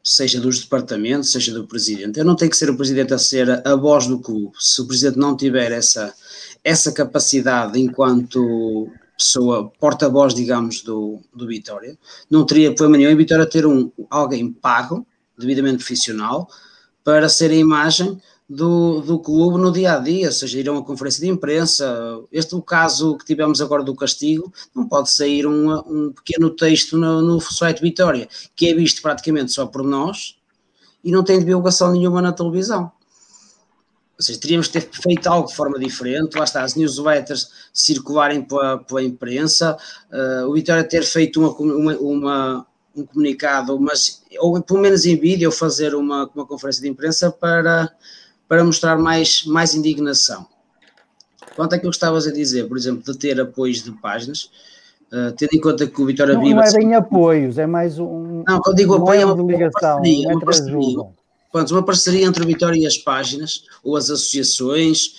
seja 0.02 0.40
dos 0.40 0.60
departamentos, 0.60 1.32
seja 1.32 1.52
do 1.52 1.66
presidente. 1.66 2.18
Eu 2.18 2.24
não 2.24 2.36
tenho 2.36 2.50
que 2.50 2.56
ser 2.56 2.70
o 2.70 2.76
presidente 2.76 3.12
a 3.12 3.18
ser 3.18 3.66
a 3.66 3.74
voz 3.74 4.06
do 4.06 4.18
clube. 4.18 4.52
Se 4.58 4.80
o 4.80 4.86
presidente 4.86 5.18
não 5.18 5.36
tiver 5.36 5.72
essa, 5.72 6.14
essa 6.66 6.90
capacidade 6.90 7.78
enquanto 7.78 8.90
pessoa 9.16 9.70
porta-voz, 9.78 10.34
digamos, 10.34 10.82
do, 10.82 11.20
do 11.32 11.46
Vitória. 11.46 11.96
Não 12.28 12.44
teria 12.44 12.74
problema 12.74 12.98
nenhum 12.98 13.10
em 13.10 13.16
Vitória 13.16 13.46
ter 13.46 13.64
um, 13.64 13.92
alguém 14.10 14.52
pago, 14.52 15.06
devidamente 15.38 15.76
profissional, 15.76 16.48
para 17.04 17.28
ser 17.28 17.52
a 17.52 17.54
imagem 17.54 18.20
do, 18.50 19.00
do 19.00 19.20
clube 19.20 19.58
no 19.58 19.70
dia 19.70 19.94
a 19.94 19.98
dia, 20.00 20.26
ou 20.26 20.32
seja, 20.32 20.58
ir 20.58 20.68
a 20.68 20.72
uma 20.72 20.82
conferência 20.82 21.20
de 21.20 21.30
imprensa. 21.30 22.20
Este 22.32 22.56
o 22.56 22.60
caso 22.60 23.16
que 23.16 23.24
tivemos 23.24 23.60
agora 23.60 23.84
do 23.84 23.94
castigo, 23.94 24.52
não 24.74 24.88
pode 24.88 25.08
sair 25.08 25.46
um, 25.46 25.72
um 25.72 26.12
pequeno 26.12 26.50
texto 26.50 26.98
no, 26.98 27.22
no 27.22 27.40
site 27.40 27.80
Vitória, 27.80 28.28
que 28.56 28.68
é 28.68 28.74
visto 28.74 29.00
praticamente 29.02 29.52
só 29.52 29.66
por 29.66 29.84
nós 29.84 30.36
e 31.04 31.12
não 31.12 31.22
tem 31.22 31.38
divulgação 31.38 31.92
nenhuma 31.92 32.20
na 32.20 32.32
televisão. 32.32 32.90
Ou 34.18 34.24
seja, 34.24 34.40
teríamos 34.40 34.68
que 34.68 34.80
ter 34.80 34.88
feito 34.90 35.26
algo 35.26 35.46
de 35.46 35.54
forma 35.54 35.78
diferente, 35.78 36.38
lá 36.38 36.44
está, 36.44 36.62
as 36.62 36.74
newsletters 36.74 37.50
circularem 37.72 38.40
pela, 38.40 38.78
pela 38.78 39.02
imprensa, 39.02 39.76
uh, 40.10 40.48
o 40.48 40.54
Vitória 40.54 40.82
ter 40.82 41.04
feito 41.04 41.38
uma, 41.38 41.50
uma, 41.50 41.96
uma, 41.98 42.66
um 42.96 43.04
comunicado, 43.04 43.78
mas, 43.78 44.22
ou 44.38 44.62
pelo 44.62 44.80
menos 44.80 45.04
em 45.04 45.16
vídeo, 45.16 45.52
fazer 45.52 45.94
uma, 45.94 46.30
uma 46.34 46.46
conferência 46.46 46.80
de 46.80 46.88
imprensa 46.88 47.30
para, 47.30 47.92
para 48.48 48.64
mostrar 48.64 48.96
mais, 48.96 49.44
mais 49.44 49.74
indignação. 49.74 50.46
Quanto 51.54 51.74
àquilo 51.74 51.90
que 51.90 51.96
estavas 51.96 52.26
a 52.26 52.32
dizer, 52.32 52.66
por 52.68 52.78
exemplo, 52.78 53.12
de 53.12 53.18
ter 53.18 53.38
apoios 53.38 53.82
de 53.82 53.92
páginas, 53.92 54.50
uh, 55.12 55.30
tendo 55.36 55.50
em 55.52 55.60
conta 55.60 55.86
que 55.86 56.00
o 56.00 56.06
Vitória 56.06 56.32
não, 56.32 56.42
Viva... 56.42 56.62
Não 56.62 56.62
é 56.62 56.72
bem 56.72 56.94
apoios, 56.94 57.58
é 57.58 57.66
mais 57.66 57.98
um... 57.98 58.44
Não, 58.48 58.60
quando 58.60 58.76
digo 58.76 58.94
apoio 58.94 59.20
é 59.20 59.26
uma, 59.26 59.52
ligação, 59.52 59.98
uma 59.98 60.32
uma 60.32 60.40
parceria 60.40 61.16
Pronto, 61.52 61.72
uma 61.72 61.84
parceria 61.84 62.26
entre 62.26 62.42
o 62.42 62.46
Vitória 62.46 62.78
e 62.78 62.86
as 62.86 62.98
páginas, 62.98 63.64
ou 63.82 63.96
as 63.96 64.10
associações. 64.10 65.14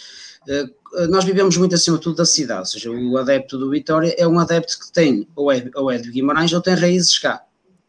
Eh, 0.47 0.67
nós 1.09 1.25
vivemos 1.25 1.57
muito 1.57 1.75
acima 1.75 1.97
de 1.97 2.03
tudo 2.03 2.17
da 2.17 2.25
cidade, 2.25 2.59
ou 2.61 2.65
seja, 2.65 2.91
o 2.91 3.17
adepto 3.17 3.57
do 3.57 3.69
Vitória 3.69 4.15
é 4.17 4.27
um 4.27 4.39
adepto 4.39 4.79
que 4.79 4.91
tem, 4.91 5.27
ou 5.35 5.51
é, 5.51 5.69
ou 5.75 5.91
é 5.91 5.97
de 5.97 6.09
Guimarães, 6.11 6.53
ou 6.53 6.61
tem 6.61 6.73
raízes 6.73 7.17
cá. 7.19 7.43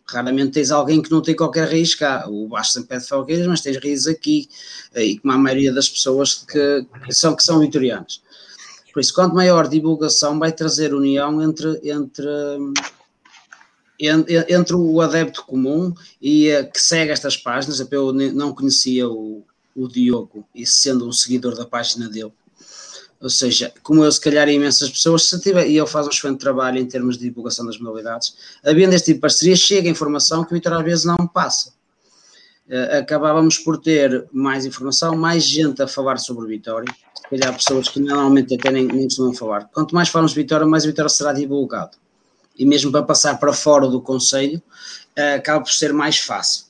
Raramente 0.06 0.52
tens 0.52 0.70
alguém 0.70 1.02
que 1.02 1.10
não 1.10 1.20
tem 1.20 1.36
qualquer 1.36 1.68
raiz 1.68 1.94
cá. 1.94 2.26
O 2.28 2.48
Baixo 2.48 2.72
São 2.72 2.82
Pedro 2.82 3.04
de 3.04 3.08
Falgueiras, 3.08 3.46
mas 3.46 3.60
tens 3.60 3.76
raízes 3.76 4.06
aqui, 4.06 4.48
eh, 4.94 5.04
e 5.04 5.18
como 5.18 5.34
a 5.34 5.38
maioria 5.38 5.72
das 5.72 5.88
pessoas 5.88 6.34
que, 6.34 6.86
que, 7.04 7.14
são, 7.14 7.36
que 7.36 7.42
são 7.42 7.60
vitorianas. 7.60 8.22
Por 8.92 9.00
isso, 9.00 9.14
quanto 9.14 9.34
maior 9.34 9.68
divulgação, 9.68 10.38
vai 10.38 10.50
trazer 10.50 10.94
união 10.94 11.42
entre, 11.42 11.80
entre 11.84 12.26
entre 13.98 14.76
o 14.76 15.00
adepto 15.00 15.44
comum 15.44 15.92
e 16.22 16.50
que 16.72 16.80
segue 16.80 17.10
estas 17.10 17.36
páginas, 17.36 17.84
eu 17.90 18.12
não 18.12 18.54
conhecia 18.54 19.08
o, 19.08 19.44
o 19.74 19.88
Diogo 19.88 20.46
e 20.54 20.64
sendo 20.64 21.08
um 21.08 21.12
seguidor 21.12 21.56
da 21.56 21.66
página 21.66 22.08
dele, 22.08 22.32
ou 23.20 23.28
seja, 23.28 23.72
como 23.82 24.04
eu, 24.04 24.12
se 24.12 24.20
calhar, 24.20 24.48
imensas 24.48 24.90
pessoas, 24.90 25.24
se 25.28 25.40
tiver, 25.40 25.68
e 25.68 25.76
ele 25.76 25.86
faz 25.86 26.06
um 26.06 26.10
excelente 26.10 26.38
trabalho 26.38 26.78
em 26.78 26.86
termos 26.86 27.18
de 27.18 27.28
divulgação 27.28 27.66
das 27.66 27.78
modalidades, 27.78 28.36
havendo 28.64 28.94
este 28.94 29.06
tipo 29.06 29.16
de 29.16 29.22
parceria, 29.22 29.56
chega 29.56 29.88
informação 29.88 30.44
que 30.44 30.54
o 30.54 30.74
às 30.74 30.84
vezes 30.84 31.04
não 31.04 31.26
passa. 31.26 31.76
Uh, 32.68 32.98
acabávamos 32.98 33.58
por 33.58 33.78
ter 33.78 34.28
mais 34.30 34.66
informação, 34.66 35.16
mais 35.16 35.42
gente 35.42 35.82
a 35.82 35.88
falar 35.88 36.18
sobre 36.18 36.44
o 36.44 36.48
Vitória, 36.48 36.86
se 37.16 37.28
calhar 37.28 37.56
pessoas 37.56 37.88
que 37.88 37.98
normalmente 37.98 38.54
até 38.54 38.70
nem, 38.70 38.86
nem 38.86 39.04
costumam 39.04 39.34
falar. 39.34 39.64
Quanto 39.72 39.94
mais 39.94 40.10
falamos 40.10 40.32
de 40.32 40.40
Vitória, 40.40 40.66
mais 40.66 40.84
o 40.84 40.86
Vitória 40.86 41.08
será 41.08 41.32
divulgado 41.32 41.96
e 42.58 42.66
mesmo 42.66 42.90
para 42.90 43.02
passar 43.02 43.38
para 43.38 43.52
fora 43.52 43.86
do 43.86 44.00
Conselho, 44.00 44.60
uh, 45.16 45.36
acaba 45.36 45.62
por 45.62 45.72
ser 45.72 45.92
mais 45.92 46.18
fácil. 46.18 46.64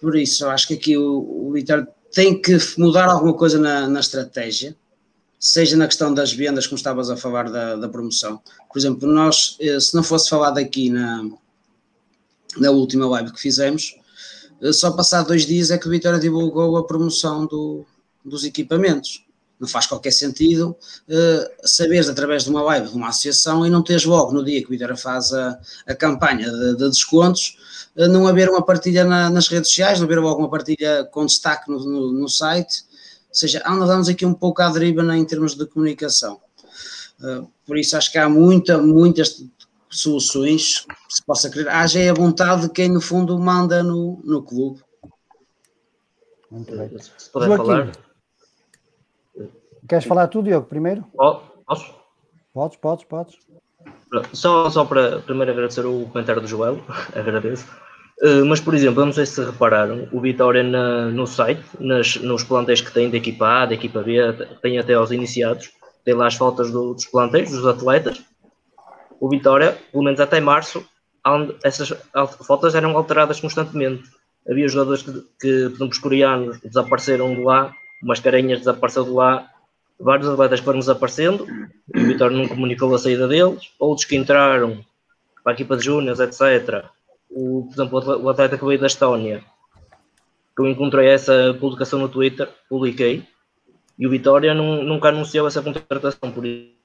Por 0.00 0.16
isso, 0.16 0.44
eu 0.44 0.50
acho 0.50 0.68
que 0.68 0.74
aqui 0.74 0.96
o, 0.96 1.48
o 1.48 1.52
Vitória 1.52 1.86
tem 2.12 2.40
que 2.40 2.56
mudar 2.78 3.06
alguma 3.06 3.34
coisa 3.34 3.58
na, 3.58 3.88
na, 3.88 4.00
estratégia, 4.00 4.76
seja 5.38 5.76
na 5.76 5.86
questão 5.86 6.14
das 6.14 6.32
vendas, 6.32 6.66
como 6.66 6.76
estavas 6.76 7.10
a 7.10 7.16
falar 7.16 7.50
da, 7.50 7.76
da 7.76 7.88
promoção. 7.88 8.40
Por 8.72 8.78
exemplo, 8.78 9.08
nós, 9.08 9.56
eh, 9.60 9.78
se 9.78 9.94
não 9.94 10.02
fosse 10.02 10.30
falado 10.30 10.58
aqui 10.58 10.88
na, 10.88 11.28
na 12.56 12.70
última 12.70 13.06
live 13.08 13.32
que 13.32 13.40
fizemos, 13.40 13.96
eh, 14.62 14.72
só 14.72 14.90
passar 14.92 15.22
dois 15.22 15.44
dias 15.44 15.70
é 15.70 15.78
que 15.78 15.86
o 15.86 15.90
Vitória 15.90 16.18
divulgou 16.18 16.76
a 16.76 16.86
promoção 16.86 17.46
do, 17.46 17.84
dos 18.24 18.44
equipamentos 18.44 19.27
não 19.58 19.66
faz 19.66 19.86
qualquer 19.86 20.12
sentido 20.12 20.76
uh, 21.08 21.68
saberes 21.68 22.08
através 22.08 22.44
de 22.44 22.50
uma 22.50 22.62
live 22.62 22.88
de 22.88 22.96
uma 22.96 23.08
associação 23.08 23.66
e 23.66 23.70
não 23.70 23.82
teres 23.82 24.04
logo 24.04 24.32
no 24.32 24.44
dia 24.44 24.60
que 24.60 24.66
o 24.66 24.70
Vitória 24.70 24.96
faz 24.96 25.32
a, 25.32 25.58
a 25.86 25.94
campanha 25.94 26.50
de, 26.50 26.76
de 26.76 26.88
descontos, 26.88 27.58
uh, 27.96 28.08
não 28.08 28.26
haver 28.26 28.48
uma 28.48 28.64
partilha 28.64 29.04
na, 29.04 29.28
nas 29.28 29.48
redes 29.48 29.68
sociais, 29.68 29.98
não 29.98 30.06
haver 30.06 30.20
logo 30.20 30.40
uma 30.40 30.50
partilha 30.50 31.04
com 31.10 31.26
destaque 31.26 31.70
no, 31.70 31.78
no, 31.78 32.12
no 32.12 32.28
site, 32.28 32.84
ou 33.28 33.34
seja, 33.34 33.62
andamos 33.66 34.08
aqui 34.08 34.24
um 34.24 34.34
pouco 34.34 34.62
à 34.62 34.70
deriva 34.70 35.02
né, 35.02 35.16
em 35.16 35.24
termos 35.24 35.54
de 35.54 35.66
comunicação. 35.66 36.40
Uh, 37.20 37.50
por 37.66 37.76
isso 37.76 37.96
acho 37.96 38.12
que 38.12 38.18
há 38.18 38.28
muita, 38.28 38.78
muitas 38.78 39.44
soluções 39.90 40.86
que 41.08 41.14
se 41.14 41.22
possa 41.24 41.50
criar. 41.50 41.80
Haja 41.80 42.10
a 42.10 42.14
vontade 42.14 42.62
de 42.62 42.68
quem 42.70 42.88
no 42.88 43.00
fundo 43.00 43.38
manda 43.38 43.82
no, 43.82 44.20
no 44.24 44.42
clube. 44.42 44.80
Muito 46.50 46.76
bem. 46.76 46.90
Se 47.18 47.30
puder 47.30 47.56
falar. 47.56 48.07
Queres 49.88 50.04
falar 50.04 50.28
tu, 50.28 50.42
Diogo, 50.42 50.66
primeiro? 50.66 51.02
Posso? 51.66 51.94
Podes, 52.52 52.76
podes, 52.76 53.04
podes. 53.04 53.38
Só, 54.32 54.68
só 54.68 54.84
para 54.84 55.20
primeiro 55.20 55.52
agradecer 55.52 55.86
o 55.86 56.06
comentário 56.12 56.42
do 56.42 56.48
Joel, 56.48 56.78
agradeço. 57.16 57.66
Uh, 58.20 58.44
mas, 58.44 58.60
por 58.60 58.74
exemplo, 58.74 59.00
eu 59.00 59.06
não 59.06 59.12
sei 59.12 59.24
se 59.24 59.42
repararam, 59.42 60.08
o 60.12 60.20
Vitória 60.20 60.62
na, 60.62 61.06
no 61.06 61.26
site, 61.26 61.62
nas, 61.78 62.16
nos 62.16 62.42
plantéis 62.42 62.80
que 62.80 62.92
tem 62.92 63.08
da 63.08 63.16
equipa 63.16 63.62
A, 63.62 63.66
da 63.66 63.74
equipa 63.74 64.02
B, 64.02 64.18
tem 64.60 64.78
até 64.78 64.94
aos 64.94 65.12
iniciados, 65.12 65.70
tem 66.04 66.14
lá 66.14 66.26
as 66.26 66.34
faltas 66.34 66.70
do, 66.70 66.94
dos 66.94 67.06
plantéis, 67.06 67.50
dos 67.50 67.64
atletas. 67.64 68.20
O 69.20 69.28
Vitória, 69.28 69.78
pelo 69.92 70.04
menos 70.04 70.20
até 70.20 70.40
março, 70.40 70.84
essas 71.64 71.92
faltas 72.46 72.74
eram 72.74 72.96
alteradas 72.96 73.40
constantemente. 73.40 74.02
Havia 74.48 74.68
jogadores 74.68 75.02
que, 75.02 75.12
que 75.12 75.68
por 75.68 75.76
exemplo, 75.76 75.88
os 75.88 75.98
coreanos 75.98 76.60
desapareceram 76.60 77.34
de 77.34 77.42
lá, 77.42 77.72
umas 78.02 78.20
carinhas 78.20 78.58
desapareceu 78.58 79.04
de 79.04 79.10
lá, 79.10 79.48
vários 79.98 80.28
atletas 80.28 80.60
foram 80.60 80.78
desaparecendo, 80.78 81.46
o 81.94 82.00
Vitória 82.00 82.36
não 82.36 82.48
comunicou 82.48 82.94
a 82.94 82.98
saída 82.98 83.26
deles, 83.26 83.72
outros 83.78 84.06
que 84.06 84.16
entraram 84.16 84.84
para 85.42 85.52
a 85.52 85.54
equipa 85.54 85.76
de 85.76 85.84
Júniors, 85.84 86.20
etc. 86.20 86.84
O, 87.30 87.64
por 87.66 87.74
exemplo, 87.74 88.22
o 88.22 88.28
atleta 88.28 88.56
que 88.56 88.64
veio 88.64 88.80
da 88.80 88.86
Estónia, 88.86 89.42
que 90.56 90.62
eu 90.62 90.66
encontrei 90.66 91.08
essa 91.08 91.56
publicação 91.58 91.98
no 91.98 92.08
Twitter, 92.08 92.48
publiquei, 92.68 93.24
e 93.98 94.06
o 94.06 94.10
Vitória 94.10 94.54
não, 94.54 94.82
nunca 94.82 95.08
anunciou 95.08 95.46
essa 95.48 95.62
contratação, 95.62 96.30
por 96.30 96.46
isso, 96.46 96.78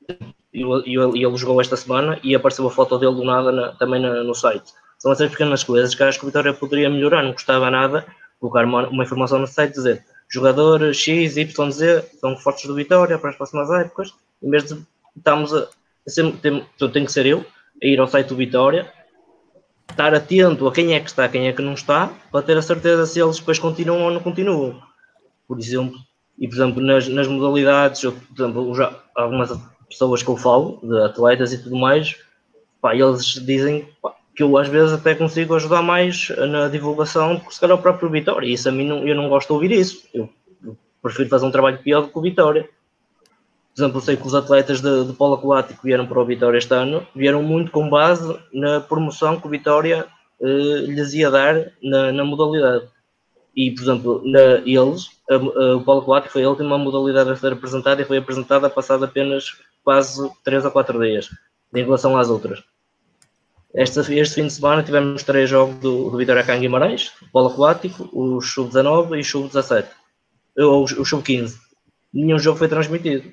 e 0.54 0.62
ele, 0.62 1.26
ele 1.26 1.38
jogou 1.38 1.62
esta 1.62 1.78
semana 1.78 2.20
e 2.24 2.36
apareceu 2.36 2.68
a 2.68 2.72
foto 2.72 2.98
dele 2.98 3.16
do 3.16 3.24
nada 3.24 3.52
na, 3.52 3.72
também 3.74 4.02
na, 4.02 4.24
no 4.24 4.34
site. 4.34 4.72
São 4.98 5.12
essas 5.12 5.30
pequenas 5.30 5.64
coisas 5.64 5.94
que 5.94 6.04
acho 6.04 6.20
que 6.20 6.26
o 6.26 6.28
Vitória 6.28 6.54
poderia 6.54 6.90
melhorar, 6.90 7.24
não 7.24 7.34
custava 7.34 7.70
nada 7.70 8.06
colocar 8.40 8.66
uma, 8.66 8.88
uma 8.90 9.04
informação 9.04 9.40
no 9.40 9.48
site 9.48 9.74
dizer 9.74 10.04
jogador 10.30 10.94
X, 10.94 11.38
Y, 11.38 11.72
Z 11.72 12.06
são 12.20 12.36
fortes 12.38 12.66
do 12.66 12.76
Vitória 12.76 13.18
para 13.18 13.30
as 13.30 13.36
próximas 13.36 13.70
épocas, 13.72 14.14
em 14.42 14.50
vez 14.50 14.66
de 14.66 14.82
estamos 15.16 15.54
a. 15.54 15.68
Sempre, 16.06 16.40
tem, 16.40 16.66
tem 16.92 17.06
que 17.06 17.12
ser 17.12 17.26
eu 17.26 17.46
a 17.82 17.86
ir 17.86 17.98
ao 18.00 18.08
site 18.08 18.28
do 18.28 18.36
Vitória, 18.36 18.92
estar 19.90 20.14
atento 20.14 20.68
a 20.68 20.74
quem 20.74 20.94
é 20.94 21.00
que 21.00 21.10
está, 21.10 21.30
quem 21.30 21.48
é 21.48 21.54
que 21.54 21.62
não 21.62 21.74
está, 21.74 22.12
para 22.30 22.42
ter 22.42 22.58
a 22.58 22.62
certeza 22.62 23.06
se 23.06 23.22
eles 23.22 23.40
depois 23.40 23.58
continuam 23.58 24.04
ou 24.04 24.12
não 24.12 24.20
continuam. 24.20 24.82
Por 25.48 25.60
exemplo, 25.60 25.98
e 26.38 26.48
por 26.48 26.56
exemplo, 26.56 26.82
nas, 26.82 27.08
nas 27.08 27.28
modalidades, 27.28 28.04
eu, 28.04 28.12
por 28.12 28.44
exemplo, 28.44 28.76
já, 28.76 28.94
algumas 29.16 29.52
pessoas 29.90 30.24
que 30.24 30.30
eu 30.30 30.36
falo, 30.36 30.80
de 30.84 31.02
atletas 31.04 31.54
e 31.54 31.64
tudo 31.64 31.78
mais, 31.78 32.18
pá, 32.82 32.96
eles 32.96 33.26
dizem 33.46 33.88
pá, 34.02 34.14
que 34.36 34.42
eu 34.42 34.58
às 34.58 34.68
vezes 34.68 34.94
até 34.94 35.14
consigo 35.14 35.56
ajudar 35.56 35.82
mais 35.82 36.30
na 36.50 36.68
divulgação 36.68 37.36
do 37.36 37.42
que 37.42 37.54
se 37.54 37.60
calhar 37.60 37.78
o 37.78 37.82
próprio 37.82 38.10
Vitória. 38.10 38.48
Isso 38.48 38.68
a 38.68 38.72
mim 38.72 38.88
não, 38.88 39.08
eu 39.08 39.16
não 39.16 39.30
gosto 39.30 39.48
de 39.48 39.54
ouvir 39.54 39.72
isso. 39.72 40.08
Eu, 40.14 40.30
eu 40.66 40.78
prefiro 41.02 41.30
fazer 41.30 41.46
um 41.46 41.52
trabalho 41.52 41.78
pior 41.80 42.02
do 42.02 42.08
que 42.08 42.18
o 42.18 42.22
Vitória. 42.22 42.64
Por 42.64 43.82
exemplo, 43.82 43.98
eu 43.98 44.02
sei 44.02 44.18
que 44.18 44.28
os 44.28 44.36
atletas 44.36 44.82
de, 44.82 45.06
de 45.06 45.14
polo 45.14 45.36
aquático 45.36 45.82
que 45.82 45.88
vieram 45.88 46.06
para 46.06 46.20
o 46.20 46.26
Vitória 46.26 46.58
este 46.58 46.74
ano 46.74 47.06
vieram 47.16 47.42
muito 47.44 47.72
com 47.72 47.90
base 47.90 48.38
na 48.52 48.80
promoção 48.80 49.40
que 49.40 49.48
o 49.48 49.50
Vitória 49.50 50.06
eh, 50.42 50.86
lhes 50.88 51.14
ia 51.14 51.30
dar 51.30 51.72
na, 51.82 52.12
na, 52.12 52.24
modalidade. 52.24 52.88
E, 53.56 53.72
por 53.72 53.82
exemplo, 53.84 54.22
na, 54.26 54.62
eles, 54.66 55.10
a, 55.30 55.36
a, 55.36 55.76
o 55.76 55.82
polo 55.84 56.02
aquático 56.02 56.34
foi 56.34 56.44
a 56.44 56.50
última 56.50 56.78
modalidade 56.78 57.30
a 57.30 57.36
ser 57.36 57.54
apresentada 57.54 58.02
e 58.02 58.06
foi 58.06 58.18
apresentada 58.18 58.70
passado 58.70 59.06
apenas 59.06 59.58
quase 59.84 60.30
3 60.44 60.66
a 60.66 60.72
4 60.72 61.00
dias 61.00 61.30
em 61.74 61.84
relação 61.84 62.18
às 62.18 62.30
outras. 62.30 62.64
Este, 63.74 64.00
este 64.20 64.36
fim 64.36 64.48
de 64.48 64.54
semana 64.54 64.84
tivemos 64.84 65.24
três 65.24 65.50
jogos 65.50 65.76
do, 65.78 66.12
do 66.12 66.18
Vitória 66.18 66.44
Can 66.44 66.60
Guimarães, 66.60 67.12
polo 67.32 67.50
aquático, 67.50 68.08
o 68.14 68.40
sub-19 68.40 69.18
e 69.18 69.22
o 69.22 69.24
sub-17, 69.24 69.88
ou 70.60 70.84
o 70.84 71.06
sub-15. 71.06 71.56
Nenhum 72.14 72.38
jogo 72.38 72.60
foi 72.60 72.68
transmitido. 72.68 73.32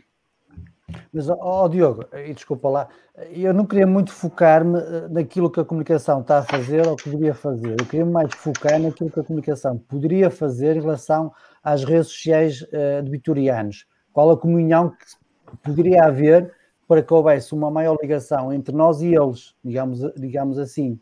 Mas, 1.12 1.28
ó 1.28 1.64
oh, 1.64 1.68
Diogo, 1.68 2.06
e 2.12 2.32
desculpa 2.32 2.68
lá, 2.68 2.88
eu 3.30 3.52
não 3.52 3.66
queria 3.66 3.86
muito 3.86 4.12
focar-me 4.12 4.78
eh, 4.78 5.08
naquilo 5.10 5.50
que 5.50 5.60
a 5.60 5.64
comunicação 5.64 6.20
está 6.20 6.38
a 6.38 6.42
fazer 6.42 6.86
ou 6.86 6.96
que 6.96 7.10
poderia 7.10 7.34
fazer. 7.34 7.76
Eu 7.78 7.86
queria 7.86 8.06
mais 8.06 8.32
focar 8.34 8.80
naquilo 8.80 9.10
que 9.10 9.20
a 9.20 9.24
comunicação 9.24 9.76
poderia 9.76 10.30
fazer 10.30 10.76
em 10.76 10.80
relação 10.80 11.32
às 11.62 11.84
redes 11.84 12.08
sociais 12.08 12.62
uh, 12.62 13.02
de 13.02 13.10
vitorianos. 13.10 13.84
Qual 14.12 14.30
a 14.30 14.36
comunhão 14.36 14.90
que 14.90 15.56
poderia 15.62 16.04
haver 16.04 16.52
para 16.90 17.02
que 17.02 17.14
houvesse 17.14 17.54
uma 17.54 17.70
maior 17.70 17.96
ligação 18.02 18.52
entre 18.52 18.74
nós 18.74 19.00
e 19.00 19.14
eles, 19.14 19.54
digamos, 19.64 20.00
digamos 20.16 20.58
assim. 20.58 20.98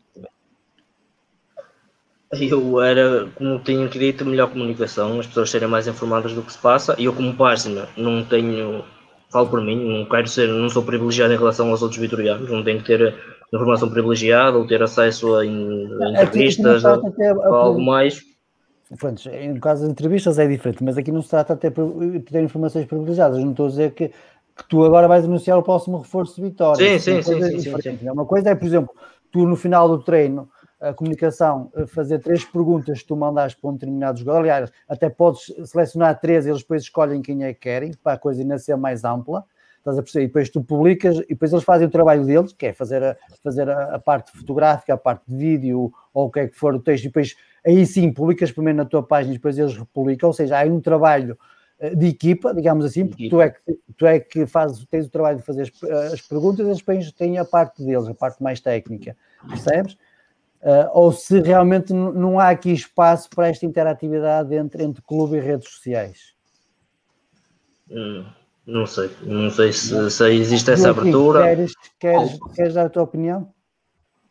Eu 2.31 2.79
era, 2.79 3.27
como 3.33 3.57
tinha 3.57 3.87
dito, 3.87 4.23
melhor 4.23 4.51
comunicação, 4.51 5.19
as 5.19 5.25
pessoas 5.25 5.49
serem 5.49 5.67
mais 5.67 5.87
informadas 5.87 6.31
do 6.31 6.43
que 6.43 6.53
se 6.53 6.59
passa. 6.59 6.95
E 6.99 7.05
eu, 7.05 7.13
como 7.13 7.35
página, 7.35 7.89
não 7.97 8.23
tenho, 8.23 8.85
falo 9.31 9.47
por 9.47 9.61
mim, 9.61 9.83
não 9.83 10.05
quero 10.05 10.27
ser, 10.27 10.47
não 10.47 10.69
sou 10.69 10.83
privilegiado 10.83 11.33
em 11.33 11.37
relação 11.37 11.71
aos 11.71 11.81
outros 11.81 11.99
vitorianos, 11.99 12.51
não 12.51 12.63
tenho 12.63 12.83
que 12.83 12.85
ter 12.85 13.15
informação 13.51 13.89
privilegiada 13.89 14.59
ou 14.59 14.67
ter 14.67 14.83
acesso 14.83 15.37
a, 15.37 15.43
entrevistas 15.43 16.85
ou 16.85 17.55
algo 17.55 17.81
mais. 17.81 18.21
Pronto, 18.95 19.23
no 19.27 19.59
caso 19.59 19.81
das 19.81 19.91
entrevistas 19.91 20.37
é 20.37 20.47
diferente, 20.47 20.83
mas 20.83 20.99
aqui 20.99 21.11
não 21.11 21.23
se 21.23 21.29
trata 21.29 21.55
de 21.55 21.61
ter, 21.61 21.71
de 21.71 22.19
ter 22.19 22.43
informações 22.43 22.85
privilegiadas. 22.85 23.39
Não 23.39 23.51
estou 23.51 23.65
a 23.65 23.69
dizer 23.69 23.91
que 23.91 24.11
que 24.59 24.67
tu 24.67 24.83
agora 24.83 25.07
vais 25.07 25.25
anunciar 25.25 25.57
o 25.57 25.63
próximo 25.63 25.97
reforço 25.97 26.35
de 26.35 26.41
vitória. 26.41 26.99
Sim, 26.99 27.21
sim, 27.21 27.21
sim, 27.21 27.59
sim, 27.59 27.97
sim, 27.97 28.09
Uma 28.09 28.25
coisa 28.25 28.49
é, 28.49 28.55
por 28.55 28.65
exemplo, 28.65 28.93
tu 29.31 29.45
no 29.45 29.55
final 29.55 29.87
do 29.87 30.03
treino, 30.03 30.49
a 30.79 30.93
comunicação, 30.93 31.71
fazer 31.87 32.19
três 32.19 32.45
perguntas 32.45 33.01
que 33.01 33.07
tu 33.07 33.15
mandaste 33.15 33.59
para 33.59 33.69
um 33.69 33.73
determinado 33.73 34.19
jogador. 34.19 34.39
Aliás, 34.39 34.71
até 34.87 35.09
podes 35.09 35.53
selecionar 35.65 36.19
três, 36.19 36.45
eles 36.45 36.61
depois 36.61 36.83
escolhem 36.83 37.21
quem 37.21 37.43
é 37.43 37.53
que 37.53 37.59
querem, 37.59 37.93
para 38.03 38.13
a 38.13 38.17
coisa 38.17 38.41
ainda 38.41 38.57
ser 38.57 38.75
mais 38.77 39.03
ampla. 39.03 39.43
Estás 39.77 39.97
a 39.97 40.01
perceber? 40.01 40.25
E 40.25 40.27
depois 40.27 40.49
tu 40.49 40.61
publicas, 40.61 41.17
e 41.19 41.29
depois 41.29 41.51
eles 41.51 41.63
fazem 41.63 41.87
o 41.87 41.89
trabalho 41.91 42.25
deles, 42.25 42.53
que 42.53 42.67
é 42.67 42.73
fazer 42.73 43.03
a, 43.03 43.17
fazer 43.41 43.69
a, 43.69 43.95
a 43.95 43.99
parte 43.99 44.31
fotográfica, 44.31 44.93
a 44.93 44.97
parte 44.97 45.23
de 45.27 45.35
vídeo, 45.35 45.91
ou 46.13 46.27
o 46.27 46.31
que 46.31 46.39
é 46.41 46.47
que 46.47 46.55
for 46.55 46.75
o 46.75 46.79
texto, 46.79 47.05
e 47.05 47.07
depois 47.07 47.35
aí 47.65 47.85
sim 47.85 48.11
publicas 48.11 48.51
primeiro 48.51 48.77
na 48.77 48.85
tua 48.85 49.03
página 49.03 49.33
e 49.33 49.37
depois 49.37 49.57
eles 49.57 49.75
republicam, 49.75 50.27
ou 50.27 50.33
seja, 50.33 50.61
há 50.61 50.65
um 50.65 50.81
trabalho 50.81 51.37
de 51.95 52.07
equipa, 52.07 52.53
digamos 52.53 52.83
assim, 52.83 53.07
porque 53.07 53.29
tu 53.29 53.39
é 53.39 53.49
que, 53.49 53.79
tu 53.95 54.05
é 54.05 54.19
que 54.19 54.45
fazes, 54.45 54.85
tens 54.85 55.05
o 55.05 55.09
trabalho 55.09 55.37
de 55.37 55.43
fazer 55.43 55.61
as, 55.61 55.83
eh, 55.83 56.13
as 56.13 56.21
perguntas, 56.21 56.65
eles 56.65 56.79
depois 56.79 57.11
têm 57.13 57.37
a 57.37 57.45
parte 57.45 57.83
deles, 57.83 58.07
a 58.07 58.13
parte 58.13 58.43
mais 58.43 58.59
técnica, 58.59 59.15
percebes? 59.47 59.93
Uh, 60.61 60.91
ou 60.91 61.13
se 61.13 61.39
realmente 61.39 61.93
não 61.93 62.37
há 62.37 62.49
aqui 62.49 62.73
espaço 62.73 63.29
para 63.29 63.47
esta 63.47 63.65
interatividade 63.65 64.53
entre, 64.53 64.83
entre 64.83 65.01
clube 65.01 65.37
e 65.37 65.39
redes 65.39 65.71
sociais? 65.71 66.33
Hum, 67.89 68.25
não 68.65 68.85
sei, 68.85 69.09
não 69.23 69.49
sei 69.49 69.71
se, 69.71 70.11
se 70.11 70.33
existe 70.33 70.69
essa 70.69 70.89
abertura. 70.89 71.43
Queres, 71.43 71.73
queres, 71.97 72.39
queres 72.53 72.73
dar 72.73 72.87
a 72.87 72.89
tua 72.89 73.03
opinião? 73.03 73.53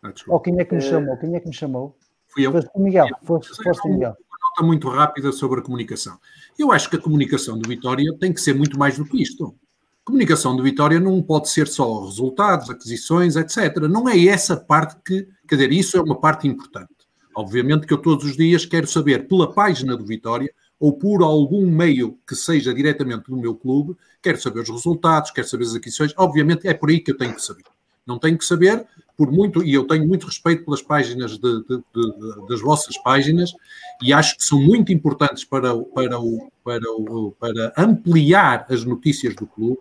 Ah, 0.02 0.12
ou 0.28 0.38
quem 0.38 0.60
é 0.60 0.66
que 0.66 0.74
me 0.74 0.82
chamou? 0.82 1.16
Quem 1.16 1.34
é 1.34 1.40
que 1.40 1.48
me 1.48 1.54
chamou? 1.54 1.96
Fui 2.26 2.46
eu. 2.46 2.52
Foste 2.52 2.70
o 2.74 2.80
Miguel, 2.80 3.08
foste, 3.22 3.62
foste 3.62 3.88
o 3.88 3.90
Miguel. 3.90 4.16
Nota 4.58 4.66
muito 4.66 4.88
rápida 4.88 5.30
sobre 5.30 5.60
a 5.60 5.62
comunicação. 5.62 6.18
Eu 6.58 6.72
acho 6.72 6.90
que 6.90 6.96
a 6.96 7.00
comunicação 7.00 7.56
do 7.56 7.68
Vitória 7.68 8.12
tem 8.18 8.32
que 8.32 8.40
ser 8.40 8.54
muito 8.54 8.76
mais 8.76 8.98
do 8.98 9.04
que 9.04 9.22
isto. 9.22 9.54
A 10.02 10.04
comunicação 10.04 10.56
do 10.56 10.64
Vitória 10.64 10.98
não 10.98 11.22
pode 11.22 11.48
ser 11.48 11.68
só 11.68 12.04
resultados, 12.04 12.68
aquisições, 12.68 13.36
etc. 13.36 13.76
Não 13.88 14.08
é 14.08 14.18
essa 14.26 14.56
parte 14.56 14.96
que, 15.04 15.28
quer 15.46 15.54
dizer, 15.54 15.72
isso 15.72 15.96
é 15.96 16.00
uma 16.00 16.20
parte 16.20 16.48
importante. 16.48 16.90
Obviamente 17.36 17.86
que 17.86 17.92
eu 17.92 17.98
todos 17.98 18.24
os 18.24 18.36
dias 18.36 18.66
quero 18.66 18.88
saber 18.88 19.28
pela 19.28 19.52
página 19.52 19.96
do 19.96 20.04
Vitória 20.04 20.52
ou 20.80 20.92
por 20.92 21.22
algum 21.22 21.70
meio 21.70 22.18
que 22.26 22.34
seja 22.34 22.74
diretamente 22.74 23.30
do 23.30 23.36
meu 23.36 23.54
clube, 23.54 23.96
quero 24.20 24.40
saber 24.40 24.60
os 24.60 24.68
resultados, 24.68 25.30
quero 25.30 25.46
saber 25.46 25.66
as 25.66 25.74
aquisições. 25.76 26.12
Obviamente 26.16 26.66
é 26.66 26.74
por 26.74 26.90
aí 26.90 26.98
que 26.98 27.12
eu 27.12 27.16
tenho 27.16 27.34
que 27.34 27.42
saber. 27.44 27.62
Não 28.08 28.18
tenho 28.18 28.38
que 28.38 28.44
saber 28.44 28.86
por 29.14 29.30
muito, 29.30 29.62
e 29.62 29.74
eu 29.74 29.84
tenho 29.84 30.06
muito 30.06 30.26
respeito 30.26 30.64
pelas 30.64 30.80
páginas 30.80 31.32
de, 31.32 31.38
de, 31.40 31.76
de, 31.76 32.48
das 32.48 32.60
vossas 32.60 32.96
páginas, 33.02 33.52
e 34.00 34.12
acho 34.12 34.36
que 34.36 34.44
são 34.44 34.60
muito 34.60 34.92
importantes 34.92 35.44
para, 35.44 35.76
para, 35.76 36.18
o, 36.18 36.50
para, 36.64 36.90
o, 36.92 37.32
para 37.32 37.72
ampliar 37.76 38.64
as 38.70 38.84
notícias 38.84 39.34
do 39.34 39.44
clube, 39.44 39.80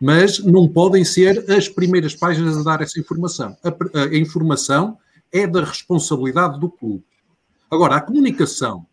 mas 0.00 0.38
não 0.38 0.68
podem 0.68 1.02
ser 1.04 1.50
as 1.50 1.68
primeiras 1.68 2.14
páginas 2.14 2.58
a 2.58 2.62
dar 2.62 2.82
essa 2.82 3.00
informação. 3.00 3.56
A, 3.64 4.00
a 4.02 4.16
informação 4.16 4.98
é 5.32 5.46
da 5.46 5.64
responsabilidade 5.64 6.60
do 6.60 6.68
clube. 6.68 7.02
Agora, 7.70 7.96
a 7.96 8.00
comunicação, 8.00 8.86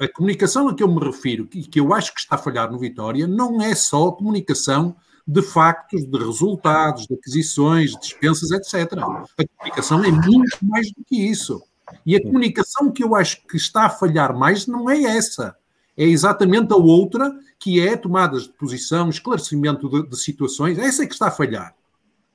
a 0.00 0.08
comunicação 0.08 0.68
a 0.68 0.74
que 0.74 0.82
eu 0.82 0.88
me 0.88 1.02
refiro, 1.02 1.46
que, 1.46 1.62
que 1.62 1.80
eu 1.80 1.94
acho 1.94 2.12
que 2.12 2.20
está 2.20 2.34
a 2.34 2.38
falhar 2.38 2.70
no 2.70 2.78
Vitória, 2.78 3.26
não 3.26 3.62
é 3.62 3.74
só 3.74 4.08
a 4.08 4.12
comunicação 4.12 4.96
de 5.28 5.42
factos, 5.42 6.06
de 6.06 6.18
resultados, 6.18 7.06
de 7.06 7.14
aquisições, 7.14 7.94
dispensas, 8.00 8.50
etc. 8.50 8.90
A 8.94 9.46
comunicação 9.58 10.02
é 10.02 10.10
muito 10.10 10.58
mais 10.62 10.90
do 10.90 11.04
que 11.04 11.16
isso. 11.16 11.62
E 12.06 12.16
a 12.16 12.22
comunicação 12.22 12.90
que 12.90 13.04
eu 13.04 13.14
acho 13.14 13.46
que 13.46 13.58
está 13.58 13.84
a 13.84 13.90
falhar 13.90 14.34
mais 14.34 14.66
não 14.66 14.88
é 14.88 15.02
essa. 15.02 15.54
É 15.94 16.04
exatamente 16.04 16.72
a 16.72 16.76
outra, 16.76 17.38
que 17.58 17.78
é 17.78 17.94
tomadas 17.94 18.44
de 18.44 18.54
posição, 18.54 19.10
esclarecimento 19.10 19.86
de, 19.90 20.08
de 20.08 20.16
situações. 20.16 20.78
Essa 20.78 21.02
é 21.02 21.06
que 21.06 21.12
está 21.12 21.28
a 21.28 21.30
falhar. 21.30 21.74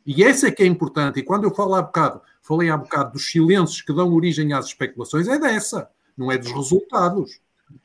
E 0.06 0.24
essa 0.24 0.48
é 0.48 0.52
que 0.52 0.62
é 0.62 0.68
importante. 0.68 1.20
E 1.20 1.24
quando 1.24 1.46
eu 1.46 1.56
falo 1.56 1.74
há 1.74 1.82
bocado, 1.82 2.22
falei 2.44 2.70
há 2.70 2.78
bocado 2.78 3.14
dos 3.14 3.32
silêncios 3.32 3.82
que 3.82 3.94
dão 3.94 4.14
origem 4.14 4.54
às 4.54 4.66
especulações, 4.66 5.28
é 5.28 5.40
dessa, 5.40 5.90
não 6.16 6.32
é 6.32 6.38
dos 6.38 6.52
resultados. 6.52 7.40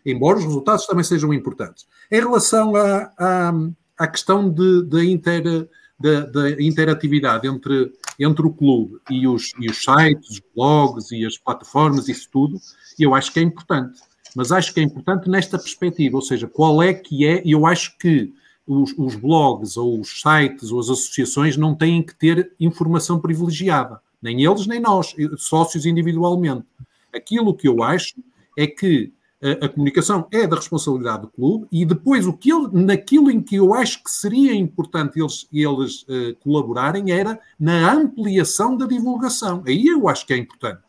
Embora 0.04 0.36
os 0.36 0.44
resultados 0.44 0.86
também 0.86 1.04
sejam 1.04 1.32
importantes. 1.32 1.86
Em 2.10 2.20
relação 2.20 2.76
à, 2.76 3.10
à, 3.16 3.52
à 3.98 4.06
questão 4.06 4.48
de, 4.48 4.82
de 4.84 5.10
inter, 5.10 5.68
da, 5.98 6.20
da, 6.20 6.50
interatividade 6.62 7.46
entre, 7.46 7.92
entre 8.18 8.46
o 8.46 8.52
clube 8.52 8.98
e 9.10 9.26
os, 9.26 9.52
e 9.58 9.68
os 9.68 9.82
sites, 9.82 10.30
os 10.30 10.42
blogs 10.54 11.10
e 11.10 11.26
as 11.26 11.36
plataformas, 11.36 12.08
isso 12.08 12.28
tudo, 12.30 12.60
eu 12.98 13.14
acho 13.14 13.32
que 13.32 13.40
é 13.40 13.42
importante. 13.42 14.00
Mas 14.34 14.52
acho 14.52 14.72
que 14.72 14.80
é 14.80 14.82
importante 14.82 15.28
nesta 15.28 15.58
perspectiva, 15.58 16.16
ou 16.16 16.22
seja, 16.22 16.46
qual 16.46 16.82
é 16.82 16.94
que 16.94 17.26
é, 17.26 17.42
eu 17.44 17.66
acho 17.66 17.96
que 17.98 18.32
os, 18.66 18.94
os, 18.98 19.16
blogs 19.16 19.76
ou 19.76 19.98
os 19.98 20.20
sites 20.20 20.70
ou 20.70 20.78
as 20.78 20.90
associações 20.90 21.56
não 21.56 21.74
têm 21.74 22.02
que 22.02 22.14
ter 22.14 22.52
informação 22.60 23.18
privilegiada, 23.18 24.00
nem 24.22 24.44
eles 24.44 24.66
nem 24.66 24.78
nós, 24.78 25.14
sócios 25.38 25.86
individualmente. 25.86 26.64
Aquilo 27.12 27.54
que 27.54 27.66
eu 27.66 27.82
acho 27.82 28.14
é 28.56 28.66
que 28.66 29.12
a, 29.40 29.68
comunicação 29.68 30.26
é 30.32 30.46
da 30.46 30.56
responsabilidade 30.56 31.22
do 31.22 31.28
clube 31.28 31.66
e 31.70 31.84
depois 31.84 32.26
o 32.26 32.32
que 32.32 32.52
ele, 32.52 32.68
naquilo 32.72 33.30
em 33.30 33.40
que 33.40 33.56
eu 33.56 33.72
acho 33.72 34.02
que 34.02 34.10
seria 34.10 34.54
importante 34.54 35.20
eles, 35.20 35.46
eles 35.52 36.02
uh, 36.02 36.34
colaborarem 36.40 37.12
era 37.12 37.38
na 37.58 37.92
ampliação 37.92 38.76
da 38.76 38.86
divulgação. 38.86 39.62
Aí 39.66 39.86
eu 39.86 40.08
acho 40.08 40.26
que 40.26 40.32
é 40.32 40.36
importante 40.36 40.88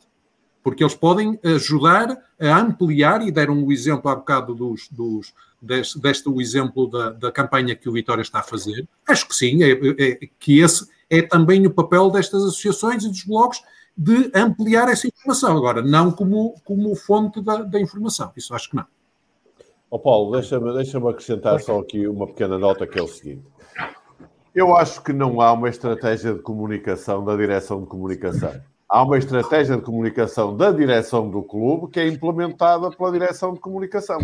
porque 0.63 0.84
eles 0.84 0.95
podem 0.95 1.39
ajudar 1.43 2.17
a 2.39 2.59
ampliar, 2.59 3.26
e 3.26 3.31
deram 3.31 3.63
o 3.63 3.71
exemplo 3.71 4.09
há 4.09 4.15
bocado 4.15 4.53
dos, 4.53 4.88
dos, 4.89 5.34
deste, 5.61 5.99
deste 5.99 6.30
o 6.30 6.41
exemplo 6.41 6.88
da, 6.88 7.11
da 7.11 7.31
campanha 7.31 7.76
que 7.76 7.89
o 7.89 7.91
Vitória 7.91 8.21
está 8.21 8.39
a 8.39 8.43
fazer. 8.43 8.88
Acho 9.07 9.27
que 9.27 9.35
sim, 9.35 9.63
é, 9.63 9.71
é, 9.71 10.30
que 10.38 10.59
esse 10.59 10.88
é 11.09 11.21
também 11.21 11.65
o 11.65 11.71
papel 11.71 12.11
destas 12.11 12.43
associações 12.43 13.03
e 13.03 13.07
dos 13.07 13.23
blogs 13.23 13.61
de 14.01 14.31
ampliar 14.34 14.88
essa 14.88 15.07
informação. 15.07 15.57
Agora, 15.57 15.81
não 15.81 16.09
como, 16.09 16.55
como 16.63 16.95
fonte 16.95 17.41
da, 17.41 17.57
da 17.63 17.81
informação. 17.81 18.31
Isso 18.38 18.55
acho 18.55 18.69
que 18.69 18.77
não. 18.77 18.85
Oh 19.91 19.99
Paulo, 19.99 20.31
deixa-me 20.31 20.71
deixa 20.73 20.97
acrescentar 20.97 21.59
só 21.59 21.80
aqui 21.80 22.07
uma 22.07 22.26
pequena 22.26 22.57
nota 22.57 22.88
que 22.88 22.97
é 22.97 23.01
o 23.01 23.07
seguinte. 23.07 23.43
Eu 24.55 24.73
acho 24.73 25.03
que 25.03 25.11
não 25.11 25.41
há 25.41 25.51
uma 25.51 25.67
estratégia 25.67 26.34
de 26.34 26.39
comunicação 26.39 27.26
da 27.26 27.35
direção 27.35 27.81
de 27.81 27.88
comunicação. 27.88 28.61
Há 28.88 29.03
uma 29.03 29.17
estratégia 29.17 29.76
de 29.76 29.81
comunicação 29.84 30.55
da 30.55 30.71
direção 30.71 31.30
do 31.30 31.43
clube 31.43 31.91
que 31.91 31.99
é 31.99 32.07
implementada 32.07 32.89
pela 32.91 33.11
direção 33.11 33.53
de 33.53 33.59
comunicação. 33.59 34.19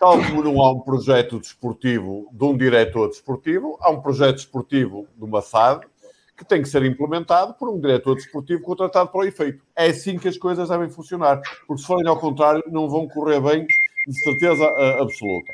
Tal 0.00 0.18
como 0.18 0.42
não 0.42 0.60
há 0.60 0.72
um 0.72 0.80
projeto 0.80 1.38
desportivo 1.38 2.28
de 2.32 2.44
um 2.44 2.56
diretor 2.56 3.08
desportivo, 3.08 3.78
há 3.80 3.88
um 3.90 4.00
projeto 4.00 4.36
desportivo 4.36 5.06
de 5.16 5.24
uma 5.24 5.40
SAD 5.40 5.86
que 6.42 6.48
tem 6.48 6.60
que 6.60 6.68
ser 6.68 6.84
implementado 6.84 7.54
por 7.54 7.68
um 7.68 7.80
diretor 7.80 8.16
desportivo 8.16 8.62
contratado 8.62 9.10
para 9.10 9.20
o 9.20 9.24
efeito. 9.24 9.64
É 9.76 9.86
assim 9.86 10.18
que 10.18 10.28
as 10.28 10.36
coisas 10.36 10.68
devem 10.68 10.90
funcionar, 10.90 11.40
porque 11.66 11.80
se 11.80 11.86
forem 11.86 12.08
ao 12.08 12.18
contrário, 12.18 12.62
não 12.66 12.88
vão 12.88 13.08
correr 13.08 13.40
bem 13.40 13.66
de 14.06 14.24
certeza 14.24 14.64
absoluta. 15.00 15.52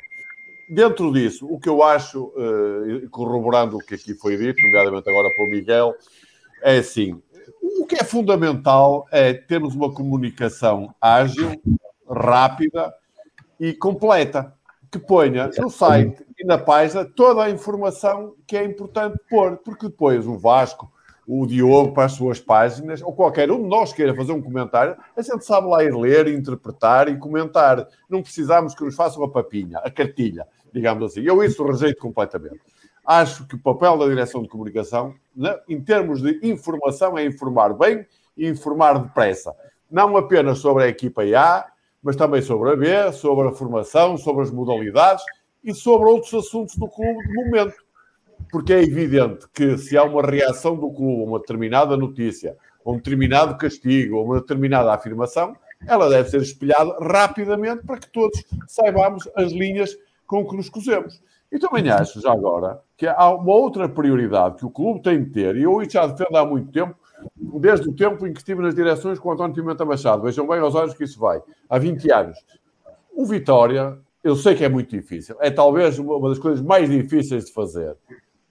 Dentro 0.68 1.12
disso, 1.12 1.46
o 1.46 1.58
que 1.58 1.68
eu 1.68 1.82
acho, 1.82 2.24
uh, 2.24 3.08
corroborando 3.10 3.76
o 3.76 3.80
que 3.80 3.94
aqui 3.94 4.14
foi 4.14 4.36
dito, 4.36 4.60
nomeadamente 4.62 5.08
agora 5.08 5.28
pelo 5.34 5.50
Miguel, 5.50 5.94
é 6.62 6.78
assim: 6.78 7.22
o 7.80 7.86
que 7.86 7.94
é 7.94 8.04
fundamental 8.04 9.06
é 9.10 9.32
termos 9.32 9.74
uma 9.74 9.92
comunicação 9.92 10.94
ágil, 11.00 11.52
rápida 12.08 12.92
e 13.58 13.72
completa, 13.72 14.54
que 14.90 14.98
ponha 14.98 15.50
no 15.58 15.70
site 15.70 16.24
e 16.38 16.44
na 16.44 16.58
página 16.58 17.04
toda 17.04 17.44
a 17.44 17.50
informação 17.50 18.34
que 18.46 18.56
é 18.56 18.64
importante 18.64 19.18
pôr, 19.28 19.58
porque 19.58 19.86
depois 19.86 20.26
o 20.26 20.38
Vasco, 20.38 20.90
o 21.26 21.46
Diogo 21.46 21.92
para 21.92 22.04
as 22.04 22.12
suas 22.12 22.40
páginas, 22.40 23.02
ou 23.02 23.12
qualquer 23.12 23.50
um 23.50 23.62
de 23.62 23.68
nós 23.68 23.92
queira 23.92 24.14
fazer 24.14 24.32
um 24.32 24.40
comentário, 24.40 24.96
a 25.14 25.20
gente 25.20 25.44
sabe 25.44 25.66
lá 25.66 25.84
ir 25.84 25.94
ler, 25.94 26.26
interpretar 26.28 27.08
e 27.08 27.18
comentar. 27.18 27.86
Não 28.08 28.22
precisamos 28.22 28.74
que 28.74 28.82
nos 28.82 28.96
façam 28.96 29.22
a 29.22 29.28
papinha, 29.28 29.78
a 29.78 29.90
cartilha, 29.90 30.46
digamos 30.72 31.04
assim. 31.04 31.20
Eu 31.20 31.44
isso 31.44 31.62
rejeito 31.64 32.00
completamente. 32.00 32.60
Acho 33.04 33.46
que 33.46 33.56
o 33.56 33.58
papel 33.58 33.98
da 33.98 34.06
direção 34.06 34.42
de 34.42 34.48
comunicação, 34.48 35.14
né, 35.36 35.58
em 35.68 35.80
termos 35.80 36.22
de 36.22 36.40
informação, 36.42 37.18
é 37.18 37.26
informar 37.26 37.74
bem 37.74 38.06
e 38.36 38.46
informar 38.48 38.98
depressa. 38.98 39.54
Não 39.90 40.16
apenas 40.16 40.58
sobre 40.58 40.84
a 40.84 40.88
equipa 40.88 41.22
A, 41.36 41.66
mas 42.02 42.16
também 42.16 42.42
sobre 42.42 42.70
a 42.70 42.76
B, 42.76 43.12
sobre 43.12 43.48
a 43.48 43.52
formação, 43.52 44.16
sobre 44.16 44.42
as 44.42 44.50
modalidades 44.50 45.24
e 45.62 45.74
sobre 45.74 46.08
outros 46.08 46.32
assuntos 46.34 46.76
do 46.76 46.88
clube 46.88 47.26
de 47.26 47.34
momento. 47.34 47.74
Porque 48.50 48.72
é 48.72 48.82
evidente 48.82 49.46
que 49.52 49.76
se 49.76 49.96
há 49.96 50.04
uma 50.04 50.22
reação 50.22 50.76
do 50.76 50.90
clube 50.90 51.22
a 51.22 51.26
uma 51.26 51.38
determinada 51.38 51.96
notícia, 51.96 52.56
a 52.84 52.90
um 52.90 52.96
determinado 52.96 53.56
castigo, 53.58 54.18
a 54.18 54.22
uma 54.22 54.40
determinada 54.40 54.92
afirmação, 54.92 55.54
ela 55.86 56.08
deve 56.08 56.30
ser 56.30 56.40
espelhada 56.40 56.96
rapidamente 57.00 57.84
para 57.84 57.98
que 57.98 58.10
todos 58.10 58.44
saibamos 58.66 59.28
as 59.36 59.52
linhas 59.52 59.96
com 60.26 60.46
que 60.46 60.56
nos 60.56 60.68
cozemos. 60.68 61.20
E 61.50 61.58
também 61.58 61.88
acho, 61.90 62.20
já 62.20 62.32
agora, 62.32 62.80
que 62.96 63.06
há 63.06 63.30
uma 63.30 63.54
outra 63.54 63.88
prioridade 63.88 64.56
que 64.56 64.66
o 64.66 64.70
clube 64.70 65.02
tem 65.02 65.24
de 65.24 65.30
ter, 65.30 65.56
e 65.56 65.62
eu 65.62 65.88
já 65.88 66.06
defendo 66.06 66.36
há 66.36 66.44
muito 66.44 66.70
tempo, 66.70 66.94
desde 67.36 67.88
o 67.88 67.92
tempo 67.92 68.26
em 68.26 68.32
que 68.32 68.38
estive 68.38 68.62
nas 68.62 68.74
direções 68.74 69.18
com 69.18 69.28
o 69.28 69.32
António 69.32 69.54
Pimenta 69.54 69.84
Machado. 69.84 70.22
Vejam 70.22 70.46
bem 70.46 70.58
aos 70.58 70.74
olhos 70.74 70.94
que 70.94 71.04
isso 71.04 71.18
vai. 71.18 71.42
Há 71.68 71.78
20 71.78 72.12
anos. 72.12 72.38
O 73.12 73.24
Vitória, 73.26 73.98
eu 74.22 74.36
sei 74.36 74.54
que 74.54 74.64
é 74.64 74.68
muito 74.68 74.90
difícil. 74.90 75.36
É 75.40 75.50
talvez 75.50 75.98
uma 75.98 76.28
das 76.28 76.38
coisas 76.38 76.60
mais 76.60 76.88
difíceis 76.88 77.46
de 77.46 77.52
fazer. 77.52 77.96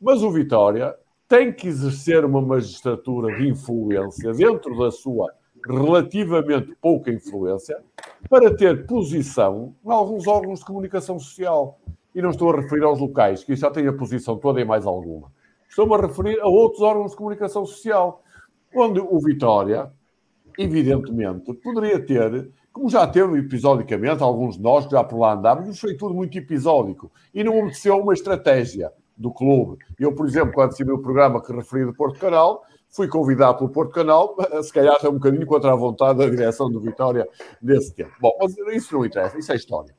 Mas 0.02 0.22
o 0.22 0.32
Vitória 0.32 0.96
tem 1.28 1.52
que 1.52 1.68
exercer 1.68 2.24
uma 2.24 2.42
magistratura 2.42 3.36
de 3.36 3.48
influência 3.48 4.34
dentro 4.34 4.78
da 4.78 4.92
sua 4.92 5.34
relativamente 5.66 6.76
pouca 6.82 7.12
influência 7.12 7.78
para 8.30 8.56
ter 8.56 8.86
posição 8.86 9.76
em 9.86 9.92
alguns 9.92 10.28
órgãos 10.28 10.60
de 10.60 10.66
comunicação 10.66 11.20
social. 11.20 11.80
E 12.16 12.22
não 12.22 12.30
estou 12.30 12.52
a 12.52 12.62
referir 12.62 12.84
aos 12.84 13.00
locais, 13.00 13.44
que 13.44 13.56
já 13.56 13.70
têm 13.70 13.88
a 13.88 13.94
posição 13.94 14.38
toda 14.38 14.60
e 14.60 14.66
mais 14.66 14.86
alguma. 14.86 15.32
Estou-me 15.70 15.94
a 15.94 16.08
referir 16.08 16.40
a 16.40 16.48
outros 16.48 16.82
órgãos 16.82 17.12
de 17.12 17.18
comunicação 17.18 17.66
social 17.66 18.24
onde 18.80 19.00
o 19.00 19.20
Vitória, 19.20 19.92
evidentemente, 20.58 21.54
poderia 21.56 22.00
ter, 22.00 22.52
como 22.72 22.90
já 22.90 23.08
teve 23.08 23.40
episodicamente, 23.40 24.22
alguns 24.22 24.56
de 24.56 24.62
nós 24.62 24.86
que 24.86 24.92
já 24.92 25.04
por 25.04 25.20
lá 25.20 25.34
andávamos, 25.34 25.80
foi 25.80 25.96
tudo 25.96 26.14
muito 26.14 26.38
episódico 26.38 27.12
e 27.34 27.44
não 27.44 27.58
obedeceu 27.58 27.98
uma 27.98 28.14
estratégia 28.14 28.92
do 29.18 29.32
clube. 29.32 29.84
Eu, 30.00 30.14
por 30.14 30.28
exemplo, 30.28 30.54
quando 30.54 30.76
tive 30.76 30.92
o 30.92 31.00
programa 31.00 31.42
que 31.42 31.52
referi 31.52 31.86
do 31.86 31.94
Porto 31.94 32.20
Canal, 32.20 32.64
fui 32.90 33.08
convidado 33.08 33.58
pelo 33.58 33.70
Porto 33.70 33.94
Canal, 33.94 34.36
se 34.62 34.72
calhar 34.72 34.96
até 34.96 35.10
um 35.10 35.14
bocadinho 35.14 35.46
contra 35.46 35.74
a 35.74 35.76
vontade 35.76 36.20
da 36.20 36.30
direção 36.30 36.70
do 36.70 36.80
Vitória 36.80 37.28
nesse 37.62 37.94
tempo. 37.94 38.12
Bom, 38.20 38.38
mas 38.40 38.56
isso 38.76 38.96
não 38.96 39.06
interessa, 39.06 39.38
isso 39.38 39.52
é 39.52 39.56
história. 39.56 39.94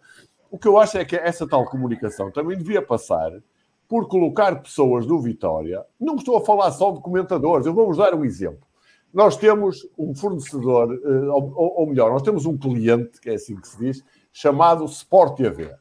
O 0.50 0.58
que 0.58 0.66
eu 0.66 0.78
acho 0.78 0.97
é 0.97 1.05
que 1.05 1.16
essa 1.16 1.47
tal 1.47 1.65
comunicação 1.65 2.31
também 2.31 2.57
devia 2.57 2.81
passar 2.81 3.32
por 3.89 4.07
colocar 4.07 4.62
pessoas 4.62 5.07
do 5.07 5.18
Vitória. 5.18 5.84
Não 5.98 6.16
estou 6.16 6.36
a 6.36 6.44
falar 6.44 6.70
só 6.73 6.92
de 6.92 7.00
comentadores, 7.00 7.66
eu 7.66 7.74
vou-vos 7.74 7.97
dar 7.97 8.15
um 8.15 8.24
exemplo. 8.24 8.67
Nós 9.12 9.36
temos 9.36 9.88
um 9.96 10.14
fornecedor, 10.14 10.92
eh, 10.92 11.28
ou, 11.30 11.86
melhor, 11.86 12.10
nós 12.10 12.22
temos 12.22 12.44
um 12.44 12.56
cliente, 12.56 13.20
que 13.20 13.30
é 13.30 13.34
assim 13.34 13.56
que 13.56 13.68
se 13.68 13.78
diz, 13.78 14.04
chamado 14.32 14.84
Sport 14.84 15.36
TV. 15.36 15.74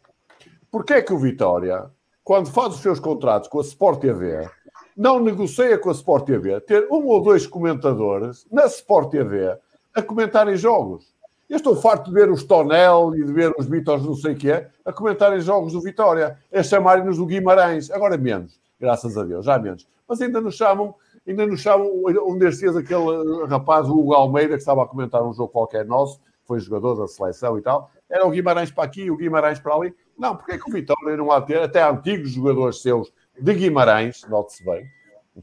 Porquê 0.72 0.96
é 0.96 1.02
que 1.02 1.14
o 1.14 1.18
Vitória, 1.18 1.90
quando 2.24 2.50
faz 2.50 2.76
os 2.76 2.82
seus 2.82 3.00
contratos 3.00 3.50
com 3.50 3.60
a 3.60 3.64
Sport 3.64 4.02
TV, 4.02 4.50
não 4.96 5.20
negocia 5.20 5.78
com 5.78 5.90
a 5.90 5.94
Sport 5.94 6.26
TV 6.26 6.60
ter 6.62 6.88
um 6.90 7.06
ou 7.06 7.22
dois 7.22 7.46
comentadores 7.46 8.48
na 8.52 8.66
Sport 8.66 9.12
TV 9.12 9.58
a 9.94 10.02
comentarem 10.02 10.56
jogos? 10.56 11.16
Eu 11.50 11.58
estou 11.58 11.78
farto 11.78 12.10
de 12.10 12.14
ver 12.14 12.30
os 12.30 12.44
Tonel 12.44 13.14
e 13.16 13.24
de 13.24 13.32
ver 13.32 13.54
os 13.58 13.68
Beatles 13.68 14.04
não 14.04 14.16
sei 14.16 14.34
o 14.34 14.38
que 14.38 14.52
é 14.52 14.70
a 14.84 14.92
comentarem 14.92 15.40
jogos 15.40 15.72
do 15.72 15.82
Vitória, 15.82 16.38
a 16.54 16.62
chamarem-nos 16.62 17.18
do 17.18 17.26
Guimarães. 17.26 17.90
Agora 17.90 18.18
menos, 18.18 18.60
graças 18.78 19.18
a 19.18 19.24
Deus, 19.24 19.46
já 19.46 19.58
menos. 19.58 19.88
Mas 20.06 20.20
ainda 20.20 20.42
nos 20.42 20.56
chamam, 20.56 20.94
ainda 21.28 21.46
nos 21.46 21.62
chamam, 21.62 21.90
um 22.26 22.38
desses 22.38 22.60
dias 22.60 22.76
aquele 22.76 23.46
rapaz, 23.48 23.88
o 23.88 23.98
Hugo 23.98 24.14
Almeida, 24.14 24.54
que 24.54 24.60
estava 24.60 24.84
a 24.84 24.88
comentar 24.88 25.24
um 25.24 25.34
jogo 25.34 25.50
qualquer 25.50 25.86
nosso, 25.86 26.20
foi 26.46 26.60
jogador 26.60 26.96
da 26.96 27.08
seleção 27.08 27.58
e 27.58 27.62
tal, 27.62 27.92
era 28.10 28.26
o 28.26 28.32
Guimarães 28.32 28.72
para 28.72 28.86
aqui, 28.86 29.12
o 29.12 29.18
Guimarães 29.18 29.60
para 29.60 29.76
ali. 29.76 29.94
Não, 30.18 30.36
porque 30.36 30.54
é 30.54 30.58
que 30.58 30.70
o 30.70 30.74
Vitória 30.74 31.18
não 31.18 31.32
há 31.32 31.40
de 31.40 31.48
ter 31.48 31.62
até 31.62 31.84
antigos 31.84 32.32
jogadores 32.32 32.82
seus 32.82 33.12
de 33.40 33.54
Guimarães, 33.54 34.26
note-se 34.30 34.64
bem, 34.64 34.88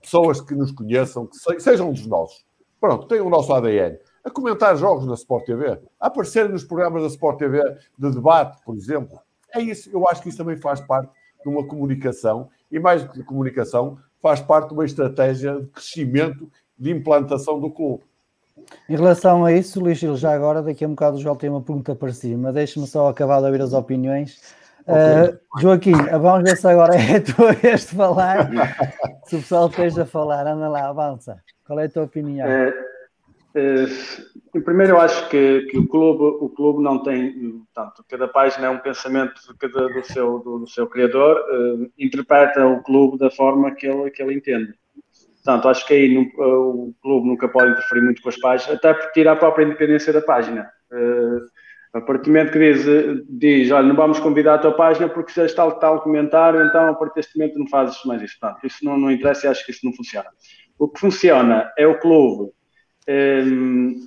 pessoas 0.01 0.41
que 0.41 0.55
nos 0.55 0.73
conheçam, 0.73 1.27
que 1.27 1.37
sejam 1.61 1.93
dos 1.93 2.07
nossos. 2.07 2.45
Pronto, 2.81 3.07
tem 3.07 3.21
o 3.21 3.31
nosso 3.31 3.53
ADN 3.53 3.99
a 4.25 4.31
comentar 4.31 4.75
jogos 4.77 5.07
na 5.07 5.15
Sport 5.15 5.45
TV, 5.45 5.79
a 6.01 6.07
aparecer 6.07 6.49
nos 6.49 6.65
programas 6.65 7.03
da 7.03 7.09
Sport 7.09 7.39
TV 7.39 7.63
de 7.99 8.11
debate, 8.11 8.63
por 8.65 8.75
exemplo. 8.75 9.19
É 9.55 9.61
isso, 9.61 9.91
eu 9.93 10.09
acho 10.09 10.23
que 10.23 10.31
isso 10.31 10.39
também 10.39 10.57
faz 10.57 10.81
parte 10.81 11.13
de 11.43 11.49
uma 11.49 11.67
comunicação 11.67 12.49
e 12.71 12.81
mais 12.81 13.05
do 13.05 13.13
que 13.13 13.23
comunicação, 13.23 13.99
faz 14.25 14.41
parte 14.41 14.69
de 14.69 14.75
uma 14.75 14.87
estratégia 14.87 15.61
de 15.61 15.67
crescimento, 15.67 16.51
de 16.79 16.91
implantação 16.91 17.61
do 17.61 17.71
clube. 17.71 18.03
Em 18.89 18.97
relação 18.97 19.45
a 19.45 19.53
isso, 19.53 19.79
Luís 19.79 19.99
já 19.99 20.33
agora, 20.33 20.63
daqui 20.63 20.83
a 20.83 20.89
um 20.89 20.93
bocado 20.93 21.19
o 21.19 21.21
João 21.21 21.37
tem 21.37 21.51
uma 21.51 21.61
pergunta 21.61 21.95
para 21.95 22.11
cima. 22.11 22.51
Deixe-me 22.51 22.87
só 22.87 23.07
acabar 23.07 23.41
de 23.41 23.47
ouvir 23.47 23.61
as 23.61 23.75
opiniões. 23.75 24.41
Uh, 24.89 25.61
Joaquim, 25.61 25.93
vamos 25.93 26.43
ver 26.43 26.57
se 26.57 26.67
agora 26.67 26.97
é 26.97 27.17
a 27.17 27.21
tua 27.21 27.53
vez 27.53 27.83
de 27.83 27.89
falar. 27.89 28.49
se 29.27 29.37
o 29.37 29.41
pessoal 29.41 29.69
esteja 29.69 30.05
a 30.05 30.07
falar, 30.07 30.47
anda 30.47 30.71
lá, 30.71 30.89
avança. 30.89 31.39
Qual 31.67 31.79
é 31.79 31.85
a 31.85 31.91
tua 31.91 32.05
opinião? 32.05 32.49
É, 32.49 32.73
em 33.57 34.61
primeiro, 34.61 34.95
eu 34.95 35.01
acho 35.01 35.29
que, 35.29 35.63
que, 35.71 35.79
o, 35.79 35.87
clube, 35.87 36.45
o 36.45 36.49
clube 36.49 36.83
não 36.83 37.03
tem. 37.03 37.63
Portanto, 37.73 38.05
cada 38.09 38.27
página 38.27 38.67
é 38.67 38.71
um 38.71 38.79
pensamento 38.79 39.35
cada, 39.59 39.89
do, 39.89 40.05
seu, 40.05 40.39
do, 40.41 40.59
do 40.61 40.69
seu 40.69 40.89
criador, 40.89 41.37
uh, 41.37 41.91
interpreta 41.97 42.67
o 42.67 42.83
clube 42.83 43.17
da 43.17 43.31
forma 43.31 43.73
que 43.73 43.87
ele, 43.87 44.11
que 44.11 44.23
ele 44.23 44.35
entende. 44.35 44.75
Portanto, 45.45 45.69
acho 45.69 45.87
que 45.87 45.95
aí 45.95 46.15
no, 46.15 46.23
o 46.43 46.95
clube 47.01 47.29
nunca 47.29 47.49
pode 47.49 47.71
interferir 47.71 48.03
muito 48.03 48.23
com 48.23 48.29
as 48.29 48.39
páginas, 48.39 48.77
até 48.77 48.93
porque 48.93 49.13
tira 49.13 49.33
a 49.33 49.37
própria 49.37 49.65
independência 49.65 50.13
da 50.13 50.21
página. 50.21 50.69
Uh, 50.91 51.55
a 51.93 52.01
partir 52.01 52.25
do 52.25 52.31
momento 52.31 52.51
que 52.51 52.59
diz, 52.59 52.85
diz, 53.29 53.71
olha, 53.71 53.87
não 53.87 53.95
vamos 53.95 54.19
convidar 54.19 54.55
a 54.55 54.59
tua 54.59 54.73
página 54.73 55.09
porque 55.09 55.31
fizeste 55.31 55.57
tal, 55.57 55.79
tal 55.79 56.01
comentário, 56.01 56.61
então 56.67 56.89
a 56.89 56.95
partir 56.95 57.15
deste 57.17 57.39
momento 57.39 57.57
não 57.57 57.69
fazes 57.69 58.05
mais 58.05 58.21
isso. 58.21 58.37
Portanto, 58.41 58.67
isso 58.67 58.85
não, 58.85 58.99
não 58.99 59.13
interessa 59.13 59.47
e 59.47 59.51
acho 59.51 59.65
que 59.65 59.71
isso 59.71 59.87
não 59.87 59.93
funciona. 59.93 60.29
O 60.77 60.89
que 60.89 60.99
funciona 60.99 61.73
é 61.79 61.87
o 61.87 62.01
clube 62.01 62.51
um, 63.09 64.07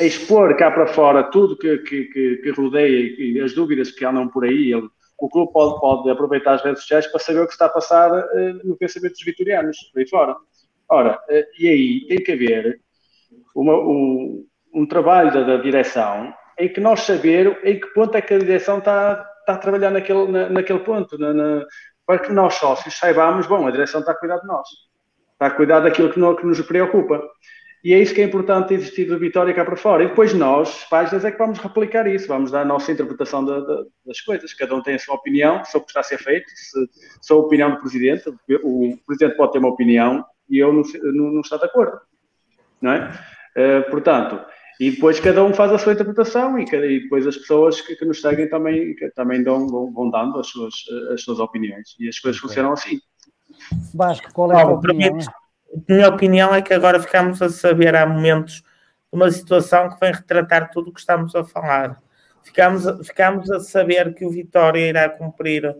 expor 0.00 0.56
cá 0.56 0.70
para 0.70 0.86
fora 0.86 1.24
tudo 1.24 1.56
que, 1.56 1.78
que, 1.78 2.04
que, 2.04 2.36
que 2.36 2.50
rodeia 2.50 3.14
e, 3.18 3.40
as 3.40 3.54
dúvidas 3.54 3.90
que 3.90 4.04
andam 4.04 4.28
por 4.28 4.44
aí. 4.44 4.72
Ele, 4.72 4.88
o 5.18 5.28
clube 5.28 5.52
pode, 5.52 5.80
pode 5.80 6.10
aproveitar 6.10 6.54
as 6.54 6.64
redes 6.64 6.82
sociais 6.82 7.06
para 7.06 7.20
saber 7.20 7.40
o 7.40 7.46
que 7.46 7.52
está 7.52 7.66
a 7.66 7.70
passar 7.70 8.10
uh, 8.12 8.60
no 8.64 8.76
pensamento 8.76 9.14
dos 9.14 9.24
vitorianos, 9.24 9.78
por 9.92 10.00
aí 10.00 10.08
fora. 10.08 10.36
Ora, 10.88 11.18
uh, 11.28 11.44
e 11.58 11.68
aí 11.68 12.06
tem 12.06 12.22
que 12.22 12.32
haver 12.32 12.80
uma, 13.54 13.74
um, 13.74 14.46
um 14.74 14.86
trabalho 14.86 15.32
da, 15.32 15.42
da 15.42 15.56
direção 15.56 16.34
em 16.58 16.68
que 16.68 16.80
nós 16.80 17.00
saber 17.00 17.58
em 17.64 17.80
que 17.80 17.86
ponto 17.88 18.16
é 18.16 18.20
que 18.20 18.34
a 18.34 18.38
direção 18.38 18.78
está, 18.78 19.26
está 19.40 19.54
a 19.54 19.58
trabalhar 19.58 19.90
naquele, 19.90 20.26
na, 20.28 20.48
naquele 20.48 20.80
ponto, 20.80 21.18
na, 21.18 21.32
na, 21.32 21.64
para 22.06 22.18
que 22.18 22.32
nós 22.32 22.54
sócios 22.54 22.98
saibamos, 22.98 23.46
bom, 23.46 23.66
a 23.66 23.70
direção 23.70 24.00
está 24.00 24.12
a 24.12 24.16
cuidar 24.16 24.38
de 24.38 24.46
nós, 24.46 24.68
está 25.32 25.46
a 25.46 25.50
cuidar 25.50 25.80
daquilo 25.80 26.12
que, 26.12 26.18
no, 26.18 26.36
que 26.36 26.46
nos 26.46 26.60
preocupa. 26.62 27.22
E 27.86 27.94
é 27.94 28.00
isso 28.00 28.12
que 28.12 28.20
é 28.20 28.24
importante 28.24 28.74
existir 28.74 29.04
do 29.04 29.16
Vitória 29.16 29.54
cá 29.54 29.64
para 29.64 29.76
fora. 29.76 30.02
E 30.02 30.08
depois 30.08 30.34
nós, 30.34 30.82
páginas, 30.90 31.24
é 31.24 31.30
que 31.30 31.38
vamos 31.38 31.60
replicar 31.60 32.04
isso, 32.08 32.26
vamos 32.26 32.50
dar 32.50 32.62
a 32.62 32.64
nossa 32.64 32.90
interpretação 32.90 33.44
da, 33.44 33.60
da, 33.60 33.84
das 34.04 34.20
coisas. 34.22 34.52
Cada 34.54 34.74
um 34.74 34.82
tem 34.82 34.96
a 34.96 34.98
sua 34.98 35.14
opinião 35.14 35.64
sobre 35.64 35.82
o 35.82 35.84
que 35.84 35.90
está 35.90 36.00
a 36.00 36.02
ser 36.02 36.18
feito, 36.18 36.50
se, 36.50 36.90
se 37.22 37.32
a 37.32 37.36
opinião 37.36 37.70
do 37.70 37.78
Presidente, 37.78 38.28
o 38.64 38.98
Presidente 39.06 39.36
pode 39.36 39.52
ter 39.52 39.58
uma 39.60 39.68
opinião 39.68 40.24
e 40.50 40.58
eu 40.58 40.72
não, 40.72 40.82
não, 41.12 41.32
não 41.34 41.40
estou 41.42 41.60
de 41.60 41.64
acordo. 41.64 41.96
Não 42.82 42.90
é? 42.90 43.08
Uh, 43.56 43.88
portanto, 43.88 44.44
e 44.80 44.90
depois 44.90 45.20
cada 45.20 45.44
um 45.44 45.54
faz 45.54 45.70
a 45.70 45.78
sua 45.78 45.92
interpretação 45.92 46.58
e, 46.58 46.64
e 46.64 47.02
depois 47.04 47.24
as 47.24 47.36
pessoas 47.36 47.80
que, 47.80 47.94
que 47.94 48.04
nos 48.04 48.20
seguem 48.20 48.48
também, 48.48 48.96
também 49.14 49.44
dão, 49.44 49.64
vão, 49.68 49.92
vão, 49.92 50.10
dando 50.10 50.40
as 50.40 50.48
suas, 50.48 50.74
as 51.12 51.22
suas 51.22 51.38
opiniões. 51.38 51.94
E 52.00 52.08
as 52.08 52.18
coisas 52.18 52.40
okay. 52.40 52.48
funcionam 52.48 52.72
assim. 52.72 52.98
Vasco, 53.94 54.26
qual 54.34 54.50
é 54.50 54.60
a 54.60 54.64
tua 54.64 54.74
opinião? 54.74 55.18
A 55.20 55.45
minha 55.88 56.08
opinião 56.08 56.54
é 56.54 56.62
que 56.62 56.74
agora 56.74 57.00
ficamos 57.00 57.40
a 57.42 57.48
saber 57.48 57.94
há 57.94 58.06
momentos 58.06 58.62
uma 59.10 59.30
situação 59.30 59.88
que 59.88 60.00
vem 60.00 60.12
retratar 60.12 60.70
tudo 60.70 60.90
o 60.90 60.92
que 60.92 61.00
estamos 61.00 61.34
a 61.34 61.44
falar. 61.44 62.00
Ficamos, 62.42 62.84
ficamos 63.06 63.50
a 63.50 63.60
saber 63.60 64.14
que 64.14 64.24
o 64.24 64.30
Vitória 64.30 64.88
irá 64.88 65.08
cumprir 65.08 65.76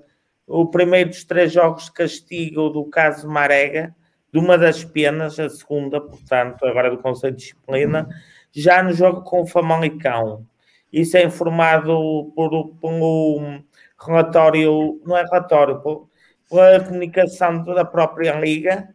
o 0.47 0.67
primeiro 0.67 1.11
dos 1.11 1.25
três 1.25 1.53
jogos 1.53 1.87
de 1.87 1.93
castigo 1.93 2.69
do 2.71 2.85
caso 2.85 3.29
Marega, 3.29 3.95
de 4.33 4.39
uma 4.39 4.57
das 4.59 4.85
penas, 4.85 5.39
a 5.39 5.49
segunda, 5.49 6.01
portanto, 6.01 6.65
agora 6.65 6.91
do 6.91 6.99
Conselho 6.99 7.35
de 7.35 7.43
Disciplina, 7.43 8.09
já 8.53 8.83
no 8.83 8.93
jogo 8.93 9.23
com 9.23 9.43
o 9.43 9.47
Famalicão. 9.47 10.47
Isso 10.93 11.17
é 11.17 11.25
informado 11.25 12.33
por, 12.35 12.53
um 12.83 13.63
relatório, 13.99 15.01
não 15.05 15.17
é 15.17 15.23
relatório, 15.23 15.81
pela 16.49 16.81
comunicação 16.81 17.65
da 17.65 17.85
própria 17.85 18.33
Liga, 18.39 18.89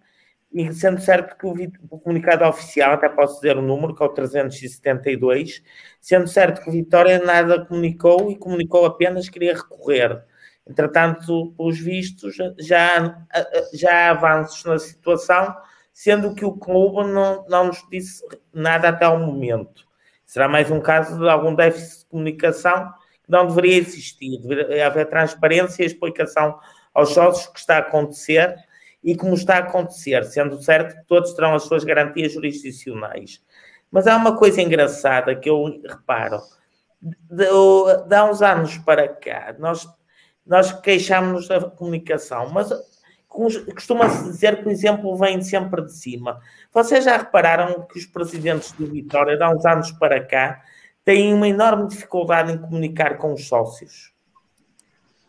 e 0.54 0.74
sendo 0.74 1.00
certo 1.00 1.38
que 1.38 1.46
o, 1.46 1.54
o, 1.90 2.00
comunicado 2.00 2.44
oficial, 2.46 2.94
até 2.94 3.08
posso 3.08 3.36
dizer 3.36 3.58
o 3.58 3.62
número, 3.62 3.96
que 3.96 4.04
é 4.04 4.06
o 4.06 4.10
372, 4.10 5.64
sendo 6.00 6.28
certo 6.28 6.62
que 6.62 6.70
o 6.70 6.74
Vitória 6.74 7.20
nada 7.20 7.66
comunicou 7.66 8.30
e 8.30 8.36
comunicou 8.38 8.86
apenas 8.86 9.28
que 9.28 9.34
queria 9.34 9.56
recorrer. 9.56 10.24
Entretanto, 10.68 11.54
pelos 11.58 11.80
vistos, 11.80 12.36
já, 12.60 13.26
já 13.74 14.08
há 14.08 14.10
avanços 14.12 14.64
na 14.66 14.78
situação 14.78 15.56
sendo 15.94 16.34
que 16.34 16.46
o 16.46 16.54
clube 16.54 17.08
não, 17.12 17.46
não 17.48 17.68
nos 17.68 17.86
disse 17.90 18.24
nada 18.54 18.90
até 18.90 19.06
ao 19.06 19.20
momento. 19.20 19.86
Será 20.26 20.48
mais 20.48 20.72
um 20.72 20.80
caso 20.80 21.20
de 21.20 21.30
algum 21.30 21.54
déficit 21.54 22.00
de 22.00 22.06
comunicação 22.06 22.92
que 23.24 23.30
não 23.30 23.48
deveria 23.48 23.78
existir. 23.78 24.42
Deveria 24.42 24.88
haver 24.88 25.10
transparência 25.10 25.84
e 25.84 25.86
explicação 25.86 26.58
aos 26.94 27.10
sócios 27.10 27.48
que 27.48 27.60
está 27.60 27.76
a 27.76 27.80
acontecer 27.80 28.56
e 29.04 29.16
como 29.16 29.34
está 29.34 29.56
a 29.56 29.60
acontecer, 29.60 30.24
sendo 30.26 30.62
certo 30.62 30.96
que 30.96 31.08
todos 31.08 31.34
terão 31.34 31.56
as 31.56 31.64
suas 31.64 31.84
garantias 31.84 32.34
jurisdicionais. 32.34 33.42
Mas 33.90 34.08
há 34.08 34.16
uma 34.16 34.38
coisa 34.38 34.62
engraçada 34.62 35.36
que 35.36 35.50
eu 35.50 35.82
reparo. 35.88 36.40
De, 37.02 37.46
de 38.08 38.16
há 38.16 38.26
uns 38.26 38.42
anos 38.42 38.78
para 38.78 39.08
cá, 39.08 39.56
nós, 39.58 39.88
nós 40.46 40.72
queixámos-nos 40.72 41.48
da 41.48 41.60
comunicação, 41.62 42.50
mas 42.52 42.70
costuma-se 43.28 44.24
dizer 44.26 44.62
que 44.62 44.68
o 44.68 44.72
exemplo 44.72 45.16
vem 45.18 45.42
sempre 45.42 45.82
de 45.84 45.94
cima. 45.94 46.40
Vocês 46.72 47.06
já 47.06 47.18
repararam 47.18 47.88
que 47.88 47.98
os 47.98 48.06
presidentes 48.06 48.72
do 48.74 48.86
Vitória, 48.86 49.36
de 49.36 49.44
há 49.44 49.50
uns 49.50 49.66
anos 49.66 49.92
para 49.94 50.24
cá, 50.24 50.62
têm 51.04 51.34
uma 51.34 51.48
enorme 51.48 51.88
dificuldade 51.88 52.52
em 52.52 52.58
comunicar 52.58 53.18
com 53.18 53.34
os 53.34 53.48
sócios? 53.48 54.14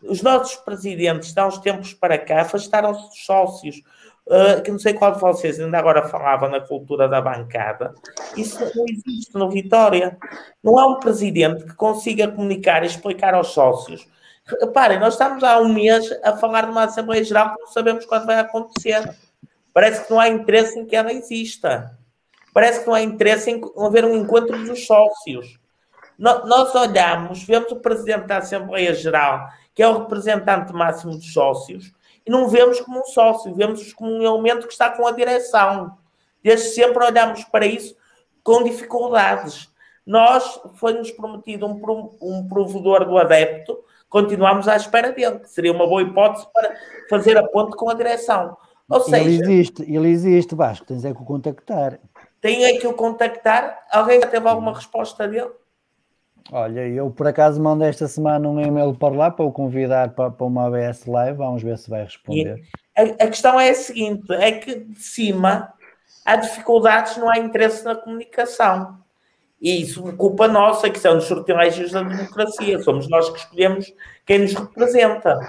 Os 0.07 0.21
nossos 0.21 0.55
presidentes, 0.57 1.33
de 1.33 1.39
há 1.39 1.47
uns 1.47 1.57
tempos 1.59 1.93
para 1.93 2.17
cá, 2.17 2.41
afastaram-se 2.41 3.07
dos 3.09 3.25
sócios. 3.25 3.81
Uh, 4.25 4.61
que 4.63 4.71
não 4.71 4.79
sei 4.79 4.93
qual 4.93 5.11
de 5.11 5.19
vocês 5.19 5.59
ainda 5.59 5.77
agora 5.77 6.07
falava 6.07 6.47
na 6.47 6.61
cultura 6.61 7.09
da 7.09 7.19
bancada. 7.19 7.93
Isso 8.37 8.57
não 8.73 8.85
existe 8.87 9.35
no 9.35 9.49
Vitória. 9.49 10.17
Não 10.63 10.79
há 10.79 10.87
um 10.87 10.99
presidente 10.99 11.65
que 11.65 11.75
consiga 11.75 12.29
comunicar 12.29 12.83
e 12.83 12.87
explicar 12.87 13.33
aos 13.33 13.49
sócios 13.49 14.07
Reparem, 14.45 14.99
nós 14.99 15.13
estamos 15.13 15.41
há 15.43 15.59
um 15.59 15.73
mês 15.73 16.11
a 16.21 16.35
falar 16.35 16.65
de 16.65 16.71
uma 16.71 16.83
Assembleia 16.83 17.23
Geral 17.23 17.53
que 17.53 17.61
não 17.61 17.67
sabemos 17.67 18.05
quando 18.05 18.25
vai 18.25 18.37
acontecer. 18.39 19.15
Parece 19.73 20.05
que 20.05 20.11
não 20.11 20.19
há 20.19 20.27
interesse 20.27 20.77
em 20.77 20.85
que 20.85 20.95
ela 20.95 21.13
exista. 21.13 21.97
Parece 22.53 22.81
que 22.81 22.87
não 22.87 22.93
há 22.93 23.01
interesse 23.01 23.49
em 23.49 23.61
haver 23.77 24.03
um 24.03 24.15
encontro 24.15 24.65
dos 24.65 24.85
sócios. 24.85 25.57
Nós 26.17 26.73
olhamos, 26.75 27.43
vemos 27.43 27.71
o 27.71 27.77
Presidente 27.77 28.27
da 28.27 28.37
Assembleia 28.37 28.93
Geral, 28.93 29.47
que 29.73 29.81
é 29.81 29.87
o 29.87 29.99
representante 29.99 30.71
máximo 30.73 31.13
dos 31.13 31.33
sócios, 31.33 31.91
e 32.25 32.31
não 32.31 32.47
vemos 32.47 32.79
como 32.79 32.99
um 32.99 33.05
sócio, 33.05 33.53
vemos 33.53 33.91
como 33.93 34.11
um 34.11 34.21
elemento 34.21 34.67
que 34.67 34.73
está 34.73 34.89
com 34.89 35.05
a 35.05 35.11
direção. 35.11 35.97
Desde 36.41 36.69
sempre 36.69 37.03
olhamos 37.03 37.43
para 37.45 37.65
isso 37.65 37.95
com 38.43 38.63
dificuldades. 38.63 39.69
Nós, 40.05 40.59
foi-nos 40.75 41.11
prometido 41.11 41.65
um, 41.65 42.11
um 42.21 42.47
provedor 42.47 43.05
do 43.05 43.17
adepto, 43.17 43.79
continuamos 44.09 44.67
à 44.67 44.75
espera 44.75 45.11
dele, 45.11 45.39
que 45.39 45.49
seria 45.49 45.71
uma 45.71 45.87
boa 45.87 46.01
hipótese 46.01 46.45
para 46.53 46.75
fazer 47.09 47.37
a 47.37 47.43
ponte 47.43 47.75
com 47.75 47.89
a 47.89 47.93
direção. 47.93 48.55
Ou 48.89 49.01
seja, 49.01 49.17
ele 49.17 49.41
existe, 49.41 49.81
ele 49.81 50.09
existe, 50.09 50.53
Vasco, 50.53 50.85
tens 50.85 51.05
é 51.05 51.13
que 51.13 51.21
o 51.21 51.25
contactar. 51.25 51.99
Tem 52.39 52.65
é 52.65 52.77
que 52.77 52.85
o 52.85 52.93
contactar. 52.93 53.85
Alguém 53.89 54.19
já 54.19 54.27
teve 54.27 54.47
alguma 54.47 54.73
resposta 54.73 55.27
dele? 55.27 55.49
Olha, 56.51 56.87
eu 56.87 57.09
por 57.09 57.27
acaso 57.27 57.61
mandei 57.61 57.89
esta 57.89 58.07
semana 58.07 58.47
um 58.47 58.59
e-mail 58.59 58.93
para 58.93 59.15
lá 59.15 59.31
para 59.31 59.45
o 59.45 59.51
convidar 59.51 60.09
para, 60.13 60.29
para 60.29 60.45
uma 60.45 60.67
ABS 60.67 61.05
Live, 61.05 61.37
vamos 61.37 61.63
ver 61.63 61.77
se 61.77 61.89
vai 61.89 62.03
responder. 62.03 62.61
A, 62.97 63.01
a, 63.01 63.27
questão 63.27 63.59
é 63.59 63.69
a 63.69 63.75
seguinte: 63.75 64.31
é 64.33 64.51
que 64.51 64.75
de 64.79 64.99
cima 65.01 65.73
há 66.25 66.35
dificuldades, 66.35 67.17
não 67.17 67.29
há 67.29 67.37
interesse 67.37 67.83
na 67.85 67.95
comunicação. 67.95 69.01
E 69.63 69.81
isso 69.81 70.09
é 70.09 70.11
culpa 70.11 70.45
nossa, 70.45 70.89
que 70.89 70.99
são 70.99 71.17
os 71.17 71.23
sortilégios 71.23 71.91
da 71.91 72.03
democracia. 72.03 72.81
Somos 72.83 73.07
nós 73.09 73.29
que 73.29 73.39
escolhemos 73.39 73.93
quem 74.25 74.39
nos 74.39 74.53
representa. 74.53 75.39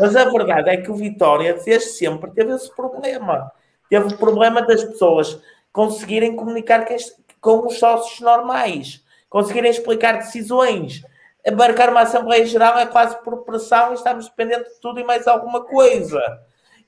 Mas 0.00 0.16
a 0.16 0.24
verdade 0.24 0.70
é 0.70 0.78
que 0.78 0.90
o 0.90 0.94
Vitória, 0.94 1.52
desde 1.52 1.90
sempre, 1.90 2.30
teve 2.30 2.54
esse 2.54 2.74
problema. 2.74 3.52
Teve 3.90 4.14
o 4.14 4.16
problema 4.16 4.62
das 4.62 4.82
pessoas 4.82 5.38
conseguirem 5.70 6.34
comunicar 6.34 6.86
com 7.42 7.66
os 7.66 7.78
sócios 7.78 8.20
normais, 8.20 9.04
conseguirem 9.28 9.70
explicar 9.70 10.18
decisões. 10.18 11.02
Embarcar 11.46 11.90
uma 11.90 12.02
Assembleia 12.02 12.44
Geral 12.44 12.78
é 12.78 12.86
quase 12.86 13.16
por 13.22 13.44
pressão 13.44 13.92
e 13.92 13.94
estamos 13.94 14.28
dependentes 14.28 14.74
de 14.74 14.80
tudo 14.80 15.00
e 15.00 15.04
mais 15.04 15.26
alguma 15.26 15.64
coisa. 15.64 16.20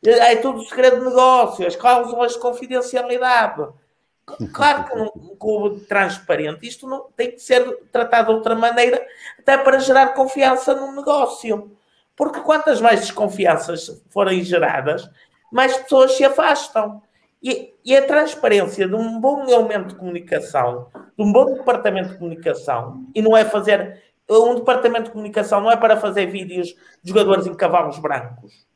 É 0.05 0.37
tudo 0.37 0.65
segredo 0.65 0.99
de 0.99 1.05
negócio, 1.05 1.67
as 1.67 1.77
cláusulas 1.77 2.33
de 2.33 2.39
confidencialidade. 2.39 3.67
Claro 4.53 4.85
que 4.85 5.19
um 5.19 5.35
clube 5.35 5.81
transparente, 5.87 6.65
isto 6.65 6.87
não 6.87 7.11
tem 7.17 7.33
que 7.33 7.41
ser 7.41 7.65
tratado 7.91 8.29
de 8.29 8.35
outra 8.35 8.55
maneira, 8.55 9.05
até 9.37 9.59
para 9.59 9.81
gerar 9.81 10.15
confiança 10.15 10.73
no 10.73 10.93
negócio. 10.93 11.77
Porque 12.15 12.39
quantas 12.41 12.81
mais 12.81 13.01
desconfianças 13.01 14.01
forem 14.09 14.45
geradas, 14.45 15.11
mais 15.51 15.77
pessoas 15.79 16.13
se 16.13 16.25
afastam. 16.25 17.03
E, 17.43 17.97
a 17.97 18.07
transparência 18.07 18.87
de 18.87 18.95
um 18.95 19.19
bom 19.19 19.45
elemento 19.49 19.89
de 19.89 19.95
comunicação, 19.95 20.89
de 20.95 21.25
um 21.25 21.33
bom 21.33 21.55
departamento 21.55 22.11
de 22.11 22.19
comunicação, 22.19 23.07
e 23.15 23.23
não 23.23 23.37
é 23.37 23.45
fazer 23.45 24.03
um 24.31 24.55
departamento 24.55 25.07
de 25.07 25.11
comunicação 25.11 25.61
não 25.61 25.73
é 25.73 25.77
para 25.77 25.97
fazer 25.97 26.27
vídeos 26.27 26.69
de 27.03 27.09
jogadores 27.09 27.47
em 27.47 27.55
cavalos 27.55 27.99
brancos, 27.99 28.67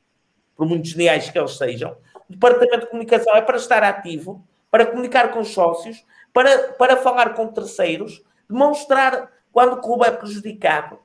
por 0.56 0.66
muito 0.66 0.88
geniais 0.88 1.30
que 1.30 1.38
eles 1.38 1.56
sejam. 1.56 1.96
O 2.28 2.32
departamento 2.32 2.80
de 2.80 2.86
comunicação 2.86 3.36
é 3.36 3.40
para 3.40 3.56
estar 3.56 3.82
ativo, 3.84 4.44
para 4.70 4.86
comunicar 4.86 5.30
com 5.30 5.40
os 5.40 5.48
sócios, 5.48 6.04
para, 6.32 6.72
para 6.72 6.96
falar 6.96 7.34
com 7.34 7.46
terceiros, 7.46 8.24
demonstrar 8.48 9.30
quando 9.52 9.74
o 9.74 9.80
clube 9.80 10.06
é 10.06 10.10
prejudicado. 10.10 10.98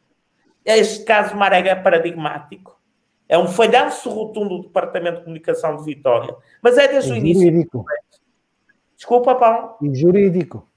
Este 0.65 1.03
caso 1.05 1.35
Marega 1.35 1.71
é 1.71 1.75
paradigmático. 1.75 2.78
É 3.29 3.37
um 3.37 3.47
falhanço 3.47 4.09
rotundo 4.09 4.57
do 4.57 4.63
Departamento 4.63 5.19
de 5.19 5.23
Comunicação 5.23 5.77
de 5.77 5.83
Vitória. 5.83 6.35
Mas 6.63 6.79
é 6.79 6.87
desde 6.87 7.11
é 7.11 7.13
o 7.13 7.17
início. 7.17 7.43
Jurídico. 7.43 7.85
Desculpa, 8.95 9.35
Paulo. 9.35 9.75
E 9.83 9.95
jurídico. 9.95 10.67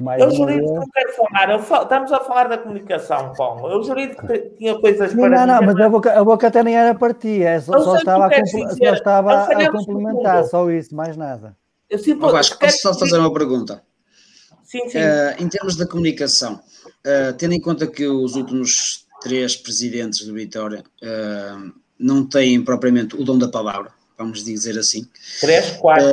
Mais 0.00 0.22
eu 0.22 0.30
jurídico 0.30 0.74
não 0.74 0.88
quero 0.88 1.12
falar. 1.12 1.50
Eu 1.50 1.58
falo, 1.58 1.82
estamos 1.82 2.12
a 2.12 2.20
falar 2.20 2.48
da 2.48 2.58
comunicação, 2.58 3.32
Paulo. 3.36 3.68
Eu 3.68 3.82
jurídico 3.82 4.26
tinha 4.56 4.78
coisas 4.80 5.12
para. 5.12 5.28
Não, 5.28 5.46
não, 5.46 5.62
mas 5.62 5.76
a 5.78 5.88
boca, 5.88 6.18
a 6.18 6.24
boca 6.24 6.46
até 6.46 6.62
nem 6.62 6.76
era 6.76 6.94
para 6.94 7.12
ti. 7.12 7.42
É, 7.42 7.60
só, 7.60 7.78
só 7.80 7.96
estava, 7.96 8.26
a, 8.26 8.46
só 8.46 8.92
estava 8.94 9.42
a 9.44 9.70
complementar, 9.70 10.44
só 10.44 10.70
isso, 10.70 10.94
mais 10.94 11.16
nada. 11.16 11.56
Eu 11.90 11.98
sinto, 11.98 12.24
oh, 12.24 12.32
Vasco, 12.32 12.58
posso 12.58 12.78
só 12.78 12.94
fazer 12.94 13.18
uma 13.18 13.32
pergunta? 13.32 13.82
Sim, 14.62 14.88
sim. 14.88 14.98
Uh, 14.98 15.42
em 15.42 15.48
termos 15.48 15.76
da 15.76 15.86
comunicação, 15.86 16.54
uh, 16.54 17.32
tendo 17.36 17.52
em 17.52 17.60
conta 17.60 17.86
que 17.86 18.06
os 18.06 18.34
últimos 18.34 19.03
três 19.24 19.56
presidentes 19.56 20.26
do 20.26 20.34
Vitória 20.34 20.84
uh, 21.02 21.72
não 21.98 22.26
têm 22.26 22.62
propriamente 22.62 23.16
o 23.16 23.24
dom 23.24 23.38
da 23.38 23.48
palavra, 23.48 23.90
vamos 24.18 24.44
dizer 24.44 24.78
assim. 24.78 25.08
Três, 25.40 25.70
quatro. 25.78 26.12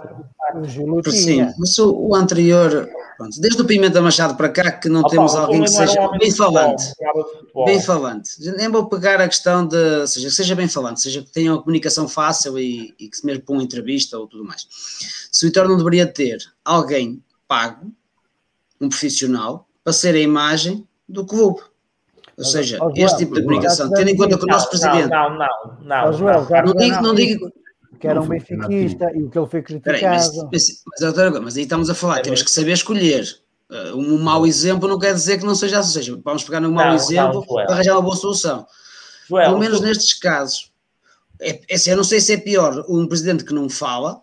Uh, 0.55 1.11
sim, 1.11 1.45
mas 1.59 1.77
o, 1.77 1.93
o 1.93 2.15
anterior, 2.15 2.89
pronto, 3.17 3.39
desde 3.41 3.61
o 3.61 3.65
Pimenta 3.65 4.01
Machado 4.01 4.37
para 4.37 4.47
cá, 4.47 4.71
que 4.71 4.87
não 4.87 5.03
temos 5.03 5.35
alguém 5.35 5.61
que 5.61 5.69
seja 5.69 6.07
bem 6.17 6.31
falante. 6.31 6.85
Bem 7.65 7.81
falante. 7.81 8.29
Nem 8.57 8.69
vou 8.69 8.87
pegar 8.87 9.19
a 9.19 9.27
questão 9.27 9.67
de, 9.67 10.07
seja, 10.07 10.31
seja 10.31 10.55
bem 10.55 10.69
falante, 10.69 11.01
seja 11.01 11.21
que 11.21 11.31
tenha 11.33 11.51
uma 11.51 11.61
comunicação 11.61 12.07
fácil 12.07 12.57
e, 12.57 12.95
e 12.97 13.09
que 13.09 13.17
se 13.17 13.25
mesmo 13.25 13.43
para 13.43 13.53
uma 13.53 13.63
entrevista 13.63 14.17
ou 14.17 14.25
tudo 14.25 14.45
mais. 14.45 14.65
Se 15.29 15.45
o 15.45 15.49
Vitória 15.49 15.69
não 15.69 15.77
deveria 15.77 16.07
ter 16.07 16.39
alguém 16.63 17.21
pago, 17.45 17.91
um 18.79 18.87
profissional, 18.87 19.67
para 19.83 19.91
ser 19.91 20.15
a 20.15 20.19
imagem 20.19 20.87
do 21.07 21.25
clube. 21.25 21.61
Ou 22.37 22.45
seja, 22.45 22.79
este 22.95 23.17
tipo 23.19 23.35
de 23.35 23.43
comunicação, 23.43 23.91
tendo 23.91 24.09
em 24.09 24.17
conta 24.17 24.37
que 24.37 24.43
o 24.43 24.47
nosso 24.47 24.69
presidente. 24.69 25.09
Não, 25.09 25.37
não, 25.37 25.47
não. 25.81 26.11
Não 26.65 26.73
digo, 26.75 27.01
não 27.01 27.15
digo, 27.15 27.51
que 28.01 28.07
era 28.07 28.19
um 28.19 28.27
benfiquista 28.27 29.11
e 29.15 29.23
o 29.23 29.29
que 29.29 29.37
ele 29.37 29.47
foi 29.47 29.61
criticado. 29.61 30.01
Mas, 30.01 30.33
mas, 30.51 30.83
mas, 31.15 31.39
mas, 31.41 31.57
aí 31.57 31.63
estamos 31.63 31.89
a 31.89 31.93
falar, 31.93 32.19
é 32.19 32.21
temos 32.23 32.41
que 32.41 32.49
saber 32.49 32.71
escolher. 32.71 33.25
Uh, 33.69 33.95
um 33.95 34.21
mau 34.21 34.45
exemplo 34.45 34.89
não 34.89 34.99
quer 34.99 35.13
dizer 35.13 35.37
que 35.37 35.45
não 35.45 35.55
seja 35.55 35.79
assim. 35.79 35.93
Seja, 35.93 36.19
vamos 36.25 36.43
pegar 36.43 36.61
um 36.61 36.71
mau 36.71 36.87
não, 36.87 36.95
exemplo 36.95 37.45
não, 37.47 37.65
para 37.65 37.73
arranjar 37.73 37.93
uma 37.93 38.01
boa 38.01 38.15
solução. 38.15 38.65
Joel, 39.29 39.45
Pelo 39.45 39.59
menos 39.59 39.79
tu... 39.79 39.85
nestes 39.85 40.13
casos. 40.13 40.71
É, 41.39 41.61
é, 41.69 41.75
assim, 41.75 41.91
eu 41.91 41.97
não 41.97 42.03
sei 42.03 42.19
se 42.19 42.33
é 42.33 42.37
pior 42.37 42.83
um 42.89 43.07
presidente 43.07 43.45
que 43.45 43.53
não 43.53 43.69
fala. 43.69 44.19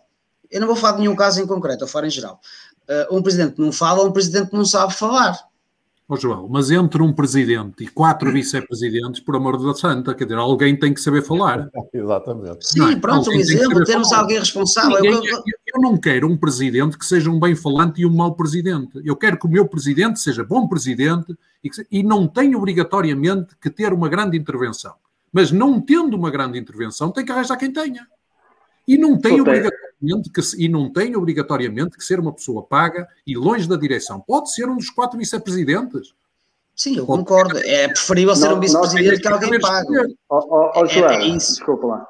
Eu 0.51 0.61
não 0.61 0.67
vou 0.67 0.77
falar 0.77 0.95
de 0.95 1.01
nenhum 1.01 1.17
caso 1.17 1.41
em 1.41 1.47
concreto, 1.47 1.81
vou 1.81 1.89
falar 1.89 2.07
em 2.07 2.11
geral. 2.11 2.41
Uh, 2.89 3.17
um 3.17 3.23
presidente 3.23 3.55
que 3.55 3.61
não 3.61 3.73
fala 3.73 4.01
ou 4.01 4.09
um 4.09 4.13
presidente 4.13 4.51
que 4.51 4.57
não 4.57 4.65
sabe 4.65 4.93
falar. 4.93 5.39
Oh, 6.11 6.17
João, 6.17 6.49
mas 6.49 6.71
entre 6.71 7.03
um 7.03 7.13
presidente 7.13 7.85
e 7.85 7.87
quatro 7.87 8.33
vice-presidentes, 8.33 9.21
por 9.21 9.37
amor 9.37 9.63
da 9.63 9.75
santa, 9.75 10.15
quer 10.15 10.25
dizer, 10.25 10.39
alguém 10.39 10.75
tem 10.75 10.95
que 10.95 11.03
saber 11.03 11.21
falar. 11.21 11.69
Exatamente. 11.93 12.67
Sim, 12.67 12.79
não, 12.79 12.99
pronto, 12.99 13.29
um 13.29 13.35
exemplo, 13.35 13.85
temos 13.85 14.09
falar. 14.09 14.23
alguém 14.23 14.39
responsável. 14.39 15.03
Ninguém, 15.03 15.29
eu, 15.29 15.43
eu, 15.75 15.83
não 15.83 15.99
quero 15.99 16.27
um 16.27 16.35
presidente 16.35 16.97
que 16.97 17.05
seja 17.05 17.31
um 17.31 17.39
bem 17.39 17.55
falante 17.55 18.01
e 18.01 18.07
um 18.07 18.15
mau 18.15 18.35
presidente. 18.35 18.99
Eu 19.05 19.17
quero 19.17 19.39
que 19.39 19.45
o 19.45 19.51
meu 19.51 19.69
presidente 19.69 20.19
seja 20.19 20.43
bom 20.43 20.67
presidente 20.67 21.37
e, 21.63 21.69
que, 21.69 21.87
e 21.91 22.03
não 22.03 22.27
tem 22.27 22.57
obrigatoriamente 22.57 23.55
que 23.61 23.69
ter 23.69 23.93
uma 23.93 24.09
grande 24.09 24.39
intervenção. 24.39 24.95
Mas 25.31 25.53
não 25.53 25.79
tendo 25.79 26.17
uma 26.17 26.31
grande 26.31 26.59
intervenção, 26.59 27.11
tem 27.11 27.23
que 27.23 27.33
arranjar 27.33 27.59
quem 27.59 27.71
tenha. 27.71 28.07
E 28.87 28.97
não 28.97 29.19
tem 29.19 29.39
obrigatoriamente 29.43 29.88
que, 30.33 30.41
e 30.59 30.69
não 30.69 30.93
tem 30.93 31.17
obrigatoriamente 31.17 31.97
que 31.97 32.05
ser 32.05 32.21
uma 32.21 32.33
pessoa 32.33 32.63
paga 32.63 33.07
e 33.27 33.37
longe 33.37 33.69
da 33.69 33.77
direção. 33.77 34.21
Pode 34.21 34.53
ser 34.53 34.69
um 34.69 34.77
dos 34.77 34.91
quatro 34.91 35.19
vice-presidentes. 35.19 36.15
Sim, 36.75 36.99
eu 36.99 37.07
Pode 37.07 37.21
concordo. 37.21 37.59
É 37.59 37.89
preferível 37.89 38.37
ser 38.37 38.53
um 38.53 38.61
vice-presidente 38.61 39.21
que 39.21 39.29
alguém 39.29 39.61
paga. 39.61 40.07
Ó 40.29 40.39
oh, 40.39 40.49
oh, 40.51 40.81
oh, 40.81 40.87
Joel, 40.87 41.11
é, 41.11 41.29
é 41.29 41.33
desculpa 41.33 41.87
lá. 41.87 42.07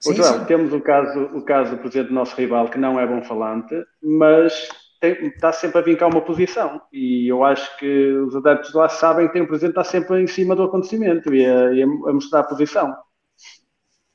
Sim, 0.00 0.22
sim. 0.22 0.44
temos 0.44 0.72
o 0.72 0.80
caso, 0.80 1.20
o 1.34 1.42
caso 1.42 1.72
do 1.72 1.78
presidente 1.78 2.08
do 2.08 2.14
nosso 2.14 2.36
rival, 2.36 2.70
que 2.70 2.78
não 2.78 3.00
é 3.00 3.06
bom 3.06 3.20
falante, 3.24 3.74
mas 4.00 4.68
tem, 5.00 5.26
está 5.26 5.52
sempre 5.52 5.78
a 5.78 5.82
vincar 5.82 6.08
uma 6.08 6.20
posição. 6.20 6.80
E 6.92 7.26
eu 7.26 7.42
acho 7.42 7.76
que 7.78 8.12
os 8.12 8.36
adeptos 8.36 8.72
lá 8.74 8.88
sabem 8.88 9.26
que 9.26 9.32
tem 9.32 9.42
um 9.42 9.46
presidente 9.46 9.74
que 9.74 9.80
está 9.80 9.90
sempre 9.90 10.22
em 10.22 10.26
cima 10.28 10.54
do 10.54 10.62
acontecimento 10.62 11.34
e 11.34 11.44
a, 11.44 11.72
e 11.72 11.82
a 11.82 11.86
mostrar 11.86 12.40
a 12.40 12.44
posição. 12.44 12.94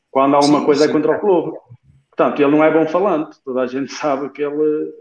Quando 0.09 0.35
há 0.35 0.39
uma 0.39 0.59
sim, 0.59 0.65
coisa 0.65 0.85
sim. 0.85 0.93
contra 0.93 1.17
o 1.17 1.19
clube. 1.19 1.57
Portanto, 2.15 2.41
ele 2.41 2.51
não 2.51 2.63
é 2.63 2.71
bom 2.71 2.85
falante, 2.87 3.37
toda 3.43 3.61
a 3.61 3.67
gente 3.67 3.91
sabe 3.93 4.29
que 4.29 4.43
ele. 4.43 4.93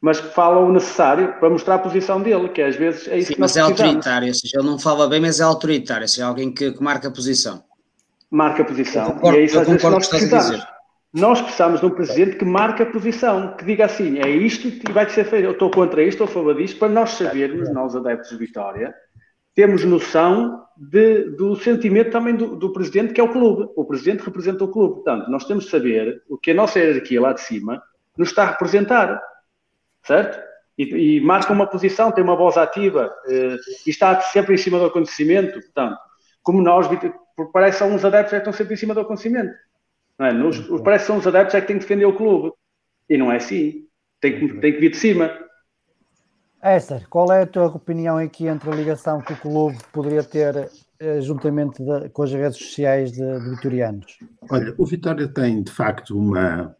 Mas 0.00 0.18
fala 0.18 0.58
o 0.60 0.70
necessário 0.70 1.38
para 1.40 1.48
mostrar 1.48 1.76
a 1.76 1.78
posição 1.78 2.20
dele, 2.20 2.50
que 2.50 2.60
às 2.60 2.76
vezes 2.76 3.08
é 3.08 3.16
isso 3.16 3.28
Sim, 3.28 3.34
que 3.34 3.40
mas 3.40 3.56
é 3.56 3.60
autoritário, 3.60 4.28
ou 4.28 4.34
seja, 4.34 4.58
ele 4.58 4.66
não 4.66 4.78
fala 4.78 5.08
bem, 5.08 5.18
mas 5.18 5.40
é 5.40 5.44
autoritário, 5.44 6.02
ou 6.02 6.08
seja, 6.08 6.26
alguém 6.26 6.52
que, 6.52 6.72
que 6.72 6.82
marca 6.82 7.08
a 7.08 7.10
posição. 7.10 7.64
Marca 8.30 8.62
a 8.62 8.64
posição. 8.66 9.12
Concordo, 9.12 9.38
e 9.38 9.40
é 9.40 9.44
isso 9.44 9.58
às 9.58 9.66
vezes 9.66 9.82
nós 9.82 10.08
precisamos. 10.08 10.66
Nós 11.14 11.40
precisamos 11.40 11.80
de 11.80 11.86
um 11.86 11.90
presidente 11.90 12.36
que 12.36 12.44
marque 12.44 12.82
a 12.82 12.86
posição, 12.86 13.56
que 13.56 13.64
diga 13.64 13.84
assim, 13.84 14.18
é 14.18 14.28
isto 14.28 14.66
e 14.66 14.92
vai 14.92 15.08
ser 15.08 15.24
feito, 15.24 15.44
eu 15.44 15.52
estou 15.52 15.70
contra 15.70 16.02
isto, 16.02 16.22
estou 16.22 16.26
a 16.26 16.28
favor 16.28 16.56
disto, 16.56 16.76
para 16.76 16.88
nós 16.88 17.10
sabermos, 17.10 17.72
nós 17.72 17.94
adeptos 17.94 18.30
de 18.30 18.36
Vitória, 18.36 18.92
temos 19.54 19.84
noção 19.84 20.64
de, 20.76 21.30
do 21.30 21.54
sentimento 21.56 22.10
também 22.10 22.34
do, 22.34 22.56
do, 22.56 22.72
presidente, 22.72 23.12
que 23.12 23.20
é 23.20 23.24
o 23.24 23.32
clube. 23.32 23.70
O 23.76 23.84
presidente 23.84 24.24
representa 24.24 24.64
o 24.64 24.68
clube. 24.68 24.94
Portanto, 24.96 25.30
nós 25.30 25.44
temos 25.44 25.64
de 25.64 25.70
saber 25.70 26.22
o 26.28 26.36
que 26.36 26.50
a 26.50 26.54
nossa 26.54 26.78
hierarquia 26.78 27.20
lá 27.20 27.32
de 27.32 27.40
cima 27.40 27.82
nos 28.18 28.28
está 28.28 28.42
a 28.42 28.50
representar. 28.50 29.22
Certo? 30.02 30.42
E, 30.76 31.16
e 31.16 31.20
marca 31.20 31.52
uma 31.52 31.66
posição, 31.66 32.10
tem 32.10 32.24
uma 32.24 32.36
voz 32.36 32.56
ativa 32.56 33.12
eh, 33.28 33.56
e 33.86 33.90
está 33.90 34.20
sempre 34.20 34.54
em 34.54 34.58
cima 34.58 34.78
do 34.78 34.86
acontecimento. 34.86 35.60
Portanto, 35.60 35.96
como 36.42 36.60
nós, 36.60 36.88
parece 37.52 37.78
que 37.78 37.84
uns 37.84 38.04
adeptos 38.04 38.34
é 38.34 38.36
que 38.36 38.40
estão 38.40 38.52
sempre 38.52 38.74
em 38.74 38.76
cima 38.76 38.92
do 38.92 39.00
acontecimento. 39.00 39.54
Não 40.18 40.26
é? 40.26 40.32
Nos, 40.32 40.58
parece 40.82 41.04
que 41.04 41.08
são 41.08 41.18
os 41.18 41.26
adeptos 41.26 41.54
é 41.54 41.60
que 41.60 41.68
têm 41.68 41.76
que 41.76 41.82
defender 41.82 42.06
o 42.06 42.16
clube. 42.16 42.52
E 43.08 43.16
não 43.16 43.30
é 43.30 43.36
assim. 43.36 43.86
Tem 44.20 44.38
que, 44.38 44.60
tem 44.60 44.72
que 44.72 44.80
vir 44.80 44.90
de 44.90 44.96
cima. 44.96 45.30
Esther, 46.64 47.06
qual 47.10 47.30
é 47.30 47.42
a 47.42 47.46
tua 47.46 47.66
opinião 47.66 48.16
aqui 48.16 48.46
entre 48.46 48.70
a 48.70 48.74
ligação 48.74 49.20
que 49.20 49.34
o 49.34 49.36
clube 49.36 49.76
poderia 49.92 50.24
ter 50.24 50.70
eh, 50.98 51.20
juntamente 51.20 51.82
de, 51.84 52.08
com 52.08 52.22
as 52.22 52.32
redes 52.32 52.56
sociais 52.56 53.12
de, 53.12 53.18
de, 53.18 53.50
vitorianos? 53.50 54.18
Olha, 54.50 54.74
o 54.78 54.86
Vitória 54.86 55.28
tem 55.28 55.62
de 55.62 55.70
facto 55.70 56.18
uma 56.18 56.74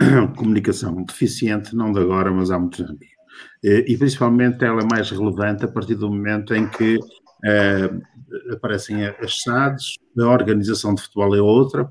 comunicação 0.38 1.02
deficiente, 1.02 1.74
não 1.74 1.90
de 1.90 1.98
agora, 1.98 2.30
mas 2.30 2.52
há 2.52 2.58
muitos 2.58 2.80
anos. 2.80 3.00
Eh, 3.64 3.84
e 3.88 3.98
principalmente 3.98 4.64
ela 4.64 4.82
é 4.82 4.86
mais 4.88 5.10
relevante 5.10 5.64
a 5.64 5.68
partir 5.68 5.96
do 5.96 6.08
momento 6.08 6.54
em 6.54 6.68
que 6.68 6.96
uh, 6.96 8.02
aparecem 8.50 9.04
as 9.06 9.42
SADs, 9.42 9.96
a 10.18 10.28
organização 10.28 10.94
de 10.94 11.02
futebol 11.02 11.34
é 11.34 11.40
outra, 11.40 11.90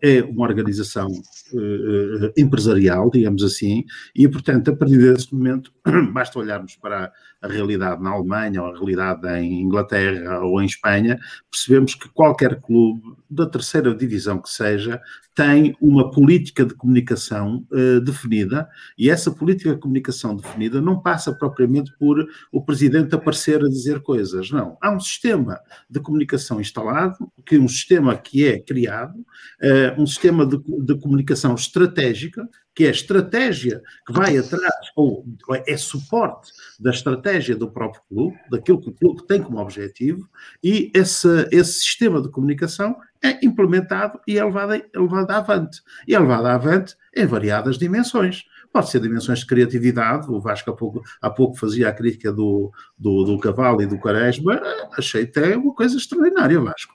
é 0.00 0.22
uma 0.22 0.46
organização 0.46 1.08
uh, 1.08 2.32
empresarial, 2.36 3.10
digamos 3.10 3.42
assim, 3.42 3.84
e 4.14 4.28
portanto, 4.28 4.70
a 4.70 4.76
partir 4.76 4.98
desse 4.98 5.34
momento, 5.34 5.72
basta 6.12 6.38
olharmos 6.38 6.76
para 6.76 7.12
a 7.42 7.48
realidade 7.48 8.02
na 8.02 8.10
Alemanha, 8.10 8.62
ou 8.62 8.68
a 8.68 8.72
realidade 8.72 9.26
em 9.40 9.60
Inglaterra 9.60 10.40
ou 10.40 10.62
em 10.62 10.66
Espanha, 10.66 11.18
percebemos 11.50 11.94
que 11.94 12.08
qualquer 12.08 12.60
clube 12.60 13.02
da 13.28 13.46
terceira 13.46 13.94
divisão 13.94 14.40
que 14.40 14.48
seja 14.48 15.00
tem 15.34 15.74
uma 15.80 16.10
política 16.10 16.64
de 16.64 16.74
comunicação 16.74 17.66
uh, 17.72 18.00
definida 18.00 18.68
e 18.98 19.08
essa 19.08 19.30
política 19.30 19.74
de 19.74 19.80
comunicação 19.80 20.36
definida 20.36 20.80
não 20.80 21.00
passa 21.00 21.32
propriamente 21.32 21.90
por 21.98 22.24
o 22.52 22.62
presidente 22.62 23.14
aparecer 23.14 23.64
a 23.64 23.68
dizer 23.68 24.00
coisas, 24.02 24.50
não. 24.50 24.76
Há 24.80 24.90
um 24.90 25.00
sistema 25.00 25.58
de 25.88 26.00
comunicação 26.00 26.60
instalado, 26.60 27.16
que 27.46 27.58
um 27.58 27.66
sistema 27.66 28.14
que 28.16 28.46
é 28.46 28.58
criado, 28.58 29.18
uh, 29.18 30.00
um 30.00 30.06
sistema 30.06 30.46
de, 30.46 30.58
de 30.58 30.98
comunicação 31.00 31.54
estratégica 31.54 32.46
que 32.74 32.84
é 32.84 32.88
a 32.88 32.92
estratégia 32.92 33.82
que 34.06 34.12
vai 34.12 34.36
atrás, 34.36 34.90
ou 34.96 35.24
é 35.66 35.76
suporte 35.76 36.52
da 36.80 36.90
estratégia 36.90 37.54
do 37.54 37.70
próprio 37.70 38.02
clube, 38.08 38.38
daquilo 38.50 38.80
que 38.80 38.90
o 38.90 38.94
clube 38.94 39.26
tem 39.26 39.42
como 39.42 39.58
objetivo, 39.58 40.28
e 40.62 40.90
esse, 40.94 41.28
esse 41.50 41.74
sistema 41.74 42.20
de 42.20 42.30
comunicação 42.30 42.96
é 43.22 43.44
implementado 43.44 44.20
e 44.26 44.38
é 44.38 44.44
levado, 44.44 44.74
é 44.74 44.82
levado 44.94 45.30
avante. 45.30 45.80
E 46.06 46.14
é 46.14 46.18
levado 46.18 46.46
avante 46.46 46.96
em 47.14 47.26
variadas 47.26 47.78
dimensões. 47.78 48.44
Pode 48.72 48.88
ser 48.88 49.00
dimensões 49.00 49.40
de 49.40 49.46
criatividade, 49.46 50.30
o 50.30 50.40
Vasco 50.40 50.70
há 50.70 50.74
pouco, 50.74 51.02
há 51.20 51.28
pouco 51.28 51.58
fazia 51.58 51.88
a 51.88 51.92
crítica 51.92 52.32
do, 52.32 52.72
do, 52.98 53.24
do 53.24 53.38
cavalo 53.38 53.82
e 53.82 53.86
do 53.86 53.98
Quaresma, 53.98 54.60
achei 54.96 55.24
até 55.24 55.54
uma 55.56 55.74
coisa 55.74 55.96
extraordinária, 55.96 56.58
Vasco, 56.58 56.94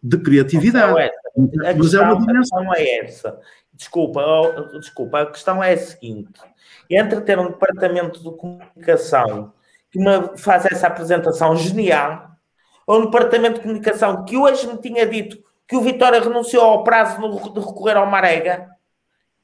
de 0.00 0.18
criatividade. 0.18 1.00
É 1.00 1.70
a 1.70 1.74
questão, 1.74 2.02
é 2.02 2.12
uma 2.12 2.26
dimensão. 2.26 2.58
A 2.58 2.62
questão 2.62 2.74
é 2.74 2.98
essa. 2.98 3.40
Desculpa, 3.76 4.22
desculpa, 4.80 5.20
a 5.20 5.26
questão 5.26 5.62
é 5.62 5.74
a 5.74 5.76
seguinte: 5.76 6.40
entre 6.88 7.20
ter 7.20 7.38
um 7.38 7.48
departamento 7.48 8.22
de 8.22 8.36
comunicação 8.36 9.52
que 9.90 9.98
me 9.98 10.38
faz 10.38 10.64
essa 10.64 10.86
apresentação 10.86 11.54
genial, 11.54 12.30
ou 12.86 13.00
no 13.00 13.06
departamento 13.06 13.56
de 13.56 13.60
comunicação 13.60 14.24
que 14.24 14.36
hoje 14.36 14.66
me 14.66 14.78
tinha 14.78 15.06
dito 15.06 15.44
que 15.68 15.76
o 15.76 15.82
Vitória 15.82 16.20
renunciou 16.20 16.64
ao 16.64 16.84
prazo 16.84 17.20
de 17.52 17.60
recorrer 17.60 17.96
ao 17.96 18.06
Marega, 18.06 18.70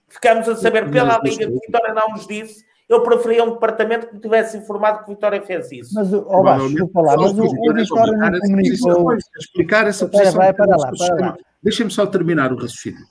ficamos 0.08 0.48
a 0.48 0.56
saber 0.56 0.90
pela 0.90 1.18
Liga 1.22 1.46
que 1.46 1.52
o 1.52 1.60
Vitória 1.60 1.92
não 1.92 2.10
nos 2.10 2.26
disse, 2.26 2.64
eu 2.88 3.02
preferia 3.02 3.44
um 3.44 3.52
departamento 3.52 4.06
que 4.06 4.14
me 4.14 4.20
tivesse 4.20 4.56
informado 4.56 4.98
que 4.98 5.10
o 5.10 5.14
Vitória 5.14 5.40
fez 5.42 5.70
isso. 5.72 5.94
Mas, 5.94 6.12
oh, 6.12 6.42
Baixo, 6.42 6.68
desculpa 6.68 7.00
lá, 7.00 7.16
mas 7.16 7.32
o, 7.32 7.44
o 7.44 7.74
Vitória 7.74 8.16
não 8.16 8.40
comunicou... 8.40 9.16
Explicar 9.38 9.86
essa 9.86 10.06
posição... 10.06 10.34
Vai, 10.34 10.52
para 10.52 10.76
lá, 10.76 10.90
para 10.90 11.14
lá. 11.16 11.36
Deixem-me 11.62 11.92
só 11.92 12.06
terminar 12.06 12.52
o 12.52 12.56
raciocínio. 12.56 13.04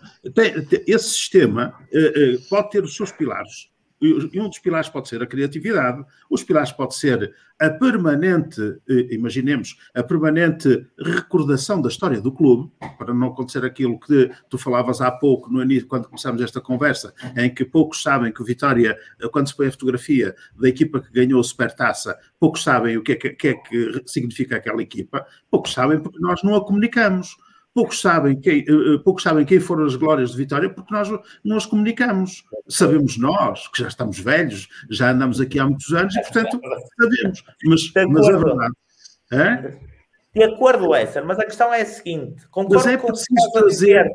Esse 0.86 1.10
sistema 1.10 1.74
eh, 1.92 2.14
eh, 2.16 2.38
pode 2.50 2.70
ter 2.70 2.84
os 2.84 2.96
seus 2.96 3.12
pilares 3.12 3.72
e 4.02 4.40
um 4.40 4.50
dos 4.50 4.60
pilares 4.60 4.90
pode 4.90 5.08
ser 5.08 5.22
a 5.22 5.28
criatividade, 5.28 6.04
os 6.30 6.44
pilares 6.44 6.72
pode 6.72 6.96
ser 6.96 7.34
a 7.60 7.70
permanente, 7.70 8.60
eh, 8.90 9.14
imaginemos, 9.14 9.78
a 9.94 10.02
permanente 10.02 10.88
recordação 10.98 11.80
da 11.80 11.90
história 11.90 12.20
do 12.20 12.32
clube, 12.32 12.72
para 12.98 13.14
não 13.14 13.28
acontecer 13.28 13.64
aquilo 13.64 14.00
que 14.00 14.32
tu 14.50 14.58
falavas 14.58 15.00
há 15.00 15.12
pouco, 15.12 15.52
no 15.52 15.62
início, 15.62 15.88
quando 15.88 16.08
começámos 16.08 16.42
esta 16.42 16.60
conversa, 16.60 17.14
em 17.38 17.54
que 17.54 17.64
poucos 17.64 18.02
sabem 18.02 18.32
que 18.32 18.42
o 18.42 18.46
Vitória, 18.46 18.98
eh, 19.22 19.28
quando 19.28 19.48
se 19.48 19.56
põe 19.56 19.68
a 19.68 19.72
fotografia 19.72 20.36
da 20.60 20.68
equipa 20.68 21.00
que 21.00 21.12
ganhou 21.12 21.40
a 21.40 21.44
Supertaça, 21.44 22.18
poucos 22.40 22.64
sabem 22.64 22.98
o 22.98 23.04
que 23.04 23.12
é 23.12 23.16
que, 23.16 23.30
que, 23.30 23.48
é 23.50 23.54
que 23.54 24.02
significa 24.08 24.56
aquela 24.56 24.82
equipa, 24.82 25.26
poucos 25.52 25.74
sabem 25.74 26.00
porque 26.00 26.20
nós 26.20 26.42
não 26.42 26.56
a 26.56 26.66
comunicamos 26.66 27.38
poucos 27.74 28.02
sabem 28.02 28.40
quem, 28.40 28.60
eh, 28.60 28.66
eh, 28.68 28.98
poucos 29.04 29.24
sabem 29.24 29.46
quem 29.46 29.60
foram 29.60 29.86
as 29.86 29.96
glórias 29.96 30.32
de 30.32 30.38
Vitória 30.38 30.70
porque 30.70 30.94
nós 30.94 31.10
não 31.44 31.58
as 31.58 31.66
comunicamos. 31.66 32.44
Sabemos 32.68 33.18
nós, 33.18 33.68
que 33.68 33.82
já 33.82 33.88
estamos 33.88 34.20
velhos, 34.20 34.68
já 34.90 35.12
andamos 35.12 35.40
aqui 35.40 35.60
há 35.60 35.66
muitos 35.66 35.92
anos 35.94 36.16
e, 36.16 36.22
portanto, 36.22 36.60
sabemos. 37.00 37.44
Mas, 37.66 37.92
mas 38.10 38.28
é 38.28 38.38
verdade. 38.38 38.74
É? 39.32 39.80
De 40.34 40.44
acordo, 40.44 40.96
Esser, 40.96 41.26
mas 41.26 41.40
a 41.40 41.46
questão 41.46 41.74
é 41.74 41.82
a 41.82 41.86
seguinte: 41.86 42.46
mas 42.70 42.86
é 42.86 42.98
preciso 42.98 43.52
fazer. 43.54 44.10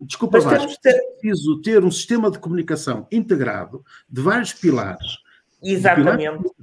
Desculpa, 0.00 0.40
Vasco, 0.40 0.72
ter... 0.82 0.90
é 0.90 1.00
preciso 1.18 1.60
ter 1.62 1.82
um 1.82 1.90
sistema 1.90 2.30
de 2.30 2.38
comunicação 2.38 3.06
integrado 3.10 3.82
de 4.08 4.20
vários 4.20 4.52
pilares. 4.52 5.18
Exatamente. 5.62 6.18
Pilares 6.18 6.56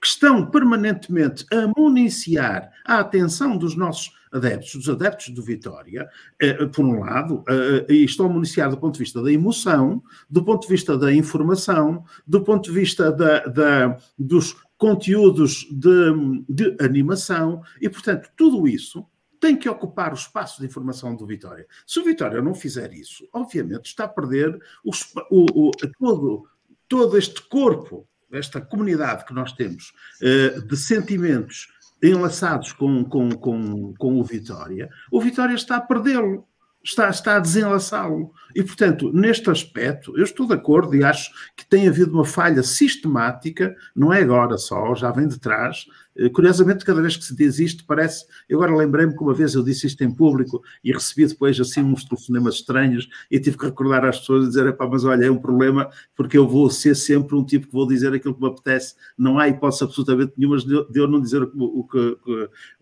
que 0.00 0.06
estão 0.06 0.44
permanentemente 0.46 1.46
a 1.52 1.66
municiar 1.78 2.70
a 2.84 2.98
atenção 2.98 3.56
dos 3.56 3.76
nossos 3.76 4.12
adeptos, 4.34 4.74
dos 4.74 4.88
adeptos 4.88 5.28
do 5.28 5.42
Vitória, 5.42 6.08
eh, 6.40 6.66
por 6.66 6.84
um 6.84 6.98
lado, 6.98 7.44
eh, 7.48 7.86
e 7.88 8.04
estão 8.04 8.26
a 8.26 8.28
municiar 8.28 8.68
do 8.68 8.76
ponto 8.76 8.94
de 8.94 8.98
vista 8.98 9.22
da 9.22 9.32
emoção, 9.32 10.02
do 10.28 10.44
ponto 10.44 10.62
de 10.62 10.68
vista 10.68 10.98
da 10.98 11.12
informação, 11.14 12.04
do 12.26 12.42
ponto 12.42 12.64
de 12.64 12.72
vista 12.72 13.12
da, 13.12 13.46
da 13.46 13.96
dos 14.18 14.56
conteúdos 14.76 15.66
de, 15.70 16.44
de 16.48 16.76
animação, 16.80 17.62
e, 17.80 17.88
portanto, 17.88 18.28
tudo 18.36 18.66
isso 18.66 19.06
tem 19.40 19.56
que 19.56 19.68
ocupar 19.68 20.10
o 20.10 20.16
espaço 20.16 20.60
de 20.60 20.66
informação 20.66 21.14
do 21.14 21.26
Vitória. 21.26 21.66
Se 21.86 22.00
o 22.00 22.04
Vitória 22.04 22.42
não 22.42 22.54
fizer 22.54 22.92
isso, 22.92 23.28
obviamente 23.32 23.86
está 23.86 24.04
a 24.04 24.08
perder 24.08 24.58
o, 24.82 24.90
o, 25.30 25.68
o, 25.68 25.70
todo, 25.98 26.48
todo 26.88 27.16
este 27.16 27.40
corpo, 27.48 28.08
esta 28.32 28.60
comunidade 28.60 29.24
que 29.24 29.34
nós 29.34 29.52
temos 29.52 29.92
eh, 30.20 30.60
de 30.60 30.76
sentimentos 30.76 31.68
enlaçados 32.10 32.72
com, 32.72 33.04
com, 33.04 33.30
com, 33.30 33.94
com 33.94 34.20
o 34.20 34.24
Vitória, 34.24 34.88
o 35.10 35.20
Vitória 35.20 35.54
está 35.54 35.76
a 35.76 35.80
perdê-lo, 35.80 36.46
está, 36.84 37.08
está 37.08 37.36
a 37.36 37.40
desenlaçá-lo. 37.40 38.30
E, 38.54 38.62
portanto, 38.62 39.10
neste 39.12 39.50
aspecto, 39.50 40.16
eu 40.16 40.22
estou 40.22 40.46
de 40.46 40.52
acordo 40.52 40.94
e 40.94 41.02
acho 41.02 41.30
que 41.56 41.66
tem 41.66 41.88
havido 41.88 42.12
uma 42.12 42.24
falha 42.24 42.62
sistemática, 42.62 43.74
não 43.96 44.12
é 44.12 44.22
agora 44.22 44.58
só, 44.58 44.94
já 44.94 45.10
vem 45.10 45.26
de 45.26 45.40
trás. 45.40 45.86
Eh, 46.14 46.28
curiosamente, 46.28 46.84
cada 46.84 47.00
vez 47.00 47.16
que 47.16 47.24
se 47.24 47.34
diz 47.34 47.58
isto, 47.58 47.84
parece. 47.86 48.26
Eu 48.48 48.62
agora 48.62 48.76
lembrei-me 48.76 49.16
que 49.16 49.22
uma 49.22 49.32
vez 49.34 49.54
eu 49.54 49.64
disse 49.64 49.86
isto 49.86 50.04
em 50.04 50.14
público 50.14 50.62
e 50.84 50.92
recebi 50.92 51.26
depois 51.26 51.58
assim 51.58 51.82
uns 51.82 52.04
telefonemas 52.04 52.56
estranhos 52.56 53.08
e 53.30 53.40
tive 53.40 53.56
que 53.56 53.64
recordar 53.64 54.04
às 54.04 54.20
pessoas 54.20 54.44
e 54.44 54.48
dizer: 54.48 54.76
pá, 54.76 54.86
mas 54.86 55.04
olha, 55.04 55.24
é 55.24 55.30
um 55.30 55.38
problema 55.38 55.88
porque 56.14 56.38
eu 56.38 56.46
vou 56.46 56.70
ser 56.70 56.94
sempre 56.94 57.34
um 57.34 57.44
tipo 57.44 57.66
que 57.66 57.72
vou 57.72 57.88
dizer 57.88 58.12
aquilo 58.12 58.34
que 58.34 58.42
me 58.42 58.48
apetece. 58.48 58.94
Não 59.18 59.38
há 59.38 59.48
hipótese 59.48 59.84
absolutamente 59.84 60.34
nenhuma 60.36 60.58
de 60.58 61.00
eu 61.00 61.08
não 61.08 61.20
dizer 61.20 61.42
o 61.42 61.84
que, 61.84 62.18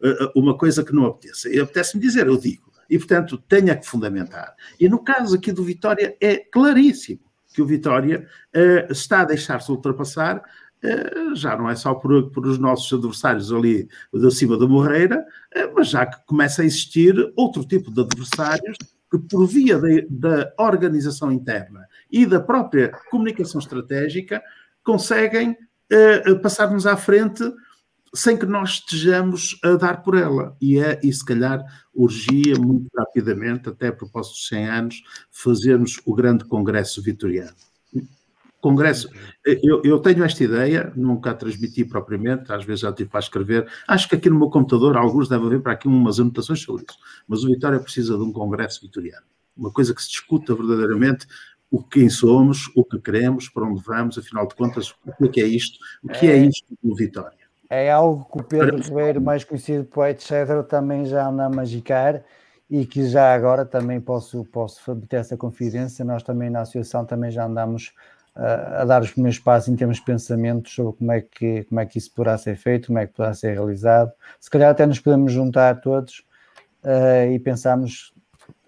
eh, 0.02 0.32
uma 0.34 0.58
coisa 0.58 0.84
que 0.84 0.92
não 0.92 1.06
apetece. 1.06 1.58
Apetece-me 1.58 2.02
dizer, 2.02 2.26
eu 2.26 2.36
digo 2.36 2.72
e, 2.92 2.98
portanto, 2.98 3.38
tenha 3.48 3.74
que 3.74 3.86
fundamentar. 3.86 4.54
E 4.78 4.86
no 4.86 5.02
caso 5.02 5.34
aqui 5.34 5.50
do 5.50 5.64
Vitória, 5.64 6.14
é 6.20 6.36
claríssimo 6.36 7.22
que 7.54 7.62
o 7.62 7.66
Vitória 7.66 8.28
uh, 8.54 8.92
está 8.92 9.22
a 9.22 9.24
deixar-se 9.24 9.72
ultrapassar, 9.72 10.36
uh, 10.36 11.34
já 11.34 11.56
não 11.56 11.70
é 11.70 11.74
só 11.74 11.94
por, 11.94 12.30
por, 12.30 12.46
os 12.46 12.58
nossos 12.58 12.92
adversários 12.92 13.50
ali 13.50 13.88
de 14.12 14.30
cima 14.30 14.58
da 14.58 14.66
Morreira, 14.66 15.24
uh, 15.56 15.72
mas 15.74 15.88
já 15.88 16.04
que 16.04 16.18
começa 16.26 16.60
a 16.60 16.66
existir 16.66 17.14
outro 17.34 17.64
tipo 17.64 17.90
de 17.90 18.02
adversários 18.02 18.76
que, 19.10 19.18
por 19.18 19.46
via 19.46 19.78
de, 19.78 20.06
da 20.10 20.52
organização 20.58 21.32
interna 21.32 21.88
e 22.10 22.26
da 22.26 22.40
própria 22.40 22.92
comunicação 23.10 23.58
estratégica, 23.58 24.42
conseguem 24.84 25.56
passar-nos 26.42 26.86
à 26.86 26.96
frente 26.96 27.44
sem 28.15 28.36
que 28.36 28.47
nós 28.47 28.70
estejamos 28.70 29.58
a 29.62 29.74
dar 29.74 30.02
por 30.02 30.16
ela. 30.16 30.57
E 30.60 30.78
é, 30.78 31.00
e 31.02 31.12
se 31.12 31.24
calhar 31.24 31.65
urgia 31.94 32.58
muito 32.58 32.89
rapidamente, 32.97 33.68
até 33.68 33.89
a 33.89 33.92
propósito 33.92 34.34
dos 34.34 34.49
100 34.49 34.68
anos, 34.68 35.02
fazermos 35.31 36.00
o 36.05 36.15
grande 36.15 36.44
Congresso 36.44 37.02
Vitoriano. 37.02 37.57
Congresso, 38.60 39.10
eu, 39.44 39.82
eu, 39.82 39.99
tenho 39.99 40.23
esta 40.23 40.44
ideia, 40.44 40.92
nunca 40.94 41.32
a 41.32 41.34
transmiti 41.34 41.84
propriamente, 41.84 42.52
às 42.52 42.65
vezes 42.65 42.82
já 42.82 42.92
tive 42.92 43.10
para 43.10 43.18
escrever. 43.18 43.68
Acho 43.89 44.08
que 44.08 44.15
aqui 44.15 44.31
no 44.31 44.39
meu 44.39 44.49
computador, 44.50 44.97
alguns 44.97 45.28
devem 45.28 45.49
ver 45.49 45.60
para 45.60 45.73
aqui 45.73 45.89
umas 45.89 46.20
anotações 46.20 46.60
sobre 46.60 46.84
isso. 46.89 46.97
Mas 47.26 47.42
o 47.42 47.49
Vitória 47.49 47.81
precisa 47.81 48.16
de 48.16 48.23
um 48.23 48.32
Congresso 48.32 48.81
Vitoriano. 48.82 49.26
Uma 49.57 49.73
coisa 49.73 49.92
que 49.92 50.00
se 50.00 50.10
discuta 50.10 50.55
verdadeiramente 50.55 51.26
o 51.73 51.82
quem 51.82 52.08
somos, 52.08 52.70
o 52.76 52.84
que 52.84 53.00
queremos, 53.00 53.49
para 53.49 53.65
onde 53.65 53.82
vamos, 53.82 54.16
afinal 54.16 54.47
de 54.47 54.55
contas, 54.55 54.94
o 55.18 55.28
que 55.28 55.41
é 55.41 55.47
isto? 55.47 55.78
O 56.00 56.08
que 56.08 56.26
é, 56.26 56.39
é 56.39 56.47
isto 56.47 56.66
do 56.84 56.94
Vitória? 56.94 57.41
É 57.73 57.91
algo 57.91 58.26
que 58.31 58.39
o 58.39 58.44
Pedro 58.44 58.76
Ribeiro, 58.76 59.20
mais 59.20 59.44
conhecido 59.44 59.84
por 59.84 60.07
etc., 60.07 60.62
também 60.68 61.07
já 61.07 61.26
anda 61.26 61.47
a 61.47 61.49
magicar 61.49 62.23
e 62.68 62.84
que 62.84 63.09
já 63.09 63.34
agora 63.34 63.65
também 63.65 63.99
posso, 63.99 64.44
posso 64.44 64.94
ter 65.09 65.17
essa 65.17 65.39
confidência. 65.39 66.05
Nós 66.05 66.23
também 66.23 66.51
na 66.51 66.60
associação 66.60 67.07
também 67.07 67.31
já 67.31 67.47
andamos 67.47 67.94
uh, 68.36 68.81
a 68.81 68.84
dar 68.84 69.01
os 69.01 69.10
primeiros 69.10 69.39
passos 69.39 69.70
em 69.70 69.76
termos 69.76 69.97
de 69.97 70.05
pensamentos 70.05 70.75
sobre 70.75 70.99
como 70.99 71.12
é, 71.12 71.23
que, 71.23 71.65
como 71.65 71.81
é 71.81 71.86
que 71.86 71.97
isso 71.97 72.12
poderá 72.15 72.36
ser 72.36 72.57
feito, 72.57 72.89
como 72.89 72.99
é 72.99 73.07
que 73.07 73.15
poderá 73.15 73.33
ser 73.33 73.55
realizado. 73.55 74.12
Se 74.39 74.51
calhar 74.51 74.70
até 74.70 74.84
nos 74.84 75.01
podemos 75.01 75.33
juntar 75.33 75.81
todos 75.81 76.18
uh, 76.84 77.33
e 77.33 77.39
pensarmos 77.39 78.12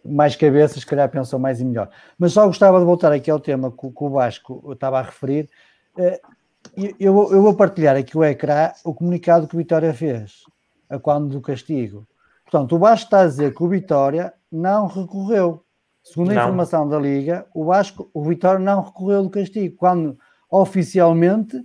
mais 0.03 0.35
cabeças, 0.35 0.81
se 0.81 0.87
calhar 0.87 1.11
pensam 1.11 1.39
mais 1.39 1.61
e 1.61 1.65
melhor. 1.65 1.91
Mas 2.19 2.33
só 2.33 2.47
gostava 2.47 2.79
de 2.79 2.87
voltar 2.87 3.13
aqui 3.13 3.31
ao 3.31 3.39
tema 3.39 3.71
que, 3.71 3.91
que 3.91 4.05
o 4.05 4.09
Vasco 4.09 4.73
estava 4.73 4.99
a 4.99 5.03
referir. 5.03 5.51
Uh, 5.95 6.34
eu, 6.77 7.33
eu 7.33 7.43
vou 7.43 7.55
partilhar 7.55 7.97
aqui 7.97 8.17
o 8.17 8.25
ecrã, 8.25 8.71
o 8.85 8.95
comunicado 8.95 9.47
que 9.47 9.55
o 9.55 9.59
Vitória 9.59 9.93
fez, 9.95 10.43
a 10.89 10.99
quando 10.99 11.29
do 11.29 11.41
castigo. 11.41 12.07
Portanto, 12.45 12.77
o 12.77 12.79
Vasco 12.79 13.07
está 13.07 13.21
a 13.21 13.27
dizer 13.27 13.55
que 13.55 13.63
o 13.63 13.69
Vitória 13.69 14.33
não 14.51 14.87
recorreu. 14.87 15.63
Segundo 16.03 16.33
a 16.33 16.35
não. 16.35 16.43
informação 16.43 16.89
da 16.89 16.99
Liga, 16.99 17.47
o 17.55 17.65
Vasco, 17.65 18.11
o 18.13 18.23
Vitória 18.25 18.59
não 18.59 18.83
recorreu 18.83 19.23
do 19.23 19.31
castigo, 19.31 19.77
quando 19.77 20.19
oficialmente 20.51 21.59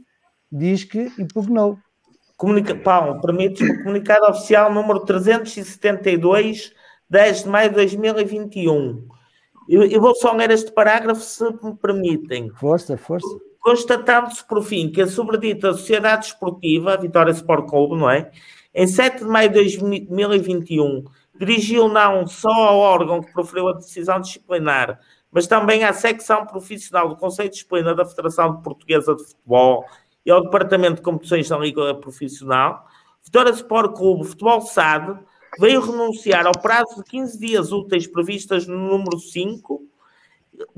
diz 0.51 0.83
que 0.83 1.11
impugnou. 1.19 1.77
Comunica... 2.37 2.73
Paulo, 2.75 3.19
permites-me 3.19 3.83
comunicado 3.83 4.25
oficial 4.27 4.73
número 4.73 5.01
372, 5.01 6.73
10 7.09 7.43
de 7.43 7.49
maio 7.49 7.69
de 7.69 7.75
2021. 7.75 9.07
Eu, 9.67 9.83
eu 9.83 9.99
vou 9.99 10.15
só 10.15 10.31
ler 10.33 10.51
este 10.51 10.71
parágrafo, 10.71 11.21
se 11.21 11.43
me 11.43 11.75
permitem. 11.75 12.49
Força, 12.51 12.97
força 12.97 13.27
constatando-se 13.59 14.45
por 14.47 14.63
fim 14.63 14.89
que 14.89 15.01
a 15.01 15.07
sobredita 15.07 15.73
Sociedade 15.73 16.27
Esportiva, 16.27 16.93
a 16.93 16.97
Vitória 16.97 17.31
Sport 17.31 17.69
Clube, 17.69 17.97
não 17.97 18.09
é? 18.09 18.31
Em 18.73 18.87
7 18.87 19.19
de 19.19 19.25
maio 19.25 19.49
de 19.49 19.55
2021, 19.55 21.03
dirigiu 21.39 21.87
não 21.87 22.27
só 22.27 22.51
ao 22.51 22.77
órgão 22.77 23.21
que 23.21 23.31
proferiu 23.33 23.69
a 23.69 23.73
decisão 23.73 24.19
disciplinar, 24.19 24.99
mas 25.31 25.47
também 25.47 25.83
à 25.83 25.93
secção 25.93 26.45
profissional 26.45 27.09
do 27.09 27.15
Conselho 27.15 27.49
de 27.49 27.55
Disciplina 27.55 27.93
da 27.93 28.05
Federação 28.05 28.61
Portuguesa 28.61 29.15
de 29.15 29.23
Futebol 29.23 29.85
e 30.25 30.31
ao 30.31 30.43
Departamento 30.43 30.95
de 30.95 31.01
Competições 31.01 31.47
da 31.49 31.57
Liga 31.57 31.95
Profissional, 31.95 32.85
Vitória 33.23 33.51
Sport 33.51 33.95
Clube 33.95 34.27
Futebol 34.27 34.61
SAD 34.61 35.19
veio 35.59 35.81
renunciar 35.81 36.45
ao 36.45 36.59
prazo 36.59 36.97
de 36.97 37.03
15 37.03 37.39
dias 37.39 37.71
úteis 37.71 38.07
previstas 38.07 38.67
no 38.67 38.77
número 38.77 39.19
5 39.19 39.81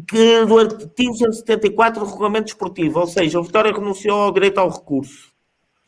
que 0.07 0.45
do 0.45 0.59
artigo 0.59 1.13
174 1.15 2.03
do 2.03 2.09
regulamento 2.09 2.47
esportivo, 2.47 2.99
ou 2.99 3.07
seja, 3.07 3.39
o 3.39 3.43
Vitória 3.43 3.71
renunciou 3.71 4.21
ao 4.21 4.31
direito 4.31 4.59
ao 4.59 4.69
recurso. 4.69 5.31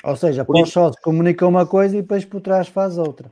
Ou 0.03 0.15
seja, 0.15 0.43
para 0.43 0.61
os 0.61 0.71
sócios 0.71 1.01
comunica 1.01 1.47
uma 1.47 1.65
coisa 1.65 1.97
e 1.97 2.01
depois 2.01 2.25
por 2.25 2.41
trás 2.41 2.67
faz 2.67 2.97
outra. 2.97 3.31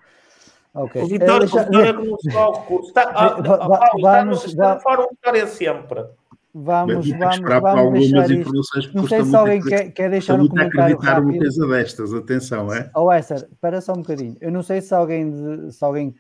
Okay. 0.74 1.02
O 1.02 1.08
Vitória, 1.08 1.44
é, 1.44 1.48
o 1.48 1.66
Vitória 1.66 1.92
renunciou 1.92 2.40
ao 2.40 2.54
recurso. 2.54 2.88
Está, 2.88 3.02
ah, 3.14 3.38
ah, 3.38 3.90
vamos, 4.02 4.46
está, 4.46 4.76
no 4.76 4.82
fórum 4.82 5.08
Vitória 5.10 5.48
sempre. 5.48 6.06
Vamos, 6.54 7.08
vamos, 7.10 7.40
vamos 7.40 7.66
algumas 7.66 8.00
deixar 8.12 8.32
informações 8.32 8.94
Não 8.94 9.08
sei 9.08 9.24
se 9.24 9.36
alguém 9.36 9.62
quer, 9.62 9.92
quer 9.92 10.10
deixar 10.10 10.40
um 10.40 10.50
comentário 10.50 10.96
acreditar 10.96 11.22
uma 11.22 11.28
rápido. 11.28 11.40
coisa 11.40 11.68
destas, 11.68 12.14
atenção, 12.14 12.74
é? 12.74 12.92
Oh, 12.94 13.12
Esser, 13.12 13.38
espera 13.38 13.80
só 13.80 13.94
um 13.94 14.02
bocadinho. 14.02 14.36
Eu 14.42 14.52
não 14.52 14.62
sei 14.62 14.82
se 14.82 14.94
alguém, 14.94 15.30
de- 15.32 15.72
se 15.72 15.84
alguém 15.84 16.14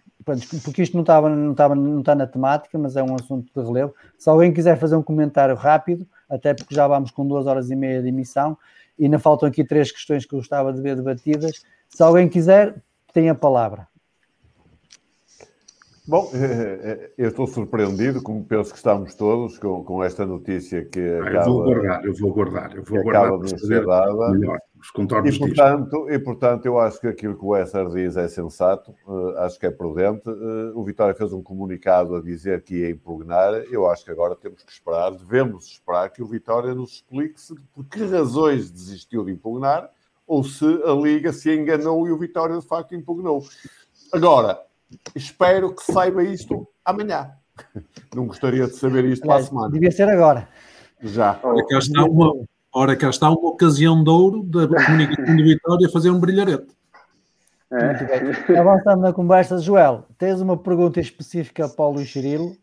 porque 0.63 0.81
isto 0.81 0.93
não 0.93 1.01
estava, 1.01 1.29
não 1.29 1.51
estava, 1.51 1.75
não 1.75 1.99
está 1.99 2.15
na 2.15 2.27
temática, 2.27 2.77
mas 2.77 2.95
é 2.95 3.03
um 3.03 3.15
assunto 3.15 3.51
de 3.53 3.67
relevo. 3.67 3.93
Se 4.17 4.29
alguém 4.29 4.53
quiser 4.53 4.77
fazer 4.77 4.95
um 4.95 5.03
comentário 5.03 5.55
rápido, 5.55 6.07
até 6.29 6.53
porque 6.53 6.73
já 6.73 6.87
vamos 6.87 7.11
com 7.11 7.27
duas 7.27 7.47
horas 7.47 7.69
e 7.69 7.75
meia 7.75 8.01
de 8.01 8.09
emissão 8.09 8.57
e 8.97 9.05
ainda 9.05 9.19
faltam 9.19 9.49
aqui 9.49 9.63
três 9.63 9.91
questões 9.91 10.25
que 10.25 10.33
eu 10.33 10.39
gostava 10.39 10.71
de 10.71 10.81
ver 10.81 10.95
debatidas. 10.95 11.63
Se 11.89 12.03
alguém 12.03 12.29
quiser, 12.29 12.75
tem 13.13 13.29
a 13.29 13.35
palavra. 13.35 13.87
Bom, 16.07 16.31
eu 17.17 17.29
estou 17.29 17.45
surpreendido, 17.45 18.21
como 18.23 18.43
penso 18.43 18.71
que 18.71 18.77
estamos 18.77 19.13
todos, 19.15 19.57
com, 19.59 19.83
com 19.83 20.03
esta 20.03 20.25
notícia 20.25 20.83
que 20.85 20.99
Ah, 20.99 21.27
acaba, 21.27 21.45
eu 21.47 21.53
vou 21.53 21.63
guardar, 21.63 22.05
eu 22.05 22.13
vou 22.13 22.33
guardar, 22.33 22.75
eu 22.75 22.83
vou 22.83 22.97
que 22.97 23.03
guardar 23.03 23.25
acaba 23.25 23.39
para 23.39 23.49
fazer 23.49 23.85
dada. 23.85 24.29
melhor 24.31 24.59
os 24.81 24.89
contornos 24.89 25.29
E 25.29 25.31
disto. 25.31 25.45
portanto, 25.45 26.09
e 26.09 26.19
portanto, 26.19 26.65
eu 26.65 26.79
acho 26.79 26.99
que 26.99 27.07
aquilo 27.07 27.37
que 27.37 27.45
o 27.45 27.55
Esser 27.55 27.87
diz 27.89 28.17
é 28.17 28.27
sensato, 28.27 28.91
eh, 29.07 29.45
acho 29.45 29.59
que 29.59 29.67
é 29.67 29.69
prudente. 29.71 30.27
Eh, 30.27 30.71
o 30.73 30.83
Vitória 30.83 31.13
fez 31.13 31.31
um 31.31 31.43
comunicado 31.43 32.15
a 32.15 32.21
dizer 32.21 32.63
que 32.63 32.77
ia 32.79 32.89
impugnar. 32.89 33.53
Eu 33.71 33.87
acho 33.89 34.03
que 34.03 34.09
agora 34.11 34.35
temos 34.35 34.63
que 34.63 34.71
esperar, 34.71 35.11
devemos 35.11 35.67
esperar 35.67 36.09
que 36.09 36.23
o 36.23 36.25
Vitória 36.25 36.73
nos 36.73 36.93
explique 36.93 37.39
se, 37.39 37.53
por 37.75 37.85
que 37.85 38.03
razões 38.05 38.71
desistiu 38.71 39.23
de 39.23 39.31
impugnar 39.31 39.87
ou 40.25 40.43
se 40.43 40.65
a 40.83 40.93
Liga 40.93 41.31
se 41.31 41.53
enganou 41.55 42.07
e 42.07 42.11
o 42.11 42.17
Vitória 42.17 42.57
de 42.57 42.65
facto 42.65 42.95
impugnou. 42.95 43.43
Agora, 44.11 44.59
espero 45.15 45.73
que 45.75 45.83
saiba 45.91 46.23
isto 46.23 46.67
amanhã. 46.85 47.31
Não 48.15 48.25
gostaria 48.27 48.67
de 48.67 48.75
saber 48.75 49.05
isto 49.05 49.21
para 49.21 49.33
a 49.33 49.35
Aliás, 49.35 49.49
semana. 49.49 49.71
devia 49.71 49.91
ser 49.91 50.09
agora. 50.09 50.47
Já. 51.01 51.39
Ora, 51.43 51.65
cá 51.67 51.77
está 51.77 52.03
uma, 52.03 52.33
ora, 52.73 52.95
cá 52.95 53.09
está 53.09 53.29
uma 53.29 53.49
ocasião 53.49 54.03
de 54.03 54.09
ouro 54.09 54.43
da 54.43 54.67
comunicação 54.67 55.35
de 55.35 55.43
Vitória 55.43 55.89
fazer 55.89 56.09
um 56.09 56.19
brilharete. 56.19 56.67
Muito 57.71 58.05
bem. 58.05 58.57
Avançando 58.57 59.01
na 59.01 59.13
conversa, 59.13 59.57
Joel, 59.57 60.05
tens 60.17 60.41
uma 60.41 60.57
pergunta 60.57 60.99
específica 60.99 61.69
para 61.69 61.85
o 61.85 61.91
Luís 61.93 62.11
Cirilo? 62.11 62.55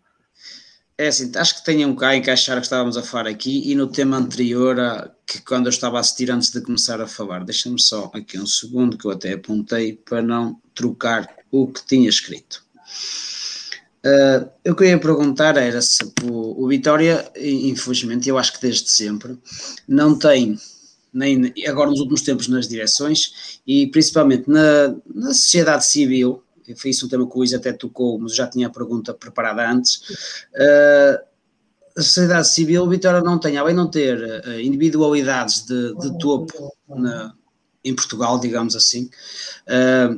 É 0.99 1.07
assim, 1.09 1.31
acho 1.37 1.55
que 1.57 1.65
tenham 1.65 1.95
cá 1.97 2.15
encaixar 2.15 2.59
o 2.59 2.61
que 2.61 2.67
estávamos 2.67 2.97
a 2.99 3.03
falar 3.03 3.29
aqui 3.31 3.71
e 3.71 3.75
no 3.75 3.87
tema 3.87 4.19
anterior, 4.19 4.79
a- 4.79 5.11
que 5.27 5.41
quando 5.41 5.67
eu 5.67 5.71
estava 5.71 5.97
a 5.97 6.01
assistir 6.01 6.31
antes 6.31 6.51
de 6.51 6.61
começar 6.61 7.01
a 7.01 7.07
falar, 7.07 7.43
deixa-me 7.45 7.81
só 7.81 8.11
aqui 8.13 8.39
um 8.39 8.47
segundo 8.47 8.99
que 8.99 9.07
eu 9.07 9.13
até 9.13 9.33
apontei 9.33 9.95
para 9.95 10.21
não 10.21 10.61
trocar 10.75 11.27
o 11.51 11.69
que 11.69 11.85
tinha 11.87 12.09
escrito. 12.09 12.63
Ah, 14.05 14.49
eu 14.65 14.75
queria 14.75 14.99
perguntar 14.99 15.57
era 15.57 15.83
se 15.83 16.03
o, 16.25 16.65
o 16.65 16.69
Vitória, 16.69 17.31
infelizmente, 17.37 18.29
eu 18.29 18.39
acho 18.39 18.53
que 18.55 18.61
desde 18.63 18.91
sempre, 18.91 19.37
não 19.87 20.19
tem, 20.19 20.59
nem 21.13 21.53
agora 21.67 21.91
nos 21.91 22.01
últimos 22.01 22.23
tempos 22.23 22.49
nas 22.49 22.69
direções 22.69 23.61
e 23.67 23.87
principalmente 23.89 24.49
na, 24.49 24.95
na 25.15 25.29
sociedade 25.35 25.85
civil, 25.85 26.43
foi 26.77 26.91
isso 26.91 27.07
um 27.07 27.09
tema 27.09 27.27
que 27.29 27.35
o 27.35 27.39
Luís 27.39 27.55
até 27.55 27.73
tocou, 27.73 28.19
mas 28.19 28.35
já 28.35 28.47
tinha 28.47 28.67
a 28.67 28.71
pergunta 28.71 29.15
preparada 29.15 29.69
antes. 29.71 30.03
ah, 30.57 31.23
a 31.97 32.03
sociedade 32.03 32.47
civil, 32.49 32.89
Vitória 32.89 33.21
não 33.21 33.39
tem, 33.41 33.57
além 33.57 33.75
de 33.75 33.81
não 33.81 33.91
ter 33.91 34.43
ah, 34.45 34.63
individualidades 34.63 35.67
de, 35.67 35.95
de 35.97 36.19
topo 36.19 36.73
na- 36.89 37.35
em 37.85 37.95
Portugal, 37.95 38.39
digamos 38.39 38.77
assim, 38.77 39.11
ah, 39.67 40.17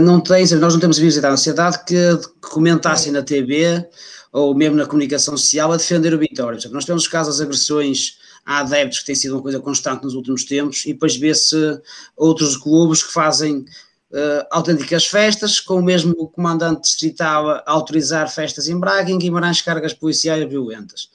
não 0.00 0.20
tem, 0.20 0.46
nós 0.56 0.74
não 0.74 0.80
temos 0.80 0.98
visibilidade 0.98 1.32
na 1.32 1.36
sociedade 1.38 1.84
que, 1.84 1.96
comentassem 2.40 3.12
na 3.12 3.22
TV 3.22 3.88
ou 4.32 4.54
mesmo 4.54 4.76
na 4.76 4.86
comunicação 4.86 5.36
social 5.36 5.72
a 5.72 5.76
defender 5.76 6.12
o 6.12 6.18
Vitória. 6.18 6.58
Nós 6.70 6.84
temos 6.84 7.08
casos 7.08 7.36
de 7.38 7.42
agressões 7.42 8.18
a 8.44 8.60
adeptos 8.60 9.00
que 9.00 9.06
tem 9.06 9.14
sido 9.14 9.34
uma 9.34 9.42
coisa 9.42 9.60
constante 9.60 10.02
nos 10.04 10.14
últimos 10.14 10.44
tempos 10.44 10.84
e 10.84 10.92
depois 10.92 11.16
vê-se 11.16 11.80
outros 12.16 12.56
clubes 12.56 13.02
que 13.02 13.12
fazem 13.12 13.64
uh, 14.10 14.46
autênticas 14.50 15.06
festas 15.06 15.60
com 15.60 15.74
o 15.74 15.82
mesmo 15.82 16.14
comandante 16.28 16.82
distrital 16.82 17.50
a 17.50 17.62
autorizar 17.66 18.30
festas 18.32 18.68
em 18.68 18.78
Braga 18.78 19.10
em 19.10 19.18
Guimarães 19.18 19.62
cargas 19.62 19.94
policiais 19.94 20.48
violentas. 20.48 21.08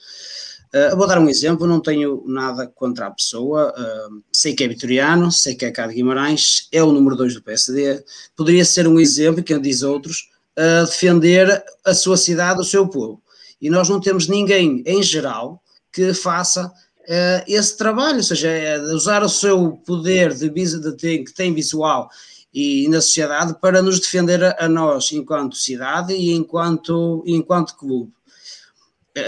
Uh, 0.74 0.96
vou 0.98 1.08
dar 1.08 1.20
um 1.20 1.30
exemplo, 1.30 1.68
não 1.68 1.80
tenho 1.80 2.24
nada 2.28 2.68
contra 2.68 3.08
a 3.08 3.12
pessoa, 3.12 3.74
uh, 3.78 4.22
sei 4.32 4.54
que 4.54 4.64
é 4.64 4.68
vitoriano, 4.68 5.32
sei 5.32 5.56
que 5.56 5.66
é 5.66 5.72
cá 5.72 5.88
de 5.88 5.94
Guimarães, 5.94 6.68
é 6.72 6.84
o 6.84 6.92
número 6.92 7.16
2 7.16 7.36
do 7.36 7.44
PSD, 7.44 8.04
poderia 8.36 8.66
ser 8.66 8.88
um 8.88 9.00
exemplo, 9.00 9.44
quem 9.44 9.62
diz 9.62 9.84
outros, 9.84 10.30
a 10.58 10.84
defender 10.84 11.64
a 11.84 11.94
sua 11.94 12.18
cidade, 12.18 12.62
o 12.62 12.64
seu 12.64 12.88
povo. 12.88 13.22
E 13.62 13.70
nós 13.70 13.90
não 13.90 14.00
temos 14.00 14.28
ninguém, 14.28 14.84
em 14.86 15.04
geral, 15.04 15.62
que 15.92 16.14
faça 16.14 16.68
uh, 16.68 17.44
esse 17.48 17.78
trabalho, 17.78 18.18
ou 18.18 18.24
seja, 18.24 18.50
é 18.50 18.80
usar 18.94 19.24
o 19.24 19.30
seu 19.30 19.72
poder 19.86 20.34
de, 20.34 20.50
de 20.50 20.98
ter, 20.98 21.24
que 21.24 21.34
tem 21.34 21.54
visual 21.54 22.10
e 22.56 22.88
na 22.88 23.02
sociedade 23.02 23.54
para 23.60 23.82
nos 23.82 24.00
defender 24.00 24.42
a, 24.42 24.56
a 24.66 24.70
nós 24.70 25.12
enquanto 25.12 25.58
cidade 25.58 26.14
e 26.14 26.32
enquanto, 26.32 27.22
enquanto 27.28 27.76
clube 27.76 28.16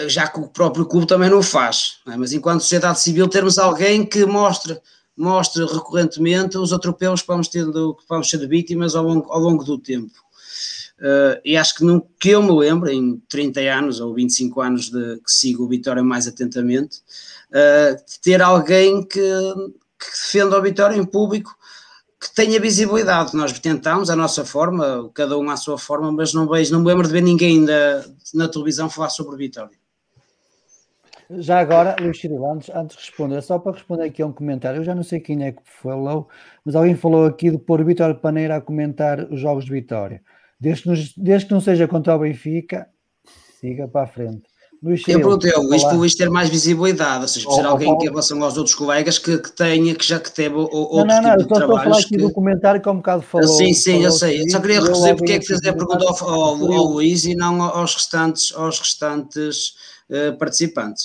já 0.07 0.27
que 0.27 0.39
o 0.39 0.47
próprio 0.47 0.85
clube 0.85 1.07
também 1.07 1.30
não 1.30 1.41
faz, 1.41 1.99
não 2.06 2.14
é? 2.14 2.17
mas 2.17 2.33
enquanto 2.33 2.61
sociedade 2.61 2.99
civil 2.99 3.27
termos 3.27 3.57
alguém 3.57 4.06
que 4.06 4.25
mostre, 4.25 4.77
mostre 5.15 5.65
recorrentemente 5.65 6.57
os 6.57 6.73
atropelos 6.73 7.22
que 7.22 7.27
vamos, 7.27 7.47
tendo, 7.47 7.95
que 7.95 8.03
vamos 8.07 8.30
ser 8.30 8.45
vítimas 8.47 8.95
ao 8.95 9.06
longo, 9.06 9.31
ao 9.31 9.39
longo 9.39 9.64
do 9.64 9.77
tempo. 9.77 10.11
Uh, 10.99 11.39
e 11.45 11.56
acho 11.56 11.75
que, 11.75 11.83
não, 11.85 12.03
que 12.19 12.31
eu 12.31 12.41
me 12.41 12.51
lembro, 12.51 12.89
em 12.89 13.22
30 13.30 13.59
anos 13.61 13.99
ou 13.99 14.14
25 14.14 14.61
anos 14.61 14.89
de, 14.89 15.17
que 15.17 15.31
sigo 15.31 15.64
o 15.64 15.67
Vitória 15.67 16.03
mais 16.03 16.27
atentamente, 16.27 16.97
uh, 17.51 17.95
de 17.95 18.19
ter 18.19 18.41
alguém 18.41 19.03
que, 19.03 19.19
que 19.19 20.11
defenda 20.11 20.57
o 20.57 20.61
Vitória 20.61 20.97
em 20.97 21.06
público 21.06 21.56
que 22.27 22.35
tenha 22.35 22.59
visibilidade. 22.59 23.35
Nós 23.35 23.57
tentamos, 23.59 24.09
a 24.09 24.15
nossa 24.15 24.45
forma, 24.45 25.09
cada 25.14 25.38
um 25.38 25.49
à 25.49 25.57
sua 25.57 25.77
forma, 25.77 26.11
mas 26.11 26.33
não 26.33 26.47
vejo, 26.47 26.73
não 26.73 26.81
me 26.81 26.88
lembro 26.88 27.07
de 27.07 27.14
ver 27.14 27.22
ninguém 27.22 27.65
da, 27.65 28.06
na 28.33 28.47
televisão 28.47 28.89
falar 28.89 29.09
sobre 29.09 29.35
o 29.35 29.38
Vitória. 29.38 29.77
Já 31.30 31.59
agora, 31.59 31.95
Luís 31.99 32.19
Cirilo, 32.19 32.49
antes, 32.49 32.69
antes 32.69 32.95
de 32.95 33.03
responder, 33.03 33.41
só 33.41 33.59
para 33.59 33.73
responder 33.73 34.06
aqui 34.06 34.22
a 34.22 34.25
um 34.25 34.31
comentário, 34.31 34.80
eu 34.80 34.83
já 34.83 34.95
não 34.95 35.03
sei 35.03 35.19
quem 35.19 35.43
é 35.43 35.51
que 35.51 35.61
falou, 35.65 36.30
mas 36.64 36.73
alguém 36.73 36.95
falou 36.95 37.25
aqui 37.25 37.51
de 37.51 37.57
pôr 37.57 37.83
Vitória 37.83 38.15
Paneira 38.15 38.56
a 38.56 38.61
comentar 38.61 39.19
os 39.25 39.39
jogos 39.39 39.65
de 39.65 39.72
Vitória. 39.72 40.22
Desde 40.59 40.83
que, 40.83 40.89
nos, 40.89 41.14
desde 41.17 41.47
que 41.47 41.53
não 41.53 41.59
seja 41.59 41.88
contra 41.88 42.15
o 42.15 42.19
Benfica, 42.19 42.88
siga 43.59 43.88
para 43.88 44.06
a 44.06 44.07
frente. 44.07 44.43
Luís 44.81 45.03
Cirilo, 45.03 45.22
eu 45.22 45.39
perguntei 45.39 45.53
ao 45.53 45.64
Luís 45.64 45.83
para 45.83 45.95
o 45.95 45.97
Luís 45.97 46.15
ter 46.15 46.30
mais 46.30 46.49
visibilidade, 46.49 47.22
ou 47.22 47.27
seja, 47.27 47.49
ser 47.49 47.65
oh, 47.65 47.69
alguém 47.69 47.91
oh, 47.91 47.97
que 47.97 48.06
em 48.06 48.09
relação 48.09 48.43
aos 48.43 48.57
outros 48.57 48.75
colegas 48.75 49.17
que, 49.17 49.38
que 49.38 49.51
tenha, 49.51 49.95
que 49.95 50.06
já 50.06 50.19
que 50.19 50.31
teve 50.31 50.56
outro 50.56 51.06
não, 51.06 51.22
não, 51.22 51.22
não, 51.22 51.38
tipo 51.38 51.53
de 51.53 51.59
trabalhos. 51.59 51.59
Estou 51.59 51.77
a 51.77 51.83
falar 51.83 51.97
aqui 51.97 52.09
que... 52.09 52.17
do 52.17 52.31
comentário 52.31 52.81
que 52.81 52.88
há 52.88 52.91
um 52.91 52.97
bocado 52.97 53.22
falou. 53.23 53.47
Sim, 53.47 53.73
sim, 53.73 54.03
eu 54.03 54.11
sei. 54.11 54.41
Eu 54.41 54.49
só 54.49 54.59
queria 54.59 54.81
dizer 54.81 55.15
porque 55.15 55.33
é 55.33 55.39
que 55.39 55.47
fez 55.47 55.59
a 55.65 55.73
pergunta 55.73 56.06
ao, 56.06 56.30
ao, 56.30 56.73
ao, 56.73 56.83
Luís 56.85 57.25
e 57.25 57.35
não 57.35 57.61
aos 57.61 57.95
restantes, 57.95 58.53
aos 58.56 58.80
restantes 58.80 59.73
uh, 60.09 60.38
participantes. 60.38 61.03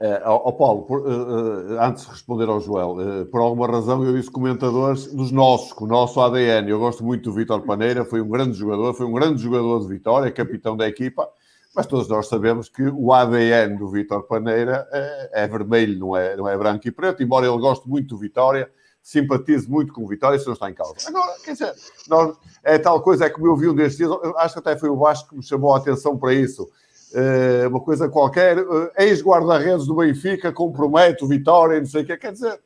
É, 0.00 0.20
ao, 0.24 0.52
Paulo, 0.52 0.82
por, 0.82 1.00
uh, 1.00 1.80
antes 1.80 2.04
de 2.04 2.10
responder 2.10 2.48
ao 2.48 2.60
Joel, 2.60 2.96
uh, 3.22 3.26
por 3.26 3.40
alguma 3.40 3.66
razão 3.66 4.04
eu 4.04 4.12
disse 4.14 4.30
comentadores 4.30 5.06
dos 5.06 5.30
nossos, 5.30 5.72
com 5.72 5.84
o 5.84 5.88
nosso 5.88 6.20
ADN. 6.20 6.68
Eu 6.68 6.78
gosto 6.78 7.04
muito 7.04 7.30
do 7.30 7.32
Vítor 7.32 7.62
Paneira, 7.62 8.04
foi 8.04 8.20
um 8.20 8.28
grande 8.28 8.54
jogador, 8.54 8.92
foi 8.92 9.06
um 9.06 9.12
grande 9.12 9.40
jogador 9.40 9.80
de 9.80 9.88
Vitória, 9.88 10.30
capitão 10.30 10.76
da 10.76 10.86
equipa, 10.86 11.28
mas 11.74 11.86
todos 11.86 12.08
nós 12.08 12.28
sabemos 12.28 12.68
que 12.68 12.82
o 12.82 13.12
ADN 13.12 13.76
do 13.76 13.88
Vítor 13.88 14.22
Paneira 14.22 14.86
é, 14.92 15.42
é, 15.42 15.48
vermelho, 15.48 15.98
não 15.98 16.16
é, 16.16 16.36
não 16.36 16.48
é 16.48 16.56
branco 16.56 16.86
e 16.86 16.90
preto, 16.92 17.22
embora 17.22 17.46
ele 17.46 17.58
goste 17.58 17.88
muito 17.88 18.14
do 18.14 18.18
Vitória, 18.18 18.70
simpatize 19.02 19.68
muito 19.68 19.92
com 19.92 20.04
o 20.04 20.06
Vitória, 20.06 20.36
isso 20.36 20.46
não 20.46 20.54
está 20.54 20.70
em 20.70 20.74
causa. 20.74 20.94
Agora, 21.06 21.34
quer 21.44 21.52
dizer, 21.52 21.74
nós, 22.08 22.36
é 22.62 22.78
tal 22.78 23.02
coisa, 23.02 23.26
é 23.26 23.30
como 23.30 23.46
eu 23.46 23.56
vi 23.56 23.68
um 23.68 23.74
destes 23.74 23.98
dias, 23.98 24.10
acho 24.36 24.54
que 24.54 24.60
até 24.60 24.78
foi 24.78 24.88
o 24.88 24.96
Vasco 24.96 25.30
que 25.30 25.36
me 25.36 25.42
chamou 25.42 25.74
a 25.74 25.78
atenção 25.78 26.16
para 26.16 26.32
isso. 26.32 26.68
Uh, 27.12 27.68
uma 27.68 27.80
coisa 27.80 28.08
qualquer, 28.08 28.58
uh, 28.58 28.90
ex-guarda-redes 28.98 29.86
do 29.86 29.96
Benfica 29.96 30.52
compromete 30.52 31.24
o 31.24 31.28
Vitória, 31.28 31.78
não 31.78 31.86
sei 31.86 32.02
o 32.02 32.06
que, 32.06 32.16
quer 32.16 32.32
dizer, 32.32 32.58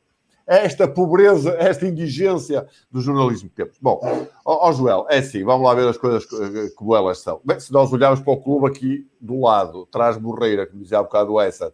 esta 0.48 0.88
pobreza, 0.88 1.54
esta 1.58 1.86
indigência 1.86 2.66
do 2.90 3.02
jornalismo 3.02 3.50
que 3.50 3.56
temos. 3.56 3.76
Bom, 3.80 4.00
ó, 4.44 4.68
ó 4.68 4.72
Joel, 4.72 5.06
é 5.10 5.18
assim, 5.18 5.44
vamos 5.44 5.66
lá 5.66 5.74
ver 5.74 5.86
as 5.86 5.98
coisas 5.98 6.24
como 6.74 6.96
elas 6.96 7.18
são. 7.18 7.38
Bem, 7.44 7.60
se 7.60 7.70
nós 7.70 7.92
olharmos 7.92 8.20
para 8.20 8.32
o 8.32 8.42
clube 8.42 8.66
aqui 8.66 9.06
do 9.20 9.42
lado, 9.42 9.86
traz 9.86 10.16
Borreira, 10.16 10.66
como 10.66 10.82
dizia 10.82 10.98
há 10.98 11.02
bocado 11.02 11.34
o 11.34 11.40
Essa, 11.40 11.72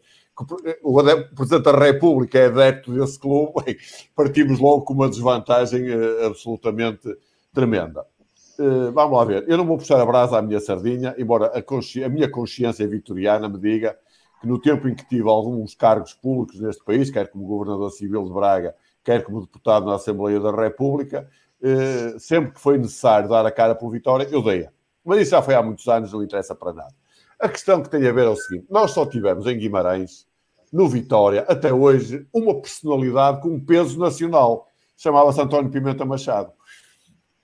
o, 0.83 0.99
o 0.99 1.35
Presidente 1.37 1.63
da 1.63 1.79
República 1.79 2.39
é 2.39 2.47
adepto 2.47 2.93
desse 2.93 3.19
clube, 3.19 3.79
partimos 4.17 4.59
logo 4.59 4.83
com 4.83 4.93
uma 4.93 5.09
desvantagem 5.09 5.89
uh, 5.91 6.27
absolutamente 6.27 7.17
tremenda. 7.53 8.05
Uh, 8.59 8.91
vamos 8.93 9.17
lá 9.17 9.25
ver. 9.25 9.45
Eu 9.49 9.57
não 9.57 9.65
vou 9.65 9.79
puxar 9.79 10.01
a 10.01 10.07
brasa 10.07 10.39
à 10.39 10.43
minha 10.43 10.59
sardinha, 10.59 11.15
embora 11.17 11.47
a, 11.47 11.59
a, 11.59 12.09
minha 12.09 12.29
consciência 12.29 12.87
vitoriana 12.89 13.49
me 13.49 13.59
diga 13.59 13.97
que 14.45 14.49
no 14.49 14.59
tempo 14.59 14.87
em 14.87 14.95
que 14.95 15.09
tive 15.09 15.27
alguns 15.27 15.75
cargos 15.75 16.13
públicos 16.13 16.61
neste 16.61 16.85
país, 16.85 17.11
quer 17.11 17.29
como 17.29 17.47
Governador 17.47 17.91
Civil 17.91 18.25
de 18.25 18.33
Braga, 18.33 18.75
quer 19.03 19.25
como 19.25 19.41
deputado 19.41 19.87
na 19.87 19.95
Assembleia 19.95 20.39
da 20.39 20.55
República, 20.55 21.27
uh, 21.63 22.21
sempre 22.21 22.53
que 22.53 22.61
foi 22.61 22.77
necessário 22.77 23.27
dar 23.27 23.47
a 23.47 23.51
cara 23.51 23.75
pelo 23.75 23.91
Vitória, 23.91 24.29
eu 24.31 24.43
dei. 24.43 24.69
Mas 25.03 25.23
isso 25.23 25.31
já 25.31 25.41
foi 25.41 25.55
há 25.55 25.63
muitos 25.63 25.89
anos, 25.89 26.13
não 26.13 26.23
interessa 26.23 26.55
para 26.55 26.75
nada. 26.75 26.95
A 27.41 27.49
questão 27.49 27.83
que 27.83 27.89
tem 27.89 28.07
a 28.07 28.13
ver 28.13 28.27
é 28.27 28.29
o 28.29 28.37
seguinte: 28.37 28.67
nós 28.71 28.91
só 28.91 29.07
tivemos 29.07 29.47
em 29.47 29.59
Guimarães, 29.59 30.27
no 30.71 30.87
Vitória, 30.87 31.47
até 31.49 31.73
hoje, 31.73 32.27
uma 32.33 32.61
personalidade 32.61 33.41
com 33.41 33.59
peso 33.59 33.99
nacional. 33.99 34.69
Chamava-se 34.95 35.41
António 35.41 35.71
Pimenta 35.71 36.05
Machado. 36.05 36.53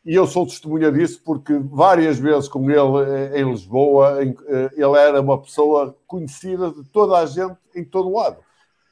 E 0.05 0.15
eu 0.15 0.27
sou 0.27 0.47
testemunha 0.47 0.91
disso 0.91 1.21
porque 1.23 1.59
várias 1.59 2.19
vezes 2.19 2.49
com 2.49 2.71
ele 2.71 3.11
eh, 3.35 3.41
em 3.41 3.51
Lisboa, 3.51 4.23
eh, 4.23 4.71
ele 4.75 4.97
era 4.97 5.21
uma 5.21 5.41
pessoa 5.41 5.95
conhecida 6.07 6.71
de 6.71 6.85
toda 6.85 7.19
a 7.19 7.27
gente 7.27 7.57
em 7.75 7.85
todo 7.85 8.09
o 8.09 8.17
lado. 8.17 8.39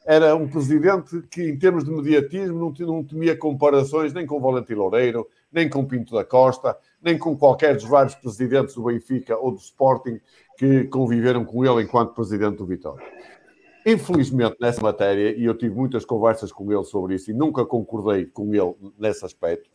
Era 0.05 0.35
um 0.37 0.47
presidente 0.47 1.23
que, 1.31 1.43
em 1.43 1.59
termos 1.59 1.85
de 1.85 1.91
mediatismo, 1.91 2.75
não, 2.79 3.05
temia 3.05 3.37
comparações 3.37 4.13
nem 4.13 4.27
com 4.27 4.41
Valentim 4.41 4.75
Loureiro, 4.75 5.27
nem 5.51 5.69
com 5.69 5.85
Pinto 5.85 6.15
da 6.15 6.25
Costa, 6.25 6.77
nem 7.03 7.17
com 7.19 7.37
qualquer 7.37 7.75
dos 7.75 7.85
vários 7.85 8.15
presidentes 8.15 8.75
do 8.75 8.85
Benfica 8.85 9.37
ou 9.37 9.51
do 9.51 9.59
Sporting 9.59 10.21
que 10.59 10.85
conviveram 10.85 11.45
com 11.45 11.65
ele 11.65 11.85
enquanto 11.85 12.15
presidente 12.15 12.57
do 12.57 12.67
Vitória. 12.67 13.05
Infelizmente, 13.87 14.57
nessa 14.61 14.83
matéria, 14.83 15.35
e 15.35 15.45
eu 15.45 15.57
tive 15.57 15.75
muitas 15.75 16.05
conversas 16.05 16.53
com 16.53 16.71
ele 16.71 16.85
sobre 16.85 17.15
isso 17.15 17.31
e 17.31 17.35
nunca 17.35 17.65
concordei 17.65 18.27
com 18.27 18.55
ele 18.55 18.75
nesse 18.99 19.25
aspecto, 19.25 19.71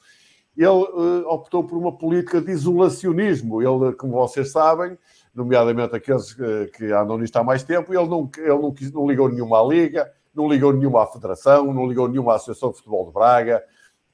ele 0.56 0.67
uh, 0.67 1.27
optou 1.27 1.64
por 1.64 1.77
uma 1.77 1.91
política 1.91 2.40
de 2.40 2.51
isolacionismo. 2.51 3.61
Ele, 3.61 3.93
como 3.93 4.14
vocês 4.14 4.51
sabem, 4.51 4.98
nomeadamente 5.33 5.95
aqueles 5.95 6.33
que, 6.33 6.67
que 6.77 6.91
andam 6.91 7.17
nisto 7.17 7.35
há 7.38 7.43
mais 7.43 7.64
tempo, 7.64 7.93
ele 7.93 8.07
não, 8.07 8.30
ele 8.38 8.49
não, 8.49 8.72
quis, 8.72 8.91
não 8.91 9.07
ligou 9.07 9.30
nenhuma 9.30 9.59
à 9.59 9.64
Liga, 9.64 10.11
não 10.33 10.48
ligou 10.48 10.72
nenhuma 10.72 11.03
à 11.03 11.07
Federação, 11.07 11.73
não 11.73 11.88
ligou 11.88 12.07
nenhuma 12.07 12.33
à 12.33 12.35
Associação 12.35 12.72
de 12.72 12.77
Futebol 12.77 13.07
de 13.07 13.14
Braga. 13.14 13.64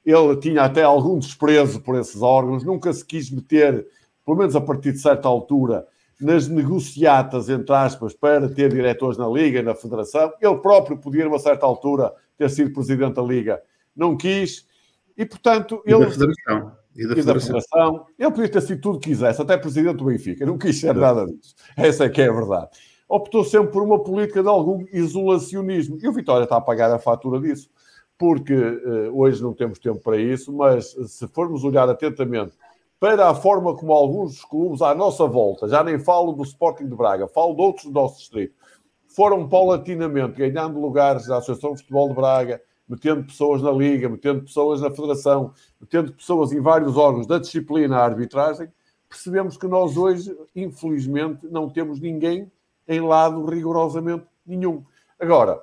Ele 0.04 0.36
tinha 0.36 0.62
até 0.62 0.82
algum 0.82 1.18
desprezo 1.18 1.80
por 1.80 1.98
esses 1.98 2.22
órgãos, 2.22 2.64
nunca 2.64 2.92
se 2.92 3.04
quis 3.04 3.30
meter, 3.30 3.86
pelo 4.24 4.38
menos 4.38 4.56
a 4.56 4.60
partir 4.60 4.92
de 4.92 4.98
certa 4.98 5.28
altura, 5.28 5.86
nas 6.18 6.48
negociatas, 6.48 7.48
entre 7.48 7.74
aspas, 7.74 8.14
para 8.14 8.48
ter 8.48 8.70
diretores 8.70 9.16
na 9.16 9.28
Liga 9.28 9.62
na 9.62 9.74
Federação. 9.74 10.32
Ele 10.40 10.56
próprio 10.56 10.96
podia, 10.98 11.26
a 11.28 11.38
certa 11.38 11.64
altura, 11.64 12.12
ter 12.36 12.50
sido 12.50 12.72
presidente 12.72 13.14
da 13.14 13.22
Liga. 13.22 13.62
Não 13.94 14.16
quis. 14.16 14.68
E, 15.16 15.24
portanto, 15.26 15.82
ele... 15.84 15.96
E 15.96 16.04
da 16.04 16.10
Federação. 16.10 16.72
E 16.96 17.06
da, 17.06 17.12
e 17.14 17.22
da 17.22 17.40
Federação. 17.40 18.06
Ele 18.18 18.30
podia 18.30 18.48
ter 18.48 18.60
sido 18.62 18.80
tudo 18.80 19.00
que 19.00 19.10
quisesse, 19.10 19.40
até 19.40 19.56
presidente 19.56 19.96
do 19.96 20.04
Benfica. 20.04 20.44
Não 20.44 20.58
quis 20.58 20.80
ser 20.80 20.94
nada 20.94 21.26
disso. 21.26 21.54
Essa 21.76 22.04
é 22.04 22.08
que 22.08 22.20
é 22.20 22.28
a 22.28 22.32
verdade. 22.32 22.70
Optou 23.08 23.44
sempre 23.44 23.72
por 23.72 23.82
uma 23.82 24.02
política 24.02 24.42
de 24.42 24.48
algum 24.48 24.84
isolacionismo. 24.92 25.98
E 26.00 26.08
o 26.08 26.12
Vitória 26.12 26.44
está 26.44 26.56
a 26.56 26.60
pagar 26.60 26.92
a 26.92 26.98
fatura 26.98 27.40
disso. 27.40 27.68
Porque 28.16 28.54
uh, 28.54 29.18
hoje 29.18 29.42
não 29.42 29.54
temos 29.54 29.78
tempo 29.78 29.98
para 30.00 30.18
isso, 30.18 30.52
mas 30.52 30.94
se 31.06 31.26
formos 31.28 31.64
olhar 31.64 31.88
atentamente 31.88 32.52
para 33.00 33.30
a 33.30 33.34
forma 33.34 33.74
como 33.74 33.94
alguns 33.94 34.44
clubes 34.44 34.82
à 34.82 34.94
nossa 34.94 35.26
volta, 35.26 35.66
já 35.66 35.82
nem 35.82 35.98
falo 35.98 36.32
do 36.32 36.42
Sporting 36.42 36.86
de 36.86 36.94
Braga, 36.94 37.26
falo 37.26 37.54
de 37.54 37.62
outros 37.62 37.86
do 37.86 37.92
nosso 37.92 38.18
distrito, 38.18 38.54
foram 39.06 39.48
paulatinamente 39.48 40.36
ganhando 40.36 40.78
lugares 40.78 41.26
na 41.26 41.38
Associação 41.38 41.72
de 41.72 41.78
Futebol 41.78 42.10
de 42.10 42.14
Braga, 42.14 42.60
metendo 42.90 43.22
pessoas 43.22 43.62
na 43.62 43.70
Liga, 43.70 44.08
metendo 44.08 44.42
pessoas 44.42 44.80
na 44.80 44.90
Federação, 44.90 45.54
metendo 45.80 46.12
pessoas 46.12 46.50
em 46.50 46.60
vários 46.60 46.96
órgãos 46.96 47.24
da 47.24 47.38
disciplina 47.38 47.96
à 47.96 48.04
arbitragem, 48.04 48.68
percebemos 49.08 49.56
que 49.56 49.68
nós 49.68 49.96
hoje, 49.96 50.36
infelizmente, 50.56 51.46
não 51.48 51.70
temos 51.70 52.00
ninguém 52.00 52.50
em 52.88 53.00
lado 53.00 53.44
rigorosamente 53.44 54.24
nenhum. 54.44 54.84
Agora, 55.20 55.62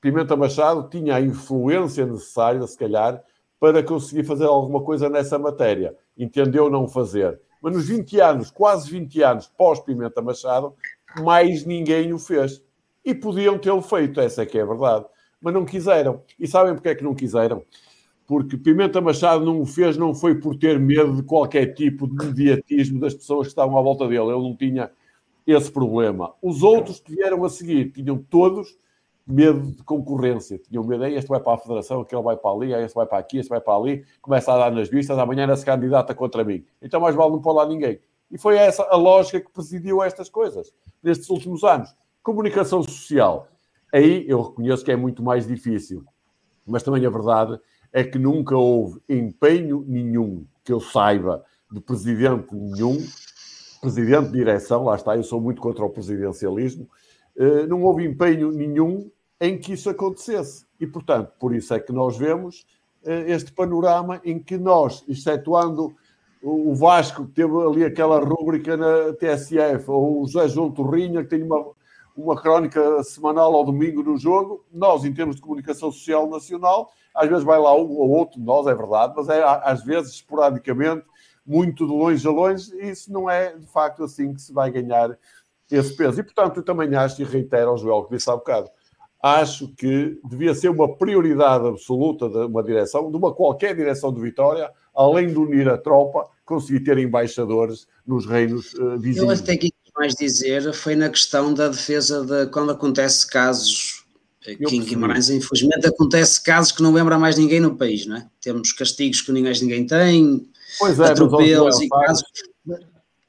Pimenta 0.00 0.36
Machado 0.36 0.88
tinha 0.88 1.14
a 1.14 1.20
influência 1.20 2.04
necessária, 2.04 2.66
se 2.66 2.76
calhar, 2.76 3.22
para 3.60 3.80
conseguir 3.80 4.24
fazer 4.24 4.46
alguma 4.46 4.82
coisa 4.82 5.08
nessa 5.08 5.38
matéria. 5.38 5.96
Entendeu 6.16 6.68
não 6.68 6.88
fazer. 6.88 7.40
Mas 7.62 7.74
nos 7.74 7.88
20 7.88 8.20
anos, 8.20 8.50
quase 8.50 8.90
20 8.90 9.22
anos 9.22 9.46
pós-Pimenta 9.46 10.20
Machado, 10.20 10.74
mais 11.22 11.64
ninguém 11.64 12.12
o 12.12 12.18
fez. 12.18 12.60
E 13.04 13.14
podiam 13.14 13.58
tê-lo 13.58 13.80
feito, 13.80 14.20
essa 14.20 14.42
é 14.42 14.46
que 14.46 14.58
é 14.58 14.62
a 14.62 14.66
verdade. 14.66 15.06
Mas 15.40 15.54
não 15.54 15.64
quiseram. 15.64 16.22
E 16.38 16.46
sabem 16.46 16.74
porque 16.74 16.88
é 16.88 16.94
que 16.94 17.04
não 17.04 17.14
quiseram? 17.14 17.62
Porque 18.26 18.56
Pimenta 18.56 19.00
Machado 19.00 19.44
não 19.44 19.60
o 19.60 19.66
fez, 19.66 19.96
não 19.96 20.14
foi 20.14 20.34
por 20.34 20.56
ter 20.56 20.78
medo 20.78 21.16
de 21.16 21.22
qualquer 21.22 21.72
tipo 21.74 22.06
de 22.06 22.26
mediatismo 22.26 23.00
das 23.00 23.14
pessoas 23.14 23.46
que 23.46 23.52
estavam 23.52 23.78
à 23.78 23.82
volta 23.82 24.06
dele. 24.06 24.30
Ele 24.30 24.42
não 24.42 24.54
tinha 24.54 24.90
esse 25.46 25.70
problema. 25.72 26.34
Os 26.42 26.62
outros 26.62 27.00
que 27.00 27.14
vieram 27.14 27.42
a 27.44 27.48
seguir 27.48 27.90
tinham 27.92 28.18
todos 28.18 28.76
medo 29.26 29.72
de 29.72 29.82
concorrência. 29.82 30.58
Tinham 30.58 30.82
medo, 30.84 31.04
este 31.04 31.28
vai 31.28 31.38
para 31.38 31.54
a 31.54 31.58
Federação, 31.58 32.00
aquele 32.00 32.22
vai 32.22 32.36
para 32.36 32.50
ali, 32.50 32.72
este 32.72 32.94
vai 32.94 33.06
para 33.06 33.18
aqui, 33.18 33.38
este 33.38 33.50
vai 33.50 33.60
para 33.60 33.74
ali, 33.74 34.04
começa 34.22 34.52
a 34.52 34.58
dar 34.58 34.72
nas 34.72 34.88
vistas, 34.88 35.18
amanhã 35.18 35.42
era-se 35.42 35.64
candidata 35.64 36.14
contra 36.14 36.42
mim. 36.42 36.64
Então 36.80 37.00
mais 37.00 37.14
vale 37.14 37.32
não 37.32 37.40
pôr 37.40 37.52
lá 37.52 37.66
ninguém. 37.66 38.00
E 38.30 38.38
foi 38.38 38.56
essa 38.56 38.82
a 38.84 38.96
lógica 38.96 39.40
que 39.40 39.50
presidiu 39.50 40.02
estas 40.02 40.28
coisas 40.28 40.72
nestes 41.02 41.28
últimos 41.28 41.62
anos. 41.62 41.94
Comunicação 42.22 42.82
social. 42.82 43.48
Aí 43.92 44.24
eu 44.28 44.42
reconheço 44.42 44.84
que 44.84 44.92
é 44.92 44.96
muito 44.96 45.22
mais 45.22 45.46
difícil. 45.46 46.04
Mas 46.66 46.82
também 46.82 47.04
a 47.06 47.10
verdade 47.10 47.58
é 47.92 48.04
que 48.04 48.18
nunca 48.18 48.56
houve 48.56 49.00
empenho 49.08 49.84
nenhum 49.86 50.46
que 50.62 50.72
eu 50.72 50.80
saiba 50.80 51.44
de 51.70 51.80
presidente 51.80 52.54
nenhum, 52.54 52.98
presidente 53.80 54.26
de 54.26 54.32
direção, 54.32 54.84
lá 54.84 54.96
está, 54.96 55.16
eu 55.16 55.22
sou 55.22 55.40
muito 55.40 55.60
contra 55.60 55.84
o 55.84 55.90
presidencialismo, 55.90 56.88
eh, 57.36 57.66
não 57.66 57.82
houve 57.82 58.04
empenho 58.04 58.50
nenhum 58.50 59.10
em 59.40 59.58
que 59.58 59.72
isso 59.72 59.88
acontecesse. 59.88 60.66
E, 60.80 60.86
portanto, 60.86 61.32
por 61.38 61.54
isso 61.54 61.72
é 61.72 61.80
que 61.80 61.92
nós 61.92 62.16
vemos 62.16 62.66
eh, 63.04 63.30
este 63.32 63.52
panorama 63.52 64.20
em 64.24 64.38
que 64.38 64.58
nós, 64.58 65.04
excetuando 65.08 65.94
o 66.42 66.74
Vasco, 66.74 67.26
que 67.26 67.32
teve 67.32 67.52
ali 67.56 67.84
aquela 67.84 68.20
rúbrica 68.20 68.76
na 68.76 69.12
TSF, 69.14 69.90
ou 69.90 70.22
o 70.22 70.26
José 70.26 70.48
João 70.48 70.70
Torrinha, 70.70 71.22
que 71.22 71.30
tem 71.30 71.42
uma, 71.42 71.72
uma 72.18 72.40
crónica 72.40 73.02
semanal 73.04 73.54
ao 73.54 73.64
domingo 73.64 74.02
no 74.02 74.18
jogo, 74.18 74.64
nós, 74.72 75.04
em 75.04 75.14
termos 75.14 75.36
de 75.36 75.42
comunicação 75.42 75.92
social 75.92 76.28
nacional, 76.28 76.90
às 77.14 77.28
vezes 77.28 77.44
vai 77.44 77.58
lá 77.58 77.72
um 77.74 77.96
ou 77.96 78.10
outro 78.10 78.40
nós, 78.40 78.66
é 78.66 78.74
verdade, 78.74 79.14
mas 79.16 79.28
é 79.28 79.42
às 79.42 79.84
vezes 79.84 80.14
esporadicamente, 80.14 81.04
muito 81.46 81.86
de 81.86 81.92
longe 81.92 82.26
a 82.26 82.30
longe, 82.30 82.74
e 82.74 82.90
isso 82.90 83.12
não 83.12 83.30
é 83.30 83.56
de 83.56 83.66
facto 83.66 84.02
assim 84.02 84.34
que 84.34 84.42
se 84.42 84.52
vai 84.52 84.70
ganhar 84.70 85.16
esse 85.70 85.96
peso. 85.96 86.20
E 86.20 86.22
portanto, 86.24 86.58
eu 86.58 86.62
também 86.64 86.94
acho, 86.94 87.22
e 87.22 87.24
reitero 87.24 87.70
ao 87.70 87.78
Joel 87.78 88.04
que 88.04 88.16
disse 88.16 88.28
há 88.28 88.36
bocado, 88.36 88.68
acho 89.22 89.68
que 89.74 90.20
devia 90.24 90.54
ser 90.54 90.68
uma 90.68 90.96
prioridade 90.96 91.66
absoluta 91.66 92.28
de 92.28 92.38
uma 92.38 92.62
direção, 92.62 93.10
de 93.10 93.16
uma 93.16 93.32
qualquer 93.32 93.74
direção 93.74 94.12
de 94.12 94.20
Vitória, 94.20 94.70
além 94.94 95.28
de 95.28 95.38
unir 95.38 95.68
a 95.68 95.78
tropa, 95.78 96.28
conseguir 96.44 96.80
ter 96.80 96.98
embaixadores 96.98 97.86
nos 98.06 98.26
reinos 98.26 98.74
uh, 98.74 98.98
vizinhos. 98.98 99.38
Eu 99.38 99.44
até 99.44 99.52
aqui 99.52 99.72
mais 99.98 100.14
dizer 100.14 100.72
foi 100.72 100.94
na 100.94 101.08
questão 101.08 101.52
da 101.52 101.68
defesa 101.68 102.24
de 102.24 102.46
quando 102.46 102.70
acontece 102.70 103.26
casos 103.26 104.04
aqui 104.40 104.76
em 104.76 104.84
Guimarães, 104.84 105.28
infelizmente 105.28 105.86
acontece 105.86 106.42
casos 106.42 106.72
que 106.72 106.82
não 106.82 106.92
lembra 106.92 107.18
mais 107.18 107.36
ninguém 107.36 107.60
no 107.60 107.76
país, 107.76 108.06
não 108.06 108.16
é? 108.16 108.26
Temos 108.40 108.72
castigos 108.72 109.20
que 109.20 109.32
ninguém, 109.32 109.52
ninguém 109.60 109.86
tem, 109.86 110.48
pois 110.78 110.98
é, 110.98 111.06
atropelos 111.08 111.80
e 111.80 111.88
casos. 111.88 112.24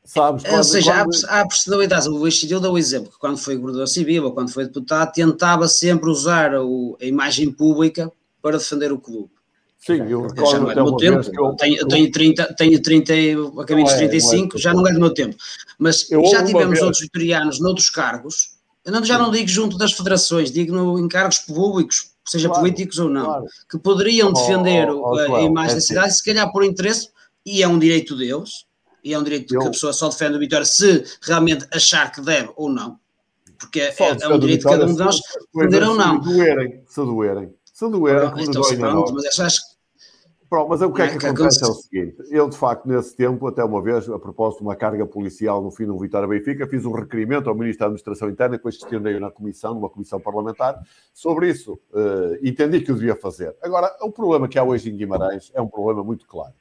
Sabes, 0.06 0.44
quando, 0.44 0.58
ou 0.58 0.64
seja, 0.64 1.04
quando... 1.04 1.26
há, 1.28 1.42
há 1.42 1.48
possibilidades. 1.48 2.08
O 2.08 2.12
Luís 2.12 2.40
Cid 2.40 2.60
deu 2.60 2.72
o 2.72 2.78
exemplo 2.78 3.12
que 3.12 3.20
quando 3.20 3.38
foi 3.38 3.56
governador 3.56 3.88
civil 3.88 4.26
ou 4.26 4.32
quando 4.32 4.52
foi 4.52 4.66
deputado, 4.66 5.12
tentava 5.12 5.68
sempre 5.68 6.10
usar 6.10 6.56
o, 6.56 6.98
a 7.00 7.06
imagem 7.06 7.52
pública 7.52 8.12
para 8.42 8.58
defender 8.58 8.92
o 8.92 8.98
clube. 8.98 9.30
Sim, 9.80 10.04
eu 10.10 10.24
recordo 10.24 10.52
já 10.52 10.60
não 10.60 10.72
é 10.72 10.76
do 10.76 10.84
meu 10.84 10.98
tempo. 10.98 11.32
Eu, 11.34 11.56
tenho, 11.56 11.78
eu 11.78 11.88
tenho 11.88 12.12
30, 12.12 12.54
tenho 12.56 12.82
30, 12.82 13.14
acabei 13.62 13.84
dos 13.84 13.94
35, 13.94 14.56
é, 14.56 14.60
é, 14.60 14.62
já 14.62 14.74
não 14.74 14.86
é 14.86 14.92
do 14.92 15.00
meu 15.00 15.14
tempo. 15.14 15.36
Mas 15.78 16.12
eu 16.12 16.24
já 16.26 16.44
tivemos 16.44 16.82
outros 16.82 17.02
vitorianos 17.02 17.60
noutros 17.60 17.90
cargos, 17.90 18.60
eu 18.86 18.92
não, 18.92 19.04
já 19.04 19.18
não 19.18 19.30
digo 19.30 19.48
junto 19.48 19.78
das 19.78 19.94
federações, 19.94 20.52
digo 20.52 20.74
no, 20.74 21.00
em 21.00 21.08
cargos 21.08 21.40
públicos, 21.40 22.12
seja 22.26 22.48
claro, 22.48 22.64
políticos 22.64 22.98
ou 23.00 23.10
não, 23.10 23.26
claro. 23.26 23.46
que 23.70 23.78
poderiam 23.78 24.34
defender 24.34 24.90
oh, 24.90 25.02
oh, 25.02 25.16
oh, 25.16 25.36
a 25.36 25.42
imagem 25.42 25.72
é 25.72 25.76
da 25.76 25.82
cidade, 25.82 26.16
se 26.16 26.24
calhar 26.24 26.52
por 26.52 26.64
interesse, 26.64 27.10
e 27.46 27.62
é 27.62 27.68
um 27.68 27.78
direito 27.78 28.16
deles, 28.16 28.66
e 29.04 29.14
é 29.14 29.20
um 29.20 29.24
direito 29.24 29.54
eu... 29.54 29.62
que 29.62 29.68
a 29.68 29.72
pessoa 29.72 29.94
só 29.94 30.10
defende 30.10 30.38
o 30.38 30.40
Vitória 30.40 30.66
se 30.66 31.04
realmente 31.22 31.68
achar 31.72 32.12
que 32.12 32.22
deve 32.22 32.52
ou 32.56 32.70
não. 32.70 33.00
Porque 33.58 33.82
é, 33.82 33.94
é 34.00 34.28
um 34.28 34.40
direito 34.40 34.62
de 34.62 34.66
cada 34.66 34.86
um 34.86 34.94
de 34.94 35.00
nós 35.00 35.20
defender 35.54 35.84
ou 35.84 35.96
não. 35.96 36.24
Se 36.24 36.30
doerem, 36.30 36.84
se 36.88 37.02
doerem. 37.02 37.54
Se 37.80 37.90
doerem, 37.90 38.30
pronto, 38.30 38.50
então, 38.50 38.92
pronto, 38.92 39.14
mas 39.14 39.40
acho 39.40 39.62
que 39.62 39.80
Pronto, 40.50 40.68
mas 40.68 40.82
o 40.82 40.92
que 40.92 41.02
é, 41.02 41.16
que, 41.16 41.28
acontece 41.28 41.64
é 41.64 41.68
o 41.68 41.74
seguinte: 41.74 42.18
eu, 42.30 42.50
de 42.50 42.58
facto, 42.58 42.86
nesse 42.88 43.16
tempo, 43.16 43.48
até 43.48 43.64
uma 43.64 43.82
vez, 43.82 44.10
a 44.10 44.20
propósito 44.20 44.60
de 44.60 44.66
uma 44.66 44.76
carga 44.76 45.06
policial 45.06 45.62
no 45.62 45.72
fim 45.72 45.86
do 45.86 45.98
Vitória 45.98 46.28
Benfica, 46.28 46.68
fiz 46.68 46.86
um 46.86 46.92
requerimento 46.92 47.48
ao 47.48 47.56
Ministro 47.56 47.82
da 47.82 47.86
Administração 47.86 48.30
Interna, 48.30 48.58
depois 48.58 48.76
estendei 48.76 49.18
na 49.18 49.32
comissão, 49.32 49.76
numa 49.76 49.90
comissão 49.90 50.20
parlamentar, 50.20 50.78
sobre 51.14 51.50
isso. 51.50 51.80
Uh, 51.94 52.36
entendi 52.44 52.82
que 52.82 52.92
o 52.92 52.96
devia 52.96 53.16
fazer. 53.16 53.56
Agora, 53.62 53.96
o 54.02 54.12
problema 54.12 54.50
que 54.50 54.60
há 54.60 54.64
hoje 54.64 54.90
em 54.90 54.98
Guimarães 54.98 55.50
é 55.54 55.62
um 55.62 55.68
problema 55.68 56.04
muito 56.04 56.28
claro. 56.28 56.54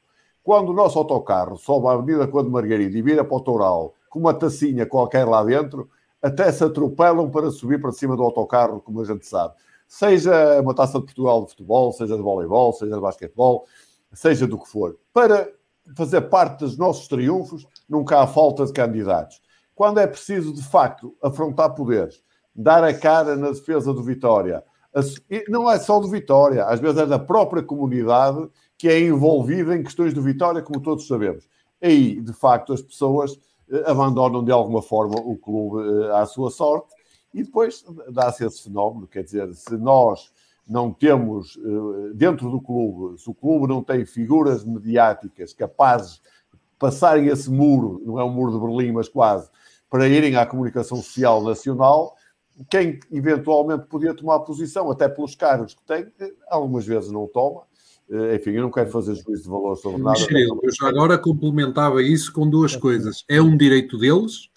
Quando 0.45 0.69
o 0.69 0.75
nosso 0.75 0.99
autocarro 1.01 1.57
sobe 1.57 1.89
a 1.89 1.93
Avenida 1.93 2.29
Conde 2.29 2.51
Margarida 2.51 2.97
e 2.97 3.03
vira 3.03 3.25
para 3.25 3.37
o 3.37 3.41
Toural 3.41 3.95
com 4.09 4.21
uma 4.21 4.35
tacinha 4.35 4.87
qualquer 4.87 5.25
lá 5.27 5.43
dentro, 5.43 5.91
até 6.23 6.53
se 6.53 6.63
atropelam 6.63 7.29
para 7.29 7.51
subir 7.51 7.81
para 7.81 7.91
cima 7.91 8.17
do 8.17 8.23
autocarro, 8.23 8.81
como 8.81 9.01
a 9.01 9.05
gente 9.05 9.27
sabe. 9.27 9.55
Seja 9.89 10.61
uma 10.61 10.75
taça 10.75 10.99
de 10.99 11.07
Portugal 11.07 11.45
de 11.45 11.51
futebol, 11.51 11.93
seja 11.93 12.15
de 12.15 12.23
voleibol, 12.23 12.75
seja 12.75 12.95
de 12.95 13.01
basquetebol, 13.01 13.67
seja 14.13 14.47
do 14.47 14.59
que 14.59 14.69
for. 14.69 14.99
Para 15.13 15.51
fazer 15.97 16.21
parte 16.23 16.61
dos 16.61 16.77
nossos 16.77 17.09
triunfos, 17.09 17.67
nunca 17.89 18.21
há 18.21 18.27
falta 18.27 18.67
de 18.67 18.73
candidatos. 18.73 19.41
quando 19.75 19.99
é 19.99 20.07
preciso, 20.07 20.53
de 20.53 20.63
facto, 20.63 21.17
afrontar 21.23 21.75
poderes, 21.75 22.21
dar 22.55 22.85
a 22.85 22.93
cara 22.93 23.37
na 23.37 23.51
defesa 23.51 23.95
do 23.95 24.03
Vitória, 24.03 24.63
não 25.49 25.71
é 25.71 25.79
só 25.79 26.01
do 26.01 26.09
Vitória, 26.09 26.65
às 26.65 26.81
vezes 26.81 26.99
é 26.99 27.07
da 27.07 27.19
própria 27.19 27.63
comunidade 27.63 28.49
que 28.77 28.89
é 28.89 29.01
envolvida 29.01 29.77
em 29.77 29.83
questões 29.83 30.13
do 30.13 30.23
Vitória, 30.23 30.63
como 30.63 30.81
todos 30.81 31.07
sabemos. 31.07 31.49
Aí, 31.81 32.21
de 32.21 32.33
facto, 32.33 32.73
as 32.73 32.83
pessoas 32.83 33.39
eh, 33.71 33.85
abandonam 33.87 34.45
de 34.45 34.53
alguma 34.53 34.83
forma 34.83 35.17
o 35.21 35.37
clube 35.37 36.05
eh, 36.05 36.11
à 36.17 36.27
sua 36.27 36.51
sorte 36.51 36.93
e 37.33 37.43
depois 37.43 37.85
dá-se 38.11 38.45
esse 38.45 38.63
fenómeno. 38.63 39.07
Quer 39.07 39.23
dizer, 39.23 39.53
se 39.55 39.77
nós 39.77 40.31
não 40.67 40.93
temos 40.93 41.59
eh, 41.59 42.13
dentro 42.15 42.51
do 42.51 42.61
clube, 42.61 43.19
se 43.19 43.29
o 43.31 43.35
clube 43.35 43.67
não 43.67 43.83
tem 43.83 44.05
figuras 44.05 44.65
mediáticas 44.65 45.53
capazes 45.53 46.15
de 46.53 46.59
passarem 46.79 47.29
esse 47.29 47.51
muro, 47.51 48.03
não 48.05 48.21
é 48.21 48.25
um 48.25 48.31
muro 48.31 48.53
de 48.53 48.59
Berlim, 48.59 48.93
mas 48.93 49.09
quase, 49.09 49.49
para 49.91 50.07
irem 50.07 50.37
à 50.37 50.45
comunicação 50.45 50.99
social 50.99 51.43
nacional, 51.43 52.15
quem 52.71 52.99
eventualmente 53.11 53.87
podia 53.87 54.13
tomar 54.13 54.41
posição, 54.41 54.91
até 54.91 55.09
pelos 55.09 55.35
cargos 55.35 55.75
que 55.75 55.83
tem, 55.87 56.07
algumas 56.51 56.85
vezes 56.85 57.11
não 57.11 57.27
toma. 57.27 57.63
Eh, 58.11 58.37
enfim, 58.37 58.51
eu 58.51 58.63
não 58.63 58.71
quero 58.71 58.91
fazer 58.91 59.15
juízo 59.15 59.45
de 59.45 59.49
valor 59.49 59.77
sobre 59.77 60.03
nada. 60.03 60.19
Michel, 60.19 60.59
eu 60.63 60.73
já 60.73 60.89
agora 60.89 61.17
complementava 61.19 62.03
isso 62.03 62.33
com 62.33 62.49
duas 62.49 62.75
coisas. 62.75 63.25
É 63.29 63.41
um 63.41 63.57
direito 63.57 63.97
deles 63.99 64.51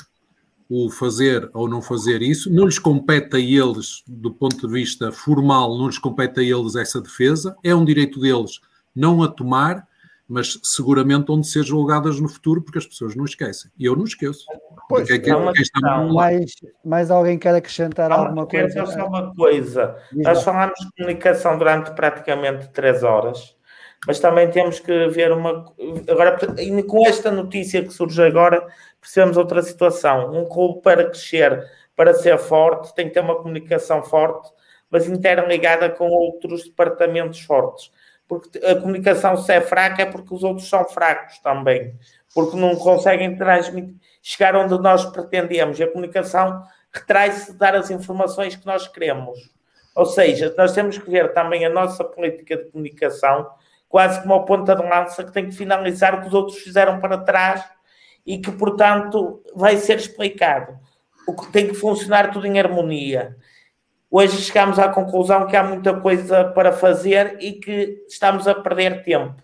o 0.74 0.90
fazer 0.90 1.50
ou 1.53 1.67
não 1.67 1.82
fazer 1.82 2.22
isso, 2.22 2.50
não 2.50 2.64
lhes 2.64 2.80
compete 2.80 3.35
a 3.35 3.40
eles, 3.40 4.03
do 4.08 4.32
ponto 4.32 4.66
de 4.66 4.74
vista 4.74 5.11
formal, 5.11 5.77
não 5.77 5.88
lhes 5.88 5.98
compete 5.98 6.40
a 6.40 6.43
eles 6.43 6.77
essa 6.77 7.01
defesa, 7.01 7.53
é 7.61 7.75
um 7.75 7.83
direito 7.83 8.22
deles 8.22 8.61
não 8.95 9.22
a 9.22 9.27
tomar, 9.27 9.85
mas 10.25 10.58
seguramente 10.64 11.30
onde 11.30 11.45
ser 11.45 11.64
julgadas 11.64 12.22
no 12.22 12.30
futuro, 12.30 12.61
porque 12.61 12.77
as 12.77 12.85
pessoas 12.85 13.17
não 13.17 13.25
esquecem. 13.25 13.69
E 13.77 13.83
eu 13.83 13.98
não 13.98 14.06
esqueço. 14.06 14.45
Pois, 14.88 15.09
é, 15.09 15.19
quem, 15.19 15.33
quem 15.33 15.61
está 15.61 16.06
mais, 16.06 16.53
mais 16.85 17.11
alguém 17.11 17.38
quer 17.38 17.53
acrescentar 17.53 18.09
ah, 18.09 18.16
alguma 18.16 18.48
coisa? 18.48 18.85
Só 18.85 19.08
uma 19.08 19.35
coisa. 19.35 19.98
Nós 20.14 20.41
falámos 20.41 20.80
de 20.80 20.90
comunicação 20.95 21.58
durante 21.58 21.91
praticamente 21.91 22.69
três 22.69 23.03
horas, 23.03 23.58
mas 24.07 24.19
também 24.19 24.49
temos 24.49 24.80
que 24.80 25.07
ver 25.07 25.31
uma. 25.31 25.73
Agora, 26.09 26.38
com 26.88 27.05
esta 27.05 27.31
notícia 27.31 27.83
que 27.83 27.91
surge 27.91 28.21
agora, 28.23 28.65
percebemos 28.99 29.38
outra 29.38 29.61
situação. 29.61 30.33
Um 30.33 30.45
clube 30.45 30.81
para 30.81 31.05
crescer, 31.05 31.63
para 31.95 32.13
ser 32.13 32.38
forte, 32.38 32.93
tem 32.95 33.07
que 33.07 33.13
ter 33.13 33.19
uma 33.19 33.35
comunicação 33.35 34.03
forte, 34.03 34.49
mas 34.89 35.07
interligada 35.07 35.89
com 35.89 36.09
outros 36.09 36.63
departamentos 36.63 37.41
fortes 37.41 37.91
porque 38.31 38.65
a 38.65 38.80
comunicação 38.80 39.35
se 39.35 39.51
é 39.51 39.59
fraca 39.59 40.03
é 40.03 40.05
porque 40.05 40.33
os 40.33 40.41
outros 40.41 40.69
são 40.69 40.88
fracos 40.88 41.38
também, 41.39 41.93
porque 42.33 42.55
não 42.55 42.77
conseguem 42.77 43.35
transmitir, 43.35 43.93
chegar 44.23 44.55
onde 44.55 44.81
nós 44.81 45.03
pretendemos. 45.03 45.77
E 45.77 45.83
a 45.83 45.91
comunicação 45.91 46.63
retrai-se 46.93 47.51
de 47.51 47.57
dar 47.57 47.75
as 47.75 47.91
informações 47.91 48.55
que 48.55 48.65
nós 48.65 48.88
queremos. 48.88 49.38
Ou 49.93 50.05
seja, 50.05 50.55
nós 50.57 50.71
temos 50.71 50.97
que 50.97 51.11
ver 51.11 51.33
também 51.33 51.65
a 51.65 51.69
nossa 51.69 52.05
política 52.05 52.55
de 52.55 52.71
comunicação 52.71 53.51
quase 53.92 54.22
como 54.22 54.34
a 54.34 54.45
ponta 54.45 54.74
de 54.74 54.82
lança 54.82 55.24
que 55.24 55.34
tem 55.34 55.48
que 55.48 55.56
finalizar 55.56 56.16
o 56.16 56.22
que 56.22 56.28
os 56.28 56.34
outros 56.34 56.58
fizeram 56.60 57.02
para 57.02 57.18
trás 57.18 57.64
e 58.26 58.38
que, 58.38 58.50
portanto, 58.52 59.44
vai 59.53 59.76
ser 59.76 59.98
explicado. 59.98 60.80
O 61.28 61.36
que 61.36 61.52
tem 61.52 61.68
que 61.68 61.74
funcionar 61.74 62.32
tudo 62.32 62.48
em 62.48 62.58
harmonia. 62.58 63.36
Hoje 64.10 64.42
chegamos 64.42 64.80
à 64.80 64.88
conclusão 64.88 65.45
que 65.45 65.58
há 65.58 65.64
muita 65.64 65.94
coisa 66.00 66.45
para 66.45 66.72
fazer 66.72 67.38
e 67.42 67.53
que 67.53 68.03
estamos 68.08 68.48
a 68.48 68.56
perder 68.56 69.03
tempo. 69.03 69.36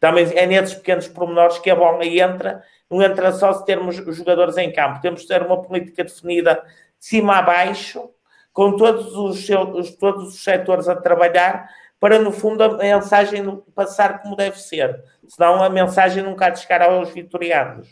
Também 0.00 0.26
é 0.34 0.44
nesses 0.44 0.74
pequenos 0.74 1.08
pormenores 1.08 1.58
que 1.58 1.70
a 1.70 1.76
bola 1.76 2.04
entra, 2.04 2.62
não 2.90 3.00
entra 3.00 3.32
só 3.32 3.52
se 3.52 3.64
termos 3.64 3.98
os 3.98 4.16
jogadores 4.16 4.56
em 4.56 4.72
campo. 4.72 5.00
Temos 5.00 5.22
de 5.22 5.28
ter 5.28 5.40
uma 5.40 5.62
política 5.62 6.04
definida 6.04 6.54
de 6.54 7.06
cima 7.06 7.38
a 7.38 7.42
baixo, 7.42 8.10
com 8.52 8.76
todos 8.76 9.16
os, 9.16 9.46
seus, 9.46 9.96
todos 9.96 10.34
os 10.34 10.44
setores 10.44 10.88
a 10.88 10.94
trabalhar, 10.94 11.68
para 12.04 12.18
no 12.18 12.30
fundo 12.30 12.62
a 12.62 12.76
mensagem 12.76 13.62
passar 13.74 14.20
como 14.20 14.36
deve 14.36 14.60
ser. 14.60 15.02
Senão 15.26 15.62
a 15.64 15.70
mensagem 15.70 16.22
nunca 16.22 16.44
há 16.44 16.50
de 16.50 16.58
chegar 16.58 16.82
aos 16.82 17.08
vitorianos. 17.08 17.88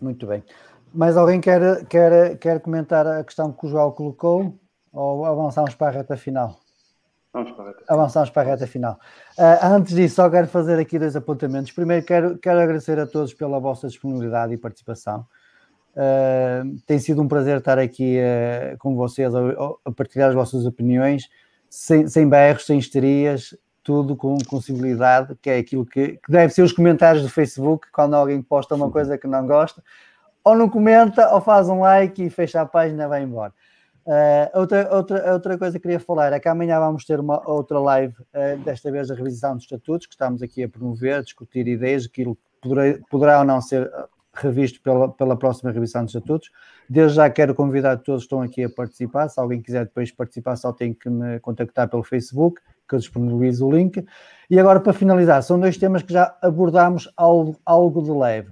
Muito 0.00 0.26
bem. 0.26 0.42
Mais 0.94 1.14
alguém 1.14 1.42
quer, 1.42 1.84
quer, 1.84 2.38
quer 2.38 2.58
comentar 2.60 3.06
a 3.06 3.22
questão 3.22 3.52
que 3.52 3.66
o 3.66 3.68
João 3.68 3.90
colocou? 3.90 4.58
Ou 4.90 5.26
avançamos 5.26 5.74
para 5.74 5.88
a 5.88 5.90
reta 5.90 6.16
final? 6.16 6.56
Vamos 7.34 7.52
para 7.52 7.64
a 7.64 7.66
reta 7.66 7.80
final. 7.80 8.00
Avançamos 8.00 8.30
para 8.30 8.42
a 8.42 8.44
reta 8.46 8.66
final. 8.66 8.98
Uh, 9.38 9.74
antes 9.74 9.94
disso, 9.94 10.14
só 10.14 10.30
quero 10.30 10.48
fazer 10.48 10.78
aqui 10.78 10.98
dois 10.98 11.14
apontamentos. 11.14 11.70
Primeiro, 11.70 12.06
quero, 12.06 12.38
quero 12.38 12.60
agradecer 12.60 12.98
a 12.98 13.06
todos 13.06 13.34
pela 13.34 13.60
vossa 13.60 13.88
disponibilidade 13.88 14.54
e 14.54 14.56
participação. 14.56 15.26
Uh, 15.92 16.80
tem 16.86 16.98
sido 16.98 17.20
um 17.20 17.28
prazer 17.28 17.58
estar 17.58 17.78
aqui 17.78 18.16
uh, 18.16 18.78
com 18.78 18.96
vocês 18.96 19.34
a, 19.34 19.40
a, 19.84 19.92
partilhar 19.92 20.30
as 20.30 20.34
vossas 20.34 20.64
opiniões, 20.64 21.28
sem, 21.74 22.06
sem 22.06 22.28
berros, 22.28 22.66
sem 22.66 22.78
histerias, 22.78 23.52
tudo 23.82 24.14
com, 24.14 24.38
com 24.46 24.60
civilidade, 24.60 25.34
que 25.42 25.50
é 25.50 25.58
aquilo 25.58 25.84
que, 25.84 26.18
que 26.18 26.30
deve 26.30 26.54
ser 26.54 26.62
os 26.62 26.72
comentários 26.72 27.24
do 27.24 27.28
Facebook, 27.28 27.88
quando 27.90 28.14
alguém 28.14 28.40
posta 28.40 28.76
uma 28.76 28.88
coisa 28.90 29.18
que 29.18 29.26
não 29.26 29.44
gosta, 29.44 29.82
ou 30.44 30.54
não 30.54 30.68
comenta, 30.68 31.34
ou 31.34 31.40
faz 31.40 31.68
um 31.68 31.80
like 31.80 32.22
e 32.22 32.30
fecha 32.30 32.60
a 32.60 32.66
página 32.66 33.04
e 33.04 33.08
vai 33.08 33.22
embora. 33.24 33.52
Uh, 34.06 34.60
outra, 34.60 34.94
outra, 34.94 35.32
outra 35.32 35.58
coisa 35.58 35.76
que 35.76 35.82
queria 35.82 35.98
falar 35.98 36.32
é 36.32 36.38
que 36.38 36.48
amanhã 36.48 36.78
vamos 36.78 37.04
ter 37.04 37.18
uma 37.18 37.42
outra 37.48 37.80
live, 37.80 38.14
uh, 38.14 38.56
desta 38.64 38.92
vez 38.92 39.10
a 39.10 39.14
revisão 39.14 39.54
dos 39.54 39.64
estatutos, 39.64 40.06
que 40.06 40.14
estamos 40.14 40.42
aqui 40.42 40.62
a 40.62 40.68
promover, 40.68 41.16
a 41.16 41.22
discutir 41.22 41.66
ideias, 41.66 42.06
aquilo 42.06 42.36
que 42.36 42.42
poderá, 42.68 42.98
poderá 43.10 43.38
ou 43.40 43.44
não 43.44 43.60
ser 43.60 43.90
revisto 44.32 44.80
pela, 44.80 45.08
pela 45.08 45.36
próxima 45.36 45.72
revisão 45.72 46.04
dos 46.04 46.14
estatutos. 46.14 46.50
Desde 46.88 47.16
já 47.16 47.30
quero 47.30 47.54
convidar 47.54 47.96
todos 47.98 48.22
que 48.22 48.26
estão 48.26 48.42
aqui 48.42 48.64
a 48.64 48.68
participar. 48.68 49.28
Se 49.28 49.40
alguém 49.40 49.62
quiser 49.62 49.84
depois 49.84 50.10
participar, 50.10 50.56
só 50.56 50.72
tem 50.72 50.92
que 50.92 51.08
me 51.08 51.40
contactar 51.40 51.88
pelo 51.88 52.02
Facebook, 52.02 52.60
que 52.88 52.94
eu 52.94 52.98
disponibilizo 52.98 53.66
o 53.66 53.72
link. 53.72 54.04
E 54.50 54.58
agora, 54.58 54.80
para 54.80 54.92
finalizar, 54.92 55.42
são 55.42 55.58
dois 55.58 55.78
temas 55.78 56.02
que 56.02 56.12
já 56.12 56.36
abordámos 56.42 57.10
algo, 57.16 57.56
algo 57.64 58.02
de 58.02 58.10
leve. 58.10 58.50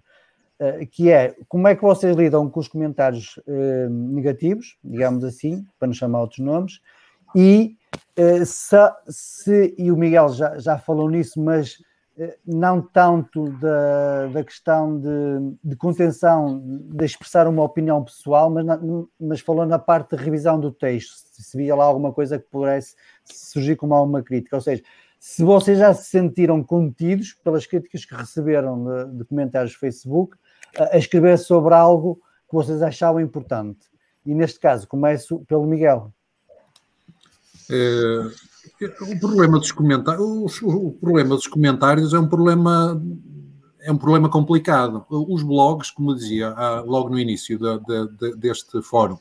Eh, 0.63 0.87
que 0.87 1.11
é 1.11 1.35
como 1.49 1.67
é 1.67 1.75
que 1.75 1.83
vocês 1.83 2.15
lidam 2.17 2.49
com 2.49 2.61
os 2.61 2.69
comentários 2.69 3.37
uh, 3.49 3.91
negativos, 3.91 4.77
digamos 4.85 5.25
assim, 5.25 5.67
para 5.77 5.89
não 5.89 5.93
chamar 5.93 6.21
outros 6.21 6.39
nomes, 6.39 6.81
e 7.35 7.77
uh, 8.17 8.47
se, 8.47 8.77
se, 9.09 9.75
e 9.77 9.91
o 9.91 9.97
Miguel 9.97 10.29
já, 10.29 10.57
já 10.61 10.79
falou 10.79 11.11
nisso, 11.11 11.43
mas 11.43 11.79
não 12.47 12.83
tanto 12.83 13.51
da, 13.59 14.27
da 14.29 14.45
questão 14.45 14.99
de, 14.99 15.57
de, 15.65 15.77
contenção, 15.77 16.61
de 16.65 17.05
expressar 17.05 17.47
uma 17.49 17.63
opinião 17.63 18.05
pessoal, 18.05 18.51
mas, 18.51 18.65
na, 18.65 18.79
mas 19.19 19.41
falou 19.41 19.65
na 19.65 19.79
parte 19.79 20.17
de 20.17 20.23
revisão 20.23 20.61
do 20.61 20.71
texto, 20.71 21.15
se, 21.15 21.43
se 21.43 21.57
via 21.57 21.75
lá 21.75 21.85
alguma 21.85 22.13
coisa 22.13 22.39
que 22.39 22.47
pudesse 22.51 22.95
surgir 23.25 23.77
como 23.77 23.95
alguma 23.95 24.23
crítica, 24.23 24.57
ou 24.57 24.63
seja, 24.63 24.83
se 25.19 25.43
vocês 25.45 25.79
já 25.79 25.95
se 25.95 26.11
sentiram 26.11 26.63
contidos 26.63 27.33
pelas 27.45 27.65
críticas 27.65 28.05
que 28.05 28.15
receberam 28.15 28.85
de, 28.85 29.19
de 29.19 29.25
comentários 29.25 29.73
do 29.73 29.79
Facebook, 29.79 30.37
a 30.77 30.99
escrever 30.99 31.39
sobre 31.39 31.75
algo 31.75 32.17
que 32.49 32.55
vocês 32.55 32.83
achavam 32.83 33.21
importante. 33.21 33.87
E 34.25 34.35
neste 34.35 34.59
caso, 34.59 34.89
começo 34.89 35.41
pelo 35.47 35.65
Miguel. 35.67 36.13
É, 37.71 38.52
o 39.03 39.21
problema 39.21 39.59
dos 39.59 39.73
comentários, 39.73 40.63
o 40.63 40.93
problema 40.93 41.35
dos 41.37 41.47
comentários 41.47 42.15
é 42.15 42.19
um 42.19 42.29
problema 42.29 43.01
é 43.83 43.91
um 43.91 43.99
problema 43.99 44.29
complicado. 44.29 45.05
Os 45.11 45.43
blogs, 45.43 45.91
como 45.91 46.15
dizia 46.15 46.55
logo 46.87 47.09
no 47.09 47.19
início 47.19 47.59
de, 47.59 47.79
de, 47.81 48.09
de, 48.17 48.37
deste 48.37 48.81
fórum, 48.81 49.19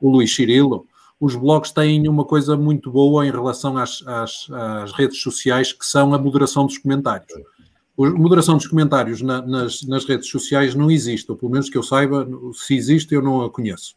o 0.00 0.10
Luís 0.10 0.34
Cirilo, 0.34 0.86
os 1.20 1.34
blogs 1.34 1.72
têm 1.72 2.08
uma 2.08 2.24
coisa 2.24 2.56
muito 2.56 2.90
boa 2.90 3.26
em 3.26 3.30
relação 3.30 3.76
às, 3.76 4.02
às, 4.06 4.48
às 4.50 4.92
redes 4.92 5.20
sociais, 5.20 5.72
que 5.72 5.84
são 5.84 6.14
a 6.14 6.18
moderação 6.18 6.64
dos 6.64 6.78
comentários. 6.78 7.32
A 7.98 8.10
moderação 8.10 8.56
dos 8.56 8.68
comentários 8.68 9.20
na, 9.20 9.42
nas, 9.42 9.82
nas, 9.82 10.04
redes 10.04 10.30
sociais 10.30 10.74
não 10.74 10.90
existe, 10.90 11.30
ou 11.30 11.36
pelo 11.36 11.50
menos 11.50 11.68
que 11.68 11.76
eu 11.76 11.82
saiba, 11.82 12.26
se 12.54 12.76
existe, 12.76 13.12
eu 13.12 13.20
não 13.20 13.42
a 13.42 13.50
conheço. 13.50 13.96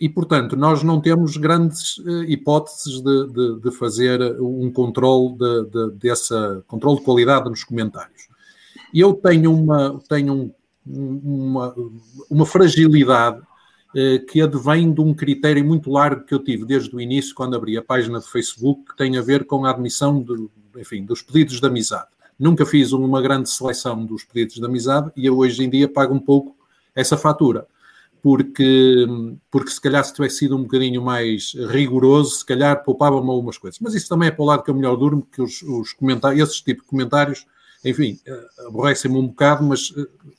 E, 0.00 0.08
portanto, 0.08 0.56
nós 0.56 0.84
não 0.84 1.00
temos 1.00 1.36
grandes 1.36 1.98
uh, 1.98 2.22
hipóteses 2.22 3.00
de, 3.00 3.26
de, 3.26 3.60
de, 3.62 3.70
fazer 3.72 4.40
um 4.40 4.70
controle 4.70 5.36
de, 5.36 5.64
de, 5.64 5.90
dessa 5.96 6.62
controle 6.68 6.98
de 6.98 7.04
qualidade 7.04 7.50
nos 7.50 7.64
comentários. 7.64 8.28
E 8.94 9.00
eu 9.00 9.12
tenho 9.12 9.52
uma, 9.52 10.00
tenho 10.08 10.54
um, 10.86 11.20
uma, 11.24 11.74
uma 12.30 12.46
fragilidade 12.46 13.40
uh, 13.40 14.26
que 14.26 14.40
advém 14.40 14.92
de 14.92 15.00
um 15.00 15.12
critério 15.12 15.64
muito 15.64 15.90
largo 15.90 16.24
que 16.24 16.32
eu 16.32 16.38
tive 16.38 16.64
desde 16.64 16.94
o 16.94 17.00
início, 17.00 17.34
quando 17.34 17.56
abri 17.56 17.76
a 17.76 17.82
página 17.82 18.20
de 18.20 18.28
Facebook, 18.28 18.92
que 18.92 18.96
tem 18.96 19.18
a 19.18 19.22
ver 19.22 19.46
com 19.46 19.64
a 19.64 19.70
admissão 19.70 20.22
de, 20.22 20.48
enfim, 20.76 21.04
dos 21.04 21.22
pedidos 21.22 21.60
de 21.60 21.66
amizade. 21.66 22.06
Nunca 22.38 22.64
fiz 22.64 22.92
uma 22.92 23.20
grande 23.20 23.50
seleção 23.50 24.06
dos 24.06 24.22
pedidos 24.22 24.54
de 24.54 24.64
amizade 24.64 25.10
e 25.16 25.26
eu 25.26 25.36
hoje 25.36 25.64
em 25.64 25.68
dia 25.68 25.88
pago 25.88 26.14
um 26.14 26.20
pouco 26.20 26.56
essa 26.94 27.16
fatura. 27.16 27.66
Porque, 28.22 29.06
porque 29.50 29.70
se 29.70 29.80
calhar 29.80 30.04
se 30.04 30.12
tivesse 30.12 30.38
sido 30.38 30.56
um 30.56 30.62
bocadinho 30.62 31.02
mais 31.02 31.52
rigoroso, 31.70 32.36
se 32.36 32.44
calhar 32.44 32.82
poupava-me 32.82 33.30
algumas 33.30 33.56
coisas. 33.56 33.78
Mas 33.80 33.94
isso 33.94 34.08
também 34.08 34.28
é 34.28 34.30
para 34.30 34.42
o 34.42 34.46
lado 34.46 34.62
que 34.62 34.70
eu 34.70 34.74
melhor 34.74 34.96
durmo, 34.96 35.26
que 35.32 35.40
os, 35.40 35.62
os 35.62 35.92
comentários, 35.92 36.42
esses 36.42 36.60
tipos 36.60 36.82
de 36.84 36.90
comentários 36.90 37.46
enfim, 37.84 38.18
aborrecem-me 38.66 39.16
um 39.18 39.28
bocado, 39.28 39.64
mas 39.64 39.92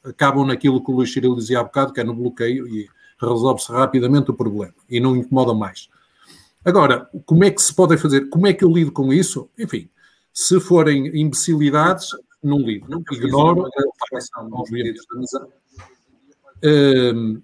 acabam 0.03 0.45
naquilo 0.45 0.83
que 0.83 0.91
o 0.91 0.95
Luís 0.95 1.11
Cirilo 1.11 1.38
dizia 1.38 1.59
há 1.59 1.64
bocado, 1.64 1.93
que 1.93 2.01
é 2.01 2.03
no 2.03 2.14
bloqueio 2.14 2.67
e 2.67 2.90
resolve-se 3.19 3.72
rapidamente 3.72 4.32
o 4.32 4.33
problema 4.33 4.74
e 4.90 4.99
não 4.99 5.16
incomoda 5.16 5.53
mais. 5.53 5.90
Agora, 6.64 7.09
como 7.25 7.43
é 7.43 7.51
que 7.51 7.61
se 7.61 7.74
pode 7.74 7.98
fazer? 7.98 8.30
Como 8.30 8.48
é 8.48 8.53
que 8.53 8.64
eu 8.64 8.72
lido 8.72 8.91
com 8.91 9.14
isso? 9.14 9.49
Enfim, 9.58 9.90
se 10.33 10.59
forem 10.59 11.08
imbecilidades, 11.19 12.09
não 12.43 12.59
lido, 12.59 12.88
não 12.90 13.01
ignoro. 13.11 13.64
Uh, 13.64 13.69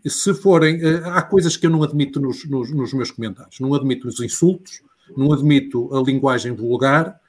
se 0.06 0.34
forem, 0.34 0.84
uh, 0.84 1.06
há 1.06 1.22
coisas 1.22 1.56
que 1.56 1.66
eu 1.66 1.69
não 1.69 1.84
admito 1.84 2.19
nos, 2.19 2.45
nos, 2.45 2.72
nos, 2.72 2.94
meus 2.94 3.11
comentários. 3.11 3.60
Não 3.60 3.74
admito 3.74 4.08
os 4.08 4.19
insultos, 4.19 4.82
não 5.16 5.32
admito 5.32 5.95
a 5.95 6.02
linguagem 6.02 6.53
vulgar 6.53 7.19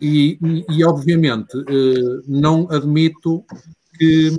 e, 0.00 0.38
e, 0.70 0.84
obviamente, 0.84 1.56
não 2.28 2.68
admito 2.70 3.44
que 3.98 4.36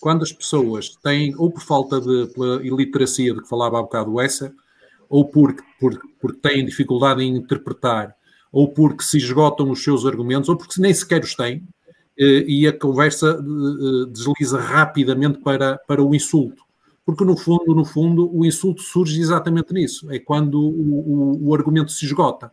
quando 0.00 0.22
as 0.22 0.32
pessoas 0.32 0.90
têm, 1.02 1.34
ou 1.36 1.50
por 1.50 1.62
falta 1.62 2.00
de 2.00 2.26
pela 2.32 2.64
iliteracia 2.64 3.34
de 3.34 3.42
que 3.42 3.48
falava 3.48 3.78
há 3.78 3.82
bocado 3.82 4.20
Essa, 4.20 4.54
ou 5.08 5.24
porque, 5.24 5.62
porque, 5.80 6.06
porque 6.20 6.48
têm 6.48 6.64
dificuldade 6.64 7.22
em 7.22 7.36
interpretar, 7.36 8.14
ou 8.52 8.68
porque 8.68 9.02
se 9.02 9.18
esgotam 9.18 9.70
os 9.70 9.82
seus 9.82 10.06
argumentos, 10.06 10.48
ou 10.48 10.56
porque 10.56 10.80
nem 10.80 10.94
sequer 10.94 11.22
os 11.24 11.34
têm, 11.34 11.66
e 12.18 12.66
a 12.66 12.72
conversa 12.72 13.38
eh, 13.38 14.10
desliza 14.10 14.58
rapidamente 14.58 15.38
para, 15.38 15.78
para 15.78 16.02
o 16.02 16.14
insulto. 16.14 16.64
Porque, 17.04 17.24
no 17.24 17.36
fundo, 17.36 17.74
no 17.74 17.84
fundo, 17.84 18.28
o 18.36 18.44
insulto 18.44 18.82
surge 18.82 19.20
exatamente 19.20 19.72
nisso. 19.72 20.10
É 20.10 20.18
quando 20.18 20.60
o, 20.60 21.38
o, 21.38 21.48
o 21.48 21.54
argumento 21.54 21.92
se 21.92 22.04
esgota. 22.04 22.50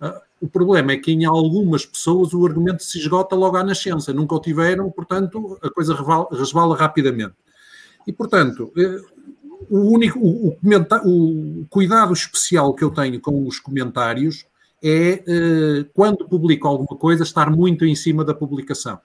Ah, 0.00 0.20
o 0.40 0.48
problema 0.48 0.92
é 0.92 0.96
que 0.98 1.10
em 1.12 1.24
algumas 1.24 1.86
pessoas 1.86 2.34
o 2.34 2.44
argumento 2.44 2.82
se 2.82 2.98
esgota 2.98 3.34
logo 3.34 3.56
à 3.56 3.64
nascença. 3.64 4.12
Nunca 4.12 4.34
o 4.34 4.40
tiveram, 4.40 4.90
portanto, 4.90 5.58
a 5.62 5.70
coisa 5.70 5.96
resvala 6.30 6.76
rapidamente. 6.76 7.34
E, 8.06 8.12
portanto, 8.12 8.70
eh, 8.76 9.00
o 9.70 9.78
único 9.78 10.18
o, 10.18 10.48
o, 10.50 11.60
o, 11.60 11.66
cuidado 11.70 12.12
especial 12.12 12.74
que 12.74 12.84
eu 12.84 12.90
tenho 12.90 13.20
com 13.20 13.46
os 13.46 13.58
comentários 13.58 14.44
é 14.82 15.22
uh, 15.26 15.90
quando 15.94 16.28
publico 16.28 16.68
alguma 16.68 16.98
coisa 16.98 17.22
estar 17.22 17.50
muito 17.50 17.84
em 17.84 17.94
cima 17.94 18.24
da 18.24 18.34
publicação, 18.34 19.00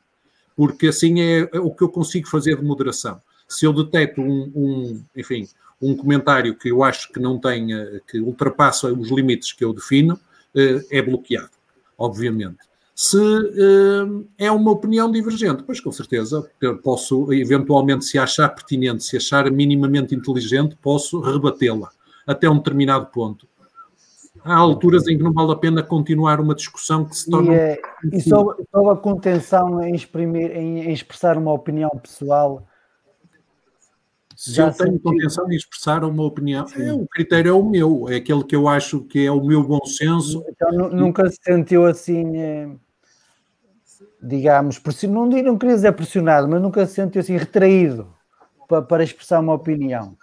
porque 0.55 0.87
assim 0.87 1.21
é, 1.21 1.49
é, 1.51 1.59
o 1.59 1.71
que 1.71 1.83
eu 1.83 1.89
consigo 1.89 2.27
fazer 2.27 2.57
de 2.57 2.63
moderação. 2.63 3.21
Se 3.47 3.65
eu 3.65 3.73
deteto 3.73 4.21
um, 4.21 4.51
um, 4.55 5.03
enfim, 5.15 5.47
um 5.81 5.95
comentário 5.95 6.55
que 6.55 6.69
eu 6.69 6.83
acho 6.83 7.11
que 7.11 7.19
não 7.19 7.39
tenha, 7.39 8.01
que 8.09 8.19
ultrapassa 8.19 8.91
os 8.93 9.09
limites 9.09 9.51
que 9.53 9.63
eu 9.63 9.73
defino, 9.73 10.13
uh, 10.13 10.85
é 10.89 11.01
bloqueado, 11.01 11.51
obviamente. 11.97 12.59
Se 12.93 13.17
uh, 13.17 14.27
é 14.37 14.51
uma 14.51 14.71
opinião 14.71 15.11
divergente, 15.11 15.63
pois 15.63 15.79
com 15.79 15.91
certeza 15.91 16.47
posso, 16.83 17.33
eventualmente, 17.33 18.05
se 18.05 18.19
achar 18.19 18.49
pertinente, 18.49 19.03
se 19.03 19.17
achar 19.17 19.49
minimamente 19.49 20.13
inteligente, 20.13 20.77
posso 20.81 21.19
rebatê-la 21.19 21.89
até 22.27 22.49
um 22.49 22.57
determinado 22.57 23.07
ponto. 23.07 23.47
Há 24.43 24.55
alturas 24.55 25.07
em 25.07 25.17
que 25.17 25.23
não 25.23 25.33
vale 25.33 25.51
a 25.51 25.55
pena 25.55 25.83
continuar 25.83 26.39
uma 26.39 26.55
discussão 26.55 27.05
que 27.05 27.15
se 27.15 27.29
torna. 27.29 27.53
E, 27.53 27.55
é, 27.55 27.81
e 28.11 28.21
só, 28.21 28.55
só, 28.71 28.89
a 28.89 28.97
contenção 28.97 29.81
em, 29.83 29.93
exprimir, 29.93 30.51
em, 30.51 30.79
em, 30.79 30.91
expressar 30.91 31.37
uma 31.37 31.53
opinião 31.53 31.89
pessoal. 32.01 32.67
Se 34.35 34.59
eu 34.59 34.71
tenho 34.73 34.99
contenção 34.99 35.51
em 35.51 35.55
expressar 35.55 36.03
uma 36.03 36.23
opinião, 36.23 36.65
é, 36.75 36.91
o 36.91 37.07
critério 37.07 37.49
é 37.49 37.53
o 37.53 37.63
meu, 37.63 38.09
é 38.09 38.15
aquele 38.15 38.43
que 38.43 38.55
eu 38.55 38.67
acho 38.67 39.01
que 39.01 39.25
é 39.25 39.31
o 39.31 39.43
meu 39.43 39.63
bom 39.63 39.85
senso. 39.85 40.43
Então 40.49 40.89
nunca 40.89 41.29
se 41.29 41.37
sentiu 41.43 41.85
assim. 41.85 42.37
Eh 42.37 42.69
digamos, 44.21 44.81
não, 45.03 45.25
não 45.25 45.57
queria 45.57 45.75
dizer 45.75 45.91
pressionado, 45.93 46.47
mas 46.47 46.61
nunca 46.61 46.85
se 46.85 46.93
sentiu 46.93 47.21
assim 47.21 47.37
retraído 47.37 48.13
para, 48.67 48.81
para 48.81 49.03
expressar 49.03 49.39
uma 49.39 49.53
opinião. 49.53 50.15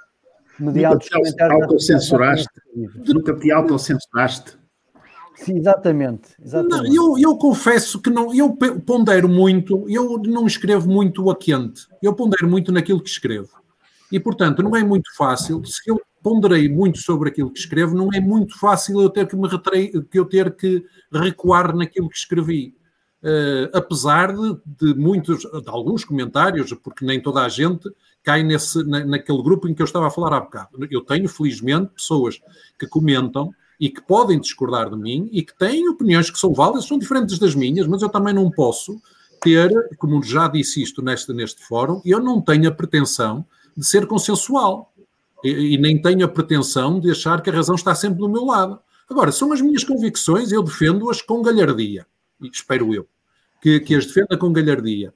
Mediante 0.58 1.08
nunca 1.12 1.30
te 1.30 1.42
autocensuraste? 1.42 2.60
Nunca 3.06 3.34
te 3.34 3.52
autocensuraste? 3.52 4.58
Sim, 5.36 5.56
exatamente. 5.56 6.30
exatamente. 6.44 6.94
Não, 6.94 7.16
eu, 7.16 7.18
eu 7.18 7.36
confesso 7.36 8.00
que 8.00 8.10
não, 8.10 8.34
eu 8.34 8.56
pondero 8.84 9.28
muito, 9.28 9.88
eu 9.88 10.18
não 10.18 10.46
escrevo 10.46 10.90
muito 10.90 11.30
a 11.30 11.36
quente, 11.36 11.86
eu 12.02 12.12
pondero 12.12 12.48
muito 12.48 12.72
naquilo 12.72 13.00
que 13.00 13.08
escrevo. 13.08 13.50
E, 14.10 14.18
portanto, 14.18 14.62
não 14.62 14.74
é 14.74 14.82
muito 14.82 15.14
fácil, 15.16 15.64
se 15.64 15.88
eu 15.88 16.00
ponderei 16.22 16.68
muito 16.68 16.98
sobre 16.98 17.28
aquilo 17.28 17.52
que 17.52 17.60
escrevo, 17.60 17.94
não 17.94 18.12
é 18.12 18.20
muito 18.20 18.58
fácil 18.58 19.00
eu 19.00 19.08
ter 19.08 19.26
que 19.28 19.36
me 19.36 19.46
retrair, 19.46 19.92
que 20.10 20.18
eu 20.18 20.24
ter 20.24 20.56
que 20.56 20.84
recuar 21.12 21.74
naquilo 21.74 22.08
que 22.08 22.18
escrevi. 22.18 22.74
Uh, 23.22 23.68
apesar 23.72 24.32
de, 24.32 24.58
de, 24.64 24.94
muitos, 24.94 25.40
de 25.40 25.68
alguns 25.68 26.04
comentários, 26.04 26.72
porque 26.72 27.04
nem 27.04 27.20
toda 27.20 27.42
a 27.42 27.48
gente 27.48 27.88
cai 28.22 28.42
nesse, 28.42 28.82
na, 28.84 29.04
naquele 29.04 29.42
grupo 29.42 29.68
em 29.68 29.74
que 29.74 29.82
eu 29.82 29.84
estava 29.84 30.06
a 30.06 30.10
falar 30.10 30.36
há 30.36 30.40
bocado. 30.40 30.86
Eu 30.90 31.00
tenho, 31.02 31.28
felizmente, 31.28 31.92
pessoas 31.94 32.40
que 32.78 32.86
comentam 32.86 33.50
e 33.80 33.88
que 33.88 34.00
podem 34.00 34.40
discordar 34.40 34.90
de 34.90 34.96
mim 34.96 35.28
e 35.32 35.42
que 35.42 35.56
têm 35.56 35.88
opiniões 35.88 36.30
que 36.30 36.38
são 36.38 36.52
válidas, 36.52 36.86
são 36.86 36.98
diferentes 36.98 37.38
das 37.38 37.54
minhas, 37.54 37.86
mas 37.86 38.02
eu 38.02 38.08
também 38.08 38.34
não 38.34 38.50
posso 38.50 39.00
ter, 39.40 39.70
como 39.98 40.22
já 40.22 40.48
disse 40.48 40.82
isto 40.82 41.00
neste, 41.00 41.32
neste 41.32 41.62
fórum, 41.62 42.02
eu 42.04 42.20
não 42.20 42.40
tenho 42.40 42.68
a 42.68 42.72
pretensão 42.72 43.46
de 43.76 43.86
ser 43.86 44.06
consensual 44.06 44.92
e, 45.44 45.74
e 45.74 45.78
nem 45.78 46.00
tenho 46.02 46.24
a 46.24 46.28
pretensão 46.28 46.98
de 46.98 47.10
achar 47.10 47.40
que 47.40 47.50
a 47.50 47.52
razão 47.52 47.76
está 47.76 47.94
sempre 47.94 48.18
do 48.18 48.28
meu 48.28 48.44
lado. 48.44 48.80
Agora, 49.08 49.30
são 49.30 49.52
as 49.52 49.60
minhas 49.60 49.84
convicções, 49.84 50.50
eu 50.50 50.62
defendo-as 50.62 51.22
com 51.22 51.40
galhardia 51.40 52.04
espero 52.46 52.94
eu, 52.94 53.06
que, 53.60 53.80
que 53.80 53.94
as 53.94 54.06
defenda 54.06 54.36
com 54.36 54.52
galhardia. 54.52 55.12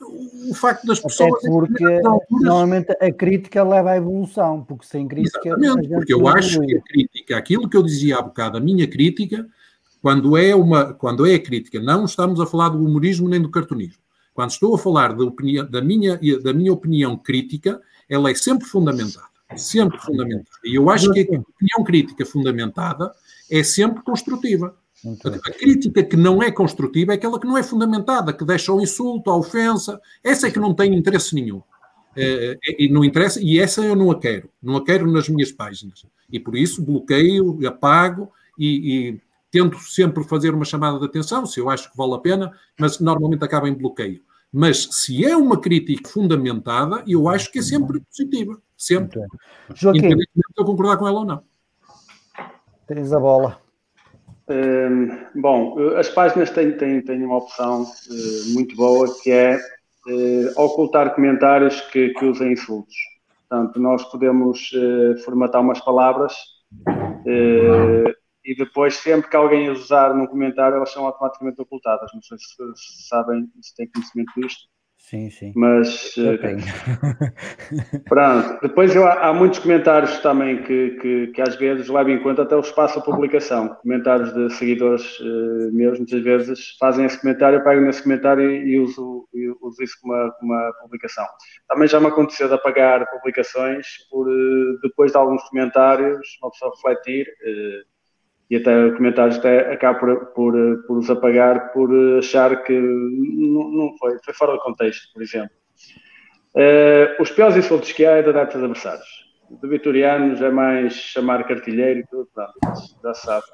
O 0.00 0.54
facto 0.54 0.86
das 0.86 1.00
pessoas. 1.00 1.32
Até 1.38 1.48
porque 1.48 1.84
normalmente 2.30 2.92
a 3.00 3.12
crítica 3.12 3.62
leva 3.62 3.92
à 3.92 3.96
evolução, 3.96 4.62
porque 4.62 4.86
sem 4.86 5.08
crítica. 5.08 5.48
Exatamente, 5.48 5.88
porque 5.88 6.12
eu 6.14 6.28
acho 6.28 6.60
que 6.60 6.76
a 6.76 6.82
crítica, 6.82 7.36
aquilo 7.36 7.68
que 7.68 7.76
eu 7.76 7.82
dizia 7.82 8.18
há 8.18 8.22
bocado, 8.22 8.58
a 8.58 8.60
minha 8.60 8.86
crítica, 8.86 9.46
quando 10.02 10.36
é 10.36 10.54
uma, 10.54 10.92
quando 10.92 11.26
é 11.26 11.34
a 11.34 11.42
crítica, 11.42 11.80
não 11.80 12.04
estamos 12.04 12.40
a 12.40 12.46
falar 12.46 12.68
do 12.68 12.78
humorismo 12.78 13.28
nem 13.28 13.40
do 13.40 13.50
cartunismo. 13.50 14.00
Quando 14.34 14.50
estou 14.50 14.74
a 14.74 14.78
falar 14.78 15.14
da, 15.14 15.24
opinião, 15.24 15.68
da, 15.68 15.80
minha, 15.80 16.20
da 16.42 16.52
minha 16.52 16.72
opinião 16.72 17.16
crítica, 17.16 17.80
ela 18.08 18.30
é 18.30 18.34
sempre 18.34 18.66
fundamentada. 18.66 19.26
Sempre 19.56 19.98
fundamentada. 19.98 20.58
E 20.64 20.74
eu 20.74 20.90
acho 20.90 21.10
que 21.12 21.20
a 21.20 21.22
opinião 21.22 21.84
crítica 21.84 22.26
fundamentada 22.26 23.10
é 23.50 23.62
sempre 23.62 24.02
construtiva. 24.02 24.76
A, 25.24 25.52
crítica 25.52 26.02
que 26.02 26.16
não 26.16 26.42
é 26.42 26.50
construtiva 26.50 27.12
é 27.12 27.16
aquela 27.16 27.38
que 27.38 27.46
não 27.46 27.56
é 27.56 27.62
fundamentada, 27.62 28.32
que 28.32 28.44
deixa 28.44 28.72
o 28.72 28.80
insulto, 28.80 29.30
a 29.30 29.36
ofensa. 29.36 30.00
Essa 30.22 30.48
é 30.48 30.50
que 30.50 30.58
não 30.58 30.74
tem 30.74 30.94
interesse 30.94 31.34
nenhum. 31.34 31.62
É, 32.16 32.58
é, 32.66 32.84
e 32.84 32.88
não 32.88 33.04
interessa, 33.04 33.40
e 33.42 33.58
essa 33.58 33.82
eu 33.82 33.94
não 33.94 34.10
a 34.10 34.18
quero, 34.18 34.48
não 34.62 34.76
a 34.76 34.84
quero 34.84 35.10
nas 35.10 35.28
minhas 35.28 35.52
páginas. 35.52 36.06
E 36.32 36.40
por 36.40 36.56
isso 36.56 36.82
bloqueio, 36.82 37.58
apago 37.66 38.32
e, 38.58 39.10
e 39.10 39.20
tento 39.50 39.78
sempre 39.80 40.24
fazer 40.24 40.54
uma 40.54 40.64
chamada 40.64 40.98
de 40.98 41.04
atenção, 41.04 41.44
se 41.44 41.60
eu 41.60 41.68
acho 41.68 41.90
que 41.90 41.96
vale 41.96 42.14
a 42.14 42.18
pena, 42.18 42.52
mas 42.78 42.98
normalmente 43.00 43.44
acaba 43.44 43.68
em 43.68 43.74
bloqueio. 43.74 44.22
Mas 44.50 44.88
se 44.90 45.24
é 45.26 45.36
uma 45.36 45.60
crítica 45.60 46.08
fundamentada, 46.08 47.04
eu 47.06 47.28
acho 47.28 47.52
que 47.52 47.58
é 47.58 47.62
sempre 47.62 48.00
positiva. 48.00 48.58
Sempre. 48.76 49.20
Joaquim, 49.74 49.98
Independentemente 49.98 50.52
de 50.54 50.62
eu 50.62 50.64
concordar 50.64 50.96
com 50.96 51.06
ela 51.06 51.20
ou 51.20 51.26
não. 51.26 51.42
Tens 52.86 53.12
a 53.12 53.20
bola. 53.20 53.65
Hum, 54.48 55.08
bom, 55.34 55.76
as 55.96 56.08
páginas 56.08 56.50
têm, 56.50 56.76
têm, 56.76 57.02
têm 57.02 57.24
uma 57.24 57.38
opção 57.38 57.82
uh, 57.82 58.54
muito 58.54 58.76
boa 58.76 59.06
que 59.20 59.30
é 59.32 59.56
uh, 59.56 60.62
ocultar 60.62 61.14
comentários 61.14 61.80
que, 61.92 62.10
que 62.10 62.24
usem 62.24 62.52
insultos. 62.52 62.94
Portanto, 63.48 63.80
nós 63.80 64.04
podemos 64.04 64.70
uh, 64.72 65.18
formatar 65.24 65.60
umas 65.60 65.80
palavras 65.80 66.34
e 68.46 68.54
depois, 68.54 68.94
sempre 68.94 69.28
que 69.28 69.34
alguém 69.34 69.68
usar 69.68 70.14
num 70.14 70.26
comentário, 70.28 70.76
elas 70.76 70.92
são 70.92 71.04
automaticamente 71.04 71.60
ocultadas. 71.60 72.12
Não 72.14 72.22
sei 72.22 72.38
se, 72.38 72.46
se 72.76 73.08
sabem, 73.08 73.50
se 73.60 73.74
têm 73.74 73.90
conhecimento 73.90 74.32
disto. 74.36 74.68
Sim, 75.08 75.30
sim. 75.30 75.52
Mas 75.54 76.16
uh, 76.16 76.36
pronto. 78.08 78.60
Depois 78.60 78.92
eu, 78.92 79.06
há, 79.06 79.32
muitos 79.32 79.60
comentários 79.60 80.18
também 80.18 80.64
que, 80.64 80.98
que, 81.00 81.26
que, 81.28 81.40
às 81.40 81.54
vezes 81.54 81.88
levo 81.88 82.10
em 82.10 82.20
conta 82.20 82.42
até 82.42 82.56
o 82.56 82.60
espaço 82.60 82.98
da 82.98 83.04
publicação. 83.04 83.68
Comentários 83.82 84.34
de 84.34 84.52
seguidores 84.54 85.20
uh, 85.20 85.72
meus, 85.72 85.98
muitas 85.98 86.20
vezes 86.24 86.76
fazem 86.80 87.04
esse 87.04 87.20
comentário, 87.20 87.60
eu 87.60 87.62
pego 87.62 87.82
nesse 87.82 88.02
comentário 88.02 88.50
e, 88.50 88.70
e 88.70 88.80
uso, 88.80 89.28
e 89.32 89.48
uso 89.62 89.80
isso 89.80 89.96
como 90.02 90.12
uma, 90.12 90.34
uma, 90.42 90.72
publicação. 90.82 91.24
Também 91.68 91.86
já 91.86 92.00
me 92.00 92.08
aconteceu 92.08 92.48
de 92.48 92.54
apagar 92.54 93.08
publicações 93.08 93.86
por 94.10 94.28
uh, 94.28 94.80
depois 94.82 95.12
de 95.12 95.18
alguns 95.18 95.40
comentários, 95.44 96.36
uma 96.42 96.50
pessoa 96.50 96.72
refletir 96.74 97.28
e 98.48 98.56
até 98.56 98.90
comentários 98.92 99.38
até 99.38 99.72
acaba 99.72 99.98
por, 99.98 100.26
por, 100.26 100.84
por 100.86 100.98
os 100.98 101.10
apagar 101.10 101.72
por 101.72 101.90
achar 102.18 102.62
que 102.62 102.78
não, 102.78 103.68
não 103.70 103.96
foi, 103.98 104.18
foi 104.24 104.34
fora 104.34 104.52
do 104.52 104.60
contexto, 104.60 105.12
por 105.12 105.22
exemplo. 105.22 105.56
Uh, 106.54 107.20
os 107.20 107.30
piores 107.30 107.56
insultos 107.56 107.92
que 107.92 108.06
há 108.06 108.12
é 108.12 108.22
de 108.22 108.30
adeptos 108.30 108.56
adversários. 108.56 109.26
De 109.50 109.68
vitorianos 109.68 110.40
é 110.40 110.50
mais 110.50 110.94
chamar 110.94 111.46
cartilheiro 111.46 112.00
e 112.00 112.06
tudo, 112.06 112.28
pronto, 112.32 112.52
já 113.02 113.14
sabe. 113.14 113.44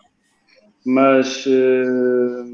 Mas 0.86 1.44
uh, 1.46 2.44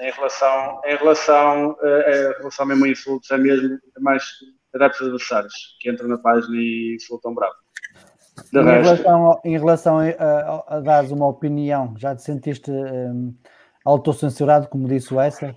em 0.00 0.10
relação, 0.12 0.80
em 0.84 0.96
relação, 0.96 1.70
uh, 1.72 2.10
em 2.10 2.38
relação 2.38 2.66
mesmo 2.66 2.84
a 2.84 2.88
insultos, 2.88 3.30
é 3.30 3.38
mesmo 3.38 3.78
é 3.96 4.00
mais 4.00 4.24
adeptos 4.74 5.02
adversários 5.02 5.54
que 5.80 5.90
entram 5.90 6.08
na 6.08 6.18
página 6.18 6.56
e 6.56 6.96
insultam 6.96 7.34
bravo. 7.34 7.54
Em 8.52 8.64
relação, 8.64 9.40
em 9.44 9.58
relação, 9.58 9.98
a, 9.98 10.04
a, 10.04 10.76
a 10.76 10.80
dar 10.80 11.04
uma 11.06 11.28
opinião, 11.28 11.94
já 11.96 12.14
te 12.14 12.22
sentiste 12.22 12.70
um, 12.70 13.34
autocensurado, 13.84 14.68
como 14.68 14.88
disse 14.88 15.12
o 15.14 15.20
Essa? 15.20 15.54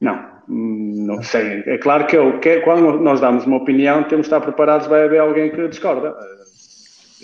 Não, 0.00 0.18
não 0.48 1.22
sei. 1.22 1.62
É 1.66 1.78
claro 1.78 2.06
que, 2.06 2.16
eu, 2.16 2.40
que 2.40 2.60
quando 2.60 2.98
nós 3.00 3.20
damos 3.20 3.44
uma 3.44 3.58
opinião, 3.58 4.02
temos 4.04 4.26
de 4.26 4.34
estar 4.34 4.40
preparados, 4.40 4.86
vai 4.86 5.04
haver 5.04 5.20
alguém 5.20 5.50
que 5.50 5.68
discorda. 5.68 6.14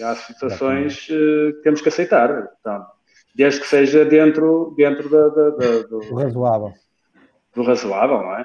Há 0.02 0.14
situações 0.14 1.08
uh, 1.08 1.52
que 1.54 1.60
temos 1.62 1.80
que 1.80 1.88
aceitar. 1.88 2.50
Então, 2.60 2.86
desde 3.34 3.60
que 3.60 3.66
seja 3.66 4.04
dentro, 4.04 4.74
dentro 4.76 5.08
da, 5.08 5.28
da, 5.28 5.50
da, 5.50 5.82
do, 5.88 6.00
do 6.00 6.14
razoável. 6.14 6.72
Do 7.54 7.62
razoável, 7.62 8.18
não 8.18 8.38
é? 8.38 8.44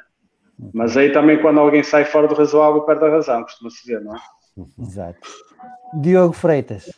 Mas 0.74 0.96
aí 0.96 1.12
também, 1.12 1.42
quando 1.42 1.60
alguém 1.60 1.84
sai 1.84 2.06
fora 2.06 2.28
do 2.28 2.36
razoável, 2.36 2.82
perde 2.82 3.06
a 3.06 3.10
razão, 3.10 3.42
costuma-se 3.44 3.82
dizer, 3.82 4.02
não 4.02 4.16
é? 4.16 4.20
Exato. 4.80 5.20
Diogo 6.02 6.34
Freitas. 6.34 6.92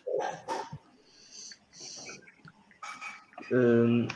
Hum, 3.52 4.08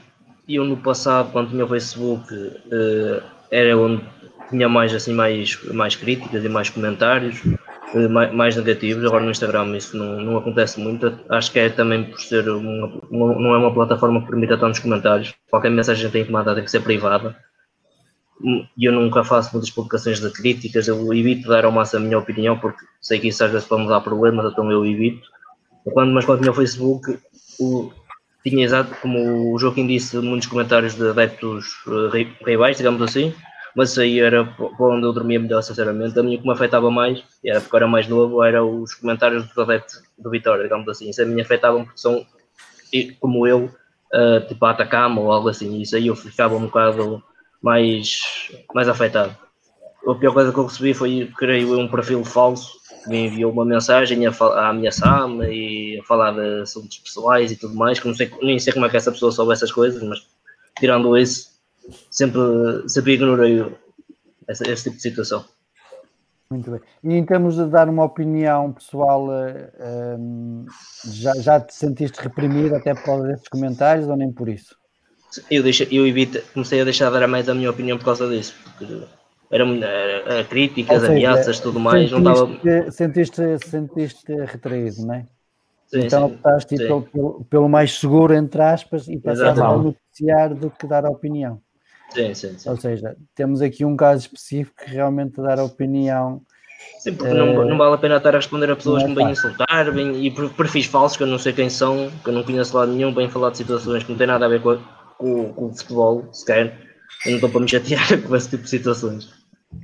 eu 0.48 0.64
no 0.64 0.77
passado, 0.77 1.32
quando 1.32 1.49
tinha 1.49 1.66
o 1.66 1.67
Facebook, 1.67 2.33
uh, 2.33 3.24
era 3.51 3.77
onde 3.77 4.03
tinha 4.49 4.69
mais 4.69 4.93
assim 4.93 5.14
mais, 5.14 5.61
mais 5.74 5.95
críticas 5.95 6.43
e 6.43 6.49
mais 6.49 6.69
comentários 6.69 7.43
uh, 7.43 8.09
mais, 8.09 8.56
negativos. 8.56 9.06
Agora 9.06 9.24
no 9.24 9.32
Instagram 9.32 9.75
isso 9.77 9.98
não, 9.98 10.22
não 10.22 10.38
acontece 10.38 10.80
muito. 10.80 11.19
Acho 11.30 11.51
que 11.51 11.59
é 11.59 11.69
também 11.69 12.06
por 12.06 12.19
ser 12.19 12.49
uma, 12.49 12.88
não 13.11 13.53
é 13.53 13.57
uma 13.57 13.74
plataforma 13.74 14.22
que 14.22 14.27
permita 14.27 14.57
tantos 14.57 14.80
comentários. 14.80 15.33
Qualquer 15.49 15.69
mensagem 15.69 16.09
tem 16.09 16.25
que 16.25 16.32
mandar 16.32 16.56
tem 16.56 16.64
que 16.64 16.72
ser 16.72 16.82
privada. 16.82 17.35
Eu 18.80 18.91
nunca 18.91 19.24
faço 19.24 19.51
muitas 19.53 19.72
publicações 19.72 20.19
de 20.19 20.30
críticas, 20.32 20.88
eu 20.88 21.14
evito 21.14 21.48
dar 21.49 21.66
ao 21.66 21.72
máximo 21.72 22.03
a 22.03 22.07
minha 22.07 22.19
opinião, 22.19 22.57
porque 22.57 22.85
sei 23.01 23.19
que 23.19 23.30
isso 23.30 23.43
às 23.43 23.51
vezes 23.51 23.67
pode 23.67 23.83
me 23.83 23.90
dar 23.90 24.01
problemas, 24.01 24.51
então 24.51 24.72
eu 24.72 24.85
evito. 24.85 25.27
Quando, 25.93 26.14
mas 26.14 26.25
quando 26.25 26.41
tinha 26.41 26.51
o 26.51 26.56
Facebook, 26.56 27.17
o, 27.59 27.91
tinha 28.43 28.64
exato, 28.64 28.95
como 29.01 29.53
o 29.53 29.57
Joaquim 29.57 29.88
disse, 29.88 30.17
muitos 30.17 30.48
comentários 30.48 30.95
de 30.95 31.09
adeptos 31.09 31.66
uh, 31.88 32.09
rivais, 32.45 32.77
digamos 32.77 33.01
assim, 33.01 33.33
mas 33.75 33.91
isso 33.91 34.01
aí 34.01 34.19
era 34.19 34.43
para 34.43 34.85
onde 34.88 35.06
eu 35.06 35.14
dormia 35.14 35.40
melhor, 35.40 35.61
sinceramente. 35.61 36.17
A 36.17 36.24
minha 36.24 36.40
que 36.40 36.43
me 36.43 36.51
afetava 36.51 36.90
mais, 36.90 37.24
era 37.45 37.61
porque 37.61 37.75
eu 37.75 37.77
era 37.77 37.88
mais 37.88 38.07
novo, 38.07 38.43
era 38.43 38.66
os 38.66 38.95
comentários 38.95 39.48
dos 39.48 39.57
adeptos 39.57 40.01
do 40.17 40.32
Vitória, 40.32 40.64
digamos 40.64 40.90
assim. 40.90 41.09
Isso 41.09 41.22
a 41.22 41.25
mim 41.25 41.40
afetava 41.40 41.77
porque 41.77 41.95
são, 41.95 42.25
como 43.19 43.45
eu, 43.45 43.66
uh, 44.14 44.48
tipo 44.48 44.66
a 44.66 44.72
atacar-me 44.72 45.19
ou 45.19 45.32
algo 45.32 45.49
assim. 45.49 45.80
Isso 45.80 45.95
aí 45.95 46.07
eu 46.07 46.16
ficava 46.16 46.56
um 46.56 46.61
bocado 46.61 47.24
mais, 47.61 48.22
mais 48.74 48.88
afetado. 48.88 49.36
A 50.08 50.16
pior 50.16 50.34
coisa 50.34 50.53
que 50.53 50.58
eu 50.58 50.66
recebi 50.66 50.94
foi, 50.94 51.32
creio 51.38 51.77
um 51.80 51.90
perfil 51.90 52.24
falso 52.24 52.77
me 53.08 53.27
enviou 53.27 53.52
uma 53.52 53.66
mensagem 53.66 54.26
a, 54.27 54.32
a 54.32 54.69
ameaçar-me 54.69 55.45
e 55.48 56.00
a 56.00 56.03
falar 56.03 56.32
de 56.32 56.61
assuntos 56.61 57.00
pessoais 57.00 57.52
e 57.52 57.56
tudo 57.56 57.76
mais, 57.76 58.00
que 58.00 58.08
não 58.08 58.16
sei, 58.16 58.32
nem 58.42 58.60
sei 58.60 58.74
como 58.74 58.86
é 58.86 58.90
que 58.90 58.98
essa 58.98 59.11
pessoa 59.11 59.32
soube 59.32 59.53
essas 59.53 59.72
coisas, 59.72 60.02
mas 60.03 60.27
tirando 60.77 61.18
isso, 61.18 61.52
sempre, 62.11 62.42
sempre 62.88 63.14
ignorei 63.14 63.66
esse, 64.48 64.69
esse 64.69 64.84
tipo 64.84 64.98
de 64.98 65.02
situação. 65.02 65.45
Muito 66.50 66.72
bem. 66.72 66.80
E 67.03 67.14
em 67.14 67.26
termos 67.26 67.56
de 67.56 67.66
dar 67.66 67.90
uma 67.90 68.06
opinião 68.06 68.72
pessoal, 68.72 69.27
eh, 69.34 69.69
ehm, 69.80 70.66
já, 71.11 71.34
já 71.36 71.60
te 71.60 71.74
sentiste 71.74 72.22
reprimido 72.22 72.74
até 72.76 72.94
por 72.94 73.03
causa 73.03 73.27
desses 73.27 73.48
comentários 73.50 74.08
ou 74.08 74.16
nem 74.16 74.32
por 74.32 74.48
isso? 74.48 74.77
Eu, 75.51 75.61
deixei, 75.61 75.88
eu 75.91 76.07
evito, 76.07 76.41
comecei 76.53 76.81
a 76.81 76.83
deixar 76.83 77.11
de 77.11 77.19
dar 77.19 77.27
mais 77.27 77.49
a 77.49 77.53
minha 77.53 77.69
opinião 77.69 77.97
por 77.97 78.06
causa 78.06 78.27
disso, 78.30 78.56
porque 78.64 78.85
era, 79.51 79.64
era 79.64 80.43
críticas, 80.43 81.01
seja, 81.01 81.11
ameaças, 81.11 81.59
tudo 81.59 81.80
mais. 81.80 82.09
Sentiste, 82.09 82.23
não 82.23 82.33
estava... 82.33 82.91
sentiste, 82.91 83.59
sentiste 83.65 84.33
retraído, 84.45 85.06
não 85.06 85.14
é? 85.14 85.25
Sim, 85.88 85.99
então 86.01 86.25
optaste 86.25 86.75
pelo, 86.75 87.01
pelo, 87.03 87.45
pelo, 87.49 87.69
mais 87.69 87.97
seguro, 87.97 88.33
entre 88.33 88.61
aspas, 88.61 89.07
e 89.07 89.17
passaste 89.17 89.61
a 89.61 89.77
noticiar 89.77 90.53
do 90.53 90.69
que 90.69 90.85
dar 90.85 91.06
a 91.06 91.09
opinião. 91.09 91.61
Sim, 92.14 92.33
sim, 92.33 92.57
sim. 92.57 92.69
Ou 92.69 92.75
seja, 92.77 93.15
temos 93.33 93.61
aqui 93.61 93.85
um 93.85 93.95
caso 93.95 94.22
específico 94.22 94.83
que 94.83 94.91
realmente 94.91 95.41
dar 95.41 95.59
a 95.59 95.64
opinião. 95.64 96.41
Sim, 96.99 97.14
porque 97.14 97.31
é... 97.31 97.33
não, 97.33 97.65
não 97.65 97.77
vale 97.77 97.95
a 97.95 97.97
pena 97.97 98.17
estar 98.17 98.33
a 98.33 98.38
responder 98.38 98.69
a 98.69 98.75
pessoas 98.75 99.03
que 99.03 99.09
me 99.09 99.15
vêm 99.15 99.31
insultar 99.31 99.91
bem, 99.93 100.25
e 100.25 100.31
perfis 100.31 100.85
falsos 100.85 101.15
que 101.15 101.23
eu 101.23 101.27
não 101.27 101.39
sei 101.39 101.53
quem 101.53 101.69
são, 101.69 102.11
que 102.22 102.30
eu 102.30 102.33
não 102.33 102.43
conheço 102.43 102.75
lado 102.75 102.91
nenhum, 102.91 103.14
bem 103.14 103.30
falar 103.30 103.51
de 103.51 103.57
situações 103.57 104.03
que 104.03 104.11
não 104.11 104.17
têm 104.17 104.27
nada 104.27 104.45
a 104.45 104.49
ver 104.49 104.61
com, 104.61 104.77
com, 105.18 105.54
com 105.54 105.66
o 105.66 105.74
futebol, 105.76 106.28
sequer. 106.34 106.78
Eu 107.26 107.32
não 107.32 107.36
estou 107.38 107.50
para 107.50 107.62
me 107.62 107.68
chatear 107.68 108.22
com 108.22 108.36
esse 108.36 108.50
tipo 108.50 108.64
de 108.64 108.70
situações. 108.70 109.34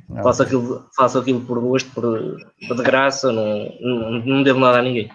Não. 0.10 0.24
Faço, 0.24 0.44
aquilo, 0.44 0.86
faço 0.96 1.20
aquilo 1.20 1.42
por 1.42 1.60
gosto, 1.60 1.92
por, 1.92 2.04
por 2.68 2.78
de 2.78 2.84
graça, 2.84 3.32
não, 3.32 3.70
não, 3.82 4.26
não 4.26 4.44
devo 4.44 4.60
nada 4.60 4.80
a 4.80 4.82
ninguém. 4.82 5.12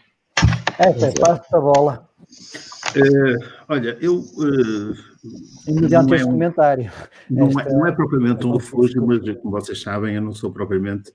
É, 0.78 0.88
é 0.88 1.12
passa 1.18 1.56
a 1.56 1.60
bola. 1.60 2.08
Uh, 2.96 3.44
olha, 3.68 3.96
eu. 4.00 4.20
Uh, 4.20 4.94
mediante 5.66 6.14
este 6.14 6.22
é 6.22 6.26
um, 6.26 6.32
comentário. 6.32 6.92
Não, 7.30 7.48
Esta, 7.48 7.62
é, 7.62 7.72
não 7.72 7.86
é 7.86 7.92
propriamente 7.92 8.46
um 8.46 8.52
refúgio, 8.56 9.06
mas 9.06 9.20
como 9.38 9.50
vocês 9.50 9.80
sabem, 9.80 10.14
eu 10.14 10.22
não 10.22 10.32
sou 10.32 10.52
propriamente 10.52 11.10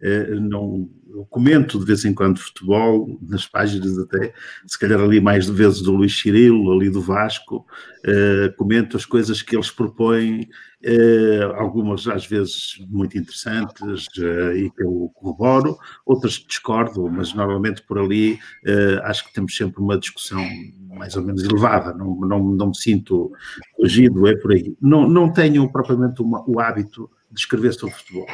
eh, 0.00 0.34
não 0.34 0.88
eu 1.18 1.26
comento 1.26 1.78
de 1.78 1.84
vez 1.84 2.04
em 2.04 2.14
quando 2.14 2.38
futebol, 2.38 3.18
nas 3.20 3.46
páginas 3.46 3.98
até, 3.98 4.32
se 4.66 4.78
calhar 4.78 5.00
ali 5.00 5.20
mais 5.20 5.46
de 5.46 5.52
vezes 5.52 5.82
do 5.82 5.92
Luís 5.92 6.16
Cirilo, 6.16 6.72
ali 6.72 6.88
do 6.88 7.00
Vasco, 7.00 7.66
eh, 8.04 8.54
comento 8.56 8.96
as 8.96 9.04
coisas 9.04 9.42
que 9.42 9.56
eles 9.56 9.68
propõem, 9.68 10.48
eh, 10.80 11.42
algumas 11.56 12.06
às 12.06 12.24
vezes 12.24 12.76
muito 12.88 13.18
interessantes 13.18 14.06
e 14.54 14.70
que 14.70 14.84
eu 14.84 15.10
corroboro, 15.14 15.76
outras 16.06 16.34
discordo, 16.34 17.10
mas 17.10 17.34
normalmente 17.34 17.82
por 17.82 17.98
ali 17.98 18.38
acho 19.02 19.26
que 19.26 19.32
temos 19.32 19.56
sempre 19.56 19.82
uma 19.82 19.98
discussão 19.98 20.44
mais 20.88 21.16
ou 21.16 21.22
menos 21.22 21.42
elevada, 21.42 21.92
não, 21.92 22.14
não, 22.20 22.44
não 22.44 22.68
me 22.68 22.76
sinto 22.76 23.32
agido, 23.82 24.26
é 24.28 24.36
por 24.36 24.52
aí. 24.52 24.76
Não, 24.80 25.08
não 25.08 25.32
tenho 25.32 25.70
propriamente 25.70 26.22
uma, 26.22 26.44
o 26.48 26.60
hábito 26.60 27.10
de 27.30 27.40
escrever 27.40 27.72
sobre 27.72 27.94
futebol. 27.96 28.26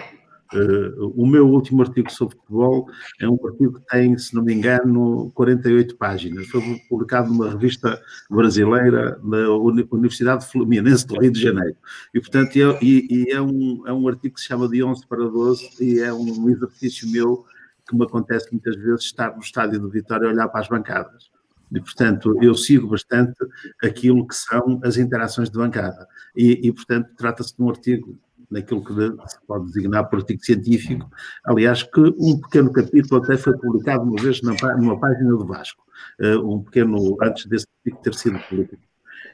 Uh, 0.52 1.12
o 1.16 1.26
meu 1.26 1.48
último 1.48 1.82
artigo 1.82 2.10
sobre 2.12 2.36
futebol 2.36 2.89
é 3.20 3.28
um 3.28 3.39
artigo 3.47 3.81
que 3.81 3.86
tem, 3.86 4.16
se 4.18 4.34
não 4.34 4.42
me 4.42 4.52
engano, 4.52 5.31
48 5.34 5.97
páginas. 5.97 6.47
Foi 6.48 6.60
publicado 6.89 7.28
numa 7.28 7.50
revista 7.50 8.00
brasileira 8.31 9.18
da 9.23 9.50
Universidade 9.90 10.47
Fluminense 10.47 11.06
do 11.06 11.18
Rio 11.18 11.32
de 11.32 11.40
Janeiro. 11.40 11.76
E, 12.12 12.20
portanto, 12.20 12.56
é, 12.56 12.78
e, 12.82 13.06
e 13.10 13.32
é, 13.32 13.40
um, 13.40 13.82
é 13.86 13.92
um 13.92 14.06
artigo 14.06 14.34
que 14.34 14.40
se 14.40 14.47
chama 14.47 14.68
de 14.68 14.82
11 14.82 15.06
para 15.06 15.24
12 15.24 15.70
e 15.81 16.00
é 16.00 16.12
um 16.12 16.48
exercício 16.48 17.10
meu 17.10 17.44
que 17.89 17.97
me 17.97 18.05
acontece 18.05 18.48
muitas 18.52 18.76
vezes 18.76 19.05
estar 19.05 19.34
no 19.34 19.40
estádio 19.40 19.81
do 19.81 19.90
Vitória 19.90 20.26
e 20.26 20.28
olhar 20.28 20.48
para 20.48 20.60
as 20.60 20.68
bancadas. 20.68 21.31
E, 21.73 21.81
portanto, 21.81 22.39
eu 22.42 22.55
sigo 22.55 22.86
bastante 22.89 23.36
aquilo 23.82 24.26
que 24.26 24.34
são 24.34 24.81
as 24.84 24.97
interações 24.97 25.50
de 25.50 25.58
bancada. 25.58 26.06
E, 26.36 26.68
e 26.68 26.73
portanto, 26.73 27.10
trata-se 27.16 27.56
de 27.56 27.62
um 27.62 27.68
artigo 27.68 28.18
naquilo 28.50 28.84
que 28.84 28.94
se 29.28 29.39
pode 29.47 29.66
designar 29.66 30.08
por 30.08 30.20
artigo 30.20 30.44
científico. 30.44 31.08
Aliás, 31.44 31.82
que 31.82 32.00
um 32.00 32.40
pequeno 32.40 32.73
capítulo 32.73 33.23
até 33.23 33.36
foi 33.36 33.56
publicado 33.58 34.05
uma 34.05 34.23
vez 34.23 34.40
numa 34.42 34.98
página 34.98 35.31
do 35.31 35.47
Vasco, 35.47 35.82
eh, 36.20 36.36
um 36.36 36.62
pequeno, 36.62 37.16
antes 37.23 37.47
desse 37.47 37.66
artigo 37.78 38.02
ter 38.02 38.14
sido 38.14 38.39
publicado. 38.48 38.82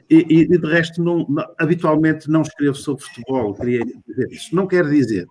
E, 0.09 0.41
e, 0.41 0.45
de 0.45 0.67
resto, 0.67 1.01
não, 1.01 1.25
não, 1.29 1.45
habitualmente 1.57 2.29
não 2.29 2.41
escrevo 2.41 2.75
sobre 2.75 3.03
futebol, 3.03 3.53
queria 3.55 3.81
dizer 4.07 4.27
isso. 4.29 4.55
Não 4.55 4.67
quer 4.67 4.85
dizer 4.89 5.27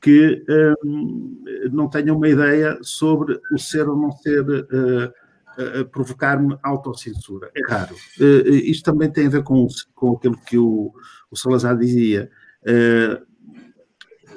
que 0.00 0.44
hum, 0.84 1.44
não 1.72 1.88
tenha 1.88 2.12
uma 2.12 2.28
ideia 2.28 2.78
sobre 2.82 3.40
o 3.52 3.58
ser 3.58 3.88
ou 3.88 3.96
não 3.96 4.10
ser 4.10 4.42
uh, 4.42 5.84
provocar-me 5.90 6.56
autocensura. 6.62 7.50
É 7.56 7.72
raro. 7.72 7.94
Uh, 8.20 8.48
isto 8.48 8.84
também 8.84 9.10
tem 9.10 9.26
a 9.26 9.30
ver 9.30 9.42
com, 9.42 9.66
com 9.94 10.12
aquilo 10.14 10.36
que 10.38 10.58
o, 10.58 10.92
o 11.30 11.36
Salazar 11.36 11.76
dizia. 11.76 12.30
Uh, 12.66 13.24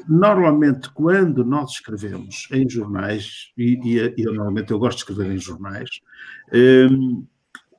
normalmente, 0.07 0.89
quando 0.91 1.43
nós 1.43 1.71
escrevemos 1.71 2.47
em 2.51 2.67
jornais, 2.69 3.51
e, 3.57 3.79
e, 3.83 4.13
e 4.17 4.23
normalmente 4.23 4.71
eu 4.71 4.79
gosto 4.79 4.97
de 4.97 5.03
escrever 5.03 5.31
em 5.31 5.37
jornais, 5.37 5.89
um, 6.53 7.25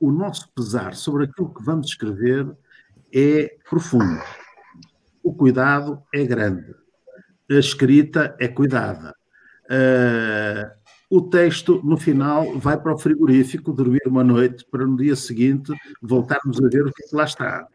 o 0.00 0.10
nosso 0.10 0.50
pesar 0.54 0.94
sobre 0.94 1.24
aquilo 1.24 1.52
que 1.52 1.62
vamos 1.62 1.88
escrever 1.88 2.50
é 3.12 3.56
profundo. 3.68 4.22
O 5.22 5.34
cuidado 5.34 6.02
é 6.14 6.24
grande. 6.24 6.74
A 7.50 7.54
escrita 7.54 8.36
é 8.38 8.48
cuidada. 8.48 9.14
Uh, 9.66 10.70
o 11.10 11.22
texto, 11.22 11.82
no 11.84 11.96
final, 11.96 12.56
vai 12.58 12.80
para 12.80 12.94
o 12.94 12.98
frigorífico 12.98 13.72
dormir 13.72 14.02
uma 14.06 14.22
noite 14.22 14.64
para 14.70 14.86
no 14.86 14.96
dia 14.96 15.16
seguinte 15.16 15.72
voltarmos 16.00 16.58
a 16.62 16.68
ver 16.68 16.86
o 16.86 16.92
que, 16.92 17.02
é 17.02 17.08
que 17.08 17.16
lá 17.16 17.24
está. 17.24 17.66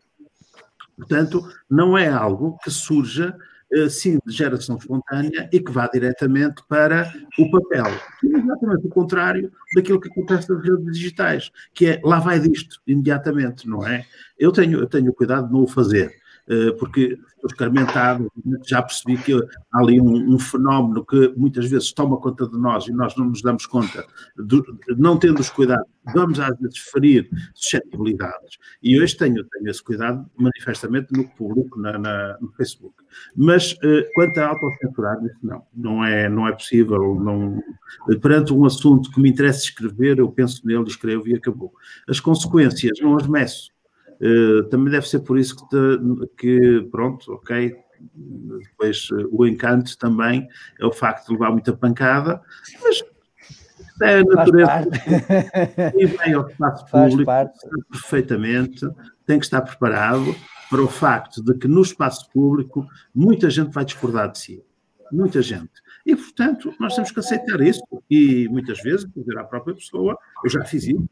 Portanto, 0.98 1.43
não 1.69 1.98
é 1.98 2.07
algo 2.07 2.57
que 2.64 2.72
surja 2.72 3.35
assim 3.83 4.19
de 4.25 4.33
geração 4.33 4.77
espontânea 4.77 5.49
e 5.51 5.59
que 5.59 5.72
vá 5.72 5.88
diretamente 5.88 6.64
para 6.67 7.11
o 7.38 7.49
papel. 7.49 7.85
É 7.85 8.38
exatamente 8.38 8.88
o 8.88 8.90
contrário 8.90 9.51
daquilo 9.75 9.99
que 9.99 10.07
acontece 10.07 10.49
nas 10.49 10.64
redes 10.64 10.93
digitais, 10.93 11.51
que 11.74 11.88
é 11.88 12.01
lá 12.03 12.19
vai 12.19 12.40
disto 12.40 12.80
imediatamente, 12.85 13.67
não 13.67 13.85
é? 13.85 14.06
Eu 14.38 14.51
tenho, 14.51 14.80
eu 14.80 14.88
tenho 14.88 15.14
cuidado 15.14 15.48
de 15.48 15.53
não 15.53 15.64
o 15.64 15.67
fazer. 15.67 16.14
Eh, 16.48 16.72
porque 16.74 17.17
estou 17.35 17.49
escarmentado, 17.49 18.32
já 18.67 18.80
percebi 18.82 19.17
que 19.17 19.33
há 19.33 19.80
ali 19.80 19.99
um, 19.99 20.35
um, 20.35 20.38
fenómeno 20.38 21.03
que 21.03 21.33
muitas 21.35 21.67
vezes 21.67 21.91
toma 21.91 22.17
conta 22.17 22.48
de 22.48 22.56
nós 22.56 22.88
e 22.88 22.91
nós 22.91 23.15
não 23.15 23.25
nos 23.25 23.41
damos 23.41 23.65
conta, 23.65 24.06
de, 24.38 24.61
não 24.95 25.17
tendo 25.17 25.40
os 25.40 25.49
cuidados, 25.49 25.88
vamos 26.14 26.40
às 26.40 26.56
vezes 26.59 26.77
ferir 26.77 27.27
suscetibilidades. 27.56 28.59
E 28.83 29.01
hoje 29.01 29.17
tenho, 29.17 29.43
tenho 29.43 29.69
esse 29.69 29.83
cuidado 29.83 30.30
manifestamente 30.38 31.11
no 31.14 31.27
público, 31.30 31.80
na, 31.80 31.98
na, 31.98 32.38
no 32.40 32.51
Facebook. 32.51 32.95
Mas 33.35 33.74
uh, 33.74 34.06
quanto 34.14 34.40
a 34.40 34.49
autocensurar, 34.49 35.17
não, 35.41 35.65
não 35.74 36.06
é, 36.06 36.30
não 36.30 36.48
é 36.48 36.51
possível. 36.51 37.15
Não, 37.19 37.59
perante 38.22 38.53
um 38.53 38.65
assunto 38.65 39.09
que 39.09 39.19
me 39.19 39.30
interessa 39.30 39.64
escrever, 39.64 40.19
eu 40.19 40.32
penso 40.32 40.61
nele, 40.64 40.88
escrevo 40.88 41.27
e 41.27 41.33
acabou. 41.33 41.74
As 42.07 42.19
consequências 42.19 42.99
não 43.01 43.17
as 43.17 43.27
meço 43.27 43.74
Uh, 44.22 44.64
também 44.69 44.92
deve 44.92 45.08
ser 45.08 45.19
por 45.19 45.38
isso 45.38 45.56
que, 45.56 45.69
te, 45.69 46.27
que 46.38 46.88
pronto, 46.90 47.34
ok, 47.34 47.76
depois 48.61 49.10
uh, 49.11 49.27
o 49.32 49.45
encanto 49.45 49.98
também 49.98 50.48
é 50.80 50.85
o 50.85 50.92
facto 50.92 51.27
de 51.27 51.34
levar 51.34 51.52
muita 51.52 51.76
pancada, 51.76 52.42
mas 52.82 53.03
é 54.02 54.19
a 54.19 54.24
natureza 54.24 54.90
e 55.98 56.06
vem 56.06 56.34
ao 56.34 56.48
espaço 56.48 56.85
público 56.92 57.32
perfeitamente, 57.92 58.88
tem 59.26 59.40
que 59.40 59.45
estar 59.45 59.61
preparado 59.61 60.35
para 60.69 60.82
o 60.82 60.88
facto 60.88 61.44
de 61.44 61.53
que 61.56 61.68
no 61.68 61.82
espaço 61.82 62.30
público 62.32 62.88
muita 63.14 63.50
gente 63.50 63.72
vai 63.72 63.85
discordar 63.85 64.32
de 64.32 64.40
si, 64.40 64.64
muita 65.11 65.42
gente. 65.42 65.85
E, 66.06 66.16
portanto, 66.16 66.74
nós 66.80 66.94
temos 66.94 67.11
que 67.11 67.19
aceitar 67.19 67.60
isso. 67.61 67.82
E 68.10 68.48
muitas 68.50 68.80
vezes, 68.82 69.10
dizer 69.16 69.38
à 69.40 69.44
própria 69.44 69.74
pessoa, 69.74 70.18
eu 70.44 70.50
já 70.50 70.64
fiz 70.64 70.84
isso, 70.84 71.10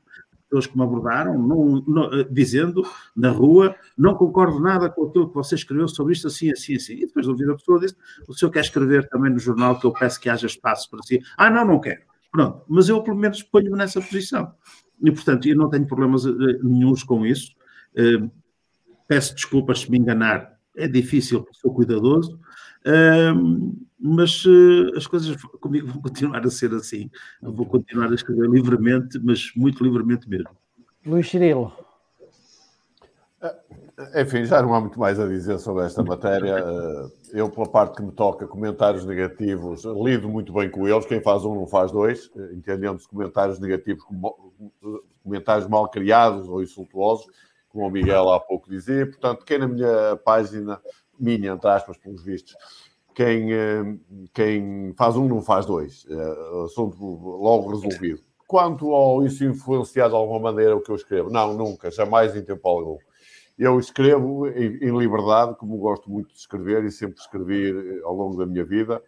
pessoas 0.54 0.68
que 0.68 0.78
me 0.78 0.84
abordaram, 0.84 1.38
não, 1.38 1.84
não, 1.88 2.14
eh, 2.14 2.28
dizendo 2.30 2.84
na 3.16 3.32
rua, 3.32 3.76
não 3.98 4.14
concordo 4.14 4.60
nada 4.60 4.88
com 4.90 5.06
aquilo 5.06 5.28
que 5.28 5.34
você 5.34 5.56
escreveu 5.56 5.88
sobre 5.88 6.14
isto, 6.14 6.28
assim, 6.28 6.52
assim, 6.52 6.76
assim. 6.76 6.94
E 6.94 7.08
depois 7.08 7.26
de 7.26 7.32
ouvir 7.32 7.50
a 7.50 7.56
pessoa 7.56 7.80
disse, 7.80 7.96
o 8.28 8.34
senhor 8.34 8.52
quer 8.52 8.60
escrever 8.60 9.10
também 9.10 9.32
no 9.32 9.40
jornal 9.40 9.80
que 9.80 9.86
eu 9.86 9.92
peço 9.92 10.20
que 10.20 10.30
haja 10.30 10.46
espaço 10.46 10.90
para 10.90 11.02
si? 11.02 11.20
Ah, 11.36 11.50
não, 11.50 11.66
não 11.66 11.80
quero. 11.80 12.02
Pronto, 12.32 12.64
mas 12.68 12.88
eu 12.88 13.02
pelo 13.02 13.18
menos 13.18 13.42
ponho-me 13.42 13.78
nessa 13.78 14.00
posição. 14.00 14.54
E, 15.02 15.12
portanto, 15.12 15.48
eu 15.48 15.56
não 15.56 15.70
tenho 15.70 15.88
problemas 15.88 16.24
uh, 16.26 16.36
nenhums 16.64 17.04
com 17.04 17.26
isso. 17.26 17.54
Peço 19.08 19.36
desculpas 19.36 19.82
se 19.82 19.92
me 19.92 19.98
enganar, 20.00 20.58
é 20.76 20.88
difícil, 20.88 21.46
sou 21.52 21.74
cuidadoso, 21.74 22.40
mas 24.00 24.44
uh, 24.46 24.98
as 24.98 25.08
coisas 25.08 25.36
comigo 25.62 25.88
vão 25.88 26.02
continuar 26.02 26.46
a 26.46 26.50
ser 26.50 26.74
assim. 26.74 27.10
Eu 27.42 27.54
vou 27.54 27.66
continuar 27.66 28.12
a 28.12 28.16
escrever 28.16 28.50
livremente, 28.50 29.20
mas 29.24 29.52
muito 29.56 29.84
livremente 29.84 30.30
mesmo. 30.30 30.50
Luís 31.06 31.30
Cirilo. 31.30 31.74
Eh, 33.98 34.22
enfim, 34.22 34.46
já 34.46 34.62
não 34.62 34.74
há 34.74 34.80
muito 34.80 35.00
mais 35.00 35.20
a 35.20 35.28
dizer 35.28 35.60
sobre 35.60 35.86
esta 35.86 36.04
matéria. 36.04 36.58
Eh, 36.58 37.06
eu, 37.40 37.50
pela 37.50 37.68
parte 37.68 37.98
que 37.98 38.04
me 38.04 38.12
toca, 38.12 38.48
comentários 38.48 39.06
negativos, 39.06 39.84
lido 39.86 40.30
muito 40.30 40.54
bem 40.54 40.70
com 40.70 40.88
eles. 40.88 41.06
Quem 41.06 41.22
faz 41.22 41.44
um 41.46 41.56
não 41.56 41.68
faz 41.68 41.92
dois. 41.92 42.32
Entendemos 42.54 43.06
comentários 43.06 43.60
negativos 43.60 44.04
como 44.04 44.54
comentários 45.24 45.68
mal 45.68 45.90
criados 45.90 46.48
ou 46.48 46.62
insultuosos, 46.62 47.26
como 47.70 47.88
o 47.88 47.92
Miguel 47.92 48.30
há 48.32 48.40
pouco 48.40 48.70
dizia. 48.70 49.06
Portanto, 49.06 49.46
quem 49.46 49.60
na 49.60 49.68
minha 49.68 50.16
página, 50.24 50.80
minha, 51.24 51.54
entre 51.54 51.70
aspas, 51.70 51.98
pelos 51.98 52.24
vistos, 52.24 52.56
quem, 53.14 53.54
eh, 53.54 53.98
quem 54.34 54.94
faz 54.98 55.16
um 55.16 55.28
não 55.28 55.42
faz 55.42 55.66
dois. 55.66 56.06
É, 56.10 56.64
assunto 56.66 56.98
logo 57.02 57.70
resolvido. 57.70 58.22
Quanto 58.48 58.94
ao 58.94 59.24
isso 59.26 59.44
influenciar 59.44 60.10
de 60.10 60.16
alguma 60.16 60.40
maneira 60.40 60.76
o 60.76 60.82
que 60.82 60.92
eu 60.92 60.96
escrevo, 60.96 61.30
não, 61.30 61.54
nunca, 61.54 61.90
jamais 61.90 62.36
em 62.36 62.44
tempo 62.44 62.68
algum. 62.68 62.98
Eu 63.58 63.80
escrevo 63.80 64.48
em, 64.48 64.78
em 64.78 64.98
liberdade, 64.98 65.56
como 65.56 65.78
gosto 65.78 66.10
muito 66.10 66.30
de 66.34 66.40
escrever 66.40 66.84
e 66.84 66.92
sempre 66.92 67.20
escrevi 67.20 67.70
eh, 67.70 68.02
ao 68.04 68.16
longo 68.16 68.38
da 68.38 68.46
minha 68.46 68.66
vida, 68.66 69.02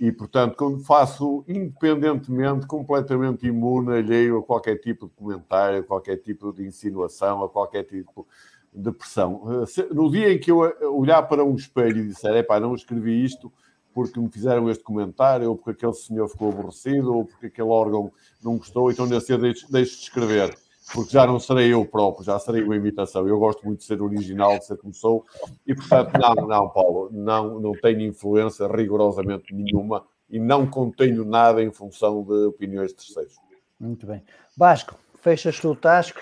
e 0.00 0.12
portanto, 0.12 0.56
quando 0.56 0.78
faço 0.84 1.44
independentemente, 1.48 2.66
completamente 2.66 3.46
imune, 3.46 3.96
alheio 3.96 4.38
a 4.38 4.42
qualquer 4.42 4.76
tipo 4.76 5.08
de 5.08 5.14
comentário, 5.14 5.80
a 5.80 5.82
qualquer 5.82 6.18
tipo 6.18 6.52
de 6.52 6.64
insinuação, 6.64 7.42
a 7.42 7.48
qualquer 7.48 7.82
tipo 7.82 8.26
depressão. 8.72 9.42
Eh, 9.62 9.94
no 9.94 10.10
dia 10.10 10.32
em 10.32 10.38
que 10.38 10.50
eu 10.50 10.64
eh, 10.64 10.86
olhar 10.86 11.22
para 11.22 11.44
um 11.44 11.54
espelho 11.54 11.98
e 11.98 12.08
disser, 12.08 12.34
epá, 12.36 12.60
não 12.60 12.74
escrevi 12.74 13.24
isto 13.24 13.52
porque 13.92 14.20
me 14.20 14.30
fizeram 14.30 14.70
este 14.70 14.84
comentário, 14.84 15.48
ou 15.48 15.56
porque 15.56 15.70
aquele 15.70 15.94
senhor 15.94 16.28
ficou 16.28 16.50
aborrecido, 16.50 17.12
ou 17.12 17.24
porque 17.24 17.46
aquele 17.46 17.68
órgão 17.68 18.12
não 18.42 18.56
gostou, 18.56 18.90
então 18.90 19.06
nesse 19.06 19.26
dia 19.26 19.38
deixo, 19.38 19.72
deixo 19.72 19.96
de 19.96 20.02
escrever, 20.02 20.56
porque 20.94 21.10
já 21.10 21.26
não 21.26 21.40
serei 21.40 21.72
eu 21.72 21.84
próprio, 21.84 22.24
já 22.24 22.38
serei 22.38 22.62
uma 22.62 22.76
imitação. 22.76 23.26
Eu 23.26 23.38
gosto 23.40 23.64
muito 23.64 23.80
de 23.80 23.86
ser 23.86 24.00
original, 24.00 24.56
de 24.58 24.66
ser 24.66 24.76
como 24.76 24.94
sou, 24.94 25.26
e 25.66 25.74
portanto, 25.74 26.12
não, 26.16 26.46
não, 26.46 26.68
Paulo, 26.68 27.10
não, 27.12 27.58
não 27.58 27.72
tenho 27.72 28.02
influência 28.02 28.68
rigorosamente 28.68 29.52
nenhuma 29.52 30.04
e 30.30 30.38
não 30.38 30.66
contenho 30.66 31.24
nada 31.24 31.62
em 31.62 31.72
função 31.72 32.22
de 32.22 32.46
opiniões 32.46 32.90
de 32.90 32.98
terceiros. 32.98 33.34
Muito 33.80 34.06
bem. 34.06 34.22
Vasco, 34.56 34.96
Fechas 35.20 35.62
o 35.64 35.74
tasco? 35.74 36.20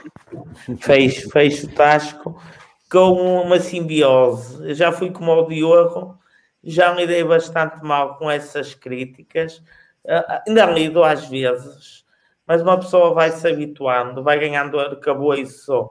Fecho, 0.80 1.30
fecho 1.30 1.66
o 1.66 1.74
tasco 1.74 2.42
com 2.90 3.42
uma 3.42 3.60
simbiose. 3.60 4.68
Eu 4.68 4.74
já 4.74 4.90
fui 4.90 5.10
como 5.10 5.32
o 5.32 5.46
Diogo, 5.46 6.18
já 6.62 6.94
me 6.94 7.06
dei 7.06 7.22
bastante 7.22 7.82
mal 7.82 8.16
com 8.16 8.30
essas 8.30 8.74
críticas. 8.74 9.58
Uh, 10.04 10.40
ainda 10.46 10.66
lido 10.66 11.02
às 11.04 11.26
vezes, 11.28 12.04
mas 12.46 12.62
uma 12.62 12.78
pessoa 12.78 13.12
vai 13.12 13.30
se 13.32 13.46
habituando, 13.46 14.22
vai 14.22 14.38
ganhando 14.38 14.78
arcabouço 14.78 15.90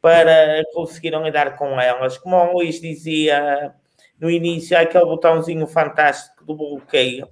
para 0.00 0.62
conseguir 0.72 1.14
lidar 1.22 1.56
com 1.56 1.78
elas. 1.80 2.18
Como 2.18 2.36
o 2.36 2.52
Luís 2.54 2.80
dizia 2.80 3.74
no 4.18 4.30
início, 4.30 4.76
aquele 4.76 5.04
botãozinho 5.04 5.66
fantástico 5.66 6.44
do 6.44 6.56
bloqueio. 6.56 7.28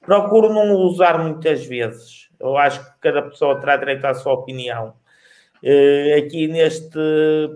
Procuro 0.00 0.52
não 0.52 0.72
usar 0.72 1.18
muitas 1.18 1.66
vezes 1.66 2.29
eu 2.40 2.56
acho 2.56 2.82
que 2.84 3.00
cada 3.00 3.22
pessoa 3.22 3.60
terá 3.60 3.76
direito 3.76 4.04
à 4.04 4.14
sua 4.14 4.32
opinião. 4.32 4.94
Uh, 5.62 6.18
aqui 6.18 6.48
neste 6.48 6.98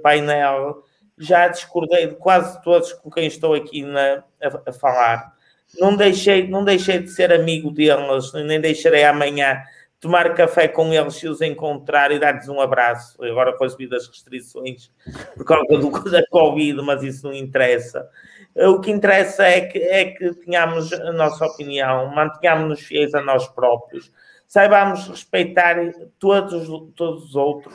painel 0.02 0.84
já 1.16 1.48
discordei 1.48 2.08
de 2.08 2.16
quase 2.16 2.62
todos 2.62 2.92
com 2.92 3.10
quem 3.10 3.26
estou 3.26 3.54
aqui 3.54 3.82
na, 3.82 4.22
a, 4.42 4.70
a, 4.70 4.72
falar. 4.72 5.32
Não 5.78 5.96
deixei, 5.96 6.46
não 6.46 6.64
deixei 6.64 6.98
de 6.98 7.08
ser 7.08 7.32
amigo 7.32 7.70
deles, 7.70 8.32
nem 8.34 8.60
deixarei 8.60 9.04
amanhã 9.04 9.62
tomar 10.00 10.34
café 10.34 10.68
com 10.68 10.92
eles 10.92 11.14
se 11.14 11.26
os 11.26 11.40
encontrar 11.40 12.12
e 12.12 12.18
dar-lhes 12.18 12.48
um 12.48 12.60
abraço. 12.60 13.22
Agora 13.24 13.56
com 13.56 13.64
as 13.64 13.74
devidas 13.74 14.06
restrições 14.06 14.90
por 15.34 15.44
causa 15.46 15.78
do, 15.78 15.90
da 16.10 16.22
Covid, 16.26 16.82
mas 16.82 17.02
isso 17.02 17.26
não 17.26 17.32
interessa. 17.32 18.06
O 18.54 18.80
que 18.80 18.90
interessa 18.90 19.44
é 19.44 19.62
que, 19.62 19.78
é 19.78 20.04
que 20.12 20.34
tenhamos 20.34 20.92
a 20.92 21.12
nossa 21.12 21.46
opinião, 21.46 22.14
mantenhamos-nos 22.14 22.80
fiéis 22.80 23.14
a 23.14 23.22
nós 23.22 23.48
próprios 23.48 24.12
saibamos 24.46 25.08
respeitar 25.08 25.76
todos, 26.18 26.68
todos 26.94 27.24
os 27.24 27.36
outros. 27.36 27.74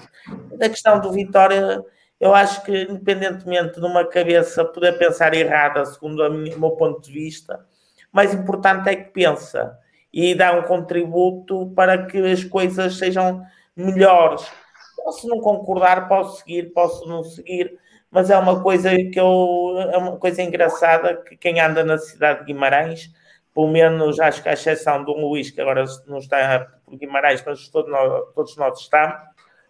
A 0.62 0.70
questão 0.70 1.00
do 1.00 1.12
Vitória, 1.12 1.84
eu 2.20 2.34
acho 2.34 2.64
que, 2.64 2.84
independentemente 2.84 3.80
de 3.80 3.86
uma 3.86 4.06
cabeça 4.06 4.64
poder 4.66 4.98
pensar 4.98 5.34
errada, 5.34 5.86
segundo 5.86 6.30
minha, 6.32 6.56
o 6.56 6.60
meu 6.60 6.72
ponto 6.72 7.02
de 7.02 7.12
vista, 7.12 7.66
mais 8.12 8.34
importante 8.34 8.90
é 8.90 8.96
que 8.96 9.12
pensa 9.12 9.78
e 10.12 10.34
dá 10.34 10.54
um 10.54 10.64
contributo 10.64 11.72
para 11.76 12.06
que 12.06 12.18
as 12.18 12.44
coisas 12.44 12.98
sejam 12.98 13.44
melhores. 13.76 14.46
Posso 15.04 15.28
não 15.28 15.40
concordar, 15.40 16.08
posso 16.08 16.40
seguir, 16.40 16.74
posso 16.74 17.08
não 17.08 17.24
seguir, 17.24 17.78
mas 18.12 18.30
é 18.30 18.38
uma 18.38 18.62
coisa 18.62 18.90
que 18.96 19.20
eu 19.20 19.76
é 19.92 19.98
uma 19.98 20.18
coisa 20.18 20.42
engraçada 20.42 21.16
que 21.18 21.38
quem 21.38 21.60
anda 21.60 21.84
na 21.84 21.98
cidade 21.98 22.40
de 22.40 22.46
Guimarães 22.48 23.12
pelo 23.60 23.68
menos 23.68 24.22
acho 24.22 24.42
que 24.42 24.48
a 24.48 24.54
exceção 24.54 25.04
do 25.04 25.12
Luís, 25.12 25.52
que 25.52 25.60
agora 25.60 25.84
não 26.08 26.20
está 26.20 26.66
por 26.86 26.96
Guimarães, 26.96 27.44
mas 27.46 27.68
todos 27.68 27.92
nós, 27.92 28.34
todos 28.34 28.56
nós 28.56 28.80
estamos. 28.80 29.22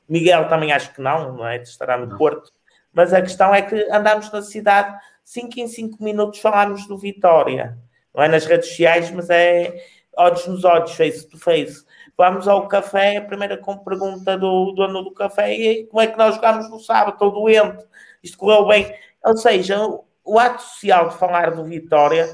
Miguel 0.08 0.48
também 0.48 0.72
acho 0.72 0.94
que 0.94 1.02
não, 1.02 1.38
não 1.38 1.48
é? 1.48 1.58
Estará 1.58 1.98
no 1.98 2.16
Porto. 2.16 2.52
Mas 2.94 3.16
a 3.16 3.22
questão 3.22 3.54
é 3.54 3.64
que 3.64 3.76
andamos 3.92 4.32
na 4.32 4.44
cidade, 4.44 4.96
5 5.24 5.60
em 5.60 5.68
5 5.68 6.04
minutos 6.04 6.40
falamos 6.40 6.88
do 6.88 7.00
Vitória. 7.00 7.80
Não 8.14 8.24
é 8.24 8.28
nas 8.28 8.46
redes 8.46 8.70
sociais, 8.70 9.10
mas 9.10 9.28
é 9.32 9.84
olhos 10.16 10.46
nos 10.46 10.64
olhos, 10.64 10.92
face 10.94 11.28
to 11.28 11.40
face. 11.40 11.84
Vamos 12.16 12.48
ao 12.48 12.68
café, 12.68 13.18
a 13.18 13.26
primeira 13.26 13.58
pergunta 13.58 14.38
do 14.38 14.72
dono 14.74 15.02
do 15.02 15.12
café 15.16 15.52
é 15.56 15.84
como 15.86 16.00
é 16.00 16.06
que 16.06 16.18
nós 16.18 16.36
jogamos 16.36 16.70
no 16.70 16.80
sábado, 16.80 17.14
estou 17.14 17.32
doente, 17.32 17.84
isto 18.22 18.38
correu 18.38 18.68
bem. 18.68 18.94
Ou 19.26 19.36
seja, 19.36 19.80
o 20.24 20.38
ato 20.38 20.62
social 20.62 21.10
de 21.10 21.16
falar 21.16 21.50
do 21.56 21.64
Vitória 21.64 22.30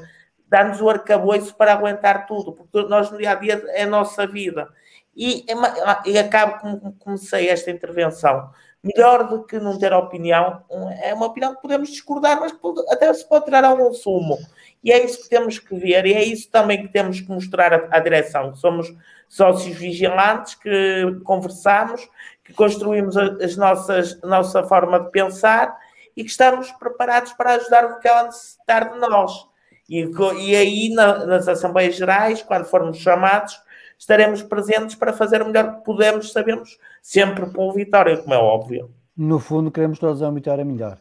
dá-nos 0.48 0.80
o 0.80 0.88
arcabouço 0.88 1.54
para 1.54 1.72
aguentar 1.72 2.26
tudo, 2.26 2.52
porque 2.52 2.88
nós 2.88 3.10
no 3.10 3.18
dia 3.18 3.32
a 3.32 3.34
dia 3.34 3.62
é 3.68 3.82
a 3.82 3.86
nossa 3.86 4.26
vida. 4.26 4.68
E, 5.16 5.44
é 5.48 6.10
e 6.10 6.18
acabo 6.18 6.60
como 6.60 6.92
comecei 6.98 7.48
esta 7.48 7.70
intervenção. 7.70 8.50
Melhor 8.82 9.26
do 9.26 9.44
que 9.44 9.58
não 9.58 9.78
ter 9.78 9.92
opinião, 9.92 10.62
é 11.02 11.12
uma 11.12 11.26
opinião 11.26 11.54
que 11.54 11.62
podemos 11.62 11.88
discordar, 11.88 12.38
mas 12.38 12.54
até 12.90 13.12
se 13.12 13.28
pode 13.28 13.46
tirar 13.46 13.64
algum 13.64 13.92
sumo. 13.92 14.38
E 14.84 14.92
é 14.92 15.04
isso 15.04 15.22
que 15.22 15.28
temos 15.28 15.58
que 15.58 15.74
ver, 15.74 16.06
e 16.06 16.14
é 16.14 16.22
isso 16.22 16.48
também 16.50 16.82
que 16.82 16.92
temos 16.92 17.20
que 17.20 17.28
mostrar 17.28 17.88
à, 17.90 17.98
direção, 17.98 18.52
que 18.52 18.58
somos 18.58 18.94
sócios 19.28 19.76
vigilantes, 19.76 20.54
que 20.54 21.18
conversamos, 21.24 22.08
que 22.44 22.52
construímos 22.52 23.16
as 23.16 23.56
nossas, 23.56 24.22
a 24.22 24.26
nossa 24.28 24.62
forma 24.62 25.00
de 25.00 25.10
pensar 25.10 25.76
e 26.16 26.22
que 26.22 26.30
estamos 26.30 26.70
preparados 26.72 27.32
para 27.32 27.54
ajudar 27.54 27.88
no 27.88 27.98
que 27.98 28.06
ela 28.06 28.24
necessitar 28.24 28.92
de 28.92 28.98
nós. 29.00 29.48
E, 29.88 30.10
e 30.40 30.56
aí, 30.56 30.94
na, 30.94 31.24
nas 31.26 31.48
Assembleias 31.48 31.96
Gerais, 31.96 32.42
quando 32.42 32.64
formos 32.64 32.98
chamados, 32.98 33.60
estaremos 33.98 34.42
presentes 34.42 34.96
para 34.96 35.12
fazer 35.12 35.42
o 35.42 35.46
melhor 35.46 35.76
que 35.76 35.84
podemos, 35.84 36.32
sabemos, 36.32 36.78
sempre 37.00 37.46
pelo 37.46 37.72
Vitória, 37.72 38.16
como 38.16 38.34
é 38.34 38.38
óbvio. 38.38 38.90
No 39.16 39.38
fundo, 39.38 39.70
queremos 39.70 39.98
todos 39.98 40.20
uma 40.20 40.32
vitória 40.32 40.64
melhor. 40.64 40.98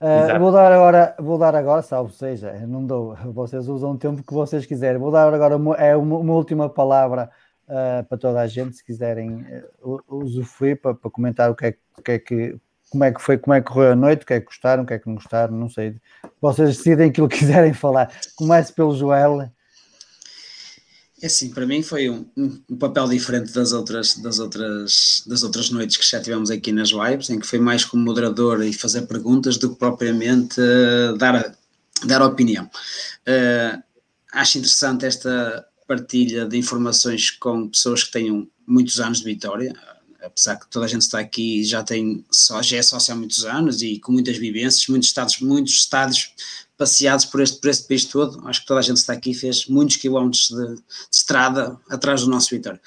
Uh, 0.00 0.38
vou 0.38 0.52
dar 0.52 0.72
agora, 0.72 1.14
vou 1.18 1.36
dar 1.36 1.54
agora, 1.54 1.82
salvo 1.82 2.12
seja, 2.12 2.52
não 2.66 2.86
dou, 2.86 3.16
vocês 3.32 3.68
usam 3.68 3.90
o 3.90 3.98
tempo 3.98 4.22
que 4.22 4.32
vocês 4.32 4.64
quiserem. 4.64 4.98
Vou 4.98 5.10
dar 5.10 5.32
agora 5.34 5.56
uma, 5.56 5.74
é 5.74 5.94
uma, 5.96 6.18
uma 6.18 6.34
última 6.34 6.68
palavra 6.70 7.28
uh, 7.64 8.04
para 8.04 8.16
toda 8.16 8.40
a 8.40 8.46
gente, 8.46 8.76
se 8.76 8.84
quiserem 8.84 9.44
uh, 9.82 10.00
usufruir 10.08 10.80
para, 10.80 10.94
para 10.94 11.10
comentar 11.10 11.50
o 11.50 11.54
que 11.54 11.66
é, 11.66 11.74
o 11.98 12.02
que 12.02 12.12
é 12.12 12.18
que 12.18 12.56
como 12.90 13.04
é 13.04 13.12
que 13.12 13.20
foi, 13.20 13.38
como 13.38 13.54
é 13.54 13.60
que 13.60 13.68
correu 13.68 13.92
a 13.92 13.96
noite, 13.96 14.22
o 14.22 14.26
que 14.26 14.34
é 14.34 14.40
que 14.40 14.46
gostaram, 14.46 14.82
o 14.82 14.86
que 14.86 14.94
é 14.94 14.98
que 14.98 15.06
não 15.06 15.14
gostaram, 15.14 15.56
não 15.56 15.68
sei. 15.68 15.96
Vocês 16.40 16.76
decidem 16.76 17.10
aquilo 17.10 17.28
que 17.28 17.38
quiserem 17.40 17.72
falar. 17.72 18.10
Comece 18.36 18.72
pelo 18.72 18.96
Joel. 18.96 19.50
É 21.20 21.26
assim, 21.26 21.50
para 21.50 21.66
mim 21.66 21.82
foi 21.82 22.08
um, 22.08 22.24
um, 22.36 22.76
papel 22.76 23.08
diferente 23.08 23.52
das 23.52 23.72
outras, 23.72 24.14
das, 24.16 24.38
outras, 24.38 25.24
das 25.26 25.42
outras 25.42 25.68
noites 25.68 25.96
que 25.96 26.08
já 26.08 26.20
tivemos 26.20 26.48
aqui 26.48 26.70
nas 26.70 26.90
lives, 26.90 27.28
em 27.28 27.40
que 27.40 27.46
foi 27.46 27.58
mais 27.58 27.84
como 27.84 28.04
moderador 28.04 28.62
e 28.62 28.72
fazer 28.72 29.02
perguntas 29.02 29.56
do 29.56 29.70
que 29.70 29.78
propriamente 29.78 30.60
uh, 30.60 31.16
dar, 31.16 31.56
dar 32.04 32.22
opinião. 32.22 32.70
Uh, 33.26 33.82
acho 34.32 34.58
interessante 34.58 35.06
esta 35.06 35.66
partilha 35.88 36.46
de 36.46 36.56
informações 36.56 37.32
com 37.32 37.68
pessoas 37.68 38.04
que 38.04 38.12
tenham 38.12 38.46
muitos 38.64 39.00
anos 39.00 39.18
de 39.18 39.24
vitória, 39.24 39.74
apesar 40.22 40.56
que 40.56 40.68
toda 40.68 40.86
a 40.86 40.88
gente 40.88 41.02
está 41.02 41.18
aqui 41.18 41.64
já 41.64 41.82
tem 41.82 42.24
já 42.62 42.76
é 42.76 42.82
sócio 42.82 43.12
há 43.12 43.16
muitos 43.16 43.44
anos 43.44 43.82
e 43.82 43.98
com 43.98 44.12
muitas 44.12 44.36
vivências, 44.36 44.86
muitos 44.88 45.08
estados, 45.08 45.38
muitos 45.40 45.74
estados 45.74 46.32
passeados 46.76 47.24
por 47.24 47.40
este, 47.40 47.60
por 47.60 47.68
este 47.68 47.88
país 47.88 48.04
todo. 48.04 48.46
Acho 48.46 48.60
que 48.60 48.66
toda 48.66 48.80
a 48.80 48.82
gente 48.82 48.98
está 48.98 49.12
aqui 49.12 49.34
fez 49.34 49.66
muitos 49.66 49.96
quilómetros 49.96 50.48
de, 50.48 50.76
de 50.76 50.82
estrada 51.10 51.78
atrás 51.88 52.22
do 52.22 52.30
nosso 52.30 52.50
Vitória. 52.50 52.80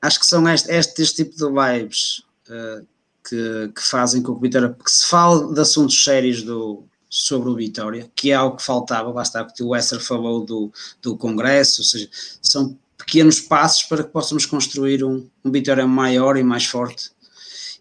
Acho 0.00 0.20
que 0.20 0.26
são 0.26 0.48
este, 0.48 0.70
este, 0.70 1.02
este 1.02 1.24
tipo 1.24 1.36
de 1.36 1.44
vibes 1.44 2.24
uh, 2.48 2.86
que, 3.28 3.72
que, 3.74 3.82
fazem 3.82 4.22
com 4.22 4.32
que 4.32 4.38
o 4.38 4.40
Vitória, 4.40 4.76
que 4.84 4.90
se 4.90 5.06
fale 5.06 5.52
de 5.52 5.60
assuntos 5.60 6.02
sérios 6.02 6.42
do, 6.42 6.84
sobre 7.08 7.50
o 7.50 7.54
Vitória, 7.54 8.10
que 8.16 8.30
é 8.30 8.34
algo 8.34 8.56
que 8.56 8.62
faltava, 8.62 9.20
está, 9.20 9.44
porque 9.44 9.62
o 9.62 9.68
Wester 9.68 10.00
falou 10.00 10.44
do, 10.44 10.72
do 11.00 11.16
Congresso, 11.16 11.82
ou 11.82 11.86
seja, 11.86 12.08
são 12.40 12.78
pequenos 13.04 13.40
passos 13.40 13.82
para 13.84 14.04
que 14.04 14.10
possamos 14.10 14.46
construir 14.46 15.02
um, 15.04 15.26
um 15.44 15.50
Vitória 15.50 15.86
maior 15.86 16.36
e 16.36 16.42
mais 16.42 16.66
forte 16.66 17.10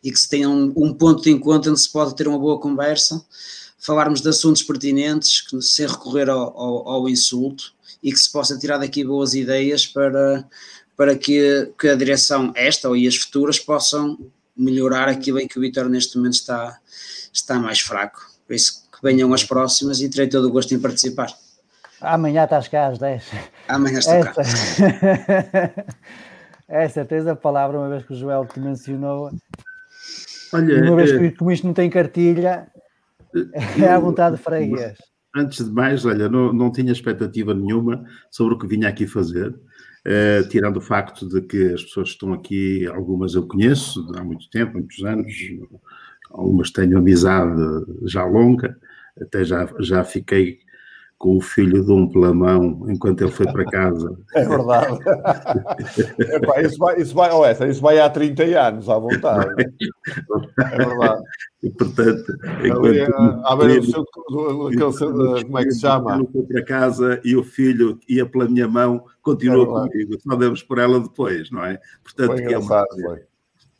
e 0.03 0.11
que 0.11 0.19
se 0.19 0.27
tenha 0.27 0.49
um, 0.49 0.73
um 0.75 0.93
ponto 0.93 1.21
de 1.21 1.29
encontro 1.29 1.71
onde 1.71 1.79
se 1.79 1.89
pode 1.89 2.15
ter 2.15 2.27
uma 2.27 2.39
boa 2.39 2.59
conversa 2.59 3.23
falarmos 3.81 4.21
de 4.21 4.29
assuntos 4.29 4.61
pertinentes, 4.61 5.41
que, 5.41 5.59
sem 5.61 5.87
recorrer 5.87 6.29
ao, 6.29 6.57
ao, 6.57 6.87
ao, 6.87 7.09
insulto 7.09 7.73
e 8.01 8.11
que 8.11 8.19
se 8.19 8.31
possa 8.31 8.57
tirar 8.57 8.77
daqui 8.77 9.03
boas 9.03 9.33
ideias 9.33 9.87
para, 9.87 10.47
para 10.95 11.17
que, 11.17 11.71
que 11.77 11.87
a 11.89 11.95
direção, 11.95 12.53
esta 12.55 12.87
ou 12.87 12.95
e 12.95 13.07
as 13.07 13.15
futuras, 13.15 13.59
possam 13.59 14.19
melhorar 14.55 15.09
aquilo 15.09 15.39
em 15.39 15.47
que 15.47 15.57
o 15.57 15.61
Vitória 15.61 15.89
neste 15.89 16.15
momento 16.15 16.33
está, 16.33 16.79
está 17.33 17.59
mais 17.59 17.79
fraco. 17.79 18.29
Por 18.45 18.53
isso 18.53 18.83
que 18.91 19.01
venham 19.01 19.33
as 19.33 19.43
próximas 19.43 19.99
e 19.99 20.07
terei 20.07 20.27
todo 20.27 20.47
o 20.47 20.51
gosto 20.51 20.73
em 20.75 20.79
participar. 20.79 21.35
Amanhã 22.01 22.45
estás 22.45 22.67
cá 22.67 22.87
às 22.87 22.97
10. 22.97 23.31
Amanhã 23.67 23.99
estou 23.99 24.13
Essa... 24.15 24.33
cá. 24.33 25.85
é 26.67 26.87
certeza 26.87 27.33
a 27.33 27.35
palavra, 27.35 27.77
uma 27.77 27.89
vez 27.89 28.03
que 28.03 28.13
o 28.13 28.15
Joel 28.15 28.45
te 28.45 28.59
mencionou. 28.59 29.31
Olha, 30.53 30.83
uma 30.83 30.95
vez 30.95 31.11
que, 31.11 31.31
como 31.31 31.51
isto 31.51 31.65
não 31.65 31.73
tem 31.73 31.89
cartilha, 31.89 32.67
é 33.79 33.87
à 33.87 33.99
vontade 33.99 34.35
de 34.35 34.41
freguês. 34.41 34.97
Antes 35.35 35.63
de 35.63 35.71
mais, 35.71 36.03
olha, 36.05 36.27
não, 36.27 36.51
não 36.51 36.71
tinha 36.71 36.91
expectativa 36.91 37.53
nenhuma 37.53 38.03
sobre 38.29 38.55
o 38.55 38.57
que 38.57 38.67
vinha 38.67 38.89
aqui 38.89 39.07
fazer, 39.07 39.49
uh, 39.49 40.49
tirando 40.49 40.77
o 40.77 40.81
facto 40.81 41.27
de 41.29 41.41
que 41.41 41.73
as 41.73 41.83
pessoas 41.83 42.09
que 42.09 42.15
estão 42.15 42.33
aqui, 42.33 42.85
algumas 42.87 43.35
eu 43.35 43.47
conheço 43.47 44.11
há 44.17 44.23
muito 44.23 44.49
tempo, 44.49 44.73
muitos 44.73 45.01
anos, 45.05 45.33
algumas 46.31 46.71
tenho 46.71 46.97
amizade 46.97 47.61
já 48.03 48.25
longa, 48.25 48.77
até 49.21 49.45
já, 49.45 49.69
já 49.79 50.03
fiquei 50.03 50.59
com 51.21 51.37
o 51.37 51.41
filho 51.41 51.85
de 51.85 51.91
um 51.91 52.09
pelamão 52.09 52.83
enquanto 52.89 53.21
ele 53.21 53.29
foi 53.29 53.45
para 53.45 53.63
casa. 53.65 54.17
É 54.33 54.43
verdade. 54.43 54.97
Epá, 56.17 56.61
isso, 56.61 56.77
vai, 56.79 56.99
isso, 56.99 57.13
vai, 57.13 57.31
oh, 57.31 57.45
essa, 57.45 57.67
isso 57.67 57.79
vai 57.79 57.99
há 57.99 58.09
30 58.09 58.43
anos, 58.59 58.89
à 58.89 58.97
vontade. 58.97 59.53
É 59.61 60.77
verdade. 60.77 61.23
E, 61.61 61.69
portanto, 61.69 62.33
enquanto. 62.65 63.45
À 63.45 63.55
beira 63.55 63.81
do 63.81 63.85
seu. 63.85 64.03
Como 64.05 65.59
é 65.59 65.63
que 65.63 65.71
se 65.71 65.81
chama? 65.81 66.17
Eu 66.17 66.27
fui 66.31 66.41
para 66.43 66.65
casa 66.65 67.21
e 67.23 67.35
o 67.35 67.43
filho 67.43 67.99
ia 68.09 68.25
pela 68.25 68.47
minha 68.47 68.67
mão, 68.67 69.03
continuou 69.21 69.85
é 69.85 69.89
comigo. 69.89 70.17
Só 70.21 70.35
demos 70.35 70.63
por 70.63 70.79
ela 70.79 70.99
depois, 70.99 71.51
não 71.51 71.63
é? 71.63 71.79
Portanto, 72.03 72.31
foi 72.31 72.41
engraçado, 72.41 72.87
é 72.99 73.07
uma... 73.07 73.17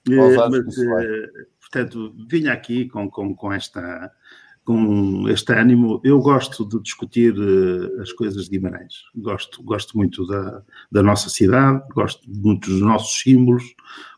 É, 0.10 0.50
mas, 0.50 0.78
eh, 0.78 1.28
portanto, 1.60 2.14
vinha 2.30 2.54
aqui 2.54 2.88
com, 2.88 3.10
com, 3.10 3.34
com 3.34 3.52
esta 3.52 4.12
com 4.64 5.28
este 5.30 5.54
ânimo. 5.54 6.02
Eu 6.04 6.20
gosto 6.20 6.68
de 6.68 6.82
discutir 6.82 7.34
uh, 7.38 8.02
as 8.02 8.12
coisas 8.12 8.46
de 8.46 8.52
Guimarães. 8.52 9.04
Gosto, 9.16 9.64
gosto 9.64 9.98
muito 9.98 10.26
da, 10.26 10.62
da 10.92 11.04
nossa 11.04 11.30
cidade, 11.30 11.84
gosto 11.94 12.30
muito 12.30 12.70
dos 12.70 12.82
nossos 12.82 13.22
símbolos, 13.22 13.64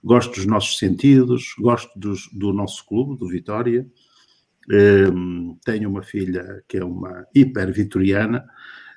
gosto 0.04 0.36
dos 0.36 0.46
nossos 0.46 0.78
sentidos, 0.78 1.54
gosto 1.60 1.98
dos, 1.98 2.30
do 2.34 2.52
nosso 2.52 2.86
clube, 2.86 3.18
do 3.18 3.28
Vitória. 3.28 3.88
Ehm, 4.72 5.56
tenho 5.66 5.90
uma 5.90 6.04
filha 6.04 6.64
que 6.68 6.78
é 6.78 6.86
uma 6.86 7.26
hiper 7.36 7.72
vitoriana 7.74 8.46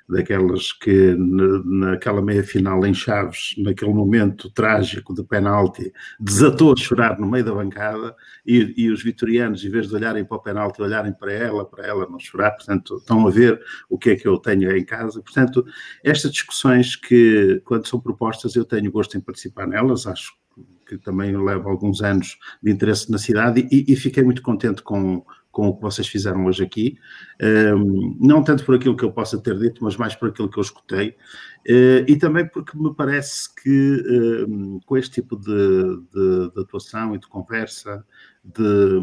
daquelas 0.07 0.71
que 0.71 1.15
naquela 1.17 2.21
meia 2.21 2.43
final 2.43 2.85
em 2.85 2.93
Chaves, 2.93 3.55
naquele 3.57 3.93
momento 3.93 4.49
trágico 4.49 5.13
de 5.13 5.23
penalti, 5.23 5.91
desatou 6.19 6.73
a 6.73 6.77
chorar 6.77 7.19
no 7.19 7.29
meio 7.29 7.43
da 7.43 7.53
bancada 7.53 8.15
e, 8.45 8.73
e, 8.77 8.89
os 8.89 9.03
vitorianos, 9.03 9.63
em 9.63 9.69
vez 9.69 9.87
de 9.87 9.95
olharem 9.95 10.23
para 10.23 10.37
o 10.37 10.41
penalti, 10.41 10.81
olharem 10.81 11.11
para 11.11 11.33
ela, 11.33 11.65
para 11.65 11.85
ela 11.85 12.07
não 12.09 12.19
chorar, 12.19 12.51
portanto, 12.51 12.97
estão 12.97 13.27
a 13.27 13.31
ver 13.31 13.59
o 13.89 13.97
que 13.97 14.11
é 14.11 14.15
que 14.15 14.27
eu 14.27 14.37
tenho 14.37 14.75
em 14.75 14.85
casa. 14.85 15.21
Portanto, 15.21 15.65
estas 16.03 16.31
discussões 16.31 16.95
que, 16.95 17.61
quando 17.65 17.87
são 17.87 17.99
propostas, 17.99 18.55
eu 18.55 18.63
tenho 18.63 18.91
gosto 18.91 19.17
em 19.17 19.21
participar 19.21 19.67
nelas, 19.67 20.07
acho 20.07 20.33
que 20.87 20.97
também 20.97 21.35
levo 21.35 21.69
alguns 21.69 22.01
anos 22.01 22.37
de 22.63 22.71
interesse 22.71 23.11
na 23.11 23.17
cidade 23.17 23.67
e, 23.69 23.91
e 23.91 23.95
fiquei 23.95 24.23
muito 24.23 24.41
contente 24.41 24.81
com, 24.81 25.25
com 25.57 25.69
o 25.69 25.75
que 25.75 25.81
vocês 25.81 26.07
fizeram 26.07 26.45
hoje 26.45 26.63
aqui, 26.63 26.99
não 28.19 28.43
tanto 28.43 28.63
por 28.63 28.75
aquilo 28.75 28.95
que 28.95 29.03
eu 29.03 29.11
possa 29.11 29.41
ter 29.41 29.57
dito, 29.57 29.83
mas 29.83 29.97
mais 29.97 30.13
por 30.13 30.29
aquilo 30.29 30.47
que 30.47 30.59
eu 30.59 30.61
escutei, 30.61 31.09
uh, 31.67 32.05
e 32.07 32.15
também 32.15 32.47
porque 32.47 32.77
me 32.77 32.93
parece 32.93 33.49
que 33.55 34.45
com 34.85 34.95
este 34.95 35.19
tipo 35.19 35.35
de, 35.35 35.97
de, 36.13 36.51
de, 36.53 36.61
atuação 36.61 37.15
e 37.15 37.19
de 37.19 37.27
conversa, 37.27 38.05
de 38.45 39.01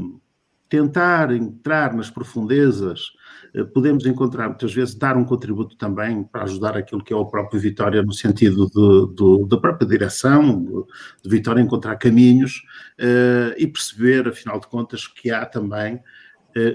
tentar 0.69 1.33
entrar 1.33 1.93
nas 1.93 2.09
profundezas, 2.09 3.01
uh, 3.57 3.67
podemos 3.75 4.07
encontrar 4.07 4.49
muitas 4.49 4.73
vezes, 4.73 4.95
dar 4.95 5.17
um 5.17 5.25
contributo 5.25 5.77
também 5.77 6.23
para 6.23 6.45
ajudar 6.45 6.77
aquilo 6.77 7.03
que 7.03 7.13
é 7.13 7.17
o 7.17 7.27
próprio 7.27 7.61
Vitória, 7.61 8.01
no 8.01 8.13
sentido 8.13 8.69
de, 8.69 9.17
de, 9.17 9.49
da 9.49 9.57
própria 9.57 9.89
direção, 9.89 10.87
de 11.21 11.29
Vitória 11.29 11.61
encontrar 11.61 11.97
caminhos 11.97 12.63
uh, 13.01 13.59
e 13.59 13.67
perceber, 13.67 14.29
afinal 14.29 14.61
de 14.61 14.69
contas, 14.69 15.09
que 15.09 15.33
há 15.33 15.45
também 15.45 15.95
eh, 15.95 16.01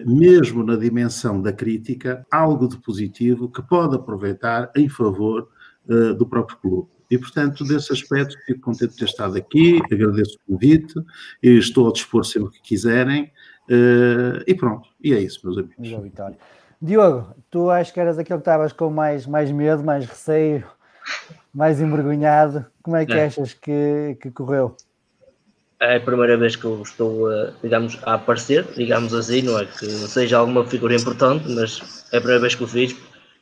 mesmo 0.05 0.63
na 0.63 0.75
dimensão 0.75 1.41
da 1.41 1.53
crítica, 1.53 2.25
algo 2.31 2.67
de 2.67 2.77
positivo 2.77 3.49
que 3.49 3.61
pode 3.61 3.95
aproveitar 3.95 4.71
em 4.75 4.89
favor 4.89 5.49
uh, 5.87 6.13
do 6.13 6.25
próprio 6.25 6.57
clube. 6.57 6.89
E, 7.09 7.17
portanto, 7.17 7.63
desse 7.63 7.91
aspecto, 7.91 8.37
fico 8.45 8.61
contente 8.61 8.91
de 8.91 8.97
ter 8.97 9.05
estado 9.05 9.35
aqui, 9.35 9.81
agradeço 9.91 10.37
o 10.45 10.53
convite, 10.53 10.93
e 11.41 11.57
estou 11.57 11.89
a 11.89 11.91
dispor 11.91 12.23
sempre 12.23 12.51
que 12.51 12.61
quiserem, 12.61 13.31
uh, 13.69 14.43
e 14.45 14.53
pronto, 14.53 14.87
e 15.01 15.13
é 15.13 15.19
isso, 15.19 15.39
meus 15.43 15.57
amigos. 15.57 16.03
Vitória. 16.03 16.37
Diogo, 16.81 17.35
tu 17.49 17.69
acho 17.69 17.93
que 17.93 17.99
eras 17.99 18.17
aquele 18.17 18.37
que 18.37 18.41
estavas 18.41 18.71
com 18.71 18.89
mais, 18.89 19.25
mais 19.25 19.51
medo, 19.51 19.83
mais 19.83 20.05
receio, 20.05 20.63
mais 21.53 21.81
envergonhado. 21.81 22.65
Como 22.81 22.95
é 22.95 23.05
que 23.05 23.13
é. 23.13 23.25
achas 23.25 23.53
que, 23.53 24.17
que 24.21 24.31
correu? 24.31 24.75
É 25.81 25.95
a 25.95 25.99
primeira 25.99 26.35
vez 26.37 26.55
que 26.55 26.65
eu 26.65 26.81
estou, 26.81 27.29
a, 27.31 27.51
digamos, 27.63 27.97
a 28.03 28.15
aparecer, 28.15 28.65
digamos 28.75 29.13
assim, 29.13 29.41
não 29.41 29.57
é 29.57 29.65
que 29.65 29.85
seja 29.85 30.37
alguma 30.37 30.65
figura 30.65 30.95
importante, 30.95 31.49
mas 31.49 32.05
é 32.11 32.17
a 32.17 32.21
primeira 32.21 32.41
vez 32.41 32.55
que 32.55 32.63
o 32.63 32.67
fiz 32.67 32.95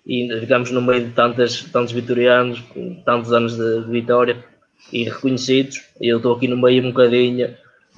e, 0.06 0.28
digamos, 0.40 0.72
no 0.72 0.82
meio 0.82 1.06
de 1.06 1.12
tantas, 1.14 1.64
tantos 1.64 1.92
vitorianos, 1.92 2.64
tantos 3.04 3.34
anos 3.34 3.58
de, 3.58 3.84
de 3.84 3.92
vitória 3.92 4.44
e 4.94 5.04
reconhecidos, 5.04 5.82
e 6.00 6.08
eu 6.08 6.18
estou 6.18 6.36
aqui 6.36 6.48
no 6.48 6.58
meio 6.58 6.84
um 6.84 6.92
bocadinho, 6.92 7.54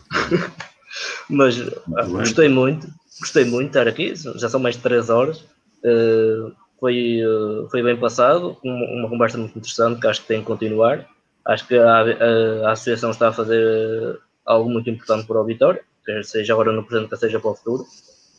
mas 1.29 1.59
ah, 1.97 2.03
gostei 2.05 2.47
muito, 2.47 2.87
gostei 3.19 3.45
muito 3.45 3.71
de 3.71 3.77
estar 3.77 3.87
aqui, 3.87 4.13
já 4.15 4.49
são 4.49 4.59
mais 4.59 4.75
de 4.75 4.81
3 4.81 5.09
horas, 5.09 5.39
uh, 5.83 6.51
foi, 6.79 7.19
uh, 7.23 7.69
foi 7.69 7.83
bem 7.83 7.97
passado, 7.97 8.57
uma, 8.63 8.85
uma 8.85 9.09
conversa 9.09 9.37
muito 9.37 9.57
interessante 9.57 9.99
que 9.99 10.07
acho 10.07 10.21
que 10.21 10.27
tem 10.27 10.39
que 10.39 10.47
continuar. 10.47 11.05
Acho 11.45 11.67
que 11.67 11.75
a, 11.77 12.01
a, 12.01 12.67
a 12.67 12.71
associação 12.71 13.11
está 13.11 13.29
a 13.29 13.33
fazer 13.33 14.19
algo 14.49 14.69
muito 14.69 14.89
importante 14.89 15.27
para 15.27 15.39
o 15.39 15.45
Vitória, 15.45 15.81
quer 16.03 16.25
seja 16.25 16.53
agora 16.53 16.71
no 16.71 16.83
presente, 16.83 17.09
quer 17.09 17.17
seja 17.17 17.39
para 17.39 17.51
o 17.51 17.55
futuro. 17.55 17.85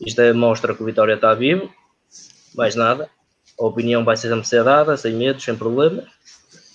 Isto 0.05 0.21
é, 0.21 0.33
mostra 0.33 0.75
que 0.75 0.83
o 0.83 0.85
Vitória 0.85 1.13
está 1.13 1.33
vivo, 1.33 1.69
mais 2.53 2.75
nada. 2.75 3.09
A 3.59 3.65
opinião 3.65 4.03
vai 4.03 4.17
sempre 4.17 4.45
ser 4.45 4.63
dada, 4.63 4.97
sem 4.97 5.13
medo, 5.13 5.39
sem 5.39 5.55
problemas. 5.55 6.05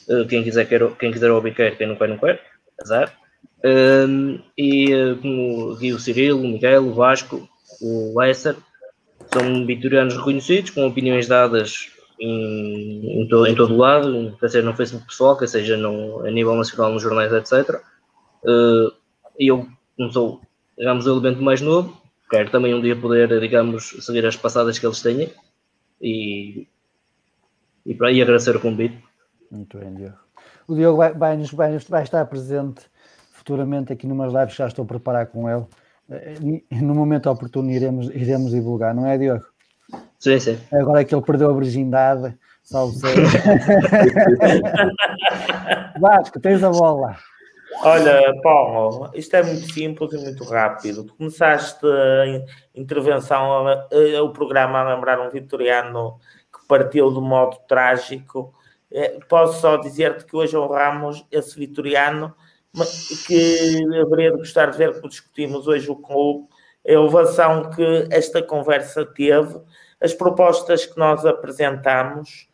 Uh, 0.09 0.27
quem, 0.27 0.43
quiser, 0.43 0.67
quer, 0.67 0.89
quem 0.97 1.13
quiser 1.13 1.31
ouvir 1.31 1.55
quer, 1.55 1.77
quem 1.77 1.87
não 1.87 1.97
quer, 1.97 2.09
não 2.09 2.19
quer. 2.19 2.41
Azar. 2.81 3.13
E 4.57 4.95
uh, 4.95 5.17
como 5.17 5.73
aqui 5.73 5.93
o 5.93 5.99
Cirilo, 5.99 6.41
o 6.41 6.49
Miguel, 6.49 6.87
o 6.87 6.95
Vasco, 6.95 7.49
o 7.81 8.19
Leicester, 8.19 8.57
são 9.33 9.67
vitorianos 9.67 10.17
reconhecidos, 10.17 10.71
com 10.71 10.87
opiniões 10.87 11.27
dadas 11.27 11.91
em, 12.21 13.23
em, 13.23 13.29
to, 13.29 13.47
em 13.47 13.55
todo 13.55 13.75
o 13.75 13.79
lado, 13.79 14.37
quer 14.39 14.49
seja 14.49 14.65
no 14.65 14.77
Facebook 14.77 15.07
pessoal, 15.07 15.37
quer 15.37 15.49
seja 15.49 15.77
no, 15.77 16.25
a 16.25 16.31
nível 16.31 16.55
nacional, 16.55 16.93
nos 16.93 17.03
jornais, 17.03 17.33
etc. 17.33 17.81
Uh, 18.45 18.93
e 19.39 19.51
eu, 19.51 19.69
como 19.97 20.13
sou, 20.13 20.41
digamos, 20.77 21.07
o 21.07 21.11
elemento 21.11 21.43
mais 21.43 21.61
novo, 21.61 21.97
quero 22.31 22.51
também 22.51 22.75
um 22.75 22.81
dia 22.81 22.97
poder, 22.97 23.41
digamos, 23.41 23.97
seguir 24.05 24.25
as 24.27 24.37
passadas 24.37 24.79
que 24.79 24.87
eles 24.87 25.01
têm 25.01 25.33
e, 26.01 26.67
e, 27.85 27.95
para, 27.95 28.11
e 28.13 28.23
agradecer 28.23 28.57
o 28.57 28.61
convite. 28.61 28.99
Muito 29.51 29.79
bem, 29.79 29.95
Diogo. 29.95 30.17
O 30.67 30.75
Diogo 30.75 30.97
vai, 30.99 31.13
vai, 31.15 31.37
vai, 31.39 31.79
vai 31.79 32.03
estar 32.03 32.25
presente 32.27 32.83
futuramente 33.33 33.93
aqui 33.93 34.07
numas 34.07 34.33
lives 34.33 34.53
que 34.53 34.59
já 34.59 34.67
estou 34.67 34.85
a 34.85 34.89
preparar 34.89 35.27
com 35.27 35.49
ele. 35.49 35.65
Eh, 36.11 36.39
no 36.83 36.95
momento 36.95 37.31
oportuno 37.31 37.71
iremos, 37.71 38.09
iremos 38.11 38.51
divulgar, 38.51 38.95
não 38.95 39.07
é, 39.07 39.17
Diogo? 39.17 39.45
Sim, 40.19 40.41
sim. 40.41 40.59
Agora 40.73 41.05
que 41.05 41.15
ele 41.15 41.23
perdeu 41.23 41.51
a 41.51 41.55
virgindade, 41.55 42.35
salve 42.63 42.99
Vasco, 46.01 46.41
tens 46.41 46.65
a 46.65 46.71
bola. 46.71 47.17
Olha, 47.83 48.23
Paulo, 48.43 49.11
isto 49.15 49.35
é 49.37 49.43
muito 49.43 49.73
simples 49.73 50.13
e 50.13 50.19
muito 50.19 50.45
rápido. 50.45 51.05
Tu 51.05 51.15
começaste 51.15 51.85
a 51.85 52.79
intervenção, 52.79 53.67
o 54.23 54.31
programa 54.31 54.81
a 54.81 54.95
lembrar 54.95 55.21
um 55.21 55.31
vitoriano 55.31 56.19
que 56.53 56.67
partiu 56.67 57.13
de 57.13 57.21
modo 57.21 57.59
trágico. 57.69 58.55
Eh, 58.91 59.19
posso 59.29 59.61
só 59.61 59.77
dizer-te 59.77 60.25
que 60.25 60.37
hoje 60.37 60.57
honramos 60.57 61.27
esse 61.31 61.59
vitoriano 61.59 62.35
que 63.27 63.83
haveria 64.01 64.31
de 64.33 64.39
gostar 64.39 64.71
de 64.71 64.79
ver 64.79 64.95
como 64.95 65.09
discutimos 65.09 65.67
hoje 65.67 65.91
o 65.91 65.97
clube, 65.97 66.47
a 66.87 66.93
elevação 66.93 67.71
que 67.71 68.07
esta 68.11 68.43
conversa 68.43 69.05
teve, 69.05 69.61
as 70.01 70.13
propostas 70.13 70.85
que 70.85 70.99
nós 70.99 71.25
apresentamos, 71.25 72.49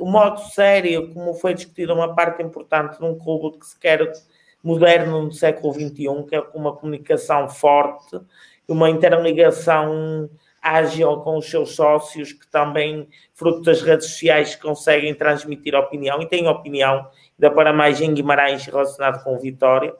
o 0.00 0.06
modo 0.06 0.40
sério 0.40 1.12
como 1.12 1.34
foi 1.34 1.54
discutida 1.54 1.92
uma 1.92 2.14
parte 2.14 2.42
importante 2.42 2.98
de 2.98 3.04
um 3.04 3.18
clube 3.18 3.58
que 3.58 3.66
se 3.66 3.78
quer 3.78 4.10
moderno 4.62 5.22
no 5.22 5.32
século 5.32 5.72
XXI, 5.72 6.24
que 6.28 6.34
é 6.34 6.40
com 6.40 6.58
uma 6.58 6.74
comunicação 6.74 7.48
forte, 7.48 8.18
uma 8.66 8.90
interligação 8.90 10.28
ágil 10.60 11.18
com 11.18 11.38
os 11.38 11.48
seus 11.48 11.74
sócios, 11.74 12.32
que 12.32 12.46
também, 12.48 13.08
fruto 13.34 13.62
das 13.62 13.80
redes 13.80 14.06
sociais, 14.06 14.56
conseguem 14.56 15.14
transmitir 15.14 15.74
opinião 15.74 16.20
e 16.20 16.26
têm 16.26 16.48
opinião 16.48 17.06
ainda 17.40 17.54
para 17.54 17.72
mais 17.72 18.00
em 18.00 18.12
Guimarães 18.12 18.66
relacionado 18.66 19.22
com 19.22 19.38
Vitória. 19.38 19.94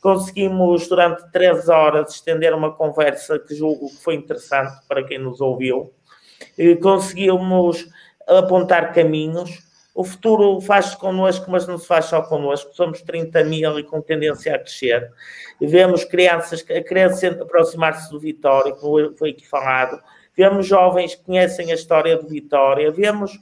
Conseguimos, 0.00 0.88
durante 0.88 1.30
três 1.30 1.68
horas, 1.68 2.14
estender 2.14 2.54
uma 2.54 2.72
conversa 2.72 3.38
que 3.38 3.54
julgo 3.54 3.88
que 3.88 4.02
foi 4.02 4.14
interessante 4.16 4.86
para 4.86 5.02
quem 5.02 5.18
nos 5.18 5.40
ouviu. 5.40 5.92
Conseguimos 6.82 7.88
apontar 8.26 8.92
caminhos. 8.92 9.70
O 9.94 10.04
futuro 10.04 10.60
faz-se 10.60 10.96
connosco, 10.96 11.50
mas 11.50 11.66
não 11.66 11.76
se 11.76 11.86
faz 11.86 12.06
só 12.06 12.22
connosco. 12.22 12.74
Somos 12.74 13.02
30 13.02 13.44
mil 13.44 13.78
e 13.78 13.84
com 13.84 14.00
tendência 14.00 14.54
a 14.54 14.58
crescer. 14.58 15.12
Vemos 15.60 16.04
crianças 16.04 16.62
a 16.62 16.80
querer 16.80 17.10
aproximar-se 17.40 18.10
do 18.10 18.18
Vitória, 18.18 18.72
como 18.72 19.14
foi 19.16 19.30
aqui 19.30 19.46
falado. 19.46 20.00
Vemos 20.34 20.66
jovens 20.66 21.14
que 21.14 21.24
conhecem 21.24 21.70
a 21.70 21.74
história 21.74 22.16
do 22.16 22.26
Vitória. 22.26 22.90
Vemos 22.90 23.38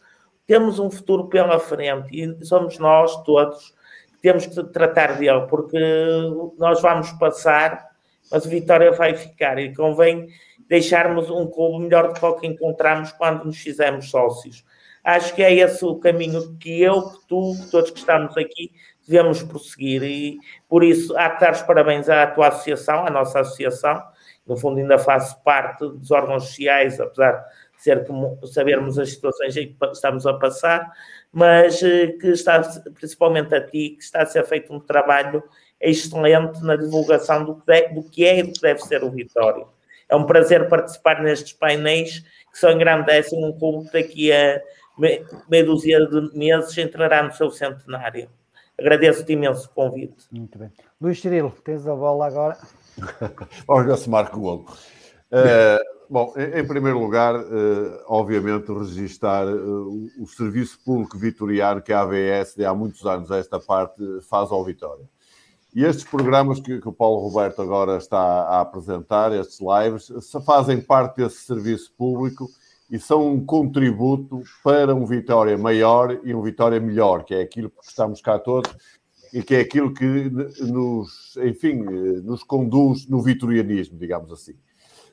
temos 0.50 0.80
um 0.80 0.90
futuro 0.90 1.28
pela 1.28 1.60
frente 1.60 2.08
e 2.10 2.44
somos 2.44 2.76
nós 2.76 3.22
todos 3.22 3.72
que 4.14 4.18
temos 4.20 4.46
que 4.46 4.64
tratar 4.64 5.16
dele, 5.16 5.46
porque 5.48 5.78
nós 6.58 6.82
vamos 6.82 7.12
passar, 7.12 7.86
mas 8.32 8.44
o 8.44 8.48
Vitória 8.48 8.90
vai 8.90 9.14
ficar 9.14 9.60
e 9.60 9.72
convém 9.72 10.26
deixarmos 10.70 11.28
um 11.28 11.48
clube 11.48 11.82
melhor 11.82 12.12
do 12.12 12.14
que 12.14 12.24
o 12.24 12.34
que 12.36 12.46
encontramos 12.46 13.10
quando 13.10 13.44
nos 13.44 13.58
fizemos 13.58 14.08
sócios. 14.08 14.64
Acho 15.02 15.34
que 15.34 15.42
é 15.42 15.52
esse 15.52 15.84
o 15.84 15.96
caminho 15.96 16.56
que 16.58 16.80
eu, 16.80 17.10
que 17.10 17.26
tu, 17.26 17.56
que 17.60 17.70
todos 17.72 17.90
que 17.90 17.98
estamos 17.98 18.36
aqui, 18.36 18.70
devemos 19.04 19.42
prosseguir 19.42 20.04
e 20.04 20.38
por 20.68 20.84
isso 20.84 21.16
há 21.18 21.30
que 21.30 21.40
dar 21.40 21.52
os 21.52 21.62
parabéns 21.62 22.08
à 22.08 22.24
tua 22.28 22.48
associação, 22.48 23.04
à 23.04 23.10
nossa 23.10 23.40
associação, 23.40 24.00
no 24.46 24.56
fundo 24.56 24.78
ainda 24.78 24.96
faço 24.96 25.42
parte 25.42 25.80
dos 25.80 26.12
órgãos 26.12 26.44
sociais, 26.44 27.00
apesar 27.00 27.44
ser 27.76 28.06
como 28.06 28.38
sabermos 28.46 28.96
as 28.96 29.10
situações 29.10 29.56
em 29.56 29.72
que 29.72 29.86
estamos 29.86 30.24
a 30.26 30.34
passar, 30.34 30.92
mas 31.32 31.82
eh, 31.82 32.08
que 32.20 32.28
está, 32.28 32.60
principalmente 32.94 33.54
a 33.54 33.60
ti, 33.60 33.96
que 33.96 34.02
está 34.04 34.22
a 34.22 34.26
ser 34.26 34.44
feito 34.44 34.72
um 34.72 34.78
trabalho 34.78 35.42
excelente 35.80 36.62
na 36.62 36.76
divulgação 36.76 37.44
do 37.44 37.56
que 37.56 37.72
é 37.72 38.38
e 38.38 38.42
do 38.44 38.52
que 38.52 38.60
deve 38.60 38.80
ser 38.80 39.02
o 39.02 39.10
Vitória. 39.10 39.66
É 40.10 40.16
um 40.16 40.24
prazer 40.24 40.68
participar 40.68 41.22
nestes 41.22 41.52
painéis 41.52 42.20
que 42.52 42.58
só 42.58 42.70
engrandecem 42.70 43.44
um 43.44 43.56
clube 43.56 43.88
que 43.88 44.02
daqui 44.02 44.32
a 44.32 44.60
meia 45.48 45.64
dúzia 45.64 46.04
de 46.06 46.36
meses 46.36 46.76
entrará 46.76 47.22
no 47.22 47.32
seu 47.32 47.50
centenário. 47.50 48.28
Agradeço-te 48.78 49.32
imenso 49.32 49.68
o 49.68 49.70
convite. 49.70 50.26
Muito 50.32 50.58
bem. 50.58 50.72
Luís 51.00 51.20
Cirilo, 51.20 51.54
tens 51.64 51.86
a 51.86 51.94
bola 51.94 52.26
agora. 52.26 52.58
Vamos 53.66 53.86
ver 53.86 53.96
se 53.96 54.10
marca 54.10 54.36
o 54.36 54.40
golo. 54.40 54.66
Uh, 55.30 56.00
Bom, 56.10 56.34
em 56.36 56.66
primeiro 56.66 56.98
lugar, 56.98 57.36
eh, 57.36 58.02
obviamente, 58.08 58.72
registar 58.72 59.46
eh, 59.46 59.52
o 59.52 60.26
serviço 60.26 60.76
público 60.84 61.16
vitoriano 61.16 61.80
que 61.80 61.92
a 61.92 62.00
ABS, 62.00 62.56
de 62.56 62.64
há 62.64 62.74
muitos 62.74 63.06
anos, 63.06 63.30
esta 63.30 63.60
parte, 63.60 64.02
faz 64.28 64.50
ao 64.50 64.64
Vitória. 64.64 65.04
E 65.74 65.84
estes 65.84 66.04
programas 66.04 66.60
que, 66.60 66.80
que, 66.80 66.88
o 66.88 66.92
Paulo 66.92 67.20
Roberto 67.20 67.62
agora 67.62 67.96
está 67.96 68.18
a 68.18 68.60
apresentar, 68.60 69.32
estes 69.32 69.60
lives, 69.60 70.10
fazem 70.44 70.80
parte 70.80 71.16
desse 71.18 71.44
serviço 71.44 71.92
público 71.96 72.48
e 72.90 72.98
são 72.98 73.28
um 73.28 73.44
contributo 73.44 74.42
para 74.64 74.94
um 74.94 75.06
Vitória 75.06 75.56
maior 75.56 76.18
e 76.24 76.34
um 76.34 76.42
Vitória 76.42 76.80
melhor, 76.80 77.24
que 77.24 77.34
é 77.34 77.42
aquilo 77.42 77.70
que 77.70 77.86
estamos 77.86 78.20
cá 78.20 78.38
todos 78.38 78.70
e 79.32 79.42
que 79.42 79.54
é 79.54 79.60
aquilo 79.60 79.94
que 79.94 80.04
nos, 80.60 81.36
enfim, 81.36 81.82
eh, 81.82 82.20
nos 82.22 82.42
conduz 82.42 83.06
no 83.08 83.22
vitorianismo, 83.22 83.96
digamos 83.96 84.32
assim. 84.32 84.54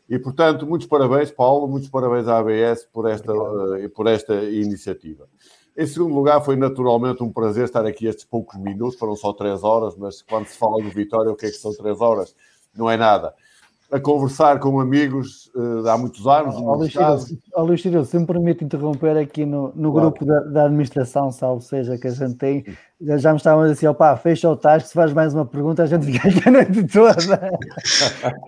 E, 0.09 0.17
portanto, 0.17 0.65
muitos 0.65 0.87
parabéns, 0.87 1.31
Paulo, 1.31 1.67
muitos 1.67 1.89
parabéns 1.89 2.27
à 2.27 2.39
ABS 2.39 2.85
por 2.91 3.09
esta, 3.09 3.33
uh, 3.33 3.89
por 3.89 4.07
esta 4.07 4.33
iniciativa. 4.45 5.27
Em 5.77 5.85
segundo 5.85 6.15
lugar, 6.15 6.41
foi 6.41 6.55
naturalmente 6.55 7.23
um 7.23 7.31
prazer 7.31 7.65
estar 7.65 7.85
aqui 7.85 8.07
estes 8.07 8.25
poucos 8.25 8.59
minutos, 8.59 8.97
foram 8.97 9.15
só 9.15 9.31
três 9.31 9.63
horas, 9.63 9.95
mas 9.95 10.23
quando 10.23 10.47
se 10.47 10.57
fala 10.57 10.81
do 10.81 10.89
Vitória, 10.89 11.31
o 11.31 11.35
que 11.35 11.45
é 11.45 11.49
que 11.49 11.57
são 11.57 11.71
três 11.73 12.01
horas? 12.01 12.35
Não 12.75 12.89
é 12.89 12.97
nada 12.97 13.33
a 13.91 13.99
conversar 13.99 14.59
com 14.59 14.79
amigos 14.79 15.49
uh, 15.55 15.87
há 15.87 15.97
muitos 15.97 16.27
anos. 16.27 16.55
Ó, 17.55 17.63
Luís 17.63 17.81
Cirilo, 17.81 18.05
se 18.05 18.19
me 18.19 18.25
permite 18.25 18.63
interromper 18.63 19.17
aqui 19.17 19.45
no, 19.45 19.71
no 19.75 19.91
claro. 19.91 20.11
grupo 20.11 20.25
da, 20.25 20.39
da, 20.41 20.65
administração, 20.65 21.31
salvo 21.31 21.61
seja, 21.61 21.97
que 21.97 22.07
a 22.07 22.11
gente 22.11 22.35
tem, 22.35 22.65
já 22.99 23.31
me 23.31 23.37
estavam 23.37 23.63
a 23.63 23.67
dizer, 23.67 23.87
opá, 23.87 24.17
fecha 24.17 24.49
o 24.49 24.57
tasco, 24.57 24.89
se 24.89 24.95
faz 24.95 25.13
mais 25.13 25.31
uma 25.31 25.45
pergunta, 25.45 25.83
a 25.83 25.85
gente 25.85 26.05
fica 26.11 26.27
aqui 26.27 26.49
a 26.49 26.51
noite 26.51 26.83
toda. 26.87 27.51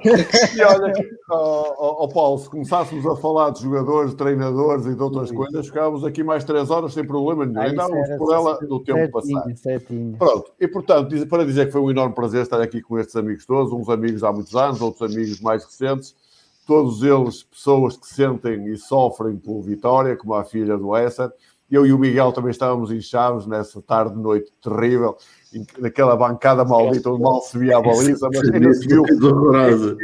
e 0.55 0.63
olha, 0.63 0.93
ó, 1.29 2.03
ó, 2.03 2.07
Paulo, 2.07 2.39
se 2.39 2.49
começássemos 2.49 3.05
a 3.05 3.15
falar 3.15 3.51
de 3.51 3.61
jogadores, 3.61 4.11
de 4.11 4.17
treinadores 4.17 4.87
e 4.87 4.95
de 4.95 5.01
outras 5.01 5.29
Sim. 5.29 5.35
coisas, 5.35 5.67
ficávamos 5.67 6.03
aqui 6.03 6.23
mais 6.23 6.43
três 6.43 6.71
horas 6.71 6.93
sem 6.93 7.05
problema 7.05 7.45
nenhum. 7.45 7.61
Ainda 7.61 7.75
dávamos 7.75 8.17
por 8.17 8.33
ela 8.33 8.59
no 8.61 8.83
tempo 8.83 9.11
passado. 9.11 9.55
Certinho. 9.55 10.17
Pronto, 10.17 10.51
e 10.59 10.67
portanto, 10.67 11.27
para 11.27 11.45
dizer 11.45 11.67
que 11.67 11.71
foi 11.71 11.81
um 11.81 11.91
enorme 11.91 12.15
prazer 12.15 12.41
estar 12.41 12.59
aqui 12.59 12.81
com 12.81 12.97
estes 12.97 13.15
amigos 13.15 13.45
todos, 13.45 13.71
uns 13.71 13.87
amigos 13.87 14.23
há 14.23 14.31
muitos 14.31 14.55
anos, 14.55 14.81
outros 14.81 15.13
amigos 15.13 15.39
mais 15.41 15.63
recentes, 15.63 16.15
todos 16.65 17.03
eles 17.03 17.43
pessoas 17.43 17.97
que 17.97 18.07
sentem 18.07 18.67
e 18.67 18.77
sofrem 18.77 19.37
por 19.37 19.61
Vitória, 19.61 20.15
como 20.15 20.33
a 20.33 20.43
filha 20.43 20.75
do 20.75 20.95
Essa. 20.95 21.31
Eu 21.71 21.85
e 21.85 21.93
o 21.93 21.99
Miguel 21.99 22.31
também 22.31 22.51
estávamos 22.51 22.91
em 22.91 22.99
Chaves 22.99 23.45
nessa 23.45 23.81
tarde 23.81 24.15
noite 24.17 24.51
terrível, 24.61 25.17
naquela 25.77 26.15
bancada 26.15 26.65
maldita 26.65 27.11
onde 27.11 27.21
mal 27.21 27.41
se 27.41 27.57
via 27.57 27.77
a 27.77 27.81
baliza, 27.81 28.27
mas 28.33 28.49
ainda, 28.49 28.73
se 28.73 28.87
viu, 28.87 29.03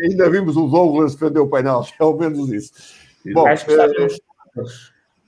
ainda 0.03 0.30
vimos 0.30 0.56
o 0.56 0.68
Douglas 0.68 1.16
defender 1.16 1.40
o 1.40 1.50
penal, 1.50 1.85
é 2.00 2.03
ao 2.03 2.18
menos 2.18 2.52
isso. 2.52 2.72
Bom, 3.34 3.48
Acho 3.48 3.66
que 3.66 3.72
estávamos 3.72 4.18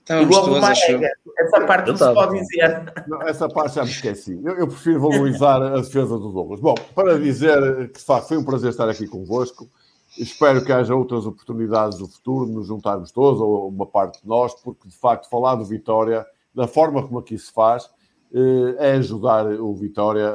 eh, 0.10 1.12
essa 1.40 1.66
parte 1.66 1.90
não 1.90 1.98
se 1.98 2.14
pode 2.14 2.40
dizer. 2.40 2.94
Não, 3.08 3.22
essa 3.24 3.50
parte 3.50 3.76
já 3.76 3.84
me 3.84 3.90
esqueci. 3.90 4.40
Eu, 4.44 4.56
eu, 4.56 4.68
prefiro 4.68 5.02
valorizar 5.02 5.62
a 5.62 5.78
defesa 5.78 6.18
do 6.18 6.32
Douglas. 6.32 6.62
Bom, 6.62 6.76
para 6.96 7.20
dizer 7.20 7.90
que 7.90 8.00
de 8.00 8.06
facto 8.06 8.30
foi 8.30 8.38
um 8.38 8.44
prazer 8.44 8.70
estar 8.70 8.88
aqui 8.88 9.06
convosco. 9.08 9.70
Espero 10.18 10.66
que 10.66 10.72
haja 10.72 10.96
outras 10.96 11.26
oportunidades 11.26 12.00
no 12.00 12.08
futuro, 12.08 12.48
nos 12.48 12.66
juntarmos 12.66 13.12
todos, 13.12 13.40
ou 13.40 13.68
uma 13.68 13.86
parte 13.86 14.22
de 14.22 14.28
nós, 14.28 14.54
porque 14.56 14.88
de 14.88 14.96
facto 14.96 15.30
falar 15.30 15.56
do 15.56 15.66
Vitória, 15.66 16.26
da 16.54 16.68
forma 16.68 17.06
como 17.06 17.20
aqui 17.20 17.38
se 17.38 17.52
faz, 17.52 17.90
eh, 18.34 18.76
é 18.80 18.92
ajudar 18.94 19.46
o 19.46 19.76
Vitória 19.76 20.28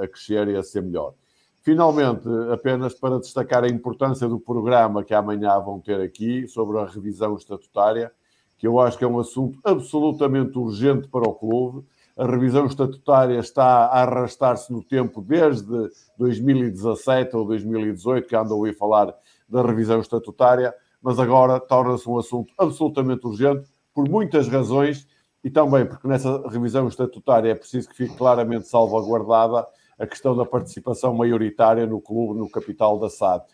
a, 0.00 0.08
crescer 0.08 0.48
e 0.48 0.56
a 0.56 0.62
ser 0.62 0.82
melhor. 0.82 1.14
Finalmente, 1.62 2.26
apenas 2.52 2.94
para 2.94 3.18
destacar 3.18 3.62
a 3.62 3.68
importância 3.68 4.26
do 4.26 4.40
programa 4.40 5.04
que 5.04 5.14
amanhã 5.14 5.58
vão 5.60 5.80
ter 5.80 6.00
aqui 6.00 6.48
sobre 6.48 6.78
a 6.78 6.86
revisão 6.86 7.36
estatutária, 7.36 8.10
que 8.56 8.66
eu 8.66 8.80
acho 8.80 8.98
que 8.98 9.04
é 9.04 9.08
um 9.08 9.20
assunto 9.20 9.58
absolutamente 9.62 10.58
urgente 10.58 11.06
para 11.08 11.28
o 11.28 11.34
clube. 11.34 11.86
A 12.16 12.26
revisão 12.26 12.66
estatutária 12.66 13.38
está 13.38 13.86
a 13.86 14.02
arrastar-se 14.02 14.72
no 14.72 14.82
tempo 14.82 15.22
desde 15.22 15.90
2017 16.18 17.36
ou 17.36 17.44
2018, 17.44 18.26
que 18.26 18.34
andam 18.34 18.64
a 18.64 18.72
falar 18.72 19.14
da 19.48 19.62
revisão 19.62 20.00
estatutária, 20.00 20.74
mas 21.00 21.18
agora 21.18 21.58
torna-se 21.58 22.08
um 22.08 22.18
assunto 22.18 22.52
absolutamente 22.58 23.26
urgente 23.26 23.68
por 23.94 24.08
muitas 24.08 24.48
razões 24.48 25.06
e 25.42 25.50
também 25.50 25.86
porque 25.86 26.06
nessa 26.06 26.46
revisão 26.48 26.88
estatutária 26.88 27.50
é 27.50 27.54
preciso 27.54 27.88
que 27.88 27.96
fique 27.96 28.16
claramente 28.16 28.68
salvaguardada 28.68 29.66
a 29.98 30.06
questão 30.06 30.36
da 30.36 30.44
participação 30.44 31.14
maioritária 31.14 31.86
no 31.86 32.00
clube, 32.00 32.38
no 32.38 32.48
capital 32.48 32.98
da 32.98 33.08
SAD. 33.08 33.44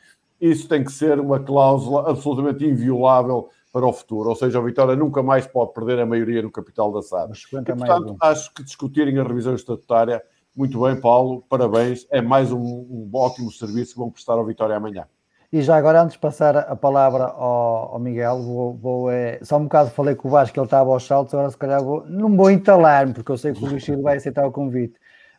Isso 0.40 0.68
tem 0.68 0.84
que 0.84 0.92
ser 0.92 1.18
uma 1.18 1.40
cláusula 1.40 2.10
absolutamente 2.10 2.64
inviolável 2.64 3.48
para 3.72 3.86
o 3.86 3.92
futuro, 3.92 4.28
ou 4.28 4.36
seja, 4.36 4.58
a 4.58 4.62
Vitória 4.62 4.94
nunca 4.94 5.22
mais 5.22 5.46
pode 5.46 5.72
perder 5.72 5.98
a 5.98 6.06
maioria 6.06 6.42
no 6.42 6.50
capital 6.50 6.92
da 6.92 7.02
SAD. 7.02 7.32
E, 7.72 7.76
portanto, 7.76 8.16
acho 8.20 8.54
que 8.54 8.62
discutirem 8.62 9.18
a 9.18 9.24
revisão 9.24 9.54
estatutária, 9.54 10.22
muito 10.56 10.80
bem, 10.80 11.00
Paulo, 11.00 11.42
parabéns, 11.48 12.06
é 12.10 12.20
mais 12.20 12.52
um, 12.52 12.60
um 12.60 13.10
ótimo 13.12 13.50
serviço 13.50 13.94
que 13.94 13.98
vão 13.98 14.10
prestar 14.10 14.34
ao 14.34 14.44
Vitória 14.44 14.76
amanhã. 14.76 15.06
E 15.54 15.62
já 15.62 15.76
agora, 15.76 16.02
antes 16.02 16.14
de 16.14 16.18
passar 16.18 16.56
a 16.56 16.74
palavra 16.74 17.26
ao, 17.26 17.92
ao 17.92 17.98
Miguel, 18.00 18.42
vou, 18.42 18.74
vou 18.74 19.08
é, 19.08 19.38
só 19.40 19.56
um 19.56 19.62
bocado 19.62 19.88
falei 19.88 20.16
com 20.16 20.26
o 20.26 20.30
Vasco 20.32 20.52
que 20.52 20.58
ele 20.58 20.66
estava 20.66 20.90
aos 20.90 21.06
saltos, 21.06 21.32
agora 21.32 21.48
se 21.48 21.56
calhar 21.56 21.80
vou, 21.80 22.04
não 22.08 22.36
vou 22.36 22.50
entalar-me, 22.50 23.14
porque 23.14 23.30
eu 23.30 23.38
sei 23.38 23.52
que 23.52 23.64
o 23.64 23.68
Luís 23.68 23.84
Chile 23.84 24.02
vai 24.02 24.16
aceitar 24.16 24.44
o 24.44 24.50
convite. 24.50 24.94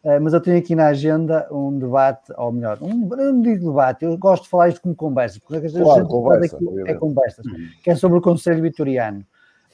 Uh, 0.06 0.22
mas 0.22 0.32
eu 0.32 0.40
tenho 0.40 0.58
aqui 0.58 0.74
na 0.74 0.88
agenda 0.88 1.46
um 1.52 1.78
debate, 1.78 2.32
ou 2.38 2.50
melhor, 2.50 2.78
um, 2.82 3.42
digo 3.42 3.72
debate, 3.72 4.06
eu 4.06 4.18
gosto 4.18 4.44
de 4.44 4.50
falar 4.50 4.70
isto 4.70 4.80
como 4.80 4.96
conversa, 4.96 5.38
porque 5.46 5.68
a 5.68 5.70
claro, 5.70 6.00
gente 6.00 6.10
conversa, 6.10 6.56
aqui 6.56 6.90
é 6.90 6.94
conversas, 6.94 7.46
que 7.84 7.90
é 7.90 7.96
sobre 7.96 8.18
o 8.18 8.22
Conselho 8.22 8.62
Vitoriano. 8.62 9.20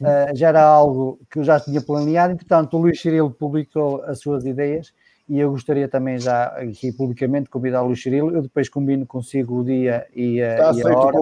Uh, 0.02 0.36
já 0.36 0.48
era 0.48 0.64
algo 0.64 1.20
que 1.30 1.38
eu 1.38 1.44
já 1.44 1.60
tinha 1.60 1.82
planeado, 1.82 2.34
entretanto, 2.34 2.76
o 2.76 2.82
Luís 2.82 3.00
Cirilo 3.00 3.30
publicou 3.30 4.02
as 4.06 4.18
suas 4.18 4.44
ideias 4.44 4.92
e 5.27 5.40
eu 5.40 5.51
gostaria 5.51 5.88
também 5.88 6.19
já 6.19 6.45
aqui 6.48 6.91
publicamente 6.91 7.50
convidar 7.50 7.83
o 7.83 7.88
Luís 7.88 8.01
Cirilo, 8.01 8.32
eu 8.32 8.41
depois 8.41 8.67
combino 8.69 9.06
consigo 9.06 9.59
o 9.59 9.64
dia 9.64 10.08
e 10.16 10.41
a, 10.41 10.74
e 10.74 10.82
a 10.83 10.98
hora. 10.98 11.17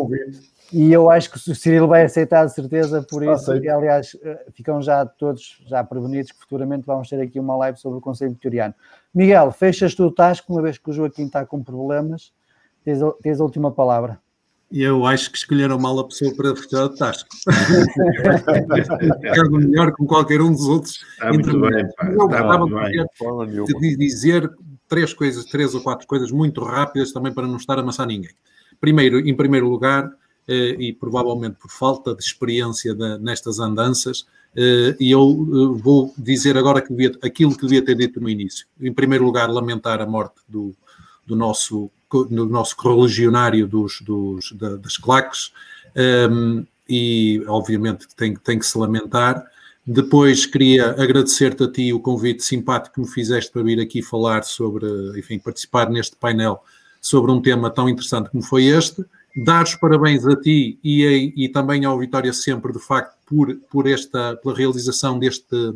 E 0.71 0.93
eu 0.93 1.09
acho 1.09 1.31
que 1.31 1.51
o 1.51 1.55
Cirilo 1.55 1.87
vai 1.87 2.03
aceitar 2.03 2.45
de 2.45 2.53
certeza 2.53 3.01
por 3.01 3.23
isso, 3.23 3.55
e 3.55 3.67
aliás 3.67 4.15
eh, 4.21 4.45
ficam 4.53 4.79
já 4.81 5.03
todos 5.03 5.63
já 5.65 5.83
prevenidos 5.83 6.31
que 6.31 6.39
futuramente 6.39 6.85
vamos 6.85 7.09
ter 7.09 7.19
aqui 7.19 7.39
uma 7.39 7.55
live 7.57 7.79
sobre 7.79 7.97
o 7.97 8.01
Conselho 8.01 8.31
Vitoriano. 8.31 8.75
Miguel, 9.13 9.51
fechas 9.51 9.95
tu 9.95 10.05
o 10.05 10.11
tasco, 10.11 10.53
uma 10.53 10.61
vez 10.61 10.77
que 10.77 10.89
o 10.89 10.93
Joaquim 10.93 11.25
está 11.25 11.43
com 11.43 11.63
problemas, 11.63 12.31
tens, 12.83 12.99
tens 13.23 13.41
a 13.41 13.43
última 13.43 13.71
palavra. 13.71 14.19
Eu 14.71 15.05
acho 15.05 15.31
que 15.31 15.37
escolheram 15.37 15.79
mal 15.79 15.97
a 15.99 16.07
pessoa 16.07 16.33
para 16.35 16.55
fechar 16.55 16.85
o 16.85 16.89
tasco. 16.89 17.29
Ficar 19.21 19.49
melhor 19.49 19.91
com 19.93 20.05
qualquer 20.05 20.41
um 20.41 20.51
dos 20.51 20.65
outros. 20.67 20.99
Está 21.13 21.33
muito 21.33 21.59
bem, 21.59 21.87
pá. 21.95 22.07
Eu 22.07 22.27
gostava 22.27 23.47
de 23.47 23.97
dizer 23.97 24.49
três 24.87 25.13
coisas, 25.13 25.45
três 25.45 25.73
ou 25.73 25.81
quatro 25.81 26.05
coisas 26.07 26.31
muito 26.31 26.63
rápidas 26.63 27.11
também 27.11 27.33
para 27.33 27.47
não 27.47 27.57
estar 27.57 27.77
a 27.77 27.81
amassar 27.81 28.07
ninguém. 28.07 28.31
Primeiro, 28.79 29.19
em 29.19 29.35
primeiro 29.35 29.69
lugar, 29.69 30.11
eh, 30.47 30.75
e 30.79 30.93
provavelmente 30.93 31.57
por 31.59 31.69
falta 31.69 32.15
de 32.15 32.23
experiência 32.23 32.95
de, 32.95 33.19
nestas 33.19 33.59
andanças, 33.59 34.25
eh, 34.55 34.95
e 34.99 35.11
eu 35.11 35.21
eh, 35.21 35.81
vou 35.81 36.11
dizer 36.17 36.57
agora 36.57 36.81
que 36.81 36.89
devia, 36.89 37.11
aquilo 37.21 37.55
que 37.55 37.61
devia 37.61 37.85
ter 37.85 37.95
dito 37.95 38.19
no 38.19 38.27
início. 38.27 38.65
Em 38.81 38.91
primeiro 38.91 39.23
lugar, 39.23 39.47
lamentar 39.47 40.01
a 40.01 40.07
morte 40.07 40.41
do, 40.47 40.75
do 41.25 41.35
nosso, 41.35 41.91
do 42.11 42.45
nosso 42.45 42.75
correligionário 42.75 43.67
dos, 43.67 44.01
dos, 44.01 44.51
das 44.53 44.97
claques, 44.97 45.51
um, 46.29 46.65
e 46.87 47.43
obviamente 47.47 48.07
tem, 48.15 48.35
tem 48.35 48.57
que 48.57 48.65
se 48.65 48.77
lamentar. 48.77 49.45
Depois 49.85 50.45
queria 50.45 50.91
agradecer-te 50.91 51.63
a 51.63 51.71
ti 51.71 51.93
o 51.93 51.99
convite 51.99 52.43
simpático 52.43 52.95
que 52.95 53.01
me 53.01 53.07
fizeste 53.07 53.51
para 53.51 53.63
vir 53.63 53.79
aqui 53.79 54.01
falar 54.01 54.43
sobre, 54.43 54.87
enfim, 55.17 55.39
participar 55.39 55.89
neste 55.89 56.15
painel 56.15 56.63
sobre 57.01 57.31
um 57.31 57.41
tema 57.41 57.69
tão 57.69 57.87
interessante 57.87 58.29
como 58.29 58.43
foi 58.43 58.65
este 58.65 59.05
dar 59.35 59.63
os 59.63 59.75
parabéns 59.75 60.25
a 60.25 60.35
ti 60.35 60.79
e, 60.83 61.33
e 61.35 61.49
também 61.49 61.85
ao 61.85 61.97
Vitória 61.97 62.33
Sempre, 62.33 62.73
de 62.73 62.79
facto, 62.79 63.17
por, 63.25 63.55
por 63.69 63.87
esta, 63.87 64.35
pela 64.37 64.55
realização 64.55 65.19
deste, 65.19 65.73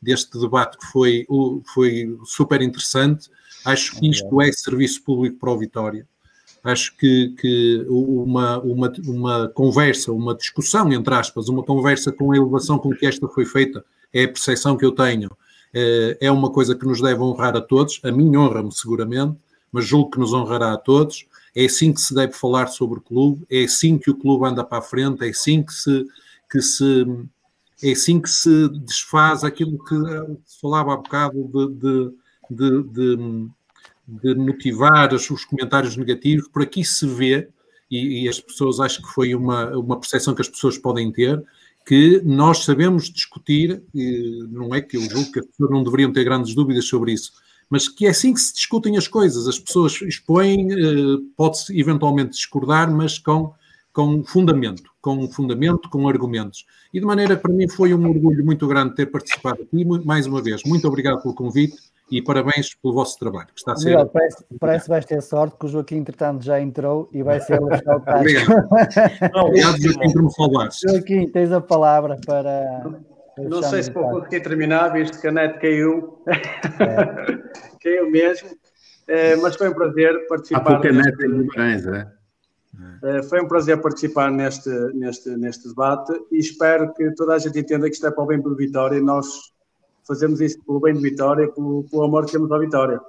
deste 0.00 0.38
debate 0.38 0.78
que 0.78 0.86
foi, 0.86 1.26
foi 1.72 2.16
super 2.24 2.62
interessante. 2.62 3.30
Acho 3.64 3.98
que 3.98 4.10
isto 4.10 4.40
é 4.40 4.52
serviço 4.52 5.02
público 5.02 5.38
para 5.38 5.50
o 5.50 5.58
Vitória. 5.58 6.06
Acho 6.62 6.96
que, 6.96 7.34
que 7.38 7.84
uma, 7.88 8.58
uma, 8.60 8.92
uma 9.06 9.48
conversa, 9.48 10.12
uma 10.12 10.34
discussão, 10.34 10.90
entre 10.92 11.14
aspas, 11.14 11.48
uma 11.48 11.62
conversa 11.62 12.10
com 12.10 12.32
a 12.32 12.36
elevação 12.36 12.78
com 12.78 12.90
que 12.90 13.06
esta 13.06 13.28
foi 13.28 13.44
feita, 13.44 13.84
é 14.12 14.24
a 14.24 14.28
percepção 14.28 14.76
que 14.76 14.84
eu 14.84 14.92
tenho, 14.92 15.30
é, 15.74 16.18
é 16.20 16.30
uma 16.30 16.50
coisa 16.50 16.74
que 16.74 16.86
nos 16.86 17.00
deve 17.00 17.20
honrar 17.20 17.56
a 17.56 17.60
todos. 17.60 18.00
A 18.04 18.12
mim 18.12 18.34
honra-me 18.36 18.72
seguramente, 18.72 19.36
mas 19.72 19.84
julgo 19.84 20.10
que 20.10 20.18
nos 20.18 20.32
honrará 20.32 20.72
a 20.72 20.78
todos. 20.78 21.26
É 21.54 21.64
assim 21.64 21.92
que 21.92 22.00
se 22.00 22.14
deve 22.14 22.32
falar 22.32 22.68
sobre 22.68 22.98
o 22.98 23.02
clube, 23.02 23.44
é 23.50 23.64
assim 23.64 23.98
que 23.98 24.10
o 24.10 24.14
clube 24.14 24.46
anda 24.46 24.64
para 24.64 24.78
a 24.78 24.82
frente, 24.82 25.24
é 25.24 25.28
assim 25.28 25.62
que 25.62 25.72
se, 25.72 26.06
que 26.50 26.60
se 26.60 27.06
é 27.82 27.92
assim 27.92 28.20
que 28.20 28.30
se 28.30 28.68
desfaz 28.80 29.44
aquilo 29.44 29.78
que 29.84 29.94
se 30.46 30.60
falava 30.60 30.94
há 30.94 30.96
bocado 30.96 31.44
de, 31.44 31.74
de, 31.74 32.14
de, 32.50 32.82
de 34.06 34.34
motivar 34.34 35.12
os, 35.12 35.28
os, 35.30 35.44
comentários 35.44 35.96
negativos. 35.96 36.48
Por 36.48 36.62
aqui 36.62 36.84
se 36.84 37.06
vê, 37.06 37.48
e, 37.90 38.24
e, 38.24 38.28
as 38.28 38.40
pessoas 38.40 38.80
acho 38.80 39.02
que 39.02 39.08
foi 39.08 39.34
uma, 39.34 39.70
uma 39.76 39.98
percepção 39.98 40.34
que 40.34 40.42
as 40.42 40.48
pessoas 40.48 40.78
podem 40.78 41.10
ter, 41.12 41.42
que 41.86 42.22
nós 42.24 42.64
sabemos 42.64 43.10
discutir, 43.10 43.82
não 44.50 44.74
é 44.74 44.80
que 44.80 44.96
eu 44.96 45.02
julgo 45.02 45.30
que 45.30 45.40
as 45.40 45.46
pessoas 45.46 45.70
não 45.70 45.84
deveriam 45.84 46.12
ter 46.12 46.24
grandes 46.24 46.54
dúvidas 46.54 46.86
sobre 46.86 47.12
isso, 47.12 47.32
mas 47.68 47.88
que 47.88 48.06
é 48.06 48.10
assim 48.10 48.32
que 48.32 48.40
se 48.40 48.54
discutem 48.54 48.96
as 48.96 49.06
coisas. 49.06 49.46
As 49.46 49.58
pessoas 49.58 50.00
expõem, 50.02 50.72
eh, 50.72 51.18
pode-se 51.36 51.78
eventualmente 51.78 52.30
discordar, 52.30 52.90
mas 52.90 53.18
com, 53.18 53.52
com 53.92 54.24
fundamento, 54.24 54.90
com 55.00 55.28
fundamento, 55.28 55.88
com 55.90 56.08
argumentos. 56.08 56.64
E 56.92 57.00
de 57.00 57.06
maneira 57.06 57.36
que 57.36 57.42
para 57.42 57.52
mim 57.52 57.68
foi 57.68 57.92
um 57.92 58.08
orgulho 58.08 58.44
muito 58.44 58.66
grande 58.66 58.94
ter 58.94 59.06
participado 59.06 59.62
aqui. 59.62 59.84
Mais 60.04 60.26
uma 60.26 60.40
vez, 60.40 60.62
muito 60.64 60.86
obrigado 60.86 61.20
pelo 61.22 61.34
convite 61.34 61.76
e 62.16 62.22
parabéns 62.22 62.74
pelo 62.74 62.94
vosso 62.94 63.18
trabalho. 63.18 63.48
Que 63.48 63.58
está 63.58 63.72
a 63.72 63.76
ser... 63.76 63.90
Miguel, 63.90 64.06
parece, 64.06 64.44
parece 64.60 64.84
que 64.84 64.90
vais 64.90 65.04
ter 65.04 65.22
sorte 65.22 65.56
que 65.58 65.66
o 65.66 65.68
Joaquim, 65.68 65.96
entretanto, 65.96 66.44
já 66.44 66.60
entrou 66.60 67.08
e 67.12 67.22
vai 67.22 67.40
ser 67.40 67.60
o 67.60 67.66
Obrigado. 67.66 68.66
Obrigado, 69.34 69.82
Joaquim, 69.82 70.12
por 70.12 70.22
me 70.22 70.32
salvares. 70.32 70.80
Joaquim, 70.88 71.28
tens 71.28 71.52
a 71.52 71.60
palavra 71.60 72.16
para 72.24 73.02
não 73.38 73.62
sei 73.62 73.82
se 73.82 73.90
vou 73.90 74.08
conseguir 74.10 74.40
terminar, 74.42 74.92
visto 74.92 75.20
que 75.20 75.26
a 75.26 75.32
net 75.32 75.58
caiu. 75.58 76.22
É. 76.28 76.38
caiu 77.82 78.10
mesmo. 78.10 78.48
É, 79.08 79.36
mas 79.36 79.56
foi 79.56 79.68
um 79.68 79.74
prazer 79.74 80.26
participar. 80.28 80.64
Pouca 80.64 80.92
net 80.92 81.14
em 81.24 81.38
Guimarães, 81.38 81.86
é? 81.86 82.12
é? 83.02 83.22
Foi 83.24 83.42
um 83.42 83.48
prazer 83.48 83.80
participar 83.80 84.30
neste, 84.30 84.70
neste, 84.94 85.30
neste 85.30 85.68
debate 85.68 86.12
e 86.30 86.38
espero 86.38 86.92
que 86.94 87.10
toda 87.14 87.34
a 87.34 87.38
gente 87.38 87.58
entenda 87.58 87.88
que 87.88 87.94
isto 87.94 88.06
é 88.06 88.10
para 88.10 88.22
o 88.22 88.26
bem 88.26 88.40
do 88.40 88.54
Vitória 88.56 88.96
e 88.96 89.02
nós 89.02 89.26
fazemos 90.06 90.40
isto 90.40 90.64
pelo 90.64 90.80
bem 90.80 90.94
do 90.94 91.00
Vitória, 91.00 91.48
pelo, 91.48 91.84
pelo 91.84 92.04
amor 92.04 92.26
que 92.26 92.32
temos 92.32 92.50
à 92.50 92.58
Vitória 92.58 93.00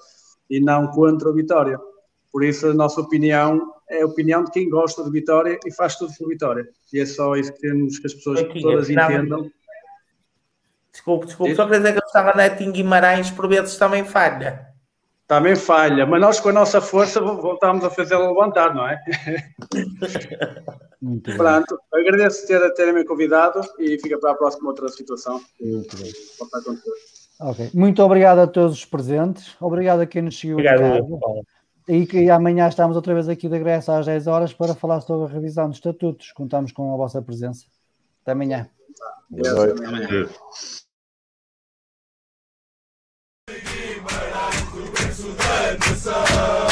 e 0.50 0.60
não 0.60 0.88
contra 0.88 1.30
o 1.30 1.34
Vitória. 1.34 1.80
Por 2.32 2.44
isso, 2.44 2.68
a 2.68 2.74
nossa 2.74 3.02
opinião 3.02 3.74
é 3.90 4.02
a 4.02 4.06
opinião 4.06 4.44
de 4.44 4.52
quem 4.52 4.70
gosta 4.70 5.04
de 5.04 5.12
Vitória 5.12 5.60
e 5.66 5.74
faz 5.74 5.96
tudo 5.96 6.14
por 6.18 6.28
Vitória. 6.28 6.68
E 6.92 7.00
é 7.00 7.06
só 7.06 7.36
isso 7.36 7.54
que 7.54 7.62
temos 7.62 8.00
que 8.00 8.08
as 8.08 8.14
pessoas 8.14 8.40
Aqui, 8.40 8.62
todas 8.62 8.90
entendam. 8.90 9.50
Desculpe, 10.92 11.26
desculpe, 11.26 11.56
só 11.56 11.66
para 11.66 11.78
dizer 11.78 11.94
que 11.94 12.00
eu 12.00 12.06
estava 12.06 12.34
net 12.36 12.64
em 12.64 12.72
Guimarães, 12.72 13.30
por 13.30 13.48
vezes 13.50 13.78
também 13.78 14.06
falha. 14.06 14.75
Também 15.28 15.56
falha, 15.56 16.06
mas 16.06 16.22
nós 16.22 16.40
com 16.40 16.50
a 16.50 16.54
nossa 16.54 16.80
força 16.80 17.20
voltamos 17.20 17.84
a 17.84 17.90
fazê-la 17.90 18.28
levantar, 18.28 18.76
não 18.76 18.88
é? 18.88 19.02
Muito 21.02 21.36
Pronto, 21.36 21.80
bem. 21.92 22.02
agradeço 22.02 22.48
ter, 22.48 22.74
terem 22.74 22.94
me 22.94 23.04
convidado 23.04 23.62
e 23.80 24.00
fica 24.00 24.20
para 24.20 24.32
a 24.32 24.36
próxima 24.36 24.70
outra 24.70 24.88
situação. 24.88 25.42
Muito 25.60 25.98
bem. 25.98 26.12
Ok, 27.40 27.70
muito 27.74 28.04
obrigado 28.04 28.40
a 28.40 28.48
todos 28.48 28.78
os 28.78 28.86
presentes, 28.86 29.56
obrigado 29.60 30.02
a 30.02 30.06
quem 30.06 30.22
nos 30.22 30.40
seguiu. 30.40 30.58
Obrigado. 30.58 31.08
E 31.88 32.06
que 32.06 32.30
amanhã 32.30 32.68
estamos 32.68 32.96
outra 32.96 33.14
vez 33.14 33.30
aqui 33.30 33.48
de 33.48 33.56
regresso 33.56 33.92
às 33.92 34.06
10 34.06 34.28
horas 34.28 34.54
para 34.54 34.74
falar 34.74 35.02
sobre 35.02 35.28
a 35.28 35.34
revisão 35.34 35.68
dos 35.68 35.78
estatutos. 35.78 36.32
Contamos 36.32 36.72
com 36.72 36.94
a 36.94 36.98
vossa 36.98 37.22
presença. 37.22 37.66
Até 38.24 38.32
amanhã. 38.32 38.68
Boa 39.30 39.54
noite. 39.54 39.74
Até 39.74 39.86
amanhã. 39.86 40.30
Guimarães, 45.96 46.56